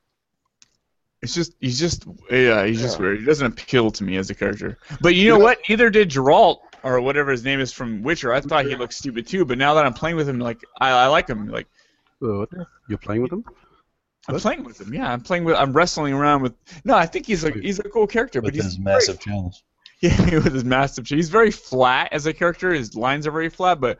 It's 1.22 1.34
just 1.34 1.54
he's 1.60 1.80
just 1.80 2.06
yeah 2.30 2.66
he's 2.66 2.82
just 2.82 3.00
weird. 3.00 3.20
He 3.20 3.26
doesn't 3.26 3.48
appeal 3.48 3.92
to 3.92 4.04
me 4.04 4.18
as 4.18 4.30
a 4.30 4.36
character. 4.36 4.78
But 5.02 5.16
you 5.16 5.30
know 5.30 5.40
what? 5.40 5.60
Neither 5.68 5.90
did 5.90 6.12
Geralt 6.12 6.60
or 6.88 7.02
whatever 7.02 7.32
his 7.32 7.44
name 7.44 7.60
is 7.60 7.72
from 7.74 8.02
Witcher. 8.04 8.34
I 8.34 8.42
thought 8.42 8.66
he 8.66 8.76
looked 8.76 8.94
stupid 8.94 9.28
too. 9.28 9.46
But 9.46 9.58
now 9.58 9.74
that 9.76 9.86
I'm 9.86 9.94
playing 9.94 10.16
with 10.16 10.28
him, 10.30 10.40
like 10.40 10.62
I, 10.80 10.90
I 10.92 11.08
like 11.08 11.28
him. 11.28 11.48
Like 11.50 11.68
you're 12.22 12.48
playing 13.02 13.22
with 13.22 13.32
them? 13.32 13.44
I'm 14.28 14.34
What? 14.34 14.42
playing 14.42 14.64
with 14.64 14.80
him. 14.82 14.94
Yeah, 14.94 15.12
I'm 15.12 15.22
playing 15.22 15.44
with. 15.44 15.56
I'm 15.56 15.74
wrestling 15.74 16.14
around 16.14 16.42
with. 16.42 16.54
No, 16.84 16.96
I 16.96 17.06
think 17.06 17.26
he's 17.26 17.44
like 17.44 17.56
he's 17.56 17.80
a 17.80 17.84
cool 17.84 18.08
character. 18.08 18.40
With 18.42 18.54
but 18.54 18.56
he's 18.56 18.64
his 18.66 18.76
very- 18.76 18.96
massive 18.96 19.20
channels. 19.20 19.64
yeah, 20.02 20.36
with 20.36 20.54
his 20.54 20.64
massive. 20.64 21.08
He's 21.08 21.30
very 21.30 21.50
flat 21.52 22.10
as 22.12 22.26
a 22.28 22.34
character. 22.34 22.72
His 22.74 22.96
lines 22.96 23.26
are 23.26 23.32
very 23.32 23.50
flat, 23.50 23.80
but 23.80 24.00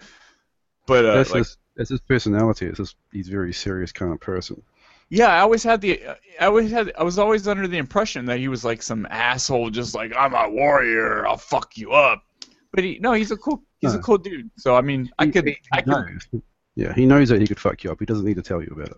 but 0.86 1.06
uh, 1.06 1.16
that's 1.16 1.32
like 1.32 1.40
his 1.40 1.58
that's 1.76 1.90
his 1.90 2.02
personality. 2.02 2.68
It's 2.68 2.78
just 2.78 2.96
he's 3.12 3.28
a 3.30 3.32
very 3.32 3.54
serious 3.54 3.92
kind 3.92 4.12
of 4.14 4.20
person. 4.20 4.62
Yeah, 5.10 5.28
I 5.30 5.40
always 5.40 5.64
had 5.64 5.80
the, 5.80 6.02
I 6.38 6.48
always 6.48 6.70
had, 6.70 6.92
I 6.98 7.04
was 7.04 7.18
always 7.18 7.48
under 7.48 7.66
the 7.66 7.78
impression 7.78 8.26
that 8.26 8.40
he 8.40 8.50
was 8.50 8.66
like 8.66 8.82
some 8.82 9.08
asshole, 9.10 9.70
just 9.70 9.96
like 9.96 10.12
I'm 10.14 10.34
a 10.34 10.50
warrior, 10.50 11.26
I'll 11.26 11.38
fuck 11.38 11.78
you 11.78 11.94
up. 11.94 12.24
But 12.74 12.84
he, 12.84 13.00
no, 13.00 13.14
he's 13.14 13.32
a 13.32 13.38
cool, 13.38 13.64
he's 13.80 13.94
a 13.96 14.00
cool 14.00 14.18
dude. 14.18 14.50
So 14.58 14.76
I 14.76 14.82
mean, 14.82 15.10
I 15.20 15.26
He- 15.26 15.32
could, 15.32 15.48
he 15.48 15.58
I 15.72 15.82
could, 15.82 15.88
knows. 15.88 16.42
Yeah, 16.76 16.94
he 16.94 17.06
knows 17.06 17.30
that 17.30 17.42
he 17.42 17.48
could 17.48 17.60
fuck 17.60 17.84
you 17.84 17.92
up. 17.92 18.00
He 18.00 18.06
doesn't 18.06 18.26
need 18.26 18.36
to 18.36 18.42
tell 18.44 18.62
you 18.62 18.70
about 18.72 18.90
it. 18.90 18.98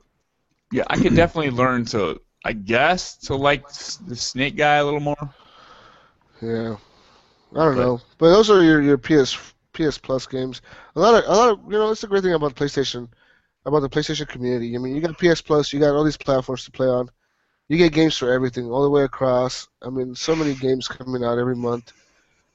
yeah, 0.72 0.84
I 0.88 0.98
could 0.98 1.16
definitely 1.16 1.52
learn 1.52 1.86
to, 1.86 2.20
I 2.44 2.54
guess, 2.54 3.16
to 3.28 3.36
like 3.36 3.68
the 4.08 4.16
snake 4.16 4.56
guy 4.58 4.76
a 4.76 4.86
little 4.86 5.00
more. 5.00 5.34
Yeah, 6.42 6.76
I 7.56 7.66
don't 7.66 7.76
But- 7.76 7.82
know, 7.86 8.02
but 8.18 8.30
those 8.32 8.50
are 8.50 8.64
your, 8.64 8.82
your 8.82 8.98
PS 8.98 9.38
PS 9.74 9.98
Plus 9.98 10.26
games. 10.28 10.62
A 10.96 11.00
lot 11.00 11.24
of 11.24 11.30
a 11.30 11.34
lot 11.36 11.50
of 11.50 11.60
you 11.66 11.78
know 11.78 11.88
that's 11.90 12.02
the 12.02 12.08
great 12.08 12.24
thing 12.24 12.34
about 12.34 12.56
PlayStation, 12.56 13.08
about 13.66 13.82
the 13.82 13.90
PlayStation 13.90 14.28
community. 14.28 14.76
I 14.76 14.80
mean, 14.80 14.96
you 14.96 15.02
got 15.02 15.18
PS 15.18 15.42
Plus, 15.42 15.72
you 15.74 15.80
got 15.80 15.96
all 15.96 16.04
these 16.04 16.18
platforms 16.18 16.66
to 16.66 16.72
play 16.72 16.88
on. 16.88 17.10
You 17.68 17.78
get 17.78 17.94
games 17.94 18.18
for 18.18 18.32
everything, 18.32 18.66
all 18.66 18.82
the 18.84 18.90
way 18.90 19.04
across. 19.04 19.68
I 19.84 19.90
mean, 19.90 20.16
so 20.16 20.36
many 20.36 20.56
games 20.56 20.88
coming 20.88 21.24
out 21.24 21.38
every 21.38 21.56
month. 21.56 21.94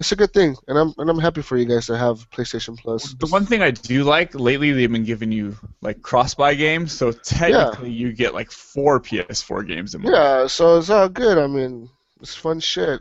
It's 0.00 0.12
a 0.12 0.16
good 0.16 0.32
thing, 0.32 0.56
and 0.68 0.76
I'm 0.78 0.92
and 0.98 1.08
I'm 1.08 1.18
happy 1.18 1.40
for 1.42 1.56
you 1.56 1.64
guys 1.64 1.86
to 1.86 1.96
have 1.96 2.28
PlayStation 2.30 2.76
Plus. 2.78 3.14
The 3.14 3.26
one 3.28 3.46
thing 3.46 3.62
I 3.62 3.70
do 3.70 4.04
like 4.04 4.34
lately, 4.34 4.72
they've 4.72 4.90
been 4.90 5.04
giving 5.04 5.30
you 5.32 5.56
like 5.82 6.02
cross-buy 6.02 6.54
games, 6.54 6.92
so 6.92 7.12
technically 7.12 7.90
you 7.90 8.12
get 8.12 8.34
like 8.34 8.50
four 8.50 9.00
PS4 9.00 9.66
games 9.66 9.94
a 9.94 9.98
month. 9.98 10.14
Yeah, 10.14 10.46
so 10.46 10.78
it's 10.78 10.90
all 10.90 11.08
good. 11.08 11.38
I 11.38 11.46
mean, 11.46 11.88
it's 12.20 12.34
fun 12.34 12.60
shit. 12.60 13.00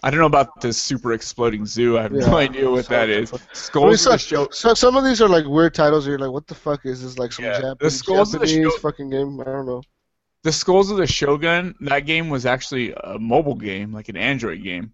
I 0.00 0.10
don't 0.10 0.20
know 0.20 0.26
about 0.26 0.60
this 0.60 0.80
super 0.80 1.12
exploding 1.12 1.66
zoo. 1.66 1.98
I 1.98 2.02
have 2.02 2.12
Yeah. 2.12 2.26
no 2.30 2.36
idea 2.36 2.70
what 2.70 2.86
that 2.86 3.08
is. 3.08 3.32
I 3.32 3.36
mean, 3.36 3.42
Skulls 3.52 4.00
so, 4.02 4.10
of 4.10 4.14
the 4.14 4.18
show. 4.18 4.48
so 4.52 4.72
some 4.74 4.96
of 4.96 5.02
these 5.04 5.20
are 5.20 5.28
like 5.28 5.44
weird 5.44 5.74
titles. 5.74 6.06
Where 6.06 6.12
you're 6.16 6.24
like, 6.24 6.32
what 6.32 6.46
the 6.46 6.54
fuck 6.54 6.86
is 6.86 7.02
this? 7.02 7.18
Like 7.18 7.32
some 7.32 7.46
Yeah, 7.46 7.54
the 7.58 7.62
Japanese, 7.90 8.00
of 8.08 8.30
the 8.30 8.46
Japanese 8.46 8.72
Show- 8.74 8.78
fucking 8.78 9.10
game? 9.10 9.40
I 9.40 9.44
don't 9.44 9.66
know. 9.66 9.82
The 10.44 10.52
Skulls 10.52 10.92
of 10.92 10.98
the 10.98 11.06
Shogun. 11.08 11.74
That 11.80 12.06
game 12.06 12.28
was 12.28 12.46
actually 12.46 12.92
a 12.92 13.18
mobile 13.18 13.56
game, 13.56 13.92
like 13.92 14.08
an 14.08 14.16
Android 14.16 14.62
game. 14.62 14.92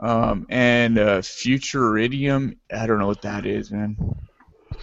Um, 0.00 0.46
and 0.48 0.98
uh, 0.98 1.18
Futuridium. 1.22 2.56
I 2.72 2.86
don't 2.86 2.98
know 2.98 3.06
what 3.08 3.22
that 3.22 3.46
is, 3.46 3.70
man. 3.70 3.96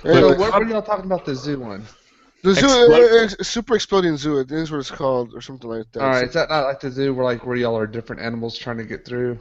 Hey, 0.04 0.14
So 0.14 0.28
like, 0.28 0.38
what 0.40 0.54
were 0.60 0.66
y'all 0.68 0.82
talking 0.82 1.06
about 1.06 1.26
the 1.26 1.36
zoo 1.36 1.60
one? 1.60 1.86
the 2.44 2.54
zoo, 2.54 2.66
Explode- 2.66 3.22
uh, 3.22 3.24
uh, 3.26 3.44
Super 3.44 3.76
Exploding 3.76 4.18
Zoo. 4.18 4.40
It 4.40 4.52
is 4.52 4.72
what 4.72 4.80
it's 4.80 4.92
called, 4.92 5.34
or 5.34 5.42
something 5.42 5.70
like 5.70 5.90
that. 5.94 6.02
All 6.04 6.10
right, 6.10 6.28
is 6.28 6.34
that 6.34 6.50
not 6.50 6.66
like 6.66 6.80
the 6.82 6.92
zoo 6.92 7.14
where 7.14 7.24
like 7.26 7.46
where 7.46 7.56
y'all 7.56 7.78
are 7.78 7.88
different 7.88 8.22
animals 8.22 8.58
trying 8.58 8.78
to 8.78 8.84
get 8.84 9.06
through? 9.06 9.40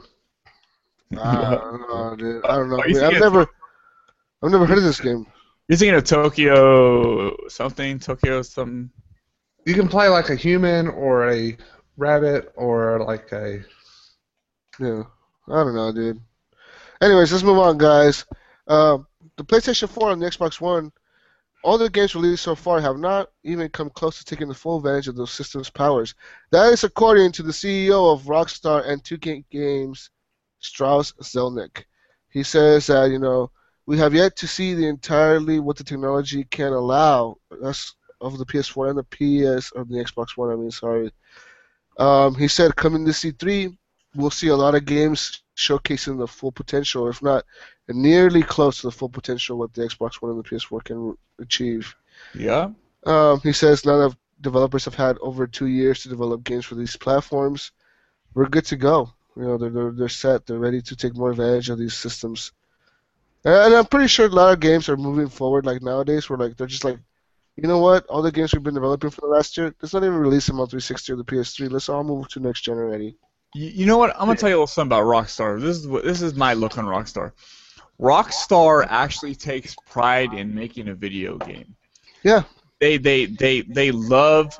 I 1.17 1.55
don't 1.55 1.81
know, 1.89 2.15
dude. 2.17 2.45
I 2.45 2.55
don't 2.55 2.69
know. 2.69 2.77
Are 2.79 2.83
I 2.83 2.87
you 2.87 2.93
mean, 2.95 3.03
I've 3.03 3.09
thinking- 3.11 3.19
never, 3.21 3.47
I've 4.43 4.51
never 4.51 4.65
heard 4.65 4.77
of 4.79 4.83
this 4.83 4.99
game. 5.01 5.25
You're 5.67 5.77
thinking 5.77 5.95
of 5.95 6.03
Tokyo 6.03 7.35
something? 7.47 7.99
Tokyo 7.99 8.41
something? 8.43 8.89
You 9.65 9.73
can 9.73 9.87
play 9.87 10.07
like 10.09 10.29
a 10.29 10.35
human 10.35 10.87
or 10.87 11.29
a 11.31 11.57
rabbit 11.97 12.51
or 12.55 13.03
like 13.03 13.31
a. 13.31 13.63
Yeah, 14.79 15.03
I 15.47 15.63
don't 15.63 15.75
know, 15.75 15.91
dude. 15.91 16.21
Anyways, 17.01 17.31
let's 17.31 17.43
move 17.43 17.59
on, 17.59 17.77
guys. 17.77 18.25
Uh, 18.67 18.99
the 19.37 19.43
PlayStation 19.43 19.89
4 19.89 20.11
and 20.11 20.21
the 20.21 20.27
Xbox 20.27 20.59
One, 20.59 20.91
all 21.63 21.77
the 21.77 21.89
games 21.89 22.15
released 22.15 22.43
so 22.43 22.55
far 22.55 22.79
have 22.79 22.97
not 22.97 23.31
even 23.43 23.69
come 23.69 23.89
close 23.89 24.17
to 24.17 24.25
taking 24.25 24.47
the 24.47 24.53
full 24.53 24.77
advantage 24.77 25.07
of 25.07 25.15
those 25.15 25.31
systems' 25.31 25.69
powers. 25.69 26.15
That 26.51 26.71
is 26.71 26.83
according 26.83 27.31
to 27.33 27.43
the 27.43 27.51
CEO 27.51 28.13
of 28.13 28.23
Rockstar 28.23 28.87
and 28.87 29.03
2K 29.03 29.45
Games, 29.49 30.09
Strauss 30.59 31.11
Zelnick. 31.21 31.83
He 32.29 32.43
says 32.43 32.87
that 32.87 33.11
you 33.11 33.19
know 33.19 33.51
we 33.85 33.97
have 33.97 34.13
yet 34.13 34.35
to 34.37 34.47
see 34.47 34.73
the 34.73 34.87
entirely 34.87 35.59
what 35.59 35.77
the 35.77 35.83
technology 35.83 36.43
can 36.45 36.73
allow 36.73 37.37
us 37.63 37.93
of 38.21 38.37
the 38.37 38.45
PS4 38.45 38.89
and 38.89 38.97
the 38.99 39.57
PS 39.57 39.71
or 39.71 39.85
the 39.85 40.03
Xbox 40.03 40.35
One. 40.35 40.51
I 40.51 40.55
mean, 40.55 40.71
sorry. 40.71 41.11
Um, 41.97 42.35
he 42.35 42.47
said 42.47 42.75
coming 42.75 43.05
to 43.05 43.11
E3, 43.11 43.77
we'll 44.15 44.29
see 44.29 44.47
a 44.47 44.55
lot 44.55 44.75
of 44.75 44.85
games 44.85 45.43
showcasing 45.55 46.17
the 46.17 46.27
full 46.27 46.51
potential, 46.51 47.07
if 47.07 47.21
not 47.21 47.45
nearly 47.87 48.43
close 48.43 48.81
to 48.81 48.87
the 48.87 48.91
full 48.91 49.09
potential 49.09 49.57
what 49.57 49.73
the 49.73 49.81
Xbox 49.83 50.15
One 50.15 50.31
and 50.31 50.43
the 50.43 50.49
PS4 50.49 50.83
can 50.83 51.17
achieve. 51.39 51.95
Yeah. 52.33 52.69
Um, 53.05 53.39
he 53.41 53.53
says 53.53 53.85
now 53.85 53.97
that 53.97 54.17
developers 54.41 54.85
have 54.85 54.95
had 54.95 55.17
over 55.19 55.47
two 55.47 55.67
years 55.67 56.03
to 56.03 56.09
develop 56.09 56.43
games 56.43 56.65
for 56.65 56.75
these 56.75 56.95
platforms, 56.95 57.71
we're 58.33 58.47
good 58.47 58.65
to 58.65 58.75
go. 58.75 59.13
You 59.35 59.43
know, 59.43 59.57
they're, 59.57 59.69
they're, 59.69 59.91
they're 59.91 60.09
set. 60.09 60.45
They're 60.45 60.59
ready 60.59 60.81
to 60.81 60.95
take 60.95 61.15
more 61.15 61.31
advantage 61.31 61.69
of 61.69 61.77
these 61.77 61.95
systems. 61.95 62.51
And 63.43 63.75
I'm 63.75 63.85
pretty 63.85 64.07
sure 64.07 64.25
a 64.25 64.29
lot 64.29 64.53
of 64.53 64.59
games 64.59 64.89
are 64.89 64.97
moving 64.97 65.29
forward 65.29 65.65
like 65.65 65.81
nowadays 65.81 66.29
where 66.29 66.39
like 66.39 66.57
they're 66.57 66.67
just 66.67 66.83
like, 66.83 66.97
you 67.55 67.67
know 67.67 67.77
what? 67.77 68.05
All 68.07 68.21
the 68.21 68.31
games 68.31 68.53
we've 68.53 68.63
been 68.63 68.73
developing 68.73 69.11
for 69.11 69.21
the 69.21 69.27
last 69.27 69.55
year, 69.55 69.73
let's 69.81 69.93
not 69.93 70.03
even 70.03 70.17
release 70.17 70.47
them 70.47 70.59
on 70.59 70.67
360 70.67 71.13
or 71.13 71.15
the 71.15 71.23
PS3. 71.23 71.71
Let's 71.71 71.87
all 71.87 72.03
move 72.03 72.27
to 72.29 72.39
next 72.39 72.61
gen 72.61 72.77
already. 72.77 73.17
You, 73.55 73.69
you 73.69 73.85
know 73.85 73.97
what? 73.97 74.13
I'm 74.19 74.27
gonna 74.27 74.35
tell 74.35 74.49
you 74.49 74.55
a 74.55 74.57
little 74.57 74.67
something 74.67 74.95
about 74.95 75.05
Rockstar. 75.05 75.61
This 75.61 75.77
is 75.77 75.87
what 75.87 76.03
this 76.03 76.21
is 76.21 76.35
my 76.35 76.53
look 76.53 76.77
on 76.77 76.85
Rockstar. 76.85 77.31
Rockstar 77.99 78.85
actually 78.89 79.33
takes 79.33 79.75
pride 79.87 80.33
in 80.33 80.53
making 80.53 80.89
a 80.89 80.93
video 80.93 81.37
game. 81.37 81.75
Yeah. 82.21 82.43
They 82.81 82.97
they 82.97 83.25
they 83.25 83.61
they 83.61 83.91
love 83.91 84.59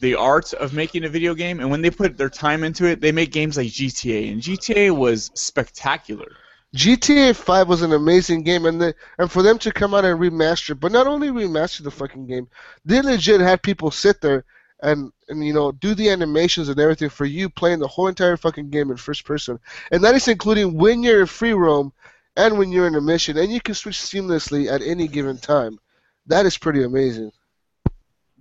the 0.00 0.16
art 0.16 0.52
of 0.54 0.74
making 0.74 1.04
a 1.04 1.08
video 1.08 1.34
game, 1.34 1.60
and 1.60 1.70
when 1.70 1.82
they 1.82 1.90
put 1.90 2.18
their 2.18 2.28
time 2.28 2.64
into 2.64 2.84
it, 2.84 3.00
they 3.00 3.12
make 3.12 3.30
games 3.30 3.56
like 3.56 3.68
GTA, 3.68 4.32
and 4.32 4.42
GTA 4.42 4.94
was 4.94 5.30
spectacular. 5.34 6.32
GTA 6.74 7.36
5 7.36 7.68
was 7.68 7.82
an 7.82 7.92
amazing 7.92 8.42
game, 8.42 8.66
and 8.66 8.80
the, 8.80 8.94
and 9.18 9.30
for 9.30 9.42
them 9.42 9.58
to 9.60 9.70
come 9.70 9.94
out 9.94 10.04
and 10.04 10.18
remaster, 10.18 10.78
but 10.78 10.90
not 10.90 11.06
only 11.06 11.28
remaster 11.28 11.84
the 11.84 11.90
fucking 11.92 12.26
game, 12.26 12.48
they 12.84 13.00
legit 13.00 13.40
had 13.40 13.62
people 13.62 13.92
sit 13.92 14.20
there 14.20 14.44
and 14.84 15.12
and 15.28 15.44
you 15.44 15.52
know 15.52 15.72
do 15.72 15.94
the 15.94 16.10
animations 16.10 16.68
and 16.68 16.78
everything 16.78 17.08
for 17.10 17.24
you 17.24 17.48
playing 17.50 17.80
the 17.80 17.88
whole 17.88 18.08
entire 18.08 18.36
fucking 18.36 18.70
game 18.70 18.90
in 18.90 18.96
first 18.96 19.24
person, 19.24 19.58
and 19.90 20.04
that 20.04 20.14
is 20.14 20.28
including 20.28 20.76
when 20.76 21.02
you're 21.02 21.22
in 21.22 21.26
free 21.26 21.52
roam 21.54 21.92
and 22.36 22.58
when 22.58 22.70
you're 22.72 22.86
in 22.86 22.94
a 22.96 23.00
mission, 23.00 23.38
and 23.38 23.52
you 23.52 23.60
can 23.60 23.74
switch 23.74 23.98
seamlessly 23.98 24.70
at 24.72 24.82
any 24.82 25.08
given 25.08 25.38
time. 25.38 25.78
That 26.26 26.46
is 26.46 26.58
pretty 26.58 26.82
amazing. 26.84 27.32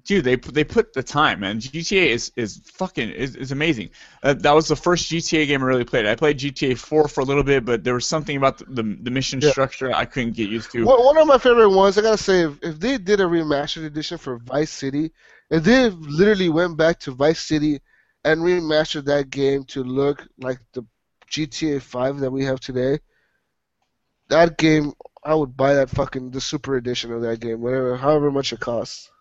Dude, 0.05 0.25
they 0.25 0.35
they 0.35 0.65
put 0.65 0.91
the 0.93 1.01
time, 1.03 1.39
man. 1.41 1.59
GTA 1.59 2.07
is 2.07 2.31
is 2.35 2.57
fucking 2.65 3.09
is, 3.11 3.35
is 3.37 3.51
amazing. 3.53 3.89
Uh, 4.21 4.33
that 4.33 4.51
was 4.51 4.67
the 4.67 4.75
first 4.75 5.09
GTA 5.09 5.47
game 5.47 5.61
I 5.63 5.65
really 5.65 5.85
played. 5.85 6.05
I 6.05 6.15
played 6.15 6.39
GTA 6.39 6.75
4 6.75 7.07
for 7.07 7.21
a 7.21 7.25
little 7.25 7.43
bit, 7.43 7.63
but 7.63 7.83
there 7.85 7.93
was 7.93 8.05
something 8.05 8.35
about 8.35 8.57
the 8.57 8.65
the, 8.65 8.97
the 9.03 9.11
mission 9.11 9.41
Yeah. 9.41 9.51
structure 9.51 9.93
I 9.93 10.05
couldn't 10.05 10.33
get 10.35 10.49
used 10.49 10.71
to. 10.73 10.89
One, 10.89 11.03
one 11.03 11.17
of 11.17 11.27
my 11.27 11.37
favorite 11.37 11.69
ones, 11.69 11.97
I 11.97 12.01
gotta 12.01 12.17
say, 12.17 12.43
if, 12.43 12.59
if 12.61 12.79
they 12.79 12.97
did 12.97 13.19
a 13.21 13.25
remastered 13.25 13.85
edition 13.85 14.17
for 14.17 14.37
Vice 14.37 14.71
City, 14.71 15.11
if 15.53 15.63
they 15.63 15.89
literally 15.89 16.49
went 16.49 16.77
back 16.77 16.99
to 17.01 17.11
Vice 17.11 17.39
City 17.39 17.79
and 18.25 18.41
remastered 18.41 19.05
that 19.05 19.29
game 19.29 19.63
to 19.65 19.83
look 19.83 20.25
like 20.37 20.59
the 20.73 20.83
GTA 21.29 21.79
5 21.81 22.19
that 22.19 22.31
we 22.31 22.43
have 22.45 22.59
today, 22.59 22.99
that 24.29 24.57
game, 24.57 24.93
I 25.23 25.35
would 25.35 25.55
buy 25.55 25.75
that 25.75 25.89
fucking 25.89 26.31
the 26.31 26.41
super 26.41 26.75
edition 26.75 27.11
of 27.13 27.21
that 27.21 27.39
game, 27.39 27.61
whatever, 27.61 27.95
however 27.97 28.31
much 28.31 28.51
it 28.53 28.59
costs. 28.59 29.11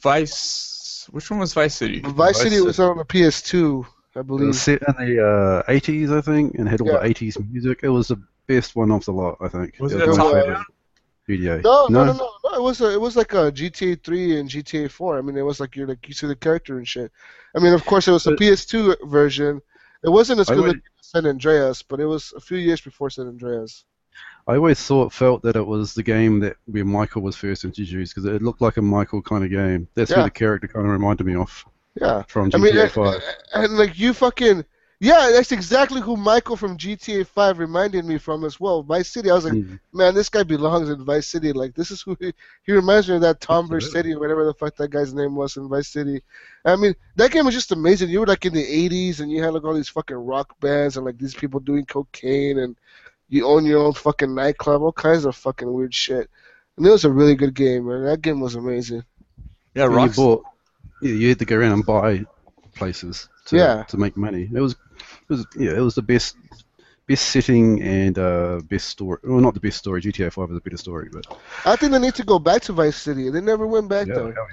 Vice, 0.00 1.08
which 1.10 1.30
one 1.30 1.40
was 1.40 1.54
Vice 1.54 1.74
City? 1.76 2.00
Vice, 2.00 2.14
Vice 2.14 2.42
City 2.42 2.60
was 2.60 2.76
City. 2.76 2.88
on 2.88 2.98
the 2.98 3.04
PS2, 3.04 3.86
I 4.14 4.22
believe. 4.22 4.22
It 4.22 4.26
believe. 4.26 4.46
was 4.48 4.62
set 4.62 4.82
in 4.82 4.94
the 5.06 5.26
uh, 5.66 5.70
80s, 5.72 6.16
I 6.16 6.20
think, 6.20 6.54
and 6.56 6.68
had 6.68 6.80
all 6.80 6.88
Yeah. 6.88 6.98
the 6.98 7.08
80s 7.14 7.36
music. 7.50 7.80
It 7.82 7.88
was 7.88 8.08
the 8.08 8.20
best 8.46 8.76
one 8.76 8.90
of 8.90 9.04
the 9.04 9.12
lot, 9.12 9.38
I 9.40 9.48
think. 9.48 9.74
Was 9.80 9.92
it 9.92 10.00
it 10.00 10.08
a 10.08 10.14
top 10.16 10.32
favorite 10.32 10.58
GTA. 11.28 11.62
No, 11.62 11.86
no, 11.88 12.04
no, 12.04 12.12
no, 12.12 12.12
no. 12.12 12.30
It 12.58 12.62
was 12.62 12.80
a, 12.80 12.92
it 12.92 13.00
was 13.00 13.16
like 13.16 13.32
a 13.34 13.52
GTA 13.52 13.94
3 13.96 14.40
and 14.40 14.48
GTA 14.48 14.88
4. 14.88 15.18
I 15.18 15.22
mean, 15.22 15.36
it 15.36 15.42
was 15.42 15.60
like 15.60 15.76
you're 15.76 15.86
like 15.86 16.06
you 16.08 16.14
see 16.14 16.26
the 16.26 16.36
character 16.36 16.76
and 16.78 16.86
shit. 16.86 17.12
I 17.54 17.60
mean, 17.60 17.72
of 17.72 17.84
course, 17.86 18.08
it 18.08 18.12
was 18.12 18.26
a 18.26 18.32
PS2 18.36 18.96
version. 19.04 19.62
It 20.02 20.10
wasn't 20.10 20.40
as 20.40 20.48
good 20.48 20.58
would- 20.66 20.76
as 21.00 21.06
San 21.12 21.26
Andreas, 21.26 21.82
but 21.82 22.00
it 22.00 22.06
was 22.06 22.32
a 22.36 22.40
few 22.40 22.58
years 22.58 22.80
before 22.80 23.10
San 23.10 23.28
Andreas. 23.28 23.84
I 24.48 24.56
always 24.56 24.82
thought 24.82 25.12
felt 25.12 25.42
that 25.42 25.56
it 25.56 25.66
was 25.66 25.94
the 25.94 26.02
game 26.02 26.40
that 26.40 26.56
where 26.66 26.84
Michael 26.84 27.22
was 27.22 27.36
first 27.36 27.64
introduced 27.64 28.14
because 28.14 28.24
it 28.24 28.42
looked 28.42 28.60
like 28.60 28.76
a 28.76 28.82
Michael 28.82 29.22
kind 29.22 29.44
of 29.44 29.50
game. 29.50 29.88
That's 29.94 30.10
Yeah. 30.10 30.16
where 30.16 30.24
the 30.24 30.30
character 30.30 30.66
kind 30.68 30.86
of 30.86 30.92
reminded 30.92 31.26
me 31.26 31.36
of 31.36 31.64
Yeah, 32.00 32.22
from 32.26 32.50
I 32.52 32.58
GTA 32.58 32.60
mean, 32.60 32.76
and, 32.78 32.90
5. 32.92 33.22
and 33.54 33.78
like 33.78 33.98
you 33.98 34.14
fucking 34.14 34.64
yeah, 35.00 35.30
that's 35.32 35.52
exactly 35.52 36.00
who 36.00 36.16
Michael 36.16 36.56
from 36.56 36.76
GTA 36.76 37.24
5 37.26 37.58
reminded 37.60 38.04
me 38.04 38.18
from 38.18 38.44
as 38.44 38.58
well. 38.58 38.82
Vice 38.82 39.08
City. 39.08 39.30
I 39.30 39.34
was 39.34 39.44
like, 39.44 39.52
Mm. 39.54 39.78
man, 39.92 40.14
this 40.14 40.28
guy 40.28 40.42
belongs 40.42 40.90
in 40.90 41.04
Vice 41.04 41.28
City. 41.28 41.52
Like, 41.52 41.74
this 41.74 41.90
is 41.92 42.02
who 42.02 42.16
he, 42.18 42.32
he 42.64 42.72
reminds 42.72 43.08
me 43.08 43.14
of 43.14 43.20
that 43.20 43.40
Tom 43.40 43.72
Absolutely. 43.72 44.12
Vercetti 44.12 44.16
or 44.16 44.20
whatever 44.20 44.44
the 44.44 44.54
fuck 44.54 44.74
that 44.76 44.90
guy's 44.90 45.14
name 45.14 45.36
was 45.36 45.56
in 45.56 45.68
Vice 45.68 45.88
City. 45.88 46.20
I 46.64 46.74
mean, 46.74 46.94
that 47.16 47.30
game 47.30 47.44
was 47.44 47.54
just 47.54 47.70
amazing. 47.70 48.10
You 48.10 48.20
were 48.20 48.26
like 48.26 48.44
in 48.44 48.52
the 48.54 48.64
80s 48.88 49.20
and 49.20 49.30
you 49.30 49.42
had 49.42 49.54
like 49.54 49.62
all 49.64 49.74
these 49.74 49.88
fucking 49.88 50.16
rock 50.16 50.58
bands 50.60 50.96
and 50.96 51.06
like 51.06 51.18
these 51.18 51.34
people 51.34 51.60
doing 51.60 51.84
cocaine 51.86 52.58
and 52.58 52.76
you 53.28 53.46
own 53.46 53.64
your 53.66 53.84
own 53.84 53.92
fucking 53.92 54.34
nightclub, 54.34 54.82
all 54.82 54.92
kinds 54.92 55.24
of 55.26 55.36
fucking 55.36 55.72
weird 55.72 55.94
shit. 55.94 56.28
And 56.76 56.84
it 56.86 56.90
was 56.90 57.04
a 57.04 57.10
really 57.12 57.34
good 57.36 57.54
game, 57.54 57.86
man. 57.86 58.04
That 58.04 58.22
game 58.22 58.40
was 58.40 58.54
amazing. 58.56 59.04
Yeah, 59.74 59.84
And 59.84 59.94
you 60.10 60.16
bought, 60.16 60.44
you 61.02 61.28
had 61.28 61.38
to 61.38 61.44
go 61.44 61.56
around 61.56 61.72
and 61.72 61.86
buy 61.86 62.24
places 62.74 63.28
to, 63.46 63.56
Yeah. 63.56 63.82
to 63.84 63.96
make 63.96 64.16
money. 64.16 64.48
It 64.52 64.60
was, 64.60 64.74
it 65.28 65.32
was, 65.32 65.46
yeah, 65.56 65.72
it 65.72 65.80
was 65.80 65.94
the 65.94 66.02
best, 66.02 66.36
best 67.06 67.28
setting 67.28 67.82
and 67.82 68.18
uh, 68.18 68.60
best 68.68 68.88
story. 68.88 69.18
Well, 69.24 69.40
not 69.40 69.54
the 69.54 69.60
best 69.60 69.78
story. 69.78 70.00
GTA 70.00 70.30
5 70.30 70.50
is 70.50 70.56
a 70.56 70.60
better 70.60 70.76
story, 70.76 71.08
but 71.12 71.24
I 71.64 71.76
think 71.76 71.92
they 71.92 71.98
need 71.98 72.14
to 72.16 72.24
go 72.24 72.38
back 72.38 72.62
to 72.62 72.72
Vice 72.72 72.96
City. 72.96 73.30
They 73.30 73.40
never 73.40 73.66
went 73.66 73.88
back 73.88 74.06
yeah, 74.06 74.14
though. 74.14 74.32
hell 74.32 74.46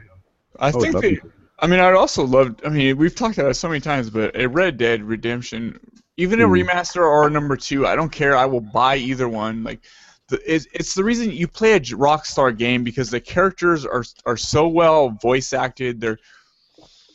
I 0.59 0.67
I 0.67 0.71
think 0.71 0.99
they. 0.99 1.19
I 1.59 1.67
mean, 1.67 1.79
I'd 1.79 1.93
also 1.93 2.25
love. 2.25 2.59
I 2.65 2.69
mean, 2.69 2.97
we've 2.97 3.15
talked 3.15 3.37
about 3.37 3.51
it 3.51 3.55
so 3.55 3.69
many 3.69 3.79
times, 3.79 4.09
but 4.09 4.35
a 4.35 4.47
Red 4.47 4.77
Dead 4.77 5.03
Redemption, 5.03 5.79
even 6.17 6.41
a 6.41 6.43
Hmm. 6.43 6.47
remaster 6.47 7.01
or 7.01 7.27
a 7.27 7.31
number 7.31 7.55
two, 7.55 7.87
I 7.87 7.95
don't 7.95 8.11
care. 8.11 8.35
I 8.35 8.45
will 8.45 8.61
buy 8.61 8.97
either 8.97 9.29
one. 9.29 9.63
Like, 9.63 9.81
the, 10.29 10.39
it's, 10.45 10.67
it's 10.73 10.93
the 10.95 11.03
reason 11.03 11.31
you 11.31 11.47
play 11.47 11.73
a 11.73 11.79
Rockstar 11.79 12.57
game 12.57 12.83
because 12.83 13.09
the 13.09 13.21
characters 13.21 13.85
are 13.85 14.03
are 14.25 14.37
so 14.37 14.67
well 14.67 15.09
voice 15.21 15.53
acted. 15.53 16.01
They're 16.01 16.19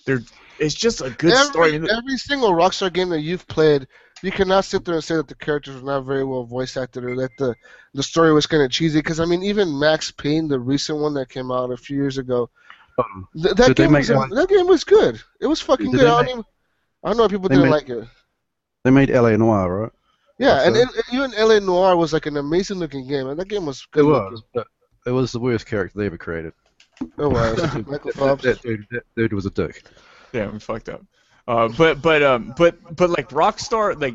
they're. 0.07 0.24
It's 0.61 0.74
just 0.74 1.01
a 1.01 1.11
good 1.11 1.32
every, 1.32 1.47
story. 1.53 1.74
Every 1.77 2.16
single 2.19 2.53
Rockstar 2.53 2.93
game 2.93 3.09
that 3.09 3.20
you've 3.20 3.47
played, 3.49 3.87
you 4.23 4.31
cannot 4.31 4.65
sit 4.66 4.85
there 4.85 4.95
and 4.95 5.03
say 5.03 5.16
that 5.16 5.27
the 5.27 5.35
characters 5.35 5.81
were 5.81 5.87
not 5.87 6.03
very 6.03 6.23
well 6.24 6.45
voice 6.45 6.77
acted 6.77 7.05
or 7.05 7.16
that 7.16 7.31
the 7.39 7.55
the 7.95 8.03
story 8.03 8.32
was 8.32 8.47
kind 8.47 8.62
of 8.62 8.70
cheesy. 8.70 8.99
Because 8.99 9.20
I 9.20 9.24
mean, 9.24 9.43
even 9.43 9.78
Max 9.78 10.11
Payne, 10.11 10.47
the 10.49 10.59
recent 10.61 10.99
one 10.99 11.15
that 11.15 11.31
came 11.31 11.51
out 11.51 11.70
a 11.73 11.77
few 11.77 11.97
years 11.97 12.19
ago, 12.19 12.51
Um, 12.99 13.27
th- 13.35 13.55
that 13.57 13.74
game 13.74 13.93
was 13.93 14.09
that 14.09 14.16
one- 14.16 14.31
that 14.31 14.49
game 14.49 14.66
was 14.66 14.85
good. 14.85 15.20
It 15.41 15.47
was 15.47 15.61
fucking 15.62 15.91
good. 15.93 16.03
I 16.03 16.05
don't 16.05 16.24
make- 16.24 16.32
even, 16.32 16.45
I 17.03 17.09
don't 17.09 17.16
know 17.16 17.24
if 17.24 17.31
people 17.31 17.49
they 17.49 17.55
didn't 17.57 17.70
made- 17.70 17.74
like 17.77 17.89
it. 17.89 18.05
They 18.85 18.91
made 18.91 19.11
LA 19.11 19.37
Noire, 19.37 19.81
right? 19.82 19.93
Yeah, 20.39 20.62
and, 20.66 20.74
and 20.77 20.89
even 21.12 21.32
LA 21.32 21.59
Noire 21.59 21.97
was 21.97 22.12
like 22.12 22.27
an 22.27 22.37
amazing 22.39 22.78
looking 22.78 23.07
game, 23.07 23.27
and 23.28 23.39
that 23.39 23.49
game 23.49 23.66
was 23.66 23.87
good. 23.93 24.01
It 24.01 24.09
looking. 24.09 24.32
was, 24.32 24.43
but 24.55 24.66
it 25.07 25.11
was 25.12 25.32
the 25.32 25.39
worst 25.41 25.66
character 25.66 25.99
they 25.99 26.07
ever 26.07 26.16
created. 26.19 26.53
It 27.01 27.11
was. 27.19 27.59
Michael 27.87 27.99
that, 28.12 28.15
Phelps. 28.15 28.45
that 28.45 28.62
dude, 28.62 28.87
that 28.91 29.03
dude 29.16 29.32
was 29.32 29.47
a 29.47 29.51
dick. 29.51 29.85
Yeah, 30.32 30.48
we 30.51 30.59
fucked 30.59 30.89
up. 30.89 31.02
Uh, 31.48 31.69
but 31.69 32.01
but 32.02 32.23
um 32.23 32.55
but 32.57 32.77
but 32.97 33.11
like 33.11 33.31
Rockstar 33.31 34.01
like 34.01 34.15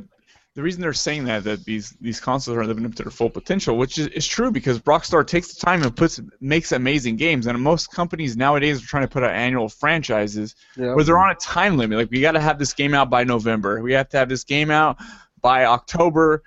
the 0.53 0.61
reason 0.63 0.81
they're 0.81 0.93
saying 0.93 1.25
that 1.25 1.43
that 1.43 1.65
these 1.65 1.91
these 1.99 2.19
consoles 2.21 2.55
are 2.57 2.65
living 2.65 2.85
up 2.85 2.95
to 2.95 3.03
their 3.03 3.11
full 3.11 3.29
potential, 3.29 3.77
which 3.77 3.97
is, 3.97 4.07
is 4.07 4.25
true 4.25 4.51
because 4.51 4.79
Rockstar 4.81 5.27
takes 5.27 5.53
the 5.53 5.65
time 5.65 5.83
and 5.83 5.93
puts 5.93 6.21
makes 6.39 6.71
amazing 6.71 7.17
games, 7.17 7.47
and 7.47 7.61
most 7.61 7.91
companies 7.91 8.37
nowadays 8.37 8.81
are 8.81 8.85
trying 8.87 9.03
to 9.03 9.09
put 9.09 9.23
out 9.23 9.31
annual 9.31 9.67
franchises 9.67 10.55
Yeah. 10.77 10.93
where 10.95 11.03
they're 11.03 11.17
on 11.17 11.31
a 11.31 11.35
time 11.35 11.77
limit. 11.77 11.97
Like 11.97 12.11
we 12.11 12.21
got 12.21 12.33
to 12.33 12.39
have 12.39 12.57
this 12.57 12.73
game 12.73 12.93
out 12.93 13.09
by 13.09 13.25
November. 13.25 13.81
We 13.81 13.91
have 13.93 14.07
to 14.09 14.17
have 14.17 14.29
this 14.29 14.45
game 14.45 14.71
out 14.71 14.97
by 15.41 15.65
October. 15.65 16.41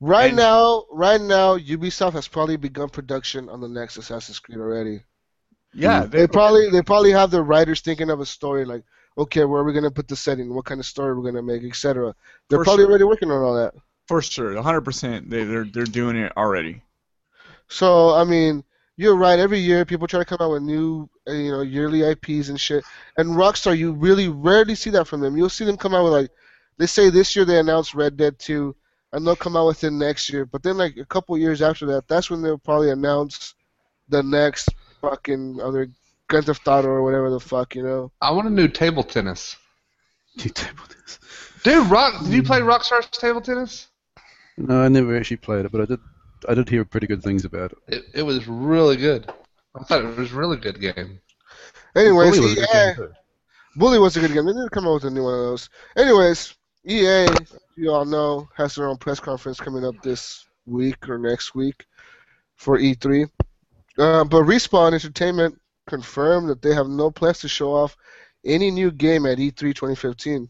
Right 0.00 0.28
and- 0.28 0.36
now, 0.36 0.84
right 0.90 1.20
now, 1.20 1.58
Ubisoft 1.58 2.12
has 2.14 2.26
probably 2.28 2.56
begun 2.56 2.88
production 2.88 3.50
on 3.50 3.60
the 3.60 3.68
next 3.68 3.98
Assassin's 3.98 4.38
Creed 4.38 4.56
already. 4.56 5.02
Yeah, 5.74 6.06
They 6.06 6.26
probably 6.26 6.70
they 6.70 6.80
probably 6.82 7.12
have 7.12 7.30
the 7.30 7.42
writers 7.42 7.80
thinking 7.82 8.08
of 8.10 8.20
a 8.20 8.26
story 8.26 8.64
like, 8.64 8.82
okay, 9.18 9.44
where 9.44 9.60
are 9.62 9.64
we 9.64 9.72
gonna 9.72 9.90
put 9.90 10.08
the 10.08 10.16
setting? 10.16 10.54
What 10.54 10.64
kind 10.66 10.80
of 10.80 10.86
story 10.86 11.14
we're 11.16 11.24
gonna 11.30 11.42
make, 11.42 11.64
etc. 11.64 12.14
They're 12.48 12.58
For 12.58 12.64
probably 12.64 12.84
sure. 12.84 12.90
already 12.90 13.04
working 13.04 13.30
on 13.30 13.42
all 13.42 13.54
that. 13.54 13.74
for 14.06 14.20
sure, 14.22 14.54
100%. 14.54 15.30
They 15.30 15.44
they're 15.44 15.64
they're 15.64 15.86
doing 15.86 16.16
it 16.16 16.32
already. 16.36 16.82
So 17.68 18.14
I 18.14 18.24
mean, 18.24 18.64
you're 18.96 19.16
right. 19.16 19.38
Every 19.38 19.58
year, 19.60 19.84
people 19.84 20.06
try 20.06 20.18
to 20.20 20.24
come 20.24 20.38
out 20.40 20.50
with 20.52 20.62
new, 20.62 21.08
uh, 21.28 21.32
you 21.32 21.50
know, 21.52 21.62
yearly 21.62 22.02
IPs 22.02 22.48
and 22.48 22.60
shit. 22.60 22.84
And 23.16 23.30
Rockstar, 23.30 23.76
you 23.76 23.92
really 23.92 24.28
rarely 24.28 24.74
see 24.74 24.90
that 24.90 25.06
from 25.06 25.20
them. 25.20 25.36
You'll 25.36 25.48
see 25.48 25.64
them 25.64 25.76
come 25.76 25.94
out 25.94 26.04
with 26.04 26.12
like, 26.12 26.30
they 26.78 26.86
say 26.86 27.08
this 27.10 27.34
year 27.36 27.44
they 27.44 27.58
announced 27.58 27.94
Red 27.94 28.16
Dead 28.16 28.38
2, 28.38 28.74
and 29.12 29.26
they'll 29.26 29.36
come 29.36 29.56
out 29.56 29.66
with 29.68 29.84
it 29.84 29.92
next 29.92 30.30
year. 30.30 30.44
But 30.44 30.62
then 30.62 30.76
like 30.76 30.96
a 30.98 31.04
couple 31.06 31.36
years 31.38 31.62
after 31.62 31.86
that, 31.86 32.08
that's 32.08 32.30
when 32.30 32.42
they'll 32.42 32.58
probably 32.58 32.90
announce 32.90 33.54
the 34.08 34.22
next 34.22 34.68
fucking 35.00 35.60
other 35.62 35.88
Grand 36.30 36.46
Theft 36.46 36.66
Auto 36.66 36.88
or 36.88 37.02
whatever 37.02 37.28
the 37.28 37.40
fuck, 37.40 37.74
you 37.74 37.82
know. 37.82 38.12
I 38.22 38.30
want 38.30 38.46
a 38.46 38.50
new 38.50 38.68
table 38.68 39.02
tennis. 39.02 39.56
You 40.36 40.48
table 40.48 40.84
tennis. 40.88 41.18
Dude, 41.64 41.90
Rock, 41.90 42.22
did 42.22 42.32
you 42.32 42.42
play 42.42 42.60
Rockstar's 42.60 43.08
table 43.10 43.40
tennis? 43.40 43.88
No, 44.56 44.80
I 44.82 44.88
never 44.88 45.16
actually 45.16 45.38
played 45.38 45.66
it, 45.66 45.72
but 45.72 45.82
I 45.82 45.84
did. 45.84 46.00
I 46.48 46.54
did 46.54 46.68
hear 46.68 46.84
pretty 46.86 47.06
good 47.06 47.22
things 47.22 47.44
about 47.44 47.72
it. 47.72 47.96
It, 47.96 48.04
it 48.14 48.22
was 48.22 48.46
really 48.48 48.96
good. 48.96 49.30
I 49.78 49.82
thought 49.82 50.02
it 50.04 50.16
was 50.16 50.32
a 50.32 50.36
really 50.36 50.56
good 50.56 50.80
game. 50.80 51.20
Anyways, 51.94 52.30
Bully 52.30 52.40
was 52.40 52.52
a 52.52 52.54
good 52.54 52.68
game, 52.72 52.94
too. 52.96 53.12
Bully 53.76 53.98
was 53.98 54.16
a 54.16 54.20
good 54.20 54.32
game. 54.32 54.46
They 54.46 54.52
need 54.52 54.64
to 54.64 54.70
come 54.70 54.86
out 54.86 54.94
with 54.94 55.04
a 55.04 55.10
new 55.10 55.24
one 55.24 55.34
of 55.34 55.40
those. 55.40 55.68
Anyways, 55.96 56.54
EA, 56.86 57.26
you 57.76 57.90
all 57.90 58.06
know, 58.06 58.48
has 58.56 58.74
their 58.74 58.88
own 58.88 58.96
press 58.96 59.20
conference 59.20 59.60
coming 59.60 59.84
up 59.84 60.00
this 60.02 60.46
week 60.64 61.08
or 61.08 61.18
next 61.18 61.54
week 61.54 61.84
for 62.56 62.78
E3. 62.78 63.28
Uh, 63.98 64.24
but 64.24 64.44
Respawn 64.44 64.94
Entertainment 64.94 65.59
confirmed 65.90 66.48
that 66.48 66.62
they 66.62 66.72
have 66.72 66.88
no 66.88 67.10
plans 67.10 67.40
to 67.40 67.48
show 67.48 67.74
off 67.74 67.96
any 68.44 68.70
new 68.70 68.90
game 68.90 69.26
at 69.26 69.38
E3 69.38 69.74
2015. 69.74 70.48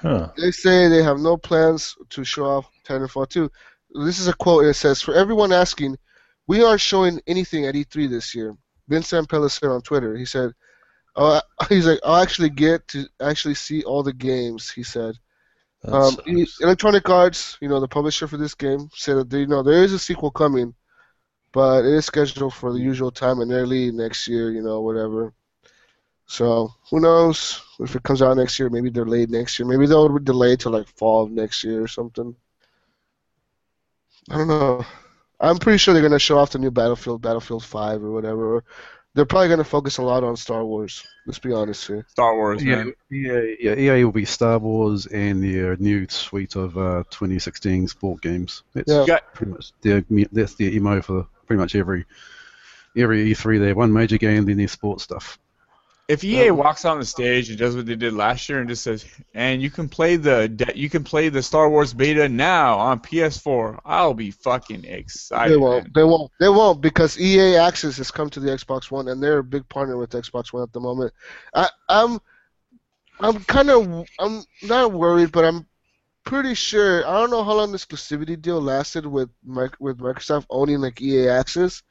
Huh. 0.00 0.28
They 0.36 0.52
say 0.52 0.88
they 0.88 1.02
have 1.02 1.18
no 1.18 1.36
plans 1.36 1.96
to 2.10 2.24
show 2.24 2.44
off 2.44 2.70
Titanfall 2.86 3.28
2. 3.28 3.50
This 4.04 4.18
is 4.20 4.28
a 4.28 4.34
quote. 4.34 4.64
It 4.64 4.74
says, 4.74 5.02
"For 5.02 5.14
everyone 5.14 5.52
asking, 5.52 5.96
we 6.46 6.62
aren't 6.62 6.80
showing 6.80 7.20
anything 7.26 7.66
at 7.66 7.74
E3 7.74 8.06
this 8.08 8.34
year." 8.34 8.56
Vincent 8.88 9.28
said 9.30 9.70
on 9.70 9.82
Twitter. 9.82 10.16
He 10.16 10.24
said, 10.24 10.52
"Oh, 11.16 11.40
he's 11.68 11.86
like, 11.86 12.00
I'll 12.04 12.22
actually 12.22 12.50
get 12.50 12.86
to 12.88 13.06
actually 13.20 13.54
see 13.54 13.82
all 13.82 14.02
the 14.02 14.12
games." 14.12 14.70
He 14.70 14.82
said. 14.82 15.16
Um, 15.84 16.16
Electronic 16.60 17.08
Arts, 17.08 17.56
you 17.60 17.68
know, 17.68 17.78
the 17.78 17.86
publisher 17.86 18.26
for 18.26 18.38
this 18.38 18.54
game, 18.54 18.88
said 18.92 19.16
that 19.18 19.30
they, 19.30 19.40
you 19.40 19.46
know 19.46 19.62
there 19.62 19.84
is 19.84 19.92
a 19.92 20.00
sequel 20.00 20.32
coming, 20.32 20.74
but 21.56 21.86
it 21.86 21.94
is 21.94 22.04
scheduled 22.04 22.52
for 22.52 22.70
the 22.70 22.78
usual 22.78 23.10
time 23.10 23.40
in 23.40 23.50
early 23.50 23.90
next 23.90 24.28
year. 24.28 24.50
You 24.50 24.60
know, 24.62 24.82
whatever. 24.82 25.32
So 26.26 26.70
who 26.90 27.00
knows 27.00 27.62
if 27.80 27.96
it 27.96 28.02
comes 28.02 28.20
out 28.20 28.36
next 28.36 28.58
year? 28.58 28.68
Maybe 28.68 28.90
they're 28.90 29.06
late 29.06 29.30
next 29.30 29.58
year. 29.58 29.66
Maybe 29.66 29.86
they'll 29.86 30.18
delay 30.18 30.56
till 30.56 30.72
like 30.72 30.86
fall 30.98 31.22
of 31.24 31.30
next 31.30 31.64
year 31.64 31.82
or 31.82 31.88
something. 31.88 32.36
I 34.28 34.36
don't 34.36 34.48
know. 34.48 34.84
I'm 35.40 35.56
pretty 35.56 35.78
sure 35.78 35.94
they're 35.94 36.02
gonna 36.02 36.18
show 36.18 36.36
off 36.38 36.50
the 36.50 36.58
new 36.58 36.70
Battlefield, 36.70 37.22
Battlefield 37.22 37.64
5 37.64 38.04
or 38.04 38.10
whatever. 38.10 38.62
They're 39.14 39.24
probably 39.24 39.48
gonna 39.48 39.64
focus 39.64 39.96
a 39.96 40.02
lot 40.02 40.24
on 40.24 40.36
Star 40.36 40.62
Wars. 40.62 41.02
Let's 41.26 41.38
be 41.38 41.54
honest 41.54 41.86
here. 41.86 42.04
Star 42.10 42.34
Wars, 42.34 42.62
Yeah, 42.62 42.76
man. 42.84 42.92
EA, 43.10 43.56
yeah, 43.60 43.94
EA 43.96 44.04
will 44.04 44.12
be 44.12 44.26
Star 44.26 44.58
Wars 44.58 45.06
and 45.06 45.42
their 45.42 45.74
new 45.78 46.06
suite 46.10 46.54
of 46.56 46.76
uh, 46.76 47.02
2016 47.10 47.88
sport 47.88 48.20
games. 48.20 48.62
That's 48.74 48.92
Yeah. 49.08 49.20
Pretty 49.32 49.52
much 49.52 49.72
their 49.80 50.04
that's 50.32 50.54
their 50.56 50.72
MO 50.82 51.00
for 51.00 51.26
pretty 51.46 51.60
much 51.60 51.74
every 51.74 52.06
every 52.96 53.30
E3. 53.32 53.60
They 53.60 53.68
have 53.68 53.76
one 53.76 53.92
major 53.92 54.18
game, 54.18 54.44
then 54.44 54.56
their 54.56 54.68
sports 54.68 55.04
stuff. 55.04 55.38
If 56.08 56.22
EA 56.22 56.50
um, 56.50 56.58
walks 56.58 56.84
on 56.84 57.00
the 57.00 57.04
stage 57.04 57.48
and 57.48 57.58
does 57.58 57.74
what 57.74 57.86
they 57.86 57.96
did 57.96 58.12
last 58.12 58.48
year 58.48 58.60
and 58.60 58.68
just 58.68 58.84
says, 58.84 59.04
"And 59.34 59.60
you 59.60 59.70
can 59.70 59.88
play 59.88 60.14
the 60.14 60.72
you 60.76 60.88
can 60.88 61.02
play 61.02 61.30
the 61.30 61.42
Star 61.42 61.68
Wars 61.68 61.92
beta 61.92 62.28
now 62.28 62.78
on 62.78 63.00
PS4," 63.00 63.80
I'll 63.84 64.14
be 64.14 64.30
fucking 64.30 64.84
excited. 64.84 65.54
They 65.54 65.56
won't. 65.56 65.84
man. 65.84 65.92
They 65.96 66.04
won't. 66.04 66.30
They 66.38 66.48
won't 66.48 66.80
because 66.80 67.18
EA 67.18 67.56
Access 67.56 67.96
has 67.96 68.12
come 68.12 68.30
to 68.30 68.40
the 68.40 68.50
Xbox 68.50 68.88
One, 68.88 69.08
and 69.08 69.20
they're 69.20 69.38
a 69.38 69.44
big 69.44 69.68
partner 69.68 69.96
with 69.96 70.10
Xbox 70.10 70.52
One 70.52 70.62
at 70.62 70.72
the 70.72 70.80
moment. 70.80 71.12
I, 71.52 71.68
I'm, 71.88 72.20
I'm 73.18 73.42
kind 73.42 73.70
of, 73.70 74.06
I'm 74.20 74.44
not 74.62 74.92
worried, 74.92 75.32
but 75.32 75.44
I'm 75.44 75.66
pretty 76.26 76.52
sure. 76.52 77.06
I 77.08 77.12
don't 77.20 77.30
know 77.30 77.42
how 77.42 77.54
long 77.54 77.72
the 77.72 77.78
exclusivity 77.78 78.40
deal 78.40 78.60
lasted 78.60 79.06
with 79.06 79.30
with 79.78 79.96
Microsoft 79.98 80.44
owning 80.50 80.78
like 80.80 81.00
EA 81.00 81.28
Access, 81.30 81.82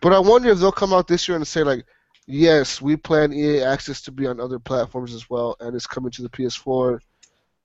but 0.00 0.12
I 0.12 0.20
wonder 0.20 0.50
if 0.50 0.58
they'll 0.58 0.70
come 0.70 0.92
out 0.92 1.08
this 1.08 1.26
year 1.26 1.36
and 1.36 1.46
say 1.46 1.64
like, 1.64 1.84
yes, 2.26 2.80
we 2.80 2.96
plan 2.96 3.32
EA 3.32 3.62
Access 3.62 4.00
to 4.02 4.12
be 4.12 4.28
on 4.28 4.38
other 4.38 4.60
platforms 4.60 5.12
as 5.14 5.28
well, 5.28 5.56
and 5.58 5.74
it's 5.74 5.86
coming 5.88 6.12
to 6.12 6.22
the 6.22 6.28
PS4 6.28 7.00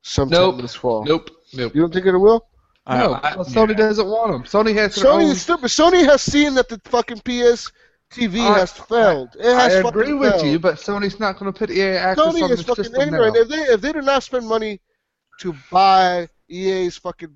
sometime 0.01 0.39
Nope. 0.39 0.61
this 0.61 0.73
fall. 0.75 1.05
Nope. 1.05 1.29
Nope. 1.53 1.75
You 1.75 1.81
don't 1.81 1.93
think 1.93 2.05
it 2.07 2.17
will? 2.17 2.47
I- 2.87 2.97
No, 2.99 3.13
I- 3.13 3.35
well, 3.35 3.45
Sony 3.45 3.75
doesn't 3.75 4.07
want 4.07 4.31
them. 4.31 4.43
Sony 4.43 4.73
has 4.75 4.95
their 4.95 5.05
Sony 5.05 5.23
own. 5.25 5.31
is 5.31 5.41
stupid. 5.41 5.65
Sony 5.69 6.05
has 6.05 6.21
seen 6.21 6.53
that 6.55 6.69
the 6.69 6.79
fucking 6.85 7.19
PS 7.19 7.71
TV 8.11 8.39
I- 8.39 8.59
has 8.59 8.71
failed. 8.71 9.29
It 9.37 9.45
I 9.47 9.63
has 9.69 9.85
agree 9.85 10.13
with 10.13 10.31
failed. 10.33 10.45
you, 10.47 10.59
but 10.59 10.75
Sony's 10.75 11.19
not 11.19 11.37
going 11.37 11.51
to 11.51 11.57
put 11.57 11.69
EA 11.69 11.97
access 11.97 12.25
Sony 12.25 12.43
on 12.43 12.51
is 12.51 12.59
the 12.59 12.63
fucking 12.63 12.83
system 12.85 13.01
ignorant. 13.01 13.35
now. 13.35 13.41
If 13.41 13.49
they 13.49 13.61
if 13.73 13.81
they 13.81 13.91
do 13.91 14.01
not 14.01 14.23
spend 14.23 14.47
money 14.47 14.79
to 15.39 15.55
buy 15.71 16.27
EA's 16.49 16.97
fucking 16.97 17.33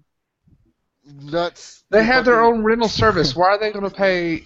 nuts, 1.06 1.84
They 1.90 2.04
have 2.04 2.26
their 2.26 2.42
own 2.42 2.64
rental 2.64 2.88
service. 2.88 3.36
Why 3.36 3.48
are 3.50 3.60
they 3.60 3.72
going 3.72 3.90
to 3.90 3.96
pay 3.96 4.44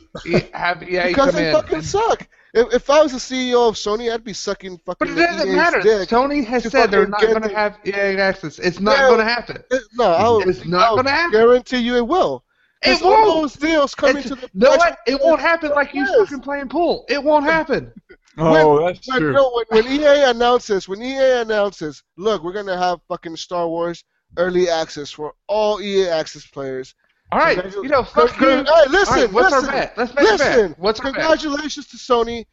have 0.54 0.84
EA 0.84 1.08
because 1.10 1.16
come 1.16 1.36
they 1.36 1.50
in? 1.50 1.56
fucking 1.56 1.76
and- 1.76 1.86
suck. 1.86 2.28
If, 2.54 2.74
if 2.74 2.90
I 2.90 3.02
was 3.04 3.12
the 3.12 3.18
CEO 3.18 3.68
of 3.68 3.76
Sony, 3.76 4.14
I'd 4.14 4.24
be 4.24 4.32
sucking 4.32 4.78
fucking. 4.86 4.96
But 5.00 5.10
it 5.10 5.16
doesn't 5.16 5.50
EA's 5.50 5.56
matter. 5.58 5.80
Sony 5.80 6.46
has 6.46 6.64
said 6.72 6.90
they're 6.90 7.06
not 7.06 7.20
going 7.20 7.42
to 7.42 7.54
have 7.54 7.78
EA 7.86 8.18
access. 8.18 8.60
It's 8.60 8.80
not 8.80 8.98
Yeah. 8.98 9.08
going 9.10 9.20
to 9.20 9.26
happen. 9.26 9.58
It- 9.70 9.82
no, 9.96 10.06
I'll, 10.06 10.40
It's 10.50 10.64
not 10.66 10.96
gonna 10.96 11.10
happen. 11.12 11.32
guarantee 11.34 11.80
you 11.80 11.98
it 11.98 12.08
will. 12.08 12.46
It 12.82 12.92
'Cause 12.94 13.02
all 13.02 13.12
won't. 13.12 13.26
those 13.42 13.54
deals 13.56 13.94
coming 13.94 14.18
It's- 14.20 14.30
to 14.30 14.36
the 14.36 14.50
no. 14.54 14.78
It 15.06 15.20
won't 15.22 15.42
happen 15.42 15.72
like 15.72 15.94
you 15.94 16.06
Yes. 16.06 16.16
fucking 16.30 16.40
playing 16.42 16.70
pool. 16.70 17.04
It 17.10 17.22
won't 17.22 17.44
happen. 17.44 17.92
Oh, 18.38 18.86
that's 18.86 19.08
When, 19.08 19.20
true. 19.20 19.34
no, 19.34 19.52
when, 19.70 19.84
when 19.86 19.94
EA 20.02 20.24
announces, 20.30 20.88
when 20.88 21.02
EA 21.02 21.42
announces, 21.42 22.04
look, 22.18 22.44
we're 22.44 22.54
gonna 22.54 22.78
have 22.78 23.00
fucking 23.08 23.36
Star 23.38 23.68
Wars 23.68 24.04
early 24.38 24.70
access 24.70 25.10
for 25.12 25.34
all 25.48 25.82
EA 25.82 26.10
access 26.10 26.46
players. 26.46 26.96
All 27.32 27.40
right, 27.40 27.58
you 27.74 27.88
know, 27.90 28.04
fuck 28.04 28.40
you. 28.40 28.48
Hey, 28.48 28.64
listen, 28.90 29.14
All 29.14 29.22
right, 29.22 29.32
what's 29.34 29.52
listen, 29.52 29.70
our 29.70 29.72
bet? 29.76 29.98
Let's 29.98 30.14
make 30.14 30.26
listen. 30.26 30.70
bet. 30.72 30.80
What's? 30.80 31.00
Congratulations 31.00 31.88
to 31.88 31.98
Sony, 31.98 32.46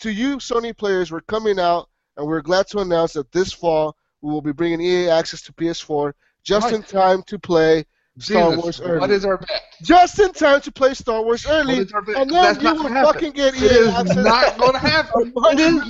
to 0.00 0.10
you 0.12 0.36
Sony 0.36 0.76
players. 0.76 1.10
We're 1.10 1.20
coming 1.22 1.58
out, 1.58 1.88
and 2.16 2.26
we're 2.26 2.40
glad 2.42 2.66
to 2.68 2.78
announce 2.78 3.14
that 3.14 3.30
this 3.32 3.52
fall 3.52 3.96
we 4.22 4.30
will 4.30 4.42
be 4.42 4.52
bringing 4.52 4.80
EA 4.80 5.08
access 5.08 5.42
to 5.42 5.52
PS4 5.52 6.12
just 6.44 6.66
Right. 6.66 6.74
in 6.74 6.82
time 6.82 7.22
to 7.24 7.38
play 7.38 7.84
Star 8.18 8.50
Jesus, 8.50 8.62
Wars 8.64 8.80
early. 8.80 9.00
What 9.00 9.10
is 9.10 9.24
our 9.24 9.38
bet? 9.38 9.62
just 9.82 10.18
in 10.20 10.32
time 10.32 10.60
to 10.60 10.72
play 10.72 10.94
Star 10.94 11.22
Wars 11.22 11.44
early, 11.48 11.74
is 11.78 11.92
our 11.92 12.02
bet? 12.02 12.16
and 12.16 12.30
'Cause 12.30 12.40
then 12.42 12.54
that's 12.54 12.62
you 12.76 12.82
will 12.82 12.88
happen. 12.88 13.12
fucking 13.14 13.32
get 13.32 13.54
EA 13.54 13.64
It 13.64 13.72
is 13.72 13.94
access. 13.94 14.16
not 14.24 14.58
going 14.58 14.72
to 14.72 14.78
happen. 14.78 15.32
It 15.50 15.58
is 15.60 15.82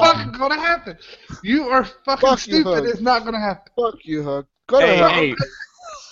fucking 0.00 0.32
going 0.32 0.50
to 0.52 0.60
happen. 0.60 0.98
You 1.42 1.68
are 1.70 1.84
fucking 1.84 2.20
Fuck 2.28 2.46
you, 2.46 2.54
stupid. 2.54 2.66
Hug. 2.74 2.86
It's 2.88 3.00
not 3.00 3.22
going 3.22 3.34
to 3.34 3.40
happen. 3.40 3.72
Fuck 3.76 4.04
you, 4.04 4.22
Hug. 4.22 4.46
Go 4.68 4.80
to 4.80 4.86
Hey, 4.86 4.96
hell. 4.96 5.10
hey, 5.10 5.34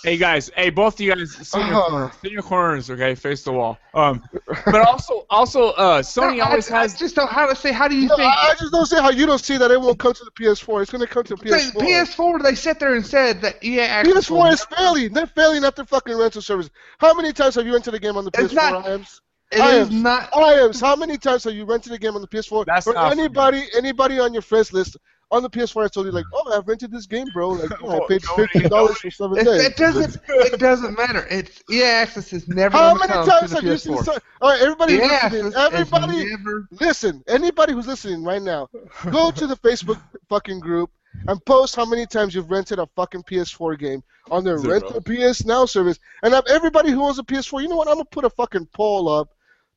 hey, 0.03 0.17
guys. 0.17 0.51
Hey, 0.55 0.69
both 0.69 0.95
of 0.95 0.99
you 1.01 1.13
guys, 1.15 1.33
sit 1.47 1.61
in 1.61 1.67
your 1.67 1.81
corners. 1.87 2.11
Sit 2.21 2.27
in 2.27 2.33
your 2.33 2.41
corners, 2.43 2.89
okay? 2.91 3.15
Face 3.15 3.43
the 3.43 3.51
wall. 3.51 3.77
Um, 3.93 4.21
but 4.65 4.87
also, 4.87 5.25
also, 5.29 5.69
uh, 5.71 6.01
Sony 6.01 6.37
No, 6.37 6.45
always 6.45 6.69
I 6.71 6.81
has. 6.81 6.97
just 6.97 7.15
don't 7.15 7.29
how 7.29 7.45
to 7.47 7.55
say. 7.55 7.71
How 7.71 7.87
do 7.87 7.95
you 7.95 8.07
No, 8.07 8.15
think? 8.15 8.27
I 8.31 8.51
I 8.51 8.55
just 8.59 8.71
don't 8.71 8.85
see 8.85 8.97
how 8.97 9.09
you 9.09 9.25
don't 9.25 9.39
see 9.39 9.57
that 9.57 9.71
it 9.71 9.79
won't 9.79 9.99
come 9.99 10.13
to 10.13 10.23
the 10.23 10.31
PS4. 10.31 10.81
It's 10.81 10.91
going 10.91 11.01
to 11.01 11.07
come 11.07 11.23
to 11.23 11.35
the 11.35 11.43
The 11.43 11.49
PS4. 11.51 12.05
PS4, 12.37 12.43
they 12.43 12.55
sit 12.55 12.79
there 12.79 12.95
and 12.95 13.05
said 13.05 13.41
that 13.41 13.63
EA 13.63 13.81
access. 13.81 14.29
PS4 14.29 14.53
is 14.53 14.65
failing. 14.65 15.13
They're 15.13 15.27
failing 15.27 15.63
at 15.63 15.75
their 15.75 15.85
fucking 15.85 16.15
rental 16.17 16.41
service. 16.41 16.69
How 16.99 17.13
many 17.13 17.33
times 17.33 17.55
have 17.55 17.65
you 17.65 17.73
rented 17.73 17.93
a 17.93 17.99
game 17.99 18.17
on 18.17 18.25
the 18.25 18.31
It's 18.35 18.53
PS4, 18.53 18.55
not- 18.71 18.85
Iams? 18.87 19.21
It 19.51 19.59
I 19.59 19.75
is 19.79 19.89
not. 19.91 20.29
Iams, 20.33 20.79
how 20.79 20.95
many 20.95 21.17
times 21.17 21.43
have 21.43 21.53
you 21.53 21.65
rented 21.65 21.91
a 21.91 21.97
game 21.97 22.15
on 22.15 22.21
the 22.21 22.27
PS4? 22.27 22.63
That's 22.65 22.87
or 22.87 22.93
not- 22.93 23.11
anybody, 23.11 23.63
anybody 23.75 24.17
on 24.19 24.31
your 24.31 24.41
friends 24.41 24.71
list 24.71 24.95
on 25.31 25.41
the 25.43 25.49
PS4, 25.49 25.85
I 25.85 25.87
told 25.87 26.05
you 26.05 26.11
like, 26.11 26.25
oh, 26.33 26.57
I've 26.57 26.67
rented 26.67 26.91
this 26.91 27.05
game, 27.05 27.27
bro. 27.33 27.49
Like, 27.49 27.69
yeah, 27.81 27.87
I 27.87 27.97
Oh, 27.97 28.07
paid 28.07 28.21
nobody- 28.25 28.47
fifteen 28.53 28.69
dollars 28.69 28.97
for 28.97 29.09
seven 29.11 29.37
It, 29.39 29.43
days. 29.45 29.61
it 29.65 29.77
doesn't. 29.77 30.17
It 30.27 30.59
doesn't 30.59 30.97
matter. 30.97 31.25
It's 31.29 31.63
EA 31.71 31.83
Access 31.83 32.33
is 32.33 32.47
never. 32.47 32.77
How 32.77 32.89
gonna 32.89 32.99
many 32.99 33.13
come 33.13 33.27
times 33.27 33.49
to 33.51 33.55
have 33.55 33.63
the 33.65 33.71
you 33.71 33.77
seen? 33.77 34.03
So- 34.03 34.17
all 34.41 34.49
right, 34.51 34.61
everybody, 34.61 34.93
EA 34.95 34.99
listening, 35.29 35.53
everybody, 35.55 36.25
never. 36.25 36.67
listen. 36.79 37.23
Anybody 37.27 37.73
who's 37.73 37.87
listening 37.87 38.23
right 38.23 38.41
now, 38.41 38.67
go 39.11 39.31
to 39.31 39.47
the 39.47 39.55
Facebook 39.57 40.01
fucking 40.29 40.59
group 40.59 40.89
and 41.27 41.43
post 41.45 41.75
how 41.75 41.85
many 41.85 42.05
times 42.05 42.33
you've 42.35 42.49
rented 42.49 42.79
a 42.79 42.87
fucking 42.95 43.23
PS4 43.23 43.77
game 43.77 44.01
on 44.29 44.43
their 44.43 44.57
Zero. 44.57 44.79
Rent 44.79 44.95
a 44.95 45.01
PS 45.01 45.45
Now 45.45 45.65
service. 45.65 45.99
And 46.23 46.33
have 46.33 46.45
everybody 46.47 46.89
who 46.91 47.03
owns 47.03 47.19
a 47.19 47.23
PS4, 47.23 47.61
you 47.61 47.67
know 47.67 47.75
what? 47.75 47.87
I'm 47.87 47.95
gonna 47.95 48.05
put 48.05 48.25
a 48.25 48.29
fucking 48.29 48.67
poll 48.73 49.09
up 49.09 49.29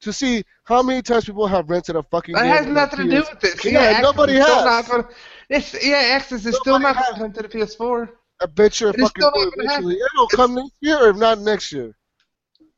to 0.04 0.12
see 0.12 0.44
how 0.64 0.82
many 0.82 1.02
times 1.02 1.24
people 1.24 1.46
have 1.46 1.68
rented 1.68 1.96
a 1.96 2.02
fucking 2.02 2.34
That 2.34 2.46
has 2.46 2.66
nothing 2.66 3.08
to 3.08 3.10
do 3.10 3.24
with 3.30 3.40
this. 3.40 3.64
Yeah, 3.64 3.70
EA 3.72 3.76
Access 3.86 4.02
nobody 4.02 4.34
has. 4.34 4.88
Gonna, 4.88 5.08
it's 5.48 5.74
EA 5.74 5.94
Access 5.94 6.46
is 6.46 6.56
still 6.56 6.78
not 6.78 6.96
going 7.18 7.32
to 7.32 7.42
the 7.42 7.48
PS4. 7.48 8.08
I 8.40 8.46
bet 8.46 8.80
you 8.80 8.86
a 8.88 8.90
It 8.90 8.96
is 8.96 9.02
fucking 9.02 9.22
still 9.22 9.30
not 9.30 9.34
gonna 9.34 9.64
eventually. 9.64 9.94
happen. 9.94 10.08
It'll 10.14 10.28
come 10.28 10.54
next 10.54 10.72
year, 10.80 10.98
or 11.04 11.10
if 11.10 11.16
not 11.16 11.38
next 11.40 11.72
year. 11.72 11.94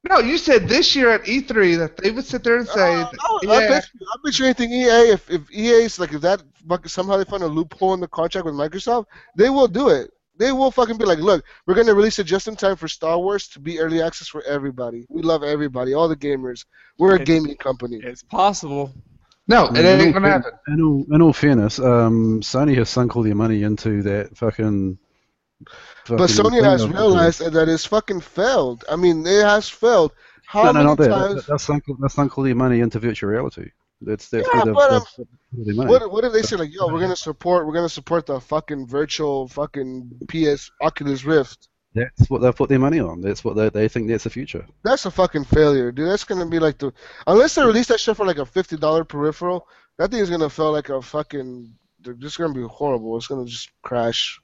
No, 0.08 0.18
you 0.20 0.38
said 0.38 0.68
this 0.68 0.94
year 0.94 1.10
at 1.10 1.24
E3 1.24 1.78
that 1.78 1.96
they 1.96 2.12
would 2.12 2.24
sit 2.24 2.44
there 2.44 2.58
and 2.58 2.68
say, 2.68 2.94
Uh, 2.94 3.10
that 3.10 3.50
I, 3.50 3.54
I, 3.56 3.68
bet 3.68 3.88
you, 3.92 4.06
I 4.06 4.16
bet 4.24 4.38
you 4.38 4.44
anything 4.44 4.72
EA 4.72 5.10
if 5.12 5.28
if 5.30 5.50
EA's 5.50 5.98
like 5.98 6.12
if 6.12 6.20
that 6.20 6.42
somehow 6.86 7.16
they 7.16 7.24
find 7.24 7.42
a 7.42 7.46
loophole 7.48 7.94
in 7.94 8.00
the 8.00 8.08
contract 8.08 8.44
with 8.44 8.54
Microsoft, 8.54 9.06
they 9.36 9.50
will 9.50 9.66
do 9.68 9.88
it. 9.88 10.10
They 10.38 10.52
will 10.52 10.70
fucking 10.70 10.98
be 10.98 11.04
like, 11.06 11.18
look, 11.18 11.44
we're 11.66 11.74
gonna 11.74 11.94
release 11.94 12.18
it 12.18 12.24
just 12.24 12.46
in 12.48 12.56
time 12.56 12.76
for 12.76 12.88
Star 12.88 13.18
Wars 13.18 13.48
to 13.48 13.60
be 13.60 13.78
early 13.80 14.02
access 14.02 14.28
for 14.28 14.42
everybody. 14.44 15.06
We 15.08 15.22
love 15.22 15.42
everybody, 15.42 15.94
all 15.94 16.08
the 16.08 16.16
gamers. 16.16 16.64
We're 16.98 17.12
a 17.12 17.14
It's- 17.14 17.26
gaming 17.26 17.56
company. 17.56 18.00
It's 18.02 18.22
possible. 18.22 18.92
no, 19.48 19.66
it 19.68 19.76
ain't 19.78 20.12
going 20.12 20.22
to 20.24 20.30
happen. 20.30 20.52
In 20.68 20.82
all, 20.82 21.06
in 21.12 21.22
all 21.22 21.32
fairness, 21.32 21.78
um, 21.78 22.40
Sony 22.42 22.74
has 22.76 22.90
sunk 22.90 23.16
all 23.16 23.22
their 23.22 23.34
money 23.34 23.62
into 23.62 24.02
that 24.02 24.36
fucking. 24.36 24.98
But 26.08 26.28
Sony 26.30 26.62
has 26.62 26.82
of- 26.82 26.92
realized 26.92 27.40
that 27.40 27.68
it's 27.68 27.86
fucking 27.86 28.20
failed. 28.20 28.84
I 28.90 28.96
mean, 28.96 29.26
it 29.26 29.42
has 29.44 29.68
failed. 29.68 30.12
How 30.44 30.64
No, 30.64 30.72
no, 30.72 30.72
many 30.74 30.86
not 30.86 30.98
that. 30.98 31.08
times? 31.08 31.46
That's 31.46 31.64
sunk, 31.64 31.84
that's 32.00 32.14
sunk 32.14 32.36
all 32.38 32.44
their 32.44 32.54
money 32.54 32.80
into 32.80 32.98
virtual 33.00 33.30
reality. 33.30 33.70
That's 34.06 34.28
that's 34.28 34.48
Yeah, 34.54 34.64
but, 34.64 34.92
um, 34.92 35.02
put. 35.16 35.28
What 35.52 36.12
what 36.12 36.22
did 36.22 36.32
they 36.32 36.42
say? 36.42 36.56
Like, 36.56 36.72
yo, 36.72 36.86
we're 36.86 37.00
gonna 37.00 37.16
support, 37.16 37.66
we're 37.66 37.74
gonna 37.74 37.88
support 37.88 38.26
the 38.26 38.40
fucking 38.40 38.86
virtual 38.86 39.48
fucking 39.48 40.20
PS 40.28 40.70
Oculus 40.80 41.24
Rift. 41.24 41.68
That's 41.94 42.30
what 42.30 42.40
they've 42.40 42.54
put 42.54 42.68
their 42.68 42.78
money 42.78 43.00
on. 43.00 43.20
That's 43.20 43.42
what 43.42 43.56
they, 43.56 43.68
they 43.68 43.88
think 43.88 44.08
that's 44.08 44.24
the 44.24 44.30
future. 44.30 44.64
That's 44.84 45.06
a 45.06 45.10
fucking 45.10 45.44
failure, 45.44 45.90
dude. 45.90 46.08
That's 46.08 46.24
gonna 46.24 46.46
be 46.46 46.60
like 46.60 46.78
the 46.78 46.92
unless 47.26 47.56
they 47.56 47.64
release 47.64 47.88
that 47.88 47.98
shit 47.98 48.16
for 48.16 48.24
like 48.24 48.38
a 48.38 48.46
fifty 48.46 48.76
dollar 48.76 49.02
peripheral, 49.02 49.66
that 49.98 50.12
thing 50.12 50.20
is 50.20 50.30
gonna 50.30 50.50
feel 50.50 50.70
like 50.72 50.88
a 50.88 51.02
fucking. 51.02 51.74
They're 52.00 52.14
just 52.14 52.38
gonna 52.38 52.54
be 52.54 52.62
horrible. 52.62 53.16
It's 53.16 53.26
gonna 53.26 53.46
just 53.46 53.70
crash. 53.82 54.40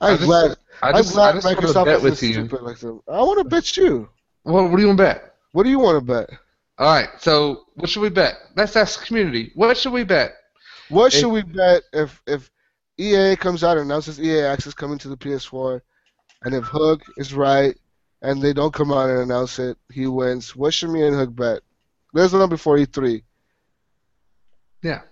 I 0.00 0.10
I'm 0.10 0.16
just- 0.16 0.26
glad. 0.26 0.56
I 0.82 0.88
I'm 0.88 1.04
glad 1.04 1.28
I 1.28 1.32
just 1.32 1.44
want 1.44 1.58
to 1.58 1.66
Microsoft 1.66 2.04
is 2.12 2.18
stupid 2.18 2.62
like 2.62 2.78
them. 2.78 3.00
I 3.06 3.22
want 3.22 3.38
to 3.38 3.44
bet 3.44 3.76
you. 3.76 4.08
What, 4.44 4.70
what 4.70 4.76
do 4.76 4.82
you 4.82 4.88
want 4.88 4.98
to 4.98 5.04
bet? 5.04 5.34
What 5.52 5.64
do 5.64 5.70
you 5.70 5.78
want 5.78 5.98
to 5.98 6.12
bet? 6.12 6.30
All 6.78 6.92
right, 6.92 7.08
so 7.18 7.64
what 7.74 7.88
should 7.88 8.02
we 8.02 8.10
bet? 8.10 8.34
Let's 8.54 8.76
ask 8.76 9.00
the 9.00 9.06
community. 9.06 9.50
What 9.54 9.76
should 9.78 9.92
we 9.92 10.04
bet? 10.04 10.34
What 10.88 11.12
If- 11.12 11.20
should 11.20 11.30
we 11.30 11.42
bet 11.42 11.82
if 11.92 12.20
if 12.26 12.50
EA 12.98 13.36
comes 13.36 13.64
out 13.64 13.76
and 13.76 13.90
announces 13.90 14.20
EA 14.20 14.42
Access 14.42 14.74
coming 14.74 14.98
to 14.98 15.08
the 15.08 15.16
PS4, 15.16 15.80
and 16.44 16.54
if 16.54 16.64
Hook 16.64 17.02
is 17.16 17.34
right 17.34 17.76
and 18.22 18.40
they 18.40 18.52
don't 18.52 18.72
come 18.72 18.92
out 18.92 19.10
and 19.10 19.18
announce 19.20 19.58
it, 19.58 19.76
he 19.92 20.06
wins. 20.06 20.56
What 20.56 20.72
should 20.74 20.90
me 20.90 21.06
and 21.06 21.16
Hook 21.16 21.34
bet? 21.34 21.62
There's 22.12 22.32
the 22.32 22.38
number 22.38 22.56
before 22.56 22.76
E3. 22.78 23.22
Yeah. 24.82 25.02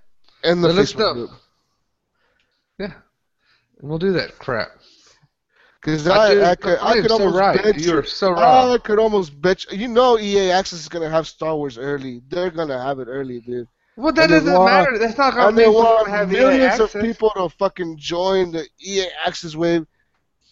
And 0.43 0.63
the 0.63 0.73
Let 0.73 0.87
Facebook 0.87 1.15
group. 1.15 1.31
Yeah. 2.79 2.93
And 3.79 3.89
we'll 3.89 3.99
do 3.99 4.13
that 4.13 4.39
crap. 4.39 4.69
Because 5.85 6.09
I 6.09 6.33
I, 6.41 6.51
I 6.53 6.55
could, 6.55 6.79
I 6.81 6.93
could 6.95 7.11
so 7.11 7.15
almost 7.19 7.37
right. 7.39 7.63
bet 7.63 7.79
You 7.79 7.93
are 7.93 8.01
you. 8.01 8.07
so 8.07 8.31
right. 8.33 8.73
I 8.73 8.79
could 8.79 8.99
almost 8.99 9.39
bet 9.43 9.71
you. 9.71 9.79
You 9.81 9.89
know, 9.89 10.19
EA 10.19 10.51
Access 10.53 10.81
is 10.81 10.89
gonna 10.89 11.11
have 11.11 11.27
Star 11.29 11.55
Wars 11.55 11.77
early. 11.77 12.23
They're 12.29 12.51
gonna 12.51 12.83
have 12.83 13.01
it 13.01 13.09
early, 13.09 13.41
dude. 13.41 13.69
Well, 13.97 14.13
that 14.15 14.23
and 14.23 14.31
doesn't 14.31 14.53
want- 14.55 14.65
matter. 14.73 14.99
That's 14.99 15.19
not 15.19 15.35
going 15.35 15.49
And 15.49 15.57
to 15.59 15.63
they 15.63 15.69
want 15.69 16.09
have 16.09 16.31
millions 16.31 16.81
of 16.81 16.91
people 16.93 17.31
to 17.37 17.51
fucking 17.51 17.99
join 17.99 18.51
the 18.53 18.67
EA 18.81 19.09
Access 19.27 19.55
wave. 19.55 19.87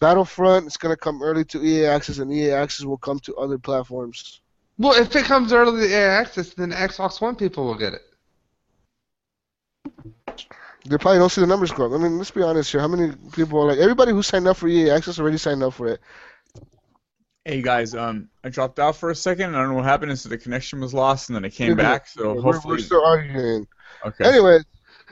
Battlefront 0.00 0.66
is 0.66 0.76
gonna 0.76 0.96
come 0.96 1.22
early 1.22 1.44
to 1.46 1.64
EA 1.64 1.86
Access, 1.86 2.18
and 2.18 2.30
EA 2.30 2.50
Access 2.52 2.84
will 2.84 2.98
come 2.98 3.18
to 3.20 3.34
other 3.36 3.56
platforms. 3.58 4.42
Well, 4.76 5.00
if 5.00 5.16
it 5.16 5.24
comes 5.24 5.52
early 5.54 5.86
to 5.88 5.94
EA 5.94 6.04
access, 6.20 6.54
then 6.54 6.72
Xbox 6.72 7.20
One 7.20 7.36
people 7.36 7.64
will 7.64 7.76
get 7.78 7.94
it. 7.94 8.02
They 10.84 10.98
probably 10.98 11.18
don't 11.18 11.30
see 11.30 11.40
the 11.40 11.46
numbers 11.46 11.70
go 11.70 11.86
up. 11.86 11.92
I 11.92 12.02
mean, 12.02 12.18
let's 12.18 12.30
be 12.32 12.42
honest 12.42 12.72
here. 12.72 12.80
How 12.80 12.88
many 12.88 13.12
people 13.32 13.60
are 13.60 13.66
like 13.70 13.78
everybody 13.78 14.10
who 14.12 14.22
signed 14.22 14.48
up 14.48 14.56
for 14.56 14.68
EA 14.68 14.90
Access 14.90 15.18
already 15.20 15.38
signed 15.38 15.62
up 15.62 15.74
for 15.74 15.88
it? 15.88 16.00
Hey 17.44 17.60
guys, 17.62 17.94
um, 17.94 18.28
I 18.44 18.48
dropped 18.50 18.78
out 18.78 18.96
for 18.96 19.10
a 19.10 19.14
second. 19.16 19.54
I 19.54 19.58
don't 19.60 19.70
know 19.70 19.74
what 19.76 19.84
happened. 19.84 20.16
So 20.18 20.28
the 20.28 20.38
connection 20.38 20.80
was 20.80 20.94
lost, 20.94 21.28
and 21.28 21.36
then 21.36 21.44
it 21.44 21.50
came 21.50 21.70
Yeah, 21.70 21.74
back. 21.74 22.06
So 22.08 22.32
We're- 22.34 22.42
hopefully, 22.42 22.74
we're 22.74 22.78
still 22.78 23.04
arguing. 23.04 23.66
okay. 24.06 24.24
Anyway, 24.24 24.58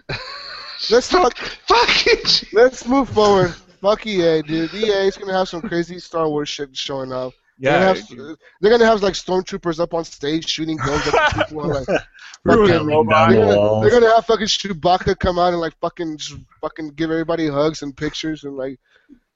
let's 0.91 1.09
talk. 1.09 1.37
Fucking 1.37 2.49
Let's 2.53 2.87
move 2.87 3.09
forward. 3.09 3.53
Fuck 3.81 4.07
EA, 4.07 4.43
dude. 4.43 4.73
EA 4.75 5.07
is 5.09 5.17
gonna 5.17 5.33
have 5.33 5.49
some 5.49 5.63
crazy 5.63 5.99
Star 5.99 6.29
Wars 6.29 6.49
shit 6.49 6.77
showing 6.77 7.13
up. 7.13 7.33
They're 7.61 7.73
yeah, 7.73 7.95
gonna 7.95 8.27
have, 8.28 8.37
they're 8.62 8.70
gonna 8.73 8.87
have 8.87 9.03
like 9.03 9.12
stormtroopers 9.15 9.81
up 9.81 9.93
on 9.93 10.05
stage 10.05 10.49
shooting 10.49 10.78
guns 10.78 11.07
at 11.09 11.35
people. 11.35 11.69
like, 11.69 11.87
fucking- 12.57 12.89
they're, 13.31 13.47
gonna, 13.47 13.81
they're 13.82 13.91
gonna 14.01 14.15
have 14.15 14.24
fucking 14.27 14.47
Chewbacca 14.47 15.19
come 15.19 15.39
out 15.39 15.53
and 15.53 15.61
like 15.61 15.78
fucking 15.81 16.16
just 16.16 16.37
fucking 16.62 16.93
give 16.93 17.11
everybody 17.11 17.49
hugs 17.49 17.82
and 17.82 17.95
pictures 17.95 18.45
and 18.45 18.57
like 18.57 18.81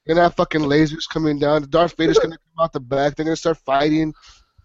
gonna 0.08 0.22
have 0.22 0.34
fucking 0.36 0.62
lasers 0.62 1.08
coming 1.08 1.38
down. 1.38 1.68
Darth 1.68 1.96
Vader's 1.98 2.18
gonna 2.18 2.38
come 2.38 2.64
out 2.64 2.72
the 2.72 2.80
back. 2.80 3.14
They're 3.14 3.24
gonna 3.24 3.36
start 3.36 3.58
fighting. 3.58 4.14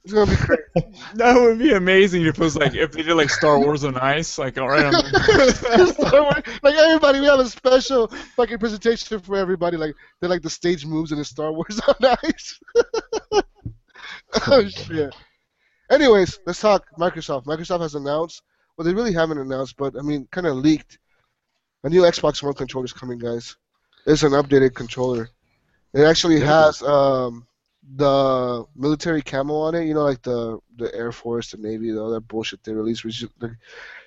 It's 0.06 0.14
gonna 0.14 0.31
be 0.31 0.38
crazy. 0.38 0.64
That 1.15 1.36
would 1.41 1.60
be 1.60 1.73
amazing 1.73 2.22
if 2.26 2.38
it 2.38 2.40
was 2.40 2.56
like 2.56 2.76
if 2.76 2.91
they 2.91 3.02
did 3.02 3.15
like 3.15 3.30
Star 3.30 3.60
Wars 3.60 3.84
on 3.84 3.98
Ice, 3.98 4.38
like 4.38 4.57
all 4.57 4.69
right, 4.69 4.86
I'm 4.86 4.94
like 6.64 6.76
everybody, 6.76 7.19
we 7.19 7.26
have 7.26 7.40
a 7.40 7.48
special 7.49 8.07
fucking 8.36 8.60
presentation 8.60 9.19
for 9.19 9.36
everybody. 9.36 9.76
Like 9.76 9.95
they're 10.19 10.30
like 10.30 10.41
the 10.44 10.49
stage 10.49 10.86
moves 10.86 11.11
in 11.11 11.18
the 11.18 11.26
Star 11.26 11.52
Wars 11.52 11.80
on 11.88 12.18
Ice. 12.23 12.60
oh 14.47 14.68
shit. 14.68 15.14
Anyways, 15.89 16.39
let's 16.45 16.61
talk 16.61 16.85
Microsoft. 16.97 17.45
Microsoft 17.45 17.81
has 17.81 17.95
announced, 17.95 18.43
well, 18.77 18.85
they 18.85 18.93
really 18.93 19.14
haven't 19.14 19.39
announced, 19.39 19.76
but 19.77 19.95
I 19.97 20.01
mean, 20.01 20.27
kind 20.31 20.47
of 20.47 20.57
leaked. 20.57 20.99
A 21.84 21.89
new 21.89 22.01
Xbox 22.01 22.43
One 22.43 22.53
controller 22.53 22.85
is 22.85 22.93
coming, 22.93 23.18
guys. 23.18 23.56
It's 24.06 24.23
an 24.23 24.31
updated 24.34 24.73
controller. 24.76 25.30
It 25.93 26.03
actually 26.03 26.39
has 26.41 26.81
um, 26.84 27.47
the 27.95 28.65
military 28.76 29.22
camo 29.22 29.56
on 29.56 29.76
it. 29.76 29.85
You 29.85 29.93
know, 29.93 30.03
like 30.03 30.22
the 30.22 30.60
the 30.77 30.93
Air 30.93 31.11
Force, 31.11 31.51
the 31.51 31.57
Navy, 31.57 31.95
all 31.97 32.11
that 32.11 32.27
bullshit 32.27 32.64
they 32.64 32.73
release. 32.73 33.03
Which 33.03 33.23
is- 33.23 33.30
like, 33.39 33.51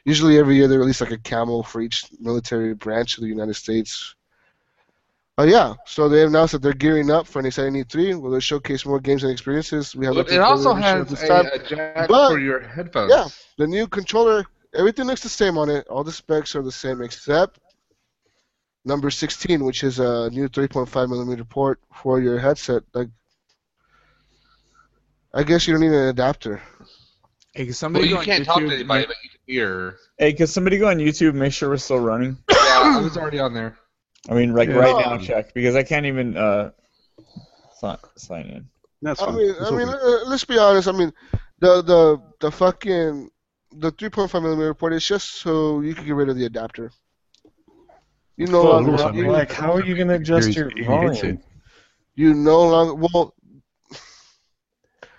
usually 0.04 0.38
every 0.38 0.56
year 0.56 0.68
they 0.68 0.76
release 0.76 1.00
like 1.00 1.12
a 1.12 1.18
camo 1.18 1.62
for 1.62 1.80
each 1.80 2.04
military 2.20 2.74
branch 2.74 3.16
of 3.16 3.22
the 3.22 3.28
United 3.28 3.54
States. 3.54 4.14
Oh 5.38 5.44
yeah, 5.44 5.74
so 5.86 6.08
they 6.10 6.24
announced 6.24 6.52
that 6.52 6.60
they're 6.60 6.74
gearing 6.74 7.10
up 7.10 7.26
for 7.26 7.38
an 7.38 7.46
exciting 7.46 7.72
E3, 7.82 8.20
where 8.20 8.30
they'll 8.30 8.40
showcase 8.40 8.84
more 8.84 9.00
games 9.00 9.22
and 9.22 9.32
experiences. 9.32 9.96
We 9.96 10.04
have 10.04 10.14
But 10.14 10.30
it 10.30 10.40
also 10.40 10.74
further 10.74 10.80
to 10.80 10.86
has 10.86 11.08
this 11.08 11.26
time. 11.28 11.46
a, 11.46 11.54
a 11.54 11.58
jack 11.66 12.08
But- 12.08 12.30
for 12.32 12.38
your 12.38 12.60
headphones. 12.60 13.10
Yeah. 13.10 13.28
The 13.56 13.66
new 13.66 13.86
controller, 13.88 14.44
everything 14.74 15.06
looks 15.06 15.22
the 15.22 15.30
same 15.30 15.56
on 15.56 15.70
it. 15.70 15.86
All 15.88 16.04
the 16.04 16.12
specs 16.12 16.54
are 16.54 16.62
the 16.62 16.70
same 16.72 17.00
except 17.00 17.60
number 18.84 19.10
16, 19.10 19.64
which 19.64 19.84
is 19.84 19.98
a 20.00 20.28
new 20.30 20.48
3.5 20.50 21.08
millimeter 21.08 21.44
port 21.44 21.80
for 21.94 22.20
your 22.20 22.38
headset. 22.38 22.82
Like, 22.92 23.08
I 25.32 25.44
guess 25.44 25.66
you 25.66 25.72
don't 25.72 25.80
need 25.80 25.92
an 25.96 26.08
adapter. 26.08 26.60
Hey, 27.54 27.62
can 27.64 27.66
Well, 27.68 27.74
somebody 27.74 28.06
you 28.08 28.14
go 28.14 28.18
on 28.20 28.24
can't 28.26 28.44
talk 28.44 28.58
to 28.58 28.64
YouTube- 28.64 28.72
anybody, 28.74 29.06
but 29.06 29.16
you 29.24 29.30
can 29.30 29.40
hear. 29.46 29.96
Hey, 30.18 30.34
can 30.34 30.46
somebody 30.46 30.76
go 30.76 30.88
on 30.88 30.98
YouTube? 30.98 31.32
Make 31.34 31.52
sure 31.54 31.70
we're 31.70 31.76
still 31.78 32.00
running. 32.00 32.36
Yeah, 32.50 32.56
I 32.60 33.00
was 33.02 33.16
already 33.16 33.38
on 33.38 33.54
there. 33.54 33.78
I 34.30 34.34
mean, 34.34 34.54
like 34.54 34.68
Yeah. 34.68 34.76
right 34.76 35.06
now, 35.06 35.18
check 35.18 35.52
because 35.54 35.74
I 35.74 35.82
can't 35.82 36.06
even 36.06 36.36
uh 36.36 36.70
sign, 37.78 37.98
sign 38.16 38.46
in. 38.46 38.68
That's 39.02 39.20
fine. 39.20 39.34
I 39.34 39.36
mean, 39.36 39.50
It's 39.50 39.60
I 39.60 39.70
mean, 39.76 39.86
good. 39.88 40.22
uh, 40.24 40.28
let's 40.28 40.44
be 40.44 40.58
honest. 40.58 40.88
I 40.88 40.92
mean, 40.92 41.12
the 41.58 41.82
the 41.82 42.22
the 42.40 42.50
fucking 42.50 43.30
the 43.72 43.90
3.5 43.92 44.42
millimeter 44.42 44.74
port 44.74 44.92
is 44.92 45.04
just 45.06 45.36
so 45.36 45.80
you 45.80 45.94
can 45.94 46.04
get 46.04 46.14
rid 46.14 46.28
of 46.28 46.36
the 46.36 46.44
adapter. 46.44 46.90
You 48.36 48.46
no 48.46 48.62
Well, 48.62 48.72
longer 48.74 48.92
also, 48.92 49.12
you, 49.12 49.30
like, 49.30 49.52
how 49.52 49.72
are 49.72 49.84
you 49.84 49.94
going 49.94 50.08
to 50.08 50.14
adjust 50.14 50.54
your 50.56 50.70
volume? 50.84 51.42
you 52.14 52.34
no 52.34 52.62
longer 52.68 52.94
well. 52.94 53.34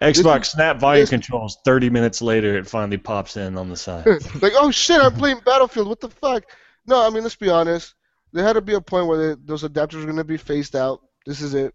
Xbox 0.02 0.46
Snap 0.48 0.80
volume 0.80 1.04
this- 1.04 1.10
controls. 1.10 1.58
Thirty 1.64 1.90
minutes 1.90 2.22
later, 2.22 2.58
it 2.58 2.68
finally 2.68 2.98
pops 2.98 3.38
in 3.38 3.58
on 3.58 3.70
the 3.70 3.78
side. 3.78 4.06
like, 4.42 4.54
oh 4.56 4.72
shit, 4.72 5.00
I'm 5.02 5.14
playing 5.14 5.40
Battlefield. 5.46 5.88
What 5.88 6.00
the 6.02 6.10
fuck? 6.10 6.44
No, 6.86 7.06
I 7.06 7.10
mean, 7.10 7.24
let's 7.24 7.36
be 7.36 7.50
honest. 7.50 7.94
There 8.34 8.44
had 8.44 8.54
to 8.54 8.62
be 8.62 8.74
a 8.74 8.82
point 8.82 9.08
where 9.08 9.36
they, 9.36 9.42
those 9.46 9.64
adapters 9.64 10.00
were 10.00 10.06
going 10.06 10.18
to 10.18 10.24
be 10.24 10.38
phased 10.38 10.76
out. 10.76 11.02
This 11.26 11.42
is 11.42 11.54
it. 11.54 11.74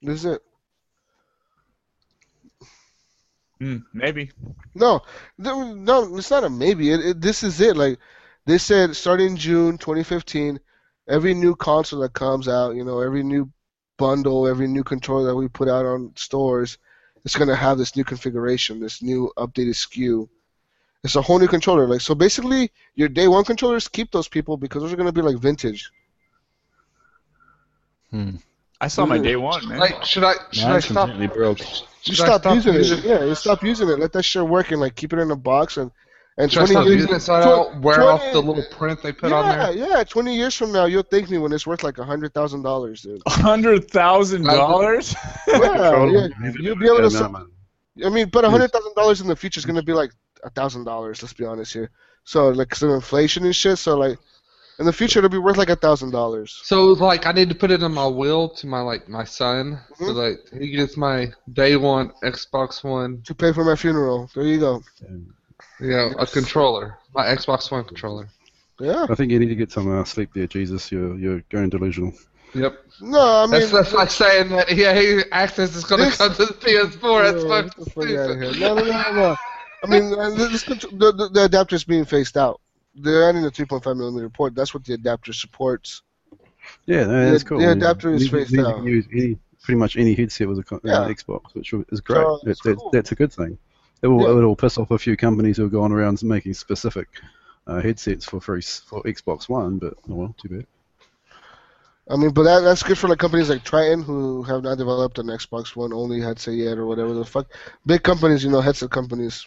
This 0.00 0.20
is 0.20 0.24
it. 0.24 0.42
Mm, 3.60 3.84
maybe. 3.92 4.30
No, 4.74 5.02
no, 5.38 6.16
it's 6.16 6.30
not 6.30 6.44
a 6.44 6.50
maybe. 6.50 6.92
It, 6.92 7.00
it, 7.00 7.20
this 7.20 7.42
is 7.42 7.60
it. 7.60 7.76
Like 7.76 7.98
they 8.46 8.58
said, 8.58 8.94
starting 8.94 9.36
June 9.36 9.78
2015, 9.78 10.60
every 11.08 11.34
new 11.34 11.56
console 11.56 12.00
that 12.00 12.12
comes 12.12 12.48
out, 12.48 12.74
you 12.74 12.84
know, 12.84 13.00
every 13.00 13.22
new 13.22 13.50
bundle, 13.96 14.46
every 14.46 14.68
new 14.68 14.84
controller 14.84 15.26
that 15.26 15.36
we 15.36 15.48
put 15.48 15.68
out 15.68 15.86
on 15.86 16.12
stores, 16.16 16.78
it's 17.24 17.36
gonna 17.36 17.56
have 17.56 17.78
this 17.78 17.96
new 17.96 18.04
configuration, 18.04 18.80
this 18.80 19.02
new 19.02 19.32
updated 19.36 19.70
SKU. 19.70 20.28
It's 21.04 21.16
a 21.16 21.22
whole 21.22 21.38
new 21.38 21.46
controller. 21.48 21.86
Like 21.86 22.00
so, 22.00 22.14
basically, 22.14 22.72
your 22.94 23.08
day 23.08 23.28
one 23.28 23.44
controllers 23.44 23.86
keep 23.88 24.10
those 24.10 24.26
people 24.26 24.56
because 24.56 24.82
those 24.82 24.92
are 24.92 24.96
gonna 24.96 25.12
be 25.12 25.20
like 25.22 25.36
vintage. 25.36 25.90
Hmm. 28.10 28.36
I 28.80 28.88
saw 28.88 29.06
my 29.06 29.18
day 29.18 29.36
one, 29.36 29.66
man. 29.68 29.78
Like, 29.78 30.04
should 30.04 30.24
I 30.24 30.34
should 30.50 30.64
I 30.64 30.80
stop? 30.80 31.08
completely 31.08 31.34
broke. 31.34 31.60
You 31.60 32.14
Should 32.14 32.20
I 32.20 32.26
stop, 32.26 32.40
stop 32.42 32.54
using 32.56 32.74
using- 32.74 32.98
it. 32.98 33.04
Yeah, 33.04 33.24
you 33.24 33.34
stop 33.34 33.62
using 33.62 33.88
it. 33.88 33.98
Let 33.98 34.12
that 34.12 34.24
shit 34.24 34.46
work 34.46 34.70
and 34.72 34.80
like 34.80 34.94
keep 34.94 35.12
it 35.12 35.18
in 35.18 35.30
a 35.30 35.36
box 35.36 35.76
and 35.78 35.90
and 36.36 36.50
Should 36.52 36.66
20 36.66 36.88
years, 36.90 37.02
using 37.02 37.14
it 37.16 37.20
so 37.20 37.34
I 37.34 37.40
tw- 37.40 37.44
don't 37.44 37.80
wear 37.82 38.02
off 38.02 38.20
20 38.20 38.32
the 38.32 38.40
little 38.42 38.64
print 38.76 39.02
they 39.02 39.12
put 39.12 39.30
yeah, 39.30 39.36
on 39.36 39.58
there? 39.76 39.88
yeah. 39.88 40.04
Twenty 40.04 40.34
years 40.36 40.54
from 40.54 40.72
now, 40.72 40.84
you'll 40.86 41.02
thank 41.04 41.30
me 41.30 41.38
when 41.38 41.52
it's 41.52 41.66
worth 41.66 41.82
like 41.84 41.98
a 41.98 42.04
hundred 42.04 42.34
thousand 42.34 42.62
dollars, 42.62 43.02
dude. 43.02 43.22
Hundred 43.28 43.90
thousand 43.90 44.44
dollars. 44.44 45.14
Yeah, 45.48 46.04
yeah. 46.06 46.28
You'll 46.58 46.76
be 46.76 46.86
able 46.86 46.96
to. 46.98 47.02
Yeah, 47.04 47.08
sell- 47.08 47.46
I 48.04 48.08
mean, 48.10 48.28
but 48.30 48.44
a 48.44 48.50
hundred 48.50 48.72
thousand 48.72 48.94
dollars 48.94 49.20
in 49.20 49.28
the 49.28 49.36
future 49.36 49.58
is 49.58 49.64
gonna 49.66 49.82
be 49.82 49.92
like 49.92 50.10
a 50.44 50.50
thousand 50.50 50.84
dollars. 50.84 51.22
Let's 51.22 51.32
be 51.34 51.44
honest 51.44 51.72
here. 51.72 51.90
So 52.24 52.48
like 52.50 52.72
of 52.82 52.90
inflation 52.90 53.44
and 53.44 53.54
shit. 53.54 53.78
So 53.78 53.96
like, 53.98 54.18
in 54.78 54.86
the 54.86 54.92
future, 54.92 55.18
it'll 55.20 55.30
be 55.30 55.38
worth 55.38 55.56
like 55.56 55.68
a 55.70 55.76
thousand 55.76 56.10
dollars. 56.10 56.60
So 56.64 56.86
like 56.92 57.26
I 57.26 57.32
need 57.32 57.48
to 57.48 57.54
put 57.54 57.70
it 57.70 57.82
in 57.82 57.92
my 57.92 58.06
will 58.06 58.48
to 58.50 58.66
my 58.66 58.80
like 58.80 59.08
my 59.08 59.24
son, 59.24 59.78
so 59.98 60.04
Mhm. 60.06 60.14
that 60.50 60.58
he 60.58 60.70
gets 60.70 60.96
my 60.96 61.32
day 61.52 61.76
one 61.76 62.12
Xbox 62.22 62.82
One, 62.84 63.22
To 63.26 63.34
pay 63.34 63.52
for 63.52 63.64
my 63.64 63.76
funeral. 63.76 64.28
There 64.34 64.44
you 64.44 64.58
go. 64.60 64.82
Yeah, 65.80 66.08
know, 66.10 66.14
a 66.18 66.26
controller, 66.26 66.98
my 67.14 67.24
Xbox 67.26 67.70
One 67.70 67.84
controller. 67.84 68.28
Yeah. 68.80 69.06
I 69.08 69.14
think 69.14 69.30
you 69.30 69.38
need 69.38 69.48
to 69.48 69.54
get 69.54 69.70
some 69.70 69.86
uh, 69.96 70.04
sleep 70.04 70.30
there, 70.34 70.46
Jesus. 70.48 70.90
You're 70.90 71.16
you're 71.16 71.42
going 71.50 71.68
delusional. 71.70 72.12
Yep. 72.54 72.72
No, 73.00 73.20
I 73.42 73.46
mean. 73.46 73.60
That's, 73.60 73.72
that's 73.72 73.92
like 73.92 74.10
saying 74.10 74.48
that 74.50 74.70
EA 74.70 75.24
Access 75.32 75.74
is 75.76 75.84
going 75.84 76.00
to 76.00 76.06
This- 76.06 76.16
come 76.18 76.32
to 76.34 76.46
the 76.46 76.54
PS4. 76.54 77.22
That's 77.22 77.42
Yeah, 77.44 77.48
fucking 77.48 77.68
get 77.68 77.76
the 77.76 77.90
fuck 77.90 78.04
stupid. 78.04 78.54
here. 78.56 78.68
No, 78.68 78.74
no, 78.74 78.84
no, 78.84 79.12
no. 79.12 79.36
I 79.84 79.86
mean, 79.86 80.12
uh, 80.12 80.30
the, 80.30 80.88
the, 80.92 81.30
the 81.32 81.44
adapter's 81.44 81.84
being 81.84 82.04
phased 82.04 82.36
out. 82.38 82.60
They're 82.94 83.28
adding 83.28 83.44
a 83.44 83.50
3.5 83.50 83.96
millimeter 83.96 84.28
port. 84.30 84.54
That's 84.54 84.72
what 84.72 84.84
the 84.84 84.94
adapter 84.94 85.32
supports. 85.32 86.02
Yeah, 86.86 87.04
no, 87.04 87.30
that's 87.30 87.42
The- 87.42 87.48
cool. 87.48 87.58
the 87.58 87.64
yeah. 87.64 87.72
adapter 87.72 88.12
is 88.14 88.24
You 88.24 88.30
can- 88.30 88.38
phased 88.40 88.52
you 88.52 88.66
out. 88.66 88.82
use 88.84 89.06
any, 89.12 89.38
pretty 89.62 89.78
much 89.78 89.96
any 89.96 90.14
headset 90.14 90.48
with 90.48 90.58
a 90.58 90.74
uh, 90.74 90.78
Yeah. 90.84 91.12
Xbox, 91.12 91.54
which 91.54 91.72
is 91.90 92.00
great. 92.00 92.22
So, 92.22 92.40
that, 92.44 92.58
that, 92.64 92.76
cool. 92.78 92.90
That's 92.90 93.12
a 93.12 93.14
good 93.14 93.32
thing. 93.32 93.58
It 94.02 94.06
will, 94.08 94.22
Yeah. 94.22 94.42
it 94.42 94.44
will 94.44 94.56
piss 94.56 94.78
off 94.78 94.90
a 94.90 94.98
few 94.98 95.16
companies 95.16 95.56
who 95.56 95.66
are 95.66 95.70
going 95.70 95.92
around 95.92 96.22
making 96.22 96.54
specific 96.54 97.08
uh, 97.66 97.80
headsets 97.80 98.24
for 98.26 98.40
free 98.40 98.60
for 98.62 99.02
Xbox 99.04 99.48
One, 99.48 99.78
but 99.78 99.94
oh 100.10 100.14
well, 100.14 100.34
too 100.40 100.48
bad. 100.50 100.66
I 102.10 102.16
mean, 102.16 102.30
but 102.32 102.42
that, 102.42 102.60
that's 102.60 102.82
good 102.82 102.98
for 102.98 103.08
like 103.08 103.18
companies 103.18 103.48
like 103.48 103.64
Tritton 103.64 104.04
who 104.04 104.42
have 104.42 104.62
not 104.62 104.76
developed 104.76 105.18
an 105.18 105.28
Xbox 105.28 105.74
One 105.74 105.92
only 105.94 106.20
headset 106.20 106.54
yet 106.54 106.76
or 106.76 106.84
whatever 106.84 107.14
the 107.14 107.24
fuck. 107.24 107.46
Big 107.86 108.02
companies, 108.02 108.44
you 108.44 108.50
know, 108.50 108.60
headset 108.60 108.90
companies. 108.90 109.46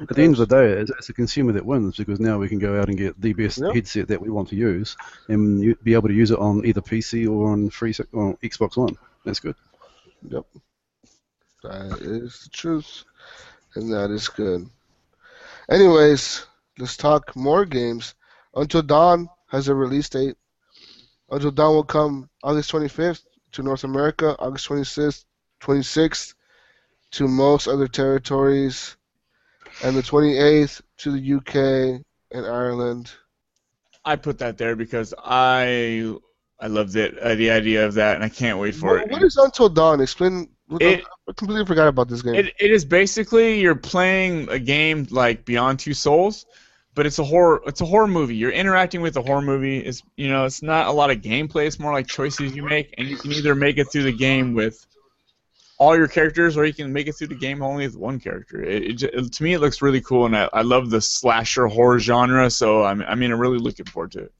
At 0.00 0.08
the 0.08 0.22
end 0.22 0.38
of 0.38 0.46
the 0.48 0.54
day, 0.54 0.72
it's, 0.72 0.90
it's 0.90 1.06
the 1.06 1.12
consumer 1.14 1.52
that 1.52 1.64
wins 1.64 1.96
because 1.96 2.20
now 2.20 2.38
we 2.38 2.48
can 2.48 2.58
go 2.58 2.80
out 2.80 2.88
and 2.88 2.98
get 2.98 3.20
the 3.20 3.32
best 3.32 3.58
Yeah. 3.58 3.72
headset 3.72 4.08
that 4.08 4.20
we 4.20 4.28
want 4.28 4.48
to 4.50 4.56
use 4.56 4.96
and 5.28 5.76
be 5.82 5.94
able 5.94 6.08
to 6.08 6.14
use 6.14 6.30
it 6.30 6.38
on 6.38 6.64
either 6.66 6.82
PC 6.82 7.28
or 7.28 7.52
on 7.52 7.70
free 7.70 7.94
or 8.12 8.36
Xbox 8.42 8.76
One. 8.76 8.96
That's 9.24 9.40
good. 9.40 9.56
Yep. 10.28 10.44
That 11.62 11.98
is 12.00 12.42
the 12.44 12.50
truth. 12.50 13.04
And 13.74 13.92
that 13.92 14.10
is 14.10 14.28
good. 14.28 14.68
Anyways, 15.70 16.44
let's 16.78 16.96
talk 16.96 17.34
more 17.34 17.64
games. 17.64 18.14
Until 18.54 18.82
Dawn 18.82 19.28
has 19.48 19.68
a 19.68 19.74
release 19.74 20.08
date. 20.08 20.36
Until 21.30 21.50
Dawn 21.50 21.74
will 21.74 21.84
come 21.84 22.28
August 22.42 22.70
25th 22.72 23.22
to 23.52 23.62
North 23.62 23.84
America, 23.84 24.36
August 24.38 24.68
26th, 24.68 25.24
26th 25.60 26.34
to 27.12 27.26
most 27.28 27.66
other 27.66 27.88
territories, 27.88 28.96
and 29.82 29.96
the 29.96 30.02
28th 30.02 30.80
to 30.98 31.12
the 31.12 31.34
UK 31.36 32.02
and 32.32 32.46
Ireland. 32.46 33.10
I 34.04 34.16
put 34.16 34.38
that 34.38 34.56
there 34.58 34.76
because 34.76 35.12
I 35.18 36.14
I 36.60 36.68
loved 36.68 36.96
it. 36.96 37.18
Uh, 37.18 37.34
the 37.34 37.50
idea 37.50 37.84
of 37.86 37.94
that, 37.94 38.14
and 38.14 38.24
I 38.24 38.28
can't 38.30 38.58
wait 38.58 38.74
for 38.74 38.94
What- 38.94 39.02
it. 39.06 39.10
what 39.10 39.22
is 39.22 39.36
Until 39.36 39.68
Dawn? 39.68 40.00
Explain. 40.00 40.48
It- 40.80 41.04
I 41.28 41.32
completely 41.36 41.66
forgot 41.66 41.86
about 41.88 42.08
this 42.08 42.22
game. 42.22 42.34
It, 42.34 42.46
it 42.58 42.70
is 42.70 42.84
basically 42.84 43.60
you're 43.60 43.74
playing 43.74 44.48
a 44.48 44.58
game 44.58 45.06
like 45.10 45.44
Beyond 45.44 45.78
Two 45.80 45.92
Souls, 45.94 46.46
but 46.94 47.04
it's 47.06 47.18
a 47.18 47.24
horror 47.24 47.62
it's 47.66 47.80
a 47.82 47.84
horror 47.84 48.06
movie. 48.08 48.36
You're 48.36 48.52
interacting 48.52 49.00
with 49.00 49.16
a 49.16 49.22
horror 49.22 49.42
movie. 49.42 49.78
It's 49.78 50.02
you 50.16 50.28
know 50.28 50.44
it's 50.44 50.62
not 50.62 50.86
a 50.86 50.92
lot 50.92 51.10
of 51.10 51.18
gameplay. 51.18 51.66
It's 51.66 51.78
more 51.78 51.92
like 51.92 52.06
choices 52.06 52.54
you 52.56 52.62
make, 52.62 52.94
and 52.98 53.06
you 53.08 53.16
can 53.16 53.32
either 53.32 53.54
make 53.54 53.76
it 53.78 53.90
through 53.92 54.04
the 54.04 54.12
game 54.16 54.54
with 54.54 54.86
all 55.78 55.96
your 55.96 56.08
characters, 56.08 56.56
or 56.56 56.64
you 56.64 56.72
can 56.72 56.92
make 56.92 57.06
it 57.06 57.12
through 57.12 57.26
the 57.28 57.34
game 57.34 57.62
only 57.62 57.86
with 57.86 57.96
one 57.96 58.18
character. 58.18 58.62
It, 58.62 58.82
it, 58.84 58.92
ju- 58.94 59.28
to 59.28 59.42
me, 59.42 59.54
it 59.54 59.60
looks 59.60 59.82
really 59.82 60.00
cool, 60.00 60.26
and 60.26 60.36
I, 60.36 60.48
I 60.52 60.62
love 60.62 60.90
the 60.90 61.00
slasher 61.00 61.66
horror 61.66 61.98
genre. 61.98 62.50
So 62.50 62.84
I'm 62.84 63.02
I 63.02 63.14
mean 63.14 63.32
I'm 63.32 63.40
really 63.40 63.58
looking 63.58 63.86
forward 63.86 64.12
to 64.12 64.24
it. 64.24 64.32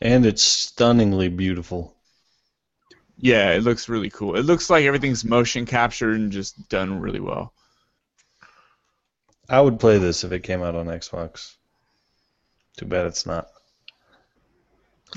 And 0.00 0.24
it's 0.24 0.42
stunningly 0.42 1.28
beautiful. 1.28 1.94
Yeah, 3.18 3.52
it 3.52 3.62
looks 3.62 3.88
really 3.88 4.08
cool. 4.08 4.36
It 4.36 4.44
looks 4.46 4.70
like 4.70 4.84
everything's 4.84 5.24
motion 5.24 5.66
captured 5.66 6.14
and 6.14 6.32
just 6.32 6.68
done 6.70 7.00
really 7.00 7.20
well. 7.20 7.52
I 9.48 9.60
would 9.60 9.78
play 9.78 9.98
this 9.98 10.24
if 10.24 10.32
it 10.32 10.42
came 10.42 10.62
out 10.62 10.74
on 10.74 10.86
Xbox. 10.86 11.56
Too 12.78 12.86
bad 12.86 13.06
it's 13.06 13.26
not. 13.26 13.48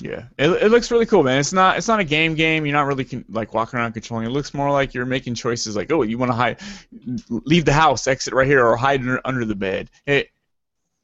Yeah, 0.02 0.26
it, 0.38 0.50
it 0.50 0.72
looks 0.72 0.90
really 0.90 1.06
cool, 1.06 1.24
man. 1.24 1.40
It's 1.40 1.54
not 1.54 1.78
it's 1.78 1.88
not 1.88 2.00
a 2.00 2.04
game 2.04 2.34
game. 2.36 2.66
You're 2.66 2.74
not 2.74 2.88
really 2.88 3.06
con- 3.06 3.26
like 3.30 3.54
walking 3.54 3.80
around 3.80 3.94
controlling. 3.94 4.26
It 4.26 4.32
looks 4.32 4.54
more 4.54 4.72
like 4.72 4.94
you're 4.94 5.06
making 5.06 5.36
choices. 5.36 5.76
Like, 5.76 5.92
oh, 5.92 6.02
you 6.02 6.18
want 6.18 6.32
to 6.32 6.36
hide, 6.36 6.60
leave 7.30 7.66
the 7.66 7.74
house, 7.74 8.08
exit 8.08 8.34
right 8.34 8.48
here, 8.48 8.66
or 8.66 8.76
hide 8.76 9.02
under, 9.02 9.22
under 9.24 9.46
the 9.46 9.56
bed. 9.56 9.92
It 10.08 10.30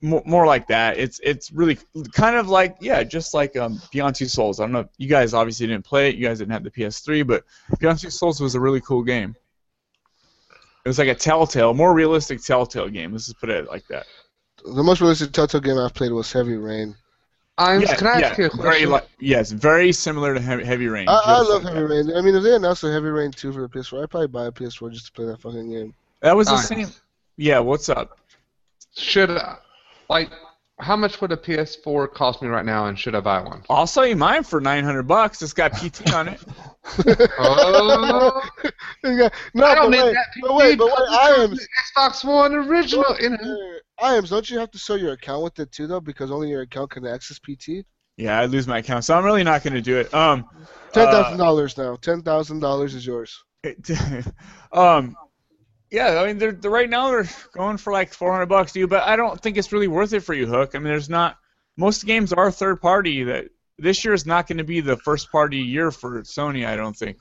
more, 0.02 0.24
more 0.26 0.46
like 0.46 0.68
that. 0.68 0.98
It's 0.98 1.20
it's 1.24 1.52
really 1.52 1.78
kind 2.14 2.36
of 2.36 2.50
like 2.50 2.78
yeah, 2.82 3.04
just 3.04 3.34
like 3.34 3.56
um, 3.56 3.82
Beyond 3.92 4.16
Two 4.16 4.26
Souls. 4.28 4.60
I 4.60 4.64
don't 4.64 4.72
know. 4.72 4.90
You 4.98 5.08
guys 5.08 5.34
obviously 5.34 5.68
didn't 5.68 5.86
play 5.86 6.10
it. 6.10 6.16
You 6.16 6.28
guys 6.28 6.40
didn't 6.40 6.54
have 6.54 6.64
the 6.64 6.72
PS3, 6.72 7.28
but 7.28 7.44
Beyond 7.80 8.00
Two 8.00 8.10
Souls 8.10 8.42
was 8.42 8.56
a 8.56 8.60
really 8.60 8.82
cool 8.82 9.04
game. 9.04 9.36
It 10.86 10.90
was 10.90 10.98
like 10.98 11.10
a 11.10 11.16
Telltale, 11.16 11.74
more 11.74 11.94
realistic 11.94 12.42
Telltale 12.42 12.90
game. 12.90 13.12
Let's 13.12 13.26
just 13.26 13.40
put 13.40 13.50
it 13.50 13.68
like 13.68 13.86
that. 13.90 14.06
the 14.64 14.84
most 14.84 15.02
realistic 15.02 15.32
Telltale 15.32 15.62
game 15.62 15.78
I've 15.78 15.94
played 15.94 16.12
was 16.12 16.32
Heavy 16.32 16.56
Rain. 16.56 16.96
I'm, 17.60 17.82
yeah, 17.82 17.96
can 17.96 18.08
I 18.08 18.20
yeah, 18.20 18.28
ask 18.28 18.38
you 18.40 18.46
a 18.46 18.50
very 18.56 18.62
question? 18.70 18.90
like 18.90 19.10
yes, 19.20 19.52
very 19.52 19.92
similar 19.92 20.34
to 20.34 20.40
Heavy, 20.40 20.64
heavy 20.64 20.88
Rain. 20.88 21.08
I, 21.10 21.22
I 21.26 21.42
love 21.42 21.64
like 21.64 21.74
Heavy 21.74 21.86
that. 21.88 21.94
Rain. 21.94 22.18
I 22.18 22.22
mean, 22.22 22.34
if 22.34 22.42
they 22.44 22.56
announced 22.56 22.84
a 22.86 22.92
Heavy 22.92 23.10
Rain 23.10 23.32
2 23.32 23.52
for 23.52 23.62
the 23.62 23.68
PS4, 23.68 24.04
I'd 24.04 24.10
probably 24.10 24.28
buy 24.28 24.46
a 24.46 24.52
PS4 24.52 24.92
just 24.94 25.08
to 25.08 25.12
play 25.12 25.26
that 25.26 25.42
fucking 25.42 25.70
game. 25.70 25.94
That 26.22 26.36
was 26.36 26.48
the 26.48 26.56
Nice. 26.56 26.68
same. 26.68 26.88
Yeah, 27.38 27.60
what's 27.60 27.90
up? 27.90 28.18
Should 28.96 29.30
I, 29.32 29.58
like, 30.10 30.32
how 30.80 30.96
much 30.96 31.20
would 31.22 31.32
a 31.34 31.38
PS4 31.38 32.14
cost 32.14 32.42
me 32.42 32.48
right 32.48 32.66
now, 32.66 32.86
and 32.88 32.98
should 32.98 33.14
I 33.14 33.20
buy 33.20 33.42
one? 33.42 33.64
I'll 33.70 33.86
sell 33.88 34.08
you 34.08 34.16
mine 34.16 34.44
for 34.44 34.62
nine 34.62 34.84
hundred 34.86 35.04
bucks. 35.04 35.42
It's 35.42 35.52
got 35.54 35.74
PT 35.74 36.14
on 36.14 36.30
it. 36.30 36.40
Oh, 37.38 38.42
Yeah, 39.04 39.30
no, 39.54 39.66
I 39.66 39.76
don't 39.76 39.92
but 39.92 39.98
need 39.98 40.04
wait, 40.04 40.14
that. 40.14 40.26
but 40.42 40.56
wait, 40.56 40.78
but 40.78 40.88
wait, 40.88 41.10
I 41.10 41.36
am. 41.44 41.52
Xbox 41.96 42.24
One 42.24 42.54
original. 42.54 43.16
You 43.20 43.32
know. 43.32 43.58
I 44.02 44.16
am. 44.16 44.24
Don't 44.26 44.50
you 44.50 44.60
have 44.60 44.72
to 44.72 44.80
sell 44.80 44.98
your 44.98 45.14
account 45.14 45.44
with 45.44 45.60
it 45.60 45.72
too, 45.72 45.88
though? 45.88 46.00
Because 46.00 46.32
only 46.32 46.50
your 46.50 46.62
account 46.62 46.92
can 46.92 47.06
access 47.06 47.40
PT. 47.40 47.86
Yeah, 48.18 48.40
I 48.40 48.46
lose 48.46 48.68
my 48.68 48.80
account, 48.80 49.06
so 49.06 49.18
I'm 49.18 49.24
really 49.24 49.44
not 49.44 49.64
going 49.64 49.76
to 49.76 49.82
do 49.82 49.98
it. 49.98 50.14
Um, 50.14 50.46
Ten 50.92 51.08
thousand 51.08 51.38
dollars 51.38 51.78
now. 51.78 51.96
Ten 51.96 52.22
thousand 52.22 52.60
dollars 52.60 52.96
is 52.96 53.06
yours. 53.06 53.44
um, 54.74 55.16
yeah, 55.90 56.20
I 56.22 56.28
mean, 56.28 56.38
they're, 56.38 56.52
they're 56.52 56.72
right 56.72 56.90
now 56.90 57.10
they're 57.10 57.30
going 57.54 57.78
for 57.78 57.94
like 57.94 58.14
four 58.14 58.32
hundred 58.32 58.48
bucks, 58.48 58.74
dude. 58.74 58.90
But 58.90 59.04
I 59.04 59.16
don't 59.16 59.40
think 59.40 59.58
it's 59.58 59.72
really 59.72 59.88
worth 59.88 60.14
it 60.14 60.22
for 60.22 60.34
you, 60.34 60.48
Hook. 60.48 60.76
I 60.76 60.80
mean, 60.80 60.86
there's 60.86 61.10
not 61.10 61.38
most 61.78 62.06
games 62.06 62.34
are 62.34 62.52
third 62.52 62.82
party. 62.82 63.24
That 63.24 63.46
this 63.78 64.04
year 64.04 64.14
is 64.14 64.26
not 64.26 64.48
going 64.48 64.58
to 64.58 64.64
be 64.64 64.82
the 64.82 64.98
first 64.98 65.32
party 65.32 65.60
year 65.60 65.92
for 65.92 66.22
Sony. 66.24 66.66
I 66.66 66.76
don't 66.76 66.96
think. 66.96 67.18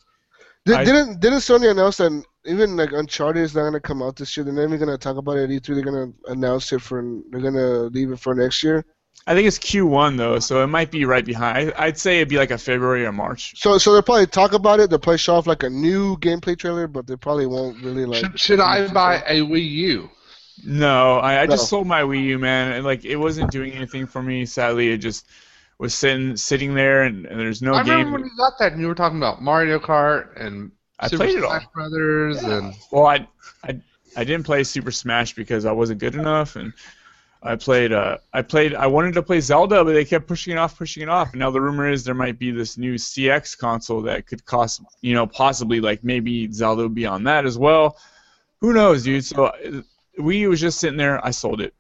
Did, 0.69 0.77
I- 0.77 0.85
didn't 0.85 1.21
didn't 1.21 1.39
Sony 1.39 1.71
announce 1.71 1.97
that 1.97 2.23
even 2.45 2.77
like 2.77 2.93
Uncharted 2.93 3.43
is 3.43 3.55
not 3.55 3.63
gonna 3.63 3.81
come 3.81 4.03
out 4.03 4.17
this 4.17 4.37
year? 4.37 4.45
They're 4.45 4.53
not 4.53 4.65
even 4.65 4.79
gonna 4.79 4.99
talk 4.99 5.17
about 5.17 5.39
it 5.39 5.45
at 5.45 5.51
E3. 5.51 5.75
They're 5.75 5.83
gonna 5.83 6.13
announce 6.27 6.71
it 6.75 6.83
for. 6.83 7.03
They're 7.31 7.41
gonna 7.41 7.85
leave 7.85 8.13
it 8.13 8.21
for 8.21 8.35
next 8.35 8.63
year. 8.63 8.85
I 9.27 9.35
think 9.35 9.49
it's 9.49 9.59
Q1 9.59 10.19
though, 10.19 10.39
so 10.41 10.63
it 10.63 10.67
might 10.67 10.91
be 10.91 11.07
right 11.07 11.25
behind. 11.25 11.73
I, 11.73 11.87
I'd 11.87 11.99
say 11.99 12.17
it'd 12.17 12.29
be 12.29 12.37
like 12.37 12.51
a 12.51 12.59
February 12.59 13.07
or 13.07 13.13
March. 13.13 13.59
So 13.59 13.79
so 13.79 13.95
they'll 13.95 14.03
probably 14.03 14.27
talk 14.27 14.53
about 14.53 14.79
it. 14.79 14.91
They'll 14.91 14.99
probably 14.99 15.19
show 15.19 15.37
off 15.37 15.47
like 15.47 15.63
a 15.63 15.71
new 15.71 16.19
gameplay 16.19 16.59
trailer, 16.59 16.87
but 16.87 17.07
they 17.07 17.17
probably 17.17 17.47
won't 17.47 17.83
really 17.83 18.05
like. 18.05 18.21
Should, 18.21 18.39
should 18.39 18.61
I 18.61 18.89
buy 18.89 19.23
a 19.27 19.41
Wii 19.41 19.71
U? 19.71 20.11
No, 20.65 21.19
I, 21.19 21.43
I 21.43 21.47
just 21.47 21.69
sold 21.69 21.87
my 21.87 22.03
Wii 22.03 22.25
U, 22.25 22.39
man. 22.39 22.73
And, 22.73 22.85
like 22.85 23.07
it 23.07 23.17
wasn't 23.17 23.51
doing 23.51 23.73
anything 23.73 24.07
for 24.07 24.23
me. 24.23 24.45
Sadly, 24.45 24.91
it 24.91 24.99
just 24.99 25.27
was 25.79 25.95
sitting 25.95 26.37
sitting 26.37 26.75
there, 26.75 27.03
and, 27.05 27.27
and 27.27 27.39
there's 27.39 27.63
no 27.63 27.75
I 27.75 27.81
remember 27.81 28.05
game. 28.05 28.13
when 28.13 28.25
you 28.25 28.31
got 28.37 28.55
that, 28.59 28.73
and 28.73 28.81
you 28.81 28.89
were 28.89 28.95
talking 28.95 29.19
about 29.19 29.43
Mario 29.43 29.79
Kart 29.79 30.41
and 30.41 30.73
I 30.99 31.09
Super 31.09 31.25
played 31.25 31.39
it 31.39 31.45
all. 31.45 31.51
Smash 31.51 31.67
Brothers, 31.73 32.43
and 32.43 32.75
Well, 32.91 33.07
I, 33.07 33.29
I 33.65 33.81
I 34.17 34.25
didn't 34.25 34.45
play 34.45 34.65
Super 34.65 34.91
Smash 34.91 35.35
because 35.35 35.65
I 35.65 35.73
wasn't 35.73 36.01
good 36.01 36.15
enough, 36.15 36.57
and 36.57 36.73
I 37.43 37.55
played. 37.55 37.93
Uh, 37.93 38.19
I 38.33 38.43
played. 38.43 38.75
I 38.75 38.89
wanted 38.89 39.15
to 39.15 39.23
play 39.23 39.41
Zelda, 39.41 39.85
but 39.85 39.93
they 39.93 40.05
kept 40.05 40.27
pushing 40.27 40.55
it 40.55 40.57
off, 40.57 40.77
pushing 40.77 41.05
it 41.05 41.09
off. 41.09 41.31
And 41.31 41.39
now 41.39 41.51
the 41.51 41.61
rumor 41.61 41.89
is 41.89 42.03
there 42.03 42.15
might 42.15 42.39
be 42.39 42.51
this 42.51 42.77
new 42.77 42.95
NX 42.95 43.57
console 43.57 44.03
that 44.03 44.27
could 44.27 44.45
cost, 44.45 44.83
you 45.03 45.15
know, 45.15 45.27
possibly 45.27 45.81
like 45.81 46.03
maybe 46.03 46.51
Zelda 46.51 46.83
would 46.83 46.95
be 46.95 47.07
on 47.07 47.23
that 47.25 47.47
as 47.47 47.57
well. 47.57 47.97
Who 48.61 48.73
knows, 48.73 49.05
dude? 49.05 49.25
So 49.25 49.47
uh, 49.47 49.83
Wii 50.19 50.49
was 50.49 50.61
just 50.61 50.81
sitting 50.81 50.99
there. 50.99 51.25
I 51.25 51.31
sold 51.31 51.61
it. 51.61 51.75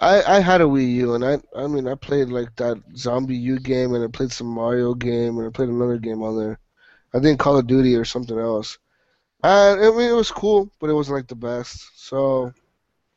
I, 0.00 0.22
I 0.36 0.40
had 0.40 0.60
a 0.62 0.64
Wii 0.64 0.94
U, 0.96 1.14
and 1.14 1.24
I 1.24 1.38
I 1.56 1.66
mean 1.66 1.86
I 1.86 1.94
played 1.94 2.28
like 2.30 2.56
that 2.56 2.76
ZombiU 2.94 3.62
game, 3.62 3.94
and 3.94 4.04
I 4.04 4.08
played 4.08 4.32
some 4.32 4.46
Mario 4.48 4.94
game, 4.94 5.38
and 5.38 5.46
I 5.46 5.50
played 5.50 5.68
another 5.68 5.98
game 5.98 6.22
on 6.22 6.36
there. 6.38 6.58
I 7.14 7.20
think 7.20 7.40
Call 7.40 7.58
of 7.58 7.66
Duty 7.66 7.96
or 7.96 8.04
something 8.04 8.38
else. 8.38 8.78
And 9.42 9.80
I 9.80 9.90
mean 9.90 10.10
it 10.10 10.14
was 10.14 10.30
cool, 10.32 10.70
but 10.80 10.90
it 10.90 10.94
wasn't 10.94 11.16
like 11.18 11.28
the 11.28 11.36
best. 11.36 11.90
So 11.96 12.52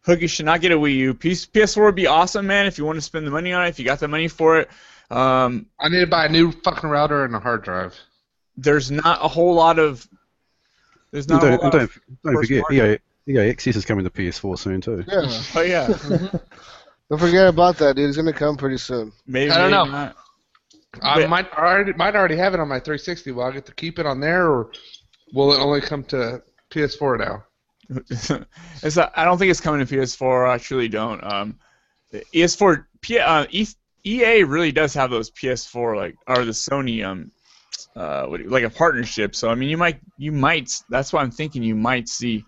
Hook, 0.05 0.21
you 0.21 0.27
should 0.27 0.45
not 0.45 0.61
get 0.61 0.71
a 0.71 0.77
Wii 0.77 0.95
U. 0.95 1.13
PS- 1.13 1.45
PS4 1.45 1.85
would 1.85 1.95
be 1.95 2.07
awesome, 2.07 2.45
man, 2.47 2.65
if 2.65 2.77
you 2.77 2.85
want 2.85 2.97
to 2.97 3.01
spend 3.01 3.25
the 3.25 3.31
money 3.31 3.53
on 3.53 3.65
it, 3.65 3.69
if 3.69 3.79
you 3.79 3.85
got 3.85 3.99
the 3.99 4.07
money 4.07 4.27
for 4.27 4.59
it. 4.59 4.69
Um, 5.09 5.67
I 5.79 5.89
need 5.89 6.01
to 6.01 6.07
buy 6.07 6.25
a 6.25 6.29
new 6.29 6.51
fucking 6.51 6.89
router 6.89 7.23
and 7.25 7.35
a 7.35 7.39
hard 7.39 7.63
drive. 7.63 7.97
there's 8.57 8.91
not 8.91 9.23
a 9.23 9.27
whole 9.27 9.55
lot 9.55 9.79
of. 9.79 10.07
There's 11.11 11.27
And 11.29 11.39
not 11.39 11.43
a 11.43 11.51
don't, 11.51 11.61
whole 11.61 11.63
lot 11.63 11.71
don't, 11.71 11.83
of 11.83 11.99
don't 12.23 12.37
forget, 12.37 12.61
party. 12.63 12.77
EA, 12.77 12.97
EA 13.27 13.49
Access 13.49 13.75
is 13.75 13.85
coming 13.85 14.03
to 14.03 14.09
PS4 14.09 14.57
soon 14.59 14.81
too. 14.81 15.03
yeah, 15.07 15.41
Oh 15.55 15.61
yeah, 15.61 15.87
don't 17.09 17.19
forget 17.19 17.47
about 17.47 17.77
that, 17.77 17.95
dude. 17.95 18.07
It's 18.07 18.17
gonna 18.17 18.33
come 18.33 18.57
pretty 18.57 18.77
soon. 18.77 19.11
maybe. 19.27 19.51
I 19.51 19.57
don't 19.69 19.71
maybe 19.71 19.91
know. 19.91 19.97
not. 19.97 20.15
I 21.01 21.21
But- 21.21 21.29
might 21.29 21.51
already 21.53 21.93
might 21.93 22.15
already 22.15 22.35
have 22.37 22.53
it 22.53 22.59
on 22.59 22.67
my 22.67 22.79
360. 22.79 23.31
Will 23.31 23.43
I 23.43 23.51
get 23.51 23.65
to 23.67 23.73
keep 23.73 23.99
it 23.99 24.05
on 24.05 24.19
there, 24.19 24.47
or 24.49 24.71
will 25.33 25.53
it 25.53 25.59
only 25.59 25.81
come 25.81 26.03
to 26.05 26.41
PS4 26.71 27.19
now? 27.19 27.43
it's 28.83 28.95
not, 28.95 29.11
I 29.15 29.25
don't 29.25 29.37
think 29.37 29.51
it's 29.51 29.59
coming 29.59 29.85
to 29.85 29.93
PS4. 29.95 30.49
I 30.49 30.57
truly 30.57 30.87
don't. 30.87 31.21
Um, 31.23 31.59
the 32.11 32.23
ES4, 32.33 32.85
P, 33.01 33.19
uh, 33.19 33.45
E- 33.49 33.67
EA 34.05 34.43
really 34.43 34.71
does 34.71 34.93
have 34.93 35.09
those 35.11 35.29
PS4 35.31 35.95
like 35.97 36.15
or 36.27 36.45
the 36.45 36.51
Sony 36.51 37.03
um, 37.05 37.31
uh, 37.95 38.25
what 38.25 38.37
do 38.37 38.43
you- 38.43 38.49
like 38.49 38.63
a 38.63 38.69
partnership. 38.69 39.35
So 39.35 39.49
I 39.49 39.55
mean, 39.55 39.69
you 39.69 39.77
might 39.77 39.99
you 40.17 40.31
might. 40.31 40.69
That's 40.89 41.11
why 41.11 41.21
I'm 41.21 41.31
thinking 41.31 41.63
you 41.63 41.75
might 41.75 42.07
see 42.07 42.45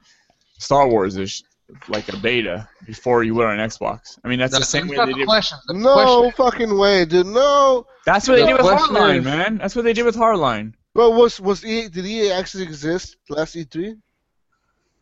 Star 0.58 0.88
Wars 0.88 1.18
is 1.18 1.44
like 1.88 2.08
a 2.14 2.18
beta 2.18 2.68
before 2.86 3.24
you 3.24 3.34
would 3.36 3.46
on 3.48 3.58
Xbox. 3.58 4.20
I 4.24 4.28
mean, 4.28 4.40
that's 4.40 4.58
the 4.58 4.64
same 4.64 4.88
way 4.88 4.98
they 4.98 5.06
the 5.08 5.14
did. 5.14 5.28
question. 5.28 5.58
The 5.68 5.74
No 5.74 5.94
question- 5.94 6.32
fucking 6.34 6.78
way, 6.78 7.06
dude. 7.06 7.26
No. 7.28 7.88
That's 8.06 8.28
what 8.28 8.36
they 8.38 8.46
did 8.46 8.54
with 8.58 8.66
Hardline, 8.66 9.20
is- 9.20 9.26
man. 9.26 9.58
That's 9.58 9.76
what 9.76 9.84
they 9.84 9.94
did 9.94 10.06
with 10.06 10.16
Hardline. 10.16 10.74
Well, 10.94 11.14
was 11.14 11.40
was 11.42 11.66
EA, 11.66 11.90
did 11.90 12.06
EA 12.06 12.32
actually 12.32 12.64
exist 12.64 13.18
last 13.30 13.56
E 13.56 13.66
E3? 13.66 13.98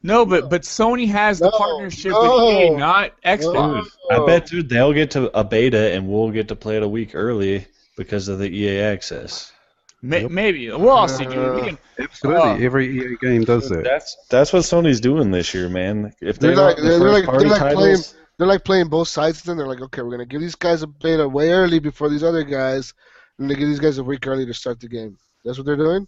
No, 0.01 0.25
but 0.25 0.49
but 0.49 0.63
Sony 0.63 1.07
has 1.09 1.39
the 1.39 1.45
No, 1.45 1.57
partnership 1.57 2.11
no. 2.11 2.21
with 2.47 2.55
EA, 2.55 2.69
not 2.71 3.11
Xbox. 3.23 3.83
Dude, 3.83 3.91
I 4.11 4.25
bet 4.25 4.45
dude 4.47 4.67
they'll 4.69 4.91
get 4.91 5.11
to 5.11 5.37
a 5.37 5.43
beta 5.45 5.93
and 5.93 6.09
we'll 6.09 6.31
get 6.31 6.47
to 6.49 6.55
play 6.57 6.75
it 6.77 6.83
a 6.83 6.87
week 6.87 7.11
early 7.13 7.67
because 7.95 8.27
of 8.27 8.39
the 8.39 8.49
EA 8.49 8.79
access. 8.81 9.52
May, 10.05 10.23
Yep. 10.23 10.31
maybe 10.31 10.69
we'll 10.69 10.89
all 10.89 11.07
see, 11.07 11.23
dude. 11.25 11.55
We 11.55 11.61
can, 11.61 11.77
Absolutely, 11.97 12.41
Oh. 12.41 12.55
every 12.65 12.99
EA 12.99 13.15
game 13.21 13.43
does 13.45 13.69
that. 13.69 13.85
That's 13.85 14.17
that's 14.29 14.51
what 14.51 14.63
Sony's 14.63 14.99
doing 14.99 15.31
this 15.31 15.53
year, 15.53 15.69
man. 15.69 16.13
If 16.21 16.39
they 16.39 16.49
They're 16.49 16.57
want 16.57 16.67
like- 16.67 16.77
the 16.77 16.99
they're 16.99 17.09
like- 17.09 17.25
they're 17.39 17.49
like 17.49 17.73
playing- 17.73 17.97
They're 18.37 18.47
like 18.47 18.65
playing 18.65 18.87
both 18.89 19.07
sides. 19.07 19.43
Then 19.43 19.55
they're 19.57 19.67
like, 19.67 19.79
okay, 19.81 20.01
we're 20.01 20.09
gonna 20.11 20.25
give 20.25 20.41
these 20.41 20.55
guys 20.55 20.81
a 20.81 20.87
beta 20.87 21.25
way 21.29 21.51
early 21.51 21.79
before 21.79 22.09
these 22.09 22.23
other 22.23 22.43
guys, 22.43 22.93
and 23.39 23.49
they 23.49 23.55
give 23.55 23.69
these 23.69 23.79
guys 23.79 23.97
a 23.99 24.03
week 24.03 24.25
early 24.27 24.45
to 24.45 24.53
start 24.53 24.79
the 24.81 24.89
game. 24.89 25.17
That's 25.45 25.57
what 25.57 25.65
they're 25.65 25.77
doing. 25.77 26.07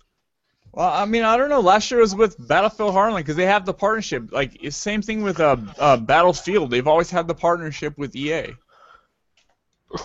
Well, 0.74 0.90
I 0.90 1.06
mean, 1.06 1.24
I 1.24 1.38
don't 1.38 1.50
know. 1.50 1.62
Last 1.62 1.90
year 1.92 2.02
was 2.02 2.16
with 2.16 2.36
Battlefield 2.50 2.94
Hardline 2.96 3.18
because 3.18 3.36
they 3.38 3.46
have 3.46 3.66
the 3.66 3.74
partnership. 3.74 4.24
Like, 4.32 4.58
same 4.72 5.02
thing 5.04 5.22
with 5.22 5.40
uh, 5.40 5.56
uh, 5.80 5.98
Battlefield. 5.98 6.72
They've 6.72 6.88
always 6.88 7.10
had 7.12 7.28
the 7.30 7.36
partnership 7.36 7.94
with 7.98 8.14
EA. 8.16 8.56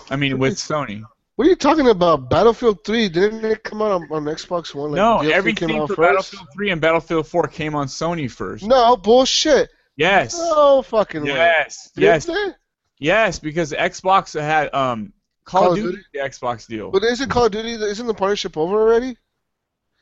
I 0.09 0.15
mean, 0.15 0.37
with 0.39 0.53
Sony. 0.69 1.03
What 1.35 1.47
are 1.47 1.49
you 1.49 1.55
talking 1.55 1.87
about? 1.87 2.29
Battlefield 2.29 2.83
3 2.85 3.09
didn't 3.09 3.45
it 3.45 3.63
come 3.63 3.81
out 3.81 3.91
on, 3.91 4.03
on 4.11 4.25
Xbox 4.25 4.75
One? 4.75 4.91
Like, 4.91 4.97
no, 4.97 5.17
DLC 5.19 5.31
everything 5.31 5.69
came 5.69 5.81
out 5.81 5.87
for 5.87 5.95
first? 5.95 6.31
Battlefield 6.31 6.47
3 6.53 6.71
and 6.71 6.81
Battlefield 6.81 7.27
4 7.27 7.47
came 7.47 7.75
on 7.75 7.87
Sony 7.87 8.29
first. 8.29 8.65
No 8.65 8.97
bullshit. 8.97 9.69
Yes. 9.95 10.37
No 10.37 10.81
fucking 10.81 11.23
way. 11.23 11.29
Yes. 11.29 11.91
Did 11.95 12.01
Yes. 12.01 12.29
Yes, 12.99 13.39
because 13.39 13.71
Xbox 13.71 14.39
had 14.39 14.73
um 14.73 15.13
Call, 15.43 15.63
Call 15.63 15.71
of 15.73 15.79
of 15.79 15.83
Duty, 15.85 16.03
the 16.13 16.19
Xbox 16.19 16.67
deal. 16.67 16.91
But 16.91 17.03
isn't 17.03 17.29
Call 17.29 17.45
of 17.45 17.51
Duty? 17.51 17.71
Isn't 17.71 18.07
the 18.07 18.13
partnership 18.13 18.57
over 18.57 18.79
already? 18.79 19.17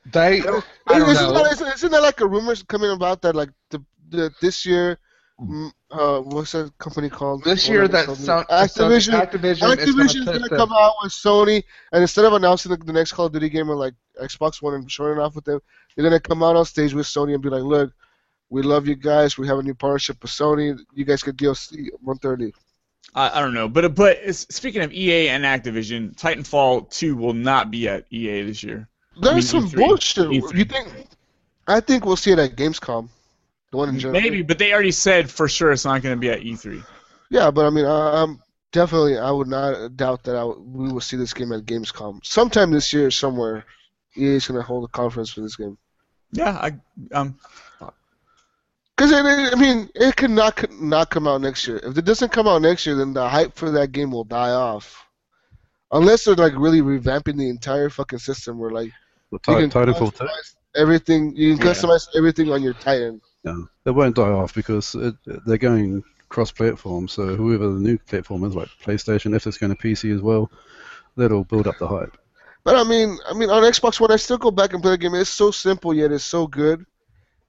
They, 0.06 0.40
I 0.40 0.42
don't 0.42 0.64
isn't, 1.10 1.34
know. 1.34 1.34
That, 1.34 1.52
isn't, 1.54 1.68
isn't 1.76 1.92
that 1.92 2.02
like 2.02 2.20
a 2.22 2.28
rumor 2.28 2.56
coming 2.68 2.92
about 2.92 3.22
that 3.22 3.36
like 3.36 3.50
the, 3.70 3.84
the 4.10 4.32
this 4.42 4.66
year? 4.66 5.00
Mm, 5.42 5.72
Uh, 5.92 6.22
what's 6.22 6.52
that 6.52 6.72
company 6.78 7.10
called? 7.10 7.44
This 7.44 7.68
What 7.68 7.74
year 7.74 7.84
are 7.84 7.88
they 7.88 7.92
that 8.00 8.06
called? 8.06 8.18
Son- 8.18 8.46
Activision. 8.50 9.20
Activision, 9.20 9.76
Activision's 9.76 10.16
is 10.16 10.26
gonna, 10.26 10.40
gonna, 10.40 10.58
come 10.58 10.72
out 10.74 10.94
with 11.02 11.12
Sony, 11.12 11.64
and 11.92 12.02
instead 12.02 12.26
of 12.26 12.34
announcing 12.34 12.72
the, 12.72 12.78
the 12.78 12.94
next 12.94 13.14
Call 13.14 13.26
of 13.28 13.34
Duty 13.34 13.50
game 13.50 13.70
on 13.70 13.78
like 13.78 13.94
Xbox 14.22 14.62
One 14.62 14.74
and 14.76 14.92
showing 14.92 15.18
it 15.18 15.22
off 15.22 15.36
with 15.36 15.46
them, 15.46 15.60
they're 15.96 16.04
gonna 16.04 16.20
come 16.20 16.44
out 16.44 16.56
on 16.56 16.66
stage 16.66 16.94
with 16.94 17.06
Sony 17.08 17.34
and 17.34 17.42
be 17.42 17.50
like, 17.50 17.64
"Look, 17.64 17.92
we 18.50 18.62
love 18.62 18.88
you 18.88 18.96
guys. 18.96 19.38
We 19.38 19.48
have 19.48 19.60
a 19.60 19.64
new 19.64 19.74
partnership 19.76 20.22
with 20.22 20.32
Sony. 20.32 20.78
You 20.94 21.06
guys 21.06 21.24
get 21.24 21.38
DLC 21.38 21.90
130." 22.02 22.54
I, 23.16 23.40
I 23.40 23.42
don't 23.42 23.54
know, 23.54 23.68
but 23.68 23.96
but 23.96 24.18
speaking 24.36 24.84
of 24.84 24.94
EA 24.94 25.30
and 25.30 25.44
Activision, 25.44 26.16
Titanfall 26.16 26.92
2 26.92 27.16
will 27.16 27.34
not 27.34 27.72
be 27.72 27.88
at 27.88 28.06
EA 28.12 28.44
this 28.44 28.62
year. 28.62 28.88
There's 29.20 29.54
I 29.54 29.60
mean, 29.60 29.70
some 29.70 29.70
E3. 29.70 29.76
bullshit. 29.88 30.28
E3. 30.28 30.56
You 30.56 30.66
think? 30.66 30.88
I 31.68 31.80
think 31.80 32.06
we'll 32.06 32.16
see 32.16 32.32
it 32.32 32.40
at 32.40 32.56
Gamescom. 32.56 33.10
The 33.72 33.78
one 33.78 33.90
in 33.90 34.00
Germany. 34.00 34.22
Maybe, 34.22 34.42
but 34.42 34.58
they 34.58 34.74
already 34.74 34.92
said 34.92 35.30
for 35.30 35.48
sure 35.48 35.72
it's 35.72 35.86
not 35.86 36.02
going 36.02 36.16
to 36.16 36.20
be 36.20 36.30
at 36.30 36.42
E 36.42 36.54
E3. 36.54 36.84
Yeah, 37.30 37.52
but 37.52 37.66
I 37.66 37.70
mean, 37.70 37.86
I, 37.86 38.22
I'm 38.24 38.40
definitely. 38.72 39.18
I 39.20 39.30
would 39.32 39.48
not 39.48 39.96
doubt 39.96 40.24
that 40.24 40.36
I 40.36 40.40
w- 40.40 40.62
we 40.62 40.92
will 40.92 41.02
see 41.02 41.18
this 41.18 41.34
game 41.34 41.52
at 41.52 41.66
Gamescom 41.66 42.26
sometime 42.26 42.72
this 42.72 42.92
year 42.92 43.12
somewhere. 43.12 43.66
EA 44.18 44.36
is 44.36 44.48
gonna 44.48 44.64
hold 44.64 44.86
a 44.86 44.88
conference 44.88 45.30
for 45.30 45.42
this 45.42 45.56
game. 45.56 45.78
Yeah, 46.32 46.58
I 46.58 46.72
um 47.16 47.38
Because 48.98 49.14
I 49.14 49.56
mean, 49.56 49.90
it 49.96 50.16
could 50.16 50.32
not 50.32 50.60
c- 50.60 50.68
not 50.82 51.10
come 51.12 51.28
out 51.28 51.42
next 51.42 51.68
year. 51.68 51.78
If 51.84 51.98
it 51.98 52.06
doesn't 52.06 52.32
come 52.32 52.48
out 52.48 52.62
next 52.62 52.86
year, 52.86 52.96
then 52.96 53.14
the 53.14 53.28
hype 53.30 53.56
for 53.56 53.72
that 53.72 53.92
game 53.92 54.12
will 54.12 54.24
die 54.26 54.52
off. 54.52 55.06
Unless 55.92 56.26
they're 56.26 56.36
like 56.36 56.54
really 56.58 56.82
revamping 56.82 57.38
the 57.38 57.50
entire 57.50 57.90
fucking 57.90 58.20
system, 58.20 58.58
where 58.60 58.72
like 58.72 58.92
The 59.32 59.40
you 59.48 59.56
can 59.58 59.70
Titanfall 59.70 60.18
2, 60.18 60.26
customize 60.26 60.56
everything, 60.76 61.36
you 61.36 61.56
can 61.56 61.66
Yeah. 61.66 61.72
customize 61.72 62.08
everything 62.16 62.52
on 62.52 62.62
your 62.62 62.74
Titan. 62.74 63.22
No, 63.44 63.68
it 63.86 63.92
won't 63.92 64.16
die 64.16 64.30
off 64.30 64.54
because 64.54 64.96
it, 64.96 65.16
they're 65.46 65.58
going 65.58 66.04
cross-platform. 66.30 67.08
So 67.08 67.36
whoever 67.36 67.68
the 67.68 67.80
new 67.80 67.98
platform 67.98 68.44
is, 68.44 68.56
like 68.56 68.70
PlayStation, 68.84 69.36
if 69.36 69.48
it's 69.48 69.58
going 69.58 69.76
to 69.76 69.82
PC 69.82 70.14
as 70.14 70.22
well, 70.22 70.52
that'll 71.18 71.44
build 71.44 71.68
up 71.68 71.78
the 71.80 71.88
hype. 71.88 72.18
But 72.64 72.76
I 72.76 72.84
mean, 72.84 73.18
I 73.28 73.34
mean, 73.34 73.50
on 73.50 73.64
Xbox 73.64 74.00
One, 74.00 74.12
I 74.12 74.18
still 74.18 74.38
go 74.38 74.52
back 74.52 74.74
and 74.74 74.82
play 74.82 74.92
the 74.92 74.98
game. 74.98 75.16
It's 75.16 75.30
so 75.30 75.52
simple 75.52 75.94
yet 75.94 76.12
it's 76.12 76.24
so 76.24 76.46
good. 76.46 76.86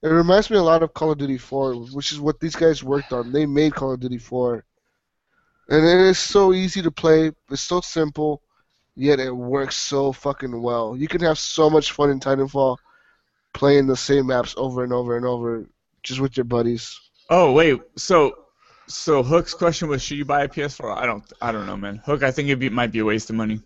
It 0.03 0.09
reminds 0.09 0.49
me 0.49 0.57
a 0.57 0.62
lot 0.62 0.83
of 0.83 0.95
Call 0.95 1.12
of 1.12 1.19
Duty 1.19 1.37
4, 1.37 1.75
which 1.93 2.11
is 2.11 2.21
what 2.21 2.41
these 2.41 2.57
guys 2.57 2.83
worked 2.83 3.12
on. 3.12 3.33
They 3.33 3.45
made 3.45 3.75
Call 3.75 3.93
of 3.93 4.01
Duty 4.01 4.17
4, 4.17 4.65
and 5.69 5.85
it 5.85 6.01
is 6.01 6.19
so 6.19 6.55
easy 6.55 6.81
to 6.81 6.91
play. 6.91 7.33
It's 7.51 7.61
so 7.61 7.83
simple, 7.83 8.41
yet 8.97 9.21
it 9.21 9.31
works 9.31 9.77
so 9.77 10.12
fucking 10.12 10.62
well. 10.62 10.97
You 10.97 11.07
can 11.07 11.21
have 11.21 11.39
so 11.39 11.69
much 11.69 11.93
fun 11.93 12.09
in 12.09 12.19
Titanfall, 12.19 12.79
playing 13.53 13.89
the 13.89 13.97
same 13.97 14.29
maps 14.29 14.55
over 14.57 14.85
and 14.85 14.93
over 14.93 15.19
and 15.19 15.27
over, 15.27 15.67
just 16.02 16.20
with 16.20 16.36
your 16.36 16.44
buddies. 16.44 16.98
Oh 17.28 17.52
wait, 17.52 17.81
so 17.97 18.35
so 18.86 19.22
Hook's 19.22 19.55
question 19.55 19.89
was 19.89 20.02
should 20.02 20.18
you 20.18 20.24
buy 20.24 20.43
a 20.44 20.48
PS4? 20.48 20.97
I 20.97 21.06
don't 21.06 21.24
I 21.40 21.52
don't 21.52 21.66
know, 21.66 21.77
man. 21.77 21.97
Hook, 22.05 22.22
I 22.22 22.31
think 22.31 22.48
it 22.48 22.56
be, 22.56 22.68
might 22.68 22.93
be 22.93 22.98
a 23.01 23.05
waste 23.05 23.31
of 23.31 23.36
money. 23.36 23.60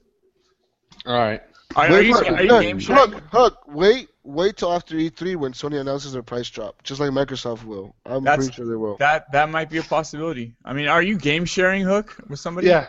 All 1.06 1.16
right. 1.19 1.43
Are, 1.77 1.86
are 1.89 2.02
you, 2.02 2.15
are 2.15 2.43
you 2.43 2.48
look, 2.51 2.62
game 2.62 2.78
sharing? 2.78 3.11
look, 3.11 3.32
look, 3.32 3.59
wait, 3.66 4.09
wait 4.23 4.56
till 4.56 4.73
after 4.73 4.94
E3 4.94 5.35
when 5.35 5.52
Sony 5.52 5.81
announces 5.81 6.12
their 6.12 6.23
price 6.23 6.48
drop, 6.48 6.81
just 6.85 7.01
like 7.01 7.11
Microsoft 7.11 7.65
will. 7.65 7.97
I'm 8.06 8.23
That's- 8.23 8.47
pretty 8.47 8.55
sure 8.55 8.69
they 8.69 8.77
will. 8.77 8.97
That 8.98 9.32
that 9.32 9.48
might 9.48 9.70
be 9.70 9.78
a 9.78 9.82
possibility. 9.82 10.55
I 10.65 10.73
mean, 10.73 10.86
are 10.86 11.02
you 11.02 11.19
game 11.19 11.44
sharing 11.44 11.82
Hook 11.82 12.16
with 12.28 12.39
somebody? 12.39 12.69
Yeah. 12.69 12.86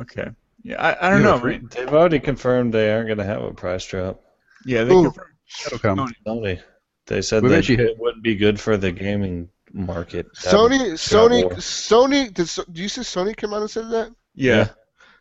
Okay. 0.00 0.28
Yeah, 0.62 0.80
I, 0.80 1.06
I 1.08 1.10
don't 1.10 1.22
Yeah, 1.22 1.26
know, 1.26 1.38
for- 1.38 1.58
they've 1.74 1.92
already 1.92 2.20
confirmed 2.20 2.72
they 2.72 2.92
aren't 2.92 3.06
going 3.08 3.18
to 3.18 3.24
have 3.24 3.42
a 3.42 3.52
price 3.52 3.84
drop. 3.84 4.22
Yeah, 4.64 4.84
they 4.84 4.94
Ooh. 4.94 5.04
confirmed. 5.04 5.34
That'll 5.64 5.78
come. 5.78 6.14
Sony. 6.26 6.60
Sony, 7.06 7.08
they 7.14 7.22
said 7.22 7.42
We've 7.42 7.52
that 7.52 7.70
it 7.70 7.98
wouldn't 7.98 8.22
be 8.22 8.34
good 8.36 8.58
for 8.60 8.76
the 8.76 8.92
gaming 8.92 9.48
market. 9.72 10.26
Sony, 10.34 10.92
Sony. 10.92 11.44
Sony. 11.54 12.32
Did, 12.32 12.48
So- 12.48 12.64
do 12.70 12.82
you 12.82 12.88
see 12.88 13.02
Sony 13.02 13.36
came 13.36 13.52
out 13.52 13.60
and 13.60 13.70
said 13.70 13.90
that? 13.90 14.14
Yeah. 14.34 14.68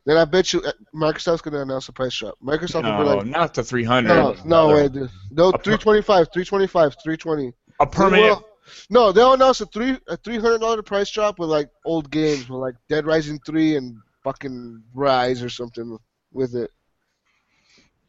Then 0.06 0.18
I 0.18 0.26
bet 0.26 0.52
you 0.52 0.62
uh, 0.62 0.72
Microsoft's 0.94 1.42
gonna 1.42 1.62
announce 1.62 1.88
a 1.88 1.94
price 1.94 2.18
drop. 2.18 2.36
Microsoft 2.44 2.84
will 2.84 3.04
be 3.04 3.10
No, 3.10 3.16
like, 3.18 3.26
not 3.26 3.54
to 3.56 3.64
300. 3.64 4.10
no, 4.10 4.36
no 4.46 4.70
Another- 4.70 5.02
way. 5.02 5.10
No, 5.32 5.52
325, 5.52 6.28
325, 6.34 6.96
320. 7.02 7.54
A 7.80 7.88
permanent. 7.88 8.22
Well, 8.24 8.46
no, 8.90 9.12
they'll 9.12 9.34
announce 9.34 9.62
a 9.62 9.66
three 9.66 9.98
a 10.08 10.18
three 10.18 10.40
hundred 10.40 10.60
dollar 10.60 10.82
price 10.82 11.10
drop 11.10 11.40
with 11.40 11.50
like 11.50 11.70
old 11.86 12.10
games, 12.12 12.50
with 12.50 12.60
like 12.60 12.76
Dead 12.90 13.06
Rising 13.06 13.40
three 13.46 13.76
and 13.76 13.98
fucking 14.24 14.84
Ryse 14.96 15.44
or 15.44 15.50
something 15.50 15.98
with 16.32 16.56
it. 16.56 16.70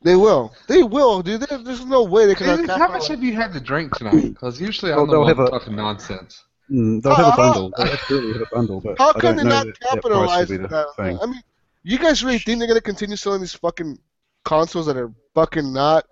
They 0.05 0.15
will. 0.17 0.55
They 0.69 0.83
will, 0.83 1.23
dude. 1.23 1.41
There- 1.41 1.59
There's 1.59 1.85
no 1.85 2.05
way 2.05 2.27
they 2.27 2.35
cannot 2.35 2.59
Jesus, 2.61 2.71
how 2.77 2.79
much 2.79 2.89
capitalize. 2.89 3.09
have 3.09 3.23
you 3.25 3.33
had 3.35 3.53
to 3.55 3.61
drink 3.61 3.97
tonight? 3.97 4.35
Because 4.35 4.61
usually 4.61 4.93
Well, 4.93 5.01
I'm 5.01 5.07
the 5.07 5.13
they'll 5.13 5.21
one 5.23 5.29
have 5.29 5.39
a- 5.41 5.51
talking 5.51 5.75
nonsense. 5.77 6.45
Mm, 6.71 7.03
they'll 7.03 7.15
have 7.15 7.27
a 7.27 7.31
How- 7.33 7.37
bundle. 7.37 7.73
They 7.77 7.91
absolutely 7.91 8.33
have 8.35 8.43
a 8.43 8.55
bundle, 8.55 8.81
but 8.81 8.99
How 8.99 9.11
I 9.11 9.21
can 9.21 9.37
they 9.37 9.43
know 9.45 9.49
not 9.51 9.67
that, 9.67 9.81
that 9.81 9.89
capitalize 9.91 10.49
will 10.51 10.63
on 10.65 10.71
that? 10.71 10.87
thing. 10.97 11.19
I 11.21 11.27
mean, 11.27 11.43
you 11.83 11.99
guys 11.99 12.23
really 12.23 12.39
think 12.39 12.59
they're 12.59 12.69
gonna 12.69 12.81
continue 12.81 13.17
selling 13.17 13.41
these 13.41 13.55
fucking 13.55 13.99
consoles 14.45 14.87
that 14.87 14.97
are 14.97 15.11
fucking 15.35 15.73
not 15.73 16.05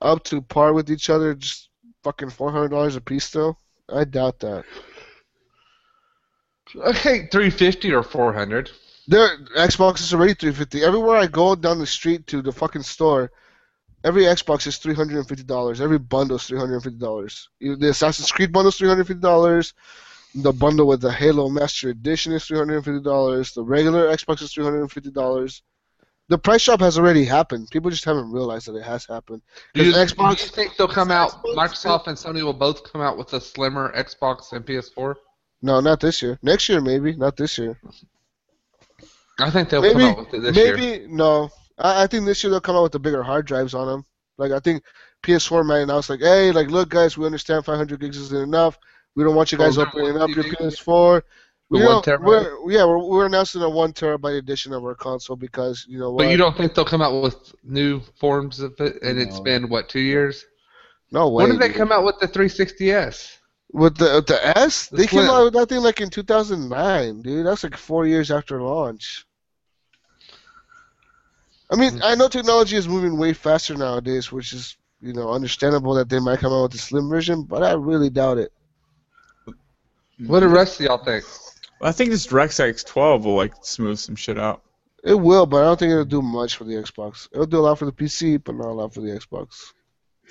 up 0.00 0.22
to 0.24 0.40
par 0.40 0.72
with 0.72 0.88
each 0.90 1.10
other, 1.10 1.34
just 1.34 1.68
fucking 2.04 2.30
four 2.30 2.50
hundred 2.52 2.68
dollars 2.70 2.94
a 2.96 3.00
piece 3.00 3.24
still? 3.24 3.58
I 3.92 4.04
doubt 4.04 4.38
that. 4.40 4.64
Okay, 6.76 7.26
350 7.30 7.92
or 7.92 8.02
400. 8.02 8.70
Their 9.08 9.36
Xbox 9.56 10.00
is 10.00 10.14
already 10.14 10.34
three 10.34 10.52
fifty. 10.52 10.82
Everywhere 10.84 11.16
I 11.16 11.26
go 11.26 11.54
down 11.54 11.78
the 11.78 11.86
street 11.86 12.26
to 12.28 12.40
the 12.42 12.52
fucking 12.52 12.82
store, 12.82 13.30
every 14.04 14.22
Xbox 14.24 14.66
is 14.66 14.78
three 14.78 14.94
hundred 14.94 15.18
and 15.18 15.28
fifty 15.28 15.44
dollars. 15.44 15.80
Every 15.80 15.98
bundle 15.98 16.36
is 16.36 16.44
three 16.44 16.58
hundred 16.58 16.74
and 16.74 16.82
fifty 16.84 16.98
dollars. 16.98 17.48
The 17.60 17.88
Assassin's 17.90 18.30
Creed 18.30 18.52
bundle 18.52 18.68
is 18.68 18.76
three 18.76 18.88
hundred 18.88 19.00
and 19.00 19.08
fifty 19.08 19.22
dollars. 19.22 19.74
The 20.34 20.52
bundle 20.52 20.86
with 20.86 21.00
the 21.02 21.12
Halo 21.12 21.48
Master 21.50 21.90
Edition 21.90 22.32
is 22.32 22.44
three 22.46 22.58
hundred 22.58 22.76
and 22.76 22.84
fifty 22.84 23.02
dollars. 23.02 23.52
The 23.52 23.62
regular 23.64 24.06
Xbox 24.08 24.40
is 24.42 24.52
three 24.52 24.64
hundred 24.64 24.80
and 24.82 24.92
fifty 24.92 25.10
dollars. 25.10 25.62
The 26.28 26.38
price 26.38 26.64
drop 26.64 26.80
has 26.80 26.96
already 26.96 27.24
happened. 27.24 27.68
People 27.70 27.90
just 27.90 28.04
haven't 28.04 28.30
realized 28.30 28.66
that 28.68 28.76
it 28.76 28.84
has 28.84 29.04
happened. 29.04 29.42
Do 29.74 29.82
you, 29.84 29.90
Because 29.90 30.12
do 30.14 30.22
you 30.22 30.28
Xbox- 30.30 30.50
think 30.50 30.76
they'll 30.76 30.88
come 30.88 31.10
out? 31.10 31.32
Xbox- 31.42 31.54
Microsoft 31.56 32.06
and 32.06 32.16
Sony 32.16 32.42
will 32.42 32.52
both 32.54 32.90
come 32.90 33.02
out 33.02 33.18
with 33.18 33.32
a 33.34 33.40
slimmer 33.40 33.92
Xbox 33.94 34.52
and 34.52 34.64
PS4. 34.64 35.16
No, 35.60 35.80
not 35.80 36.00
this 36.00 36.22
year. 36.22 36.38
Next 36.42 36.68
year 36.68 36.80
maybe. 36.80 37.14
Not 37.14 37.36
this 37.36 37.58
year. 37.58 37.78
I 39.38 39.50
think 39.50 39.68
they'll 39.70 39.82
Maybe- 39.82 39.94
come 39.94 40.02
out 40.10 40.18
with 40.18 40.34
it 40.34 40.40
this 40.40 40.56
year. 40.56 40.76
Maybe 40.76 41.06
no. 41.08 41.50
I, 41.78 42.04
I 42.04 42.06
think 42.06 42.26
this 42.26 42.42
year 42.42 42.50
they'll 42.50 42.60
come 42.60 42.76
out 42.76 42.82
with 42.82 42.92
the 42.92 42.98
bigger 42.98 43.22
hard 43.22 43.46
drives 43.46 43.74
on 43.74 43.86
them. 43.86 44.04
Like 44.38 44.52
I 44.52 44.60
think 44.60 44.82
PS4 45.22 45.64
might 45.64 45.80
announce 45.80 46.10
like, 46.10 46.20
hey, 46.20 46.50
like 46.52 46.68
look 46.68 46.88
guys, 46.88 47.16
we 47.16 47.26
understand 47.26 47.64
500 47.64 48.00
gigs 48.00 48.16
isn't 48.18 48.42
enough. 48.42 48.78
We 49.14 49.24
don't 49.24 49.34
want 49.34 49.52
you 49.52 49.58
guys 49.58 49.76
Oh, 49.78 49.82
opening 49.82 50.16
up 50.16 50.30
your 50.30 50.44
PS4. 50.44 51.22
The 51.70 51.78
You 51.78 51.84
one 51.84 51.92
know, 51.94 52.02
terabyte? 52.02 52.24
we're, 52.64 52.70
yeah, 52.72 52.84
we're, 52.84 52.98
we're 53.02 53.26
announcing 53.26 53.62
a 53.62 53.68
one 53.70 53.92
terabyte 53.92 54.36
edition 54.38 54.72
of 54.74 54.84
our 54.84 54.94
console 54.94 55.36
because 55.36 55.86
you 55.88 55.98
know 55.98 56.10
what? 56.12 56.24
But 56.24 56.30
you 56.30 56.36
don't 56.36 56.56
think 56.56 56.74
they'll 56.74 56.84
come 56.84 57.00
out 57.02 57.22
with 57.22 57.54
new 57.64 58.00
forms 58.20 58.60
of 58.60 58.78
it? 58.80 59.02
And 59.02 59.18
it's 59.18 59.40
been 59.40 59.68
what 59.68 59.88
two 59.88 60.00
years? 60.00 60.44
no 61.10 61.28
way. 61.28 61.44
when 61.44 61.52
did 61.52 61.60
they 61.60 61.72
come 61.72 61.92
out 61.92 62.04
with 62.04 62.18
the 62.20 62.28
360s? 62.28 63.36
With 63.72 63.96
the 63.96 64.12
with 64.16 64.26
the 64.26 64.58
S? 64.58 64.88
The 64.88 64.98
they 64.98 65.06
came 65.06 65.20
out 65.28 65.44
with 65.44 65.54
that 65.54 65.68
thing 65.68 65.80
like 65.82 66.00
in 66.00 66.10
2009, 66.10 67.22
dude. 67.22 67.46
That's 67.46 67.64
like 67.64 67.76
four 67.76 68.06
years 68.06 68.30
after 68.30 68.60
launch. 68.62 69.26
I 71.70 71.76
mean, 71.76 71.94
Hmm. 71.94 72.02
I 72.02 72.14
know 72.14 72.28
technology 72.28 72.76
is 72.76 72.86
moving 72.88 73.16
way 73.16 73.32
faster 73.32 73.74
nowadays, 73.74 74.30
which 74.30 74.52
is 74.52 74.76
you 75.00 75.12
know 75.12 75.30
understandable 75.30 75.94
that 75.94 76.08
they 76.08 76.20
might 76.20 76.38
come 76.38 76.52
out 76.52 76.64
with 76.64 76.74
a 76.74 76.78
slim 76.78 77.08
version, 77.08 77.44
but 77.44 77.62
I 77.62 77.72
really 77.72 78.10
doubt 78.10 78.38
it. 78.38 78.52
What 80.26 80.40
do 80.40 80.48
the 80.48 80.54
rest 80.54 80.78
of 80.78 80.86
y'all 80.86 80.98
think? 80.98 81.24
I 81.80 81.90
think 81.90 82.10
this 82.10 82.26
DirectX 82.28 82.86
12 82.86 83.24
will 83.24 83.34
like 83.34 83.54
smooth 83.62 83.98
some 83.98 84.14
shit 84.14 84.38
out. 84.38 84.62
It 85.02 85.14
will, 85.14 85.46
but 85.46 85.62
I 85.62 85.64
don't 85.64 85.78
think 85.80 85.90
it'll 85.90 86.04
do 86.04 86.22
much 86.22 86.56
for 86.56 86.62
the 86.62 86.74
Xbox. 86.74 87.28
It'll 87.32 87.46
do 87.46 87.58
a 87.58 87.60
lot 87.66 87.78
for 87.78 87.86
the 87.86 87.92
PC, 87.92 88.40
but 88.44 88.54
not 88.54 88.68
a 88.68 88.72
lot 88.72 88.94
for 88.94 89.00
the 89.00 89.08
Xbox. 89.08 89.72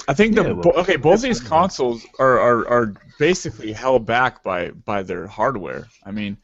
I 0.07 0.13
think 0.13 0.35
the 0.35 0.43
Yeah, 0.43 0.51
well, 0.51 0.73
okay, 0.77 0.95
both 0.95 1.21
these 1.21 1.39
consoles 1.39 2.05
are, 2.19 2.39
are, 2.39 2.67
are 2.67 2.95
basically 3.19 3.71
held 3.71 4.05
back 4.05 4.43
by, 4.43 4.71
by 4.71 5.03
their 5.03 5.27
hardware. 5.27 5.87
I 6.03 6.11
mean, 6.11 6.37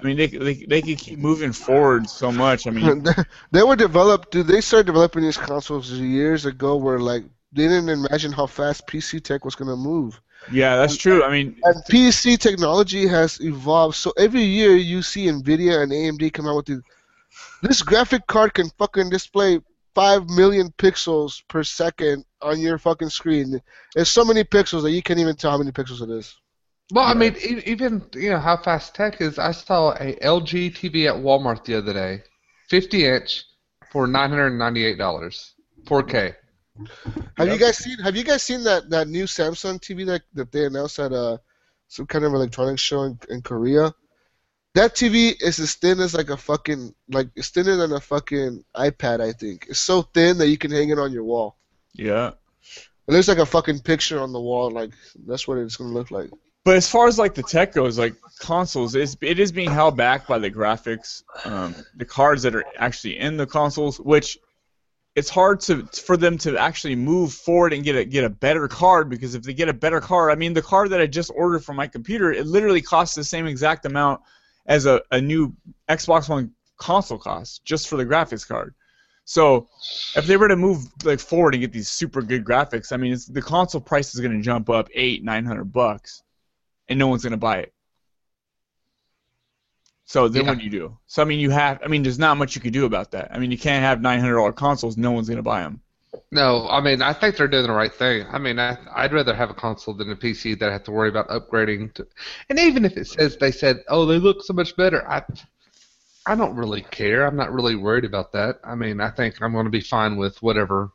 I 0.00 0.04
mean 0.04 0.16
they, 0.16 0.26
they 0.28 0.54
they 0.54 0.82
can 0.82 0.96
keep 0.96 1.18
moving 1.18 1.52
forward 1.52 2.08
so 2.08 2.30
much. 2.30 2.66
I 2.66 2.70
mean, 2.70 3.04
they 3.50 3.62
were 3.62 3.76
developed. 3.76 4.30
Dude, 4.30 4.46
they 4.46 4.60
started 4.60 4.86
developing 4.86 5.22
these 5.22 5.36
consoles 5.36 5.90
years 5.90 6.46
ago, 6.46 6.76
where 6.76 7.00
like 7.00 7.24
they 7.52 7.66
didn't 7.66 7.88
imagine 7.88 8.30
how 8.32 8.46
fast 8.46 8.86
PC 8.86 9.20
tech 9.20 9.44
was 9.44 9.56
gonna 9.56 9.76
move. 9.76 10.20
yeah, 10.52 10.76
that's 10.76 10.96
true. 10.96 11.24
I 11.24 11.30
mean, 11.30 11.56
And 11.64 11.82
PC 11.90 12.36
technology 12.36 13.08
has 13.08 13.40
evolved. 13.40 13.96
So 13.96 14.12
every 14.16 14.42
year 14.42 14.76
you 14.76 15.02
see 15.02 15.26
Nvidia 15.26 15.82
and 15.82 15.92
AMD 15.92 16.30
come 16.30 16.46
out 16.46 16.56
with 16.56 16.66
these. 16.66 16.82
This 17.62 17.82
graphic 17.82 18.26
card 18.26 18.54
can 18.54 18.70
fucking 18.78 19.10
display 19.10 19.60
five 19.94 20.28
million 20.28 20.70
pixels 20.78 21.42
per 21.48 21.62
second 21.62 22.24
on 22.42 22.60
your 22.60 22.78
fucking 22.78 23.10
screen. 23.10 23.60
There's 23.94 24.10
so 24.10 24.24
many 24.24 24.44
pixels 24.44 24.82
that 24.82 24.92
you 24.92 25.02
can't 25.02 25.18
even 25.20 25.36
tell 25.36 25.50
how 25.52 25.58
many 25.58 25.72
pixels 25.72 26.02
it 26.02 26.10
is. 26.10 26.34
Well, 26.90 27.04
I 27.04 27.14
mean, 27.14 27.36
even 27.66 28.02
you 28.14 28.30
know 28.30 28.38
how 28.38 28.56
fast 28.56 28.94
tech 28.94 29.20
is. 29.20 29.38
I 29.38 29.52
saw 29.52 29.92
a 29.92 30.14
LG 30.22 30.72
TV 30.74 31.06
at 31.06 31.16
Walmart 31.16 31.64
the 31.64 31.74
other 31.74 31.92
day, 31.92 32.22
50 32.70 33.04
inch, 33.04 33.44
for 33.90 34.06
998 34.06 34.96
dollars, 34.96 35.54
4K. 35.84 36.34
Have 37.36 37.48
you 37.48 37.58
guys 37.58 37.76
seen? 37.76 37.98
Have 37.98 38.16
you 38.16 38.24
guys 38.24 38.42
seen 38.42 38.62
that, 38.64 38.88
that 38.90 39.08
new 39.08 39.24
Samsung 39.24 39.80
TV 39.80 40.06
that, 40.06 40.22
that 40.34 40.52
they 40.52 40.64
announced 40.64 40.98
at 40.98 41.12
uh, 41.12 41.38
some 41.88 42.06
kind 42.06 42.24
of 42.24 42.32
electronics 42.32 42.80
show 42.80 43.02
in, 43.02 43.18
in 43.28 43.42
Korea? 43.42 43.92
That 44.74 44.94
TV 44.94 45.34
is 45.40 45.58
as 45.58 45.74
thin 45.74 46.00
as 46.00 46.14
like 46.14 46.30
a 46.30 46.36
fucking 46.36 46.94
like 47.10 47.28
it's 47.34 47.48
thinner 47.48 47.76
than 47.76 47.92
a 47.92 48.00
fucking 48.00 48.64
iPad. 48.76 49.20
I 49.20 49.32
think 49.32 49.66
it's 49.68 49.80
so 49.80 50.02
thin 50.02 50.38
that 50.38 50.48
you 50.48 50.58
can 50.58 50.70
hang 50.70 50.90
it 50.90 50.98
on 50.98 51.12
your 51.12 51.24
wall. 51.24 51.56
yeah. 51.94 52.32
It 53.06 53.12
looks 53.12 53.28
like 53.28 53.38
a 53.38 53.46
fucking 53.46 53.80
picture 53.80 54.20
on 54.20 54.32
the 54.34 54.40
wall. 54.40 54.70
Like 54.70 54.92
that's 55.26 55.48
what 55.48 55.56
it's 55.56 55.76
gonna 55.76 55.94
look 55.94 56.10
like. 56.10 56.30
But 56.64 56.76
as 56.76 56.86
far 56.86 57.08
as 57.08 57.18
like 57.18 57.34
the 57.34 57.42
tech 57.42 57.72
goes, 57.72 57.98
like 57.98 58.14
consoles, 58.40 58.94
it's, 58.94 59.16
it 59.22 59.38
is 59.38 59.50
being 59.50 59.70
held 59.70 59.96
back 59.96 60.26
by 60.26 60.38
the 60.38 60.50
graphics, 60.50 61.22
um, 61.46 61.74
the 61.96 62.04
cards 62.04 62.42
that 62.42 62.54
are 62.54 62.64
actually 62.76 63.18
in 63.18 63.38
the 63.38 63.46
consoles, 63.46 63.98
which 63.98 64.36
it's 65.14 65.30
hard 65.30 65.60
to 65.60 65.86
for 65.86 66.18
them 66.18 66.36
to 66.38 66.58
actually 66.58 66.94
move 66.94 67.32
forward 67.32 67.72
and 67.72 67.84
get 67.84 67.96
a 67.96 68.04
get 68.04 68.24
a 68.24 68.28
better 68.28 68.68
card 68.68 69.08
because 69.08 69.34
if 69.34 69.42
they 69.42 69.54
get 69.54 69.70
a 69.70 69.72
better 69.72 70.00
card, 70.00 70.30
I 70.30 70.34
mean 70.34 70.52
the 70.52 70.60
card 70.60 70.90
that 70.90 71.00
I 71.00 71.06
just 71.06 71.32
ordered 71.34 71.64
from 71.64 71.76
my 71.76 71.86
computer, 71.86 72.30
it 72.30 72.46
literally 72.46 72.82
costs 72.82 73.14
the 73.14 73.24
same 73.24 73.46
exact 73.46 73.86
amount 73.86 74.20
as 74.68 74.86
a, 74.86 75.02
a 75.10 75.20
new 75.20 75.54
Xbox 75.88 76.28
One 76.28 76.52
console 76.76 77.18
costs 77.18 77.58
just 77.64 77.88
for 77.88 77.96
the 77.96 78.06
graphics 78.06 78.46
card. 78.46 78.74
So 79.24 79.68
if 80.14 80.26
they 80.26 80.36
were 80.36 80.48
to 80.48 80.56
move 80.56 80.86
like 81.04 81.20
forward 81.20 81.54
and 81.54 81.60
get 81.60 81.72
these 81.72 81.88
super 81.88 82.22
good 82.22 82.44
graphics, 82.44 82.92
I 82.92 82.96
mean 82.96 83.12
it's, 83.12 83.26
the 83.26 83.42
console 83.42 83.80
price 83.80 84.14
is 84.14 84.20
going 84.20 84.36
to 84.36 84.42
jump 84.42 84.70
up 84.70 84.88
eight 84.94 85.24
nine 85.24 85.44
hundred 85.44 85.72
bucks 85.72 86.22
and 86.88 86.98
no 86.98 87.08
one's 87.08 87.24
gonna 87.24 87.36
buy 87.36 87.58
it. 87.58 87.74
So 90.06 90.28
then 90.28 90.44
Yeah. 90.44 90.50
what 90.50 90.58
do 90.58 90.64
you 90.64 90.70
do? 90.70 90.98
So 91.06 91.20
I 91.20 91.26
mean, 91.26 91.38
you 91.38 91.50
have. 91.50 91.80
I 91.84 91.88
mean, 91.88 92.02
there's 92.02 92.18
not 92.18 92.38
much 92.38 92.54
you 92.54 92.62
could 92.62 92.72
do 92.72 92.86
about 92.86 93.10
that. 93.10 93.30
I 93.30 93.38
mean, 93.38 93.50
you 93.50 93.58
can't 93.58 93.84
have 93.84 94.00
nine 94.00 94.20
hundred 94.20 94.36
dollar 94.36 94.52
consoles. 94.52 94.96
No 94.96 95.10
one's 95.10 95.28
gonna 95.28 95.42
buy 95.42 95.60
them. 95.60 95.82
No, 96.30 96.68
I 96.68 96.80
mean, 96.80 97.02
I 97.02 97.12
think 97.12 97.36
they're 97.36 97.48
doing 97.48 97.66
the 97.66 97.72
right 97.72 97.92
thing. 97.92 98.26
I 98.30 98.38
mean, 98.38 98.58
I, 98.58 98.76
I'd 98.94 99.12
rather 99.12 99.34
have 99.34 99.50
a 99.50 99.54
console 99.54 99.94
than 99.94 100.10
a 100.10 100.16
PC 100.16 100.58
that 100.58 100.68
I 100.68 100.72
have 100.72 100.84
to 100.84 100.90
worry 100.90 101.08
about 101.08 101.28
upgrading 101.28 101.94
to. 101.94 102.06
And 102.48 102.58
even 102.58 102.84
if 102.84 102.96
it 102.96 103.06
says 103.06 103.36
they 103.36 103.50
said, 103.50 103.84
oh, 103.88 104.06
they 104.06 104.18
look 104.18 104.42
so 104.42 104.52
much 104.52 104.76
better, 104.76 105.06
I, 105.08 105.22
I 106.26 106.34
don't 106.34 106.54
really 106.54 106.82
care. 106.82 107.26
I'm 107.26 107.36
not 107.36 107.52
really 107.52 107.76
worried 107.76 108.04
about 108.04 108.32
that. 108.32 108.60
I 108.64 108.74
mean, 108.74 109.00
I 109.00 109.10
think 109.10 109.40
I'm 109.40 109.52
going 109.52 109.64
to 109.64 109.70
be 109.70 109.80
fine 109.80 110.16
with 110.16 110.42
whatever 110.42 110.90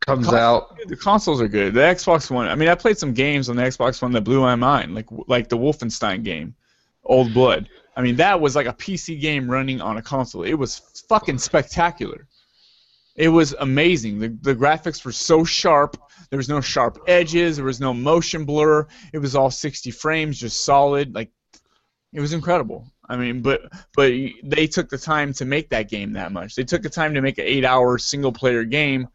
comes 0.00 0.26
Cons- 0.26 0.36
out. 0.36 0.76
The 0.86 0.96
consoles 0.96 1.40
are 1.40 1.48
good. 1.48 1.74
The 1.74 1.80
Xbox 1.80 2.30
One. 2.30 2.48
I 2.48 2.54
mean, 2.54 2.68
I 2.68 2.74
played 2.74 2.98
some 2.98 3.12
games 3.12 3.48
on 3.48 3.56
the 3.56 3.62
Xbox 3.62 4.02
One 4.02 4.12
that 4.12 4.22
blew 4.22 4.40
my 4.40 4.56
mind, 4.56 4.94
like 4.94 5.06
like 5.26 5.48
the 5.48 5.58
Wolfenstein 5.58 6.22
game, 6.22 6.54
Old 7.04 7.32
Blood. 7.32 7.68
I 7.96 8.02
mean, 8.02 8.16
that 8.16 8.40
was 8.40 8.56
like 8.56 8.66
a 8.66 8.72
PC 8.72 9.20
game 9.20 9.50
running 9.50 9.80
on 9.80 9.98
a 9.98 10.02
console. 10.02 10.44
It 10.44 10.54
was 10.54 10.78
fucking 11.08 11.38
spectacular. 11.38 12.26
It 13.14 13.28
was 13.28 13.54
amazing. 13.58 14.18
The, 14.18 14.28
the 14.28 14.54
graphics 14.54 15.04
were 15.04 15.12
so 15.12 15.44
sharp. 15.44 15.96
There 16.30 16.38
was 16.38 16.48
no 16.48 16.60
sharp 16.60 16.98
edges. 17.06 17.56
There 17.56 17.64
was 17.64 17.80
no 17.80 17.92
motion 17.92 18.44
blur. 18.44 18.86
It 19.12 19.18
was 19.18 19.36
all 19.36 19.50
60 19.50 19.90
frames, 19.90 20.38
just 20.38 20.64
solid. 20.64 21.14
Like, 21.14 21.30
it 22.12 22.20
was 22.20 22.32
incredible. 22.32 22.90
I 23.08 23.16
mean, 23.16 23.42
but 23.42 23.62
but 23.94 24.12
they 24.42 24.66
took 24.66 24.88
the 24.88 24.96
time 24.96 25.32
to 25.34 25.44
make 25.44 25.68
that 25.70 25.90
game 25.90 26.12
that 26.12 26.32
much. 26.32 26.54
They 26.54 26.64
took 26.64 26.82
the 26.82 26.88
time 26.88 27.14
to 27.14 27.20
make 27.20 27.38
an 27.38 27.44
eight-hour 27.46 27.98
single-player 27.98 28.64
game, 28.64 29.08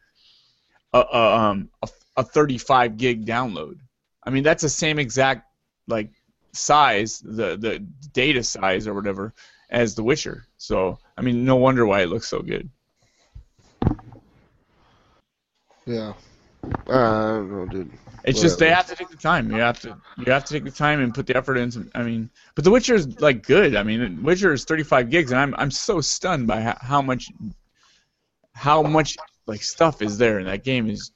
a, 0.94 1.00
a, 1.00 1.36
um, 1.38 1.70
a, 1.82 1.90
a 2.18 2.24
35 2.24 2.98
gig 2.98 3.26
download. 3.26 3.80
I 4.24 4.30
mean, 4.30 4.44
that's 4.44 4.62
the 4.62 4.70
same 4.70 5.00
exact 5.00 5.48
like 5.88 6.12
size, 6.52 7.20
the 7.20 7.58
the 7.58 7.80
data 8.14 8.44
size 8.44 8.88
or 8.88 8.94
whatever, 8.94 9.34
as 9.70 9.96
The 9.96 10.04
Witcher. 10.04 10.46
So 10.58 11.00
I 11.18 11.22
mean, 11.22 11.46
no 11.46 11.56
wonder 11.56 11.86
why 11.86 12.02
it 12.02 12.10
looks 12.10 12.28
so 12.28 12.42
good. 12.42 12.70
Yeah. 15.88 16.14
Uh, 16.64 16.92
I 16.92 17.28
don't 17.38 17.52
know, 17.52 17.66
dude. 17.66 17.92
It's 18.24 18.42
just 18.42 18.60
they 18.60 18.70
have 18.70 18.88
to 18.88 18.96
take 18.96 19.10
the 19.10 19.16
time. 19.16 19.50
You 19.50 19.60
have 19.60 19.80
to 19.82 19.98
you 20.18 20.32
have 20.32 20.44
to 20.46 20.54
take 20.54 20.66
the 20.66 20.72
time 20.72 21.00
and 21.00 21.14
put 21.14 21.28
the 21.28 21.38
effort 21.38 21.56
into. 21.56 21.90
I 21.96 22.04
mean, 22.04 22.30
but 22.56 22.66
The 22.66 22.72
Witcher 22.72 22.96
is 22.96 23.22
like 23.22 23.44
good. 23.44 23.76
I 23.76 23.84
mean, 23.84 24.22
Witcher 24.22 24.52
is 24.52 24.66
35 24.66 25.10
gigs, 25.10 25.32
and 25.32 25.40
I'm 25.40 25.56
I'm 25.58 25.72
so 25.72 26.02
stunned 26.02 26.46
by 26.46 26.62
how, 26.62 26.78
how 26.82 27.02
much 27.02 27.30
how 28.54 28.84
much 28.84 29.18
like 29.46 29.64
stuff 29.64 30.02
is 30.02 30.18
there 30.18 30.40
in 30.40 30.46
that 30.48 30.66
game. 30.66 30.90
Is 30.90 31.12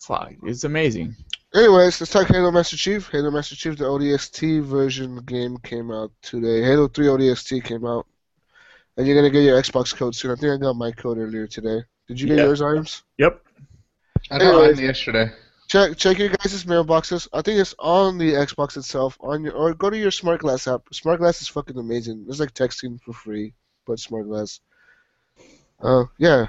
fuck, 0.00 0.32
it's 0.42 0.64
amazing. 0.64 1.14
Anyways, 1.54 2.00
let's 2.00 2.12
talk 2.12 2.26
Halo 2.28 2.50
Master 2.50 2.76
Chief. 2.76 3.08
Halo 3.10 3.30
Master 3.30 3.54
Chief, 3.54 3.76
the 3.76 3.84
ODST 3.84 4.62
version 4.64 5.16
game 5.26 5.58
came 5.58 5.90
out 5.90 6.12
today. 6.22 6.62
Halo 6.62 6.86
3 6.86 7.06
ODST 7.06 7.64
came 7.64 7.84
out. 7.84 8.06
And 8.96 9.06
you're 9.06 9.16
gonna 9.16 9.30
get 9.30 9.42
your 9.42 9.60
Xbox 9.60 9.94
code 9.94 10.14
soon. 10.14 10.30
I 10.32 10.34
think 10.36 10.52
I 10.52 10.56
got 10.56 10.74
my 10.76 10.92
code 10.92 11.18
earlier 11.18 11.46
today. 11.46 11.82
Did 12.06 12.20
you 12.20 12.28
get 12.28 12.38
Yeah. 12.38 12.44
yours, 12.44 12.60
Arms? 12.60 13.02
Yep. 13.18 13.42
I 14.30 14.38
got 14.38 14.52
Anyways. 14.52 14.76
mine 14.76 14.84
yesterday. 14.86 15.30
Check 15.68 15.96
check 15.96 16.18
your 16.18 16.28
guys' 16.30 16.64
mailboxes. 16.64 17.28
I 17.32 17.42
think 17.42 17.60
it's 17.60 17.74
on 17.78 18.18
the 18.18 18.32
Xbox 18.32 18.76
itself. 18.76 19.16
On 19.20 19.44
your 19.44 19.52
or 19.54 19.72
go 19.74 19.88
to 19.88 19.96
your 19.96 20.10
Smart 20.10 20.40
Glass 20.40 20.66
app. 20.66 20.82
Smart 20.92 21.20
Glass 21.20 21.40
is 21.42 21.48
fucking 21.48 21.78
amazing. 21.78 22.26
It's 22.28 22.40
like 22.40 22.52
texting 22.54 23.00
for 23.00 23.12
free, 23.12 23.54
but 23.86 24.00
Smart 24.00 24.26
Glass. 24.26 24.60
Uh, 25.80 26.04
yeah. 26.18 26.48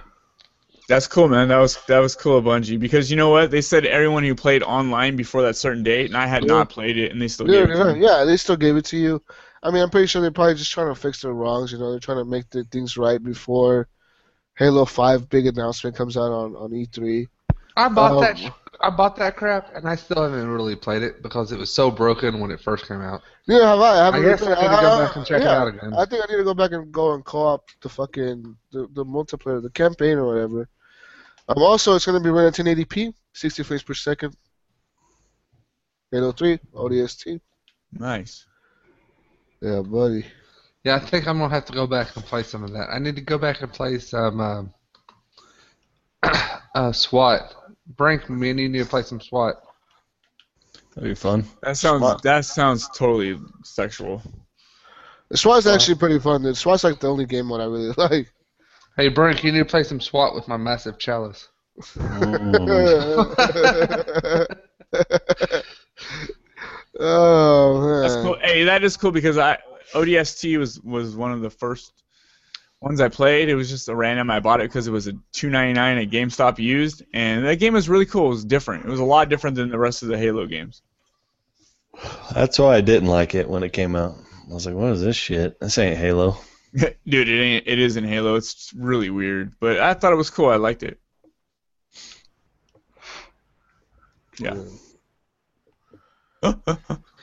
That's 0.88 1.08
cool, 1.08 1.28
man. 1.30 1.48
That 1.48 1.60
was 1.60 1.78
that 1.86 2.00
was 2.00 2.16
cool, 2.16 2.42
Bungie. 2.42 2.80
Because 2.80 3.10
you 3.12 3.16
know 3.18 3.30
what? 3.30 3.52
They 3.52 3.62
said 3.62 3.86
everyone 3.86 4.24
who 4.24 4.36
played 4.36 4.64
online 4.64 5.16
before 5.16 5.44
that 5.44 5.56
certain 5.56 5.84
date, 5.84 6.08
and 6.08 6.18
I 6.18 6.26
had 6.28 6.44
Yeah. 6.44 6.50
not 6.50 6.70
played 6.70 6.98
it, 6.98 7.12
and 7.12 7.22
they 7.22 7.28
still 7.28 7.46
Yeah, 7.46 7.66
gave 7.66 7.70
it. 7.70 7.74
to 7.78 8.00
yeah, 8.00 8.18
yeah, 8.20 8.26
they 8.26 8.38
still 8.38 8.58
gave 8.58 8.76
it 8.76 8.86
to 8.86 8.98
you. 8.98 9.22
I 9.64 9.70
mean, 9.72 9.84
I'm 9.84 9.90
pretty 9.90 10.08
sure 10.08 10.22
they're 10.22 10.32
probably 10.32 10.56
just 10.56 10.72
trying 10.72 10.94
to 10.94 11.00
fix 11.00 11.22
their 11.22 11.34
wrongs. 11.34 11.72
You 11.72 11.78
know, 11.78 11.92
they're 11.92 12.00
trying 12.00 12.18
to 12.18 12.26
make 12.26 12.50
the 12.50 12.64
things 12.66 12.98
right 12.98 13.22
before 13.24 13.88
Halo 14.58 14.86
Five 14.86 15.30
big 15.30 15.46
announcement 15.48 15.96
comes 15.96 16.18
out 16.18 16.32
on 16.32 16.56
on 16.56 16.74
E 16.74 16.88
E3. 16.88 17.28
I 17.78 17.88
bought 17.90 18.12
Um, 18.14 18.22
that. 18.22 18.54
I 18.84 18.90
bought 18.90 19.16
that 19.18 19.36
crap, 19.36 19.76
and 19.76 19.88
I 19.88 19.96
still 19.96 20.24
haven't 20.24 20.48
really 20.48 20.76
played 20.76 21.04
it 21.04 21.22
because 21.22 21.52
it 21.52 21.60
was 21.60 21.72
so 21.72 21.92
broken 21.92 22.40
when 22.40 22.50
it 22.50 22.60
first 22.60 22.88
came 22.88 23.02
out. 23.02 23.22
Yeah, 23.46 23.60
have 23.70 23.80
I? 23.80 23.92
I, 23.92 24.06
haven't 24.06 24.22
I 24.22 24.24
guess 24.26 24.42
really- 24.42 24.54
I 24.54 24.62
need 24.62 24.76
to 24.76 24.82
go 24.82 25.06
back 25.06 25.16
and 25.16 25.26
check 25.26 25.42
it 25.42 25.48
out 25.48 25.68
again. 25.68 25.94
I 25.94 26.06
think 26.06 26.24
I 26.24 26.32
need 26.32 26.38
to 26.40 26.44
go 26.44 26.54
back 26.56 26.72
and 26.72 26.92
go 26.92 27.14
and 27.14 27.24
co-op 27.24 27.64
the 27.82 27.90
fucking 27.90 28.56
the, 28.72 28.88
the 28.94 29.06
multiplayer, 29.06 29.62
the 29.62 29.70
campaign 29.70 30.18
or 30.18 30.26
whatever. 30.26 30.68
Um, 31.48 31.62
also, 31.62 31.96
it's 31.96 32.06
going 32.06 32.18
to 32.18 32.24
be 32.24 32.32
running 32.32 32.48
at 32.48 32.54
1080p, 32.54 33.14
60 33.34 33.64
frames 33.64 33.84
per 33.84 33.94
second. 33.94 34.36
Halo 36.12 36.32
3 36.32 36.60
ODST. 36.74 37.40
Nice. 37.94 38.46
Yeah, 39.62 39.82
buddy. 39.82 40.26
Yeah, 40.84 40.96
I 40.96 41.00
think 41.00 41.28
I'm 41.28 41.38
gonna 41.38 41.54
have 41.54 41.66
to 41.66 41.74
go 41.74 41.86
back 41.86 42.16
and 42.16 42.26
play 42.26 42.42
some 42.42 42.64
of 42.64 42.72
that. 42.74 42.90
I 42.92 42.98
need 42.98 43.16
to 43.16 43.22
go 43.22 43.38
back 43.38 43.62
and 43.62 43.72
play 43.72 44.00
some 44.00 44.40
um, 44.42 44.74
uh, 46.76 46.92
SWAT. 46.92 47.54
Brink, 47.88 48.30
me 48.30 48.52
and 48.52 48.60
you 48.60 48.70
need 48.70 48.80
to 48.80 48.86
play 48.86 49.04
some 49.04 49.20
SWAT. 49.20 49.56
That'd 50.96 51.10
be 51.10 51.16
fun. 51.16 51.46
That 51.64 51.78
sounds 51.78 52.00
Smart. 52.00 52.22
that 52.24 52.46
sounds 52.46 52.90
totally 52.90 53.40
sexual. 53.64 54.22
The 55.30 55.38
SWAT's 55.38 55.68
actually 55.68 55.96
pretty 55.96 56.20
fun. 56.20 56.44
The 56.44 56.54
SWAT's 56.54 56.84
like 56.84 57.00
the 57.00 57.10
only 57.10 57.26
game 57.26 57.48
mode 57.48 57.62
I 57.62 57.66
really 57.66 57.94
like. 57.98 58.34
Hey, 58.98 59.08
Brink, 59.08 59.44
you 59.44 59.52
need 59.54 59.60
to 59.60 59.66
play 59.66 59.84
some 59.84 60.02
SWAT 60.02 60.36
with 60.36 60.48
my 60.48 60.58
massive 60.58 61.00
chalice. 61.00 61.48
oh 61.98 62.02
man. 67.80 68.02
That's 68.02 68.16
cool. 68.16 68.38
Hey, 68.42 68.66
that 68.66 68.84
is 68.84 68.98
cool 68.98 69.12
because 69.12 69.38
I 69.38 69.58
ODST 69.94 70.58
was 70.60 70.82
was 70.82 71.16
one 71.16 71.32
of 71.32 71.40
the 71.42 71.50
first 71.50 72.04
ones 72.82 73.00
I 73.00 73.10
played. 73.10 73.48
It 73.48 73.56
was 73.56 73.70
just 73.70 73.88
a 73.88 73.96
random. 73.96 74.30
I 74.30 74.40
bought 74.40 74.60
it 74.60 74.70
because 74.70 74.88
it 74.88 74.92
was 74.92 75.08
a 75.08 75.14
two 75.32 75.50
ninety 75.50 75.74
nine 75.74 75.98
at 75.98 76.10
GameStop 76.10 76.60
used, 76.60 77.04
and 77.14 77.46
that 77.46 77.60
game 77.60 77.74
was 77.74 77.88
really 77.88 78.06
cool. 78.06 78.28
It 78.28 78.30
was 78.30 78.46
different. 78.46 78.86
It 78.86 78.90
was 78.90 79.00
a 79.00 79.06
lot 79.06 79.30
different 79.30 79.56
than 79.56 79.70
the 79.70 79.80
rest 79.80 80.04
of 80.04 80.10
the 80.10 80.18
Halo 80.18 80.46
games. 80.48 80.82
That's 82.34 82.58
why 82.58 82.76
I 82.76 82.82
didn't 82.82 83.10
like 83.10 83.36
it 83.36 83.50
when 83.50 83.64
it 83.64 83.74
came 83.74 83.96
out. 83.96 84.16
I 84.50 84.54
was 84.54 84.66
like, 84.66 84.76
what 84.76 84.92
is 84.92 85.02
this 85.02 85.16
shit? 85.16 85.60
This 85.60 85.78
ain't 85.78 85.98
Halo. 85.98 86.38
Dude, 86.74 87.30
it 87.30 87.42
ain't. 87.42 87.68
It 87.68 87.80
is 87.80 87.98
in 87.98 88.04
Halo. 88.04 88.36
It's 88.36 88.74
really 88.76 89.10
weird, 89.10 89.54
but 89.60 89.80
I 89.80 89.94
thought 89.94 90.14
it 90.14 90.18
was 90.18 90.30
cool. 90.30 90.50
I 90.50 90.56
liked 90.56 90.84
it. 90.84 91.00
Yeah. 94.40 94.58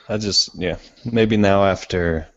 I 0.07 0.17
just, 0.17 0.55
yeah. 0.55 0.77
Maybe 1.03 1.35
now 1.35 1.65
after 1.65 2.27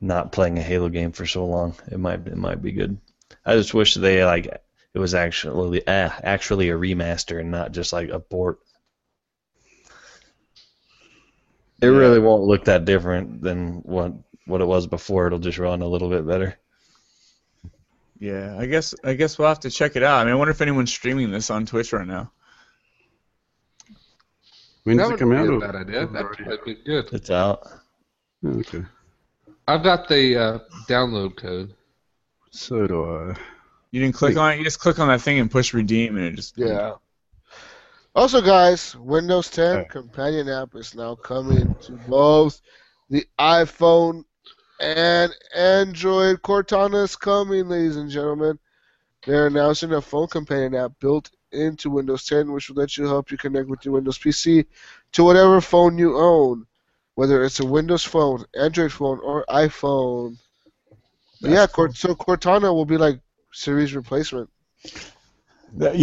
not 0.00 0.32
playing 0.32 0.58
a 0.58 0.62
Halo 0.62 0.88
game 0.88 1.12
for 1.12 1.26
so 1.26 1.46
long, 1.46 1.74
it 1.90 1.98
might 1.98 2.26
it 2.26 2.36
might 2.36 2.62
be 2.62 2.72
good. 2.72 2.98
I 3.44 3.56
just 3.56 3.74
wish 3.74 3.94
they 3.94 4.24
like 4.24 4.46
it 4.46 4.98
was 4.98 5.14
actually 5.14 5.86
uh, 5.86 6.10
actually 6.22 6.70
a 6.70 6.76
remaster 6.76 7.40
and 7.40 7.50
not 7.50 7.72
just 7.72 7.92
like 7.92 8.08
a 8.08 8.18
port. 8.18 8.58
It 11.82 11.86
really 11.86 12.18
won't 12.18 12.42
look 12.42 12.64
that 12.64 12.84
different 12.84 13.40
than 13.40 13.80
what 13.82 14.12
what 14.46 14.60
it 14.60 14.66
was 14.66 14.86
before. 14.86 15.26
It'll 15.26 15.38
just 15.38 15.58
run 15.58 15.82
a 15.82 15.88
little 15.88 16.10
bit 16.10 16.26
better. 16.26 16.58
Yeah, 18.18 18.54
I 18.58 18.66
guess 18.66 18.94
I 19.02 19.14
guess 19.14 19.38
we'll 19.38 19.48
have 19.48 19.60
to 19.60 19.70
check 19.70 19.96
it 19.96 20.02
out. 20.02 20.20
I 20.20 20.24
mean, 20.24 20.32
I 20.34 20.36
wonder 20.36 20.50
if 20.50 20.60
anyone's 20.60 20.92
streaming 20.92 21.30
this 21.30 21.50
on 21.50 21.64
Twitch 21.64 21.92
right 21.92 22.06
now. 22.06 22.32
When 24.84 24.96
that 24.96 25.04
does 25.04 25.10
it 25.10 25.12
would 25.12 25.20
come 25.20 25.30
be 25.30 25.36
out? 25.36 25.48
a 25.48 25.58
bad 25.58 25.76
idea. 25.76 26.06
That'd 26.06 26.64
be 26.64 26.74
good. 26.74 27.08
It's 27.12 27.30
out. 27.30 27.66
Okay. 28.44 28.84
I've 29.70 29.84
got 29.84 30.08
the 30.08 30.36
uh, 30.36 30.58
download 30.88 31.36
code. 31.36 31.74
So 32.50 32.88
do 32.88 33.04
I. 33.04 33.36
You 33.92 34.00
didn't 34.00 34.16
click 34.16 34.36
on 34.36 34.52
it. 34.52 34.58
You 34.58 34.64
just 34.64 34.80
click 34.80 34.98
on 34.98 35.06
that 35.08 35.20
thing 35.20 35.38
and 35.38 35.48
push 35.48 35.72
redeem, 35.72 36.16
and 36.16 36.26
it 36.26 36.34
just 36.34 36.58
Yeah. 36.58 36.94
Also, 38.16 38.40
guys, 38.40 38.96
Windows 38.96 39.48
10 39.50 39.70
Alright. 39.70 39.88
companion 39.88 40.48
app 40.48 40.74
is 40.74 40.96
now 40.96 41.14
coming 41.14 41.76
to 41.82 41.92
both 42.08 42.60
the 43.10 43.24
iPhone 43.38 44.24
and 44.80 45.32
Android. 45.54 46.42
Cortana 46.42 47.04
is 47.04 47.14
coming, 47.14 47.68
ladies 47.68 47.96
and 47.96 48.10
gentlemen. 48.10 48.58
They're 49.24 49.46
announcing 49.46 49.92
a 49.92 50.00
phone 50.00 50.26
companion 50.26 50.74
app 50.74 50.92
built 50.98 51.30
into 51.52 51.90
Windows 51.90 52.24
10, 52.24 52.50
which 52.50 52.68
will 52.68 52.76
let 52.76 52.96
you 52.96 53.06
help 53.06 53.30
you 53.30 53.38
connect 53.38 53.68
with 53.68 53.84
your 53.84 53.94
Windows 53.94 54.18
PC 54.18 54.66
to 55.12 55.22
whatever 55.22 55.60
phone 55.60 55.96
you 55.96 56.16
own, 56.16 56.66
whether 57.20 57.44
it's 57.44 57.60
a 57.60 57.66
Windows 57.66 58.02
phone, 58.12 58.38
Android 58.66 58.90
phone, 58.98 59.18
or 59.22 59.44
iPhone. 59.66 60.38
But 61.42 61.50
yeah, 61.50 61.66
Cort- 61.66 61.94
so 61.94 62.14
Cortana 62.14 62.72
will 62.76 62.86
be 62.94 62.96
like 62.96 63.18
Siri's 63.52 63.94
replacement. 63.94 64.48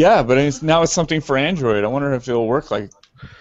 Yeah, 0.04 0.22
but 0.24 0.38
it's, 0.38 0.62
now 0.62 0.84
it's 0.84 0.94
something 0.94 1.20
for 1.28 1.36
Android. 1.38 1.84
I 1.84 1.88
wonder 1.88 2.14
if 2.14 2.28
it'll 2.30 2.48
work 2.48 2.70
like. 2.70 2.92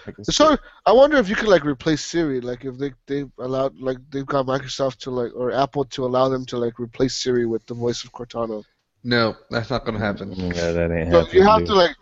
like 0.06 0.16
a- 0.18 0.24
So 0.38 0.56
I 0.86 0.92
wonder 0.92 1.18
if 1.18 1.28
you 1.28 1.36
could 1.36 1.48
like 1.56 1.66
replace 1.66 2.02
Siri, 2.02 2.40
like 2.40 2.64
if 2.64 2.78
they 2.78 2.92
they 3.10 3.20
allowed 3.38 3.72
like 3.88 3.98
they've 4.10 4.26
got 4.34 4.46
Microsoft 4.46 4.96
to 5.04 5.10
like 5.10 5.32
or 5.40 5.52
Apple 5.52 5.84
to 5.94 6.06
allow 6.08 6.26
them 6.30 6.44
to 6.46 6.56
like 6.64 6.80
replace 6.80 7.14
Siri 7.22 7.44
with 7.52 7.64
the 7.66 7.74
voice 7.74 8.04
of 8.04 8.12
Cortana. 8.12 8.64
No, 9.04 9.36
that's 9.50 9.70
not 9.70 9.84
gonna 9.84 9.98
happen. 10.08 10.32
Yeah, 10.32 10.72
that 10.72 10.90
ain't 10.90 11.12
So 11.12 11.18
happening. 11.20 11.34
you 11.42 11.42
have 11.52 11.64
to 11.70 11.74
like, 11.74 11.94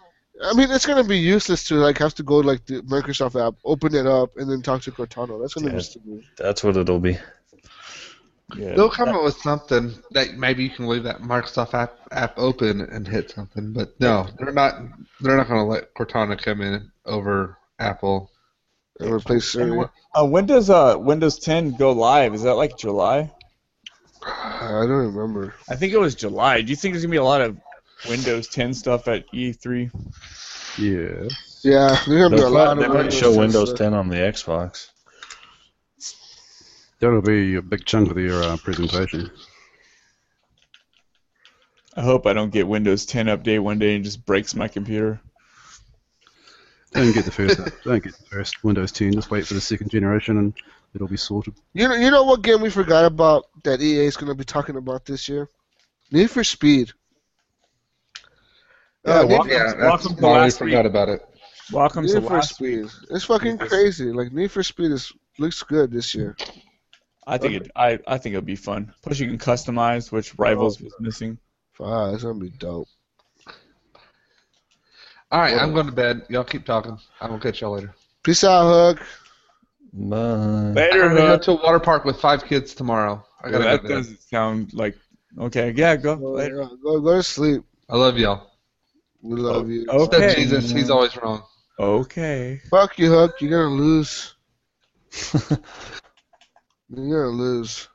I 0.43 0.53
mean, 0.55 0.71
it's 0.71 0.87
gonna 0.87 1.05
be 1.05 1.19
useless 1.19 1.65
to 1.69 1.77
like 1.77 1.99
have 1.99 2.15
to 2.17 2.23
go 2.23 2.39
like 2.39 2.67
the 2.67 2.83
Microsoft 2.83 3.41
app, 3.41 3.55
open 3.65 3.95
it 3.95 4.07
up, 4.07 4.37
and 4.37 4.51
then 4.51 4.63
talk 4.63 4.83
to 4.83 4.91
Cortana. 4.93 5.41
That's 5.41 5.55
gonna 5.55 5.69
Yeah. 5.69 5.77
be 5.77 5.83
stupid. 5.83 6.25
That's 6.37 6.65
what 6.65 6.77
it'll 6.77 6.99
be. 6.99 7.19
yeah. 8.57 8.75
They'll 8.75 8.91
come 8.91 9.09
up 9.11 9.23
with 9.23 9.37
something 9.39 9.95
that 10.11 10.35
maybe 10.37 10.65
you 10.65 10.71
can 10.71 10.87
leave 10.89 11.05
that 11.05 11.21
Microsoft 11.23 11.75
app 11.75 11.99
app 12.11 12.35
open 12.37 12.81
and 12.81 13.07
hit 13.07 13.31
something, 13.31 13.73
but 13.73 13.99
no, 14.01 14.27
they're 14.39 14.53
not. 14.53 14.75
They're 15.21 15.37
not 15.37 15.49
gonna 15.49 15.67
let 15.67 15.95
Cortana 15.95 16.37
come 16.41 16.61
in 16.61 16.91
over 17.07 17.57
Apple. 17.79 18.31
And 19.01 19.11
replace 19.13 19.51
Siri. 19.51 19.87
Uh, 20.15 20.25
when 20.27 20.47
does 20.47 20.71
uh 20.71 20.97
Windows 20.99 21.39
10 21.39 21.73
go 21.77 21.93
live? 21.93 22.35
Is 22.35 22.43
that 22.43 22.55
like 22.55 22.77
July? 22.77 23.33
I 24.27 24.69
don't 24.87 25.15
remember. 25.15 25.55
I 25.69 25.77
think 25.77 25.93
it 25.93 25.99
was 25.99 26.15
July. 26.15 26.63
Do 26.63 26.71
you 26.71 26.77
think 26.77 26.95
there's 26.95 27.05
gonna 27.05 27.11
be 27.11 27.17
a 27.19 27.25
lot 27.25 27.41
of 27.41 27.57
Windows 28.09 28.49
10 28.49 28.75
stuff 28.75 29.09
at 29.09 29.25
E 29.33 29.53
E3? 29.53 29.91
Yeah. 30.79 31.29
Yeah, 31.63 31.99
there's 32.07 32.29
gonna 32.29 32.31
be 32.31 32.37
a 32.37 32.39
They'll 32.39 32.51
lot 32.51 32.77
they 32.77 32.85
of 32.85 32.93
might 32.93 33.13
show 33.13 33.37
Windows 33.37 33.71
stuff. 33.71 33.79
10 33.79 33.95
on 33.95 34.09
the 34.09 34.17
Xbox. 34.17 34.89
That'll 37.01 37.23
be 37.23 37.57
a 37.57 37.63
big 37.63 37.85
chunk 37.85 38.11
of 38.11 38.17
their 38.17 38.43
uh, 38.43 38.57
presentation. 38.59 39.31
I 41.97 42.03
hope 42.03 42.27
I 42.27 42.33
don't 42.33 42.51
get 42.53 42.67
Windows 42.67 43.07
10 43.07 43.27
update 43.27 43.61
one 43.61 43.79
day 43.79 43.95
and 43.95 44.05
just 44.05 44.25
breaks 44.27 44.55
my 44.55 44.69
computer. 44.69 45.21
Don't 46.93 47.13
get 47.13 47.25
the 47.25 47.31
first. 47.31 47.59
don't 47.85 48.03
get 48.03 48.17
the 48.17 48.27
first 48.27 48.63
Windows 48.63 48.93
10. 48.93 49.13
Just 49.13 49.31
wait 49.31 49.47
for 49.47 49.55
the 49.55 49.61
second 49.61 49.91
generation, 49.91 50.39
and 50.39 50.55
it'll 50.95 51.09
be 51.09 51.17
sorted. 51.17 51.55
You 51.73 51.89
know, 51.89 51.95
you 51.95 52.11
know 52.11 52.25
what 52.25 52.43
game 52.43 52.61
we 52.61 52.71
forgot 52.71 53.05
about 53.05 53.47
that 53.65 53.81
EA 53.81 54.07
is 54.07 54.17
gonna 54.17 54.35
be 54.35 54.45
talking 54.45 54.77
about 54.77 55.05
this 55.05 55.29
year? 55.29 55.49
Need 56.11 56.31
for 56.31 56.45
Speed. 56.45 56.93
Yeah, 59.05 59.21
Uh, 59.21 59.27
welcome, 59.27 59.51
Yeah, 59.51 59.75
welcome 59.77 60.17
to 60.17 60.23
why 60.23 60.33
we 60.33 60.39
last 60.41 60.59
forgot 60.59 60.85
week. 60.85 60.91
about 60.91 61.09
it. 61.11 61.23
Welcome 61.73 62.07
to 62.07 62.15
Need 62.15 62.27
for 62.27 62.35
last 62.35 62.55
Speed. 62.55 62.83
week. 62.85 62.91
It's 63.11 63.25
fucking 63.25 63.59
crazy. 63.59 64.13
Like 64.13 64.33
Need 64.33 64.51
for 64.51 64.63
Speed 64.63 64.91
is 64.93 65.13
looks 65.39 65.63
good 65.63 65.91
this 65.91 66.15
year. 66.15 66.37
I 67.27 67.39
think 67.39 67.55
it. 67.55 67.71
I, 67.77 67.99
I 68.07 68.19
think 68.19 68.35
it'll 68.35 68.45
be 68.45 68.57
fun. 68.57 68.93
Plus, 69.03 69.19
you 69.19 69.27
can 69.29 69.39
customize, 69.39 70.13
which 70.13 70.39
Rivals 70.39 70.81
was 70.81 70.95
missing. 71.01 71.39
Wow, 71.79 72.11
that's 72.11 72.23
gonna 72.23 72.39
be 72.39 72.51
dope. 72.51 72.89
All 75.33 75.41
right, 75.41 75.57
I'm 75.59 75.73
going 75.73 75.87
to 75.87 75.93
bed. 75.93 76.27
Y'all 76.29 76.45
keep 76.45 76.65
talking. 76.65 76.97
I 77.21 77.29
will 77.29 77.41
catch 77.41 77.61
y'all 77.61 77.73
later. 77.73 77.93
Peace 78.23 78.45
out, 78.45 78.69
Hook. 78.97 79.07
Bye. 79.93 80.17
I'm 80.17 80.75
Later, 80.75 81.01
going 81.09 81.17
to 81.17 81.23
go 81.23 81.39
to 81.39 81.51
a 81.53 81.55
water 81.63 81.81
park 81.81 82.05
with 82.05 82.21
five 82.21 82.45
kids 82.45 82.73
tomorrow. 82.75 83.25
I 83.43 83.51
gotta 83.51 83.65
that 83.65 83.83
go. 83.83 83.89
doesn't 83.89 84.21
sound 84.23 84.73
like. 84.75 84.97
Okay, 85.37 85.73
yeah, 85.77 85.97
go 85.97 86.15
Go, 86.17 86.33
later. 86.33 86.69
go, 86.83 87.01
go 87.01 87.17
to 87.17 87.23
sleep. 87.23 87.65
I 87.89 87.97
love 87.97 88.17
y'all. 88.17 88.54
We 89.25 89.41
love 89.41 89.71
you. 89.71 89.87
oh. 89.89 90.05
Except 90.05 90.23
Okay. 90.23 90.35
Jesus, 90.35 90.71
he's 90.71 90.91
always 90.91 91.17
wrong. 91.17 91.43
Okay. 91.81 92.61
Fuck 92.71 92.99
you, 92.99 93.11
Hook. 93.11 93.41
You're 93.41 93.51
gonna 93.51 93.75
lose. 93.75 94.35
You're 96.91 97.25
gonna 97.25 97.29
lose. 97.29 97.89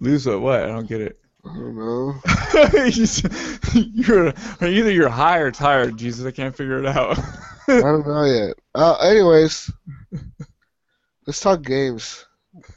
Lose 0.00 0.26
what? 0.26 0.40
What? 0.40 0.62
I 0.64 0.66
don't 0.66 0.88
get 0.88 1.00
it. 1.00 1.20
I 1.44 1.54
don't 1.54 1.76
know. 1.76 2.14
you're 3.94 4.34
either 4.60 4.90
you're 4.90 5.08
high 5.08 5.38
or 5.38 5.52
tired, 5.52 5.96
Jesus. 5.96 6.26
I 6.26 6.32
can't 6.32 6.56
figure 6.56 6.80
it 6.80 6.86
out. 6.86 7.16
I 7.68 7.80
don't 7.80 8.06
know 8.06 8.24
yet. 8.24 8.56
Uh, 8.74 8.96
anyways, 8.96 9.70
let's 11.26 11.40
talk 11.40 11.62
games. 11.62 12.26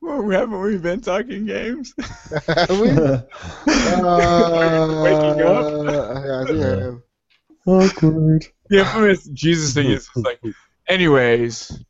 well, 0.00 0.30
haven't 0.30 0.60
we 0.60 0.78
been 0.78 1.00
talking 1.00 1.46
games? 1.46 1.94
Have 2.46 2.80
we? 2.80 2.90
Uh, 3.70 5.02
Waking 5.02 5.42
up? 5.42 5.64
Yeah, 6.24 6.40
I 6.40 6.44
think 6.46 6.60
I 6.64 6.86
am. 6.86 7.02
Awkward. 7.66 8.46
Yeah, 8.70 8.90
I 8.94 9.00
mean, 9.00 9.16
Jesus 9.34 9.74
thing 9.74 9.90
is 9.90 10.08
like, 10.16 10.40
anyways, 10.88 11.82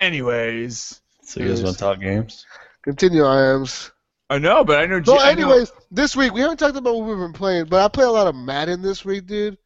anyways. 0.00 1.00
So 1.22 1.40
you 1.40 1.48
guys 1.48 1.62
want 1.62 1.74
to 1.76 1.80
talk 1.80 2.00
games? 2.00 2.46
Continue, 2.82 3.22
IAMS. 3.22 3.90
I 4.30 4.38
know, 4.38 4.64
but 4.64 4.80
I 4.80 4.86
know. 4.86 5.02
So, 5.02 5.14
G- 5.16 5.22
I 5.22 5.34
know- 5.34 5.50
anyways, 5.50 5.72
this 5.90 6.16
week 6.16 6.32
we 6.32 6.40
haven't 6.40 6.56
talked 6.58 6.76
about 6.76 6.94
what 6.96 7.06
we've 7.08 7.18
been 7.18 7.32
playing, 7.32 7.66
but 7.66 7.84
I 7.84 7.88
play 7.88 8.04
a 8.04 8.10
lot 8.10 8.26
of 8.26 8.34
Madden 8.34 8.82
this 8.82 9.04
week, 9.04 9.26
dude. 9.26 9.58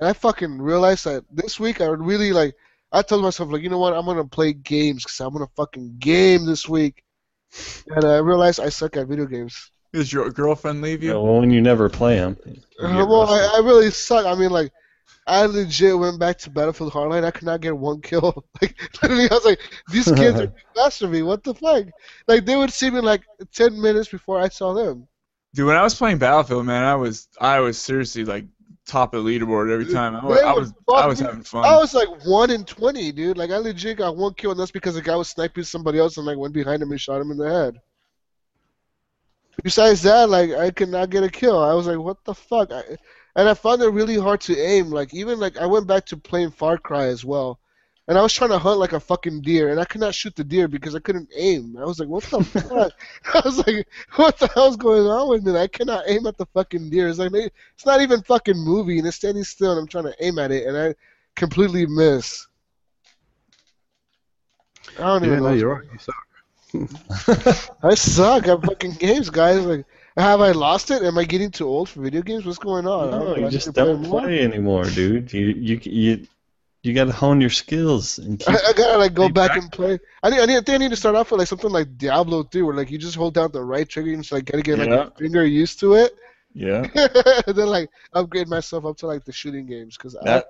And 0.00 0.08
I 0.08 0.12
fucking 0.12 0.60
realized 0.60 1.04
that 1.06 1.24
this 1.30 1.58
week 1.58 1.80
I 1.80 1.88
would 1.88 2.00
really 2.02 2.32
like. 2.32 2.54
I 2.90 3.02
told 3.02 3.22
myself 3.22 3.50
like, 3.50 3.62
you 3.62 3.68
know 3.68 3.78
what? 3.78 3.94
I'm 3.94 4.06
gonna 4.06 4.24
play 4.24 4.52
games 4.52 5.04
because 5.04 5.20
I'm 5.20 5.32
gonna 5.32 5.46
fucking 5.56 5.96
game 5.98 6.46
this 6.46 6.68
week. 6.68 7.02
And 7.88 8.04
I 8.04 8.18
realized 8.18 8.60
I 8.60 8.68
suck 8.68 8.96
at 8.96 9.06
video 9.06 9.26
games. 9.26 9.70
Does 9.92 10.12
your 10.12 10.30
girlfriend 10.30 10.82
leave 10.82 11.02
you? 11.02 11.10
Yeah, 11.10 11.16
well, 11.16 11.40
when 11.40 11.50
you 11.50 11.60
never 11.60 11.88
play 11.88 12.16
them. 12.16 12.36
Uh, 12.80 13.06
well, 13.08 13.28
I, 13.28 13.56
I 13.56 13.60
really 13.60 13.90
suck. 13.90 14.26
I 14.26 14.34
mean, 14.34 14.50
like, 14.50 14.70
I 15.26 15.46
legit 15.46 15.98
went 15.98 16.18
back 16.18 16.38
to 16.38 16.50
Battlefield 16.50 16.92
Hardline. 16.92 17.24
I 17.24 17.30
could 17.30 17.44
not 17.44 17.60
get 17.60 17.76
one 17.76 18.00
kill. 18.00 18.44
Like, 18.60 18.76
literally, 19.02 19.30
I 19.30 19.34
was 19.34 19.44
like, 19.44 19.60
these 19.90 20.10
kids 20.12 20.40
are 20.40 20.52
faster 20.74 21.06
than 21.06 21.12
me. 21.12 21.22
What 21.22 21.44
the 21.44 21.54
fuck? 21.54 21.86
Like, 22.26 22.44
they 22.44 22.56
would 22.56 22.72
see 22.72 22.90
me 22.90 23.00
like 23.00 23.22
ten 23.54 23.80
minutes 23.80 24.08
before 24.08 24.40
I 24.40 24.48
saw 24.48 24.74
them. 24.74 25.06
Dude, 25.54 25.66
when 25.66 25.76
I 25.76 25.82
was 25.82 25.94
playing 25.94 26.18
Battlefield, 26.18 26.66
man, 26.66 26.84
I 26.84 26.96
was 26.96 27.28
I 27.40 27.60
was 27.60 27.78
seriously 27.78 28.24
like 28.24 28.46
top 28.88 29.14
of 29.14 29.24
the 29.24 29.30
leaderboard 29.30 29.70
every 29.70 29.92
time. 29.92 30.16
I, 30.16 30.24
was- 30.24 30.40
I 30.40 30.52
was 30.52 30.72
fuck 30.86 31.04
I 31.04 31.06
was 31.06 31.20
having 31.20 31.42
fun. 31.42 31.64
I 31.64 31.76
was 31.76 31.94
like 31.94 32.08
one 32.24 32.50
in 32.50 32.64
twenty, 32.64 33.12
dude. 33.12 33.36
Like, 33.38 33.50
I 33.50 33.58
legit 33.58 33.98
got 33.98 34.16
one 34.16 34.34
kill, 34.34 34.50
and 34.50 34.58
that's 34.58 34.70
because 34.72 34.94
the 34.94 35.02
guy 35.02 35.14
was 35.14 35.28
sniping 35.28 35.64
somebody 35.64 35.98
else 35.98 36.16
and 36.16 36.26
like 36.26 36.38
went 36.38 36.54
behind 36.54 36.82
him 36.82 36.90
and 36.90 37.00
shot 37.00 37.20
him 37.20 37.30
in 37.30 37.36
the 37.36 37.48
head. 37.48 37.80
Besides 39.62 40.02
that, 40.02 40.30
like, 40.30 40.50
I 40.52 40.70
could 40.70 40.88
not 40.88 41.10
get 41.10 41.24
a 41.24 41.28
kill. 41.28 41.58
I 41.62 41.74
was 41.74 41.86
like, 41.86 41.98
what 41.98 42.24
the 42.24 42.34
fuck? 42.34 42.72
I, 42.72 42.82
and 43.36 43.48
I 43.48 43.54
found 43.54 43.82
it 43.82 43.88
really 43.88 44.16
hard 44.16 44.40
to 44.42 44.56
aim. 44.56 44.90
Like, 44.90 45.12
even 45.14 45.38
like 45.38 45.58
I 45.58 45.66
went 45.66 45.86
back 45.86 46.06
to 46.06 46.16
playing 46.16 46.50
Far 46.52 46.78
Cry 46.78 47.06
as 47.06 47.24
well. 47.24 47.58
And 48.08 48.18
I 48.18 48.22
was 48.22 48.32
trying 48.32 48.50
to 48.50 48.58
hunt 48.58 48.78
like 48.80 48.92
a 48.94 49.00
fucking 49.00 49.42
deer, 49.42 49.68
and 49.70 49.78
I 49.80 49.84
could 49.84 50.00
not 50.00 50.14
shoot 50.14 50.34
the 50.34 50.44
deer 50.44 50.66
because 50.68 50.94
I 50.96 51.00
couldn't 51.00 51.30
aim. 51.36 51.76
I 51.78 51.84
was 51.84 52.00
like, 52.00 52.08
what 52.08 52.24
the 52.24 52.42
fuck? 52.44 52.92
I 53.34 53.42
was 53.44 53.58
like, 53.66 53.86
what 54.16 54.38
the 54.38 54.48
hell's 54.48 54.76
going 54.76 55.06
on 55.06 55.28
with 55.28 55.44
me? 55.46 55.56
I 55.58 55.68
cannot 55.68 56.04
aim 56.08 56.26
at 56.26 56.36
the 56.38 56.46
fucking 56.46 56.90
deer. 56.90 57.08
It's 57.08 57.18
like, 57.18 57.32
it's 57.34 57.86
not 57.86 58.00
even 58.00 58.22
fucking 58.22 58.56
moving. 58.58 59.06
It's 59.06 59.16
standing 59.16 59.44
still, 59.44 59.72
and 59.72 59.80
I'm 59.80 59.86
trying 59.88 60.04
to 60.04 60.16
aim 60.24 60.38
at 60.38 60.50
it, 60.52 60.66
and 60.66 60.76
I 60.76 60.94
completely 61.36 61.86
miss. 61.86 62.46
I 64.98 65.02
don't 65.02 65.22
Yeah, 65.22 65.38
even 65.38 65.42
no, 65.42 65.52
know. 65.52 65.54
you're 65.54 65.74
right. 65.74 65.84
You 65.92 65.98
suck. 65.98 66.14
I 67.82 67.94
suck 67.94 68.46
at 68.48 68.62
fucking 68.62 68.94
games, 68.94 69.30
guys. 69.30 69.64
Like, 69.64 69.86
have 70.16 70.40
I 70.40 70.52
lost 70.52 70.90
it? 70.90 71.02
Am 71.02 71.18
I 71.18 71.24
getting 71.24 71.50
too 71.50 71.66
old 71.68 71.88
for 71.88 72.00
video 72.00 72.22
games? 72.22 72.44
What's 72.46 72.58
going 72.58 72.86
on? 72.86 73.12
I 73.12 73.18
No, 73.18 73.24
don't 73.24 73.40
know. 73.40 73.48
you 73.48 73.48
just 73.48 73.72
don't 73.72 74.00
more. 74.00 74.22
play 74.22 74.40
anymore, 74.42 74.90
dude. 74.90 75.32
You 75.32 75.46
you 75.48 75.80
you 75.84 76.26
you 76.82 76.94
got 76.94 77.04
to 77.06 77.12
hone 77.12 77.40
your 77.40 77.50
skills 77.50 78.18
and 78.18 78.38
keep. 78.38 78.48
I, 78.48 78.52
I 78.68 78.72
gotta 78.72 78.98
like 78.98 79.14
go 79.14 79.28
back 79.28 79.50
back- 79.50 79.62
and 79.62 79.70
play. 79.72 79.98
I 80.22 80.30
need, 80.30 80.40
I 80.40 80.46
need, 80.46 80.56
I 80.56 80.60
think 80.60 80.70
I 80.70 80.76
need 80.78 80.90
to 80.90 80.96
start 80.96 81.16
off 81.16 81.30
with 81.30 81.38
like 81.40 81.48
something 81.48 81.70
like 81.70 81.98
Diablo 81.98 82.44
3, 82.44 82.62
where 82.62 82.74
like 82.74 82.90
you 82.90 82.98
just 82.98 83.16
hold 83.16 83.34
down 83.34 83.50
the 83.52 83.62
right 83.62 83.88
trigger 83.88 84.12
and 84.12 84.22
just 84.22 84.32
like 84.32 84.44
gotta 84.44 84.62
get 84.62 84.78
like 84.78 84.88
Yeah. 84.88 84.94
your 84.94 85.10
finger 85.18 85.44
used 85.44 85.80
to 85.80 85.94
it, 85.94 86.14
yeah. 86.54 86.86
and 87.46 87.56
then 87.56 87.66
like 87.66 87.90
upgrade 88.12 88.48
myself 88.48 88.84
up 88.84 88.96
to 88.98 89.06
like 89.06 89.24
the 89.24 89.32
shooting 89.32 89.66
games 89.66 89.96
because 89.96 90.16
I 90.16 90.42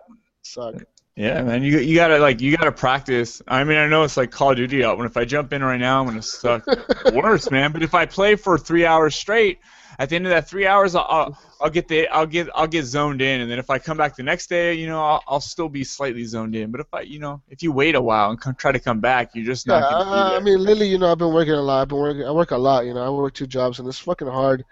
suck. 0.43 0.75
yeah, 1.17 1.43
man. 1.43 1.63
You 1.63 1.79
you 1.79 1.95
gotta 1.97 2.19
like 2.19 2.41
you 2.41 2.57
gotta 2.57 2.73
practice. 2.73 3.41
I 3.49 3.65
mean, 3.65 3.79
I 3.79 3.87
know 3.89 4.03
it's 4.05 4.17
like 4.17 4.31
Call 4.31 4.51
of 4.51 4.57
Duty 4.57 4.85
out. 4.85 4.99
When 4.99 5.07
if 5.07 5.17
I 5.17 5.25
jump 5.25 5.53
in 5.53 5.65
right 5.65 5.81
now, 5.81 6.01
I'm 6.01 6.07
gonna 6.07 6.23
suck 6.23 6.65
worse, 7.15 7.51
man. 7.51 7.73
But 7.73 7.83
if 7.83 7.95
I 7.95 8.07
play 8.07 8.37
for 8.37 8.59
three 8.59 8.85
hours 8.87 9.15
straight, 9.17 9.59
at 9.99 10.09
the 10.09 10.17
end 10.17 10.27
of 10.27 10.31
that 10.31 10.49
three 10.49 10.67
hours, 10.67 10.95
I'll, 10.95 11.07
I'll 11.09 11.27
mm-hmm. 11.31 11.43
I'll 11.61 11.71
get 11.71 11.89
the 11.89 12.09
I'll 12.09 12.27
get 12.27 12.49
I'll 12.55 12.67
get 12.69 12.85
zoned 12.85 13.21
in, 13.21 13.41
and 13.41 13.51
then 13.51 13.59
if 13.59 13.71
I 13.71 13.79
come 13.79 13.97
back 13.97 14.17
the 14.17 14.23
next 14.23 14.49
day, 14.49 14.75
you 14.75 14.87
know, 14.87 15.03
I'll, 15.03 15.23
I'll 15.27 15.41
still 15.41 15.69
be 15.69 15.85
slightly 15.85 16.25
zoned 16.25 16.55
in. 16.55 16.71
But 16.71 16.81
if 16.81 16.95
I, 16.95 17.01
you 17.03 17.19
know, 17.19 17.43
if 17.49 17.63
you 17.63 17.73
wait 17.73 17.95
a 17.97 18.01
while 18.01 18.31
and 18.31 18.41
come, 18.41 18.55
try 18.55 18.73
to 18.73 18.79
come 18.79 19.01
back, 19.01 19.35
you're 19.35 19.45
just 19.47 19.67
Yeah, 19.67 19.81
not 19.81 19.89
gonna 19.89 20.05
I, 20.05 20.37
I 20.37 20.41
mean, 20.41 20.59
lately, 20.59 20.89
you 20.89 20.99
know, 20.99 21.11
I've 21.11 21.19
been 21.19 21.33
working 21.33 21.55
a 21.55 21.63
lot. 21.63 21.83
I've 21.83 21.89
been 21.89 21.99
working. 21.99 22.25
I 22.25 22.31
work 22.33 22.53
a 22.53 22.57
lot. 22.57 22.87
You 22.87 22.95
know, 22.95 23.03
I 23.05 23.11
work 23.11 23.35
two 23.35 23.47
jobs, 23.47 23.79
and 23.79 23.89
it's 23.89 23.99
fucking 23.99 24.29
hard. 24.29 24.65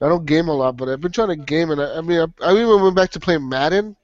I 0.00 0.08
don't 0.08 0.26
game 0.26 0.48
a 0.48 0.52
lot, 0.54 0.76
but 0.76 0.88
I've 0.88 1.00
been 1.00 1.12
trying 1.12 1.28
to 1.28 1.36
game, 1.36 1.70
and 1.70 1.80
I, 1.80 1.98
I 1.98 2.00
mean, 2.02 2.20
I, 2.20 2.46
I 2.46 2.52
even 2.52 2.82
went 2.82 2.96
back 2.96 3.10
to 3.12 3.20
playing 3.20 3.48
Madden, 3.48 3.96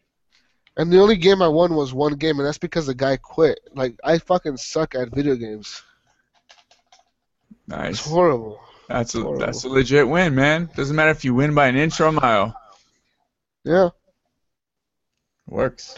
and 0.77 0.93
the 0.93 1.01
only 1.01 1.17
game 1.17 1.43
I 1.43 1.49
won 1.49 1.75
was 1.75 1.93
one 1.93 2.15
game, 2.15 2.39
and 2.39 2.47
that's 2.47 2.59
because 2.59 2.87
the 2.87 2.95
guy 2.95 3.17
quit. 3.19 3.61
Like, 3.75 3.99
I 4.03 4.19
fucking 4.19 4.57
suck 4.57 4.95
at 4.95 5.15
video 5.15 5.37
games. 5.37 5.83
Nice. 7.67 8.01
It's 8.01 8.07
horrible. 8.09 8.61
That's 8.93 9.15
a 9.15 9.23
horrible. 9.23 9.47
that's 9.47 9.65
a 9.65 9.69
legit 9.69 10.07
win, 10.07 10.35
man. 10.35 10.69
Doesn't 10.77 10.95
matter 10.95 11.11
if 11.11 11.25
you 11.25 11.35
win 11.35 11.55
by 11.55 11.67
an 11.69 11.77
inch 11.77 12.01
or 12.01 12.07
a 12.07 12.13
mile. 12.13 12.55
Yeah, 13.65 13.91
Works. 15.47 15.97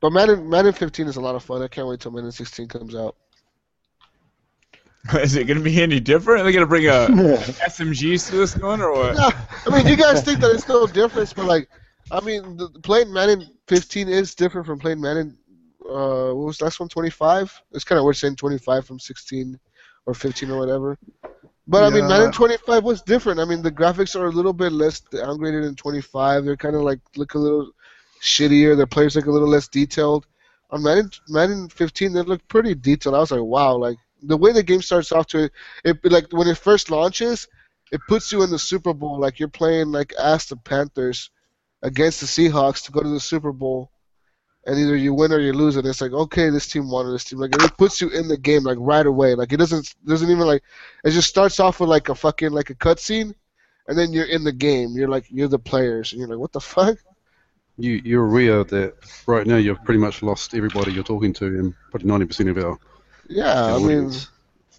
but 0.00 0.10
Madden 0.10 0.48
Madden 0.48 0.72
15 0.72 1.08
is 1.08 1.16
a 1.16 1.20
lot 1.20 1.34
of 1.34 1.42
fun. 1.42 1.62
I 1.62 1.68
can't 1.68 1.88
wait 1.88 2.00
till 2.00 2.12
Madden 2.12 2.30
16 2.30 2.68
comes 2.68 2.94
out. 2.94 3.16
Is 5.14 5.36
it 5.36 5.44
gonna 5.44 5.60
be 5.60 5.80
any 5.82 6.00
different? 6.00 6.42
Are 6.42 6.44
they 6.44 6.52
gonna 6.52 6.66
bring 6.66 6.86
a 6.86 6.90
SMGs 7.66 8.30
to 8.30 8.36
this 8.36 8.56
one 8.56 8.82
or 8.82 8.92
what? 8.92 9.16
Yeah, 9.16 9.30
I 9.66 9.76
mean, 9.76 9.86
you 9.86 9.96
guys 9.96 10.22
think 10.22 10.40
that 10.40 10.50
it's 10.50 10.68
no 10.68 10.86
difference, 10.86 11.32
but 11.32 11.46
like, 11.46 11.68
I 12.10 12.20
mean, 12.20 12.56
the, 12.56 12.68
playing 12.82 13.12
Madden 13.12 13.48
15 13.68 14.08
is 14.08 14.34
different 14.34 14.66
from 14.66 14.78
playing 14.78 15.00
Madden. 15.00 15.36
Uh, 15.84 16.34
what 16.34 16.46
was 16.46 16.58
the 16.58 16.64
last 16.64 16.78
one? 16.78 16.88
25. 16.88 17.62
It's 17.72 17.84
kind 17.84 17.98
of 17.98 18.04
weird 18.04 18.16
saying 18.16 18.36
25 18.36 18.86
from 18.86 19.00
16 19.00 19.58
or 20.04 20.14
15 20.14 20.50
or 20.50 20.58
whatever. 20.58 20.98
But 21.68 21.84
I 21.84 21.90
mean, 21.90 22.04
Yeah. 22.04 22.08
Madden 22.08 22.32
25 22.32 22.82
was 22.82 23.02
different. 23.02 23.38
I 23.40 23.44
mean, 23.44 23.60
the 23.62 23.70
graphics 23.70 24.18
are 24.18 24.26
a 24.26 24.30
little 24.32 24.54
bit 24.54 24.72
less 24.72 25.00
downgraded 25.00 25.68
in 25.68 25.74
25. 25.76 26.44
They're 26.44 26.56
kind 26.56 26.74
of 26.74 26.82
like 26.82 27.00
look 27.16 27.34
a 27.34 27.38
little 27.38 27.70
shittier. 28.22 28.76
Their 28.76 28.86
players 28.86 29.16
look 29.16 29.26
a 29.26 29.30
little 29.30 29.48
less 29.48 29.68
detailed. 29.68 30.26
On 30.70 30.82
Madden 30.82 31.10
Madden 31.28 31.68
15, 31.68 32.12
they 32.12 32.22
look 32.22 32.46
pretty 32.48 32.74
detailed. 32.74 33.14
I 33.14 33.18
was 33.20 33.30
like, 33.30 33.42
wow, 33.42 33.76
like 33.76 33.98
the 34.22 34.36
way 34.36 34.52
the 34.52 34.62
game 34.62 34.82
starts 34.82 35.12
off 35.12 35.26
to 35.28 35.44
it, 35.44 35.52
it 35.84 36.12
like 36.12 36.32
when 36.32 36.48
it 36.48 36.58
first 36.58 36.90
launches, 36.90 37.46
it 37.92 38.00
puts 38.08 38.32
you 38.32 38.42
in 38.42 38.50
the 38.50 38.58
Super 38.58 38.94
Bowl 38.94 39.18
like 39.20 39.38
you're 39.38 39.48
playing 39.48 39.92
like 39.92 40.12
as 40.14 40.46
the 40.46 40.56
Panthers 40.56 41.30
against 41.82 42.20
the 42.20 42.26
Seahawks 42.26 42.84
to 42.84 42.92
go 42.92 43.02
to 43.02 43.08
the 43.08 43.20
Super 43.20 43.52
Bowl, 43.52 43.90
and 44.68 44.78
either 44.78 44.94
you 44.94 45.14
win 45.14 45.32
or 45.32 45.40
you 45.40 45.54
lose. 45.54 45.76
And 45.76 45.86
it's 45.86 46.02
like, 46.02 46.12
okay, 46.12 46.50
this 46.50 46.68
team 46.68 46.90
won 46.90 47.06
or 47.06 47.12
this 47.12 47.24
team 47.24 47.38
like 47.38 47.54
it 47.54 47.76
puts 47.78 48.02
you 48.02 48.10
in 48.10 48.28
the 48.28 48.36
game 48.36 48.64
like 48.64 48.76
right 48.78 49.06
away. 49.06 49.34
Like 49.34 49.52
it 49.52 49.56
doesn't 49.56 49.94
doesn't 50.06 50.30
even 50.30 50.46
like 50.46 50.62
it 51.04 51.10
just 51.10 51.28
starts 51.28 51.58
off 51.58 51.80
with 51.80 51.88
like 51.88 52.10
a 52.10 52.14
fucking 52.14 52.52
like 52.52 52.68
a 52.68 52.74
cutscene, 52.74 53.34
and 53.88 53.98
then 53.98 54.12
you're 54.12 54.26
in 54.26 54.44
the 54.44 54.52
game. 54.52 54.90
You're 54.90 55.08
like 55.08 55.24
you're 55.30 55.48
the 55.48 55.58
players, 55.58 56.12
and 56.12 56.20
you're 56.20 56.28
like, 56.28 56.38
what 56.38 56.52
the 56.52 56.60
fuck? 56.60 56.98
You, 57.80 58.00
you're 58.04 58.26
aware 58.26 58.64
that 58.64 58.94
right 59.26 59.46
now 59.46 59.56
you've 59.56 59.82
pretty 59.84 60.00
much 60.00 60.20
lost 60.20 60.52
everybody 60.52 60.90
you're 60.90 61.04
talking 61.04 61.32
to 61.34 61.46
and 61.46 61.74
probably 61.92 62.10
90% 62.26 62.50
of 62.50 62.58
our, 62.58 62.76
Yeah, 63.28 63.76
I 63.76 63.78
mean, 63.78 64.10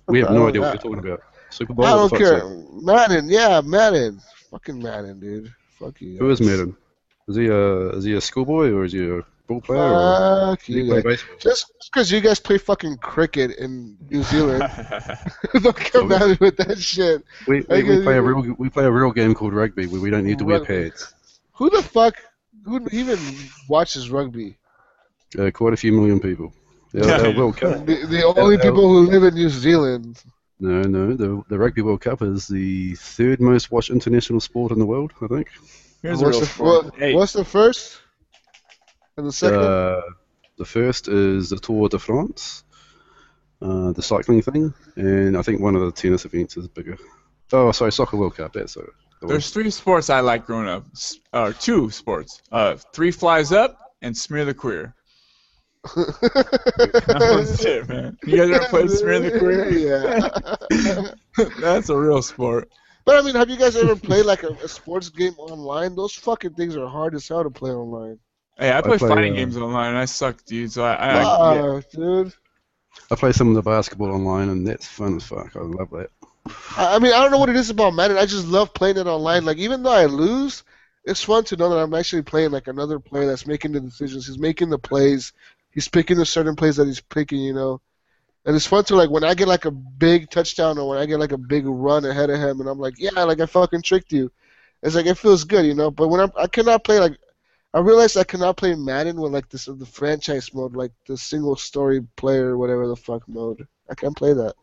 we 0.08 0.20
have 0.20 0.32
no 0.32 0.50
idea 0.50 0.60
what 0.60 0.74
you're 0.74 0.82
talking 0.82 1.00
about. 1.00 1.22
Super 1.50 1.74
Bowl? 1.74 1.86
I 1.86 1.92
don't 1.92 2.10
care. 2.10 2.42
that? 2.42 2.80
Madden, 2.82 3.30
yeah, 3.30 3.62
Madden, 3.64 4.20
fucking 4.52 4.84
Madden, 4.84 5.18
dude. 5.22 5.54
Fuck 5.80 6.02
you. 6.02 6.18
Who 6.18 6.30
is. 6.30 6.42
Madden? 6.42 6.76
Is 7.30 7.38
he 7.38 7.48
a 7.48 7.90
is 7.92 8.04
he 8.04 8.16
a 8.16 8.22
schoolboy 8.22 8.72
or 8.72 8.84
is 8.84 8.92
he 8.92 9.08
a 9.08 9.22
ball 9.22 9.22
player 9.22 9.22
or 9.22 9.26
Fuck 9.58 10.60
does 10.60 10.70
you 10.70 10.94
guys. 10.94 11.04
baseball? 11.04 11.36
Just 11.40 11.74
because 11.92 12.12
you 12.12 12.22
guys 12.22 12.40
play 12.40 12.58
fucking 12.58 12.98
cricket 12.98 13.58
in 13.58 13.98
New 14.10 14.24
Zealand, 14.24 14.62
don't 15.64 15.76
come 15.76 16.12
at 16.12 16.28
me 16.30 16.38
with 16.40 16.58
that 16.58 16.78
shit. 16.80 17.24
We, 17.48 17.66
I 17.70 17.82
we, 17.82 17.98
we 17.98 18.04
play 18.04 18.18
a 18.18 18.22
real 18.22 18.56
we 18.58 18.70
play 18.70 18.86
a 18.86 18.92
real 18.92 19.12
game 19.12 19.34
called 19.34 19.54
rugby 19.54 19.88
where 19.88 20.02
we 20.02 20.10
don't 20.10 20.26
need 20.26 20.40
to 20.40 20.46
wear 20.46 20.64
pads. 20.64 21.14
Who 21.54 21.70
the 21.70 21.82
fuck? 21.84 22.16
Who 22.66 22.88
even 22.92 23.18
watches 23.68 24.10
rugby? 24.10 24.58
Uh, 25.38 25.50
quite 25.52 25.74
a 25.74 25.78
few 25.78 25.92
million 25.94 26.20
people. 26.20 26.54
Yeah, 26.94 27.06
Yeah. 27.06 27.18
the 27.32 27.32
World 27.38 27.58
Cup. 27.58 27.86
The, 27.86 28.06
the 28.06 28.24
only 28.24 28.58
uh, 28.58 28.62
people 28.62 28.88
who 28.88 29.10
live 29.10 29.24
in 29.24 29.34
New 29.36 29.50
Zealand. 29.50 30.22
No, 30.60 30.82
no, 30.82 31.16
the 31.16 31.42
the 31.50 31.58
Rugby 31.58 31.82
World 31.82 32.02
Cup 32.02 32.22
is 32.22 32.48
the 32.48 32.96
third 32.96 33.40
most 33.40 33.72
watched 33.72 33.90
international 33.92 34.40
sport 34.42 34.72
in 34.72 34.80
the 34.80 34.86
world. 34.86 35.12
I 35.22 35.28
think. 35.28 35.48
Here's 36.02 36.22
a 36.22 36.26
What's 36.26 36.38
real 36.60 36.82
the, 36.82 36.86
what- 36.88 36.96
Hey, 36.96 37.14
what's 37.14 37.34
the 37.34 37.46
first? 37.46 38.02
And 39.20 39.28
the 39.28 39.34
second? 39.34 39.60
Uh, 39.60 40.02
the 40.58 40.64
first 40.66 41.10
is 41.10 41.50
the 41.50 41.58
Tour 41.60 41.90
de 41.90 42.00
France, 42.00 42.64
uh, 43.62 43.92
the 43.92 44.02
cycling 44.02 44.42
thing, 44.42 44.74
and 44.96 45.38
I 45.38 45.42
think 45.42 45.60
one 45.62 45.76
of 45.76 45.82
the 45.82 45.92
tennis 45.92 46.24
events 46.26 46.56
is 46.56 46.68
bigger. 46.70 46.98
Oh, 47.52 47.72
sorry, 47.74 47.92
Soccer 47.92 48.16
World 48.16 48.36
Cup. 48.38 48.54
That's 48.54 48.78
it. 48.78 48.86
The 49.20 49.26
one. 49.28 49.34
there's 49.34 49.50
three 49.50 49.70
sports 49.72 50.10
I 50.10 50.22
like 50.22 50.46
growing 50.46 50.70
up. 50.70 50.86
S- 50.94 51.20
Uh, 51.34 51.52
two 51.60 51.90
sports. 51.90 52.42
Uh, 52.52 52.78
three 52.94 53.12
flies 53.12 53.52
up 53.52 53.78
and 54.02 54.16
smear 54.16 54.46
the 54.46 54.54
queer. 54.54 54.96
That 55.96 57.36
was 57.38 57.66
it, 57.66 57.90
man. 57.90 58.18
You 58.26 58.38
guys 58.38 58.52
ever 58.52 58.66
played 58.70 58.90
Smear 58.92 59.20
the 59.20 59.32
Career? 59.40 59.66
Yeah. 61.38 61.52
That's 61.60 61.90
a 61.90 61.98
real 61.98 62.22
sport. 62.22 62.70
But 63.06 63.18
I 63.18 63.22
mean, 63.26 63.36
have 63.36 63.50
you 63.50 63.58
guys 63.58 63.76
ever 63.76 63.96
played 63.96 64.26
like 64.26 64.44
a, 64.44 64.50
a 64.64 64.68
sports 64.68 65.10
game 65.10 65.34
online? 65.38 65.96
Those 65.96 66.14
fucking 66.14 66.54
things 66.54 66.78
are 66.78 66.88
hard 66.88 67.16
as 67.16 67.28
hell 67.28 67.44
to 67.44 67.50
play 67.50 67.72
online. 67.72 68.20
Hey, 68.60 68.72
I 68.72 68.82
play, 68.82 68.98
play, 68.98 69.10
fighting 69.10 69.34
uh, 69.34 69.36
games 69.36 69.58
online, 69.58 69.90
and 69.90 69.98
I 69.98 70.06
suck, 70.06 70.44
dude. 70.46 70.72
So 70.72 70.84
I, 70.84 70.94
I, 70.94 71.22
I 71.24 71.24
Wow, 71.24 71.82
dude. 71.92 72.34
I 73.12 73.16
play 73.16 73.32
some 73.32 73.50
of 73.50 73.56
the 73.56 73.62
basketball 73.62 74.12
online, 74.12 74.50
and 74.50 74.68
that's 74.68 74.88
fun 74.88 75.16
as 75.16 75.24
fuck. 75.24 75.56
I 75.56 75.60
love 75.62 75.90
that. 75.92 76.10
I, 76.76 76.96
I 76.96 77.00
mean, 77.00 77.14
I 77.14 77.22
don't 77.22 77.32
know 77.32 77.38
what 77.38 77.50
it 77.50 77.56
is 77.56 77.70
about 77.70 77.94
Madden. 77.94 78.18
I 78.18 78.26
just 78.26 78.48
love 78.48 78.74
playing 78.74 78.98
it 78.98 79.08
online. 79.08 79.46
Like, 79.46 79.58
even 79.58 79.84
though 79.84 79.92
I 79.92 80.06
lose, 80.06 80.64
it's 81.06 81.24
fun 81.24 81.44
to 81.46 81.56
know 81.56 81.70
that 81.70 81.80
I'm 81.80 81.94
actually 81.94 82.24
playing 82.24 82.52
like 82.52 82.68
another 82.68 83.00
player 83.00 83.26
that's 83.26 83.48
making 83.48 83.72
the 83.72 83.80
decisions. 83.80 84.28
He's 84.28 84.40
making 84.40 84.70
the 84.70 84.80
plays. 84.80 85.34
He's 85.72 85.88
picking 85.88 86.18
the 86.18 86.26
certain 86.26 86.56
plays 86.56 86.76
that 86.78 86.88
he's 86.88 87.02
picking. 87.02 87.40
You 87.42 87.54
know, 87.54 87.82
and 88.46 88.56
it's 88.56 88.68
fun 88.68 88.84
to 88.86 88.96
like 88.96 89.10
when 89.10 89.24
I 89.24 89.34
get 89.36 89.48
like 89.48 89.66
a 89.66 89.72
big 89.72 90.30
touchdown 90.30 90.78
or 90.78 90.90
when 90.90 91.00
I 91.00 91.06
get 91.06 91.20
like 91.20 91.32
a 91.32 91.38
big 91.38 91.66
run 91.66 92.06
ahead 92.06 92.30
of 92.30 92.40
him, 92.40 92.60
and 92.62 92.70
I'm 92.70 92.80
like, 92.80 92.96
yeah, 93.00 93.24
like 93.24 93.40
I 93.42 93.46
fucking 93.46 93.84
tricked 93.84 94.12
you. 94.14 94.32
It's 94.84 94.96
like 94.96 95.06
it 95.08 95.18
feels 95.18 95.44
good, 95.46 95.66
you 95.66 95.76
know. 95.76 95.92
But 95.92 96.10
when 96.10 96.22
I'm, 96.22 96.32
I 96.38 96.48
cannot 96.48 96.84
play 96.84 97.00
like. 97.00 97.18
I 97.74 97.80
realized 97.80 98.18
I 98.18 98.24
cannot 98.24 98.58
play 98.58 98.74
Madden 98.74 99.22
with 99.22 99.32
like 99.32 99.48
this 99.50 99.66
the 99.66 99.86
franchise 99.86 100.54
mode, 100.54 100.76
like 100.76 100.92
the 101.08 101.18
single 101.18 101.56
story 101.56 102.02
player, 102.16 102.58
whatever 102.58 102.88
the 102.88 102.96
fuck 102.96 103.28
mode. 103.28 103.68
I 103.90 103.96
can't 103.96 104.18
play 104.18 104.34
that. 104.34 104.56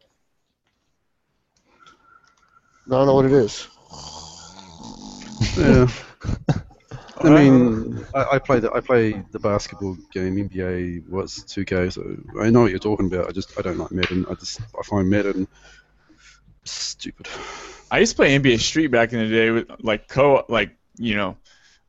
I 2.87 2.91
don't 2.91 3.07
know 3.07 3.15
what 3.15 3.27
it 3.27 3.33
is. 3.33 3.69
Yeah. 5.59 5.89
I 7.19 7.31
mean, 7.31 8.05
I, 8.15 8.25
I 8.33 8.39
play 8.39 8.61
the 8.61 8.71
I 8.73 8.81
play 8.81 9.23
the 9.33 9.39
basketball 9.39 9.97
game 10.13 10.37
NBA. 10.37 11.09
What's 11.09 11.45
2K? 11.45 11.93
So 11.93 12.17
I 12.41 12.51
know 12.51 12.63
what 12.63 12.71
you're 12.71 12.79
talking 12.79 13.07
about. 13.07 13.29
I 13.29 13.33
just 13.33 13.59
I 13.59 13.63
don't 13.63 13.79
like 13.79 13.91
Madden. 13.91 14.27
I 14.31 14.35
just 14.35 14.61
I 14.79 14.83
find 14.83 15.09
Madden 15.09 15.49
stupid. 16.65 17.29
I 17.91 18.01
used 18.01 18.13
to 18.13 18.17
play 18.17 18.39
NBA 18.39 18.59
Street 18.61 18.89
back 18.89 19.13
in 19.13 19.19
the 19.21 19.29
day 19.29 19.51
with 19.51 19.67
like 19.81 20.09
co, 20.09 20.45
like 20.49 20.77
you 20.99 21.17
know, 21.17 21.37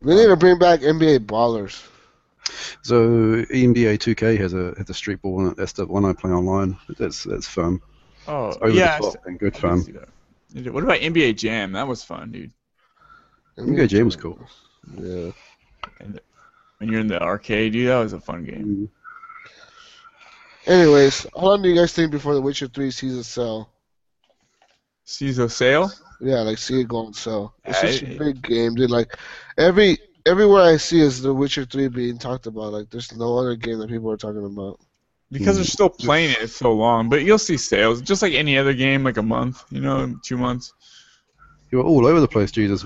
They 0.01 0.15
need 0.15 0.27
to 0.27 0.35
bring 0.35 0.59
back 0.59 0.81
NBA 0.81 1.19
Ballers. 1.25 1.87
So 2.81 2.95
NBA 3.45 3.97
2K 3.97 4.37
has 4.39 4.53
a 4.53 4.73
has 4.77 4.89
a 4.89 4.93
street 4.93 5.21
ball 5.21 5.41
in 5.41 5.51
it. 5.51 5.57
That's 5.57 5.73
the 5.73 5.85
one 5.85 6.05
I 6.05 6.13
play 6.13 6.31
online. 6.31 6.77
That's 6.97 7.23
that's 7.23 7.47
fun. 7.47 7.81
oh 8.27 8.47
It's 8.49 8.57
over 8.57 8.69
yeah. 8.69 8.97
the 8.99 9.11
top 9.11 9.25
and 9.25 9.39
good 9.39 9.57
fun. 9.57 9.83
What 10.53 10.83
about 10.83 10.99
NBA 10.99 11.37
Jam? 11.37 11.73
That 11.73 11.87
was 11.87 12.03
fun, 12.03 12.31
dude. 12.31 12.51
NBA 13.57 13.89
Jam 13.89 14.05
was 14.05 14.15
cool. 14.15 14.39
Yeah. 14.95 15.31
When 16.77 16.91
you're 16.91 17.01
in 17.01 17.07
the 17.07 17.21
arcade, 17.21 17.73
dude, 17.73 17.89
that 17.89 17.97
was 17.97 18.13
a 18.13 18.19
fun 18.19 18.45
game. 18.45 18.65
Mm-hmm. 18.65 18.85
Anyways, 20.71 21.25
how 21.35 21.47
long 21.47 21.61
do 21.61 21.69
you 21.69 21.75
guys 21.75 21.93
think 21.93 22.11
before 22.11 22.33
The 22.33 22.41
Witcher 22.41 22.67
3 22.67 22.91
sees 22.91 23.15
a 23.15 23.23
sell? 23.23 23.69
a 25.39 25.49
Sale? 25.49 25.91
Yeah, 26.19 26.41
like 26.41 26.57
see 26.57 26.81
it 26.81 26.87
go 26.87 27.05
on 27.05 27.13
sale. 27.13 27.53
It's 27.65 27.83
I- 27.83 27.91
such 27.91 28.03
a 28.03 28.17
big 28.17 28.41
game, 28.41 28.75
dude. 28.75 28.89
Like 28.89 29.17
every 29.57 29.97
everywhere 30.25 30.63
I 30.63 30.77
see 30.77 30.99
is 30.99 31.21
The 31.21 31.33
Witcher 31.33 31.65
3 31.65 31.87
being 31.87 32.17
talked 32.17 32.47
about. 32.47 32.73
Like 32.73 32.89
there's 32.89 33.15
no 33.15 33.37
other 33.37 33.55
game 33.55 33.79
that 33.79 33.89
people 33.89 34.11
are 34.11 34.17
talking 34.17 34.45
about. 34.45 34.79
Because 35.31 35.55
hmm. 35.55 35.61
they're 35.61 35.65
still 35.65 35.89
playing 35.89 36.35
it 36.39 36.49
so 36.49 36.73
long, 36.73 37.09
but 37.09 37.23
you'll 37.23 37.37
see 37.37 37.57
sales 37.57 38.01
just 38.01 38.21
like 38.21 38.33
any 38.33 38.57
other 38.57 38.73
game, 38.73 39.03
like 39.03 39.17
a 39.17 39.23
month, 39.23 39.63
you 39.69 39.81
know, 39.81 40.15
two 40.23 40.37
months. 40.37 40.73
You 41.69 41.79
were 41.79 41.83
all 41.83 42.05
over 42.05 42.19
the 42.21 42.27
place, 42.27 42.51
Jesus. 42.51 42.83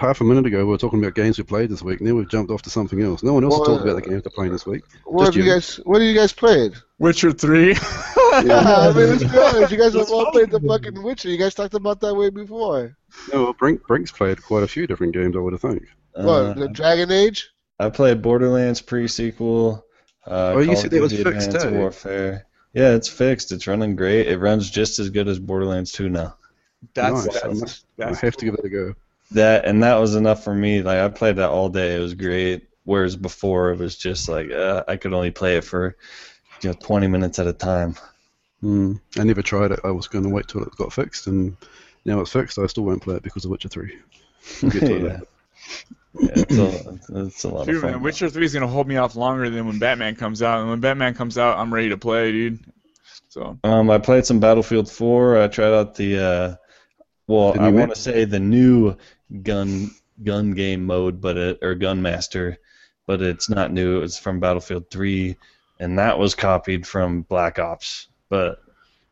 Half 0.00 0.20
a 0.22 0.24
minute 0.24 0.46
ago, 0.46 0.58
we 0.58 0.64
were 0.64 0.78
talking 0.78 0.98
about 0.98 1.14
games 1.14 1.36
we 1.36 1.44
played 1.44 1.68
this 1.68 1.82
week. 1.82 2.00
Now 2.00 2.14
we've 2.14 2.28
jumped 2.28 2.50
off 2.50 2.62
to 2.62 2.70
something 2.70 3.02
else. 3.02 3.22
No 3.22 3.34
one 3.34 3.44
else 3.44 3.52
Well, 3.58 3.64
talked 3.66 3.82
about 3.84 3.96
the 4.02 4.08
games 4.08 4.22
they're 4.22 4.30
playing 4.30 4.52
this 4.52 4.64
week. 4.66 4.84
What 5.04 5.24
Just 5.26 5.34
have 5.34 5.44
you 5.44 5.50
you. 5.50 5.54
guys? 5.56 5.76
What 5.84 6.00
have 6.00 6.08
you 6.08 6.14
guys 6.14 6.32
played? 6.32 6.72
Witcher 6.98 7.32
Three. 7.32 7.74
Yeah, 8.44 8.58
I 8.58 8.92
mean, 8.92 9.08
let's 9.08 9.24
be 9.24 9.38
honest. 9.38 9.72
You 9.72 9.78
guys 9.78 9.94
have 9.94 10.10
all 10.10 10.30
played 10.30 10.50
the 10.50 10.60
fucking 10.60 11.02
Witcher. 11.02 11.30
You 11.30 11.38
guys 11.38 11.54
talked 11.54 11.72
about 11.72 12.00
that 12.00 12.14
way 12.14 12.28
before. 12.28 12.94
No, 13.32 13.44
well, 13.44 13.52
Brink, 13.54 13.86
Brink's 13.86 14.10
played 14.10 14.42
quite 14.42 14.62
a 14.62 14.68
few 14.68 14.86
different 14.86 15.14
games, 15.14 15.36
I 15.36 15.38
would 15.38 15.54
have 15.54 15.62
think. 15.62 15.84
Uh, 16.14 16.24
what? 16.24 16.56
The 16.56 16.68
Dragon 16.68 17.10
Age? 17.10 17.48
I 17.78 17.88
played 17.88 18.20
Borderlands 18.20 18.82
pre-sequel. 18.82 19.86
Uh, 20.26 20.52
Oh, 20.54 20.58
you 20.58 20.66
Call 20.66 20.76
said 20.76 20.84
of 20.86 20.90
that 20.90 21.00
was 21.00 21.12
fixed, 21.12 21.54
eh? 21.54 21.70
Warfare. 21.70 22.46
Yeah, 22.74 22.90
it's 22.94 23.08
fixed. 23.08 23.52
It's 23.52 23.66
running 23.66 23.96
great. 23.96 24.26
It 24.26 24.38
runs 24.38 24.68
just 24.68 24.98
as 24.98 25.08
good 25.08 25.28
as 25.28 25.38
Borderlands 25.38 25.92
2 25.92 26.10
now. 26.10 26.36
That's 26.94 27.26
nice. 27.26 27.36
I, 27.36 27.48
that's, 27.48 27.60
must, 27.60 27.86
that's 27.96 28.22
I 28.22 28.26
have 28.26 28.36
to 28.36 28.44
give 28.44 28.54
it 28.54 28.64
a 28.64 28.68
go. 28.68 28.94
That 29.32 29.64
and 29.64 29.82
that 29.82 29.96
was 29.96 30.14
enough 30.14 30.44
for 30.44 30.54
me. 30.54 30.82
Like 30.82 30.98
I 30.98 31.08
played 31.08 31.36
that 31.36 31.50
all 31.50 31.68
day. 31.68 31.96
It 31.96 32.00
was 32.00 32.14
great. 32.14 32.68
Whereas 32.84 33.16
before 33.16 33.70
it 33.72 33.78
was 33.78 33.96
just 33.96 34.28
like 34.28 34.50
uh, 34.50 34.84
I 34.86 34.96
could 34.96 35.12
only 35.12 35.32
play 35.32 35.56
it 35.56 35.64
for 35.64 35.96
you 36.62 36.70
know 36.70 36.76
20 36.80 37.08
minutes 37.08 37.38
at 37.38 37.46
a 37.48 37.52
time. 37.52 37.96
Hmm. 38.60 38.94
I 39.18 39.24
never 39.24 39.42
tried 39.42 39.72
it. 39.72 39.80
I 39.84 39.90
was 39.90 40.08
going 40.08 40.24
to 40.24 40.30
wait 40.30 40.48
till 40.48 40.62
it 40.62 40.76
got 40.76 40.92
fixed, 40.92 41.26
and 41.26 41.56
now 42.04 42.20
it's 42.20 42.32
fixed. 42.32 42.58
I 42.58 42.66
still 42.66 42.84
won't 42.84 43.02
play 43.02 43.16
it 43.16 43.22
because 43.22 43.44
of 43.44 43.50
Witcher 43.50 43.68
3. 43.68 43.92
We'll 44.62 44.70
to 44.70 44.94
it 44.94 45.02
yeah. 45.02 45.20
Yeah, 46.18 46.30
it's 46.36 46.56
a, 46.56 46.98
it's 47.26 47.44
a 47.44 47.48
lot 47.48 47.66
Dude, 47.66 47.76
of 47.76 47.82
fun. 47.82 47.90
man, 47.90 48.02
Witcher 48.02 48.30
Three 48.30 48.46
is 48.46 48.54
gonna 48.54 48.66
hold 48.66 48.88
me 48.88 48.96
off 48.96 49.16
longer 49.16 49.50
than 49.50 49.66
when 49.66 49.78
Batman 49.78 50.14
comes 50.16 50.40
out. 50.40 50.60
And 50.60 50.70
when 50.70 50.80
Batman 50.80 51.12
comes 51.14 51.36
out, 51.36 51.58
I'm 51.58 51.74
ready 51.74 51.90
to 51.90 51.98
play, 51.98 52.32
dude. 52.32 52.64
So 53.28 53.58
Um, 53.64 53.90
I 53.90 53.98
played 53.98 54.24
some 54.24 54.40
Battlefield 54.40 54.90
4. 54.90 55.42
I 55.42 55.48
tried 55.48 55.74
out 55.74 55.94
the, 55.96 56.18
uh, 56.18 56.54
well, 57.26 57.58
I 57.58 57.70
want 57.70 57.94
to 57.94 58.00
say 58.00 58.24
the 58.24 58.40
new 58.40 58.96
gun 59.42 59.90
gun 60.22 60.52
game 60.52 60.84
mode, 60.84 61.20
but 61.20 61.36
it, 61.36 61.58
or 61.62 61.74
Gun 61.74 62.02
Master, 62.02 62.58
but 63.06 63.20
it's 63.22 63.48
not 63.48 63.72
new. 63.72 64.02
It's 64.02 64.18
from 64.18 64.40
Battlefield 64.40 64.90
3, 64.90 65.36
and 65.80 65.98
that 65.98 66.18
was 66.18 66.34
copied 66.34 66.86
from 66.86 67.22
Black 67.22 67.58
Ops. 67.58 68.08
But 68.28 68.62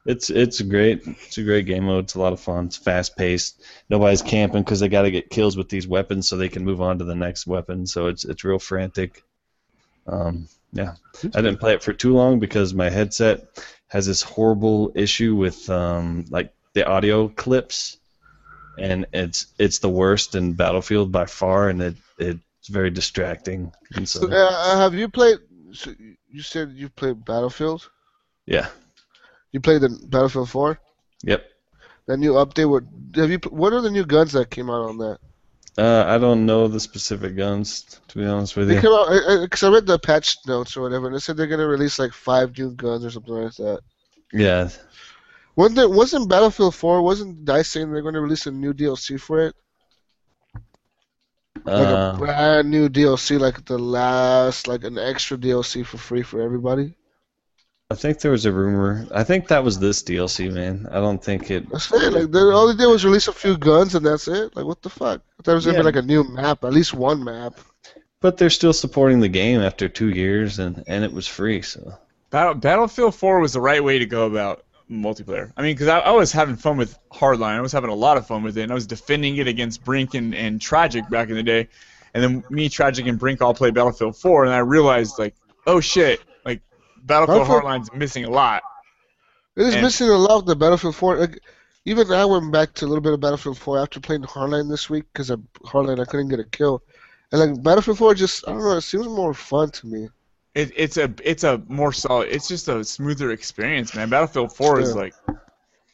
it's 0.07 0.31
it's 0.31 0.61
great. 0.61 1.03
It's 1.07 1.39
a 1.39 1.43
great 1.43 1.67
game 1.67 1.85
mode. 1.85 2.05
It's 2.05 2.15
a 2.15 2.21
lot 2.21 2.33
of 2.33 2.41
fun. 2.41 2.67
It's 2.67 2.77
fast 2.77 3.17
paced. 3.17 3.63
Nobody's 3.89 4.23
camping 4.23 4.63
because 4.63 4.81
they 4.81 4.89
got 4.89 5.03
to 5.03 5.11
get 5.11 5.31
kills 5.31 5.57
with 5.57 5.69
these 5.69 5.89
weapons 5.89 6.29
so 6.29 6.37
they 6.37 6.49
can 6.49 6.65
move 6.65 6.81
on 6.81 6.99
to 6.99 7.05
the 7.05 7.15
next 7.15 7.47
weapon. 7.47 7.87
So 7.87 8.07
it's 8.09 8.25
it's 8.25 8.45
real 8.45 8.59
frantic. 8.59 9.23
Um, 10.07 10.49
yeah, 10.73 10.95
I 11.35 11.41
didn't 11.41 11.59
play 11.59 11.73
it 11.73 11.83
for 11.83 11.93
too 11.93 12.15
long 12.15 12.39
because 12.39 12.75
my 12.75 12.91
headset 12.91 13.47
has 13.89 14.07
this 14.07 14.23
horrible 14.23 14.93
issue 14.95 15.37
with 15.37 15.71
um, 15.71 16.27
like 16.31 16.53
the 16.75 16.87
audio 16.87 17.29
clips, 17.29 17.99
and 18.79 19.07
it's 19.13 19.47
it's 19.59 19.79
the 19.79 19.89
worst 19.89 20.35
in 20.35 20.53
Battlefield 20.55 21.13
by 21.13 21.27
far, 21.27 21.69
and 21.69 21.81
it 21.83 21.97
it's 22.19 22.69
very 22.69 22.91
distracting. 22.91 23.73
And 23.95 24.09
so, 24.09 24.21
So, 24.21 24.31
uh, 24.31 24.79
have 24.79 24.95
you 24.95 25.09
played? 25.09 25.39
So 25.73 25.93
you 26.29 26.43
said 26.43 26.73
you 26.75 26.89
played 26.89 27.25
Battlefield. 27.25 27.89
yeah, 28.47 28.69
You 29.53 29.61
played 29.61 29.81
the 29.83 29.89
Battlefield 30.09 30.51
4. 30.51 30.79
yep. 31.23 31.45
The 32.07 32.17
new 32.17 32.33
update. 32.35 32.69
What 32.69 32.85
have 33.17 33.31
you? 33.31 33.39
What 33.51 33.73
are 33.73 33.81
the 33.81 33.91
new 33.91 34.05
guns 34.05 34.33
that 34.33 34.51
came 34.51 34.69
out 34.71 34.89
on 34.89 34.99
that? 34.99 35.19
Uh, 35.77 36.05
I 36.07 36.19
don't 36.19 36.47
know 36.47 36.69
the 36.69 36.79
specific 36.79 37.37
guns 37.37 37.83
to 38.09 38.19
be 38.19 38.25
honest 38.25 38.57
with 38.57 38.69
They 38.69 38.77
you. 38.77 38.81
came 38.81 38.93
out 38.93 39.09
because 39.41 39.63
I 39.63 39.71
read 39.71 39.87
the 39.87 39.99
patch 39.99 40.37
notes 40.47 40.77
or 40.77 40.83
whatever, 40.83 41.07
and 41.07 41.15
they 41.15 41.19
said 41.21 41.37
they're 41.37 41.47
gonna 41.49 41.67
release 41.67 41.99
like 41.99 42.13
five 42.13 42.57
new 42.57 42.73
guns 42.73 43.05
or 43.05 43.11
something 43.11 43.35
like 43.35 43.55
that. 43.55 43.81
Yeah, 44.33 44.69
Wasn't 45.57 45.77
there, 45.77 45.89
wasn't 45.89 46.29
Battlefield 46.29 46.75
4? 46.75 47.03
Wasn't 47.03 47.45
Dice 47.45 47.69
saying 47.69 47.93
they're 47.93 48.03
gonna 48.03 48.21
release 48.21 48.47
a 48.47 48.51
new 48.51 48.73
DLC 48.73 49.21
for 49.21 49.47
it? 49.47 49.55
Like 51.65 51.89
uh, 51.89 52.13
a 52.15 52.19
brand 52.19 52.71
new 52.71 52.89
DLC, 52.89 53.39
like 53.39 53.65
the 53.65 53.79
last, 53.79 54.67
like 54.69 54.85
an 54.85 54.99
extra 54.99 55.37
DLC 55.39 55.87
for 55.87 55.97
free 55.99 56.23
for 56.23 56.41
everybody. 56.41 56.95
I 57.91 57.95
think 57.95 58.21
there 58.21 58.33
was 58.33 58.45
a 58.47 58.53
rumor. 58.53 59.07
I 59.15 59.25
think 59.25 59.49
that 59.49 59.63
was 59.63 59.79
this 59.79 60.03
DLC, 60.03 60.53
man. 60.53 60.87
I 60.91 60.95
don't 61.01 61.23
think 61.23 61.51
it. 61.51 61.71
That's 61.71 61.93
it. 61.93 62.13
Like 62.13 62.31
they, 62.33 62.41
all 62.41 62.67
they 62.67 62.77
did 62.77 62.87
was 62.91 63.05
release 63.05 63.29
a 63.29 63.33
few 63.33 63.57
guns 63.57 63.95
and 63.95 64.05
that's 64.05 64.27
it. 64.27 64.57
Like 64.57 64.65
what 64.67 64.83
the 64.83 64.91
fuck? 64.91 65.23
There 65.23 65.45
thought 65.45 65.53
it 65.53 65.55
was 65.55 65.67
gonna 65.67 65.77
Yeah. 65.79 65.83
be 65.83 65.85
like 65.87 65.97
a 65.97 66.03
new 66.03 66.25
map, 66.25 66.65
at 66.65 66.73
least 66.73 66.93
one 66.95 67.23
map. 67.23 67.55
But 68.21 68.37
they're 68.37 68.51
still 68.51 68.73
supporting 68.73 69.21
the 69.21 69.29
game 69.29 69.61
after 69.61 69.89
two 69.89 70.09
years, 70.09 70.59
and 70.59 70.83
and 70.87 71.05
it 71.05 71.13
was 71.13 71.29
free. 71.29 71.63
So 71.63 71.95
Battle, 72.31 72.55
Battlefield 72.55 73.15
4 73.15 73.39
was 73.41 73.53
the 73.53 73.61
right 73.61 73.85
way 73.85 73.99
to 74.01 74.07
go 74.07 74.27
about 74.27 74.64
multiplayer. 74.91 75.53
I 75.57 75.63
mean, 75.63 75.75
because 75.75 75.89
I, 75.89 76.01
I 76.01 76.11
was 76.11 76.33
having 76.33 76.57
fun 76.57 76.77
with 76.77 76.99
Hardline. 77.13 77.57
I 77.57 77.61
was 77.61 77.73
having 77.73 77.91
a 77.91 77.95
lot 77.95 78.17
of 78.17 78.27
fun 78.27 78.43
with 78.43 78.57
it, 78.59 78.63
and 78.63 78.71
I 78.73 78.75
was 78.75 78.87
defending 78.87 79.37
it 79.37 79.47
against 79.49 79.85
Brink 79.85 80.15
and, 80.15 80.35
and 80.35 80.61
Tragic 80.61 81.09
back 81.09 81.29
in 81.29 81.35
the 81.37 81.43
day. 81.43 81.69
And 82.13 82.23
then 82.23 82.45
me, 82.51 82.69
Tragic, 82.69 83.07
and 83.07 83.19
Brink 83.19 83.43
all 83.43 83.55
played 83.55 83.75
Battlefield 83.75 84.17
4, 84.17 84.45
and 84.45 84.55
I 84.55 84.59
realized, 84.59 85.19
like, 85.19 85.35
oh 85.67 85.81
shit, 85.81 86.21
like, 86.45 86.61
Battlefield 87.03 87.47
Battlefield- 87.49 87.65
Hardline's 87.65 87.93
missing 87.93 88.25
a 88.25 88.31
lot. 88.31 88.63
It 89.57 89.63
is 89.67 89.75
And- 89.75 89.83
missing 89.83 90.09
a 90.09 90.17
lot 90.17 90.39
of 90.39 90.47
the 90.47 90.57
Battlefield 90.57 90.95
4. 90.97 91.17
Like, 91.17 91.41
even 91.87 92.11
I 92.13 92.25
went 92.25 92.51
back 92.53 92.73
to 92.75 92.85
a 92.85 92.89
little 92.89 93.03
bit 93.03 93.13
of 93.13 93.21
Battlefield 93.21 93.59
4 93.59 93.79
after 93.79 94.01
playing 94.01 94.23
Hardline 94.23 94.71
this 94.71 94.89
week 94.89 95.05
because 95.13 95.31
Hardline 95.67 96.01
I 96.01 96.05
couldn't 96.05 96.29
get 96.29 96.41
a 96.41 96.45
kill. 96.45 96.83
And 97.31 97.41
like 97.41 97.63
Battlefield 97.63 97.99
4 97.99 98.15
just 98.15 98.47
I 98.49 98.53
don't 98.53 98.61
know, 98.63 98.77
it 98.77 98.81
seems 98.81 99.07
more 99.07 99.35
fun 99.35 99.71
to 99.71 99.87
me. 99.87 100.09
It, 100.55 100.73
it's 100.77 100.97
a 100.97 101.13
it's 101.23 101.45
a 101.45 101.63
more 101.69 101.93
solid. 101.93 102.29
It's 102.31 102.49
just 102.49 102.69
a 102.69 102.85
smoother 102.85 103.31
experience, 103.33 103.95
man. 103.95 104.09
Battlefield 104.09 104.55
4 104.55 104.81
is 104.81 104.95
like 104.95 105.15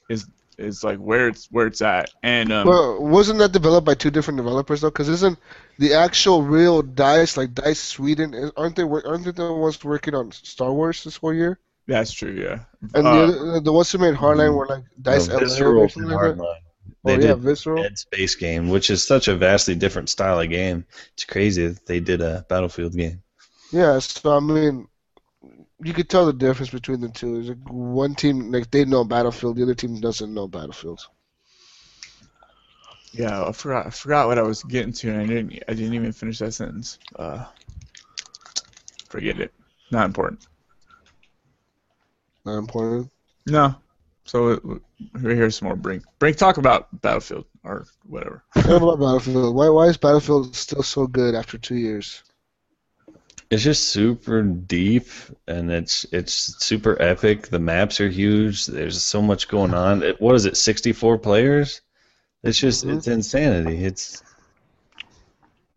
is 0.08 0.26
is 0.58 0.84
like 0.84 0.98
where 0.98 1.28
it's 1.28 1.48
where 1.50 1.66
it's 1.66 1.82
at. 1.82 2.10
And 2.22 2.52
um, 2.52 2.68
Well, 2.68 3.00
wasn't 3.02 3.38
that 3.40 3.52
developed 3.52 3.86
by 3.86 3.94
two 3.94 4.10
different 4.10 4.36
developers 4.38 4.80
though? 4.80 4.90
Because 4.90 5.08
isn't 5.08 5.38
the 5.78 5.94
actual 5.94 6.42
real 6.42 6.82
Dice 6.82 7.36
like 7.36 7.54
Dice 7.54 7.80
Sweden? 7.80 8.50
Aren't 8.56 8.76
they? 8.76 8.82
Aren't 8.82 9.24
they 9.24 9.30
the 9.32 9.52
ones 9.52 9.82
working 9.84 10.14
on 10.14 10.32
Star 10.32 10.72
Wars 10.72 11.02
this 11.04 11.16
whole 11.16 11.34
year? 11.34 11.58
that's 11.86 12.12
true, 12.12 12.32
yeah. 12.32 12.60
And 12.94 13.06
Uh, 13.06 13.12
the 13.12 13.22
other, 13.22 13.60
the 13.60 13.72
ones 13.72 13.90
who 13.92 13.98
made 13.98 14.14
Hardline 14.14 14.54
were 14.54 14.66
like 14.66 14.84
Dice 15.00 15.28
No, 15.28 15.34
Element 15.34 15.50
Visceral 15.50 15.78
or 15.78 15.82
and 15.82 15.90
something 15.90 16.10
like 16.10 16.20
that. 16.20 16.36
Hardline. 16.36 16.60
They 17.04 17.12
Oh 17.14 17.18
yeah, 17.18 17.34
did 17.34 17.38
Visceral. 17.38 17.82
Dead 17.82 17.98
Space 17.98 18.34
game, 18.36 18.68
which 18.68 18.90
is 18.90 19.06
such 19.06 19.28
a 19.28 19.36
vastly 19.36 19.74
different 19.74 20.08
style 20.10 20.40
of 20.40 20.48
game. 20.50 20.86
It's 21.14 21.24
crazy 21.24 21.66
that 21.66 21.86
they 21.86 22.00
did 22.00 22.20
a 22.20 22.44
Battlefield 22.48 22.94
game. 22.94 23.22
Yeah, 23.72 23.98
so 24.00 24.36
I 24.36 24.40
mean, 24.40 24.88
you 25.82 25.92
could 25.92 26.08
tell 26.08 26.26
the 26.26 26.32
difference 26.32 26.70
between 26.70 27.00
the 27.00 27.08
two. 27.08 27.38
It's 27.38 27.48
like 27.48 27.68
one 27.68 28.14
team 28.14 28.50
like 28.50 28.70
they 28.70 28.84
know 28.84 29.04
Battlefield, 29.04 29.56
the 29.56 29.62
other 29.62 29.74
team 29.74 30.00
doesn't 30.00 30.32
know 30.32 30.48
Battlefield. 30.48 31.06
Yeah, 33.12 33.44
I 33.44 33.52
forgot. 33.52 33.86
I 33.86 33.90
forgot 33.90 34.28
what 34.28 34.38
I 34.38 34.42
was 34.42 34.62
getting 34.62 34.92
to, 34.92 35.10
and 35.10 35.20
I 35.22 35.26
didn't. 35.26 35.62
I 35.68 35.74
didn't 35.74 35.94
even 35.94 36.12
finish 36.12 36.38
that 36.38 36.52
sentence. 36.52 36.98
Uh, 37.16 37.44
forget 39.08 39.40
it. 39.40 39.52
Not 39.90 40.06
important. 40.06 40.46
Not 42.44 42.58
important. 42.58 43.10
No. 43.46 43.74
So 44.24 44.80
we're 45.20 45.34
here 45.34 45.50
some 45.50 45.66
more. 45.66 45.76
Brink. 45.76 46.04
Brink, 46.20 46.36
talk 46.36 46.58
about 46.58 47.00
Battlefield 47.02 47.46
or 47.64 47.86
whatever. 48.06 48.44
What 48.54 48.66
about 48.76 49.00
Battlefield? 49.00 49.56
Why 49.56 49.68
why 49.70 49.86
is 49.86 49.96
Battlefield 49.96 50.54
still 50.54 50.84
so 50.84 51.06
good 51.06 51.34
after 51.34 51.58
two 51.58 51.76
years? 51.76 52.22
It's 53.50 53.64
just 53.64 53.88
super 53.88 54.42
deep 54.42 55.08
and 55.48 55.72
it's 55.72 56.06
it's 56.12 56.64
super 56.64 57.00
epic. 57.02 57.48
The 57.48 57.58
maps 57.58 58.00
are 58.00 58.08
huge. 58.08 58.66
There's 58.66 59.02
so 59.02 59.20
much 59.20 59.48
going 59.48 59.74
on. 59.74 60.02
It, 60.04 60.20
what 60.20 60.36
is 60.36 60.46
it? 60.46 60.56
64 60.56 61.18
players? 61.18 61.80
It's 62.44 62.58
just 62.58 62.86
Mhm. 62.86 62.96
it's 62.96 63.08
insanity. 63.08 63.84
It's 63.84 64.22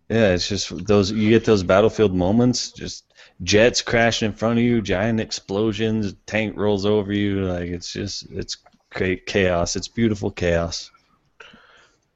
yeah, 0.09 0.33
it's 0.33 0.47
just 0.47 0.85
those 0.85 1.11
you 1.11 1.29
get 1.29 1.45
those 1.45 1.63
battlefield 1.63 2.13
moments. 2.13 2.71
Just 2.71 3.05
jets 3.41 3.81
crashing 3.81 4.27
in 4.27 4.33
front 4.35 4.59
of 4.59 4.63
you, 4.65 4.81
giant 4.81 5.19
explosions, 5.19 6.13
tank 6.27 6.55
rolls 6.55 6.85
over 6.85 7.11
you. 7.11 7.45
Like 7.45 7.69
it's 7.69 7.91
just 7.91 8.29
it's 8.31 8.57
great 8.91 9.25
chaos. 9.25 9.75
It's 9.75 9.87
beautiful 9.87 10.29
chaos. 10.29 10.91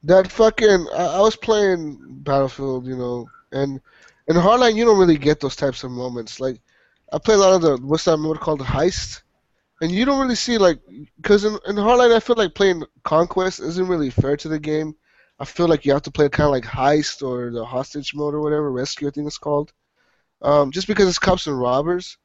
That 0.04 0.30
fucking 0.30 0.86
I, 0.94 1.04
I 1.16 1.20
was 1.20 1.36
playing 1.36 1.98
Battlefield, 2.22 2.86
you 2.86 2.96
know, 2.96 3.28
and 3.50 3.80
in 4.28 4.36
Hardline 4.36 4.76
you 4.76 4.84
don't 4.84 4.98
really 4.98 5.18
get 5.18 5.40
those 5.40 5.56
types 5.56 5.84
of 5.84 5.90
moments. 5.90 6.40
Like 6.40 6.60
I 7.12 7.18
play 7.18 7.34
a 7.34 7.38
lot 7.38 7.54
of 7.54 7.62
the 7.62 7.76
what's 7.86 8.04
that 8.04 8.18
mode 8.18 8.40
called 8.40 8.60
the 8.60 8.64
heist, 8.64 9.22
and 9.80 9.90
you 9.90 10.04
don't 10.04 10.20
really 10.20 10.34
see 10.34 10.58
like 10.58 10.80
because 11.16 11.44
in, 11.44 11.58
in 11.66 11.76
Hardline 11.76 12.14
I 12.14 12.20
feel 12.20 12.36
like 12.36 12.54
playing 12.54 12.84
Conquest 13.04 13.60
isn't 13.60 13.88
really 13.88 14.10
fair 14.10 14.36
to 14.36 14.48
the 14.48 14.58
game. 14.58 14.94
I 15.40 15.44
feel 15.44 15.68
like 15.68 15.84
you 15.84 15.92
have 15.92 16.02
to 16.02 16.10
play 16.10 16.28
kind 16.28 16.46
of 16.46 16.52
like 16.52 16.64
heist 16.64 17.26
or 17.26 17.50
the 17.50 17.64
hostage 17.64 18.14
mode 18.14 18.34
or 18.34 18.40
whatever 18.40 18.70
rescue 18.72 19.08
I 19.08 19.10
think 19.12 19.26
it's 19.26 19.38
called, 19.38 19.72
um, 20.42 20.72
just 20.72 20.88
because 20.88 21.08
it's 21.08 21.18
cops 21.18 21.46
and 21.46 21.58
robbers. 21.58 22.18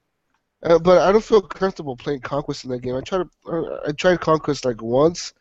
Uh, 0.63 0.79
but 0.79 0.99
I 0.99 1.11
don't 1.11 1.23
feel 1.23 1.41
comfortable 1.41 1.97
playing 1.97 2.21
Conquest 2.21 2.63
in 2.63 2.71
that 2.71 2.81
game. 2.81 2.95
I 2.95 3.01
tried 3.01 3.25
to, 3.45 3.51
uh, 3.51 3.79
I 3.87 3.91
tried 3.91 4.21
Conquest 4.21 4.65
like 4.65 4.81
once, 4.81 5.33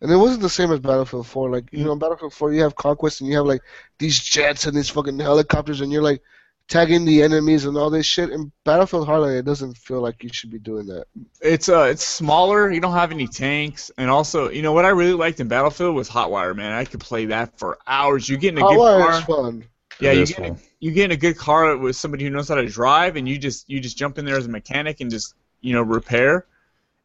and 0.00 0.10
it 0.10 0.16
wasn't 0.16 0.42
the 0.42 0.48
same 0.48 0.72
as 0.72 0.80
Battlefield 0.80 1.26
4. 1.26 1.50
Like, 1.50 1.72
you 1.72 1.84
know, 1.84 1.92
in 1.92 1.98
Battlefield 1.98 2.34
4, 2.34 2.52
you 2.52 2.62
have 2.62 2.74
Conquest 2.74 3.20
and 3.20 3.30
you 3.30 3.36
have, 3.36 3.46
like, 3.46 3.62
these 3.98 4.18
jets 4.18 4.66
and 4.66 4.76
these 4.76 4.90
fucking 4.90 5.18
helicopters, 5.18 5.80
and 5.80 5.90
you're, 5.92 6.02
like, 6.02 6.22
tagging 6.68 7.04
the 7.04 7.22
enemies 7.22 7.64
and 7.64 7.76
all 7.76 7.90
this 7.90 8.06
shit. 8.06 8.30
In 8.30 8.50
Battlefield 8.64 9.06
Hardline, 9.06 9.38
it 9.38 9.44
doesn't 9.44 9.76
feel 9.76 10.00
like 10.00 10.22
you 10.22 10.30
should 10.32 10.50
be 10.50 10.58
doing 10.58 10.86
that. 10.86 11.06
It's 11.40 11.68
uh, 11.68 11.82
it's 11.90 12.04
smaller. 12.04 12.70
You 12.70 12.80
don't 12.80 12.92
have 12.94 13.12
any 13.12 13.26
tanks, 13.26 13.90
and 13.98 14.10
also, 14.10 14.50
you 14.50 14.62
know 14.62 14.72
what 14.72 14.84
I 14.84 14.90
really 14.90 15.12
liked 15.12 15.40
in 15.40 15.48
Battlefield 15.48 15.94
was 15.94 16.08
Hotwire. 16.08 16.54
Man, 16.54 16.72
I 16.72 16.84
could 16.84 17.00
play 17.00 17.26
that 17.26 17.58
for 17.58 17.78
hours. 17.86 18.28
You 18.28 18.36
get 18.36 18.54
in 18.54 18.58
a 18.58 18.62
good 18.62 18.78
Hotwire 18.78 19.06
car. 19.06 19.18
is 19.18 19.24
fun. 19.24 19.64
Yeah, 20.00 20.12
For 20.12 20.18
you 20.18 20.26
get, 20.26 20.38
in 20.38 20.44
a, 20.44 20.56
you 20.80 20.92
get 20.92 21.04
in 21.04 21.10
a 21.12 21.16
good 21.16 21.38
car 21.38 21.76
with 21.76 21.96
somebody 21.96 22.24
who 22.24 22.30
knows 22.30 22.48
how 22.48 22.56
to 22.56 22.66
drive, 22.66 23.16
and 23.16 23.28
you 23.28 23.38
just 23.38 23.68
you 23.68 23.80
just 23.80 23.96
jump 23.96 24.18
in 24.18 24.24
there 24.24 24.36
as 24.36 24.46
a 24.46 24.50
mechanic 24.50 25.00
and 25.00 25.10
just 25.10 25.34
you 25.60 25.72
know 25.72 25.82
repair, 25.82 26.46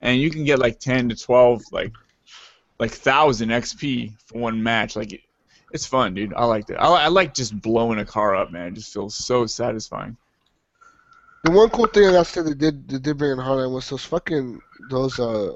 and 0.02 0.20
you 0.20 0.30
can 0.32 0.44
get 0.44 0.60
like 0.60 0.80
ten 0.80 1.10
to 1.10 1.16
twelve 1.16 1.61
like 1.72 1.94
like 2.80 2.92
thousand 2.92 3.50
XP 3.50 4.14
for 4.26 4.40
one 4.40 4.62
match. 4.64 4.96
Like 4.96 5.14
it, 5.14 5.22
it's 5.72 5.86
fun, 5.86 6.14
dude. 6.14 6.34
I 6.34 6.46
liked 6.46 6.70
it. 6.70 6.76
I, 6.76 6.88
I 6.88 7.08
like 7.08 7.34
just 7.34 7.60
blowing 7.62 8.00
a 8.00 8.06
car 8.06 8.36
up, 8.36 8.52
man. 8.52 8.68
It 8.68 8.74
just 8.76 8.94
feels 8.94 9.16
so 9.16 9.46
satisfying. 9.46 10.18
The 11.44 11.52
one 11.52 11.70
cool 11.70 11.88
thing 11.88 12.16
I 12.16 12.24
said 12.24 12.46
they 12.46 12.54
did 12.54 12.88
they 12.90 13.00
did 13.00 13.18
bring 13.18 13.32
in 13.32 13.38
Hardline 13.38 13.74
was 13.74 13.90
those 13.90 14.04
fucking 14.06 14.60
those 14.90 15.20
uh 15.20 15.54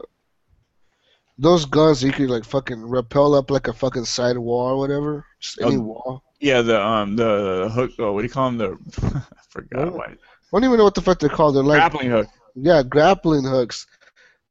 those 1.40 1.66
guns 1.66 2.02
that 2.02 2.08
you 2.08 2.14
could 2.14 2.30
like 2.30 2.46
fucking 2.46 2.86
rappel 2.86 3.34
up 3.36 3.50
like 3.50 3.68
a 3.68 3.74
fucking 3.74 4.06
side 4.06 4.38
wall 4.38 4.68
or 4.72 4.78
whatever, 4.78 5.26
just 5.40 5.60
any 5.62 5.76
Oh, 5.78 5.82
wall. 5.82 6.24
Yeah, 6.40 6.62
the 6.62 6.82
um 6.82 7.16
the 7.16 7.70
hook. 7.74 7.92
Oh, 8.00 8.14
what 8.14 8.22
do 8.22 8.28
you 8.28 8.32
call 8.34 8.52
them? 8.52 8.58
The 8.58 9.16
I 9.36 9.42
forgot 9.50 9.86
What? 9.88 9.94
what 9.94 10.10
I 10.10 10.16
don't 10.60 10.66
even 10.66 10.78
know 10.78 10.84
what 10.84 10.96
the 10.96 11.02
fuck 11.02 11.20
they're 11.20 11.30
called. 11.30 11.56
They're 11.56 11.64
like 11.64 11.80
grappling 11.80 12.12
hook. 12.12 12.28
yeah, 12.56 12.84
grappling 12.84 13.44
hooks. 13.44 13.88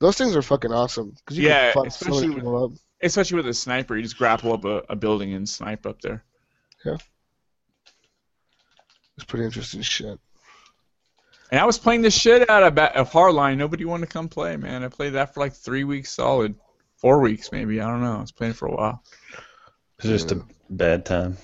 Those 0.03 0.19
things 0.19 0.35
are 0.35 0.43
fucking 0.43 0.73
awesome 0.73 1.11
because 1.17 1.39
you 1.39 1.49
Yeah, 1.49 1.73
can 1.73 1.85
fuck 1.85 1.93
so 1.93 2.07
especially 2.09 2.31
with- 2.31 2.45
up. 2.63 2.71
Especially 3.05 3.37
with 3.37 3.47
a 3.49 3.55
sniper, 3.55 3.97
you 3.97 4.03
just 4.03 4.17
grapple 4.19 4.53
up 4.53 4.65
a, 4.65 4.83
a 4.89 4.97
building 4.97 5.33
and 5.35 5.49
snipe 5.49 5.87
up 5.87 6.01
there. 6.03 6.23
Yeah, 6.85 6.97
it's 9.17 9.25
pretty 9.25 9.45
interesting 9.45 9.83
shit. 9.83 10.19
And 11.51 11.61
I 11.61 11.65
was 11.65 11.79
playing 11.79 12.03
the 12.03 12.11
shit 12.11 12.49
out 12.49 12.63
of, 12.63 12.75
ba- 12.75 12.97
of 12.97 13.11
Hardline. 13.11 13.59
Nobody 13.59 13.85
wanted 13.85 14.07
to 14.07 14.13
come 14.13 14.29
play, 14.29 14.57
man. 14.57 14.83
I 14.85 14.89
played 14.89 15.15
that 15.15 15.35
for 15.35 15.41
like 15.41 15.53
three 15.53 15.85
weeks 15.85 16.11
solid. 16.13 16.55
Four 16.97 17.21
weeks, 17.21 17.51
maybe. 17.53 17.81
I 17.81 17.89
don't 17.89 18.01
know. 18.03 18.17
I 18.19 18.21
was 18.21 18.33
playing 18.33 18.55
for 18.55 18.67
a 18.69 18.75
while. 18.75 19.03
It's 19.99 20.07
just 20.09 20.33
a 20.33 20.43
bad 20.71 21.05
time. 21.05 21.37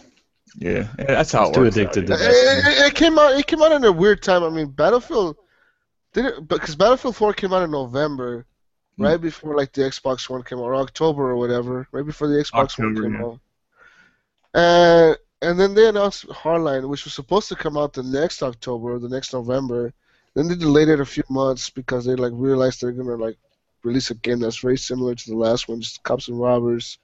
Yeah, 0.56 0.86
yeah 0.98 1.05
that's 1.06 1.30
how 1.32 1.48
It's 1.48 1.51
it 1.51 1.55
too 1.55 1.60
works. 1.64 1.76
addicted 1.76 2.06
to 2.06 2.12
It, 2.14 2.20
it, 2.20 2.86
it 2.86 2.94
came 2.94 3.18
out. 3.18 3.36
It 3.39 3.47
came 3.47 3.60
out 3.62 3.72
in 3.72 3.85
a 3.85 3.93
weird 3.93 4.22
time. 4.22 4.43
I 4.44 4.48
mean, 4.51 4.70
Battlefield 4.70 5.36
didn't 6.23 6.49
because 6.49 6.77
Battlefield 6.77 7.16
4 7.16 7.32
came 7.35 7.53
out 7.53 7.62
in 7.62 7.70
November, 7.70 8.47
Hmm. 8.97 9.05
right 9.05 9.20
before 9.20 9.57
like 9.57 9.73
the 9.73 9.82
Xbox 9.82 10.28
One 10.28 10.43
came 10.43 10.59
out, 10.59 10.65
or 10.65 10.74
October 10.77 11.31
or 11.31 11.36
whatever, 11.36 11.86
right 11.93 12.05
before 12.07 12.28
the 12.28 12.36
Xbox 12.36 12.78
One 12.78 12.95
came 12.95 13.15
yeah. 13.15 13.24
out. 13.24 13.40
And 14.55 15.16
and 15.40 15.61
then 15.61 15.74
they 15.74 15.89
announced 15.89 16.27
Hardline, 16.28 16.89
which 16.89 17.05
was 17.05 17.15
supposed 17.15 17.49
to 17.49 17.57
come 17.57 17.77
out 17.77 17.93
the 17.93 18.03
next 18.03 18.43
October, 18.43 18.95
or 18.95 18.99
the 18.99 19.09
next 19.09 19.32
November. 19.32 19.93
Then 20.35 20.49
they 20.49 20.57
delayed 20.57 20.89
it 20.89 21.01
a 21.01 21.05
few 21.05 21.24
months 21.31 21.70
because 21.70 22.05
they 22.05 22.15
like 22.16 22.32
realized 22.35 22.81
they're 22.81 22.93
gonna 22.93 23.15
like 23.16 23.39
release 23.85 24.11
a 24.11 24.15
game 24.16 24.40
that's 24.40 24.59
very 24.59 24.78
similar 24.78 25.15
to 25.15 25.31
the 25.31 25.36
last 25.36 25.69
one, 25.69 25.81
just 25.81 26.03
cops 26.03 26.28
and 26.28 26.40
robbers. 26.40 26.99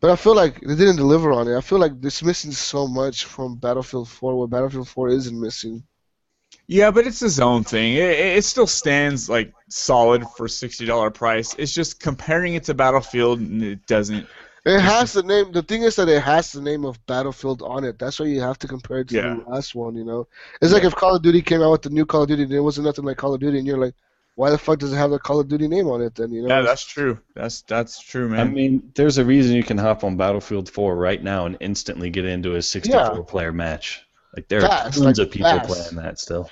But 0.00 0.10
I 0.10 0.16
feel 0.16 0.34
like 0.34 0.60
they 0.60 0.76
didn't 0.76 0.96
deliver 0.96 1.32
on 1.32 1.48
it. 1.48 1.56
I 1.56 1.60
feel 1.60 1.78
like 1.78 1.92
it's 2.02 2.22
missing 2.22 2.52
so 2.52 2.86
much 2.86 3.24
from 3.24 3.56
Battlefield 3.56 4.08
4, 4.08 4.36
what 4.38 4.50
Battlefield 4.50 4.88
4 4.88 5.08
isn't 5.08 5.40
missing. 5.40 5.82
Yeah, 6.68 6.90
but 6.90 7.06
it's 7.06 7.22
its 7.22 7.38
own 7.38 7.64
thing. 7.64 7.94
It, 7.94 8.10
it 8.10 8.36
it 8.38 8.44
still 8.44 8.66
stands 8.66 9.28
like 9.28 9.52
solid 9.68 10.24
for 10.36 10.46
sixty 10.48 10.84
dollar 10.84 11.10
price. 11.10 11.54
It's 11.58 11.72
just 11.72 11.98
comparing 11.98 12.54
it 12.54 12.64
to 12.64 12.74
Battlefield, 12.74 13.40
and 13.40 13.62
it 13.62 13.86
doesn't. 13.86 14.26
It 14.66 14.80
has 14.80 15.14
the 15.14 15.22
name. 15.22 15.50
The 15.52 15.62
thing 15.62 15.82
is 15.84 15.96
that 15.96 16.10
it 16.10 16.22
has 16.22 16.52
the 16.52 16.60
name 16.60 16.84
of 16.84 17.04
Battlefield 17.06 17.62
on 17.62 17.84
it. 17.84 17.98
That's 17.98 18.20
why 18.20 18.26
you 18.26 18.42
have 18.42 18.58
to 18.58 18.68
compare 18.68 18.98
it 18.98 19.08
to 19.08 19.14
Yeah. 19.16 19.36
the 19.42 19.50
last 19.50 19.74
one. 19.74 19.94
You 19.94 20.04
know, 20.04 20.28
it's 20.60 20.72
like 20.74 20.84
if 20.84 20.94
Call 20.94 21.16
of 21.16 21.22
Duty 21.22 21.40
came 21.40 21.62
out 21.62 21.70
with 21.70 21.82
the 21.82 21.90
new 21.90 22.04
Call 22.04 22.22
of 22.22 22.28
Duty, 22.28 22.42
and 22.42 22.52
it 22.52 22.60
wasn't 22.60 22.84
nothing 22.84 23.04
like 23.06 23.16
Call 23.16 23.32
of 23.32 23.40
Duty, 23.40 23.56
and 23.56 23.66
you're 23.66 23.78
like, 23.78 23.94
why 24.34 24.50
the 24.50 24.58
fuck 24.58 24.78
does 24.78 24.92
it 24.92 24.96
have 24.96 25.10
the 25.10 25.18
Call 25.18 25.40
of 25.40 25.48
Duty 25.48 25.68
name 25.68 25.88
on 25.88 26.02
it? 26.02 26.14
Then 26.16 26.30
you 26.32 26.42
know. 26.42 26.48
Yeah, 26.48 26.60
that's 26.60 26.84
true. 26.84 27.18
That's 27.34 27.62
that's 27.62 28.02
true, 28.02 28.28
man. 28.28 28.40
I 28.40 28.44
mean, 28.44 28.92
there's 28.94 29.16
a 29.16 29.24
reason 29.24 29.56
you 29.56 29.62
can 29.62 29.78
hop 29.78 30.04
on 30.04 30.18
Battlefield 30.18 30.68
4 30.68 30.94
right 30.96 31.22
now 31.22 31.46
and 31.46 31.56
instantly 31.60 32.10
get 32.10 32.26
into 32.26 32.56
a 32.56 32.60
64 32.60 33.24
player 33.24 33.52
match. 33.54 34.04
Like 34.34 34.48
there 34.48 34.62
are 34.62 34.82
tons 34.82 34.98
like 35.00 35.18
of 35.18 35.30
people 35.30 35.50
fast. 35.50 35.68
playing 35.68 35.96
that 35.96 36.18
still. 36.18 36.50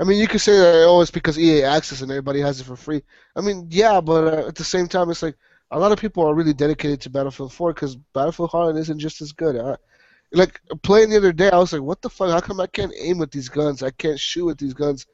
I 0.00 0.04
mean, 0.04 0.20
you 0.20 0.28
could 0.28 0.40
say 0.40 0.56
that 0.56 0.84
oh, 0.86 1.00
it's 1.00 1.10
because 1.10 1.38
EA 1.38 1.64
Access 1.64 2.02
and 2.02 2.10
everybody 2.10 2.40
has 2.40 2.60
it 2.60 2.64
for 2.64 2.76
free. 2.76 3.02
I 3.34 3.40
mean, 3.40 3.66
yeah, 3.70 4.00
but 4.00 4.24
uh, 4.24 4.48
at 4.48 4.54
the 4.54 4.64
same 4.64 4.86
time, 4.86 5.10
it's 5.10 5.22
like 5.22 5.36
a 5.70 5.78
lot 5.78 5.92
of 5.92 6.00
people 6.00 6.24
are 6.24 6.34
really 6.34 6.54
dedicated 6.54 7.00
to 7.02 7.10
Battlefield 7.10 7.52
4 7.52 7.74
because 7.74 7.96
Battlefield 7.96 8.50
Hardline 8.50 8.78
isn't 8.78 9.00
just 9.00 9.20
as 9.20 9.32
good. 9.32 9.56
I, 9.56 9.76
like 10.32 10.60
playing 10.82 11.10
the 11.10 11.16
other 11.16 11.32
day, 11.32 11.50
I 11.50 11.58
was 11.58 11.72
like, 11.72 11.82
what 11.82 12.02
the 12.02 12.10
fuck? 12.10 12.30
How 12.30 12.40
come 12.40 12.60
I 12.60 12.66
can't 12.66 12.92
aim 12.98 13.18
with 13.18 13.30
these 13.30 13.48
guns? 13.48 13.82
I 13.82 13.90
can't 13.90 14.20
shoot 14.20 14.44
with 14.44 14.58
these 14.58 14.74
guns. 14.74 15.06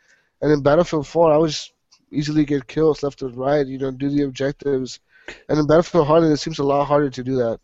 And 0.43 0.51
in 0.53 0.63
Battlefield 0.63 1.07
4, 1.07 1.33
I 1.33 1.37
was 1.39 1.73
easily 2.11 2.45
get 2.45 2.67
kills 2.67 3.03
left 3.03 3.23
and 3.23 3.37
right. 3.37 3.67
You 3.67 3.79
know, 3.79 3.91
do 3.91 4.11
the 4.11 4.25
objectives. 4.25 5.01
And 5.49 5.59
in 5.59 5.67
Battlefield 5.67 6.07
Hardline, 6.07 6.33
it 6.33 6.39
seems 6.39 6.59
a 6.59 6.65
lot 6.65 6.85
harder 6.85 7.11
to 7.11 7.25
do 7.25 7.37
that. 7.37 7.61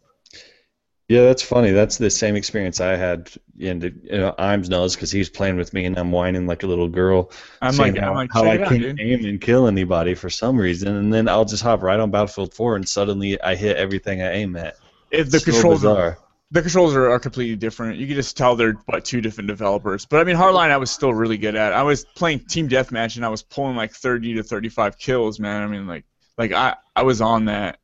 Yeah, 1.10 1.22
that's 1.22 1.42
funny. 1.42 1.72
That's 1.72 1.98
the 1.98 2.08
same 2.08 2.36
experience 2.36 2.80
I 2.80 2.94
had. 2.94 3.32
And 3.60 3.82
you 3.82 4.18
know, 4.18 4.32
Imes 4.38 4.68
knows 4.68 4.94
because 4.94 5.10
he's 5.10 5.28
playing 5.28 5.56
with 5.56 5.74
me, 5.74 5.84
and 5.84 5.98
I'm 5.98 6.12
whining 6.12 6.46
like 6.46 6.62
a 6.62 6.68
little 6.68 6.88
girl, 6.88 7.32
I'm 7.60 7.72
saying 7.72 7.94
like, 7.94 8.02
how, 8.04 8.10
I'm 8.10 8.14
like, 8.14 8.30
how 8.32 8.48
I 8.48 8.58
can't 8.58 8.86
aim 9.00 9.24
and 9.24 9.40
kill 9.40 9.66
anybody 9.66 10.14
for 10.14 10.30
some 10.30 10.56
reason, 10.56 10.94
and 10.94 11.12
then 11.12 11.28
I'll 11.28 11.44
just 11.44 11.64
hop 11.64 11.82
right 11.82 11.98
on 11.98 12.12
Battlefield 12.12 12.54
4, 12.54 12.76
and 12.76 12.88
suddenly 12.88 13.40
I 13.42 13.56
hit 13.56 13.76
everything 13.76 14.22
I 14.22 14.34
aim 14.34 14.54
at. 14.54 14.76
If 15.10 15.30
the 15.32 15.40
It's 15.40 15.46
so 15.46 15.50
controls 15.50 15.84
are 15.84 16.12
bizarre. 16.12 16.18
the 16.52 16.62
controls 16.62 16.94
are, 16.94 17.10
are 17.10 17.18
completely 17.18 17.56
different. 17.56 17.98
You 17.98 18.06
can 18.06 18.14
just 18.14 18.36
tell 18.36 18.54
they're 18.54 18.74
but 18.86 19.04
two 19.04 19.20
different 19.20 19.48
developers. 19.48 20.06
But 20.06 20.20
I 20.20 20.24
mean, 20.24 20.36
Hardline, 20.36 20.70
I 20.70 20.76
was 20.76 20.92
still 20.92 21.12
really 21.12 21.38
good 21.38 21.56
at. 21.56 21.72
I 21.72 21.82
was 21.82 22.04
playing 22.14 22.40
team 22.46 22.68
deathmatch 22.68 23.16
and 23.16 23.24
I 23.24 23.28
was 23.30 23.42
pulling 23.42 23.76
like 23.76 23.92
30 23.92 24.34
to 24.34 24.44
35 24.44 24.96
kills, 24.98 25.40
man. 25.40 25.62
I 25.62 25.66
mean, 25.66 25.88
like 25.88 26.04
Like 26.38 26.52
I 26.52 26.76
I 26.96 27.02
was 27.02 27.20
on 27.20 27.46
that. 27.46 27.78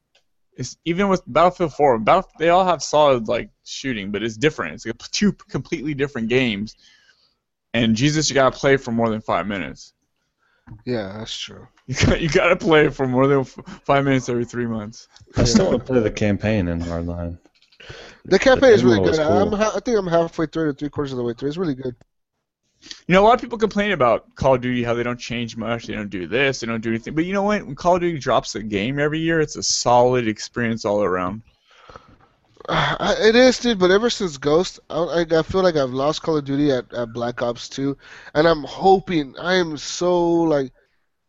It's 0.57 0.77
even 0.85 1.09
with 1.09 1.23
Battlefield 1.27 1.74
4. 1.74 1.99
Battle, 1.99 2.28
they 2.39 2.49
all 2.49 2.65
have 2.65 2.83
solid 2.83 3.28
like 3.28 3.51
shooting, 3.65 4.11
but 4.11 4.23
it's 4.23 4.37
different. 4.37 4.74
It's 4.74 4.87
like 4.87 4.99
two 5.11 5.33
completely 5.33 5.95
different 5.95 6.28
games. 6.28 6.77
And 7.74 7.95
Jesus, 7.95 8.31
you 8.31 8.35
gotta 8.35 8.57
play 8.57 8.78
for 8.78 8.91
more 8.91 9.11
than 9.11 9.20
five 9.20 9.47
minutes. 9.47 9.93
Yeah, 10.85 11.15
that's 11.19 11.37
true. 11.37 11.66
You 11.87 11.95
got 11.95 12.20
you 12.20 12.28
gotta 12.28 12.57
play 12.57 12.89
for 12.89 13.07
more 13.07 13.28
than 13.28 13.41
f- 13.41 13.81
five 13.85 14.05
minutes 14.05 14.28
every 14.28 14.45
three 14.45 14.66
months. 14.66 15.07
I 15.37 15.45
still 15.45 15.66
want 15.66 15.78
to 15.81 15.85
play 15.85 16.01
the 16.01 16.11
campaign 16.11 16.66
in 16.66 16.81
Hardline. 16.81 17.39
The 18.24 18.41
campaign 18.41 18.73
is 18.73 18.83
really 18.83 18.99
good. 18.99 19.15
cool. 19.24 19.39
I'm 19.39 19.53
ha- 19.53 19.74
I 19.77 19.81
think 19.81 19.97
I'm 19.97 20.07
halfway 20.09 20.47
through, 20.47 20.70
or 20.70 20.73
three 20.73 20.89
quarters 20.89 21.12
of 21.12 21.19
the 21.19 21.23
way 21.23 21.35
through. 21.35 21.49
It's 21.49 21.59
really 21.59 21.77
good. 21.77 21.95
You 23.07 23.13
know, 23.15 23.23
a 23.23 23.25
lot 23.25 23.35
of 23.35 23.41
people 23.41 23.59
complain 23.59 23.93
about 23.93 24.35
Call 24.35 24.55
of 24.55 24.61
Duty 24.61 24.83
how 24.83 24.95
they 24.95 25.03
don't 25.03 25.19
change 25.19 25.57
much, 25.57 25.87
they 25.87 25.95
don't 25.95 26.11
do 26.11 26.27
this, 26.27 26.61
they 26.61 26.67
don't 26.67 26.81
do 26.81 26.91
anything. 26.91 27.15
But 27.15 27.25
you 27.25 27.33
know 27.33 27.43
what? 27.43 27.65
When 27.65 27.75
Call 27.75 27.97
of 27.97 28.01
Duty 28.01 28.19
drops 28.19 28.55
a 28.55 28.63
game 28.63 28.99
every 28.99 29.21
year, 29.21 29.41
it's 29.41 29.57
a 29.57 29.63
solid 29.63 30.27
experience 30.27 30.85
all 30.85 31.03
around. 31.03 31.43
It 33.21 33.37
is, 33.37 33.59
dude. 33.61 33.79
But 33.79 33.91
ever 33.91 34.11
since 34.11 34.39
Ghost, 34.39 34.81
I, 34.91 34.99
I 34.99 35.39
I 35.39 35.43
feel 35.43 35.63
like 35.63 35.77
I've 35.77 35.91
lost 35.91 36.23
Call 36.23 36.37
of 36.37 36.45
Duty 36.45 36.73
at, 36.73 36.93
at 36.93 37.13
Black 37.13 37.43
Ops 37.43 37.69
2, 37.69 37.97
and 38.35 38.47
I'm 38.47 38.65
hoping. 38.65 39.35
I 39.39 39.55
am 39.55 39.77
so 39.77 40.43
like, 40.43 40.73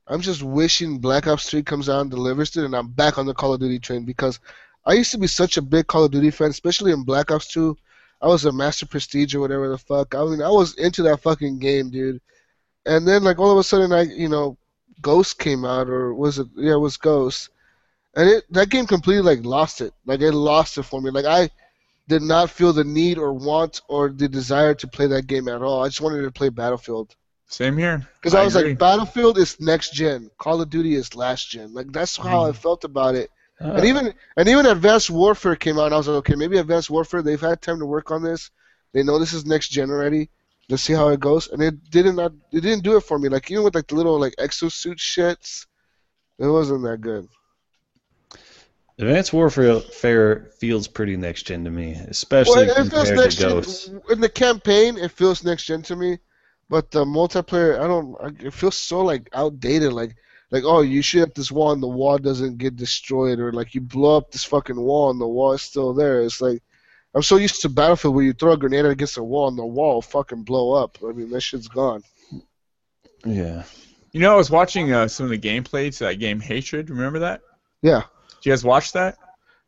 I'm 0.07 0.21
just 0.21 0.41
wishing 0.41 0.99
Black 0.99 1.27
Ops 1.27 1.49
3 1.49 1.63
comes 1.63 1.89
out 1.89 2.01
and 2.01 2.09
delivers 2.09 2.55
it, 2.57 2.65
and 2.65 2.75
I'm 2.75 2.89
back 2.89 3.17
on 3.17 3.25
the 3.25 3.33
Call 3.33 3.53
of 3.53 3.59
Duty 3.59 3.79
train 3.79 4.03
because 4.05 4.39
I 4.85 4.93
used 4.93 5.11
to 5.11 5.17
be 5.17 5.27
such 5.27 5.57
a 5.57 5.61
big 5.61 5.87
Call 5.87 6.05
of 6.05 6.11
Duty 6.11 6.31
fan, 6.31 6.49
especially 6.49 6.91
in 6.91 7.03
Black 7.03 7.29
Ops 7.29 7.47
2. 7.47 7.77
I 8.21 8.27
was 8.27 8.45
a 8.45 8.51
Master 8.51 8.85
Prestige 8.85 9.35
or 9.35 9.39
whatever 9.39 9.69
the 9.69 9.77
fuck. 9.77 10.15
I 10.15 10.23
mean, 10.25 10.41
I 10.41 10.49
was 10.49 10.73
into 10.75 11.03
that 11.03 11.21
fucking 11.21 11.59
game, 11.59 11.89
dude. 11.89 12.21
And 12.85 13.07
then 13.07 13.23
like 13.23 13.39
all 13.39 13.51
of 13.51 13.57
a 13.57 13.63
sudden, 13.63 13.91
I 13.91 14.03
you 14.03 14.29
know, 14.29 14.57
Ghost 15.01 15.37
came 15.37 15.65
out, 15.65 15.89
or 15.89 16.13
was 16.13 16.39
it? 16.39 16.47
Yeah, 16.55 16.73
it 16.73 16.79
was 16.79 16.97
Ghost. 16.97 17.49
And 18.15 18.29
it 18.29 18.43
that 18.51 18.69
game 18.69 18.87
completely 18.87 19.23
like 19.23 19.45
lost 19.45 19.81
it. 19.81 19.93
Like 20.05 20.21
it 20.21 20.31
lost 20.31 20.77
it 20.77 20.83
for 20.83 21.01
me. 21.01 21.11
Like 21.11 21.25
I 21.25 21.49
did 22.07 22.21
not 22.21 22.49
feel 22.49 22.73
the 22.73 22.83
need 22.83 23.17
or 23.17 23.33
want 23.33 23.81
or 23.87 24.09
the 24.09 24.27
desire 24.27 24.73
to 24.75 24.87
play 24.87 25.07
that 25.07 25.27
game 25.27 25.47
at 25.47 25.61
all. 25.61 25.83
I 25.83 25.87
just 25.87 26.01
wanted 26.01 26.21
to 26.21 26.31
play 26.31 26.49
Battlefield. 26.49 27.15
Same 27.49 27.77
here. 27.77 28.07
Because 28.15 28.33
I, 28.33 28.43
was 28.43 28.55
agree. 28.55 28.71
like, 28.71 28.79
Battlefield 28.79 29.37
is 29.37 29.59
next 29.61 29.93
gen. 29.93 30.29
Call 30.37 30.61
of 30.61 30.69
Duty 30.69 30.95
is 30.95 31.15
last 31.15 31.49
gen. 31.49 31.73
Like 31.73 31.91
that's 31.91 32.17
how 32.17 32.41
mm-hmm. 32.41 32.49
I 32.49 32.53
felt 32.53 32.83
about 32.83 33.15
it. 33.15 33.29
Uh, 33.59 33.73
And 33.75 33.85
even 33.85 34.13
and 34.37 34.47
even 34.47 34.65
Advanced 34.65 35.09
Warfare 35.09 35.55
came 35.55 35.77
out. 35.79 35.85
and 35.85 35.93
I 35.93 35.97
was 35.97 36.07
like, 36.07 36.17
okay, 36.17 36.35
maybe 36.35 36.57
Advanced 36.57 36.89
Warfare. 36.89 37.21
They've 37.21 37.39
had 37.39 37.61
time 37.61 37.79
to 37.79 37.85
work 37.85 38.11
on 38.11 38.23
this. 38.23 38.49
They 38.93 39.03
know 39.03 39.19
this 39.19 39.33
is 39.33 39.45
next 39.45 39.69
gen 39.69 39.89
already. 39.89 40.29
Let's 40.69 40.83
see 40.83 40.93
how 40.93 41.09
it 41.09 41.19
goes. 41.19 41.47
And 41.49 41.61
it 41.61 41.89
didn't 41.89 42.15
not. 42.15 42.33
It 42.51 42.61
didn't 42.61 42.83
do 42.83 42.97
it 42.97 43.01
for 43.03 43.17
me. 43.19 43.29
Like 43.29 43.49
even 43.51 43.63
with 43.63 43.75
like 43.75 43.87
the 43.87 43.95
little 43.95 44.19
like 44.19 44.35
exosuit 44.39 44.97
shits, 44.97 45.65
it 46.39 46.47
wasn't 46.47 46.83
that 46.83 47.01
good. 47.01 47.27
Advanced 48.99 49.33
Warfare 49.33 50.45
feels 50.59 50.87
pretty 50.87 51.17
next 51.17 51.43
gen 51.43 51.63
to 51.65 51.71
me, 51.71 51.93
especially 51.93 52.67
Well, 52.67 52.77
it 52.77 52.87
feels 52.89 53.11
compared 53.11 53.15
next 53.15 53.35
to 53.35 53.43
Ghosts. 53.43 53.89
gen. 53.89 54.01
In 54.09 54.21
the 54.21 54.29
campaign, 54.29 54.97
it 54.97 55.11
feels 55.11 55.43
next 55.43 55.65
gen 55.65 55.81
to 55.83 55.95
me, 55.95 56.19
but 56.69 56.91
the 56.91 57.05
multiplayer, 57.05 57.79
I 57.79 57.87
don't. 57.87 58.15
I- 58.21 58.45
It 58.47 58.53
feels 58.53 58.75
so 58.75 59.01
like 59.01 59.29
outdated. 59.33 59.93
Like, 59.93 60.15
like 60.51 60.63
oh, 60.65 60.81
you 60.81 61.01
shoot 61.01 61.23
at 61.23 61.35
this 61.35 61.51
wall 61.51 61.71
and 61.71 61.83
the 61.83 61.87
wall 61.87 62.17
doesn't 62.17 62.57
get 62.57 62.75
destroyed, 62.75 63.39
or 63.39 63.51
like 63.51 63.75
you 63.75 63.81
blow 63.81 64.17
up 64.17 64.31
this 64.31 64.43
fucking 64.45 64.79
wall 64.79 65.09
and 65.11 65.19
the 65.19 65.27
wall 65.27 65.53
is 65.53 65.61
still 65.61 65.93
there. 65.93 66.21
It's 66.21 66.41
like 66.41 66.61
I'm 67.15 67.21
so 67.23 67.37
used 67.37 67.61
to 67.61 67.69
Battlefield 67.69 68.15
where 68.15 68.23
you 68.25 68.33
throw 68.33 68.53
a 68.53 68.57
grenade 68.57 68.85
against 68.85 69.17
a 69.17 69.23
wall 69.23 69.47
and 69.47 69.57
the 69.57 69.65
wall 69.65 69.95
will 69.95 70.01
fucking 70.01 70.43
blow 70.43 70.73
up. 70.73 70.97
I 71.07 71.11
mean, 71.13 71.29
that 71.31 71.41
shit's 71.41 71.67
gone. 71.67 72.03
Yeah. 73.25 73.63
You 74.11 74.21
know, 74.21 74.33
I 74.33 74.35
was 74.37 74.49
watching 74.51 74.93
uh, 74.93 75.07
some 75.07 75.25
of 75.25 75.29
the 75.31 75.39
gameplay 75.39 75.95
to 75.97 76.03
that 76.05 76.15
game 76.15 76.39
Hatred. 76.39 76.89
Remember 76.89 77.19
that? 77.19 77.41
Yeah, 77.81 78.03
Did 78.41 78.45
you 78.45 78.51
guys 78.51 78.63
watch 78.63 78.93
that? 78.93 79.17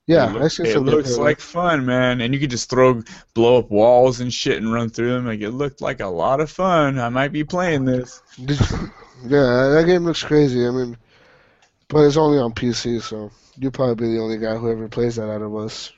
yeah. 0.07 0.29
It, 0.35 0.39
look- 0.39 0.51
seen 0.51 0.65
it 0.67 0.79
looks 0.79 1.11
gameplay. 1.11 1.19
like 1.19 1.39
fun, 1.39 1.85
man. 1.85 2.21
And 2.21 2.33
you 2.33 2.39
could 2.39 2.49
just 2.49 2.69
throw, 2.69 3.01
blow 3.33 3.59
up 3.59 3.69
walls 3.69 4.19
and 4.21 4.33
shit 4.33 4.57
and 4.57 4.71
run 4.73 4.89
through 4.89 5.13
them. 5.13 5.25
Like 5.25 5.41
it 5.41 5.51
looked 5.51 5.81
like 5.81 5.99
a 5.99 6.07
lot 6.07 6.39
of 6.39 6.49
fun. 6.49 6.99
I 6.99 7.09
might 7.09 7.31
be 7.31 7.43
playing 7.43 7.85
this. 7.85 8.21
Did 8.43 8.59
you- 8.59 8.91
yeah, 9.23 9.69
that 9.69 9.83
game 9.85 10.05
looks 10.05 10.23
crazy. 10.23 10.65
I 10.65 10.71
mean, 10.71 10.97
but 11.87 12.05
it's 12.05 12.17
only 12.17 12.37
on 12.37 12.53
PC, 12.53 13.01
so 13.01 13.31
you'll 13.57 13.71
probably 13.71 14.07
be 14.07 14.13
the 14.13 14.21
only 14.21 14.37
guy 14.37 14.55
who 14.55 14.71
ever 14.71 14.87
plays 14.87 15.15
that 15.17 15.29
out 15.29 15.41
of 15.41 15.55
us. 15.55 15.91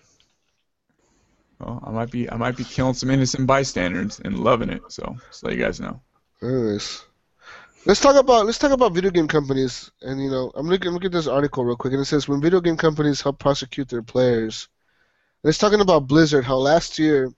Well, 1.60 1.84
I 1.86 1.92
might 1.92 2.10
be, 2.10 2.30
I 2.32 2.38
might 2.38 2.58
be 2.58 2.64
killing 2.64 2.94
some 2.96 3.12
innocent 3.12 3.46
bystanders 3.46 4.20
and 4.20 4.40
loving 4.40 4.70
it. 4.70 4.82
So, 4.90 5.16
just 5.28 5.44
let 5.44 5.54
you 5.54 5.64
guys 5.64 5.80
know. 5.80 6.02
Anyways, 6.42 7.04
let's 7.86 8.00
talk 8.00 8.16
about 8.16 8.46
let's 8.46 8.58
talk 8.58 8.72
about 8.72 8.94
video 8.94 9.12
game 9.12 9.28
companies. 9.28 9.92
And 10.02 10.22
you 10.24 10.32
know, 10.32 10.52
I'm 10.56 10.68
looking 10.68 10.92
look 10.92 11.06
at 11.06 11.12
this 11.12 11.28
article 11.28 11.64
real 11.64 11.76
quick, 11.76 11.94
and 11.94 12.02
it 12.02 12.06
says 12.06 12.28
when 12.28 12.42
video 12.42 12.62
game 12.62 12.78
companies 12.78 13.22
help 13.22 13.38
prosecute 13.38 13.90
their 13.90 14.02
players. 14.02 14.68
And 15.44 15.50
it's 15.50 15.60
talking 15.60 15.82
about 15.82 16.08
Blizzard, 16.08 16.46
how 16.46 16.58
last 16.58 16.98
year 16.98 17.32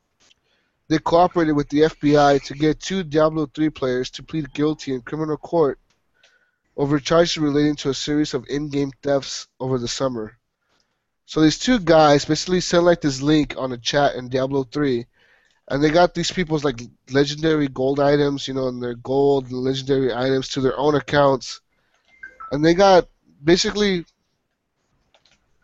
they 0.87 0.99
cooperated 0.99 1.55
with 1.55 1.69
the 1.69 1.81
FBI 1.81 2.43
to 2.43 2.53
get 2.53 2.79
two 2.79 3.03
Diablo 3.03 3.45
3 3.45 3.69
players 3.69 4.09
to 4.11 4.23
plead 4.23 4.53
guilty 4.53 4.93
in 4.93 5.01
criminal 5.01 5.37
court 5.37 5.79
over 6.75 6.99
charges 6.99 7.37
relating 7.37 7.75
to 7.77 7.89
a 7.89 7.93
series 7.93 8.33
of 8.33 8.45
in-game 8.49 8.91
thefts 9.01 9.47
over 9.59 9.77
the 9.77 9.87
summer. 9.87 10.37
So 11.25 11.41
these 11.41 11.59
two 11.59 11.79
guys 11.79 12.25
basically 12.25 12.61
sent 12.61 12.83
like 12.83 13.01
this 13.01 13.21
link 13.21 13.55
on 13.57 13.71
a 13.71 13.77
chat 13.77 14.15
in 14.15 14.29
Diablo 14.29 14.63
3 14.63 15.05
and 15.67 15.83
they 15.83 15.89
got 15.89 16.13
these 16.13 16.31
people's 16.31 16.63
like 16.63 16.81
legendary 17.11 17.67
gold 17.67 17.99
items, 17.99 18.47
you 18.47 18.53
know, 18.53 18.67
and 18.67 18.81
their 18.81 18.95
gold 18.95 19.45
and 19.45 19.53
legendary 19.53 20.13
items 20.13 20.49
to 20.49 20.61
their 20.61 20.77
own 20.77 20.95
accounts, 20.95 21.61
and 22.51 22.63
they 22.63 22.73
got 22.73 23.07
basically 23.43 24.05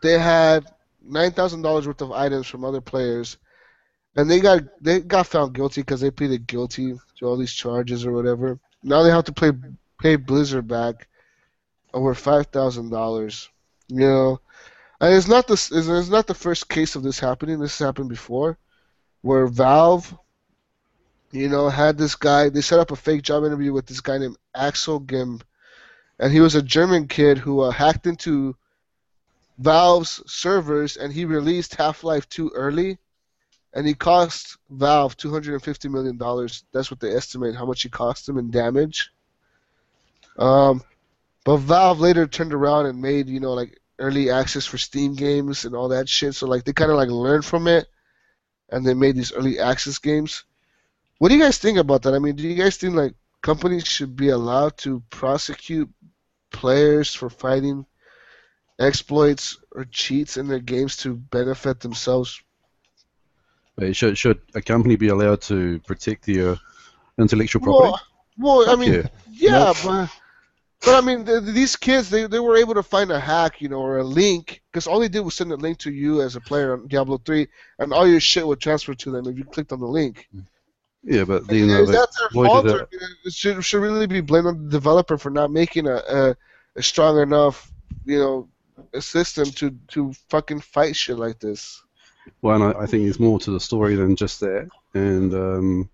they 0.02 0.18
had 0.18 0.66
nine 1.02 1.32
thousand 1.32 1.62
dollars 1.62 1.86
worth 1.86 2.02
of 2.02 2.12
items 2.12 2.48
from 2.48 2.64
other 2.64 2.82
players, 2.82 3.38
and 4.16 4.30
they 4.30 4.40
got 4.40 4.62
they 4.82 5.00
got 5.00 5.28
found 5.28 5.54
guilty 5.54 5.82
because 5.82 6.02
they 6.02 6.12
pleaded 6.12 6.48
guilty 6.48 6.94
to 7.18 7.26
all 7.26 7.38
these 7.38 7.54
charges 7.54 8.06
or 8.06 8.12
whatever. 8.12 8.60
Now 8.84 9.04
they 9.04 9.10
have 9.10 9.26
to 9.26 9.34
pay 9.34 9.52
pay 10.00 10.16
Blizzard 10.16 10.68
back 10.68 11.08
over 11.94 12.14
five 12.14 12.48
thousand 12.48 12.90
dollars. 12.90 13.50
You 13.88 14.00
know, 14.00 14.42
and 15.02 15.14
it's 15.14 15.28
not 15.28 15.48
this 15.48 15.72
it's 15.72 16.10
not 16.10 16.28
the 16.28 16.34
first 16.34 16.70
case 16.70 16.96
of 16.96 17.04
this 17.04 17.20
happening. 17.20 17.60
This 17.60 17.78
has 17.78 17.86
happened 17.86 18.10
before 18.10 18.58
where 19.22 19.48
Valve, 19.48 20.18
you 21.32 21.50
know, 21.50 21.70
had 21.70 21.98
this 21.98 22.16
guy. 22.16 22.50
They 22.50 22.62
set 22.62 22.80
up 22.80 22.92
a 22.92 22.96
fake 22.96 23.22
job 23.22 23.44
interview 23.44 23.74
with 23.74 23.86
this 23.86 24.02
guy 24.02 24.18
named 24.18 24.38
Axel 24.56 25.02
Gembe, 25.02 25.42
and 26.20 26.32
he 26.32 26.40
was 26.40 26.56
a 26.56 26.62
German 26.62 27.08
kid 27.08 27.38
who 27.38 27.62
uh, 27.62 27.72
hacked 27.72 28.08
into 28.08 28.56
Valve's 29.58 30.22
servers 30.26 30.96
and 30.96 31.12
he 31.12 31.26
released 31.26 31.76
Half-Life 31.76 32.30
2 32.30 32.52
early, 32.56 32.98
and 33.74 33.86
he 33.86 33.94
cost 33.94 34.58
Valve 34.70 35.16
250 35.18 35.90
million 35.90 36.18
dollars. 36.18 36.64
That's 36.72 36.90
what 36.90 37.00
they 37.00 37.16
estimate 37.16 37.56
how 37.56 37.66
much 37.66 37.84
he 37.84 37.90
cost 37.90 38.26
them 38.26 38.38
in 38.38 38.52
damage. 38.52 39.12
Um, 40.38 40.84
but 41.44 41.58
Valve 41.58 42.00
later 42.00 42.28
turned 42.28 42.54
around 42.54 42.88
and 42.88 43.02
made 43.02 43.28
you 43.28 43.40
know 43.40 43.54
like 43.54 43.80
early 44.00 44.30
access 44.32 44.66
for 44.66 44.78
Steam 44.78 45.14
games 45.16 45.66
and 45.66 45.76
all 45.76 45.90
that 45.90 46.10
shit. 46.10 46.36
So 46.36 46.48
like 46.48 46.64
they 46.64 46.74
kind 46.74 46.92
of 46.92 46.98
like 46.98 47.10
learned 47.10 47.46
from 47.46 47.68
it 47.68 47.88
and 48.70 48.86
they 48.86 48.94
made 48.94 49.16
these 49.16 49.34
early 49.34 49.60
access 49.60 49.98
games. 49.98 50.44
What 51.18 51.30
do 51.30 51.36
you 51.36 51.42
guys 51.42 51.58
think 51.58 51.78
about 51.78 52.04
that? 52.04 52.14
I 52.14 52.20
mean, 52.20 52.36
do 52.36 52.48
you 52.48 52.56
guys 52.56 52.78
think 52.78 52.96
like 52.96 53.14
companies 53.42 53.86
should 53.86 54.16
be 54.16 54.30
allowed 54.30 54.78
to 54.78 55.04
prosecute 55.10 55.90
players 56.52 57.14
for 57.14 57.30
fighting 57.30 57.86
exploits 58.80 59.58
or 59.72 59.86
cheats 59.86 60.38
in 60.38 60.48
their 60.48 60.60
games 60.60 60.98
to 60.98 61.16
benefit 61.16 61.82
themselves? 61.82 62.42
Should 63.92 64.18
should 64.18 64.42
a 64.56 64.62
company 64.62 64.96
be 64.96 65.10
allowed 65.10 65.42
to 65.44 65.80
protect 65.80 66.26
their 66.26 66.58
intellectual 67.18 67.62
property? 67.62 68.04
Well, 68.38 68.60
well 68.66 68.70
I 68.70 68.76
mean, 68.76 68.94
yeah. 68.94 69.08
yeah, 69.30 69.74
but 69.84 70.10
but 70.82 70.96
I 70.96 71.02
mean, 71.02 71.26
th 71.26 71.44
these 71.44 71.76
kids 71.76 72.10
they, 72.10 72.28
they 72.28 72.40
were 72.40 72.58
able 72.58 72.74
to 72.76 72.84
find 72.84 73.12
a 73.12 73.20
hack, 73.20 73.62
you 73.62 73.70
know, 73.70 73.82
or 73.82 74.00
a 74.00 74.04
link 74.04 74.62
because 74.72 74.88
all 74.88 75.00
they 75.00 75.10
did 75.10 75.22
was 75.22 75.36
send 75.36 75.52
a 75.52 75.56
link 75.56 75.78
to 75.80 75.92
you 75.92 76.22
as 76.22 76.36
a 76.36 76.42
player 76.42 76.74
on 76.74 76.88
Diablo 76.88 77.18
3, 77.18 77.48
and 77.80 77.94
all 77.94 78.08
your 78.08 78.20
shit 78.20 78.48
would 78.48 78.62
transfer 78.62 78.94
to 78.94 79.12
them 79.12 79.28
if 79.28 79.38
you 79.38 79.44
clicked 79.44 79.72
on 79.72 79.80
the 79.80 79.88
link. 79.88 80.28
Yeah, 81.04 81.24
but 81.24 81.48
then 81.48 81.70
uh, 81.70 81.82
Is 81.82 81.88
they 81.88 81.96
that 81.96 82.10
their 82.20 82.30
fault, 82.30 82.66
or 82.68 82.82
it. 82.82 82.90
it 83.26 83.34
should 83.34 83.64
should 83.64 83.82
really 83.82 84.08
be 84.08 84.22
blamed 84.22 84.48
on 84.48 84.64
the 84.64 84.70
developer 84.70 85.18
for 85.18 85.30
not 85.30 85.52
making 85.52 85.88
a, 85.88 85.96
a, 85.96 86.36
a 86.76 86.82
strong 86.82 87.20
enough, 87.20 87.72
you 88.06 88.20
know, 88.20 88.50
a 88.94 89.02
system 89.02 89.46
to 89.52 89.72
to 89.90 90.14
fucking 90.30 90.62
fight 90.62 90.96
shit 90.96 91.18
like 91.18 91.40
this? 91.40 91.84
Well, 92.42 92.56
and 92.62 92.76
I, 92.76 92.82
I 92.82 92.86
think 92.86 93.04
there's 93.04 93.20
more 93.20 93.40
to 93.40 93.52
the 93.52 93.60
story 93.60 93.96
than 93.96 94.16
just 94.16 94.40
that. 94.40 94.70
And 94.94 95.34
um, 95.34 95.90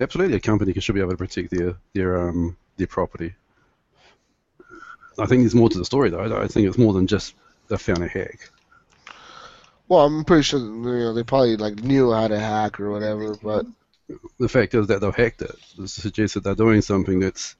absolutely, 0.00 0.36
a 0.36 0.40
company 0.40 0.72
should 0.80 0.94
be 0.94 1.00
able 1.00 1.10
to 1.10 1.16
protect 1.16 1.50
their 1.50 1.76
their 1.94 2.28
um, 2.28 2.56
their 2.76 2.86
property. 2.86 3.34
I 5.18 5.26
think 5.26 5.42
there's 5.42 5.54
more 5.54 5.68
to 5.68 5.78
the 5.78 5.84
story, 5.84 6.10
though. 6.10 6.42
I 6.42 6.46
think 6.46 6.66
it's 6.66 6.78
more 6.78 6.92
than 6.92 7.06
just 7.06 7.34
they 7.68 7.76
found 7.76 8.02
a 8.02 8.08
hack. 8.08 8.50
Well, 9.88 10.06
I'm 10.06 10.24
pretty 10.24 10.44
sure 10.44 10.60
you 10.60 10.66
know 10.66 11.14
they 11.14 11.24
probably 11.24 11.56
like 11.56 11.82
knew 11.82 12.12
how 12.12 12.28
to 12.28 12.38
hack 12.38 12.80
or 12.80 12.90
whatever, 12.90 13.34
but 13.42 13.66
The 14.38 14.48
fact 14.48 14.74
is 14.74 14.86
that 14.86 15.00
they've 15.00 15.14
hacked 15.14 15.42
it. 15.42 15.54
This 15.78 15.92
suggests 15.92 16.34
that 16.34 16.44
they're 16.44 16.54
doing 16.54 16.82
something 16.82 17.20
that's 17.20 17.56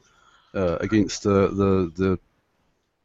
uh, 0.55 0.77
against 0.81 1.23
the, 1.23 1.48
the 1.48 1.93
the 1.97 2.19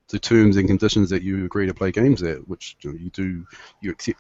the 0.09 0.19
terms 0.19 0.57
and 0.57 0.67
conditions 0.67 1.09
that 1.09 1.23
you 1.23 1.45
agree 1.45 1.65
to 1.65 1.73
play 1.73 1.91
games 1.91 2.21
at, 2.23 2.47
which 2.47 2.77
you, 2.81 2.91
know, 2.91 2.97
you 2.97 3.09
do 3.09 3.45
you 3.81 3.91
accept 3.91 4.19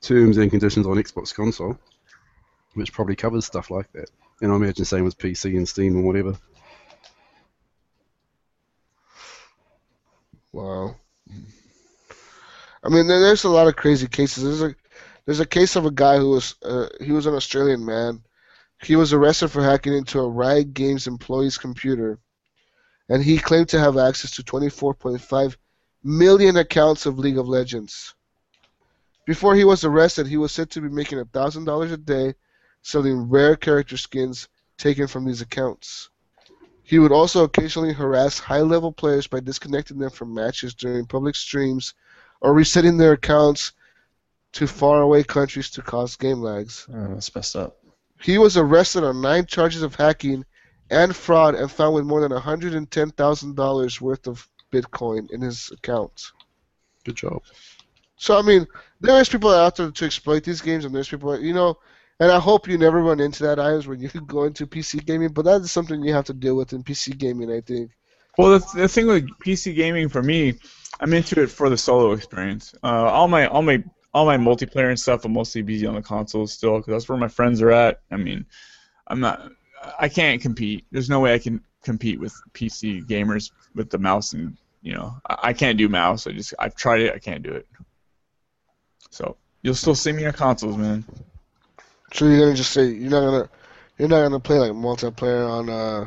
terms 0.00 0.36
and 0.38 0.50
conditions 0.50 0.86
on 0.86 0.96
Xbox 0.96 1.34
console, 1.34 1.78
which 2.74 2.92
probably 2.92 3.16
covers 3.16 3.46
stuff 3.46 3.70
like 3.70 3.90
that. 3.92 4.10
And 4.40 4.52
I 4.52 4.56
imagine 4.56 4.84
same 4.84 5.04
with 5.04 5.18
PC 5.18 5.56
and 5.56 5.68
Steam 5.68 5.96
and 5.96 6.04
whatever. 6.04 6.36
Wow. 10.52 10.96
I 12.82 12.88
mean, 12.88 13.06
there's 13.06 13.44
a 13.44 13.48
lot 13.48 13.68
of 13.68 13.76
crazy 13.76 14.06
cases. 14.06 14.44
There's 14.44 14.62
a 14.62 14.74
there's 15.26 15.40
a 15.40 15.46
case 15.46 15.76
of 15.76 15.84
a 15.84 15.90
guy 15.90 16.16
who 16.16 16.30
was 16.30 16.54
uh, 16.62 16.88
he 17.00 17.12
was 17.12 17.26
an 17.26 17.34
Australian 17.34 17.84
man. 17.84 18.22
He 18.82 18.96
was 18.96 19.12
arrested 19.12 19.48
for 19.48 19.62
hacking 19.62 19.92
into 19.92 20.20
a 20.20 20.28
Riot 20.28 20.72
Games 20.72 21.06
employee's 21.06 21.58
computer, 21.58 22.18
and 23.08 23.22
he 23.22 23.38
claimed 23.38 23.68
to 23.70 23.78
have 23.78 23.98
access 23.98 24.30
to 24.36 24.42
24.5 24.42 25.56
million 26.04 26.56
accounts 26.56 27.04
of 27.04 27.18
League 27.18 27.38
of 27.38 27.48
Legends. 27.48 28.14
Before 29.28 29.54
he 29.54 29.64
was 29.64 29.84
arrested, 29.84 30.26
he 30.26 30.38
was 30.38 30.52
said 30.52 30.70
to 30.70 30.80
be 30.80 30.88
making 30.88 31.22
thousand 31.26 31.66
dollars 31.66 31.92
a 31.92 31.98
day 31.98 32.34
selling 32.80 33.28
rare 33.28 33.56
character 33.56 33.98
skins 33.98 34.48
taken 34.78 35.06
from 35.06 35.26
these 35.26 35.42
accounts. 35.42 36.08
He 36.82 36.98
would 36.98 37.12
also 37.12 37.44
occasionally 37.44 37.92
harass 37.92 38.38
high 38.38 38.62
level 38.62 38.90
players 38.90 39.26
by 39.26 39.40
disconnecting 39.40 39.98
them 39.98 40.08
from 40.08 40.32
matches 40.32 40.74
during 40.74 41.04
public 41.04 41.36
streams 41.36 41.92
or 42.40 42.54
resetting 42.54 42.96
their 42.96 43.12
accounts 43.12 43.72
to 44.52 44.66
faraway 44.66 45.24
countries 45.24 45.68
to 45.72 45.82
cause 45.82 46.16
game 46.16 46.40
lags. 46.40 46.86
Oh, 46.90 47.08
that's 47.08 47.34
messed 47.34 47.54
up. 47.54 47.76
He 48.22 48.38
was 48.38 48.56
arrested 48.56 49.04
on 49.04 49.20
nine 49.20 49.44
charges 49.44 49.82
of 49.82 49.94
hacking 49.94 50.46
and 50.88 51.14
fraud 51.14 51.54
and 51.54 51.70
found 51.70 51.94
with 51.94 52.06
more 52.06 52.26
than 52.26 52.32
$110,000 52.32 54.00
worth 54.00 54.26
of 54.26 54.48
Bitcoin 54.72 55.30
in 55.30 55.42
his 55.42 55.70
accounts. 55.70 56.32
Good 57.04 57.16
job. 57.16 57.42
So, 58.18 58.36
I 58.36 58.42
mean, 58.42 58.66
there's 59.00 59.28
people 59.28 59.50
out 59.50 59.76
there 59.76 59.90
to 59.90 60.04
exploit 60.04 60.44
these 60.44 60.60
games, 60.60 60.84
and 60.84 60.94
there's 60.94 61.08
people, 61.08 61.40
you 61.40 61.54
know, 61.54 61.78
and 62.20 62.32
I 62.32 62.40
hope 62.40 62.66
you 62.66 62.76
never 62.76 63.00
run 63.00 63.20
into 63.20 63.44
that, 63.44 63.60
Ives, 63.60 63.86
when 63.86 64.00
you 64.00 64.08
go 64.26 64.44
into 64.44 64.66
PC 64.66 65.04
gaming, 65.06 65.30
but 65.30 65.44
that 65.44 65.62
is 65.62 65.70
something 65.70 66.02
you 66.02 66.12
have 66.12 66.26
to 66.26 66.34
deal 66.34 66.56
with 66.56 66.72
in 66.72 66.82
PC 66.82 67.16
gaming, 67.16 67.50
I 67.50 67.60
think. 67.60 67.92
Well, 68.36 68.58
the, 68.58 68.66
the 68.74 68.88
thing 68.88 69.06
with 69.06 69.28
PC 69.44 69.74
gaming 69.74 70.08
for 70.08 70.22
me, 70.22 70.54
I'm 71.00 71.12
into 71.12 71.40
it 71.42 71.50
for 71.50 71.70
the 71.70 71.78
solo 71.78 72.12
experience. 72.12 72.74
Uh, 72.82 72.86
all 72.86 73.28
my 73.28 73.46
all 73.46 73.62
my 73.62 73.82
all 74.14 74.26
my 74.26 74.36
multiplayer 74.36 74.88
and 74.88 74.98
stuff 74.98 75.22
will 75.24 75.30
mostly 75.30 75.62
be 75.62 75.84
on 75.86 75.94
the 75.94 76.02
consoles 76.02 76.52
still, 76.52 76.78
because 76.78 76.92
that's 76.92 77.08
where 77.08 77.18
my 77.18 77.28
friends 77.28 77.60
are 77.62 77.72
at. 77.72 78.00
I 78.10 78.16
mean, 78.16 78.46
I'm 79.08 79.20
not, 79.20 79.50
I 79.98 80.08
can't 80.08 80.40
compete. 80.40 80.86
There's 80.90 81.10
no 81.10 81.20
way 81.20 81.34
I 81.34 81.38
can 81.38 81.60
compete 81.82 82.20
with 82.20 82.34
PC 82.52 83.04
gamers 83.06 83.50
with 83.74 83.90
the 83.90 83.98
mouse 83.98 84.32
and 84.32 84.56
you 84.82 84.94
know, 84.94 85.16
I, 85.28 85.38
I 85.42 85.52
can't 85.52 85.78
do 85.78 85.88
mouse. 85.88 86.26
I 86.26 86.32
just 86.32 86.54
I've 86.58 86.74
tried 86.74 87.00
it, 87.00 87.14
I 87.14 87.18
can't 87.18 87.42
do 87.42 87.52
it. 87.52 87.66
So 89.10 89.36
you'll 89.62 89.74
still 89.74 89.94
see 89.94 90.12
me 90.12 90.26
on 90.26 90.32
consoles, 90.32 90.76
man. 90.76 91.04
So 92.12 92.26
you're 92.26 92.40
gonna 92.40 92.54
just 92.54 92.72
say 92.72 92.86
you're 92.86 93.10
not 93.10 93.20
gonna 93.20 93.48
you're 93.98 94.08
not 94.08 94.22
gonna 94.22 94.40
play 94.40 94.58
like 94.58 94.72
multiplayer 94.72 95.48
on 95.48 95.68
uh 95.68 96.06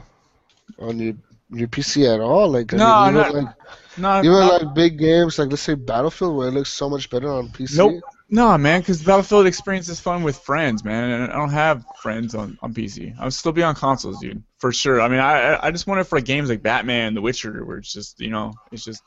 on 0.79 0.99
your 0.99 1.13
your 1.51 1.67
PC 1.67 2.13
at 2.13 2.19
all? 2.21 2.49
Like 2.49 2.71
No, 2.73 2.85
I 2.85 3.11
mean, 3.11 3.19
even 3.21 3.33
not- 3.33 3.45
like 3.45 3.55
Not, 3.97 4.25
even 4.25 4.39
not- 4.39 4.61
like 4.63 4.73
big 4.73 4.97
games 4.97 5.37
like 5.37 5.49
let's 5.49 5.61
say 5.61 5.73
Battlefield 5.75 6.35
where 6.37 6.47
it 6.47 6.51
looks 6.51 6.71
so 6.73 6.89
much 6.89 7.09
better 7.09 7.29
on 7.31 7.49
PC. 7.49 7.77
Nope. 7.77 8.03
No, 8.33 8.57
man, 8.57 8.79
because 8.79 9.03
Battlefield 9.03 9.45
experience 9.45 9.89
is 9.89 9.99
fun 9.99 10.23
with 10.23 10.37
friends, 10.37 10.85
man, 10.85 11.09
and 11.09 11.31
I 11.33 11.35
don't 11.35 11.49
have 11.49 11.83
friends 12.01 12.33
on, 12.33 12.57
on 12.61 12.73
PC. 12.73 13.13
I'll 13.19 13.29
still 13.29 13.51
be 13.51 13.61
on 13.61 13.75
consoles, 13.75 14.21
dude, 14.21 14.41
for 14.57 14.71
sure. 14.71 15.01
I 15.01 15.09
mean, 15.09 15.19
I 15.19 15.55
I- 15.55 15.67
I 15.67 15.71
just 15.71 15.85
want 15.85 15.99
it 15.99 16.05
for 16.05 16.21
games 16.21 16.47
like 16.49 16.63
Batman, 16.63 17.13
The 17.13 17.21
Witcher, 17.21 17.65
where 17.65 17.77
it's 17.79 17.91
just 17.91 18.21
you 18.21 18.29
know, 18.29 18.53
it's 18.71 18.85
just 18.85 19.03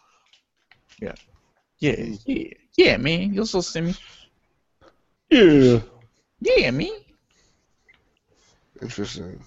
yeah, 1.00 1.14
yeah, 1.78 2.04
yeah, 2.26 2.48
yeah, 2.76 2.96
man. 2.96 3.32
You'll 3.34 3.46
still 3.46 3.62
see 3.62 3.80
me. 3.80 3.94
Yeah. 5.30 5.80
Yeah, 6.40 6.70
me. 6.70 6.92
Interesting. 8.82 9.40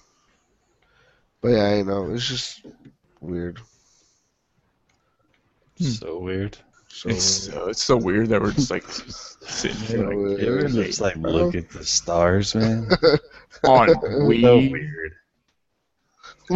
But 1.42 1.50
yeah, 1.50 1.66
I 1.66 1.82
know 1.84 2.12
it's 2.12 2.28
just 2.28 2.66
weird. 3.22 3.60
So 5.80 6.20
weird. 6.20 6.58
So 6.88 7.10
It's 7.10 7.50
uh, 7.50 7.66
it's 7.68 7.84
so 7.84 7.98
weird 7.98 8.30
that 8.30 8.42
we're 8.42 8.52
just 8.54 8.72
like 8.72 8.84
sitting 8.90 9.78
here 9.82 10.08
like 10.08 10.16
weird. 10.18 10.42
You 10.42 10.58
ever 10.58 10.68
just 10.70 11.02
like 11.02 11.16
look 11.18 11.54
at 11.54 11.70
the 11.70 11.86
stars, 11.86 12.56
man? 12.56 12.90
on 13.64 13.90
so 14.02 14.26
weird. 14.26 15.14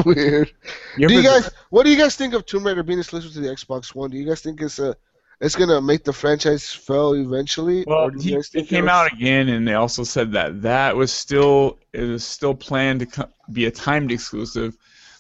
weird. 0.06 0.52
You 0.98 1.08
Do 1.08 1.14
you 1.14 1.20
ever- 1.20 1.42
guys? 1.42 1.52
What 1.70 1.84
do 1.84 1.92
you 1.92 1.98
guys 1.98 2.16
think 2.16 2.34
of 2.34 2.46
Tomb 2.48 2.66
Raider 2.66 2.82
being 2.82 2.98
exclusive 3.00 3.34
to 3.34 3.40
the 3.42 3.50
Xbox 3.50 3.94
One? 3.94 4.10
Do 4.10 4.18
you 4.18 4.26
guys 4.26 4.42
think 4.42 4.60
it's 4.62 4.80
a 4.80 4.96
it's 5.42 5.56
gonna 5.56 5.82
make 5.82 6.04
the 6.04 6.14
franchise 6.14 6.70
fail 6.72 7.14
eventually? 7.14 7.84
Well, 7.88 8.06
or 8.06 8.12
do 8.12 8.18
you 8.18 8.24
he, 8.24 8.36
guys 8.36 8.50
it 8.54 8.68
came 8.68 8.86
it'll- 8.86 8.90
out 8.92 9.12
again, 9.12 9.50
and 9.50 9.68
they 9.68 9.74
also 9.74 10.04
said 10.04 10.32
that 10.34 10.62
that 10.62 10.96
was 10.96 11.12
still 11.12 11.80
it 11.94 12.04
was 12.04 12.24
still 12.24 12.54
planned 12.56 13.02
to 13.02 13.06
co- 13.08 13.30
be 13.52 13.66
a 13.66 13.72
timed 13.72 14.12
exclusive. 14.12 14.78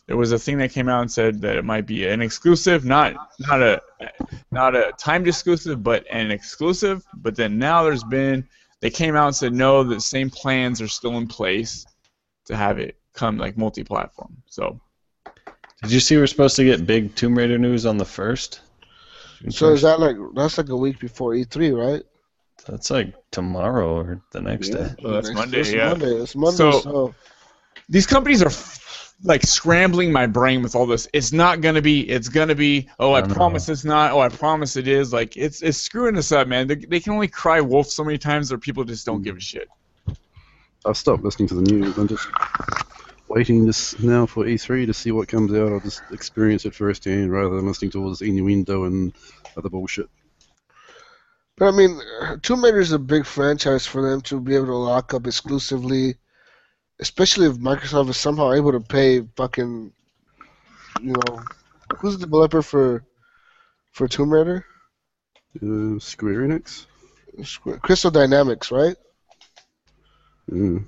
There 0.07 0.17
was 0.17 0.31
a 0.31 0.39
thing 0.39 0.57
that 0.57 0.71
came 0.71 0.89
out 0.89 1.01
and 1.01 1.11
said 1.11 1.41
that 1.41 1.55
it 1.57 1.63
might 1.63 1.85
be 1.85 2.05
an 2.07 2.21
exclusive, 2.21 2.85
not 2.85 3.15
not 3.39 3.61
a 3.61 3.81
not 4.51 4.75
a 4.75 4.91
timed 4.97 5.27
exclusive, 5.27 5.83
but 5.83 6.05
an 6.09 6.31
exclusive. 6.31 7.03
But 7.15 7.35
then 7.35 7.57
now 7.57 7.83
there's 7.83 8.03
been 8.03 8.47
they 8.81 8.89
came 8.89 9.15
out 9.15 9.27
and 9.27 9.35
said 9.35 9.53
no, 9.53 9.83
the 9.83 9.99
same 10.01 10.29
plans 10.29 10.81
are 10.81 10.87
still 10.87 11.17
in 11.17 11.27
place 11.27 11.85
to 12.45 12.55
have 12.55 12.79
it 12.79 12.97
come 13.13 13.37
like 13.37 13.57
multi-platform. 13.57 14.35
So 14.47 14.81
Did 15.83 15.91
you 15.91 15.99
see 15.99 16.17
we're 16.17 16.27
supposed 16.27 16.55
to 16.57 16.63
get 16.63 16.85
big 16.85 17.15
Tomb 17.15 17.37
Raider 17.37 17.57
news 17.57 17.85
on 17.85 17.97
the 17.97 18.05
first? 18.05 18.61
So 19.49 19.71
is 19.73 19.81
that 19.81 19.99
like 19.99 20.15
that's 20.35 20.57
like 20.57 20.69
a 20.69 20.77
week 20.77 20.99
before 20.99 21.33
E3, 21.33 21.75
right? 21.77 22.03
That's 22.67 22.91
like 22.91 23.13
tomorrow 23.31 23.95
or 23.97 24.21
the 24.31 24.41
next 24.41 24.69
Yeah. 24.69 24.75
day. 24.75 24.95
Well, 25.03 25.13
that's 25.13 25.29
Next- 25.29 25.39
Monday, 25.39 25.59
It's 25.61 25.73
yeah. 25.73 25.89
Monday. 25.89 26.15
It's 26.15 26.35
Monday. 26.35 26.57
So- 26.57 26.81
So, 26.81 27.15
these 27.89 28.05
companies 28.05 28.43
are 28.43 28.47
f- 28.47 29.15
like 29.23 29.43
scrambling 29.43 30.11
my 30.11 30.27
brain 30.27 30.61
with 30.61 30.75
all 30.75 30.85
this. 30.85 31.07
It's 31.13 31.31
not 31.31 31.61
gonna 31.61 31.81
be. 31.81 32.01
It's 32.09 32.29
gonna 32.29 32.55
be. 32.55 32.87
Oh, 32.99 33.13
I, 33.13 33.19
I 33.19 33.21
know. 33.21 33.33
promise 33.33 33.69
it's 33.69 33.83
not. 33.83 34.11
Oh, 34.11 34.19
I 34.19 34.29
promise 34.29 34.75
it 34.75 34.87
is. 34.87 35.11
Like 35.11 35.37
it's 35.37 35.61
it's 35.61 35.77
screwing 35.77 36.17
us 36.17 36.31
up, 36.31 36.47
man. 36.47 36.67
They, 36.67 36.75
they 36.75 36.99
can 36.99 37.13
only 37.13 37.27
cry 37.27 37.61
wolf 37.61 37.87
so 37.87 38.03
many 38.03 38.17
times 38.17 38.51
or 38.51 38.57
people 38.57 38.83
just 38.83 39.05
don't 39.05 39.21
give 39.21 39.35
a 39.35 39.39
hmm. 39.39 39.41
shit. 39.41 39.69
I've 40.85 40.97
stopped 40.97 41.23
listening 41.23 41.47
to 41.49 41.55
the 41.55 41.61
news. 41.61 41.97
I'm 41.97 42.07
just 42.07 42.27
waiting 43.31 43.65
this 43.65 43.97
now 43.99 44.25
for 44.25 44.43
E3 44.45 44.85
to 44.85 44.93
see 44.93 45.11
what 45.11 45.27
comes 45.27 45.53
out. 45.53 45.71
I'll 45.71 45.79
just 45.79 46.03
experience 46.11 46.65
it 46.65 46.75
firsthand 46.75 47.31
rather 47.31 47.55
than 47.55 47.65
listening 47.65 47.91
to 47.91 48.03
all 48.03 48.09
this 48.09 48.21
innuendo 48.21 48.83
and 48.83 49.13
other 49.57 49.69
bullshit. 49.69 50.09
but 51.57 51.69
I 51.69 51.71
mean, 51.71 51.99
Tomb 52.41 52.63
Raider 52.63 52.79
is 52.79 52.91
a 52.91 52.99
big 52.99 53.25
franchise 53.25 53.85
for 53.85 54.01
them 54.01 54.21
to 54.21 54.39
be 54.39 54.55
able 54.55 54.67
to 54.67 54.75
lock 54.75 55.13
up 55.13 55.27
exclusively, 55.27 56.15
especially 56.99 57.47
if 57.47 57.55
Microsoft 57.57 58.09
is 58.09 58.17
somehow 58.17 58.51
able 58.51 58.73
to 58.73 58.81
pay 58.81 59.21
fucking, 59.37 59.93
you 61.01 61.13
know, 61.13 61.41
who's 61.97 62.17
the 62.17 62.25
developer 62.25 62.61
for 62.61 63.05
for 63.91 64.07
Tomb 64.07 64.33
Raider? 64.33 64.65
Uh, 65.55 65.99
Square 65.99 66.47
Enix? 66.47 66.85
Crystal 67.81 68.11
Dynamics, 68.11 68.71
right? 68.71 68.95
Mm. 70.49 70.85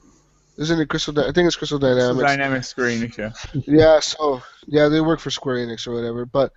Isn't 0.57 0.79
it 0.79 0.87
Crystal? 0.89 1.13
Dy- 1.13 1.27
I 1.27 1.31
think 1.31 1.47
it's 1.47 1.55
Crystal 1.55 1.79
Dynamics. 1.79 2.21
Dynamic 2.23 2.63
Square 2.63 2.87
Enix, 2.89 3.17
yeah. 3.17 3.31
Yeah, 3.67 3.99
so 3.99 4.41
yeah, 4.67 4.87
they 4.87 5.01
work 5.01 5.19
for 5.19 5.31
Square 5.31 5.57
Enix 5.57 5.87
or 5.87 5.93
whatever. 5.93 6.25
But 6.25 6.51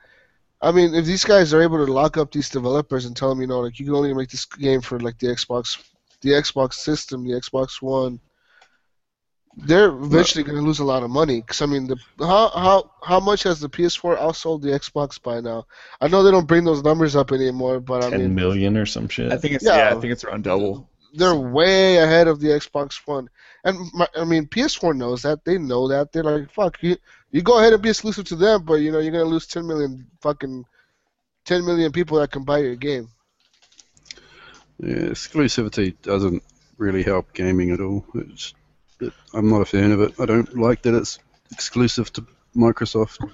I 0.60 0.70
mean, 0.72 0.94
if 0.94 1.04
these 1.06 1.24
guys 1.24 1.54
are 1.54 1.62
able 1.62 1.84
to 1.84 1.90
lock 1.92 2.16
up 2.16 2.30
these 2.32 2.50
developers 2.50 3.04
and 3.06 3.16
tell 3.16 3.28
them, 3.30 3.40
you 3.40 3.46
know, 3.46 3.60
like 3.60 3.78
you 3.78 3.86
can 3.86 3.94
only 3.94 4.12
make 4.14 4.28
this 4.30 4.44
game 4.44 4.80
for 4.82 4.98
like 5.00 5.18
the 5.18 5.28
Xbox, 5.28 5.82
the 6.20 6.30
Xbox 6.30 6.74
system, 6.74 7.24
the 7.24 7.32
Xbox 7.34 7.80
One, 7.80 8.20
they're 9.58 9.88
eventually 9.88 10.44
going 10.44 10.58
to 10.58 10.62
lose 10.62 10.80
a 10.80 10.84
lot 10.84 11.02
of 11.02 11.08
money. 11.10 11.40
Because 11.40 11.62
I 11.62 11.66
mean, 11.66 11.86
the 11.86 11.96
how 12.18 12.50
how 12.50 12.90
how 13.02 13.20
much 13.20 13.42
has 13.44 13.60
the 13.60 13.68
PS4 13.70 14.18
outsold 14.18 14.60
the 14.60 14.68
Xbox 14.68 15.20
by 15.22 15.40
now? 15.40 15.66
I 16.02 16.08
know 16.08 16.22
they 16.22 16.30
don't 16.30 16.46
bring 16.46 16.64
those 16.64 16.82
numbers 16.82 17.16
up 17.16 17.32
anymore, 17.32 17.80
but 17.80 18.04
I 18.04 18.10
Ten 18.10 18.20
mean, 18.20 18.34
million 18.34 18.76
or 18.76 18.84
some 18.84 19.08
shit. 19.08 19.32
I 19.32 19.38
think 19.38 19.54
it's 19.54 19.64
Yeah. 19.64 19.76
yeah. 19.90 19.96
I 19.96 20.00
think 20.00 20.12
it's 20.12 20.24
around 20.24 20.44
double. 20.44 20.90
they're 21.14 21.34
way 21.34 21.96
ahead 21.96 22.28
of 22.28 22.40
the 22.40 22.48
Xbox 22.48 23.00
One. 23.06 23.30
And 23.66 23.92
my, 23.92 24.06
I 24.16 24.24
mean, 24.24 24.46
PS4 24.46 24.96
knows 24.96 25.22
that. 25.22 25.44
They 25.44 25.58
know 25.58 25.88
that. 25.88 26.12
They're 26.12 26.22
like, 26.22 26.52
fuck 26.52 26.80
you. 26.82 26.96
You 27.32 27.42
go 27.42 27.58
ahead 27.58 27.72
and 27.72 27.82
be 27.82 27.88
exclusive 27.88 28.24
to 28.26 28.36
them, 28.36 28.62
but 28.62 28.74
you 28.74 28.92
know 28.92 29.00
you're 29.00 29.10
gonna 29.10 29.24
lose 29.24 29.48
10 29.48 29.66
million 29.66 30.06
fucking 30.20 30.64
10 31.46 31.66
million 31.66 31.90
people 31.90 32.18
that 32.20 32.30
can 32.30 32.44
buy 32.44 32.58
your 32.58 32.76
game. 32.76 33.08
Yeah, 34.78 35.10
exclusivity 35.10 36.00
doesn't 36.00 36.44
really 36.78 37.02
help 37.02 37.32
gaming 37.32 37.72
at 37.72 37.80
all. 37.80 38.06
It's, 38.14 38.54
it, 39.00 39.12
I'm 39.34 39.48
not 39.50 39.62
a 39.62 39.66
fan 39.66 39.90
of 39.90 40.00
it. 40.00 40.20
I 40.20 40.26
don't 40.26 40.56
like 40.56 40.82
that 40.82 40.94
it's 40.94 41.18
exclusive 41.50 42.12
to 42.12 42.26
Microsoft. 42.54 43.28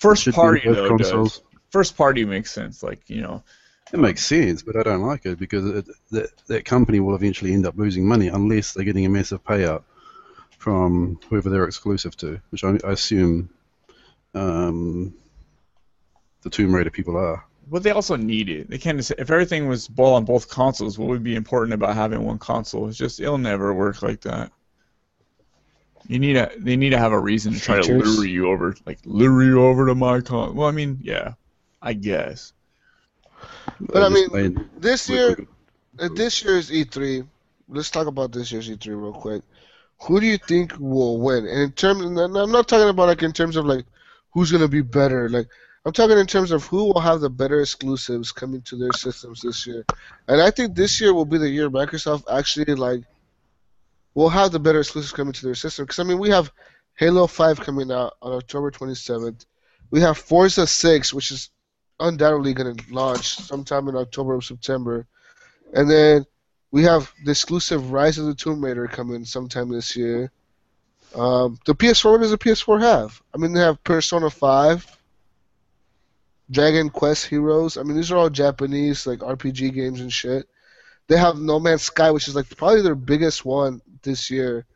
First 0.00 0.28
party 0.32 0.62
though 0.68 0.88
consoles. 0.88 1.38
does. 1.38 1.42
First 1.70 1.96
party 1.96 2.24
makes 2.24 2.50
sense. 2.50 2.82
Like 2.82 3.08
you 3.08 3.22
know, 3.22 3.44
It 3.92 4.00
makes 4.00 4.26
sense, 4.26 4.62
but 4.62 4.76
I 4.76 4.82
don't 4.82 5.02
like 5.02 5.26
it 5.26 5.38
because 5.38 5.64
it, 5.66 5.86
that 6.10 6.46
that 6.48 6.64
company 6.64 6.98
will 6.98 7.14
eventually 7.14 7.52
end 7.52 7.66
up 7.66 7.76
losing 7.76 8.06
money 8.06 8.28
unless 8.28 8.72
they're 8.72 8.84
getting 8.84 9.06
a 9.06 9.08
massive 9.08 9.44
payout 9.44 9.84
from 10.58 11.20
whoever 11.28 11.48
they're 11.48 11.64
exclusive 11.66 12.16
to, 12.16 12.40
which 12.50 12.64
I, 12.64 12.76
I 12.84 12.92
assume 12.92 13.48
um, 14.34 15.14
the 16.42 16.50
Tomb 16.50 16.74
Raider 16.74 16.90
people 16.90 17.16
are. 17.16 17.44
But 17.68 17.82
they 17.82 17.90
also 17.90 18.16
need 18.16 18.48
it. 18.48 18.68
They 18.70 18.78
can't. 18.78 18.98
If 18.98 19.30
everything 19.30 19.68
was 19.68 19.88
ball 19.88 20.14
on 20.14 20.24
both 20.24 20.48
consoles, 20.48 20.98
what 20.98 21.08
would 21.08 21.22
be 21.22 21.34
important 21.34 21.74
about 21.74 21.94
having 21.94 22.24
one 22.24 22.38
console? 22.38 22.88
It's 22.88 22.96
just 22.96 23.20
it'll 23.20 23.38
never 23.38 23.74
work 23.74 24.02
like 24.02 24.20
that. 24.22 24.52
You 26.08 26.20
need 26.20 26.36
a. 26.36 26.50
They 26.58 26.76
need 26.76 26.90
to 26.90 26.98
have 26.98 27.12
a 27.12 27.18
reason 27.18 27.52
to 27.54 27.60
try 27.60 27.80
to 27.80 27.98
lure 27.98 28.24
you 28.24 28.48
over, 28.48 28.76
like 28.86 28.98
lure 29.04 29.42
you 29.42 29.64
over 29.64 29.86
to 29.86 29.94
my 29.94 30.20
con. 30.20 30.54
Well, 30.54 30.68
I 30.68 30.72
mean, 30.72 30.98
yeah, 31.02 31.34
I 31.82 31.92
guess. 31.92 32.52
But 33.80 34.02
I 34.02 34.08
just 34.08 34.32
mean, 34.32 34.70
This 34.78 35.08
year, 35.08 35.36
at 35.98 36.10
uh, 36.10 36.14
this 36.14 36.42
year's 36.42 36.70
E3, 36.70 37.26
let's 37.68 37.90
talk 37.90 38.06
about 38.06 38.32
this 38.32 38.52
year's 38.52 38.68
E3 38.68 38.86
real 38.88 39.12
quick. 39.12 39.42
Who 40.02 40.20
do 40.20 40.26
you 40.26 40.38
think 40.38 40.72
will 40.78 41.18
win? 41.20 41.46
And 41.46 41.62
in 41.62 41.72
terms, 41.72 42.04
and 42.04 42.18
I'm 42.18 42.52
not 42.52 42.68
talking 42.68 42.88
about 42.88 43.08
like 43.08 43.22
in 43.22 43.32
terms 43.32 43.56
of 43.56 43.64
like 43.64 43.86
who's 44.32 44.52
gonna 44.52 44.68
be 44.68 44.82
better. 44.82 45.28
Like 45.28 45.48
I'm 45.84 45.92
talking 45.92 46.18
in 46.18 46.26
terms 46.26 46.50
of 46.50 46.64
who 46.64 46.84
will 46.84 47.00
have 47.00 47.20
the 47.20 47.30
better 47.30 47.60
exclusives 47.60 48.32
coming 48.32 48.60
to 48.62 48.76
their 48.76 48.92
systems 48.92 49.40
this 49.40 49.66
year. 49.66 49.84
And 50.28 50.42
I 50.42 50.50
think 50.50 50.74
this 50.74 51.00
year 51.00 51.14
will 51.14 51.24
be 51.24 51.38
the 51.38 51.48
year 51.48 51.70
Microsoft 51.70 52.24
actually 52.30 52.74
like 52.74 53.02
will 54.14 54.28
have 54.28 54.50
the 54.50 54.58
better 54.58 54.80
exclusives 54.80 55.12
coming 55.12 55.32
to 55.34 55.46
their 55.46 55.54
system. 55.54 55.84
Because 55.84 55.98
I 55.98 56.02
mean, 56.02 56.18
we 56.18 56.30
have 56.30 56.52
Halo 56.94 57.26
5 57.26 57.60
coming 57.60 57.92
out 57.92 58.14
on 58.20 58.32
October 58.32 58.70
27th. 58.70 59.44
We 59.90 60.00
have 60.00 60.18
Forza 60.18 60.66
6, 60.66 61.14
which 61.14 61.30
is 61.30 61.50
undoubtedly 62.00 62.54
going 62.54 62.76
to 62.76 62.94
launch 62.94 63.36
sometime 63.36 63.88
in 63.88 63.96
October 63.96 64.36
or 64.36 64.42
September. 64.42 65.06
And 65.72 65.90
then 65.90 66.24
we 66.70 66.82
have 66.84 67.12
the 67.24 67.30
exclusive 67.30 67.90
Rise 67.90 68.18
of 68.18 68.26
the 68.26 68.34
Tomb 68.34 68.64
Raider 68.64 68.86
coming 68.86 69.24
sometime 69.24 69.68
this 69.68 69.96
year. 69.96 70.30
Um, 71.14 71.58
the 71.64 71.74
PS4, 71.74 72.12
what 72.12 72.20
does 72.20 72.30
the 72.30 72.38
PS4 72.38 72.80
have? 72.80 73.22
I 73.34 73.38
mean, 73.38 73.52
they 73.52 73.60
have 73.60 73.82
Persona 73.84 74.28
5, 74.28 74.98
Dragon 76.50 76.90
Quest 76.90 77.26
Heroes. 77.26 77.76
I 77.76 77.82
mean, 77.82 77.96
these 77.96 78.12
are 78.12 78.16
all 78.16 78.30
Japanese, 78.30 79.06
like, 79.06 79.20
RPG 79.20 79.72
games 79.72 80.00
and 80.00 80.12
shit. 80.12 80.46
They 81.08 81.16
have 81.16 81.38
No 81.38 81.58
Man's 81.58 81.82
Sky, 81.82 82.10
which 82.10 82.28
is, 82.28 82.34
like, 82.34 82.54
probably 82.56 82.82
their 82.82 82.94
biggest 82.94 83.44
one 83.44 83.80
this 84.02 84.30
year. 84.30 84.66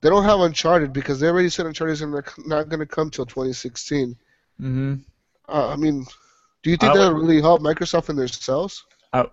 They 0.00 0.08
don't 0.08 0.24
have 0.24 0.40
Uncharted 0.40 0.92
because 0.92 1.18
they 1.18 1.28
already 1.28 1.48
said 1.48 1.66
Uncharted 1.66 1.94
is 1.94 2.24
not 2.46 2.68
going 2.68 2.80
to 2.80 2.86
come 2.86 3.10
till 3.10 3.26
2016. 3.26 4.16
Mm-hmm. 4.60 4.94
Uh, 5.50 5.68
I 5.68 5.76
mean, 5.76 6.04
do 6.62 6.70
you 6.70 6.76
think 6.76 6.92
that'll 6.94 7.14
really 7.18 7.40
help 7.40 7.60
Microsoft 7.62 8.08
in 8.08 8.16
their 8.16 8.28
sales? 8.28 8.84
I, 9.12 9.26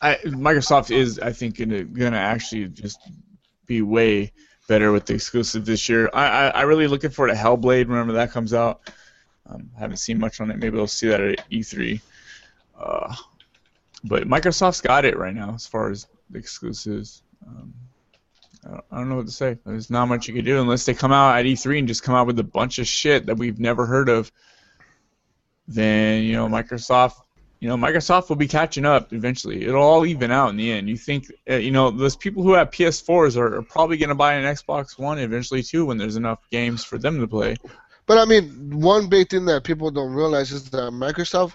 I, 0.00 0.16
Microsoft 0.26 0.94
is, 0.94 1.18
I 1.18 1.32
think, 1.32 1.58
gonna 1.58 1.84
gonna 1.84 2.16
actually 2.18 2.68
just 2.68 2.98
be 3.66 3.82
way 3.82 4.32
better 4.68 4.92
with 4.92 5.06
the 5.06 5.14
exclusive 5.14 5.64
this 5.64 5.88
year. 5.88 6.08
I, 6.12 6.26
I, 6.26 6.46
I 6.48 6.62
really 6.62 6.86
looking 6.86 7.10
forward 7.10 7.32
to 7.32 7.38
Hellblade 7.38 7.86
whenever 7.88 8.12
that 8.12 8.30
comes 8.30 8.54
out. 8.54 8.90
Um, 9.46 9.70
haven't 9.78 9.96
seen 9.98 10.18
much 10.18 10.40
on 10.40 10.50
it. 10.50 10.58
Maybe 10.58 10.76
we'll 10.76 10.86
see 10.86 11.08
that 11.08 11.20
at 11.20 11.50
E3. 11.50 12.00
Uh, 12.78 13.14
but 14.04 14.24
Microsoft's 14.28 14.80
got 14.80 15.04
it 15.04 15.18
right 15.18 15.34
now 15.34 15.54
as 15.54 15.66
far 15.66 15.90
as 15.90 16.06
the 16.30 16.38
exclusives. 16.38 17.22
Um, 17.46 17.74
I 18.64 18.68
don't- 18.70 18.84
I 18.90 18.96
don't 18.98 19.08
know 19.10 19.16
what 19.16 19.26
to 19.26 19.32
say. 19.32 19.58
There's 19.66 19.90
not 19.90 20.06
much 20.06 20.28
you 20.28 20.34
can 20.34 20.44
do 20.44 20.60
unless 20.60 20.86
they 20.86 20.94
come 20.94 21.12
out 21.12 21.36
at 21.36 21.44
E3 21.44 21.80
and 21.80 21.88
just 21.88 22.02
come 22.02 22.14
out 22.14 22.26
with 22.26 22.38
a 22.38 22.44
bunch 22.44 22.78
of 22.78 22.86
shit 22.86 23.26
that 23.26 23.36
we've 23.36 23.58
never 23.60 23.84
heard 23.84 24.08
of. 24.08 24.32
Then 25.66 26.22
you 26.24 26.32
know 26.32 26.48
Microsoft 26.48 27.24
you 27.64 27.70
know, 27.70 27.78
Microsoft 27.78 28.28
will 28.28 28.36
be 28.36 28.46
catching 28.46 28.84
up 28.84 29.14
eventually. 29.14 29.64
It'll 29.64 29.82
all 29.82 30.04
even 30.04 30.30
out 30.30 30.50
in 30.50 30.58
the 30.58 30.70
end. 30.70 30.86
You 30.86 30.98
think, 30.98 31.32
uh, 31.48 31.54
you 31.54 31.70
know, 31.70 31.90
those 31.90 32.14
people 32.14 32.42
who 32.42 32.52
have 32.52 32.70
PS4s 32.70 33.38
are, 33.38 33.56
are 33.56 33.62
probably 33.62 33.96
going 33.96 34.10
to 34.10 34.14
buy 34.14 34.34
an 34.34 34.44
Xbox 34.44 34.98
One 34.98 35.18
eventually 35.18 35.62
too 35.62 35.86
when 35.86 35.96
there's 35.96 36.16
enough 36.16 36.40
games 36.50 36.84
for 36.84 36.98
them 36.98 37.20
to 37.20 37.26
play. 37.26 37.56
But 38.04 38.18
I 38.18 38.26
mean, 38.26 38.78
one 38.78 39.08
big 39.08 39.30
thing 39.30 39.46
that 39.46 39.64
people 39.64 39.90
don't 39.90 40.12
realize 40.12 40.52
is 40.52 40.68
that 40.72 40.92
Microsoft 40.92 41.54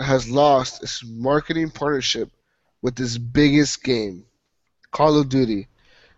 has 0.00 0.28
lost 0.28 0.82
its 0.82 1.04
marketing 1.04 1.70
partnership 1.70 2.28
with 2.82 2.96
this 2.96 3.16
biggest 3.16 3.84
game, 3.84 4.24
Call 4.90 5.20
of 5.20 5.28
Duty. 5.28 5.68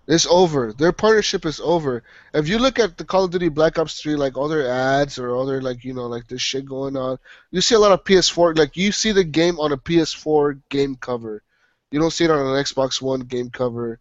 It's 0.07 0.27
over. 0.27 0.73
Their 0.73 0.93
partnership 0.93 1.47
is 1.47 1.61
over. 1.61 2.03
If 2.35 2.49
you 2.49 2.59
look 2.59 2.79
at 2.79 2.99
the 2.99 3.05
Call 3.05 3.25
of 3.25 3.31
Duty 3.31 3.49
Black 3.49 3.79
Ops 3.79 4.01
3, 4.01 4.17
like 4.17 4.37
all 4.37 4.49
their 4.49 4.69
ads 4.69 5.19
or 5.19 5.31
all 5.31 5.47
their 5.47 5.63
like 5.63 5.83
you 5.85 5.95
know 5.95 6.07
like 6.07 6.29
this 6.29 6.43
shit 6.43 6.67
going 6.67 6.97
on, 6.97 7.19
you 7.51 7.61
see 7.61 7.75
a 7.75 7.79
lot 7.79 7.93
of 7.93 8.05
PS4. 8.05 8.59
Like 8.59 8.77
you 8.77 8.93
see 8.93 9.13
the 9.13 9.25
game 9.25 9.59
on 9.59 9.73
a 9.73 9.79
PS4 9.79 10.61
game 10.69 10.97
cover. 10.97 11.43
You 11.91 12.01
don't 12.01 12.13
see 12.13 12.25
it 12.25 12.31
on 12.31 12.39
an 12.39 12.63
Xbox 12.63 13.01
One 13.01 13.21
game 13.21 13.51
cover. 13.51 13.99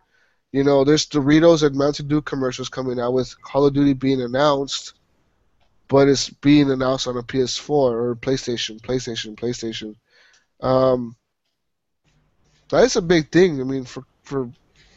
You 0.52 0.64
know, 0.64 0.84
there's 0.84 1.08
Doritos 1.08 1.64
and 1.64 1.76
Mountain 1.76 2.08
Dew 2.08 2.22
commercials 2.22 2.70
coming 2.70 3.00
out 3.00 3.14
with 3.14 3.42
Call 3.42 3.66
of 3.66 3.74
Duty 3.74 3.94
being 3.94 4.22
announced 4.22 4.94
but 5.94 6.08
it's 6.08 6.30
being 6.30 6.72
announced 6.72 7.08
on 7.08 7.18
a 7.18 7.22
PS4 7.22 7.70
or 7.70 8.16
PlayStation, 8.16 8.82
PlayStation, 8.82 9.36
PlayStation. 9.36 9.96
Um, 10.60 11.16
that 12.70 12.84
is 12.84 12.96
a 12.96 13.02
big 13.02 13.32
thing. 13.32 13.60
I 13.60 13.64
mean, 13.64 13.86
for 13.86 14.04
for 14.24 14.50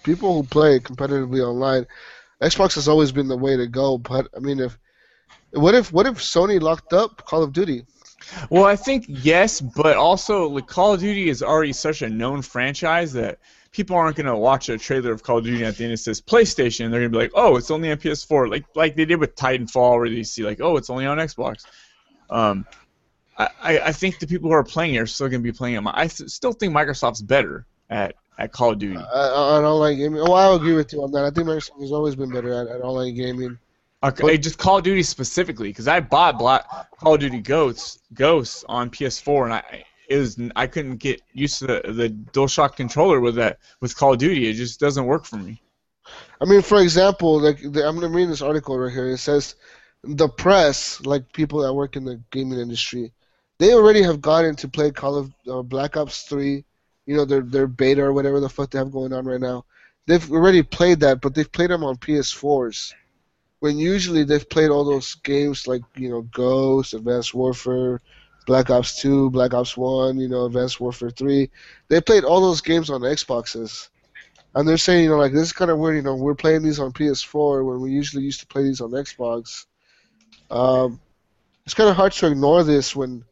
people 0.06 0.32
who 0.34 0.48
play 0.48 0.78
competitively 0.78 1.44
online, 1.46 1.86
Xbox 2.40 2.76
has 2.76 2.88
always 2.88 3.12
been 3.12 3.28
the 3.28 3.36
way 3.36 3.56
to 3.56 3.66
go. 3.66 3.98
But 3.98 4.28
I 4.34 4.38
mean, 4.38 4.60
if 4.60 4.78
what 5.50 5.74
if 5.74 5.92
what 5.92 6.06
if 6.06 6.14
Sony 6.14 6.60
locked 6.60 6.94
up 6.94 7.26
Call 7.26 7.42
of 7.42 7.52
Duty? 7.52 7.84
Well, 8.48 8.64
I 8.64 8.76
think 8.76 9.04
yes, 9.08 9.60
but 9.60 9.96
also 9.96 10.48
like 10.48 10.66
Call 10.66 10.94
of 10.94 11.00
Duty 11.00 11.28
is 11.28 11.42
already 11.42 11.74
such 11.74 12.00
a 12.00 12.08
known 12.08 12.40
franchise 12.40 13.12
that 13.12 13.38
people 13.72 13.96
aren't 13.96 14.16
to 14.16 14.34
watch 14.34 14.70
a 14.70 14.78
trailer 14.78 15.12
of 15.12 15.22
Call 15.22 15.38
of 15.38 15.44
Duty 15.44 15.64
at 15.64 15.76
the 15.76 15.84
end 15.84 15.92
it 15.92 15.98
says 15.98 16.20
PlayStation. 16.20 16.90
They're 16.90 17.02
to 17.02 17.08
be 17.10 17.18
like, 17.18 17.32
oh, 17.34 17.56
it's 17.56 17.70
only 17.70 17.90
on 17.90 17.98
PS4, 17.98 18.50
like 18.50 18.64
like 18.74 18.96
they 18.96 19.04
did 19.04 19.20
with 19.20 19.34
Titanfall, 19.34 19.98
where 19.98 20.08
they 20.08 20.22
see 20.22 20.44
like, 20.44 20.60
oh, 20.60 20.76
it's 20.76 20.88
only 20.88 21.04
on 21.04 21.18
Xbox. 21.18 21.66
Um, 22.30 22.64
I, 23.38 23.48
I 23.62 23.92
think 23.92 24.18
the 24.18 24.26
people 24.26 24.48
who 24.48 24.54
are 24.54 24.64
playing 24.64 24.94
it 24.94 24.98
are 24.98 25.06
still 25.06 25.28
going 25.28 25.42
to 25.42 25.44
be 25.44 25.52
playing 25.52 25.76
it. 25.76 25.82
I 25.86 26.06
still 26.06 26.52
think 26.52 26.72
Microsoft's 26.72 27.20
better 27.20 27.66
at, 27.90 28.14
at 28.38 28.52
Call 28.52 28.72
of 28.72 28.78
Duty. 28.78 28.98
I, 28.98 29.00
I, 29.00 29.56
on 29.56 29.64
online 29.64 29.96
gaming. 29.96 30.20
Oh, 30.20 30.32
I 30.32 30.54
agree 30.54 30.74
with 30.74 30.92
you 30.92 31.02
on 31.02 31.10
that. 31.12 31.24
I 31.24 31.30
think 31.30 31.48
Microsoft 31.48 31.80
has 31.80 31.92
always 31.92 32.16
been 32.16 32.30
better 32.30 32.52
at, 32.52 32.68
at 32.68 32.80
online 32.82 33.14
gaming. 33.14 33.58
Okay, 34.02 34.38
just 34.38 34.58
Call 34.58 34.78
of 34.78 34.84
Duty 34.84 35.02
specifically, 35.02 35.68
because 35.68 35.88
I 35.88 36.00
bought 36.00 36.38
Black 36.38 36.64
Call 36.98 37.14
of 37.14 37.20
Duty 37.20 37.40
Ghosts 37.40 38.00
Ghosts 38.14 38.64
on 38.68 38.90
PS4, 38.90 39.44
and 39.44 39.54
I 39.54 39.84
it 40.08 40.18
was 40.18 40.38
I 40.54 40.66
couldn't 40.66 40.96
get 40.96 41.22
used 41.32 41.58
to 41.60 41.66
the, 41.66 41.92
the 41.92 42.08
DualShock 42.10 42.76
controller 42.76 43.20
with 43.20 43.36
that 43.36 43.58
with 43.80 43.96
Call 43.96 44.12
of 44.12 44.18
Duty. 44.18 44.48
It 44.48 44.54
just 44.54 44.78
doesn't 44.78 45.06
work 45.06 45.24
for 45.24 45.36
me. 45.36 45.62
I 46.40 46.44
mean, 46.44 46.62
for 46.62 46.80
example, 46.80 47.40
like 47.40 47.60
the, 47.60 47.86
I'm 47.86 47.98
reading 47.98 48.30
this 48.30 48.42
article 48.42 48.78
right 48.78 48.92
here. 48.92 49.08
It 49.08 49.18
says 49.18 49.56
the 50.04 50.28
press, 50.28 51.00
like 51.04 51.32
people 51.32 51.62
that 51.62 51.72
work 51.74 51.96
in 51.96 52.04
the 52.04 52.22
gaming 52.30 52.60
industry, 52.60 53.12
they 53.58 53.72
already 53.72 54.02
have 54.02 54.20
gotten 54.20 54.54
to 54.56 54.68
play 54.68 54.90
Call 54.90 55.16
of 55.16 55.32
uh, 55.48 55.62
Black 55.62 55.96
Ops 55.96 56.22
3. 56.22 56.64
You 57.06 57.16
know, 57.16 57.24
their 57.24 57.40
their 57.40 57.66
beta 57.66 58.02
or 58.02 58.12
whatever 58.12 58.40
the 58.40 58.48
fuck 58.48 58.70
they 58.70 58.78
have 58.78 58.92
going 58.92 59.12
on 59.12 59.24
right 59.24 59.40
now. 59.40 59.64
They've 60.06 60.30
already 60.30 60.62
played 60.62 61.00
that, 61.00 61.20
but 61.20 61.34
they've 61.34 61.50
played 61.50 61.70
them 61.70 61.84
on 61.84 61.96
PS4s. 61.96 62.92
When 63.60 63.78
usually 63.78 64.24
they've 64.24 64.48
played 64.48 64.70
all 64.70 64.84
those 64.84 65.14
games 65.16 65.66
like 65.66 65.82
you 65.96 66.10
know 66.10 66.22
Ghost, 66.22 66.94
Advanced 66.94 67.34
Warfare, 67.34 68.00
Black 68.46 68.70
Ops 68.70 69.00
2, 69.00 69.30
Black 69.30 69.54
Ops 69.54 69.76
1, 69.76 70.18
you 70.18 70.28
know 70.28 70.46
Advanced 70.46 70.80
Warfare 70.80 71.10
3. 71.10 71.50
They 71.88 72.00
played 72.00 72.24
all 72.24 72.40
those 72.40 72.60
games 72.60 72.90
on 72.90 73.00
Xboxes. 73.00 73.88
And 74.54 74.66
they're 74.66 74.78
saying, 74.78 75.04
you 75.04 75.10
know, 75.10 75.18
like 75.18 75.32
this 75.32 75.42
is 75.42 75.52
kind 75.52 75.70
of 75.70 75.78
weird. 75.78 75.96
You 75.96 76.02
know, 76.02 76.14
we're 76.14 76.34
playing 76.34 76.62
these 76.62 76.80
on 76.80 76.92
PS4 76.92 77.62
when 77.62 77.82
we 77.82 77.90
usually 77.90 78.24
used 78.24 78.40
to 78.40 78.46
play 78.46 78.62
these 78.62 78.80
on 78.80 78.90
Xbox. 78.90 79.66
Um, 80.50 80.98
it's 81.66 81.74
kind 81.74 81.90
of 81.90 81.96
hard 81.96 82.12
to 82.12 82.28
ignore 82.28 82.64
this 82.64 82.96
when 82.96 83.24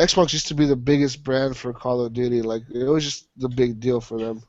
Xbox 0.00 0.32
used 0.32 0.48
to 0.48 0.54
be 0.54 0.66
the 0.66 0.76
biggest 0.76 1.22
brand 1.22 1.56
for 1.56 1.72
Call 1.72 2.04
of 2.04 2.12
Duty. 2.12 2.42
Like 2.42 2.62
it 2.72 2.84
was 2.84 3.04
just 3.04 3.28
the 3.36 3.48
big 3.48 3.80
deal 3.80 4.00
for 4.00 4.18
them. 4.18 4.42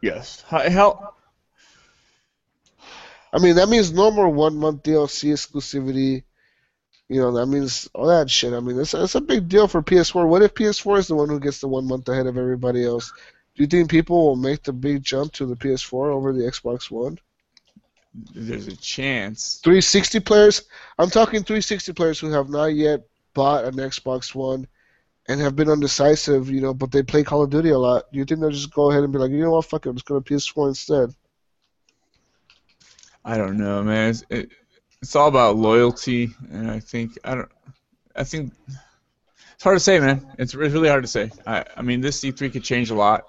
Yes. 0.00 0.44
Hell, 0.48 1.16
I 3.34 3.38
mean, 3.40 3.56
that 3.56 3.68
means 3.68 3.92
no 3.92 4.12
more 4.12 4.28
one 4.28 4.56
month 4.56 4.84
DLC 4.84 5.32
exclusivity. 5.32 6.22
You 7.08 7.20
know, 7.20 7.32
that 7.32 7.46
means 7.46 7.88
all 7.92 8.06
that 8.06 8.30
shit. 8.30 8.52
I 8.52 8.60
mean, 8.60 8.78
it's, 8.78 8.94
it's 8.94 9.16
a 9.16 9.20
big 9.20 9.48
deal 9.48 9.66
for 9.66 9.82
PS4. 9.82 10.28
What 10.28 10.42
if 10.42 10.54
PS4 10.54 10.98
is 10.98 11.08
the 11.08 11.16
one 11.16 11.28
who 11.28 11.40
gets 11.40 11.60
the 11.60 11.68
one 11.68 11.88
month 11.88 12.08
ahead 12.08 12.26
of 12.26 12.38
everybody 12.38 12.84
else? 12.84 13.12
Do 13.56 13.62
you 13.62 13.66
think 13.66 13.90
people 13.90 14.24
will 14.24 14.36
make 14.36 14.62
the 14.62 14.72
big 14.72 15.02
jump 15.02 15.32
to 15.34 15.46
the 15.46 15.56
PS4 15.56 16.12
over 16.12 16.32
the 16.32 16.44
Xbox 16.44 16.90
One? 16.90 17.18
There's 18.14 18.68
a 18.68 18.76
chance. 18.76 19.60
360 19.64 20.20
players. 20.20 20.62
I'm 20.98 21.10
talking 21.10 21.42
360 21.42 21.92
players 21.92 22.20
who 22.20 22.30
have 22.30 22.48
not 22.48 22.66
yet 22.66 23.00
bought 23.34 23.64
an 23.64 23.74
Xbox 23.74 24.34
One 24.34 24.66
and 25.28 25.40
have 25.40 25.56
been 25.56 25.70
undecisive, 25.70 26.50
you 26.50 26.60
know, 26.60 26.74
but 26.74 26.92
they 26.92 27.02
play 27.02 27.24
Call 27.24 27.42
of 27.42 27.50
Duty 27.50 27.70
a 27.70 27.78
lot. 27.78 28.04
Do 28.12 28.18
you 28.18 28.24
think 28.24 28.40
they'll 28.40 28.50
just 28.50 28.72
go 28.72 28.90
ahead 28.90 29.02
and 29.02 29.12
be 29.12 29.18
like, 29.18 29.30
you 29.30 29.40
know 29.40 29.52
what, 29.52 29.64
fuck 29.64 29.86
it, 29.86 29.88
I'm 29.88 29.96
just 29.96 30.06
going 30.06 30.22
to 30.22 30.34
PS4 30.34 30.68
instead? 30.68 31.14
I 33.24 33.36
don't 33.36 33.56
know, 33.56 33.82
man. 33.82 34.10
It's, 34.10 34.24
it, 34.28 34.50
it's 35.00 35.16
all 35.16 35.28
about 35.28 35.56
loyalty, 35.56 36.30
and 36.50 36.70
I 36.70 36.78
think 36.78 37.18
I 37.24 37.34
don't. 37.34 37.50
I 38.16 38.24
think 38.24 38.52
it's 39.64 39.66
hard 39.66 39.76
to 39.76 39.80
say, 39.80 39.98
man. 39.98 40.26
It's 40.38 40.54
re- 40.54 40.68
really 40.68 40.88
hard 40.90 41.04
to 41.04 41.08
say. 41.08 41.30
I, 41.46 41.64
I 41.74 41.80
mean, 41.80 42.02
this 42.02 42.20
E3 42.22 42.52
could 42.52 42.62
change 42.62 42.90
a 42.90 42.94
lot. 42.94 43.24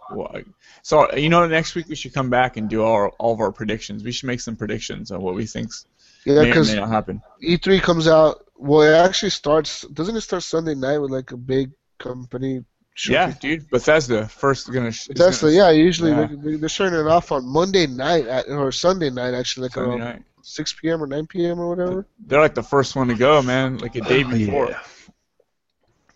So 0.83 1.09
you 1.15 1.29
know, 1.29 1.47
next 1.47 1.75
week 1.75 1.87
we 1.87 1.95
should 1.95 2.13
come 2.13 2.29
back 2.29 2.57
and 2.57 2.69
do 2.69 2.83
all, 2.83 3.15
all 3.19 3.33
of 3.33 3.39
our 3.39 3.51
predictions. 3.53 4.03
We 4.03 4.11
should 4.11 4.27
make 4.27 4.41
some 4.41 4.55
predictions 4.57 5.11
on 5.11 5.21
what 5.21 5.33
we 5.33 5.45
think's 5.45 5.85
Yeah, 6.25 6.33
may 6.35 6.39
or 6.41 6.45
because 6.47 6.73
may 6.73 6.79
not 6.81 6.89
happen. 6.89 7.21
E3 7.41 7.81
comes 7.81 8.07
out. 8.07 8.45
Well, 8.57 8.81
it 8.81 8.93
actually 9.05 9.29
starts. 9.31 9.81
Doesn't 9.87 10.15
it 10.15 10.21
start 10.21 10.43
Sunday 10.43 10.75
night 10.75 10.97
with 10.97 11.11
like 11.11 11.31
a 11.31 11.37
big 11.37 11.71
company? 11.99 12.65
Yeah, 13.09 13.33
dude. 13.39 13.69
Bethesda 13.69 14.27
first 14.27 14.71
gonna. 14.71 14.87
is 14.87 15.07
Tesla. 15.15 15.51
gonna- 15.51 15.71
Yeah, 15.71 15.71
usually 15.71 16.11
yeah. 16.11 16.27
They, 16.31 16.55
they're 16.57 16.69
showing 16.69 16.93
it 16.93 17.07
off 17.07 17.31
on 17.31 17.45
Monday 17.45 17.87
night 17.87 18.25
at, 18.27 18.47
or 18.49 18.71
Sunday 18.73 19.09
night 19.09 19.33
actually, 19.33 19.63
like 19.63 19.73
Sunday 19.73 19.89
around 19.89 19.99
night. 19.99 20.21
6 20.43 20.73
p.m. 20.73 21.01
or 21.01 21.07
9 21.07 21.27
p.m. 21.27 21.59
or 21.59 21.69
whatever. 21.69 22.05
They're 22.27 22.39
like 22.41 22.55
the 22.55 22.63
first 22.63 22.95
one 22.95 23.07
to 23.07 23.15
go, 23.15 23.41
man. 23.41 23.77
Like 23.79 23.95
a 23.95 24.01
day 24.01 24.23
Oh, 24.23 24.29
before. 24.29 24.69
yeah. 24.69 24.79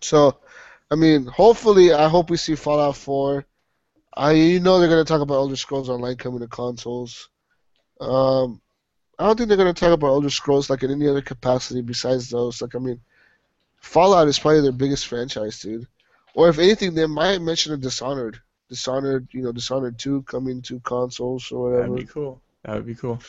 So, 0.02 0.40
I 0.90 0.96
mean, 0.96 1.26
hopefully, 1.26 1.94
I 1.94 2.08
hope 2.08 2.30
we 2.30 2.38
see 2.38 2.56
Fallout 2.56 2.96
4. 2.96 3.46
I 4.16 4.32
you 4.32 4.60
know 4.60 4.80
they're 4.80 4.90
gonna 4.90 5.06
talk 5.06 5.22
about 5.22 5.36
Elder 5.36 5.56
Scrolls 5.56 5.90
Online 5.90 6.16
coming 6.16 6.40
to 6.40 6.48
consoles. 6.48 7.30
Um, 8.02 8.60
I 9.18 9.26
don't 9.26 9.38
think 9.38 9.48
they're 9.48 9.58
gonna 9.58 9.74
talk 9.74 9.94
about 9.94 10.08
Elder 10.08 10.30
Scrolls 10.30 10.70
like 10.70 10.84
in 10.84 10.92
any 10.92 11.08
other 11.08 11.22
capacity 11.22 11.82
besides 11.82 12.30
those. 12.30 12.62
Like, 12.62 12.76
I 12.76 12.80
mean, 12.80 13.00
Fallout 13.82 14.28
is 14.28 14.40
probably 14.40 14.62
their 14.62 14.72
biggest 14.72 15.08
franchise, 15.08 15.60
dude. 15.60 15.88
Or 16.34 16.50
if 16.50 16.60
anything, 16.60 16.94
they 16.94 17.06
might 17.06 17.42
mention 17.42 17.74
a 17.74 17.78
Dishonored. 17.78 18.40
Dishonored, 18.70 19.28
you 19.32 19.42
know, 19.42 19.52
Dishonored 19.52 19.98
2 19.98 20.24
coming 20.24 20.62
to 20.64 20.80
consoles 20.80 21.52
or 21.52 21.72
whatever. 21.72 21.90
That'd 21.90 22.08
be 22.08 22.12
cool. 22.12 22.42
That 22.64 22.76
would 22.76 22.86
be 22.86 22.96
cool. 22.96 23.20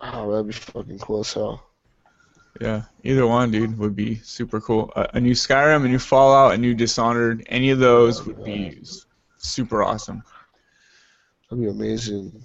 Oh, 0.00 0.30
that'd 0.30 0.46
be 0.46 0.52
fucking 0.52 0.98
cool 0.98 1.20
as 1.20 1.32
hell. 1.32 1.64
Yeah, 2.60 2.82
either 3.02 3.26
one, 3.26 3.50
dude, 3.50 3.76
would 3.78 3.96
be 3.96 4.16
super 4.16 4.60
cool. 4.60 4.92
A, 4.94 5.08
a 5.14 5.20
new 5.20 5.32
Skyrim, 5.32 5.84
a 5.84 5.88
new 5.88 5.98
Fallout, 5.98 6.54
a 6.54 6.56
new 6.58 6.72
Dishonored. 6.74 7.44
Any 7.48 7.70
of 7.70 7.80
those 7.80 8.24
would 8.24 8.44
be 8.44 8.78
super 9.38 9.82
awesome. 9.82 10.22
That'd 11.50 11.64
be 11.64 11.68
amazing. 11.70 12.44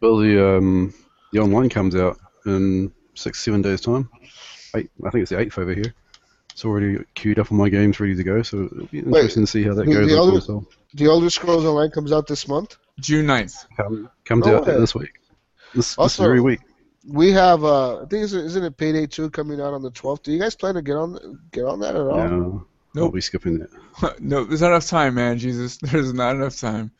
Well, 0.00 0.16
the 0.18 0.56
um, 0.56 0.94
the 1.32 1.40
online 1.40 1.68
comes 1.68 1.94
out 1.94 2.18
in 2.46 2.92
six, 3.14 3.40
seven 3.44 3.60
days' 3.62 3.80
time. 3.82 4.08
Eight, 4.74 4.90
I 5.04 5.10
think 5.10 5.22
it's 5.22 5.30
the 5.30 5.38
eighth 5.38 5.58
over 5.58 5.74
here. 5.74 5.94
It's 6.52 6.64
already 6.64 6.98
queued 7.14 7.38
up 7.38 7.52
on 7.52 7.58
my 7.58 7.68
games, 7.68 8.00
ready 8.00 8.14
to 8.16 8.24
go. 8.24 8.40
So 8.42 8.64
it'll 8.64 8.86
be 8.86 9.00
interesting 9.00 9.42
to 9.44 9.46
see 9.46 9.62
how 9.64 9.74
that 9.74 9.84
the- 9.84 9.92
goes 9.92 10.08
the 10.08 10.14
on 10.16 10.22
other- 10.22 10.30
console. 10.32 10.66
The 10.94 11.04
Elder 11.06 11.28
Scrolls 11.28 11.66
Online 11.66 11.90
comes 11.90 12.10
out 12.10 12.26
this 12.26 12.48
month. 12.48 12.78
June 13.00 13.26
9th. 13.26 13.66
Come, 13.76 14.08
comes 14.24 14.46
No 14.46 14.56
out 14.56 14.66
way. 14.66 14.78
this 14.78 14.94
week. 14.94 15.20
This, 15.74 15.94
this 15.94 16.16
very 16.16 16.40
week. 16.40 16.60
We 17.08 17.30
have, 17.32 17.62
uh, 17.64 18.02
I 18.02 18.06
think, 18.06 18.24
isn't, 18.24 18.44
isn't 18.46 18.64
it 18.64 18.76
Payday 18.76 19.06
2 19.06 19.30
coming 19.30 19.60
out 19.60 19.74
on 19.74 19.82
the 19.82 19.90
12th? 19.92 20.22
Do 20.24 20.32
you 20.32 20.40
guys 20.40 20.56
plan 20.56 20.74
to 20.74 20.82
get 20.82 20.96
on 20.96 21.38
get 21.52 21.64
on 21.64 21.80
that 21.80 21.94
at 21.94 22.02
all? 22.02 22.16
No, 22.16 22.66
I'll 22.96 23.02
Nope. 23.02 23.14
be 23.14 23.20
skipping 23.20 23.58
that. 23.58 23.70
no, 24.20 24.44
there's 24.44 24.60
not 24.60 24.68
enough 24.72 24.86
time, 24.86 25.14
man. 25.14 25.38
Jesus, 25.38 25.76
there's 25.82 26.12
not 26.12 26.34
enough 26.34 26.58
time. 26.58 26.90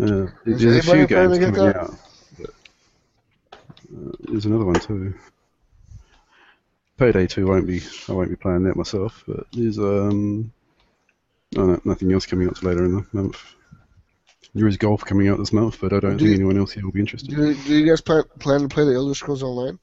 Uh, 0.00 0.26
Is 0.46 0.62
there's 0.62 0.62
a 0.64 0.80
anybody 0.80 0.82
few 0.82 1.06
planning 1.06 1.06
games 1.06 1.32
to 1.32 1.38
get 1.38 1.54
coming 1.54 1.66
that? 1.66 1.76
out. 1.76 1.94
But, 2.38 2.50
uh, 3.94 4.12
there's 4.20 4.46
another 4.46 4.64
one 4.64 4.78
too. 4.78 5.14
Payday 6.96 7.26
2 7.26 7.46
won't 7.46 7.66
be. 7.66 7.82
I 8.08 8.12
won't 8.12 8.30
be 8.30 8.36
playing 8.36 8.64
that 8.64 8.76
myself. 8.76 9.24
But 9.26 9.46
there's 9.52 9.78
um. 9.78 10.52
No, 11.52 11.66
no, 11.66 11.80
nothing 11.84 12.12
else 12.12 12.26
coming 12.26 12.48
out 12.48 12.56
till 12.56 12.68
later 12.70 12.84
in 12.84 12.94
the 12.94 13.06
month. 13.12 13.36
There 14.54 14.66
is 14.66 14.76
golf 14.76 15.04
coming 15.04 15.28
out 15.28 15.38
this 15.38 15.52
month, 15.52 15.78
but 15.80 15.92
I 15.92 16.00
don't 16.00 16.16
Do 16.16 16.24
think 16.24 16.28
you- 16.30 16.34
anyone 16.34 16.58
else 16.58 16.72
here 16.72 16.84
will 16.84 16.92
be 16.92 17.00
interested. 17.00 17.30
Do, 17.30 17.54
do 17.54 17.74
you 17.74 17.86
guys 17.86 18.00
plan, 18.00 18.24
plan 18.38 18.62
to 18.62 18.68
play 18.68 18.84
the 18.84 18.94
Elder 18.94 19.14
Scrolls 19.14 19.42
Online? 19.42 19.78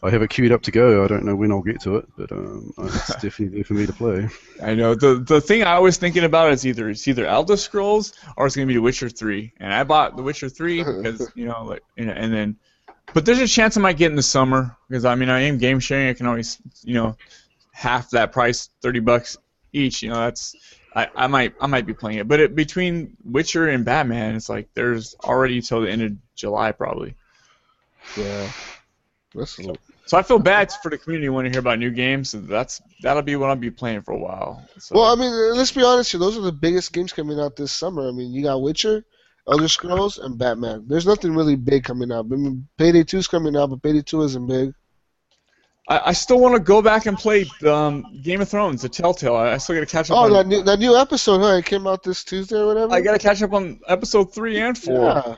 I 0.00 0.10
have 0.10 0.22
it 0.22 0.30
queued 0.30 0.52
up 0.52 0.62
to 0.62 0.70
go. 0.70 1.04
I 1.04 1.08
don't 1.08 1.24
know 1.24 1.34
when 1.34 1.50
I'll 1.50 1.60
get 1.60 1.80
to 1.80 1.96
it, 1.96 2.06
but 2.16 2.30
um, 2.30 2.72
it's 2.78 3.08
definitely 3.14 3.48
there 3.48 3.64
for 3.64 3.74
me 3.74 3.84
to 3.84 3.92
play. 3.92 4.28
I 4.62 4.74
know 4.74 4.94
the 4.94 5.16
the 5.16 5.40
thing 5.40 5.64
I 5.64 5.80
was 5.80 5.96
thinking 5.96 6.22
about 6.22 6.52
is 6.52 6.64
either 6.64 6.88
it's 6.88 7.08
either 7.08 7.26
Elder 7.26 7.56
Scrolls 7.56 8.12
or 8.36 8.46
it's 8.46 8.54
gonna 8.54 8.68
be 8.68 8.74
The 8.74 8.80
Witcher 8.82 9.08
Three, 9.08 9.52
and 9.58 9.74
I 9.74 9.82
bought 9.82 10.16
The 10.16 10.22
Witcher 10.22 10.48
Three 10.48 10.84
because 10.84 11.32
you 11.34 11.46
know 11.46 11.64
like 11.64 11.82
you 11.96 12.06
know, 12.06 12.12
and 12.12 12.32
then, 12.32 12.56
but 13.12 13.26
there's 13.26 13.40
a 13.40 13.48
chance 13.48 13.76
I 13.76 13.80
might 13.80 13.96
get 13.96 14.10
in 14.10 14.16
the 14.16 14.22
summer 14.22 14.76
because 14.88 15.04
I 15.04 15.16
mean 15.16 15.30
I 15.30 15.40
am 15.40 15.58
game 15.58 15.80
sharing. 15.80 16.08
I 16.08 16.14
can 16.14 16.26
always 16.26 16.58
you 16.84 16.94
know 16.94 17.16
half 17.72 18.08
that 18.10 18.30
price, 18.30 18.70
thirty 18.80 19.00
bucks 19.00 19.36
each. 19.72 20.00
You 20.04 20.10
know 20.10 20.20
that's 20.20 20.54
I, 20.94 21.08
I 21.14 21.26
might 21.26 21.54
I 21.60 21.66
might 21.66 21.86
be 21.86 21.94
playing 21.94 22.18
it, 22.18 22.28
but 22.28 22.40
it, 22.40 22.54
between 22.54 23.16
Witcher 23.24 23.68
and 23.68 23.84
Batman, 23.84 24.34
it's 24.34 24.48
like 24.48 24.68
there's 24.74 25.14
already 25.22 25.60
till 25.60 25.82
the 25.82 25.90
end 25.90 26.02
of 26.02 26.12
July 26.34 26.72
probably. 26.72 27.14
Yeah. 28.16 28.50
That's 29.34 29.58
little, 29.58 29.76
So 30.06 30.16
I 30.16 30.22
feel 30.22 30.38
bad 30.38 30.72
for 30.82 30.90
the 30.90 30.98
community 30.98 31.28
when 31.28 31.44
you 31.44 31.50
hear 31.50 31.60
about 31.60 31.78
new 31.78 31.90
games. 31.90 32.30
So 32.30 32.40
that's 32.40 32.80
that'll 33.02 33.22
be 33.22 33.36
what 33.36 33.50
I'll 33.50 33.56
be 33.56 33.70
playing 33.70 34.02
for 34.02 34.12
a 34.12 34.18
while. 34.18 34.66
So. 34.78 34.96
well, 34.96 35.04
I 35.04 35.14
mean, 35.14 35.32
uh, 35.32 35.54
let's 35.54 35.72
be 35.72 35.84
honest 35.84 36.10
here. 36.10 36.20
Those 36.20 36.36
are 36.36 36.42
the 36.42 36.52
biggest 36.52 36.92
games 36.92 37.12
coming 37.12 37.38
out 37.38 37.56
this 37.56 37.72
summer. 37.72 38.08
I 38.08 38.12
mean, 38.12 38.32
you 38.32 38.42
got 38.42 38.62
Witcher, 38.62 39.04
Elder 39.46 39.68
Scrolls, 39.68 40.18
and 40.18 40.38
Batman. 40.38 40.84
There's 40.88 41.06
nothing 41.06 41.34
really 41.34 41.56
big 41.56 41.84
coming 41.84 42.10
out. 42.10 42.26
I 42.32 42.36
mean, 42.36 42.66
Payday 42.78 43.04
2 43.04 43.18
is 43.18 43.28
coming 43.28 43.56
out, 43.56 43.70
but 43.70 43.82
Payday 43.82 44.02
2 44.02 44.22
isn't 44.22 44.46
big. 44.46 44.72
I, 45.88 46.00
I 46.06 46.12
still 46.12 46.38
want 46.38 46.54
to 46.54 46.60
go 46.60 46.82
back 46.82 47.06
and 47.06 47.16
play 47.16 47.46
um, 47.66 48.20
Game 48.22 48.40
of 48.40 48.48
Thrones, 48.48 48.82
the 48.82 48.88
Telltale. 48.88 49.34
I, 49.34 49.52
I 49.52 49.56
still 49.58 49.74
got 49.76 49.80
to 49.80 49.86
catch 49.86 50.10
up. 50.10 50.18
Oh, 50.18 50.24
on, 50.24 50.32
that 50.32 50.46
new, 50.46 50.62
that 50.62 50.78
new 50.78 50.96
episode, 50.96 51.40
huh? 51.40 51.56
It 51.56 51.64
came 51.64 51.86
out 51.86 52.02
this 52.02 52.24
Tuesday 52.24 52.56
or 52.56 52.66
whatever? 52.66 52.92
I 52.92 53.00
got 53.00 53.12
to 53.12 53.18
catch 53.18 53.42
up 53.42 53.52
on 53.52 53.80
episode 53.88 54.34
three 54.34 54.58
and 54.60 54.76
four, 54.76 55.06
Yeah. 55.06 55.36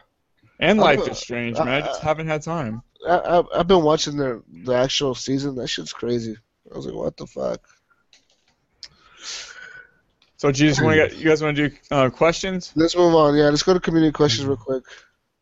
and 0.59 0.81
I'm 0.81 0.85
Life 0.85 1.09
is 1.09 1.18
Strange, 1.18 1.56
man. 1.59 1.68
I 1.68 1.81
just 1.81 2.02
I- 2.02 2.06
haven't 2.06 2.27
had 2.27 2.43
time. 2.43 2.82
I, 3.09 3.16
I, 3.16 3.60
I've 3.60 3.66
been 3.68 3.82
watching 3.82 4.16
the 4.18 4.43
the 4.64 4.74
actual 4.74 5.14
season. 5.14 5.55
That 5.55 5.68
shit's 5.68 5.93
crazy. 5.93 6.36
I 6.70 6.77
was 6.77 6.85
like, 6.85 6.94
what 6.94 7.16
the 7.16 7.27
fuck? 7.27 7.60
So, 10.36 10.51
Jesus, 10.52 10.78
you, 10.78 10.85
wanna 10.85 10.97
get, 10.97 11.16
you 11.16 11.28
guys 11.28 11.43
want 11.43 11.56
to 11.56 11.68
do 11.68 11.77
uh, 11.90 12.10
questions? 12.10 12.72
Let's 12.74 12.97
move 12.97 13.14
on. 13.14 13.36
Yeah, 13.36 13.51
let's 13.51 13.62
go 13.62 13.74
to 13.74 13.81
community 13.81 14.12
questions 14.12 14.47
real 14.47 14.56
quick. 14.56 14.85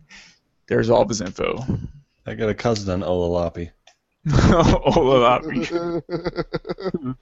There's 0.68 0.90
all 0.90 1.02
of 1.02 1.10
his 1.10 1.22
info. 1.22 1.66
I 2.26 2.36
got 2.36 2.50
a 2.50 2.54
cousin 2.54 3.02
in 3.02 3.08
Olalapi. 3.08 3.72
Olalapi. 4.28 6.06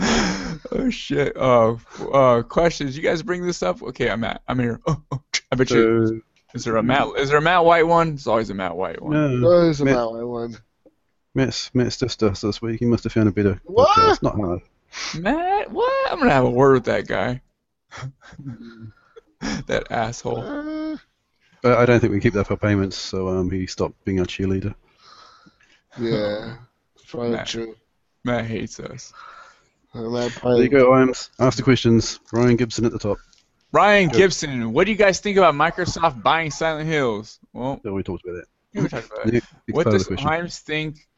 oh 0.00 0.88
shit. 0.90 1.36
Uh, 1.36 1.76
uh, 2.12 2.42
questions. 2.42 2.96
You 2.96 3.02
guys 3.02 3.22
bring 3.22 3.46
this 3.46 3.62
up? 3.62 3.82
Okay, 3.82 4.10
I'm 4.10 4.24
at. 4.24 4.42
I'm 4.48 4.58
here. 4.58 4.80
Oh, 4.86 5.00
oh, 5.12 5.22
I 5.52 5.56
bet 5.56 5.70
you. 5.70 6.06
So, 6.06 6.20
Is 6.54 6.64
there 6.64 6.76
a 6.76 6.82
Matt? 6.82 7.08
Is 7.18 7.28
there 7.28 7.38
a 7.38 7.42
Matt 7.42 7.64
White 7.64 7.86
one? 7.86 8.14
It's 8.14 8.26
always 8.26 8.50
a 8.50 8.54
Matt 8.54 8.76
White 8.76 9.00
one. 9.02 9.12
no, 9.12 9.28
no, 9.28 9.48
a 9.48 9.66
Matt- 9.68 9.80
about 9.94 10.14
my 10.14 10.22
one. 10.24 10.56
Matt's, 11.34 11.70
Matt's 11.74 11.96
dissed 11.96 12.28
us 12.28 12.40
this 12.40 12.60
week. 12.60 12.80
He 12.80 12.86
must 12.86 13.04
have 13.04 13.12
found 13.12 13.28
a 13.28 13.32
better 13.32 13.60
What? 13.64 13.88
podcast. 13.96 14.22
Not 14.22 14.34
hard. 14.36 14.60
Matt, 15.18 15.70
what? 15.70 16.12
I'm 16.12 16.18
gonna 16.18 16.30
have 16.32 16.44
a 16.44 16.50
word 16.50 16.72
with 16.74 16.84
that 16.86 17.06
guy. 17.06 17.40
that 19.66 19.90
asshole. 19.90 20.38
Uh, 21.62 21.76
I 21.76 21.84
don't 21.86 22.00
think 22.00 22.12
we 22.12 22.20
keep 22.20 22.34
that 22.34 22.46
for 22.46 22.56
payments, 22.56 22.96
so 22.96 23.28
um, 23.28 23.50
he 23.50 23.66
stopped 23.66 24.02
being 24.04 24.18
our 24.18 24.26
cheerleader. 24.26 24.74
yeah, 26.00 26.56
it's 26.96 27.04
probably 27.06 27.30
Matt. 27.30 27.46
true. 27.46 27.76
Matt 28.24 28.46
hates 28.46 28.80
us. 28.80 29.12
Matt 29.94 30.32
There 30.42 30.62
you 30.62 30.68
go, 30.68 30.92
Iams. 30.94 31.30
Ask 31.38 31.56
the 31.56 31.62
questions. 31.62 32.20
Ryan 32.32 32.56
Gibson 32.56 32.84
at 32.84 32.92
the 32.92 32.98
top. 32.98 33.18
Ryan 33.72 34.08
Good. 34.08 34.18
Gibson, 34.18 34.72
what 34.72 34.84
do 34.86 34.92
you 34.92 34.96
guys 34.98 35.20
think 35.20 35.36
about 35.36 35.54
Microsoft 35.54 36.22
buying 36.22 36.50
Silent 36.50 36.88
Hills? 36.88 37.38
Well, 37.52 37.80
Yeah, 37.84 37.92
we 37.92 38.02
talked 38.02 38.24
about 38.24 38.36
that. 38.36 38.82
we 38.82 38.88
talked 38.88 39.06
about 39.06 39.26
it. 39.26 39.32
Next, 39.34 39.52
next 39.68 39.76
What 39.76 39.84
does 39.84 40.06
the 40.06 40.16
question. 40.16 40.48
Think 40.48 41.08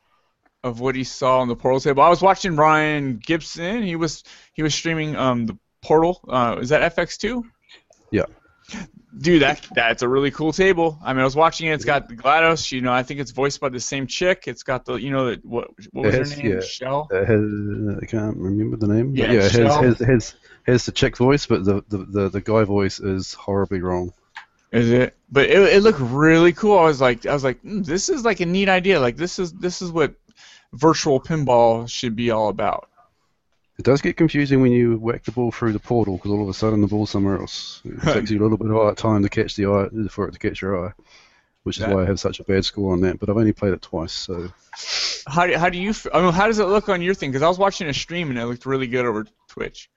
of 0.63 0.81
what 0.81 0.95
he 0.95 1.05
saw 1.05 1.41
on 1.41 1.49
the 1.49 1.57
Portal 1.57 1.81
table? 1.81 2.03
I 2.03 2.09
was 2.09 2.23
watching 2.23 2.57
Ryan 2.57 3.19
Gibson. 3.25 3.83
He 3.83 3.97
was 3.97 4.23
he 4.53 4.63
was 4.63 4.75
streaming 4.75 5.17
um 5.17 5.47
the 5.47 5.59
Portal. 5.83 6.21
Uh, 6.29 6.59
is 6.61 6.69
that 6.69 6.95
FX2? 6.95 7.43
Yeah. 8.11 8.25
Dude, 9.19 9.43
that 9.43 9.67
that's 9.75 10.03
a 10.03 10.09
really 10.09 10.31
cool 10.31 10.53
table. 10.53 10.99
I 11.05 11.13
mean, 11.13 11.21
I 11.21 11.25
was 11.25 11.37
watching 11.37 11.69
it. 11.69 11.75
It's 11.75 11.85
got 11.85 12.09
the 12.09 12.17
GLaDOS. 12.17 12.73
You 12.73 12.81
know, 12.81 12.93
I 12.93 13.03
think 13.03 13.21
it's 13.21 13.31
voiced 13.31 13.61
by 13.61 13.69
the 13.69 13.79
same 13.79 14.07
chick. 14.07 14.45
It's 14.47 14.63
got 14.63 14.87
the, 14.87 14.95
you 14.95 15.11
know, 15.11 15.31
the, 15.31 15.41
what 15.45 15.69
what 15.93 16.07
was 16.07 16.15
It 16.15 16.29
her 16.37 16.43
name? 16.43 16.53
yeah. 16.53 16.61
Shell. 16.61 17.09
It 17.11 17.27
has, 17.27 17.99
I 18.03 18.07
can't 18.07 18.37
remember 18.39 18.79
the 18.79 18.87
name. 18.89 19.15
Yeah, 19.15 19.27
yeah, 19.27 19.33
it 19.33 19.43
has, 19.43 19.53
Shell. 19.53 19.83
has, 19.83 19.99
has, 19.99 20.35
has 20.67 20.87
the 20.87 20.93
chick 20.93 21.19
voice, 21.19 21.45
but 21.45 21.65
the, 21.65 21.85
the, 21.89 21.99
the, 21.99 22.29
the 22.31 22.41
guy 22.41 22.65
voice 22.65 23.01
is 23.01 23.35
horribly 23.35 23.81
wrong. 23.81 24.15
Is 24.73 24.91
it? 24.91 25.15
But 25.31 25.51
it, 25.51 25.59
it 25.59 25.83
looked 25.83 26.01
really 26.01 26.55
cool. 26.55 26.79
I 26.79 26.85
was 26.85 27.01
like, 27.01 27.27
I 27.27 27.35
was 27.35 27.45
like, 27.45 27.63
mm, 27.63 27.85
this 27.85 28.09
is 28.09 28.25
like 28.25 28.41
a 28.41 28.47
neat 28.47 28.71
idea. 28.71 28.99
Like 28.99 29.17
this 29.17 29.39
is 29.39 29.53
this 29.53 29.83
is 29.83 29.93
what 29.93 30.15
virtual 30.73 31.21
pinball 31.21 31.87
should 31.87 32.17
be 32.17 32.31
all 32.31 32.49
about. 32.49 32.89
It 33.79 33.85
does 33.85 34.03
get 34.03 34.17
confusing 34.17 34.61
when 34.61 34.71
you 34.73 34.99
whack 34.99 35.25
the 35.25 35.33
ball 35.33 35.51
through 35.51 35.73
the 35.73 35.79
portal 35.81 36.17
because 36.17 36.31
all 36.31 36.43
of 36.43 36.49
a 36.49 36.55
sudden 36.55 36.83
the 36.83 36.87
ball's 36.87 37.11
somewhere 37.11 37.39
else. 37.39 37.81
It 37.85 38.01
takes 38.03 38.31
you 38.31 38.39
a 38.41 38.43
little 38.43 38.59
bit 38.59 38.71
of 38.71 38.97
time 38.97 39.23
to 39.23 39.29
catch 39.29 39.57
the 39.57 39.67
eye 39.67 40.09
for 40.09 40.29
it 40.29 40.33
to 40.33 40.39
catch 40.39 40.61
your 40.61 40.87
eye, 40.89 40.93
which 41.63 41.79
is 41.79 41.85
That- 41.85 41.95
why 41.95 42.03
I 42.03 42.07
have 42.07 42.21
such 42.21 42.39
a 42.39 42.45
bad 42.45 42.65
score 42.65 42.93
on 42.93 43.01
that. 43.01 43.19
But 43.19 43.31
I've 43.31 43.37
only 43.37 43.53
played 43.53 43.73
it 43.73 43.81
twice, 43.83 44.13
so 44.13 44.51
How 45.27 45.47
do, 45.47 45.57
how 45.57 45.71
do 45.71 45.79
you? 45.79 45.95
I 46.13 46.21
mean, 46.21 46.33
how 46.33 46.47
does 46.49 46.59
it 46.59 46.67
look 46.67 46.89
on 46.89 47.01
your 47.01 47.15
thing? 47.15 47.31
Because 47.31 47.43
I 47.43 47.49
was 47.49 47.59
watching 47.59 47.89
a 47.89 47.95
stream 47.95 48.29
and 48.31 48.39
it 48.39 48.45
looked 48.45 48.67
really 48.67 48.87
good 48.89 49.07
over 49.07 49.27
Twitch. 49.49 49.89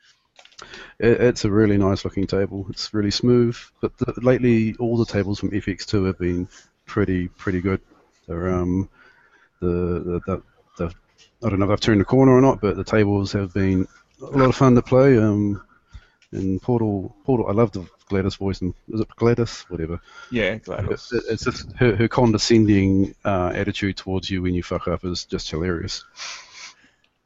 it, 0.99 1.19
it's 1.21 1.43
a 1.43 1.51
really 1.51 1.77
nice 1.77 2.05
looking 2.05 2.27
table. 2.27 2.65
It's 2.69 2.93
really 2.93 3.11
smooth. 3.11 3.57
But 3.81 3.97
the, 3.97 4.13
lately, 4.21 4.75
all 4.79 4.95
the 4.97 5.05
tables 5.05 5.39
from 5.39 5.51
FX2 5.51 6.05
have 6.07 6.17
been 6.19 6.47
pretty 6.85 7.27
pretty 7.27 7.59
good. 7.59 7.81
They're 8.27 8.49
um 8.53 8.87
the, 9.59 10.21
the 10.25 10.41
I 11.45 11.49
don't 11.49 11.59
know 11.59 11.65
if 11.65 11.71
I've 11.71 11.79
turned 11.79 12.01
the 12.01 12.05
corner 12.05 12.31
or 12.31 12.41
not, 12.41 12.59
but 12.59 12.75
the 12.75 12.83
tables 12.83 13.31
have 13.33 13.53
been 13.53 13.87
a 14.21 14.25
lot 14.25 14.49
of 14.49 14.55
fun 14.55 14.75
to 14.75 14.81
play. 14.81 15.17
Um, 15.17 15.61
and 16.31 16.61
Portal 16.61 17.15
Portal, 17.23 17.47
I 17.47 17.51
love 17.51 17.71
the 17.71 17.85
Gladys 18.09 18.35
voice 18.35 18.61
and 18.61 18.73
is 18.89 18.99
it 18.99 19.07
Gladys? 19.15 19.61
Whatever. 19.69 20.01
Yeah, 20.31 20.55
Gladys. 20.55 21.11
It- 21.13 21.23
It's 21.29 21.43
just 21.45 21.71
her, 21.73 21.95
her 21.95 22.07
condescending 22.07 23.13
uh, 23.23 23.51
attitude 23.53 23.97
towards 23.97 24.29
you 24.29 24.41
when 24.41 24.53
you 24.53 24.63
fuck 24.63 24.87
up 24.87 25.05
is 25.05 25.25
just 25.25 25.49
hilarious. 25.49 26.03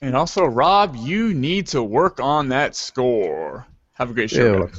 And 0.01 0.15
also, 0.15 0.45
Rob, 0.45 0.95
you 0.95 1.33
need 1.33 1.67
to 1.67 1.83
work 1.83 2.19
on 2.19 2.49
that 2.49 2.75
score. 2.75 3.65
Have 3.93 4.11
a 4.11 4.13
great 4.13 4.29
show. 4.29 4.53
Yeah, 4.53 4.59
like, 4.59 4.73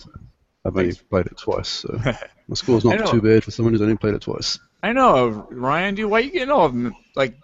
I've 0.64 0.76
only 0.76 0.92
played 0.94 1.26
it 1.26 1.36
twice, 1.36 1.68
so 1.68 1.98
my 2.04 2.54
score's 2.54 2.84
not 2.84 3.06
too 3.10 3.20
bad 3.20 3.44
for 3.44 3.50
someone 3.50 3.72
who's 3.74 3.82
only 3.82 3.96
played 3.96 4.14
it 4.14 4.22
twice. 4.22 4.58
I 4.82 4.92
know, 4.92 5.46
Ryan, 5.50 5.94
Do 5.94 6.08
Why 6.08 6.20
you 6.20 6.30
getting 6.30 6.50
all 6.50 6.72
like 7.16 7.36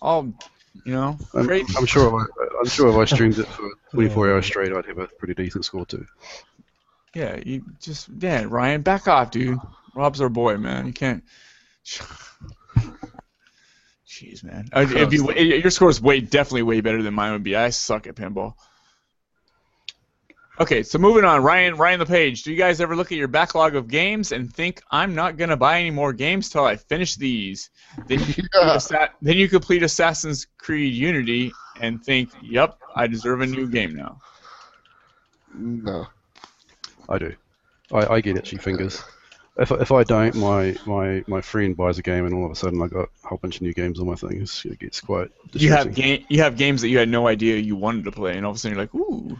all 0.00 0.32
you 0.84 0.92
know 0.92 1.18
I'm, 1.34 1.46
great? 1.46 1.64
I'm 1.76 1.86
sure 1.86 2.08
if 2.08 2.14
I, 2.14 2.58
I'm 2.60 2.68
sure 2.68 2.88
if 2.88 2.96
I 2.96 3.04
streamed 3.04 3.38
it 3.38 3.46
for 3.46 3.70
24 3.92 4.32
hours 4.32 4.46
straight, 4.46 4.72
I'd 4.72 4.86
have 4.86 4.98
a 4.98 5.06
pretty 5.06 5.34
decent 5.34 5.64
score 5.64 5.86
too. 5.86 6.06
Yeah, 7.14 7.40
you 7.44 7.62
just 7.80 8.08
yeah, 8.18 8.44
Ryan, 8.48 8.82
back 8.82 9.06
off, 9.06 9.30
dude. 9.30 9.58
Rob's 9.94 10.20
our 10.20 10.30
boy, 10.30 10.56
man. 10.56 10.86
You 10.86 10.92
can't. 10.92 11.22
Jeez, 14.06 14.44
man. 14.44 14.68
Uh, 14.72 14.86
If 14.88 15.12
you, 15.12 15.30
your 15.32 15.70
score 15.70 15.90
is 15.90 16.00
way 16.00 16.20
definitely 16.20 16.62
way 16.62 16.80
better 16.80 17.02
than 17.02 17.14
mine 17.14 17.32
would 17.32 17.42
be. 17.42 17.56
I 17.56 17.70
suck 17.70 18.06
at 18.06 18.14
pinball. 18.14 18.54
Okay, 20.60 20.82
so 20.82 20.98
moving 20.98 21.24
on, 21.24 21.42
Ryan, 21.42 21.76
Ryan 21.76 21.98
the 21.98 22.06
Page. 22.06 22.42
Do 22.42 22.50
you 22.52 22.58
guys 22.58 22.80
ever 22.80 22.94
look 22.94 23.10
at 23.10 23.18
your 23.18 23.26
backlog 23.28 23.74
of 23.74 23.88
games 23.88 24.32
and 24.32 24.52
think 24.52 24.82
I'm 24.90 25.14
not 25.14 25.36
gonna 25.38 25.56
buy 25.56 25.80
any 25.80 25.90
more 25.90 26.12
games 26.12 26.50
till 26.50 26.64
I 26.64 26.76
finish 26.76 27.16
these? 27.16 27.70
Then 28.06 28.20
you, 28.20 28.26
complete 28.34 28.50
Yeah. 28.54 28.74
Assa- 28.74 29.10
then 29.22 29.36
you 29.36 29.48
complete 29.48 29.82
Assassin's 29.82 30.46
Creed 30.58 30.92
Unity 30.94 31.52
and 31.80 32.04
think, 32.04 32.30
"Yep, 32.42 32.78
I 32.94 33.06
deserve 33.06 33.40
a 33.40 33.46
new 33.46 33.66
game 33.66 33.94
now." 33.96 34.20
No. 35.54 36.06
I 37.08 37.18
do. 37.18 37.34
I, 37.92 38.14
I 38.14 38.20
get 38.20 38.36
itchy 38.36 38.56
fingers. 38.58 39.02
If, 39.58 39.72
I- 39.72 39.76
if 39.80 39.90
I 39.90 40.02
don't, 40.04 40.34
my, 40.36 40.76
my, 40.86 41.24
my 41.26 41.40
friend 41.40 41.76
buys 41.76 41.98
a 41.98 42.02
game 42.02 42.24
and 42.26 42.34
all 42.34 42.44
of 42.46 42.52
a 42.52 42.54
sudden 42.54 42.80
I 42.82 42.86
got 42.88 43.08
a 43.24 43.26
whole 43.28 43.38
bunch 43.38 43.56
of 43.56 43.62
new 43.62 43.72
games 43.74 44.00
on 44.00 44.06
my 44.06 44.14
thing. 44.14 44.40
It's, 44.42 44.64
it 44.64 44.78
gets 44.78 45.00
quite 45.00 45.30
You 45.52 45.70
have 45.70 45.94
game, 45.94 46.24
you 46.28 46.42
have 46.42 46.56
games 46.56 46.80
that 46.82 46.88
you 46.88 46.98
had 46.98 47.08
no 47.08 47.26
idea 47.26 47.56
you 47.56 47.74
wanted 47.76 48.04
to 48.04 48.12
play, 48.12 48.36
and 48.36 48.44
all 48.46 48.50
of 48.52 48.56
a 48.56 48.58
sudden 48.58 48.76
you're 48.76 48.84
like, 48.84 48.94
"Ooh, 48.94 49.38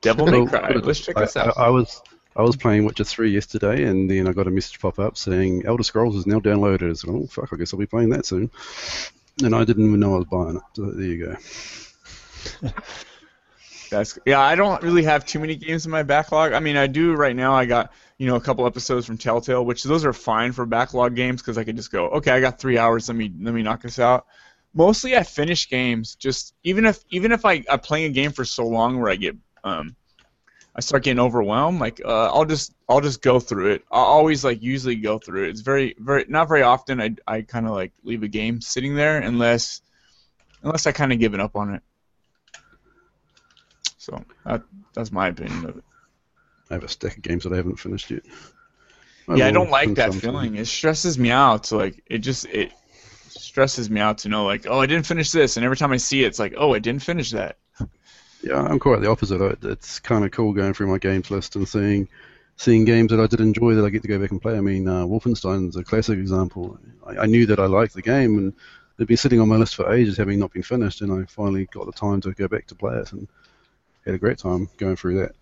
Devil 0.00 0.26
May 0.26 0.46
Cry, 0.46 0.70
let's 0.72 1.00
check 1.00 1.16
I, 1.16 1.20
this 1.22 1.36
out." 1.36 1.56
I, 1.58 1.66
I 1.66 1.68
was 1.70 2.00
I 2.38 2.42
was 2.42 2.56
playing 2.56 2.84
Witcher 2.84 3.02
3 3.02 3.30
yesterday, 3.30 3.82
and 3.84 4.08
then 4.08 4.28
I 4.28 4.32
got 4.32 4.46
a 4.46 4.50
message 4.50 4.78
pop 4.78 5.00
up 5.00 5.16
saying 5.16 5.64
Elder 5.66 5.82
Scrolls 5.82 6.14
is 6.14 6.26
now 6.26 6.38
downloaded. 6.38 6.96
So, 6.96 7.10
oh 7.10 7.26
fuck, 7.26 7.52
I 7.52 7.56
guess 7.56 7.74
I'll 7.74 7.80
be 7.80 7.86
playing 7.86 8.10
that 8.10 8.26
soon. 8.26 8.48
And 9.42 9.56
I 9.56 9.64
didn't 9.64 9.86
even 9.86 9.98
know 9.98 10.14
I 10.14 10.18
was 10.18 10.26
buying 10.26 10.56
it. 10.56 10.62
So 10.74 10.90
there 10.92 11.06
you 11.06 11.26
go. 11.26 12.70
That's 13.90 14.18
yeah. 14.24 14.40
I 14.40 14.54
don't 14.54 14.82
really 14.82 15.02
have 15.02 15.24
too 15.24 15.40
many 15.40 15.56
games 15.56 15.84
in 15.84 15.90
my 15.90 16.02
backlog. 16.02 16.52
I 16.52 16.60
mean, 16.60 16.76
I 16.76 16.86
do 16.86 17.14
right 17.14 17.34
now. 17.34 17.54
I 17.54 17.64
got 17.64 17.92
you 18.18 18.26
know 18.26 18.36
a 18.36 18.40
couple 18.40 18.66
episodes 18.66 19.06
from 19.06 19.18
Telltale, 19.18 19.64
which 19.64 19.82
those 19.82 20.04
are 20.04 20.12
fine 20.12 20.52
for 20.52 20.66
backlog 20.66 21.16
games 21.16 21.40
because 21.40 21.58
I 21.58 21.64
can 21.64 21.74
just 21.74 21.90
go, 21.90 22.08
okay, 22.10 22.30
I 22.32 22.40
got 22.40 22.60
three 22.60 22.78
hours. 22.78 23.08
Let 23.08 23.16
me 23.16 23.32
let 23.40 23.54
me 23.54 23.62
knock 23.62 23.82
this 23.82 23.98
out. 23.98 24.26
Mostly, 24.74 25.16
I 25.16 25.22
finish 25.22 25.68
games. 25.68 26.14
Just 26.16 26.54
even 26.62 26.84
if 26.84 27.02
even 27.10 27.32
if 27.32 27.44
I 27.44 27.64
I'm 27.68 27.80
playing 27.80 28.06
a 28.06 28.14
game 28.14 28.30
for 28.30 28.44
so 28.44 28.66
long 28.66 29.00
where 29.00 29.10
I 29.10 29.16
get 29.16 29.36
um 29.68 29.96
I 30.74 30.80
start 30.80 31.02
getting 31.02 31.18
overwhelmed. 31.18 31.80
Like 31.80 32.00
uh, 32.04 32.26
I'll 32.32 32.44
just 32.44 32.72
I'll 32.88 33.00
just 33.00 33.20
go 33.20 33.40
through 33.40 33.72
it. 33.72 33.84
I'll 33.90 34.04
always 34.04 34.44
like 34.44 34.62
usually 34.62 34.94
go 34.94 35.18
through 35.18 35.44
it. 35.44 35.50
It's 35.50 35.60
very 35.60 35.96
very 35.98 36.24
not 36.28 36.48
very 36.48 36.62
often. 36.62 37.00
I 37.00 37.16
I 37.26 37.42
kind 37.42 37.66
of 37.66 37.72
like 37.72 37.92
leave 38.04 38.22
a 38.22 38.28
game 38.28 38.60
sitting 38.60 38.94
there 38.94 39.18
unless 39.18 39.82
unless 40.62 40.86
I 40.86 40.92
kind 40.92 41.12
of 41.12 41.18
given 41.18 41.40
up 41.40 41.56
on 41.56 41.74
it. 41.74 41.82
So 43.96 44.24
that 44.46 44.62
that's 44.94 45.10
my 45.10 45.28
opinion 45.28 45.64
of 45.64 45.78
it. 45.78 45.84
I 46.70 46.74
have 46.74 46.84
a 46.84 46.88
stack 46.88 47.16
of 47.16 47.22
games 47.22 47.42
that 47.44 47.52
I 47.52 47.56
haven't 47.56 47.80
finished 47.80 48.10
yet. 48.10 48.22
yeah, 49.34 49.46
I 49.46 49.50
don't 49.50 49.70
like 49.70 49.94
that 49.96 50.12
some 50.12 50.20
to- 50.20 50.26
feeling. 50.26 50.56
It 50.56 50.66
stresses 50.66 51.18
me 51.18 51.30
out. 51.30 51.66
So 51.66 51.76
like 51.78 52.02
it 52.06 52.18
just 52.18 52.46
it 52.46 52.72
stresses 53.28 53.90
me 53.90 54.00
out 54.00 54.18
to 54.18 54.28
know 54.28 54.44
like 54.44 54.66
oh 54.68 54.80
I 54.80 54.86
didn't 54.86 55.06
finish 55.06 55.32
this, 55.32 55.56
and 55.56 55.64
every 55.64 55.76
time 55.76 55.92
I 55.92 55.96
see 55.96 56.22
it, 56.22 56.28
it's 56.28 56.38
like 56.38 56.54
oh 56.56 56.72
I 56.74 56.78
didn't 56.78 57.02
finish 57.02 57.32
that. 57.32 57.58
Yeah, 58.48 58.62
I'm 58.62 58.78
quite 58.78 59.02
the 59.02 59.10
opposite. 59.10 59.42
I- 59.42 59.68
It's 59.68 60.00
kind 60.00 60.24
of 60.24 60.30
cool 60.30 60.54
going 60.54 60.72
through 60.72 60.86
my 60.86 60.96
games 60.96 61.30
list 61.30 61.54
and 61.56 61.68
seeing 61.68 62.08
seeing 62.56 62.86
games 62.86 63.10
that 63.10 63.20
I 63.20 63.26
did 63.26 63.40
enjoy 63.40 63.74
that 63.74 63.84
I 63.84 63.90
get 63.90 64.00
to 64.02 64.08
go 64.08 64.18
back 64.18 64.30
and 64.30 64.40
play. 64.40 64.56
I 64.56 64.62
mean, 64.62 64.88
uh, 64.88 65.04
Wolfenstein's 65.04 65.76
a 65.76 65.84
classic 65.84 66.18
example. 66.18 66.78
I, 67.06 67.18
I 67.18 67.26
knew 67.26 67.44
that 67.44 67.60
I 67.60 67.66
liked 67.66 67.92
the 67.92 68.00
game 68.02 68.38
and 68.38 68.54
it'd 68.96 69.06
been 69.06 69.18
sitting 69.18 69.38
on 69.38 69.48
my 69.48 69.56
list 69.56 69.74
for 69.76 69.92
ages, 69.92 70.16
having 70.16 70.38
not 70.38 70.52
been 70.52 70.62
finished, 70.62 71.02
and 71.02 71.12
I 71.12 71.26
finally 71.26 71.66
got 71.66 71.84
the 71.84 71.92
time 71.92 72.22
to 72.22 72.32
go 72.32 72.48
back 72.48 72.66
to 72.68 72.74
play 72.74 72.96
it 72.96 73.12
and 73.12 73.28
had 74.06 74.14
a 74.14 74.18
great 74.18 74.38
time 74.38 74.68
going 74.78 74.96
through 74.96 75.20
that. 75.20 75.32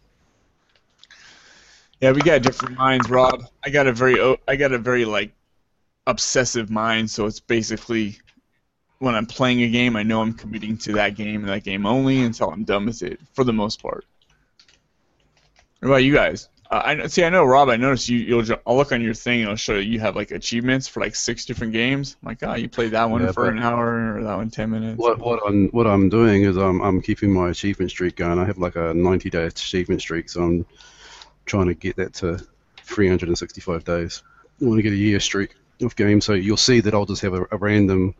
Yeah, 2.00 2.10
we 2.10 2.20
got 2.22 2.42
different 2.42 2.76
minds, 2.76 3.08
Rob. 3.08 3.44
I 3.64 3.70
got 3.70 3.86
a 3.86 3.92
very 3.92 4.36
I 4.48 4.56
got 4.56 4.72
a 4.72 4.78
very 4.78 5.04
like 5.04 5.32
obsessive 6.08 6.70
mind, 6.70 7.08
so 7.08 7.24
it's 7.26 7.40
basically 7.40 8.18
when 8.98 9.14
I'm 9.14 9.26
playing 9.26 9.62
a 9.62 9.68
game, 9.68 9.96
I 9.96 10.02
know 10.02 10.22
I'm 10.22 10.32
committing 10.32 10.78
to 10.78 10.92
that 10.94 11.14
game 11.14 11.40
and 11.40 11.48
that 11.48 11.64
game 11.64 11.86
only 11.86 12.22
until 12.22 12.50
I'm 12.50 12.64
done 12.64 12.86
with 12.86 13.02
it, 13.02 13.20
for 13.34 13.44
the 13.44 13.52
most 13.52 13.82
part. 13.82 14.04
What 15.80 15.88
about 15.88 15.96
you 16.04 16.14
guys? 16.14 16.48
Uh, 16.70 16.82
I 16.84 17.06
see. 17.06 17.22
I 17.22 17.28
know, 17.28 17.44
Rob. 17.44 17.68
I 17.68 17.76
noticed 17.76 18.08
you. 18.08 18.18
You'll. 18.18 18.44
I'll 18.66 18.76
look 18.76 18.90
on 18.90 19.00
your 19.00 19.14
thing. 19.14 19.40
and 19.40 19.44
It'll 19.44 19.56
show 19.56 19.76
you 19.76 20.00
have 20.00 20.16
like 20.16 20.32
achievements 20.32 20.88
for 20.88 21.00
like 21.00 21.14
six 21.14 21.44
different 21.44 21.72
games. 21.72 22.16
I'm 22.22 22.28
like, 22.28 22.42
oh, 22.42 22.54
you 22.54 22.68
played 22.68 22.90
that 22.90 23.08
one 23.08 23.22
Yeah, 23.22 23.30
for 23.32 23.48
an 23.48 23.60
hour 23.60 24.16
or 24.16 24.24
that 24.24 24.36
one 24.36 24.50
ten 24.50 24.70
minutes. 24.70 24.98
What 24.98 25.20
what 25.20 25.40
I'm 25.46 25.68
what 25.68 25.86
I'm 25.86 26.08
doing 26.08 26.42
is 26.42 26.56
I'm 26.56 26.80
I'm 26.80 27.00
keeping 27.02 27.32
my 27.32 27.50
achievement 27.50 27.92
streak 27.92 28.16
going. 28.16 28.38
I 28.40 28.44
have 28.44 28.58
like 28.58 28.74
a 28.74 28.92
90 28.94 29.30
day 29.30 29.44
achievement 29.44 30.00
streak, 30.00 30.28
so 30.28 30.42
I'm 30.42 30.66
trying 31.44 31.66
to 31.66 31.74
get 31.74 31.96
that 31.96 32.14
to 32.14 32.44
365 32.78 33.84
days. 33.84 34.22
I 34.60 34.64
want 34.64 34.78
to 34.78 34.82
get 34.82 34.92
a 34.92 34.96
year 34.96 35.20
streak 35.20 35.54
of 35.82 35.94
games, 35.94 36.24
so 36.24 36.32
you'll 36.32 36.56
see 36.56 36.80
that 36.80 36.94
I'll 36.94 37.06
just 37.06 37.22
have 37.22 37.34
a, 37.34 37.46
a 37.52 37.58
random 37.58 38.14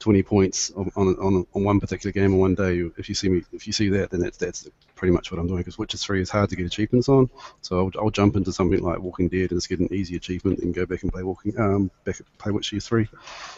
20 0.00 0.22
points 0.22 0.70
on 0.72 0.90
on, 0.96 1.08
on 1.16 1.46
on 1.54 1.64
one 1.64 1.80
particular 1.80 2.12
game 2.12 2.32
in 2.32 2.38
one 2.38 2.54
day. 2.54 2.82
If 2.98 3.08
you 3.08 3.14
see 3.14 3.28
me, 3.28 3.42
if 3.52 3.66
you 3.66 3.72
see 3.72 3.88
that, 3.90 4.10
then 4.10 4.20
that's 4.20 4.36
that's 4.36 4.68
pretty 4.96 5.12
much 5.12 5.30
what 5.30 5.40
I'm 5.40 5.46
doing. 5.46 5.58
Because 5.58 5.78
Witcher 5.78 5.98
3 5.98 6.20
is 6.20 6.30
hard 6.30 6.50
to 6.50 6.56
get 6.56 6.66
achievements 6.66 7.08
on, 7.08 7.30
so 7.62 7.78
I'll, 7.78 8.04
I'll 8.04 8.10
jump 8.10 8.36
into 8.36 8.52
something 8.52 8.80
like 8.82 8.98
Walking 9.00 9.28
Dead 9.28 9.50
and 9.50 9.58
just 9.58 9.68
get 9.68 9.80
an 9.80 9.92
easy 9.92 10.16
achievement 10.16 10.60
and 10.60 10.74
go 10.74 10.86
back 10.86 11.02
and 11.02 11.12
play 11.12 11.22
Walking 11.22 11.58
um 11.58 11.90
back 12.04 12.20
play 12.38 12.52
Witcher 12.52 12.80
3. 12.80 13.08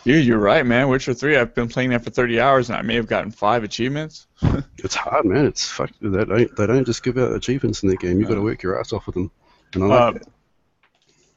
Dude, 0.05 0.25
you're 0.25 0.39
right, 0.39 0.65
man. 0.65 0.89
Witcher 0.89 1.15
three. 1.15 1.37
I've 1.37 1.55
been 1.55 1.69
playing 1.69 1.91
that 1.91 2.05
for 2.05 2.11
30 2.11 2.41
hours, 2.41 2.71
and 2.71 2.79
I 2.79 2.83
may 2.83 2.95
have 2.95 3.07
gotten 3.07 3.31
five 3.31 3.65
achievements. 3.65 4.27
It's 4.79 4.95
hard, 4.95 5.25
man. 5.25 5.47
It's 5.47 5.69
fuck. 5.69 5.91
They 6.01 6.25
don't, 6.25 6.57
they 6.57 6.67
don't 6.67 6.85
just 6.85 7.03
give 7.03 7.19
out 7.19 7.33
achievements 7.33 7.83
in 7.83 7.89
that 7.89 7.99
game. 7.99 8.21
You've 8.21 8.29
got 8.29 8.37
to 8.37 8.43
work 8.43 8.63
your 8.63 8.79
ass 8.79 8.93
off 8.93 9.07
with 9.07 9.15
them. 9.15 9.33
And 9.75 9.83
I 9.83 9.87
like 9.87 10.17
Uh. 10.17 10.19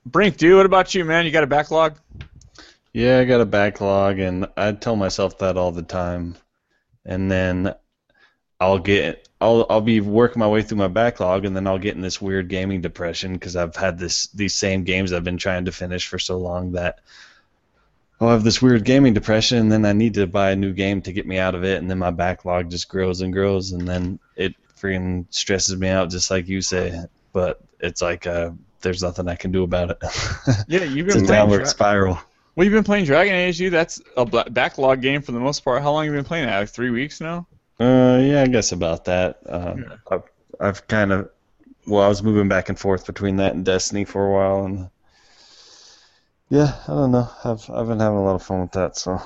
Brink, 0.06 0.38
dude, 0.38 0.56
what 0.56 0.66
about 0.66 0.94
you, 0.94 1.04
man? 1.06 1.26
You 1.26 1.32
got 1.32 1.44
a 1.44 1.48
backlog? 1.48 1.98
Yeah, 2.94 3.20
I 3.20 3.26
got 3.26 3.42
a 3.42 3.46
backlog, 3.46 4.20
and 4.20 4.48
I 4.58 4.72
tell 4.72 4.96
myself 4.96 5.38
that 5.40 5.58
all 5.58 5.72
the 5.72 5.84
time. 5.84 6.36
And 7.06 7.30
then 7.32 7.74
I'll 8.60 8.80
get, 8.80 9.28
I'll, 9.40 9.66
I'll 9.70 9.82
be 9.82 10.02
working 10.02 10.40
my 10.40 10.48
way 10.48 10.62
through 10.62 10.78
my 10.80 10.88
backlog, 10.88 11.46
and 11.46 11.56
then 11.56 11.68
I'll 11.68 11.80
get 11.80 11.96
in 11.96 12.02
this 12.02 12.22
weird 12.22 12.50
gaming 12.50 12.82
depression 12.82 13.34
because 13.34 13.56
I've 13.56 13.76
had 13.76 14.00
this, 14.00 14.28
these 14.28 14.56
same 14.56 14.84
games 14.84 15.14
I've 15.14 15.24
been 15.24 15.38
trying 15.38 15.66
to 15.66 15.72
finish 15.72 16.08
for 16.08 16.20
so 16.20 16.38
long 16.38 16.74
that 16.74 17.00
I'll 18.20 18.30
have 18.30 18.44
this 18.44 18.62
weird 18.62 18.84
gaming 18.84 19.14
depression, 19.14 19.60
and 19.60 19.72
then 19.72 19.86
I 19.86 19.94
need 19.94 20.16
to 20.16 20.28
buy 20.28 20.52
a 20.52 20.56
new 20.56 20.74
game 20.74 21.02
to 21.04 21.14
get 21.14 21.26
me 21.26 21.38
out 21.38 21.56
of 21.56 21.64
it, 21.64 21.78
and 21.78 21.90
then 21.90 22.00
my 22.00 22.12
backlog 22.12 22.70
just 22.70 22.90
grows 22.90 23.22
and 23.22 23.32
grows, 23.32 23.72
and 23.72 23.88
then 23.88 24.20
it 24.36 24.56
freaking 24.78 25.26
stresses 25.30 25.78
me 25.78 25.88
out, 25.88 26.10
just 26.10 26.30
like 26.30 26.48
you 26.48 26.62
say. 26.62 27.06
But 27.32 27.62
it's 27.80 28.02
like 28.02 28.26
a 28.26 28.58
there's 28.82 29.04
nothing 29.04 29.28
I 29.28 29.36
can 29.36 29.52
do 29.52 29.64
about 29.64 29.92
it. 29.92 29.98
Yeah, 30.68 30.84
you've 30.84 31.08
it's 31.08 31.16
been 31.16 31.26
a 31.26 31.28
downward 31.28 31.68
spiral. 31.68 32.20
Well, 32.60 32.66
you've 32.66 32.74
been 32.74 32.84
playing 32.84 33.06
Dragon 33.06 33.34
Age, 33.34 33.58
dude. 33.58 33.72
That's 33.72 34.02
a 34.18 34.26
backlog 34.26 35.02
game 35.02 35.22
for 35.22 35.32
the 35.32 35.40
most 35.40 35.62
part. 35.62 35.82
How 35.82 35.94
long 35.94 36.04
have 36.04 36.14
you 36.14 36.18
been 36.18 36.26
playing 36.26 36.46
that? 36.46 36.60
Like 36.60 36.68
three 36.68 36.90
weeks 36.90 37.22
now. 37.22 37.48
Uh, 37.80 38.20
yeah, 38.22 38.42
I 38.42 38.48
guess 38.48 38.74
about 38.74 39.06
that. 39.06 39.40
Um, 39.46 39.86
Yeah. 39.88 39.96
I've, 40.12 40.24
I've 40.60 40.88
kind 40.90 41.14
of, 41.14 41.30
well, 41.88 42.04
I 42.04 42.10
was 42.10 42.22
moving 42.22 42.50
back 42.50 42.68
and 42.68 42.78
forth 42.78 43.06
between 43.06 43.38
that 43.38 43.54
and 43.54 43.64
Destiny 43.64 44.04
for 44.04 44.28
a 44.28 44.34
while, 44.34 44.66
and 44.66 44.90
yeah, 46.50 46.76
I 46.86 46.92
don't 46.92 47.14
know. 47.14 47.30
I've 47.46 47.70
I've 47.70 47.88
been 47.88 48.02
having 48.02 48.18
a 48.18 48.24
lot 48.26 48.36
of 48.36 48.44
fun 48.44 48.60
with 48.60 48.74
that, 48.74 48.98
so 48.98 49.22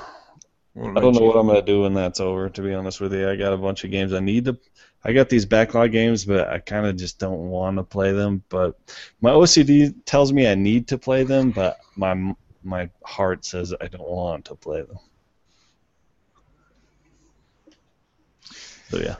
I 0.77 0.99
don't 0.99 1.15
know 1.15 1.21
what 1.21 1.35
I'm 1.35 1.47
gonna 1.47 1.63
do 1.63 1.81
when 1.81 1.95
that's 1.95 2.19
over. 2.19 2.49
To 2.49 2.61
be 2.61 2.75
honest 2.75 3.01
with 3.01 3.15
you, 3.15 3.27
I 3.27 3.35
got 3.35 3.51
a 3.51 3.57
bunch 3.57 3.83
of 3.83 3.89
games 3.89 4.13
I 4.13 4.19
need 4.19 4.45
to. 4.45 4.59
I 5.03 5.11
got 5.11 5.29
these 5.29 5.45
backlog 5.45 5.91
games, 5.91 6.23
but 6.23 6.49
I 6.49 6.59
kind 6.59 6.85
of 6.85 6.97
just 6.97 7.17
don't 7.17 7.49
want 7.49 7.77
to 7.77 7.83
play 7.83 8.11
them. 8.11 8.43
But 8.49 8.77
my 9.21 9.31
OCD 9.31 9.91
tells 10.05 10.31
me 10.31 10.47
I 10.47 10.53
need 10.53 10.87
to 10.89 10.99
play 10.99 11.23
them, 11.23 11.49
but 11.49 11.79
my 11.95 12.35
my 12.63 12.89
heart 13.05 13.45
says 13.45 13.73
I 13.79 13.87
don't 13.87 14.07
want 14.07 14.45
to 14.45 14.55
play 14.55 14.81
them. 14.81 14.97
So 18.89 18.99
yeah. 18.99 19.15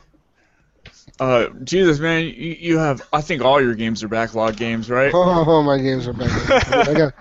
Uh, 1.20 1.50
Jesus, 1.64 2.00
man, 2.00 2.24
you, 2.26 2.32
you 2.60 2.78
have. 2.80 3.08
I 3.14 3.22
think 3.22 3.44
all 3.44 3.62
your 3.62 3.76
games 3.76 4.04
are 4.04 4.08
backlog 4.08 4.58
games, 4.58 4.90
right? 4.90 5.12
Oh, 5.16 5.62
my 5.64 5.78
games 5.78 6.08
are 6.08 6.14
backlog. 6.14 6.88
I 6.88 6.94
got, 6.94 7.14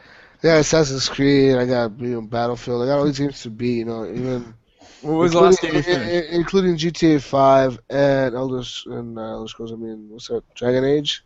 I 0.42 0.42
got 0.42 0.58
Assassin's 0.60 1.08
Creed. 1.08 1.56
I 1.56 1.66
got 1.66 1.98
you 2.00 2.08
know, 2.08 2.22
Battlefield. 2.22 2.82
I 2.82 2.86
got 2.86 2.98
all 2.98 3.04
these 3.04 3.18
games 3.18 3.42
to 3.42 3.50
beat. 3.50 3.78
You 3.78 3.84
know, 3.84 4.04
even 4.06 4.54
What 5.02 5.12
was 5.14 5.32
the 5.32 5.40
last 5.40 5.60
game 5.60 5.74
including, 5.76 5.92
you 5.98 6.04
finished? 6.06 6.30
i- 6.30 6.34
i- 6.34 6.36
including 6.38 6.76
GTA 6.76 7.22
5 7.22 7.78
and 7.90 8.34
Elder 8.34 8.62
and 8.86 9.18
uh, 9.18 9.22
Elder 9.22 9.48
Scrolls. 9.48 9.72
I 9.72 9.76
mean, 9.76 10.08
what's 10.10 10.28
that? 10.28 10.42
Dragon 10.54 10.84
Age. 10.84 11.22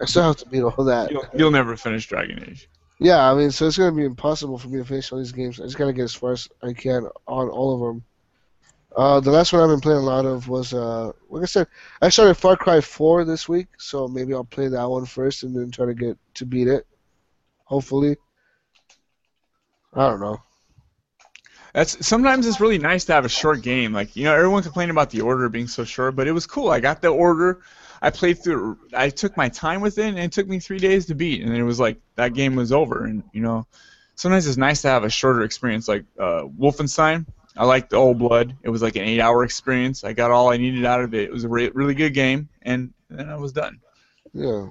I 0.00 0.06
still 0.06 0.22
have 0.22 0.36
to 0.38 0.46
beat 0.48 0.62
all 0.62 0.84
that. 0.84 1.10
You'll, 1.10 1.26
you'll 1.36 1.50
never 1.50 1.76
finish 1.76 2.06
Dragon 2.06 2.42
Age. 2.48 2.68
Yeah, 3.00 3.30
I 3.30 3.34
mean, 3.34 3.50
so 3.50 3.66
it's 3.66 3.78
gonna 3.78 3.96
be 3.96 4.04
impossible 4.04 4.58
for 4.58 4.68
me 4.68 4.78
to 4.78 4.84
finish 4.84 5.10
all 5.10 5.18
these 5.18 5.32
games. 5.32 5.58
I 5.58 5.64
just 5.64 5.78
gotta 5.78 5.94
get 5.94 6.04
as 6.04 6.14
far 6.14 6.32
as 6.32 6.48
I 6.62 6.74
can 6.74 7.06
on 7.26 7.48
all 7.48 7.74
of 7.74 7.80
them. 7.80 8.04
Uh, 8.94 9.20
the 9.20 9.30
last 9.30 9.52
one 9.52 9.62
I've 9.62 9.70
been 9.70 9.80
playing 9.80 10.00
a 10.00 10.02
lot 10.02 10.26
of 10.26 10.48
was, 10.48 10.74
uh, 10.74 11.12
like 11.30 11.42
I 11.42 11.46
said, 11.46 11.66
I 12.02 12.10
started 12.10 12.34
Far 12.34 12.56
Cry 12.56 12.80
4 12.82 13.24
this 13.24 13.48
week, 13.48 13.68
so 13.78 14.06
maybe 14.06 14.34
I'll 14.34 14.44
play 14.44 14.68
that 14.68 14.90
one 14.90 15.06
first 15.06 15.44
and 15.44 15.56
then 15.56 15.70
try 15.70 15.86
to 15.86 15.94
get 15.94 16.18
to 16.34 16.44
beat 16.44 16.68
it. 16.68 16.86
Hopefully. 17.64 18.16
I 19.94 20.10
don't 20.10 20.20
know. 20.20 20.42
That's 21.74 22.06
sometimes 22.06 22.46
it's 22.46 22.60
really 22.60 22.78
nice 22.78 23.04
to 23.06 23.12
have 23.12 23.24
a 23.24 23.28
short 23.28 23.62
game. 23.62 23.92
Like 23.92 24.16
you 24.16 24.24
know, 24.24 24.34
everyone 24.34 24.62
complained 24.62 24.90
about 24.90 25.10
the 25.10 25.20
order 25.20 25.48
being 25.48 25.68
so 25.68 25.84
short, 25.84 26.16
but 26.16 26.26
it 26.26 26.32
was 26.32 26.46
cool. 26.46 26.70
I 26.70 26.80
got 26.80 27.00
the 27.00 27.08
order. 27.08 27.60
I 28.02 28.10
played 28.10 28.42
through. 28.42 28.78
I 28.94 29.10
took 29.10 29.36
my 29.36 29.48
time 29.48 29.80
with 29.80 29.98
it, 29.98 30.06
and 30.06 30.18
it 30.18 30.32
took 30.32 30.48
me 30.48 30.58
three 30.58 30.78
days 30.78 31.06
to 31.06 31.14
beat. 31.14 31.42
And 31.42 31.54
it 31.54 31.62
was 31.62 31.78
like 31.78 31.98
that 32.16 32.34
game 32.34 32.56
was 32.56 32.72
over. 32.72 33.04
And 33.04 33.22
you 33.32 33.42
know, 33.42 33.66
sometimes 34.14 34.46
it's 34.46 34.56
nice 34.56 34.82
to 34.82 34.88
have 34.88 35.04
a 35.04 35.10
shorter 35.10 35.42
experience. 35.42 35.86
Like 35.86 36.04
uh, 36.18 36.44
Wolfenstein, 36.58 37.26
I 37.56 37.64
liked 37.64 37.90
the 37.90 37.96
Old 37.96 38.18
Blood. 38.18 38.56
It 38.62 38.70
was 38.70 38.82
like 38.82 38.96
an 38.96 39.02
eight-hour 39.02 39.44
experience. 39.44 40.02
I 40.02 40.12
got 40.12 40.30
all 40.30 40.50
I 40.50 40.56
needed 40.56 40.84
out 40.84 41.02
of 41.02 41.14
it. 41.14 41.24
It 41.24 41.32
was 41.32 41.44
a 41.44 41.48
re- 41.48 41.70
really 41.74 41.94
good 41.94 42.14
game, 42.14 42.48
and 42.62 42.92
then 43.08 43.28
I 43.28 43.36
was 43.36 43.52
done. 43.52 43.80
Yeah. 44.32 44.68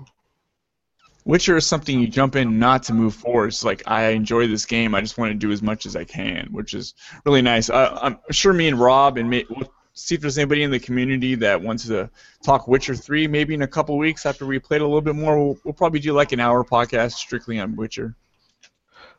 Witcher 1.29 1.57
is 1.57 1.65
something 1.67 1.99
you 1.99 2.07
jump 2.07 2.35
in 2.35 2.57
not 2.57 2.81
to 2.81 2.93
move 2.93 3.13
forward. 3.13 3.49
It's 3.49 3.63
like 3.63 3.83
I 3.85 4.07
enjoy 4.07 4.47
this 4.47 4.65
game. 4.65 4.95
I 4.95 5.01
just 5.01 5.19
want 5.19 5.29
to 5.29 5.37
do 5.37 5.51
as 5.51 5.61
much 5.61 5.85
as 5.85 5.95
I 5.95 6.03
can, 6.03 6.47
which 6.49 6.73
is 6.73 6.95
really 7.23 7.43
nice. 7.43 7.69
I, 7.69 7.85
I'm 8.01 8.17
sure 8.31 8.51
me 8.51 8.67
and 8.67 8.79
Rob 8.79 9.15
and 9.15 9.29
may, 9.29 9.45
we'll 9.47 9.71
see 9.93 10.15
if 10.15 10.21
there's 10.21 10.39
anybody 10.39 10.63
in 10.63 10.71
the 10.71 10.79
community 10.79 11.35
that 11.35 11.61
wants 11.61 11.85
to 11.85 12.09
talk 12.43 12.67
Witcher 12.67 12.95
3. 12.95 13.27
Maybe 13.27 13.53
in 13.53 13.61
a 13.61 13.67
couple 13.67 13.95
weeks 13.99 14.25
after 14.25 14.47
we 14.47 14.57
played 14.57 14.81
a 14.81 14.85
little 14.85 15.01
bit 15.01 15.13
more, 15.13 15.37
we'll, 15.37 15.59
we'll 15.63 15.75
probably 15.75 15.99
do 15.99 16.13
like 16.13 16.31
an 16.31 16.39
hour 16.39 16.63
podcast 16.63 17.11
strictly 17.11 17.59
on 17.59 17.75
Witcher. 17.75 18.15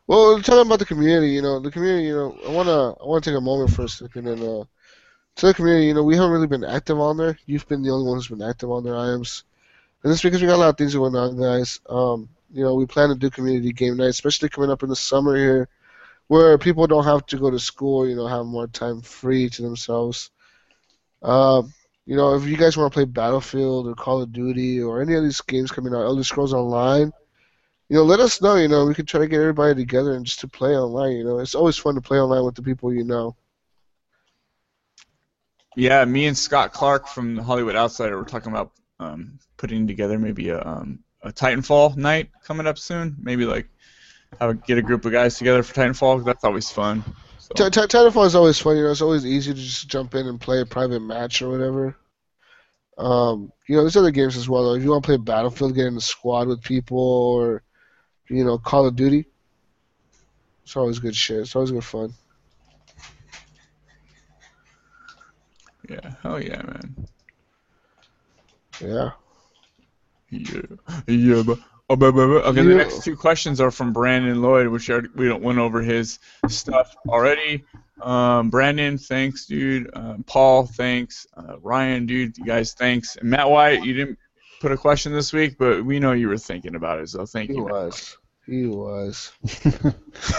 Well, 0.05 0.41
tell 0.41 0.57
them 0.57 0.67
about 0.67 0.79
the 0.79 0.85
community. 0.85 1.29
You 1.29 1.41
know, 1.41 1.61
the 1.61 1.71
community. 1.71 2.07
You 2.07 2.15
know, 2.17 2.37
I 2.45 2.49
wanna 2.51 2.89
I 2.91 3.05
wanna 3.05 3.21
take 3.21 3.35
a 3.35 3.39
moment 3.39 3.71
for 3.71 3.83
a 3.83 3.87
second 3.87 4.27
and 4.27 4.43
uh, 4.43 4.65
to 5.37 5.45
the 5.45 5.53
community. 5.53 5.85
You 5.85 5.93
know, 5.93 6.03
we 6.03 6.17
haven't 6.17 6.31
really 6.31 6.47
been 6.47 6.65
active 6.65 6.99
on 6.99 7.15
there. 7.15 7.39
You've 7.45 7.69
been 7.69 7.83
the 7.83 7.91
only 7.91 8.05
one 8.05 8.17
who's 8.17 8.27
been 8.27 8.41
active 8.41 8.69
on 8.69 8.83
there. 8.83 8.97
I 8.97 9.13
am. 9.13 9.23
And 10.03 10.11
it's 10.11 10.21
because 10.21 10.41
we 10.41 10.47
got 10.47 10.55
a 10.55 10.57
lot 10.57 10.69
of 10.69 10.77
things 10.77 10.95
going 10.95 11.15
on, 11.15 11.39
guys. 11.39 11.79
Um, 11.89 12.29
you 12.51 12.63
know, 12.63 12.73
we 12.75 12.85
plan 12.85 13.09
to 13.09 13.15
do 13.15 13.29
community 13.29 13.71
game 13.71 13.97
night, 13.97 14.07
especially 14.07 14.49
coming 14.49 14.71
up 14.71 14.83
in 14.83 14.89
the 14.89 14.95
summer 14.95 15.35
here, 15.35 15.69
where 16.27 16.57
people 16.57 16.87
don't 16.87 17.03
have 17.03 17.25
to 17.27 17.37
go 17.37 17.51
to 17.51 17.59
school. 17.59 18.07
You 18.07 18.15
know, 18.15 18.27
have 18.27 18.45
more 18.45 18.67
time 18.67 19.01
free 19.01 19.49
to 19.49 19.61
themselves. 19.61 20.31
Um, 21.21 21.71
you 22.05 22.15
know, 22.15 22.35
if 22.35 22.45
you 22.45 22.57
guys 22.57 22.75
want 22.75 22.91
to 22.91 22.95
play 22.95 23.05
Battlefield 23.05 23.87
or 23.87 23.93
Call 23.93 24.21
of 24.21 24.33
Duty 24.33 24.81
or 24.81 25.01
any 25.01 25.13
of 25.13 25.23
these 25.23 25.39
games 25.41 25.71
coming 25.71 25.93
out, 25.93 26.01
Elder 26.01 26.23
Scrolls 26.23 26.53
Online, 26.53 27.11
you 27.89 27.95
know, 27.95 28.03
let 28.03 28.19
us 28.19 28.41
know. 28.41 28.55
You 28.55 28.67
know, 28.67 28.85
we 28.85 28.95
can 28.95 29.05
try 29.05 29.19
to 29.19 29.27
get 29.27 29.39
everybody 29.39 29.75
together 29.75 30.15
and 30.15 30.25
just 30.25 30.39
to 30.39 30.47
play 30.47 30.75
online. 30.75 31.17
You 31.17 31.23
know, 31.25 31.39
it's 31.39 31.55
always 31.55 31.77
fun 31.77 31.95
to 31.95 32.01
play 32.01 32.19
online 32.19 32.43
with 32.43 32.55
the 32.55 32.63
people 32.63 32.93
you 32.93 33.03
know. 33.03 33.35
Yeah, 35.75 36.03
me 36.05 36.25
and 36.25 36.37
Scott 36.37 36.73
Clark 36.73 37.07
from 37.07 37.37
Hollywood 37.37 37.75
Outsider 37.75 38.17
were 38.17 38.25
talking 38.25 38.51
about 38.51 38.71
um, 38.99 39.39
putting 39.61 39.85
together 39.85 40.17
maybe 40.17 40.49
a, 40.49 40.59
um, 40.59 40.99
a 41.21 41.31
Titanfall 41.31 41.95
night 41.95 42.31
coming 42.43 42.65
up 42.65 42.79
soon. 42.79 43.15
Maybe 43.21 43.45
like 43.45 43.69
have 44.39 44.49
a, 44.49 44.53
get 44.55 44.79
a 44.79 44.81
group 44.81 45.05
of 45.05 45.11
guys 45.11 45.37
together 45.37 45.61
for 45.61 45.73
Titanfall. 45.73 46.25
That's 46.25 46.43
always 46.43 46.71
fun. 46.71 47.03
So. 47.37 47.69
T- 47.69 47.69
T- 47.69 47.87
Titanfall 47.87 48.25
is 48.25 48.35
always 48.35 48.57
fun. 48.57 48.75
You 48.75 48.83
know, 48.83 48.91
it's 48.91 49.01
always 49.01 49.23
easy 49.23 49.53
to 49.53 49.59
just 49.59 49.87
jump 49.87 50.15
in 50.15 50.25
and 50.25 50.41
play 50.41 50.61
a 50.61 50.65
private 50.65 51.01
match 51.01 51.43
or 51.43 51.51
whatever. 51.51 51.95
Um, 52.97 53.51
you 53.67 53.75
know, 53.75 53.83
there's 53.83 53.95
other 53.95 54.11
games 54.11 54.35
as 54.35 54.49
well. 54.49 54.63
Though. 54.63 54.75
If 54.75 54.83
you 54.83 54.89
want 54.89 55.03
to 55.03 55.07
play 55.07 55.17
Battlefield, 55.17 55.75
get 55.75 55.85
in 55.85 55.95
a 55.95 56.01
squad 56.01 56.47
with 56.47 56.63
people, 56.63 56.97
or 56.97 57.61
you 58.29 58.43
know, 58.43 58.57
Call 58.57 58.87
of 58.87 58.95
Duty. 58.95 59.25
It's 60.63 60.75
always 60.75 60.97
good 60.97 61.15
shit. 61.15 61.41
It's 61.41 61.55
always 61.55 61.71
good 61.71 61.83
fun. 61.83 62.13
Yeah, 65.87 66.13
hell 66.23 66.41
yeah, 66.41 66.61
man. 66.63 67.07
Yeah. 68.79 69.11
Yeah, 70.31 70.61
yeah, 71.07 71.43
but. 71.45 71.59
Oh, 71.89 71.97
but, 71.97 72.13
but, 72.13 72.27
but- 72.27 72.45
okay, 72.45 72.61
the 72.63 72.75
next 72.75 73.03
two 73.03 73.17
questions 73.17 73.59
are 73.59 73.69
from 73.69 73.91
Brandon 73.91 74.41
Lloyd, 74.41 74.67
which 74.69 74.89
already, 74.89 75.09
we 75.13 75.27
don't 75.27 75.43
went 75.43 75.59
over 75.59 75.81
his 75.81 76.19
stuff 76.47 76.95
already. 77.05 77.65
Um, 78.01 78.49
Brandon, 78.49 78.97
thanks, 78.97 79.45
dude. 79.45 79.89
Um, 79.93 80.23
Paul, 80.23 80.65
thanks. 80.67 81.27
Uh, 81.35 81.59
Ryan, 81.59 82.05
dude, 82.05 82.37
you 82.37 82.45
guys, 82.45 82.73
thanks. 82.73 83.17
And 83.17 83.29
Matt 83.29 83.49
White, 83.49 83.83
you 83.83 83.93
didn't 83.93 84.17
put 84.61 84.71
a 84.71 84.77
question 84.77 85.11
this 85.11 85.33
week, 85.33 85.57
but 85.57 85.83
we 85.83 85.99
know 85.99 86.13
you 86.13 86.29
were 86.29 86.37
thinking 86.37 86.75
about 86.75 86.99
it, 86.99 87.09
so 87.09 87.25
thank 87.25 87.49
He 87.49 87.57
you. 87.57 87.65
Matt 87.65 87.73
was. 87.73 88.17
He 88.45 88.65
was. 88.67 89.31
White. 89.43 89.83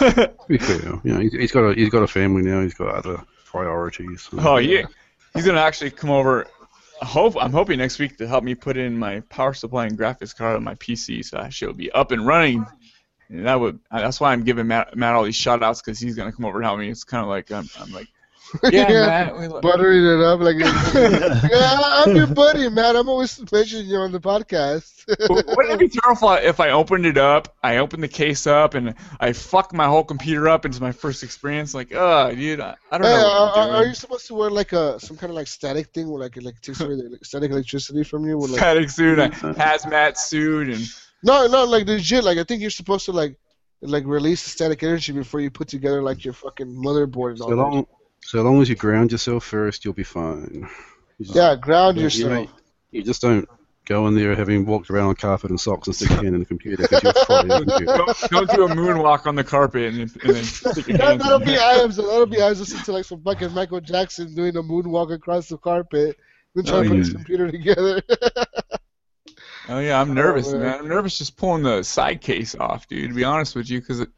To 0.07 0.35
be 0.49 0.57
fair, 0.59 1.01
you 1.05 1.13
know, 1.15 1.21
he's, 1.21 1.33
he's 1.35 1.53
got 1.53 1.65
a 1.65 1.75
he's 1.75 1.91
got 1.91 2.03
a 2.03 2.09
family 2.09 2.41
now. 2.43 2.63
He's 2.63 2.75
got 2.75 2.95
other 2.95 3.23
priorities. 3.45 4.23
so- 4.23 4.39
oh 4.41 4.57
yeah, 4.57 4.87
he's 5.35 5.45
gonna 5.45 5.61
actually 5.61 5.91
come 5.91 6.11
over. 6.11 6.47
Hope 7.03 7.37
I'm 7.39 7.53
hoping 7.53 7.79
next 7.79 7.99
week 7.99 8.17
to 8.19 8.29
help 8.29 8.45
me 8.45 8.55
put 8.55 8.77
in 8.77 8.97
my 8.97 9.21
power 9.29 9.55
supply 9.55 9.87
and 9.87 9.99
graphics 9.99 10.37
card 10.37 10.57
on 10.57 10.65
my 10.65 10.75
PC, 10.77 11.25
so 11.25 11.39
I 11.39 11.49
should 11.49 11.77
be 11.77 11.91
up 11.91 12.13
and 12.13 12.27
running. 12.27 12.65
And 13.29 13.47
that 13.47 13.59
would 13.59 13.81
that's 13.91 14.21
why 14.21 14.33
I'm 14.33 14.45
giving 14.45 14.69
Matt, 14.69 14.97
Matt 14.97 15.15
all 15.15 15.25
these 15.25 15.35
shout 15.37 15.63
outs 15.63 15.81
because 15.81 15.99
he's 15.99 16.15
gonna 16.15 16.33
come 16.33 16.45
over 16.45 16.59
and 16.59 16.65
help 16.65 16.79
me. 16.79 16.89
It's 16.89 17.05
kind 17.05 17.23
of 17.23 17.29
like 17.29 17.51
I'm, 17.51 17.69
I'm 17.79 17.93
like, 17.93 18.09
yeah, 18.71 18.89
Matt, 18.93 19.39
we 19.39 19.49
lo- 19.49 19.61
Buttering 19.61 20.05
it 20.05 20.25
up 20.25 20.41
like, 20.41 20.57
yeah, 21.51 21.79
I'm 22.05 22.15
your 22.15 22.27
buddy, 22.29 22.69
man. 22.69 22.97
I'm 22.97 23.09
always 23.09 23.39
mentioning 23.53 23.87
you 23.87 23.97
on 23.97 24.13
the 24.13 24.21
podcast. 24.21 25.05
Wouldn't 25.29 25.75
it 25.75 25.79
be 25.79 25.89
terrible 25.89 26.33
if 26.33 26.61
I 26.61 26.71
opened 26.71 27.07
it 27.07 27.19
up, 27.19 27.55
I 27.63 27.79
opened 27.79 28.03
the 28.03 28.09
case 28.09 28.47
up, 28.47 28.75
and 28.75 28.95
I 29.21 29.33
fucked 29.33 29.73
my 29.73 29.87
whole 29.87 30.05
computer 30.05 30.49
up 30.49 30.65
into 30.65 30.81
my 30.81 30.93
first 30.93 31.23
experience? 31.23 31.75
Like, 31.75 31.93
oh, 31.95 32.35
dude, 32.35 32.61
I, 32.61 32.77
I 32.91 32.99
don't 32.99 33.09
Hey, 33.09 33.15
know. 33.15 33.29
are, 33.29 33.47
What 33.47 33.57
I'm 33.57 33.71
are, 33.71 33.77
are 33.77 33.85
you 33.87 33.95
supposed 33.95 34.27
to 34.29 34.35
wear 34.35 34.51
like 34.51 34.73
a 34.73 34.99
some 35.01 35.17
kind 35.17 35.31
of 35.31 35.37
like 35.37 35.47
static 35.47 35.89
thing 35.95 36.11
where 36.11 36.21
like 36.23 36.37
it 36.37 36.43
like 36.43 36.61
takes 36.61 36.81
away 36.81 36.97
the 36.97 37.19
static 37.23 37.51
electricity 37.51 38.05
from 38.05 38.27
you? 38.27 38.39
With, 38.39 38.51
like, 38.51 38.61
Static 38.61 38.91
suit, 38.91 39.19
a 39.19 39.29
hazmat 39.57 40.17
suit, 40.17 40.69
and 40.69 40.81
no, 41.23 41.47
no, 41.47 41.65
like 41.65 41.87
legit. 41.87 42.25
Like 42.25 42.39
I 42.39 42.45
think 42.45 42.61
you're 42.61 42.71
supposed 42.71 43.07
to 43.07 43.13
like 43.13 43.37
like 43.81 44.05
release 44.07 44.45
the 44.45 44.51
static 44.51 44.83
energy 44.83 45.13
before 45.13 45.41
you 45.41 45.51
put 45.51 45.69
together 45.69 46.03
like 46.03 46.25
your 46.25 46.35
fucking 46.35 46.67
motherboard 46.67 47.33
and 47.33 47.41
all 47.41 47.49
So 47.49 47.57
that. 47.57 47.57
long, 47.57 47.87
so 48.23 48.43
long 48.43 48.63
as 48.63 48.69
you 48.69 48.75
ground 48.77 49.13
yourself 49.13 49.45
first, 49.45 49.85
you'll 49.85 49.95
be 49.95 50.05
fine. 50.05 50.69
You 51.19 51.25
just, 51.27 51.37
Yeah, 51.37 51.55
ground 51.57 51.97
you, 51.99 52.05
yourself. 52.05 52.33
know, 52.33 52.49
you 52.91 53.03
just 53.03 53.21
don't 53.23 53.49
go 53.85 54.07
in 54.07 54.15
there 54.15 54.35
having 54.37 54.65
walked 54.65 54.91
around 54.91 55.09
on 55.09 55.15
carpet 55.17 55.51
and 55.51 55.61
socks 55.61 55.89
and 55.89 55.97
stick 55.97 56.09
your 56.11 56.23
hand 56.23 56.35
in 56.35 56.39
the 56.41 56.47
computer 56.47 56.83
because 56.89 57.03
you'll 57.03 57.25
fry 57.25 57.43
your 57.43 57.59
computer. 57.65 57.85
don't, 57.97 58.19
don't 58.31 58.51
do 58.51 58.65
a 58.65 58.69
moonwalk 58.69 59.27
on 59.27 59.35
the 59.35 59.43
carpet 59.45 59.93
and, 59.93 60.09
then- 60.09 60.21
and 60.25 60.35
then 60.37 60.45
stick 60.45 60.87
your 60.89 60.99
That, 60.99 61.09
hands 61.09 61.23
that'll 61.23 61.39
be 61.41 61.53
it. 61.55 61.61
Iams. 61.61 61.97
That'll 61.97 62.27
be 62.27 62.41
Iams 62.41 62.61
listening 62.61 62.83
to 62.85 62.93
like 62.93 63.05
some 63.05 63.21
fucking 63.23 63.53
Michael 63.53 63.81
Jackson 63.81 64.35
doing 64.35 64.57
a 64.57 64.63
moonwalk 64.63 65.13
across 65.13 65.49
the 65.49 65.59
carpet, 65.59 66.17
then 66.55 66.65
trying 66.65 66.81
Oh, 66.81 66.83
to 66.85 66.89
put 66.89 66.93
oh, 66.93 66.95
yeah. 66.95 66.99
his 67.05 67.13
computer 67.13 67.51
together. 67.51 68.03
Oh 69.69 69.79
yeah, 69.79 70.01
I'm 70.01 70.11
oh, 70.11 70.15
nervous, 70.15 70.51
man. 70.53 70.61
man. 70.63 70.79
I'm 70.81 70.89
nervous 70.89 71.19
just 71.19 71.37
pulling 71.37 71.63
the 71.63 71.83
side 71.85 72.21
case 72.21 72.55
off, 72.57 72.89
dude. 72.89 73.11
To 73.11 73.15
be 73.15 73.25
honest 73.25 73.55
with 73.55 73.71
you, 73.71 73.81
because 73.81 74.01
it, 74.01 74.09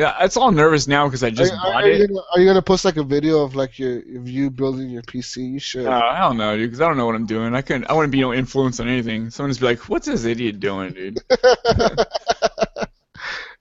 Yeah, 0.00 0.16
it's 0.24 0.38
all 0.38 0.50
nervous 0.50 0.88
now 0.88 1.06
because 1.06 1.22
I 1.22 1.28
just 1.28 1.52
are- 1.52 1.56
bought 1.56 1.84
are 1.84 1.86
you 1.86 2.04
it. 2.04 2.08
gonna, 2.08 2.20
are 2.32 2.40
you 2.40 2.46
gonna 2.46 2.62
post 2.62 2.86
like 2.86 2.96
a 2.96 3.02
video 3.02 3.42
of 3.42 3.54
like 3.54 3.78
your 3.78 3.98
of 3.98 4.26
you 4.26 4.48
building 4.48 4.88
your 4.88 5.02
PC? 5.02 5.52
You 5.52 5.58
should. 5.58 5.84
Uh, 5.84 5.90
I 5.90 6.20
don't 6.20 6.38
know, 6.38 6.56
dude, 6.56 6.70
because 6.70 6.80
I 6.80 6.88
don't 6.88 6.96
know 6.96 7.04
what 7.04 7.16
I'm 7.16 7.26
doing. 7.26 7.54
I 7.54 7.60
couldn't. 7.60 7.84
I 7.84 7.92
wouldn't 7.92 8.10
be 8.10 8.22
no 8.22 8.32
influence 8.32 8.80
on 8.80 8.88
anything. 8.88 9.28
Someone 9.28 9.50
just 9.50 9.60
be 9.60 9.66
like, 9.66 9.90
"What's 9.90 10.06
this 10.06 10.24
idiot 10.24 10.58
doing, 10.58 10.94
dude?" 10.94 11.18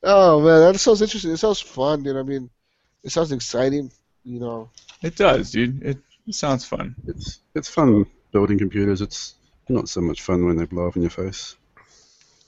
oh 0.02 0.40
man, 0.40 0.62
that 0.72 0.80
sounds 0.80 1.02
interesting. 1.02 1.32
It 1.32 1.38
sounds 1.40 1.60
fun, 1.60 2.04
dude. 2.04 2.16
I 2.16 2.24
mean, 2.24 2.50
it 3.04 3.12
sounds 3.12 3.34
exciting. 3.34 3.92
You 4.24 4.40
know. 4.40 4.70
It 5.02 5.18
does, 5.18 5.52
dude. 5.52 5.84
It, 5.84 5.98
it 6.26 6.36
sounds 6.36 6.64
fun. 6.64 6.96
It's 7.06 7.42
it's 7.54 7.68
fun 7.68 8.06
building 8.32 8.60
computers. 8.60 9.02
It's 9.02 9.36
not 9.68 9.90
so 9.90 10.00
much 10.00 10.22
fun 10.22 10.46
when 10.46 10.56
they 10.56 10.66
blow 10.66 10.88
up 10.88 10.96
in 10.96 11.02
your 11.02 11.12
face. 11.12 11.58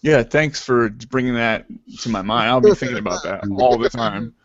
Yeah, 0.01 0.23
thanks 0.23 0.63
for 0.63 0.89
bringing 0.89 1.35
that 1.35 1.65
to 2.01 2.09
my 2.09 2.21
mind. 2.21 2.49
I'll 2.49 2.61
be 2.61 2.73
thinking 2.73 2.97
about 2.97 3.23
that 3.23 3.43
all 3.57 3.77
the 3.77 3.89
time. 3.89 4.35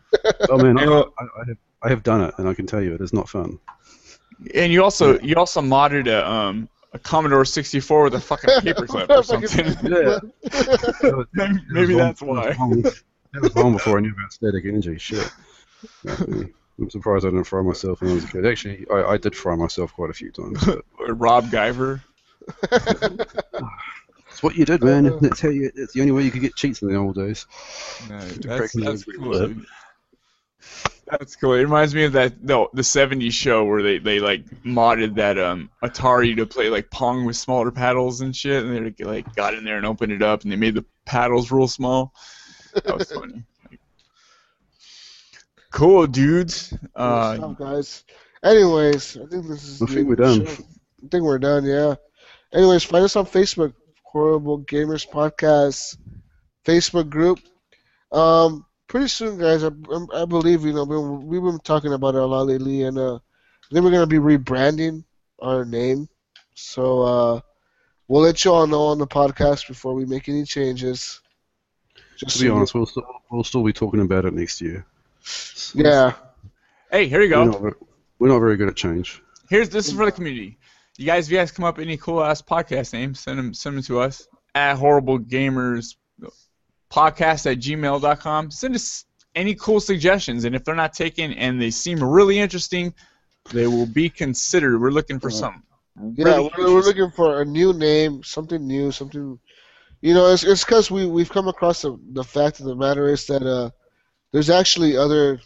Oh 0.49 0.57
man, 0.57 0.79
I, 0.79 0.83
You 0.83 0.93
I, 0.93 1.23
I 1.23 1.45
have 1.47 1.57
I 1.83 1.89
have 1.89 2.01
done 2.01 2.21
it, 2.21 2.33
and 2.37 2.47
I 2.47 2.53
can 2.53 2.65
tell 2.65 2.81
you 2.81 2.93
it 2.93 3.01
is 3.01 3.11
not 3.11 3.27
fun. 3.27 3.59
And 4.55 4.71
you 4.71 4.81
also 4.81 5.19
you 5.19 5.35
also 5.35 5.61
modded 5.61 6.07
a 6.07 6.25
um 6.25 6.69
a 6.93 6.99
Commodore 6.99 7.43
64 7.43 8.03
with 8.05 8.13
a 8.13 8.19
fucking 8.21 8.49
paperclip 8.61 9.09
or 9.09 9.23
something. 9.23 9.65
Yeah. 9.91 10.19
maybe 11.33 11.59
maybe 11.69 11.95
that's 11.95 12.21
why. 12.21 12.53
That 13.33 13.41
was 13.41 13.55
long 13.57 13.73
before 13.73 13.97
I 13.97 14.01
knew 14.01 14.13
about 14.13 14.31
static 14.31 14.63
energy. 14.65 14.97
Shit. 14.97 15.29
I'm 16.79 16.89
surprised 16.89 17.25
I 17.25 17.29
didn't 17.29 17.43
fry 17.45 17.61
myself 17.61 18.01
when 18.01 18.11
I 18.11 18.13
was 18.13 18.23
a 18.23 18.27
kid. 18.27 18.45
Actually, 18.45 18.85
I, 18.91 19.03
I 19.03 19.17
did 19.17 19.35
fry 19.35 19.55
myself 19.55 19.93
quite 19.93 20.09
a 20.09 20.13
few 20.13 20.31
times. 20.31 20.63
But 20.63 20.83
Rob 21.09 21.45
Guyver. 21.49 22.01
It's 24.37 24.43
what 24.43 24.55
you 24.55 24.65
did, 24.65 24.83
man. 24.83 25.17
That's 25.19 25.41
how 25.41 25.49
you. 25.49 25.71
It's 25.73 25.93
the 25.93 26.01
only 26.01 26.11
way 26.11 26.21
you 26.21 26.29
could 26.29 26.41
get 26.41 26.55
cheats 26.55 26.83
in 26.83 26.89
the 26.89 26.95
old 26.95 27.15
days. 27.15 27.47
No, 28.07 28.19
that's, 28.19 28.71
that's 28.71 29.03
cool. 29.03 29.55
That's 31.07 31.35
cool. 31.35 31.53
It 31.55 31.61
reminds 31.61 31.95
me 31.95 32.03
of 32.03 32.11
that 32.11 32.43
no 32.43 32.69
the 32.71 32.83
'70s 32.83 33.31
show 33.31 33.65
where 33.65 33.81
they, 33.81 33.97
they 33.97 34.19
like 34.19 34.45
modded 34.63 35.15
that 35.15 35.39
um 35.39 35.71
Atari 35.83 36.35
to 36.35 36.45
play 36.45 36.69
like 36.69 36.91
Pong 36.91 37.25
with 37.25 37.35
smaller 37.35 37.71
paddles 37.71 38.21
and 38.21 38.35
shit, 38.35 38.63
and 38.63 38.93
they 38.95 39.03
like 39.03 39.33
got 39.35 39.55
in 39.55 39.65
there 39.65 39.77
and 39.77 39.87
opened 39.87 40.11
it 40.11 40.21
up, 40.21 40.43
and 40.43 40.51
they 40.51 40.55
made 40.55 40.75
the 40.75 40.85
paddles 41.03 41.51
real 41.51 41.67
small. 41.67 42.13
That 42.75 42.95
was 42.95 43.11
funny. 43.11 43.43
cool, 45.71 46.05
dudes. 46.05 46.75
Uh, 46.95 47.37
stuff, 47.37 47.57
guys. 47.57 48.03
Anyways, 48.43 49.17
I 49.17 49.25
think 49.25 49.47
this 49.47 49.63
is. 49.63 49.81
I 49.81 49.87
think 49.87 50.07
we're 50.07 50.15
done. 50.15 50.45
show. 50.45 50.51
I 50.51 51.07
think 51.09 51.23
we're 51.23 51.39
done. 51.39 51.65
Yeah. 51.65 51.95
Anyways, 52.53 52.83
find 52.83 53.03
us 53.03 53.15
on 53.15 53.25
Facebook, 53.25 53.73
Horrible 54.21 54.61
Gamers 54.61 55.07
Podcast, 55.07 55.95
Facebook 56.65 57.07
group. 57.07 57.39
Um, 58.11 58.65
pretty 58.87 59.07
soon, 59.09 59.37
guys. 59.37 59.63
I, 59.63 59.69
I 60.13 60.25
believe 60.25 60.65
you 60.65 60.73
know 60.73 60.85
we- 60.85 61.25
we've 61.37 61.43
been 61.43 61.59
talking 61.59 61.93
about 61.93 62.15
it 62.15 62.21
a 62.21 62.25
lot 62.25 62.47
lately, 62.47 62.81
and 62.83 62.97
uh, 62.97 63.19
then 63.69 63.83
we're 63.83 63.91
gonna 63.91 64.07
be 64.07 64.17
rebranding 64.17 65.03
our 65.39 65.65
name. 65.65 66.09
So 66.55 67.01
uh, 67.03 67.41
we'll 68.07 68.23
let 68.23 68.43
you 68.43 68.51
all 68.51 68.65
know 68.65 68.87
on 68.87 68.97
the 68.97 69.05
podcast 69.05 69.67
before 69.67 69.93
we 69.93 70.05
make 70.05 70.27
any 70.29 70.45
changes. 70.45 71.21
Just 72.17 72.37
To 72.37 72.39
be 72.39 72.45
you- 72.45 72.55
honest, 72.55 72.73
we'll 72.73 72.87
still, 72.87 73.05
we'll 73.29 73.43
still 73.43 73.63
be 73.63 73.71
talking 73.73 74.01
about 74.01 74.25
it 74.25 74.33
next 74.33 74.61
year. 74.61 74.83
yeah. 75.75 76.13
hey, 76.91 77.07
here 77.07 77.21
you 77.21 77.29
We're 77.37 77.51
go. 77.51 77.59
not, 77.59 77.73
we're 78.17 78.27
not 78.29 78.39
very 78.39 78.57
good 78.57 78.67
at 78.69 78.75
change. 78.75 79.21
Here's 79.47 79.69
this 79.69 79.87
is 79.87 79.93
for 79.93 80.05
the 80.05 80.11
community. 80.11 80.57
You 80.97 81.05
guys, 81.05 81.27
if 81.27 81.31
you 81.31 81.37
guys 81.37 81.51
come 81.51 81.65
up 81.65 81.77
with 81.77 81.85
any 81.85 81.97
cool 81.97 82.23
ass 82.23 82.41
podcast 82.41 82.91
names, 82.93 83.19
send 83.19 83.37
them 83.37 83.53
send 83.53 83.77
them 83.77 83.83
to 83.83 83.99
us 83.99 84.27
at 84.55 84.75
horrible 84.75 85.19
gamers 85.19 85.95
podcast 86.91 87.49
at 87.51 87.59
gmail.com. 87.59 88.49
Send 88.49 88.75
us 88.75 89.05
any 89.35 89.53
cool 89.53 89.79
suggestions, 89.79 90.45
and 90.45 90.55
if 90.55 90.63
they're 90.63 90.73
not 90.73 90.93
taken 90.93 91.33
and 91.33 91.61
they 91.61 91.69
seem 91.69 92.03
really 92.03 92.39
interesting, 92.39 92.95
they 93.51 93.67
will 93.67 93.85
be 93.85 94.09
considered. 94.09 94.81
We're 94.81 94.89
looking 94.89 95.19
for 95.19 95.29
some. 95.29 95.63
Yeah, 96.15 96.25
really 96.25 96.51
we're, 96.57 96.73
we're 96.73 96.81
looking 96.81 97.11
for 97.11 97.41
a 97.41 97.45
new 97.45 97.73
name, 97.73 98.23
something 98.23 98.65
new, 98.65 98.91
something. 98.91 99.39
You 100.01 100.13
know, 100.15 100.33
it's 100.33 100.43
it's 100.43 100.63
because 100.63 100.89
we 100.89 101.05
we've 101.05 101.29
come 101.29 101.47
across 101.47 101.83
the 101.83 101.95
the 102.11 102.23
fact 102.23 102.59
of 102.59 102.65
the 102.65 102.75
matter 102.75 103.07
is 103.07 103.27
that 103.27 103.43
uh, 103.43 103.69
there's 104.31 104.49
actually 104.49 104.97
other 104.97 105.41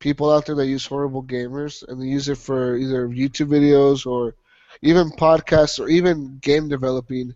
people 0.00 0.32
out 0.32 0.46
there 0.46 0.56
that 0.56 0.66
use 0.66 0.86
horrible 0.86 1.22
gamers, 1.22 1.86
and 1.86 2.02
they 2.02 2.06
use 2.06 2.28
it 2.28 2.38
for 2.38 2.76
either 2.76 3.08
YouTube 3.08 3.48
videos 3.48 4.06
or 4.06 4.34
even 4.82 5.10
podcasts 5.10 5.78
or 5.78 5.88
even 5.88 6.38
game 6.38 6.68
developing. 6.68 7.34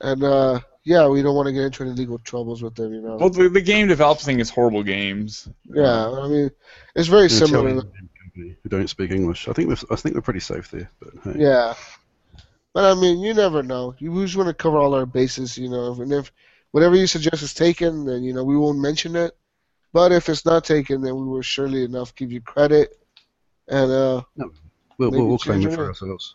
And 0.00 0.22
uh, 0.24 0.60
yeah, 0.84 1.06
we 1.08 1.22
don't 1.22 1.34
want 1.36 1.46
to 1.46 1.52
get 1.52 1.64
into 1.64 1.82
any 1.84 1.92
legal 1.92 2.18
troubles 2.18 2.62
with 2.62 2.74
them, 2.74 2.94
you 2.94 3.02
know. 3.02 3.16
Well, 3.16 3.30
the, 3.30 3.48
the 3.48 3.60
game 3.60 3.88
developing 3.88 4.40
is 4.40 4.48
horrible 4.50 4.82
games. 4.82 5.48
yeah, 5.68 6.08
I 6.10 6.28
mean, 6.28 6.50
it's 6.94 7.08
very 7.08 7.24
An 7.24 7.30
similar. 7.30 7.68
Italian 7.68 8.08
who 8.62 8.68
don't 8.68 8.88
speak 8.88 9.10
English. 9.10 9.48
I 9.48 9.52
think 9.52 9.68
we're, 9.68 9.76
I 9.90 9.96
think 9.96 10.14
we're 10.14 10.22
pretty 10.22 10.40
safe 10.40 10.70
there. 10.70 10.90
But 11.00 11.10
hey, 11.24 11.40
Yeah. 11.42 11.74
But 12.72 12.84
I 12.84 13.00
mean, 13.00 13.18
you 13.18 13.34
never 13.34 13.62
know. 13.62 13.94
You 13.98 14.12
we 14.12 14.24
just 14.24 14.36
want 14.36 14.46
to 14.48 14.54
cover 14.54 14.78
all 14.78 14.94
our 14.94 15.04
bases, 15.06 15.58
you 15.58 15.68
know. 15.68 15.92
And 16.00 16.12
if 16.12 16.32
whatever 16.70 16.94
you 16.94 17.06
suggest 17.06 17.42
is 17.42 17.52
taken, 17.52 18.04
then 18.04 18.22
you 18.22 18.32
know 18.32 18.44
we 18.44 18.56
won't 18.56 18.78
mention 18.78 19.16
it. 19.16 19.36
But 19.92 20.12
if 20.12 20.28
it's 20.28 20.44
not 20.44 20.64
taken, 20.64 21.02
then 21.02 21.16
we 21.16 21.24
will 21.24 21.42
surely 21.42 21.84
enough 21.84 22.14
give 22.14 22.30
you 22.30 22.40
credit, 22.40 22.96
and 23.66 23.90
uh, 23.90 24.22
we'll, 25.08 25.10
we'll, 25.20 25.28
we'll 25.28 25.38
claim 25.38 25.60
change 25.60 25.72
it 25.72 25.76
for 25.76 25.82
our- 25.82 25.88
ourselves. 25.88 26.34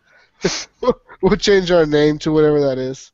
we'll 1.21 1.37
change 1.37 1.71
our 1.71 1.85
name 1.85 2.17
to 2.19 2.31
whatever 2.31 2.59
that 2.61 2.77
is. 2.77 3.11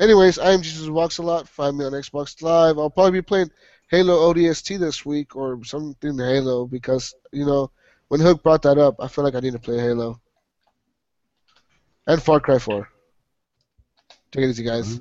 Anyways, 0.00 0.38
I'm 0.38 0.62
Jesus 0.62 0.88
Walks 0.88 1.18
a 1.18 1.22
Lot. 1.22 1.48
Find 1.48 1.78
me 1.78 1.84
on 1.84 1.92
Xbox 1.92 2.42
Live. 2.42 2.78
I'll 2.78 2.90
probably 2.90 3.12
be 3.12 3.22
playing 3.22 3.50
Halo 3.88 4.32
ODST 4.32 4.78
this 4.78 5.06
week 5.06 5.36
or 5.36 5.62
something 5.64 6.18
Halo 6.18 6.66
because 6.66 7.14
you 7.32 7.46
know 7.46 7.70
when 8.08 8.20
Hook 8.20 8.42
brought 8.42 8.62
that 8.62 8.78
up, 8.78 8.96
I 9.00 9.08
feel 9.08 9.24
like 9.24 9.34
I 9.34 9.40
need 9.40 9.52
to 9.52 9.58
play 9.58 9.78
Halo. 9.78 10.20
And 12.06 12.22
Far 12.22 12.40
Cry 12.40 12.58
4. 12.58 12.88
Take 14.30 14.44
it 14.44 14.48
easy, 14.50 14.64
guys. 14.64 15.00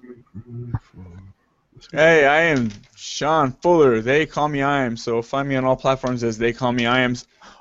Hey, 1.91 2.25
I 2.25 2.41
am 2.41 2.71
Sean 2.95 3.51
Fuller. 3.51 4.01
They 4.01 4.25
call 4.25 4.47
me 4.47 4.61
I 4.63 4.85
am. 4.85 4.97
So 4.97 5.21
find 5.21 5.47
me 5.47 5.55
on 5.55 5.65
all 5.65 5.75
platforms 5.75 6.23
as 6.23 6.37
they 6.37 6.51
call 6.53 6.71
me 6.71 6.85
I 6.85 7.01
am. 7.01 7.15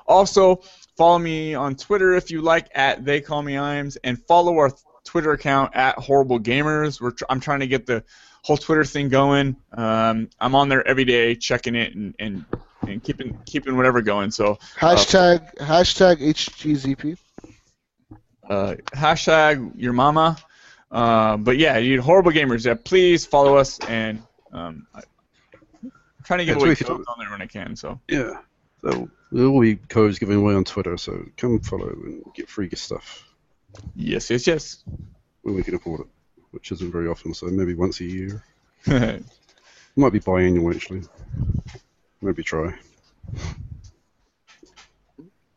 Also, 0.07 0.61
follow 0.97 1.19
me 1.19 1.53
on 1.55 1.75
Twitter 1.75 2.13
if 2.15 2.31
you 2.31 2.41
like 2.41 2.67
at 2.75 3.03
they 3.05 3.21
call 3.21 3.41
me 3.41 3.57
I 3.57 3.75
am, 3.75 3.89
and 4.03 4.21
follow 4.27 4.57
our 4.57 4.71
Twitter 5.03 5.31
account 5.31 5.75
at 5.75 5.97
horrible 5.99 6.39
gamers. 6.39 6.99
We're 7.01 7.11
tr- 7.11 7.25
I'm 7.29 7.39
trying 7.39 7.59
to 7.61 7.67
get 7.67 7.85
the 7.85 8.03
whole 8.43 8.57
Twitter 8.57 8.83
thing 8.85 9.09
going. 9.09 9.55
Um, 9.73 10.29
I'm 10.39 10.55
on 10.55 10.69
there 10.69 10.85
every 10.87 11.05
day 11.05 11.35
checking 11.35 11.75
it 11.75 11.95
and, 11.95 12.15
and, 12.19 12.45
and 12.87 13.03
keeping 13.03 13.37
keeping 13.45 13.75
whatever 13.77 14.01
going. 14.01 14.31
So 14.31 14.57
Hashtag 14.77 15.55
hashtag 15.57 16.21
HGZP. 16.21 17.17
uh, 18.49 18.75
hashtag 18.93 19.71
your 19.75 19.93
mama. 19.93 20.37
Uh, 20.91 21.35
but 21.37 21.57
yeah, 21.57 21.77
you 21.77 22.01
horrible 22.01 22.31
gamers. 22.31 22.65
Yeah, 22.65 22.75
please 22.75 23.25
follow 23.25 23.57
us 23.57 23.79
and 23.87 24.21
um, 24.53 24.87
I, 24.93 25.01
I'm 25.83 25.91
trying 26.23 26.39
to 26.39 26.45
get 26.45 26.51
Yeah, 26.57 26.63
away 26.63 26.75
tweet 26.75 26.81
it. 26.81 26.87
codes 26.87 27.05
on 27.07 27.15
there 27.19 27.29
when 27.31 27.41
I 27.41 27.47
can. 27.47 27.75
So 27.75 27.99
Yeah. 28.07 28.39
So 28.85 29.09
there 29.31 29.49
will 29.49 29.61
be 29.61 29.75
codes 29.75 30.19
given 30.19 30.37
away 30.37 30.53
on 30.53 30.63
Twitter. 30.63 30.95
So 30.97 31.25
come 31.37 31.59
follow 31.59 31.89
and 31.89 32.23
get 32.35 32.47
free 32.47 32.69
stuff 32.75 33.25
yes, 33.95 34.29
yes, 34.29 34.47
yes. 34.47 34.83
when 35.41 35.55
we 35.55 35.63
can 35.63 35.75
afford 35.75 36.01
it, 36.01 36.07
which 36.51 36.71
isn't 36.71 36.91
very 36.91 37.07
often. 37.07 37.33
So 37.33 37.47
maybe 37.47 37.73
once 37.73 37.99
a 37.99 38.05
year. 38.05 38.43
Might 38.87 40.13
be 40.13 40.19
biannual 40.19 40.75
actually. 40.75 41.01
Maybe 42.21 42.43
try. 42.43 42.73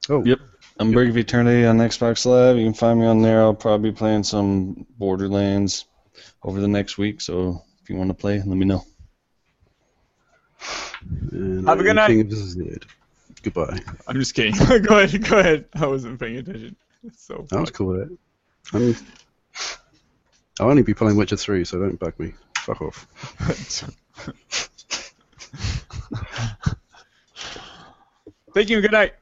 Oh, 0.08 0.24
Yep. 0.24 0.40
I'm 0.80 0.92
Break 0.92 1.10
of 1.10 1.18
Eternity 1.18 1.66
on 1.66 1.78
Xbox 1.78 2.24
Live. 2.24 2.56
You 2.56 2.64
can 2.64 2.72
find 2.72 3.00
me 3.00 3.06
on 3.06 3.20
there. 3.20 3.40
I'll 3.42 3.52
probably 3.52 3.90
be 3.90 3.96
playing 3.96 4.22
some 4.22 4.86
Borderlands 4.96 5.86
over 6.42 6.60
the 6.60 6.68
next 6.68 6.98
week. 6.98 7.20
So 7.20 7.64
if 7.82 7.90
you 7.90 7.96
want 7.96 8.10
to 8.10 8.14
play, 8.14 8.38
let 8.38 8.46
me 8.46 8.64
know. 8.64 8.84
and 11.32 11.66
Have 11.66 11.80
a 11.80 11.82
good 11.82 11.96
night. 11.96 12.06
King 12.06 12.20
of 12.20 12.32
Zed. 12.32 12.84
Goodbye. 13.42 13.80
I'm 14.06 14.16
just 14.16 14.34
kidding. 14.34 14.54
go 14.82 14.98
ahead, 14.98 15.28
go 15.28 15.38
ahead. 15.38 15.66
I 15.74 15.86
wasn't 15.86 16.18
paying 16.18 16.38
attention. 16.38 16.76
It's 17.04 17.24
so 17.24 17.46
That 17.50 17.60
was 17.60 17.70
cool. 17.70 17.92
That. 17.92 18.16
I'm, 18.72 18.96
I'll 20.60 20.70
only 20.70 20.82
be 20.82 20.94
playing 20.94 21.16
Witcher 21.16 21.36
3, 21.36 21.64
so 21.64 21.78
don't 21.78 21.98
bug 21.98 22.18
me. 22.18 22.32
Fuck 22.58 22.82
off. 22.82 23.06
Thank 28.54 28.70
you. 28.70 28.80
Good 28.80 28.92
night. 28.92 29.14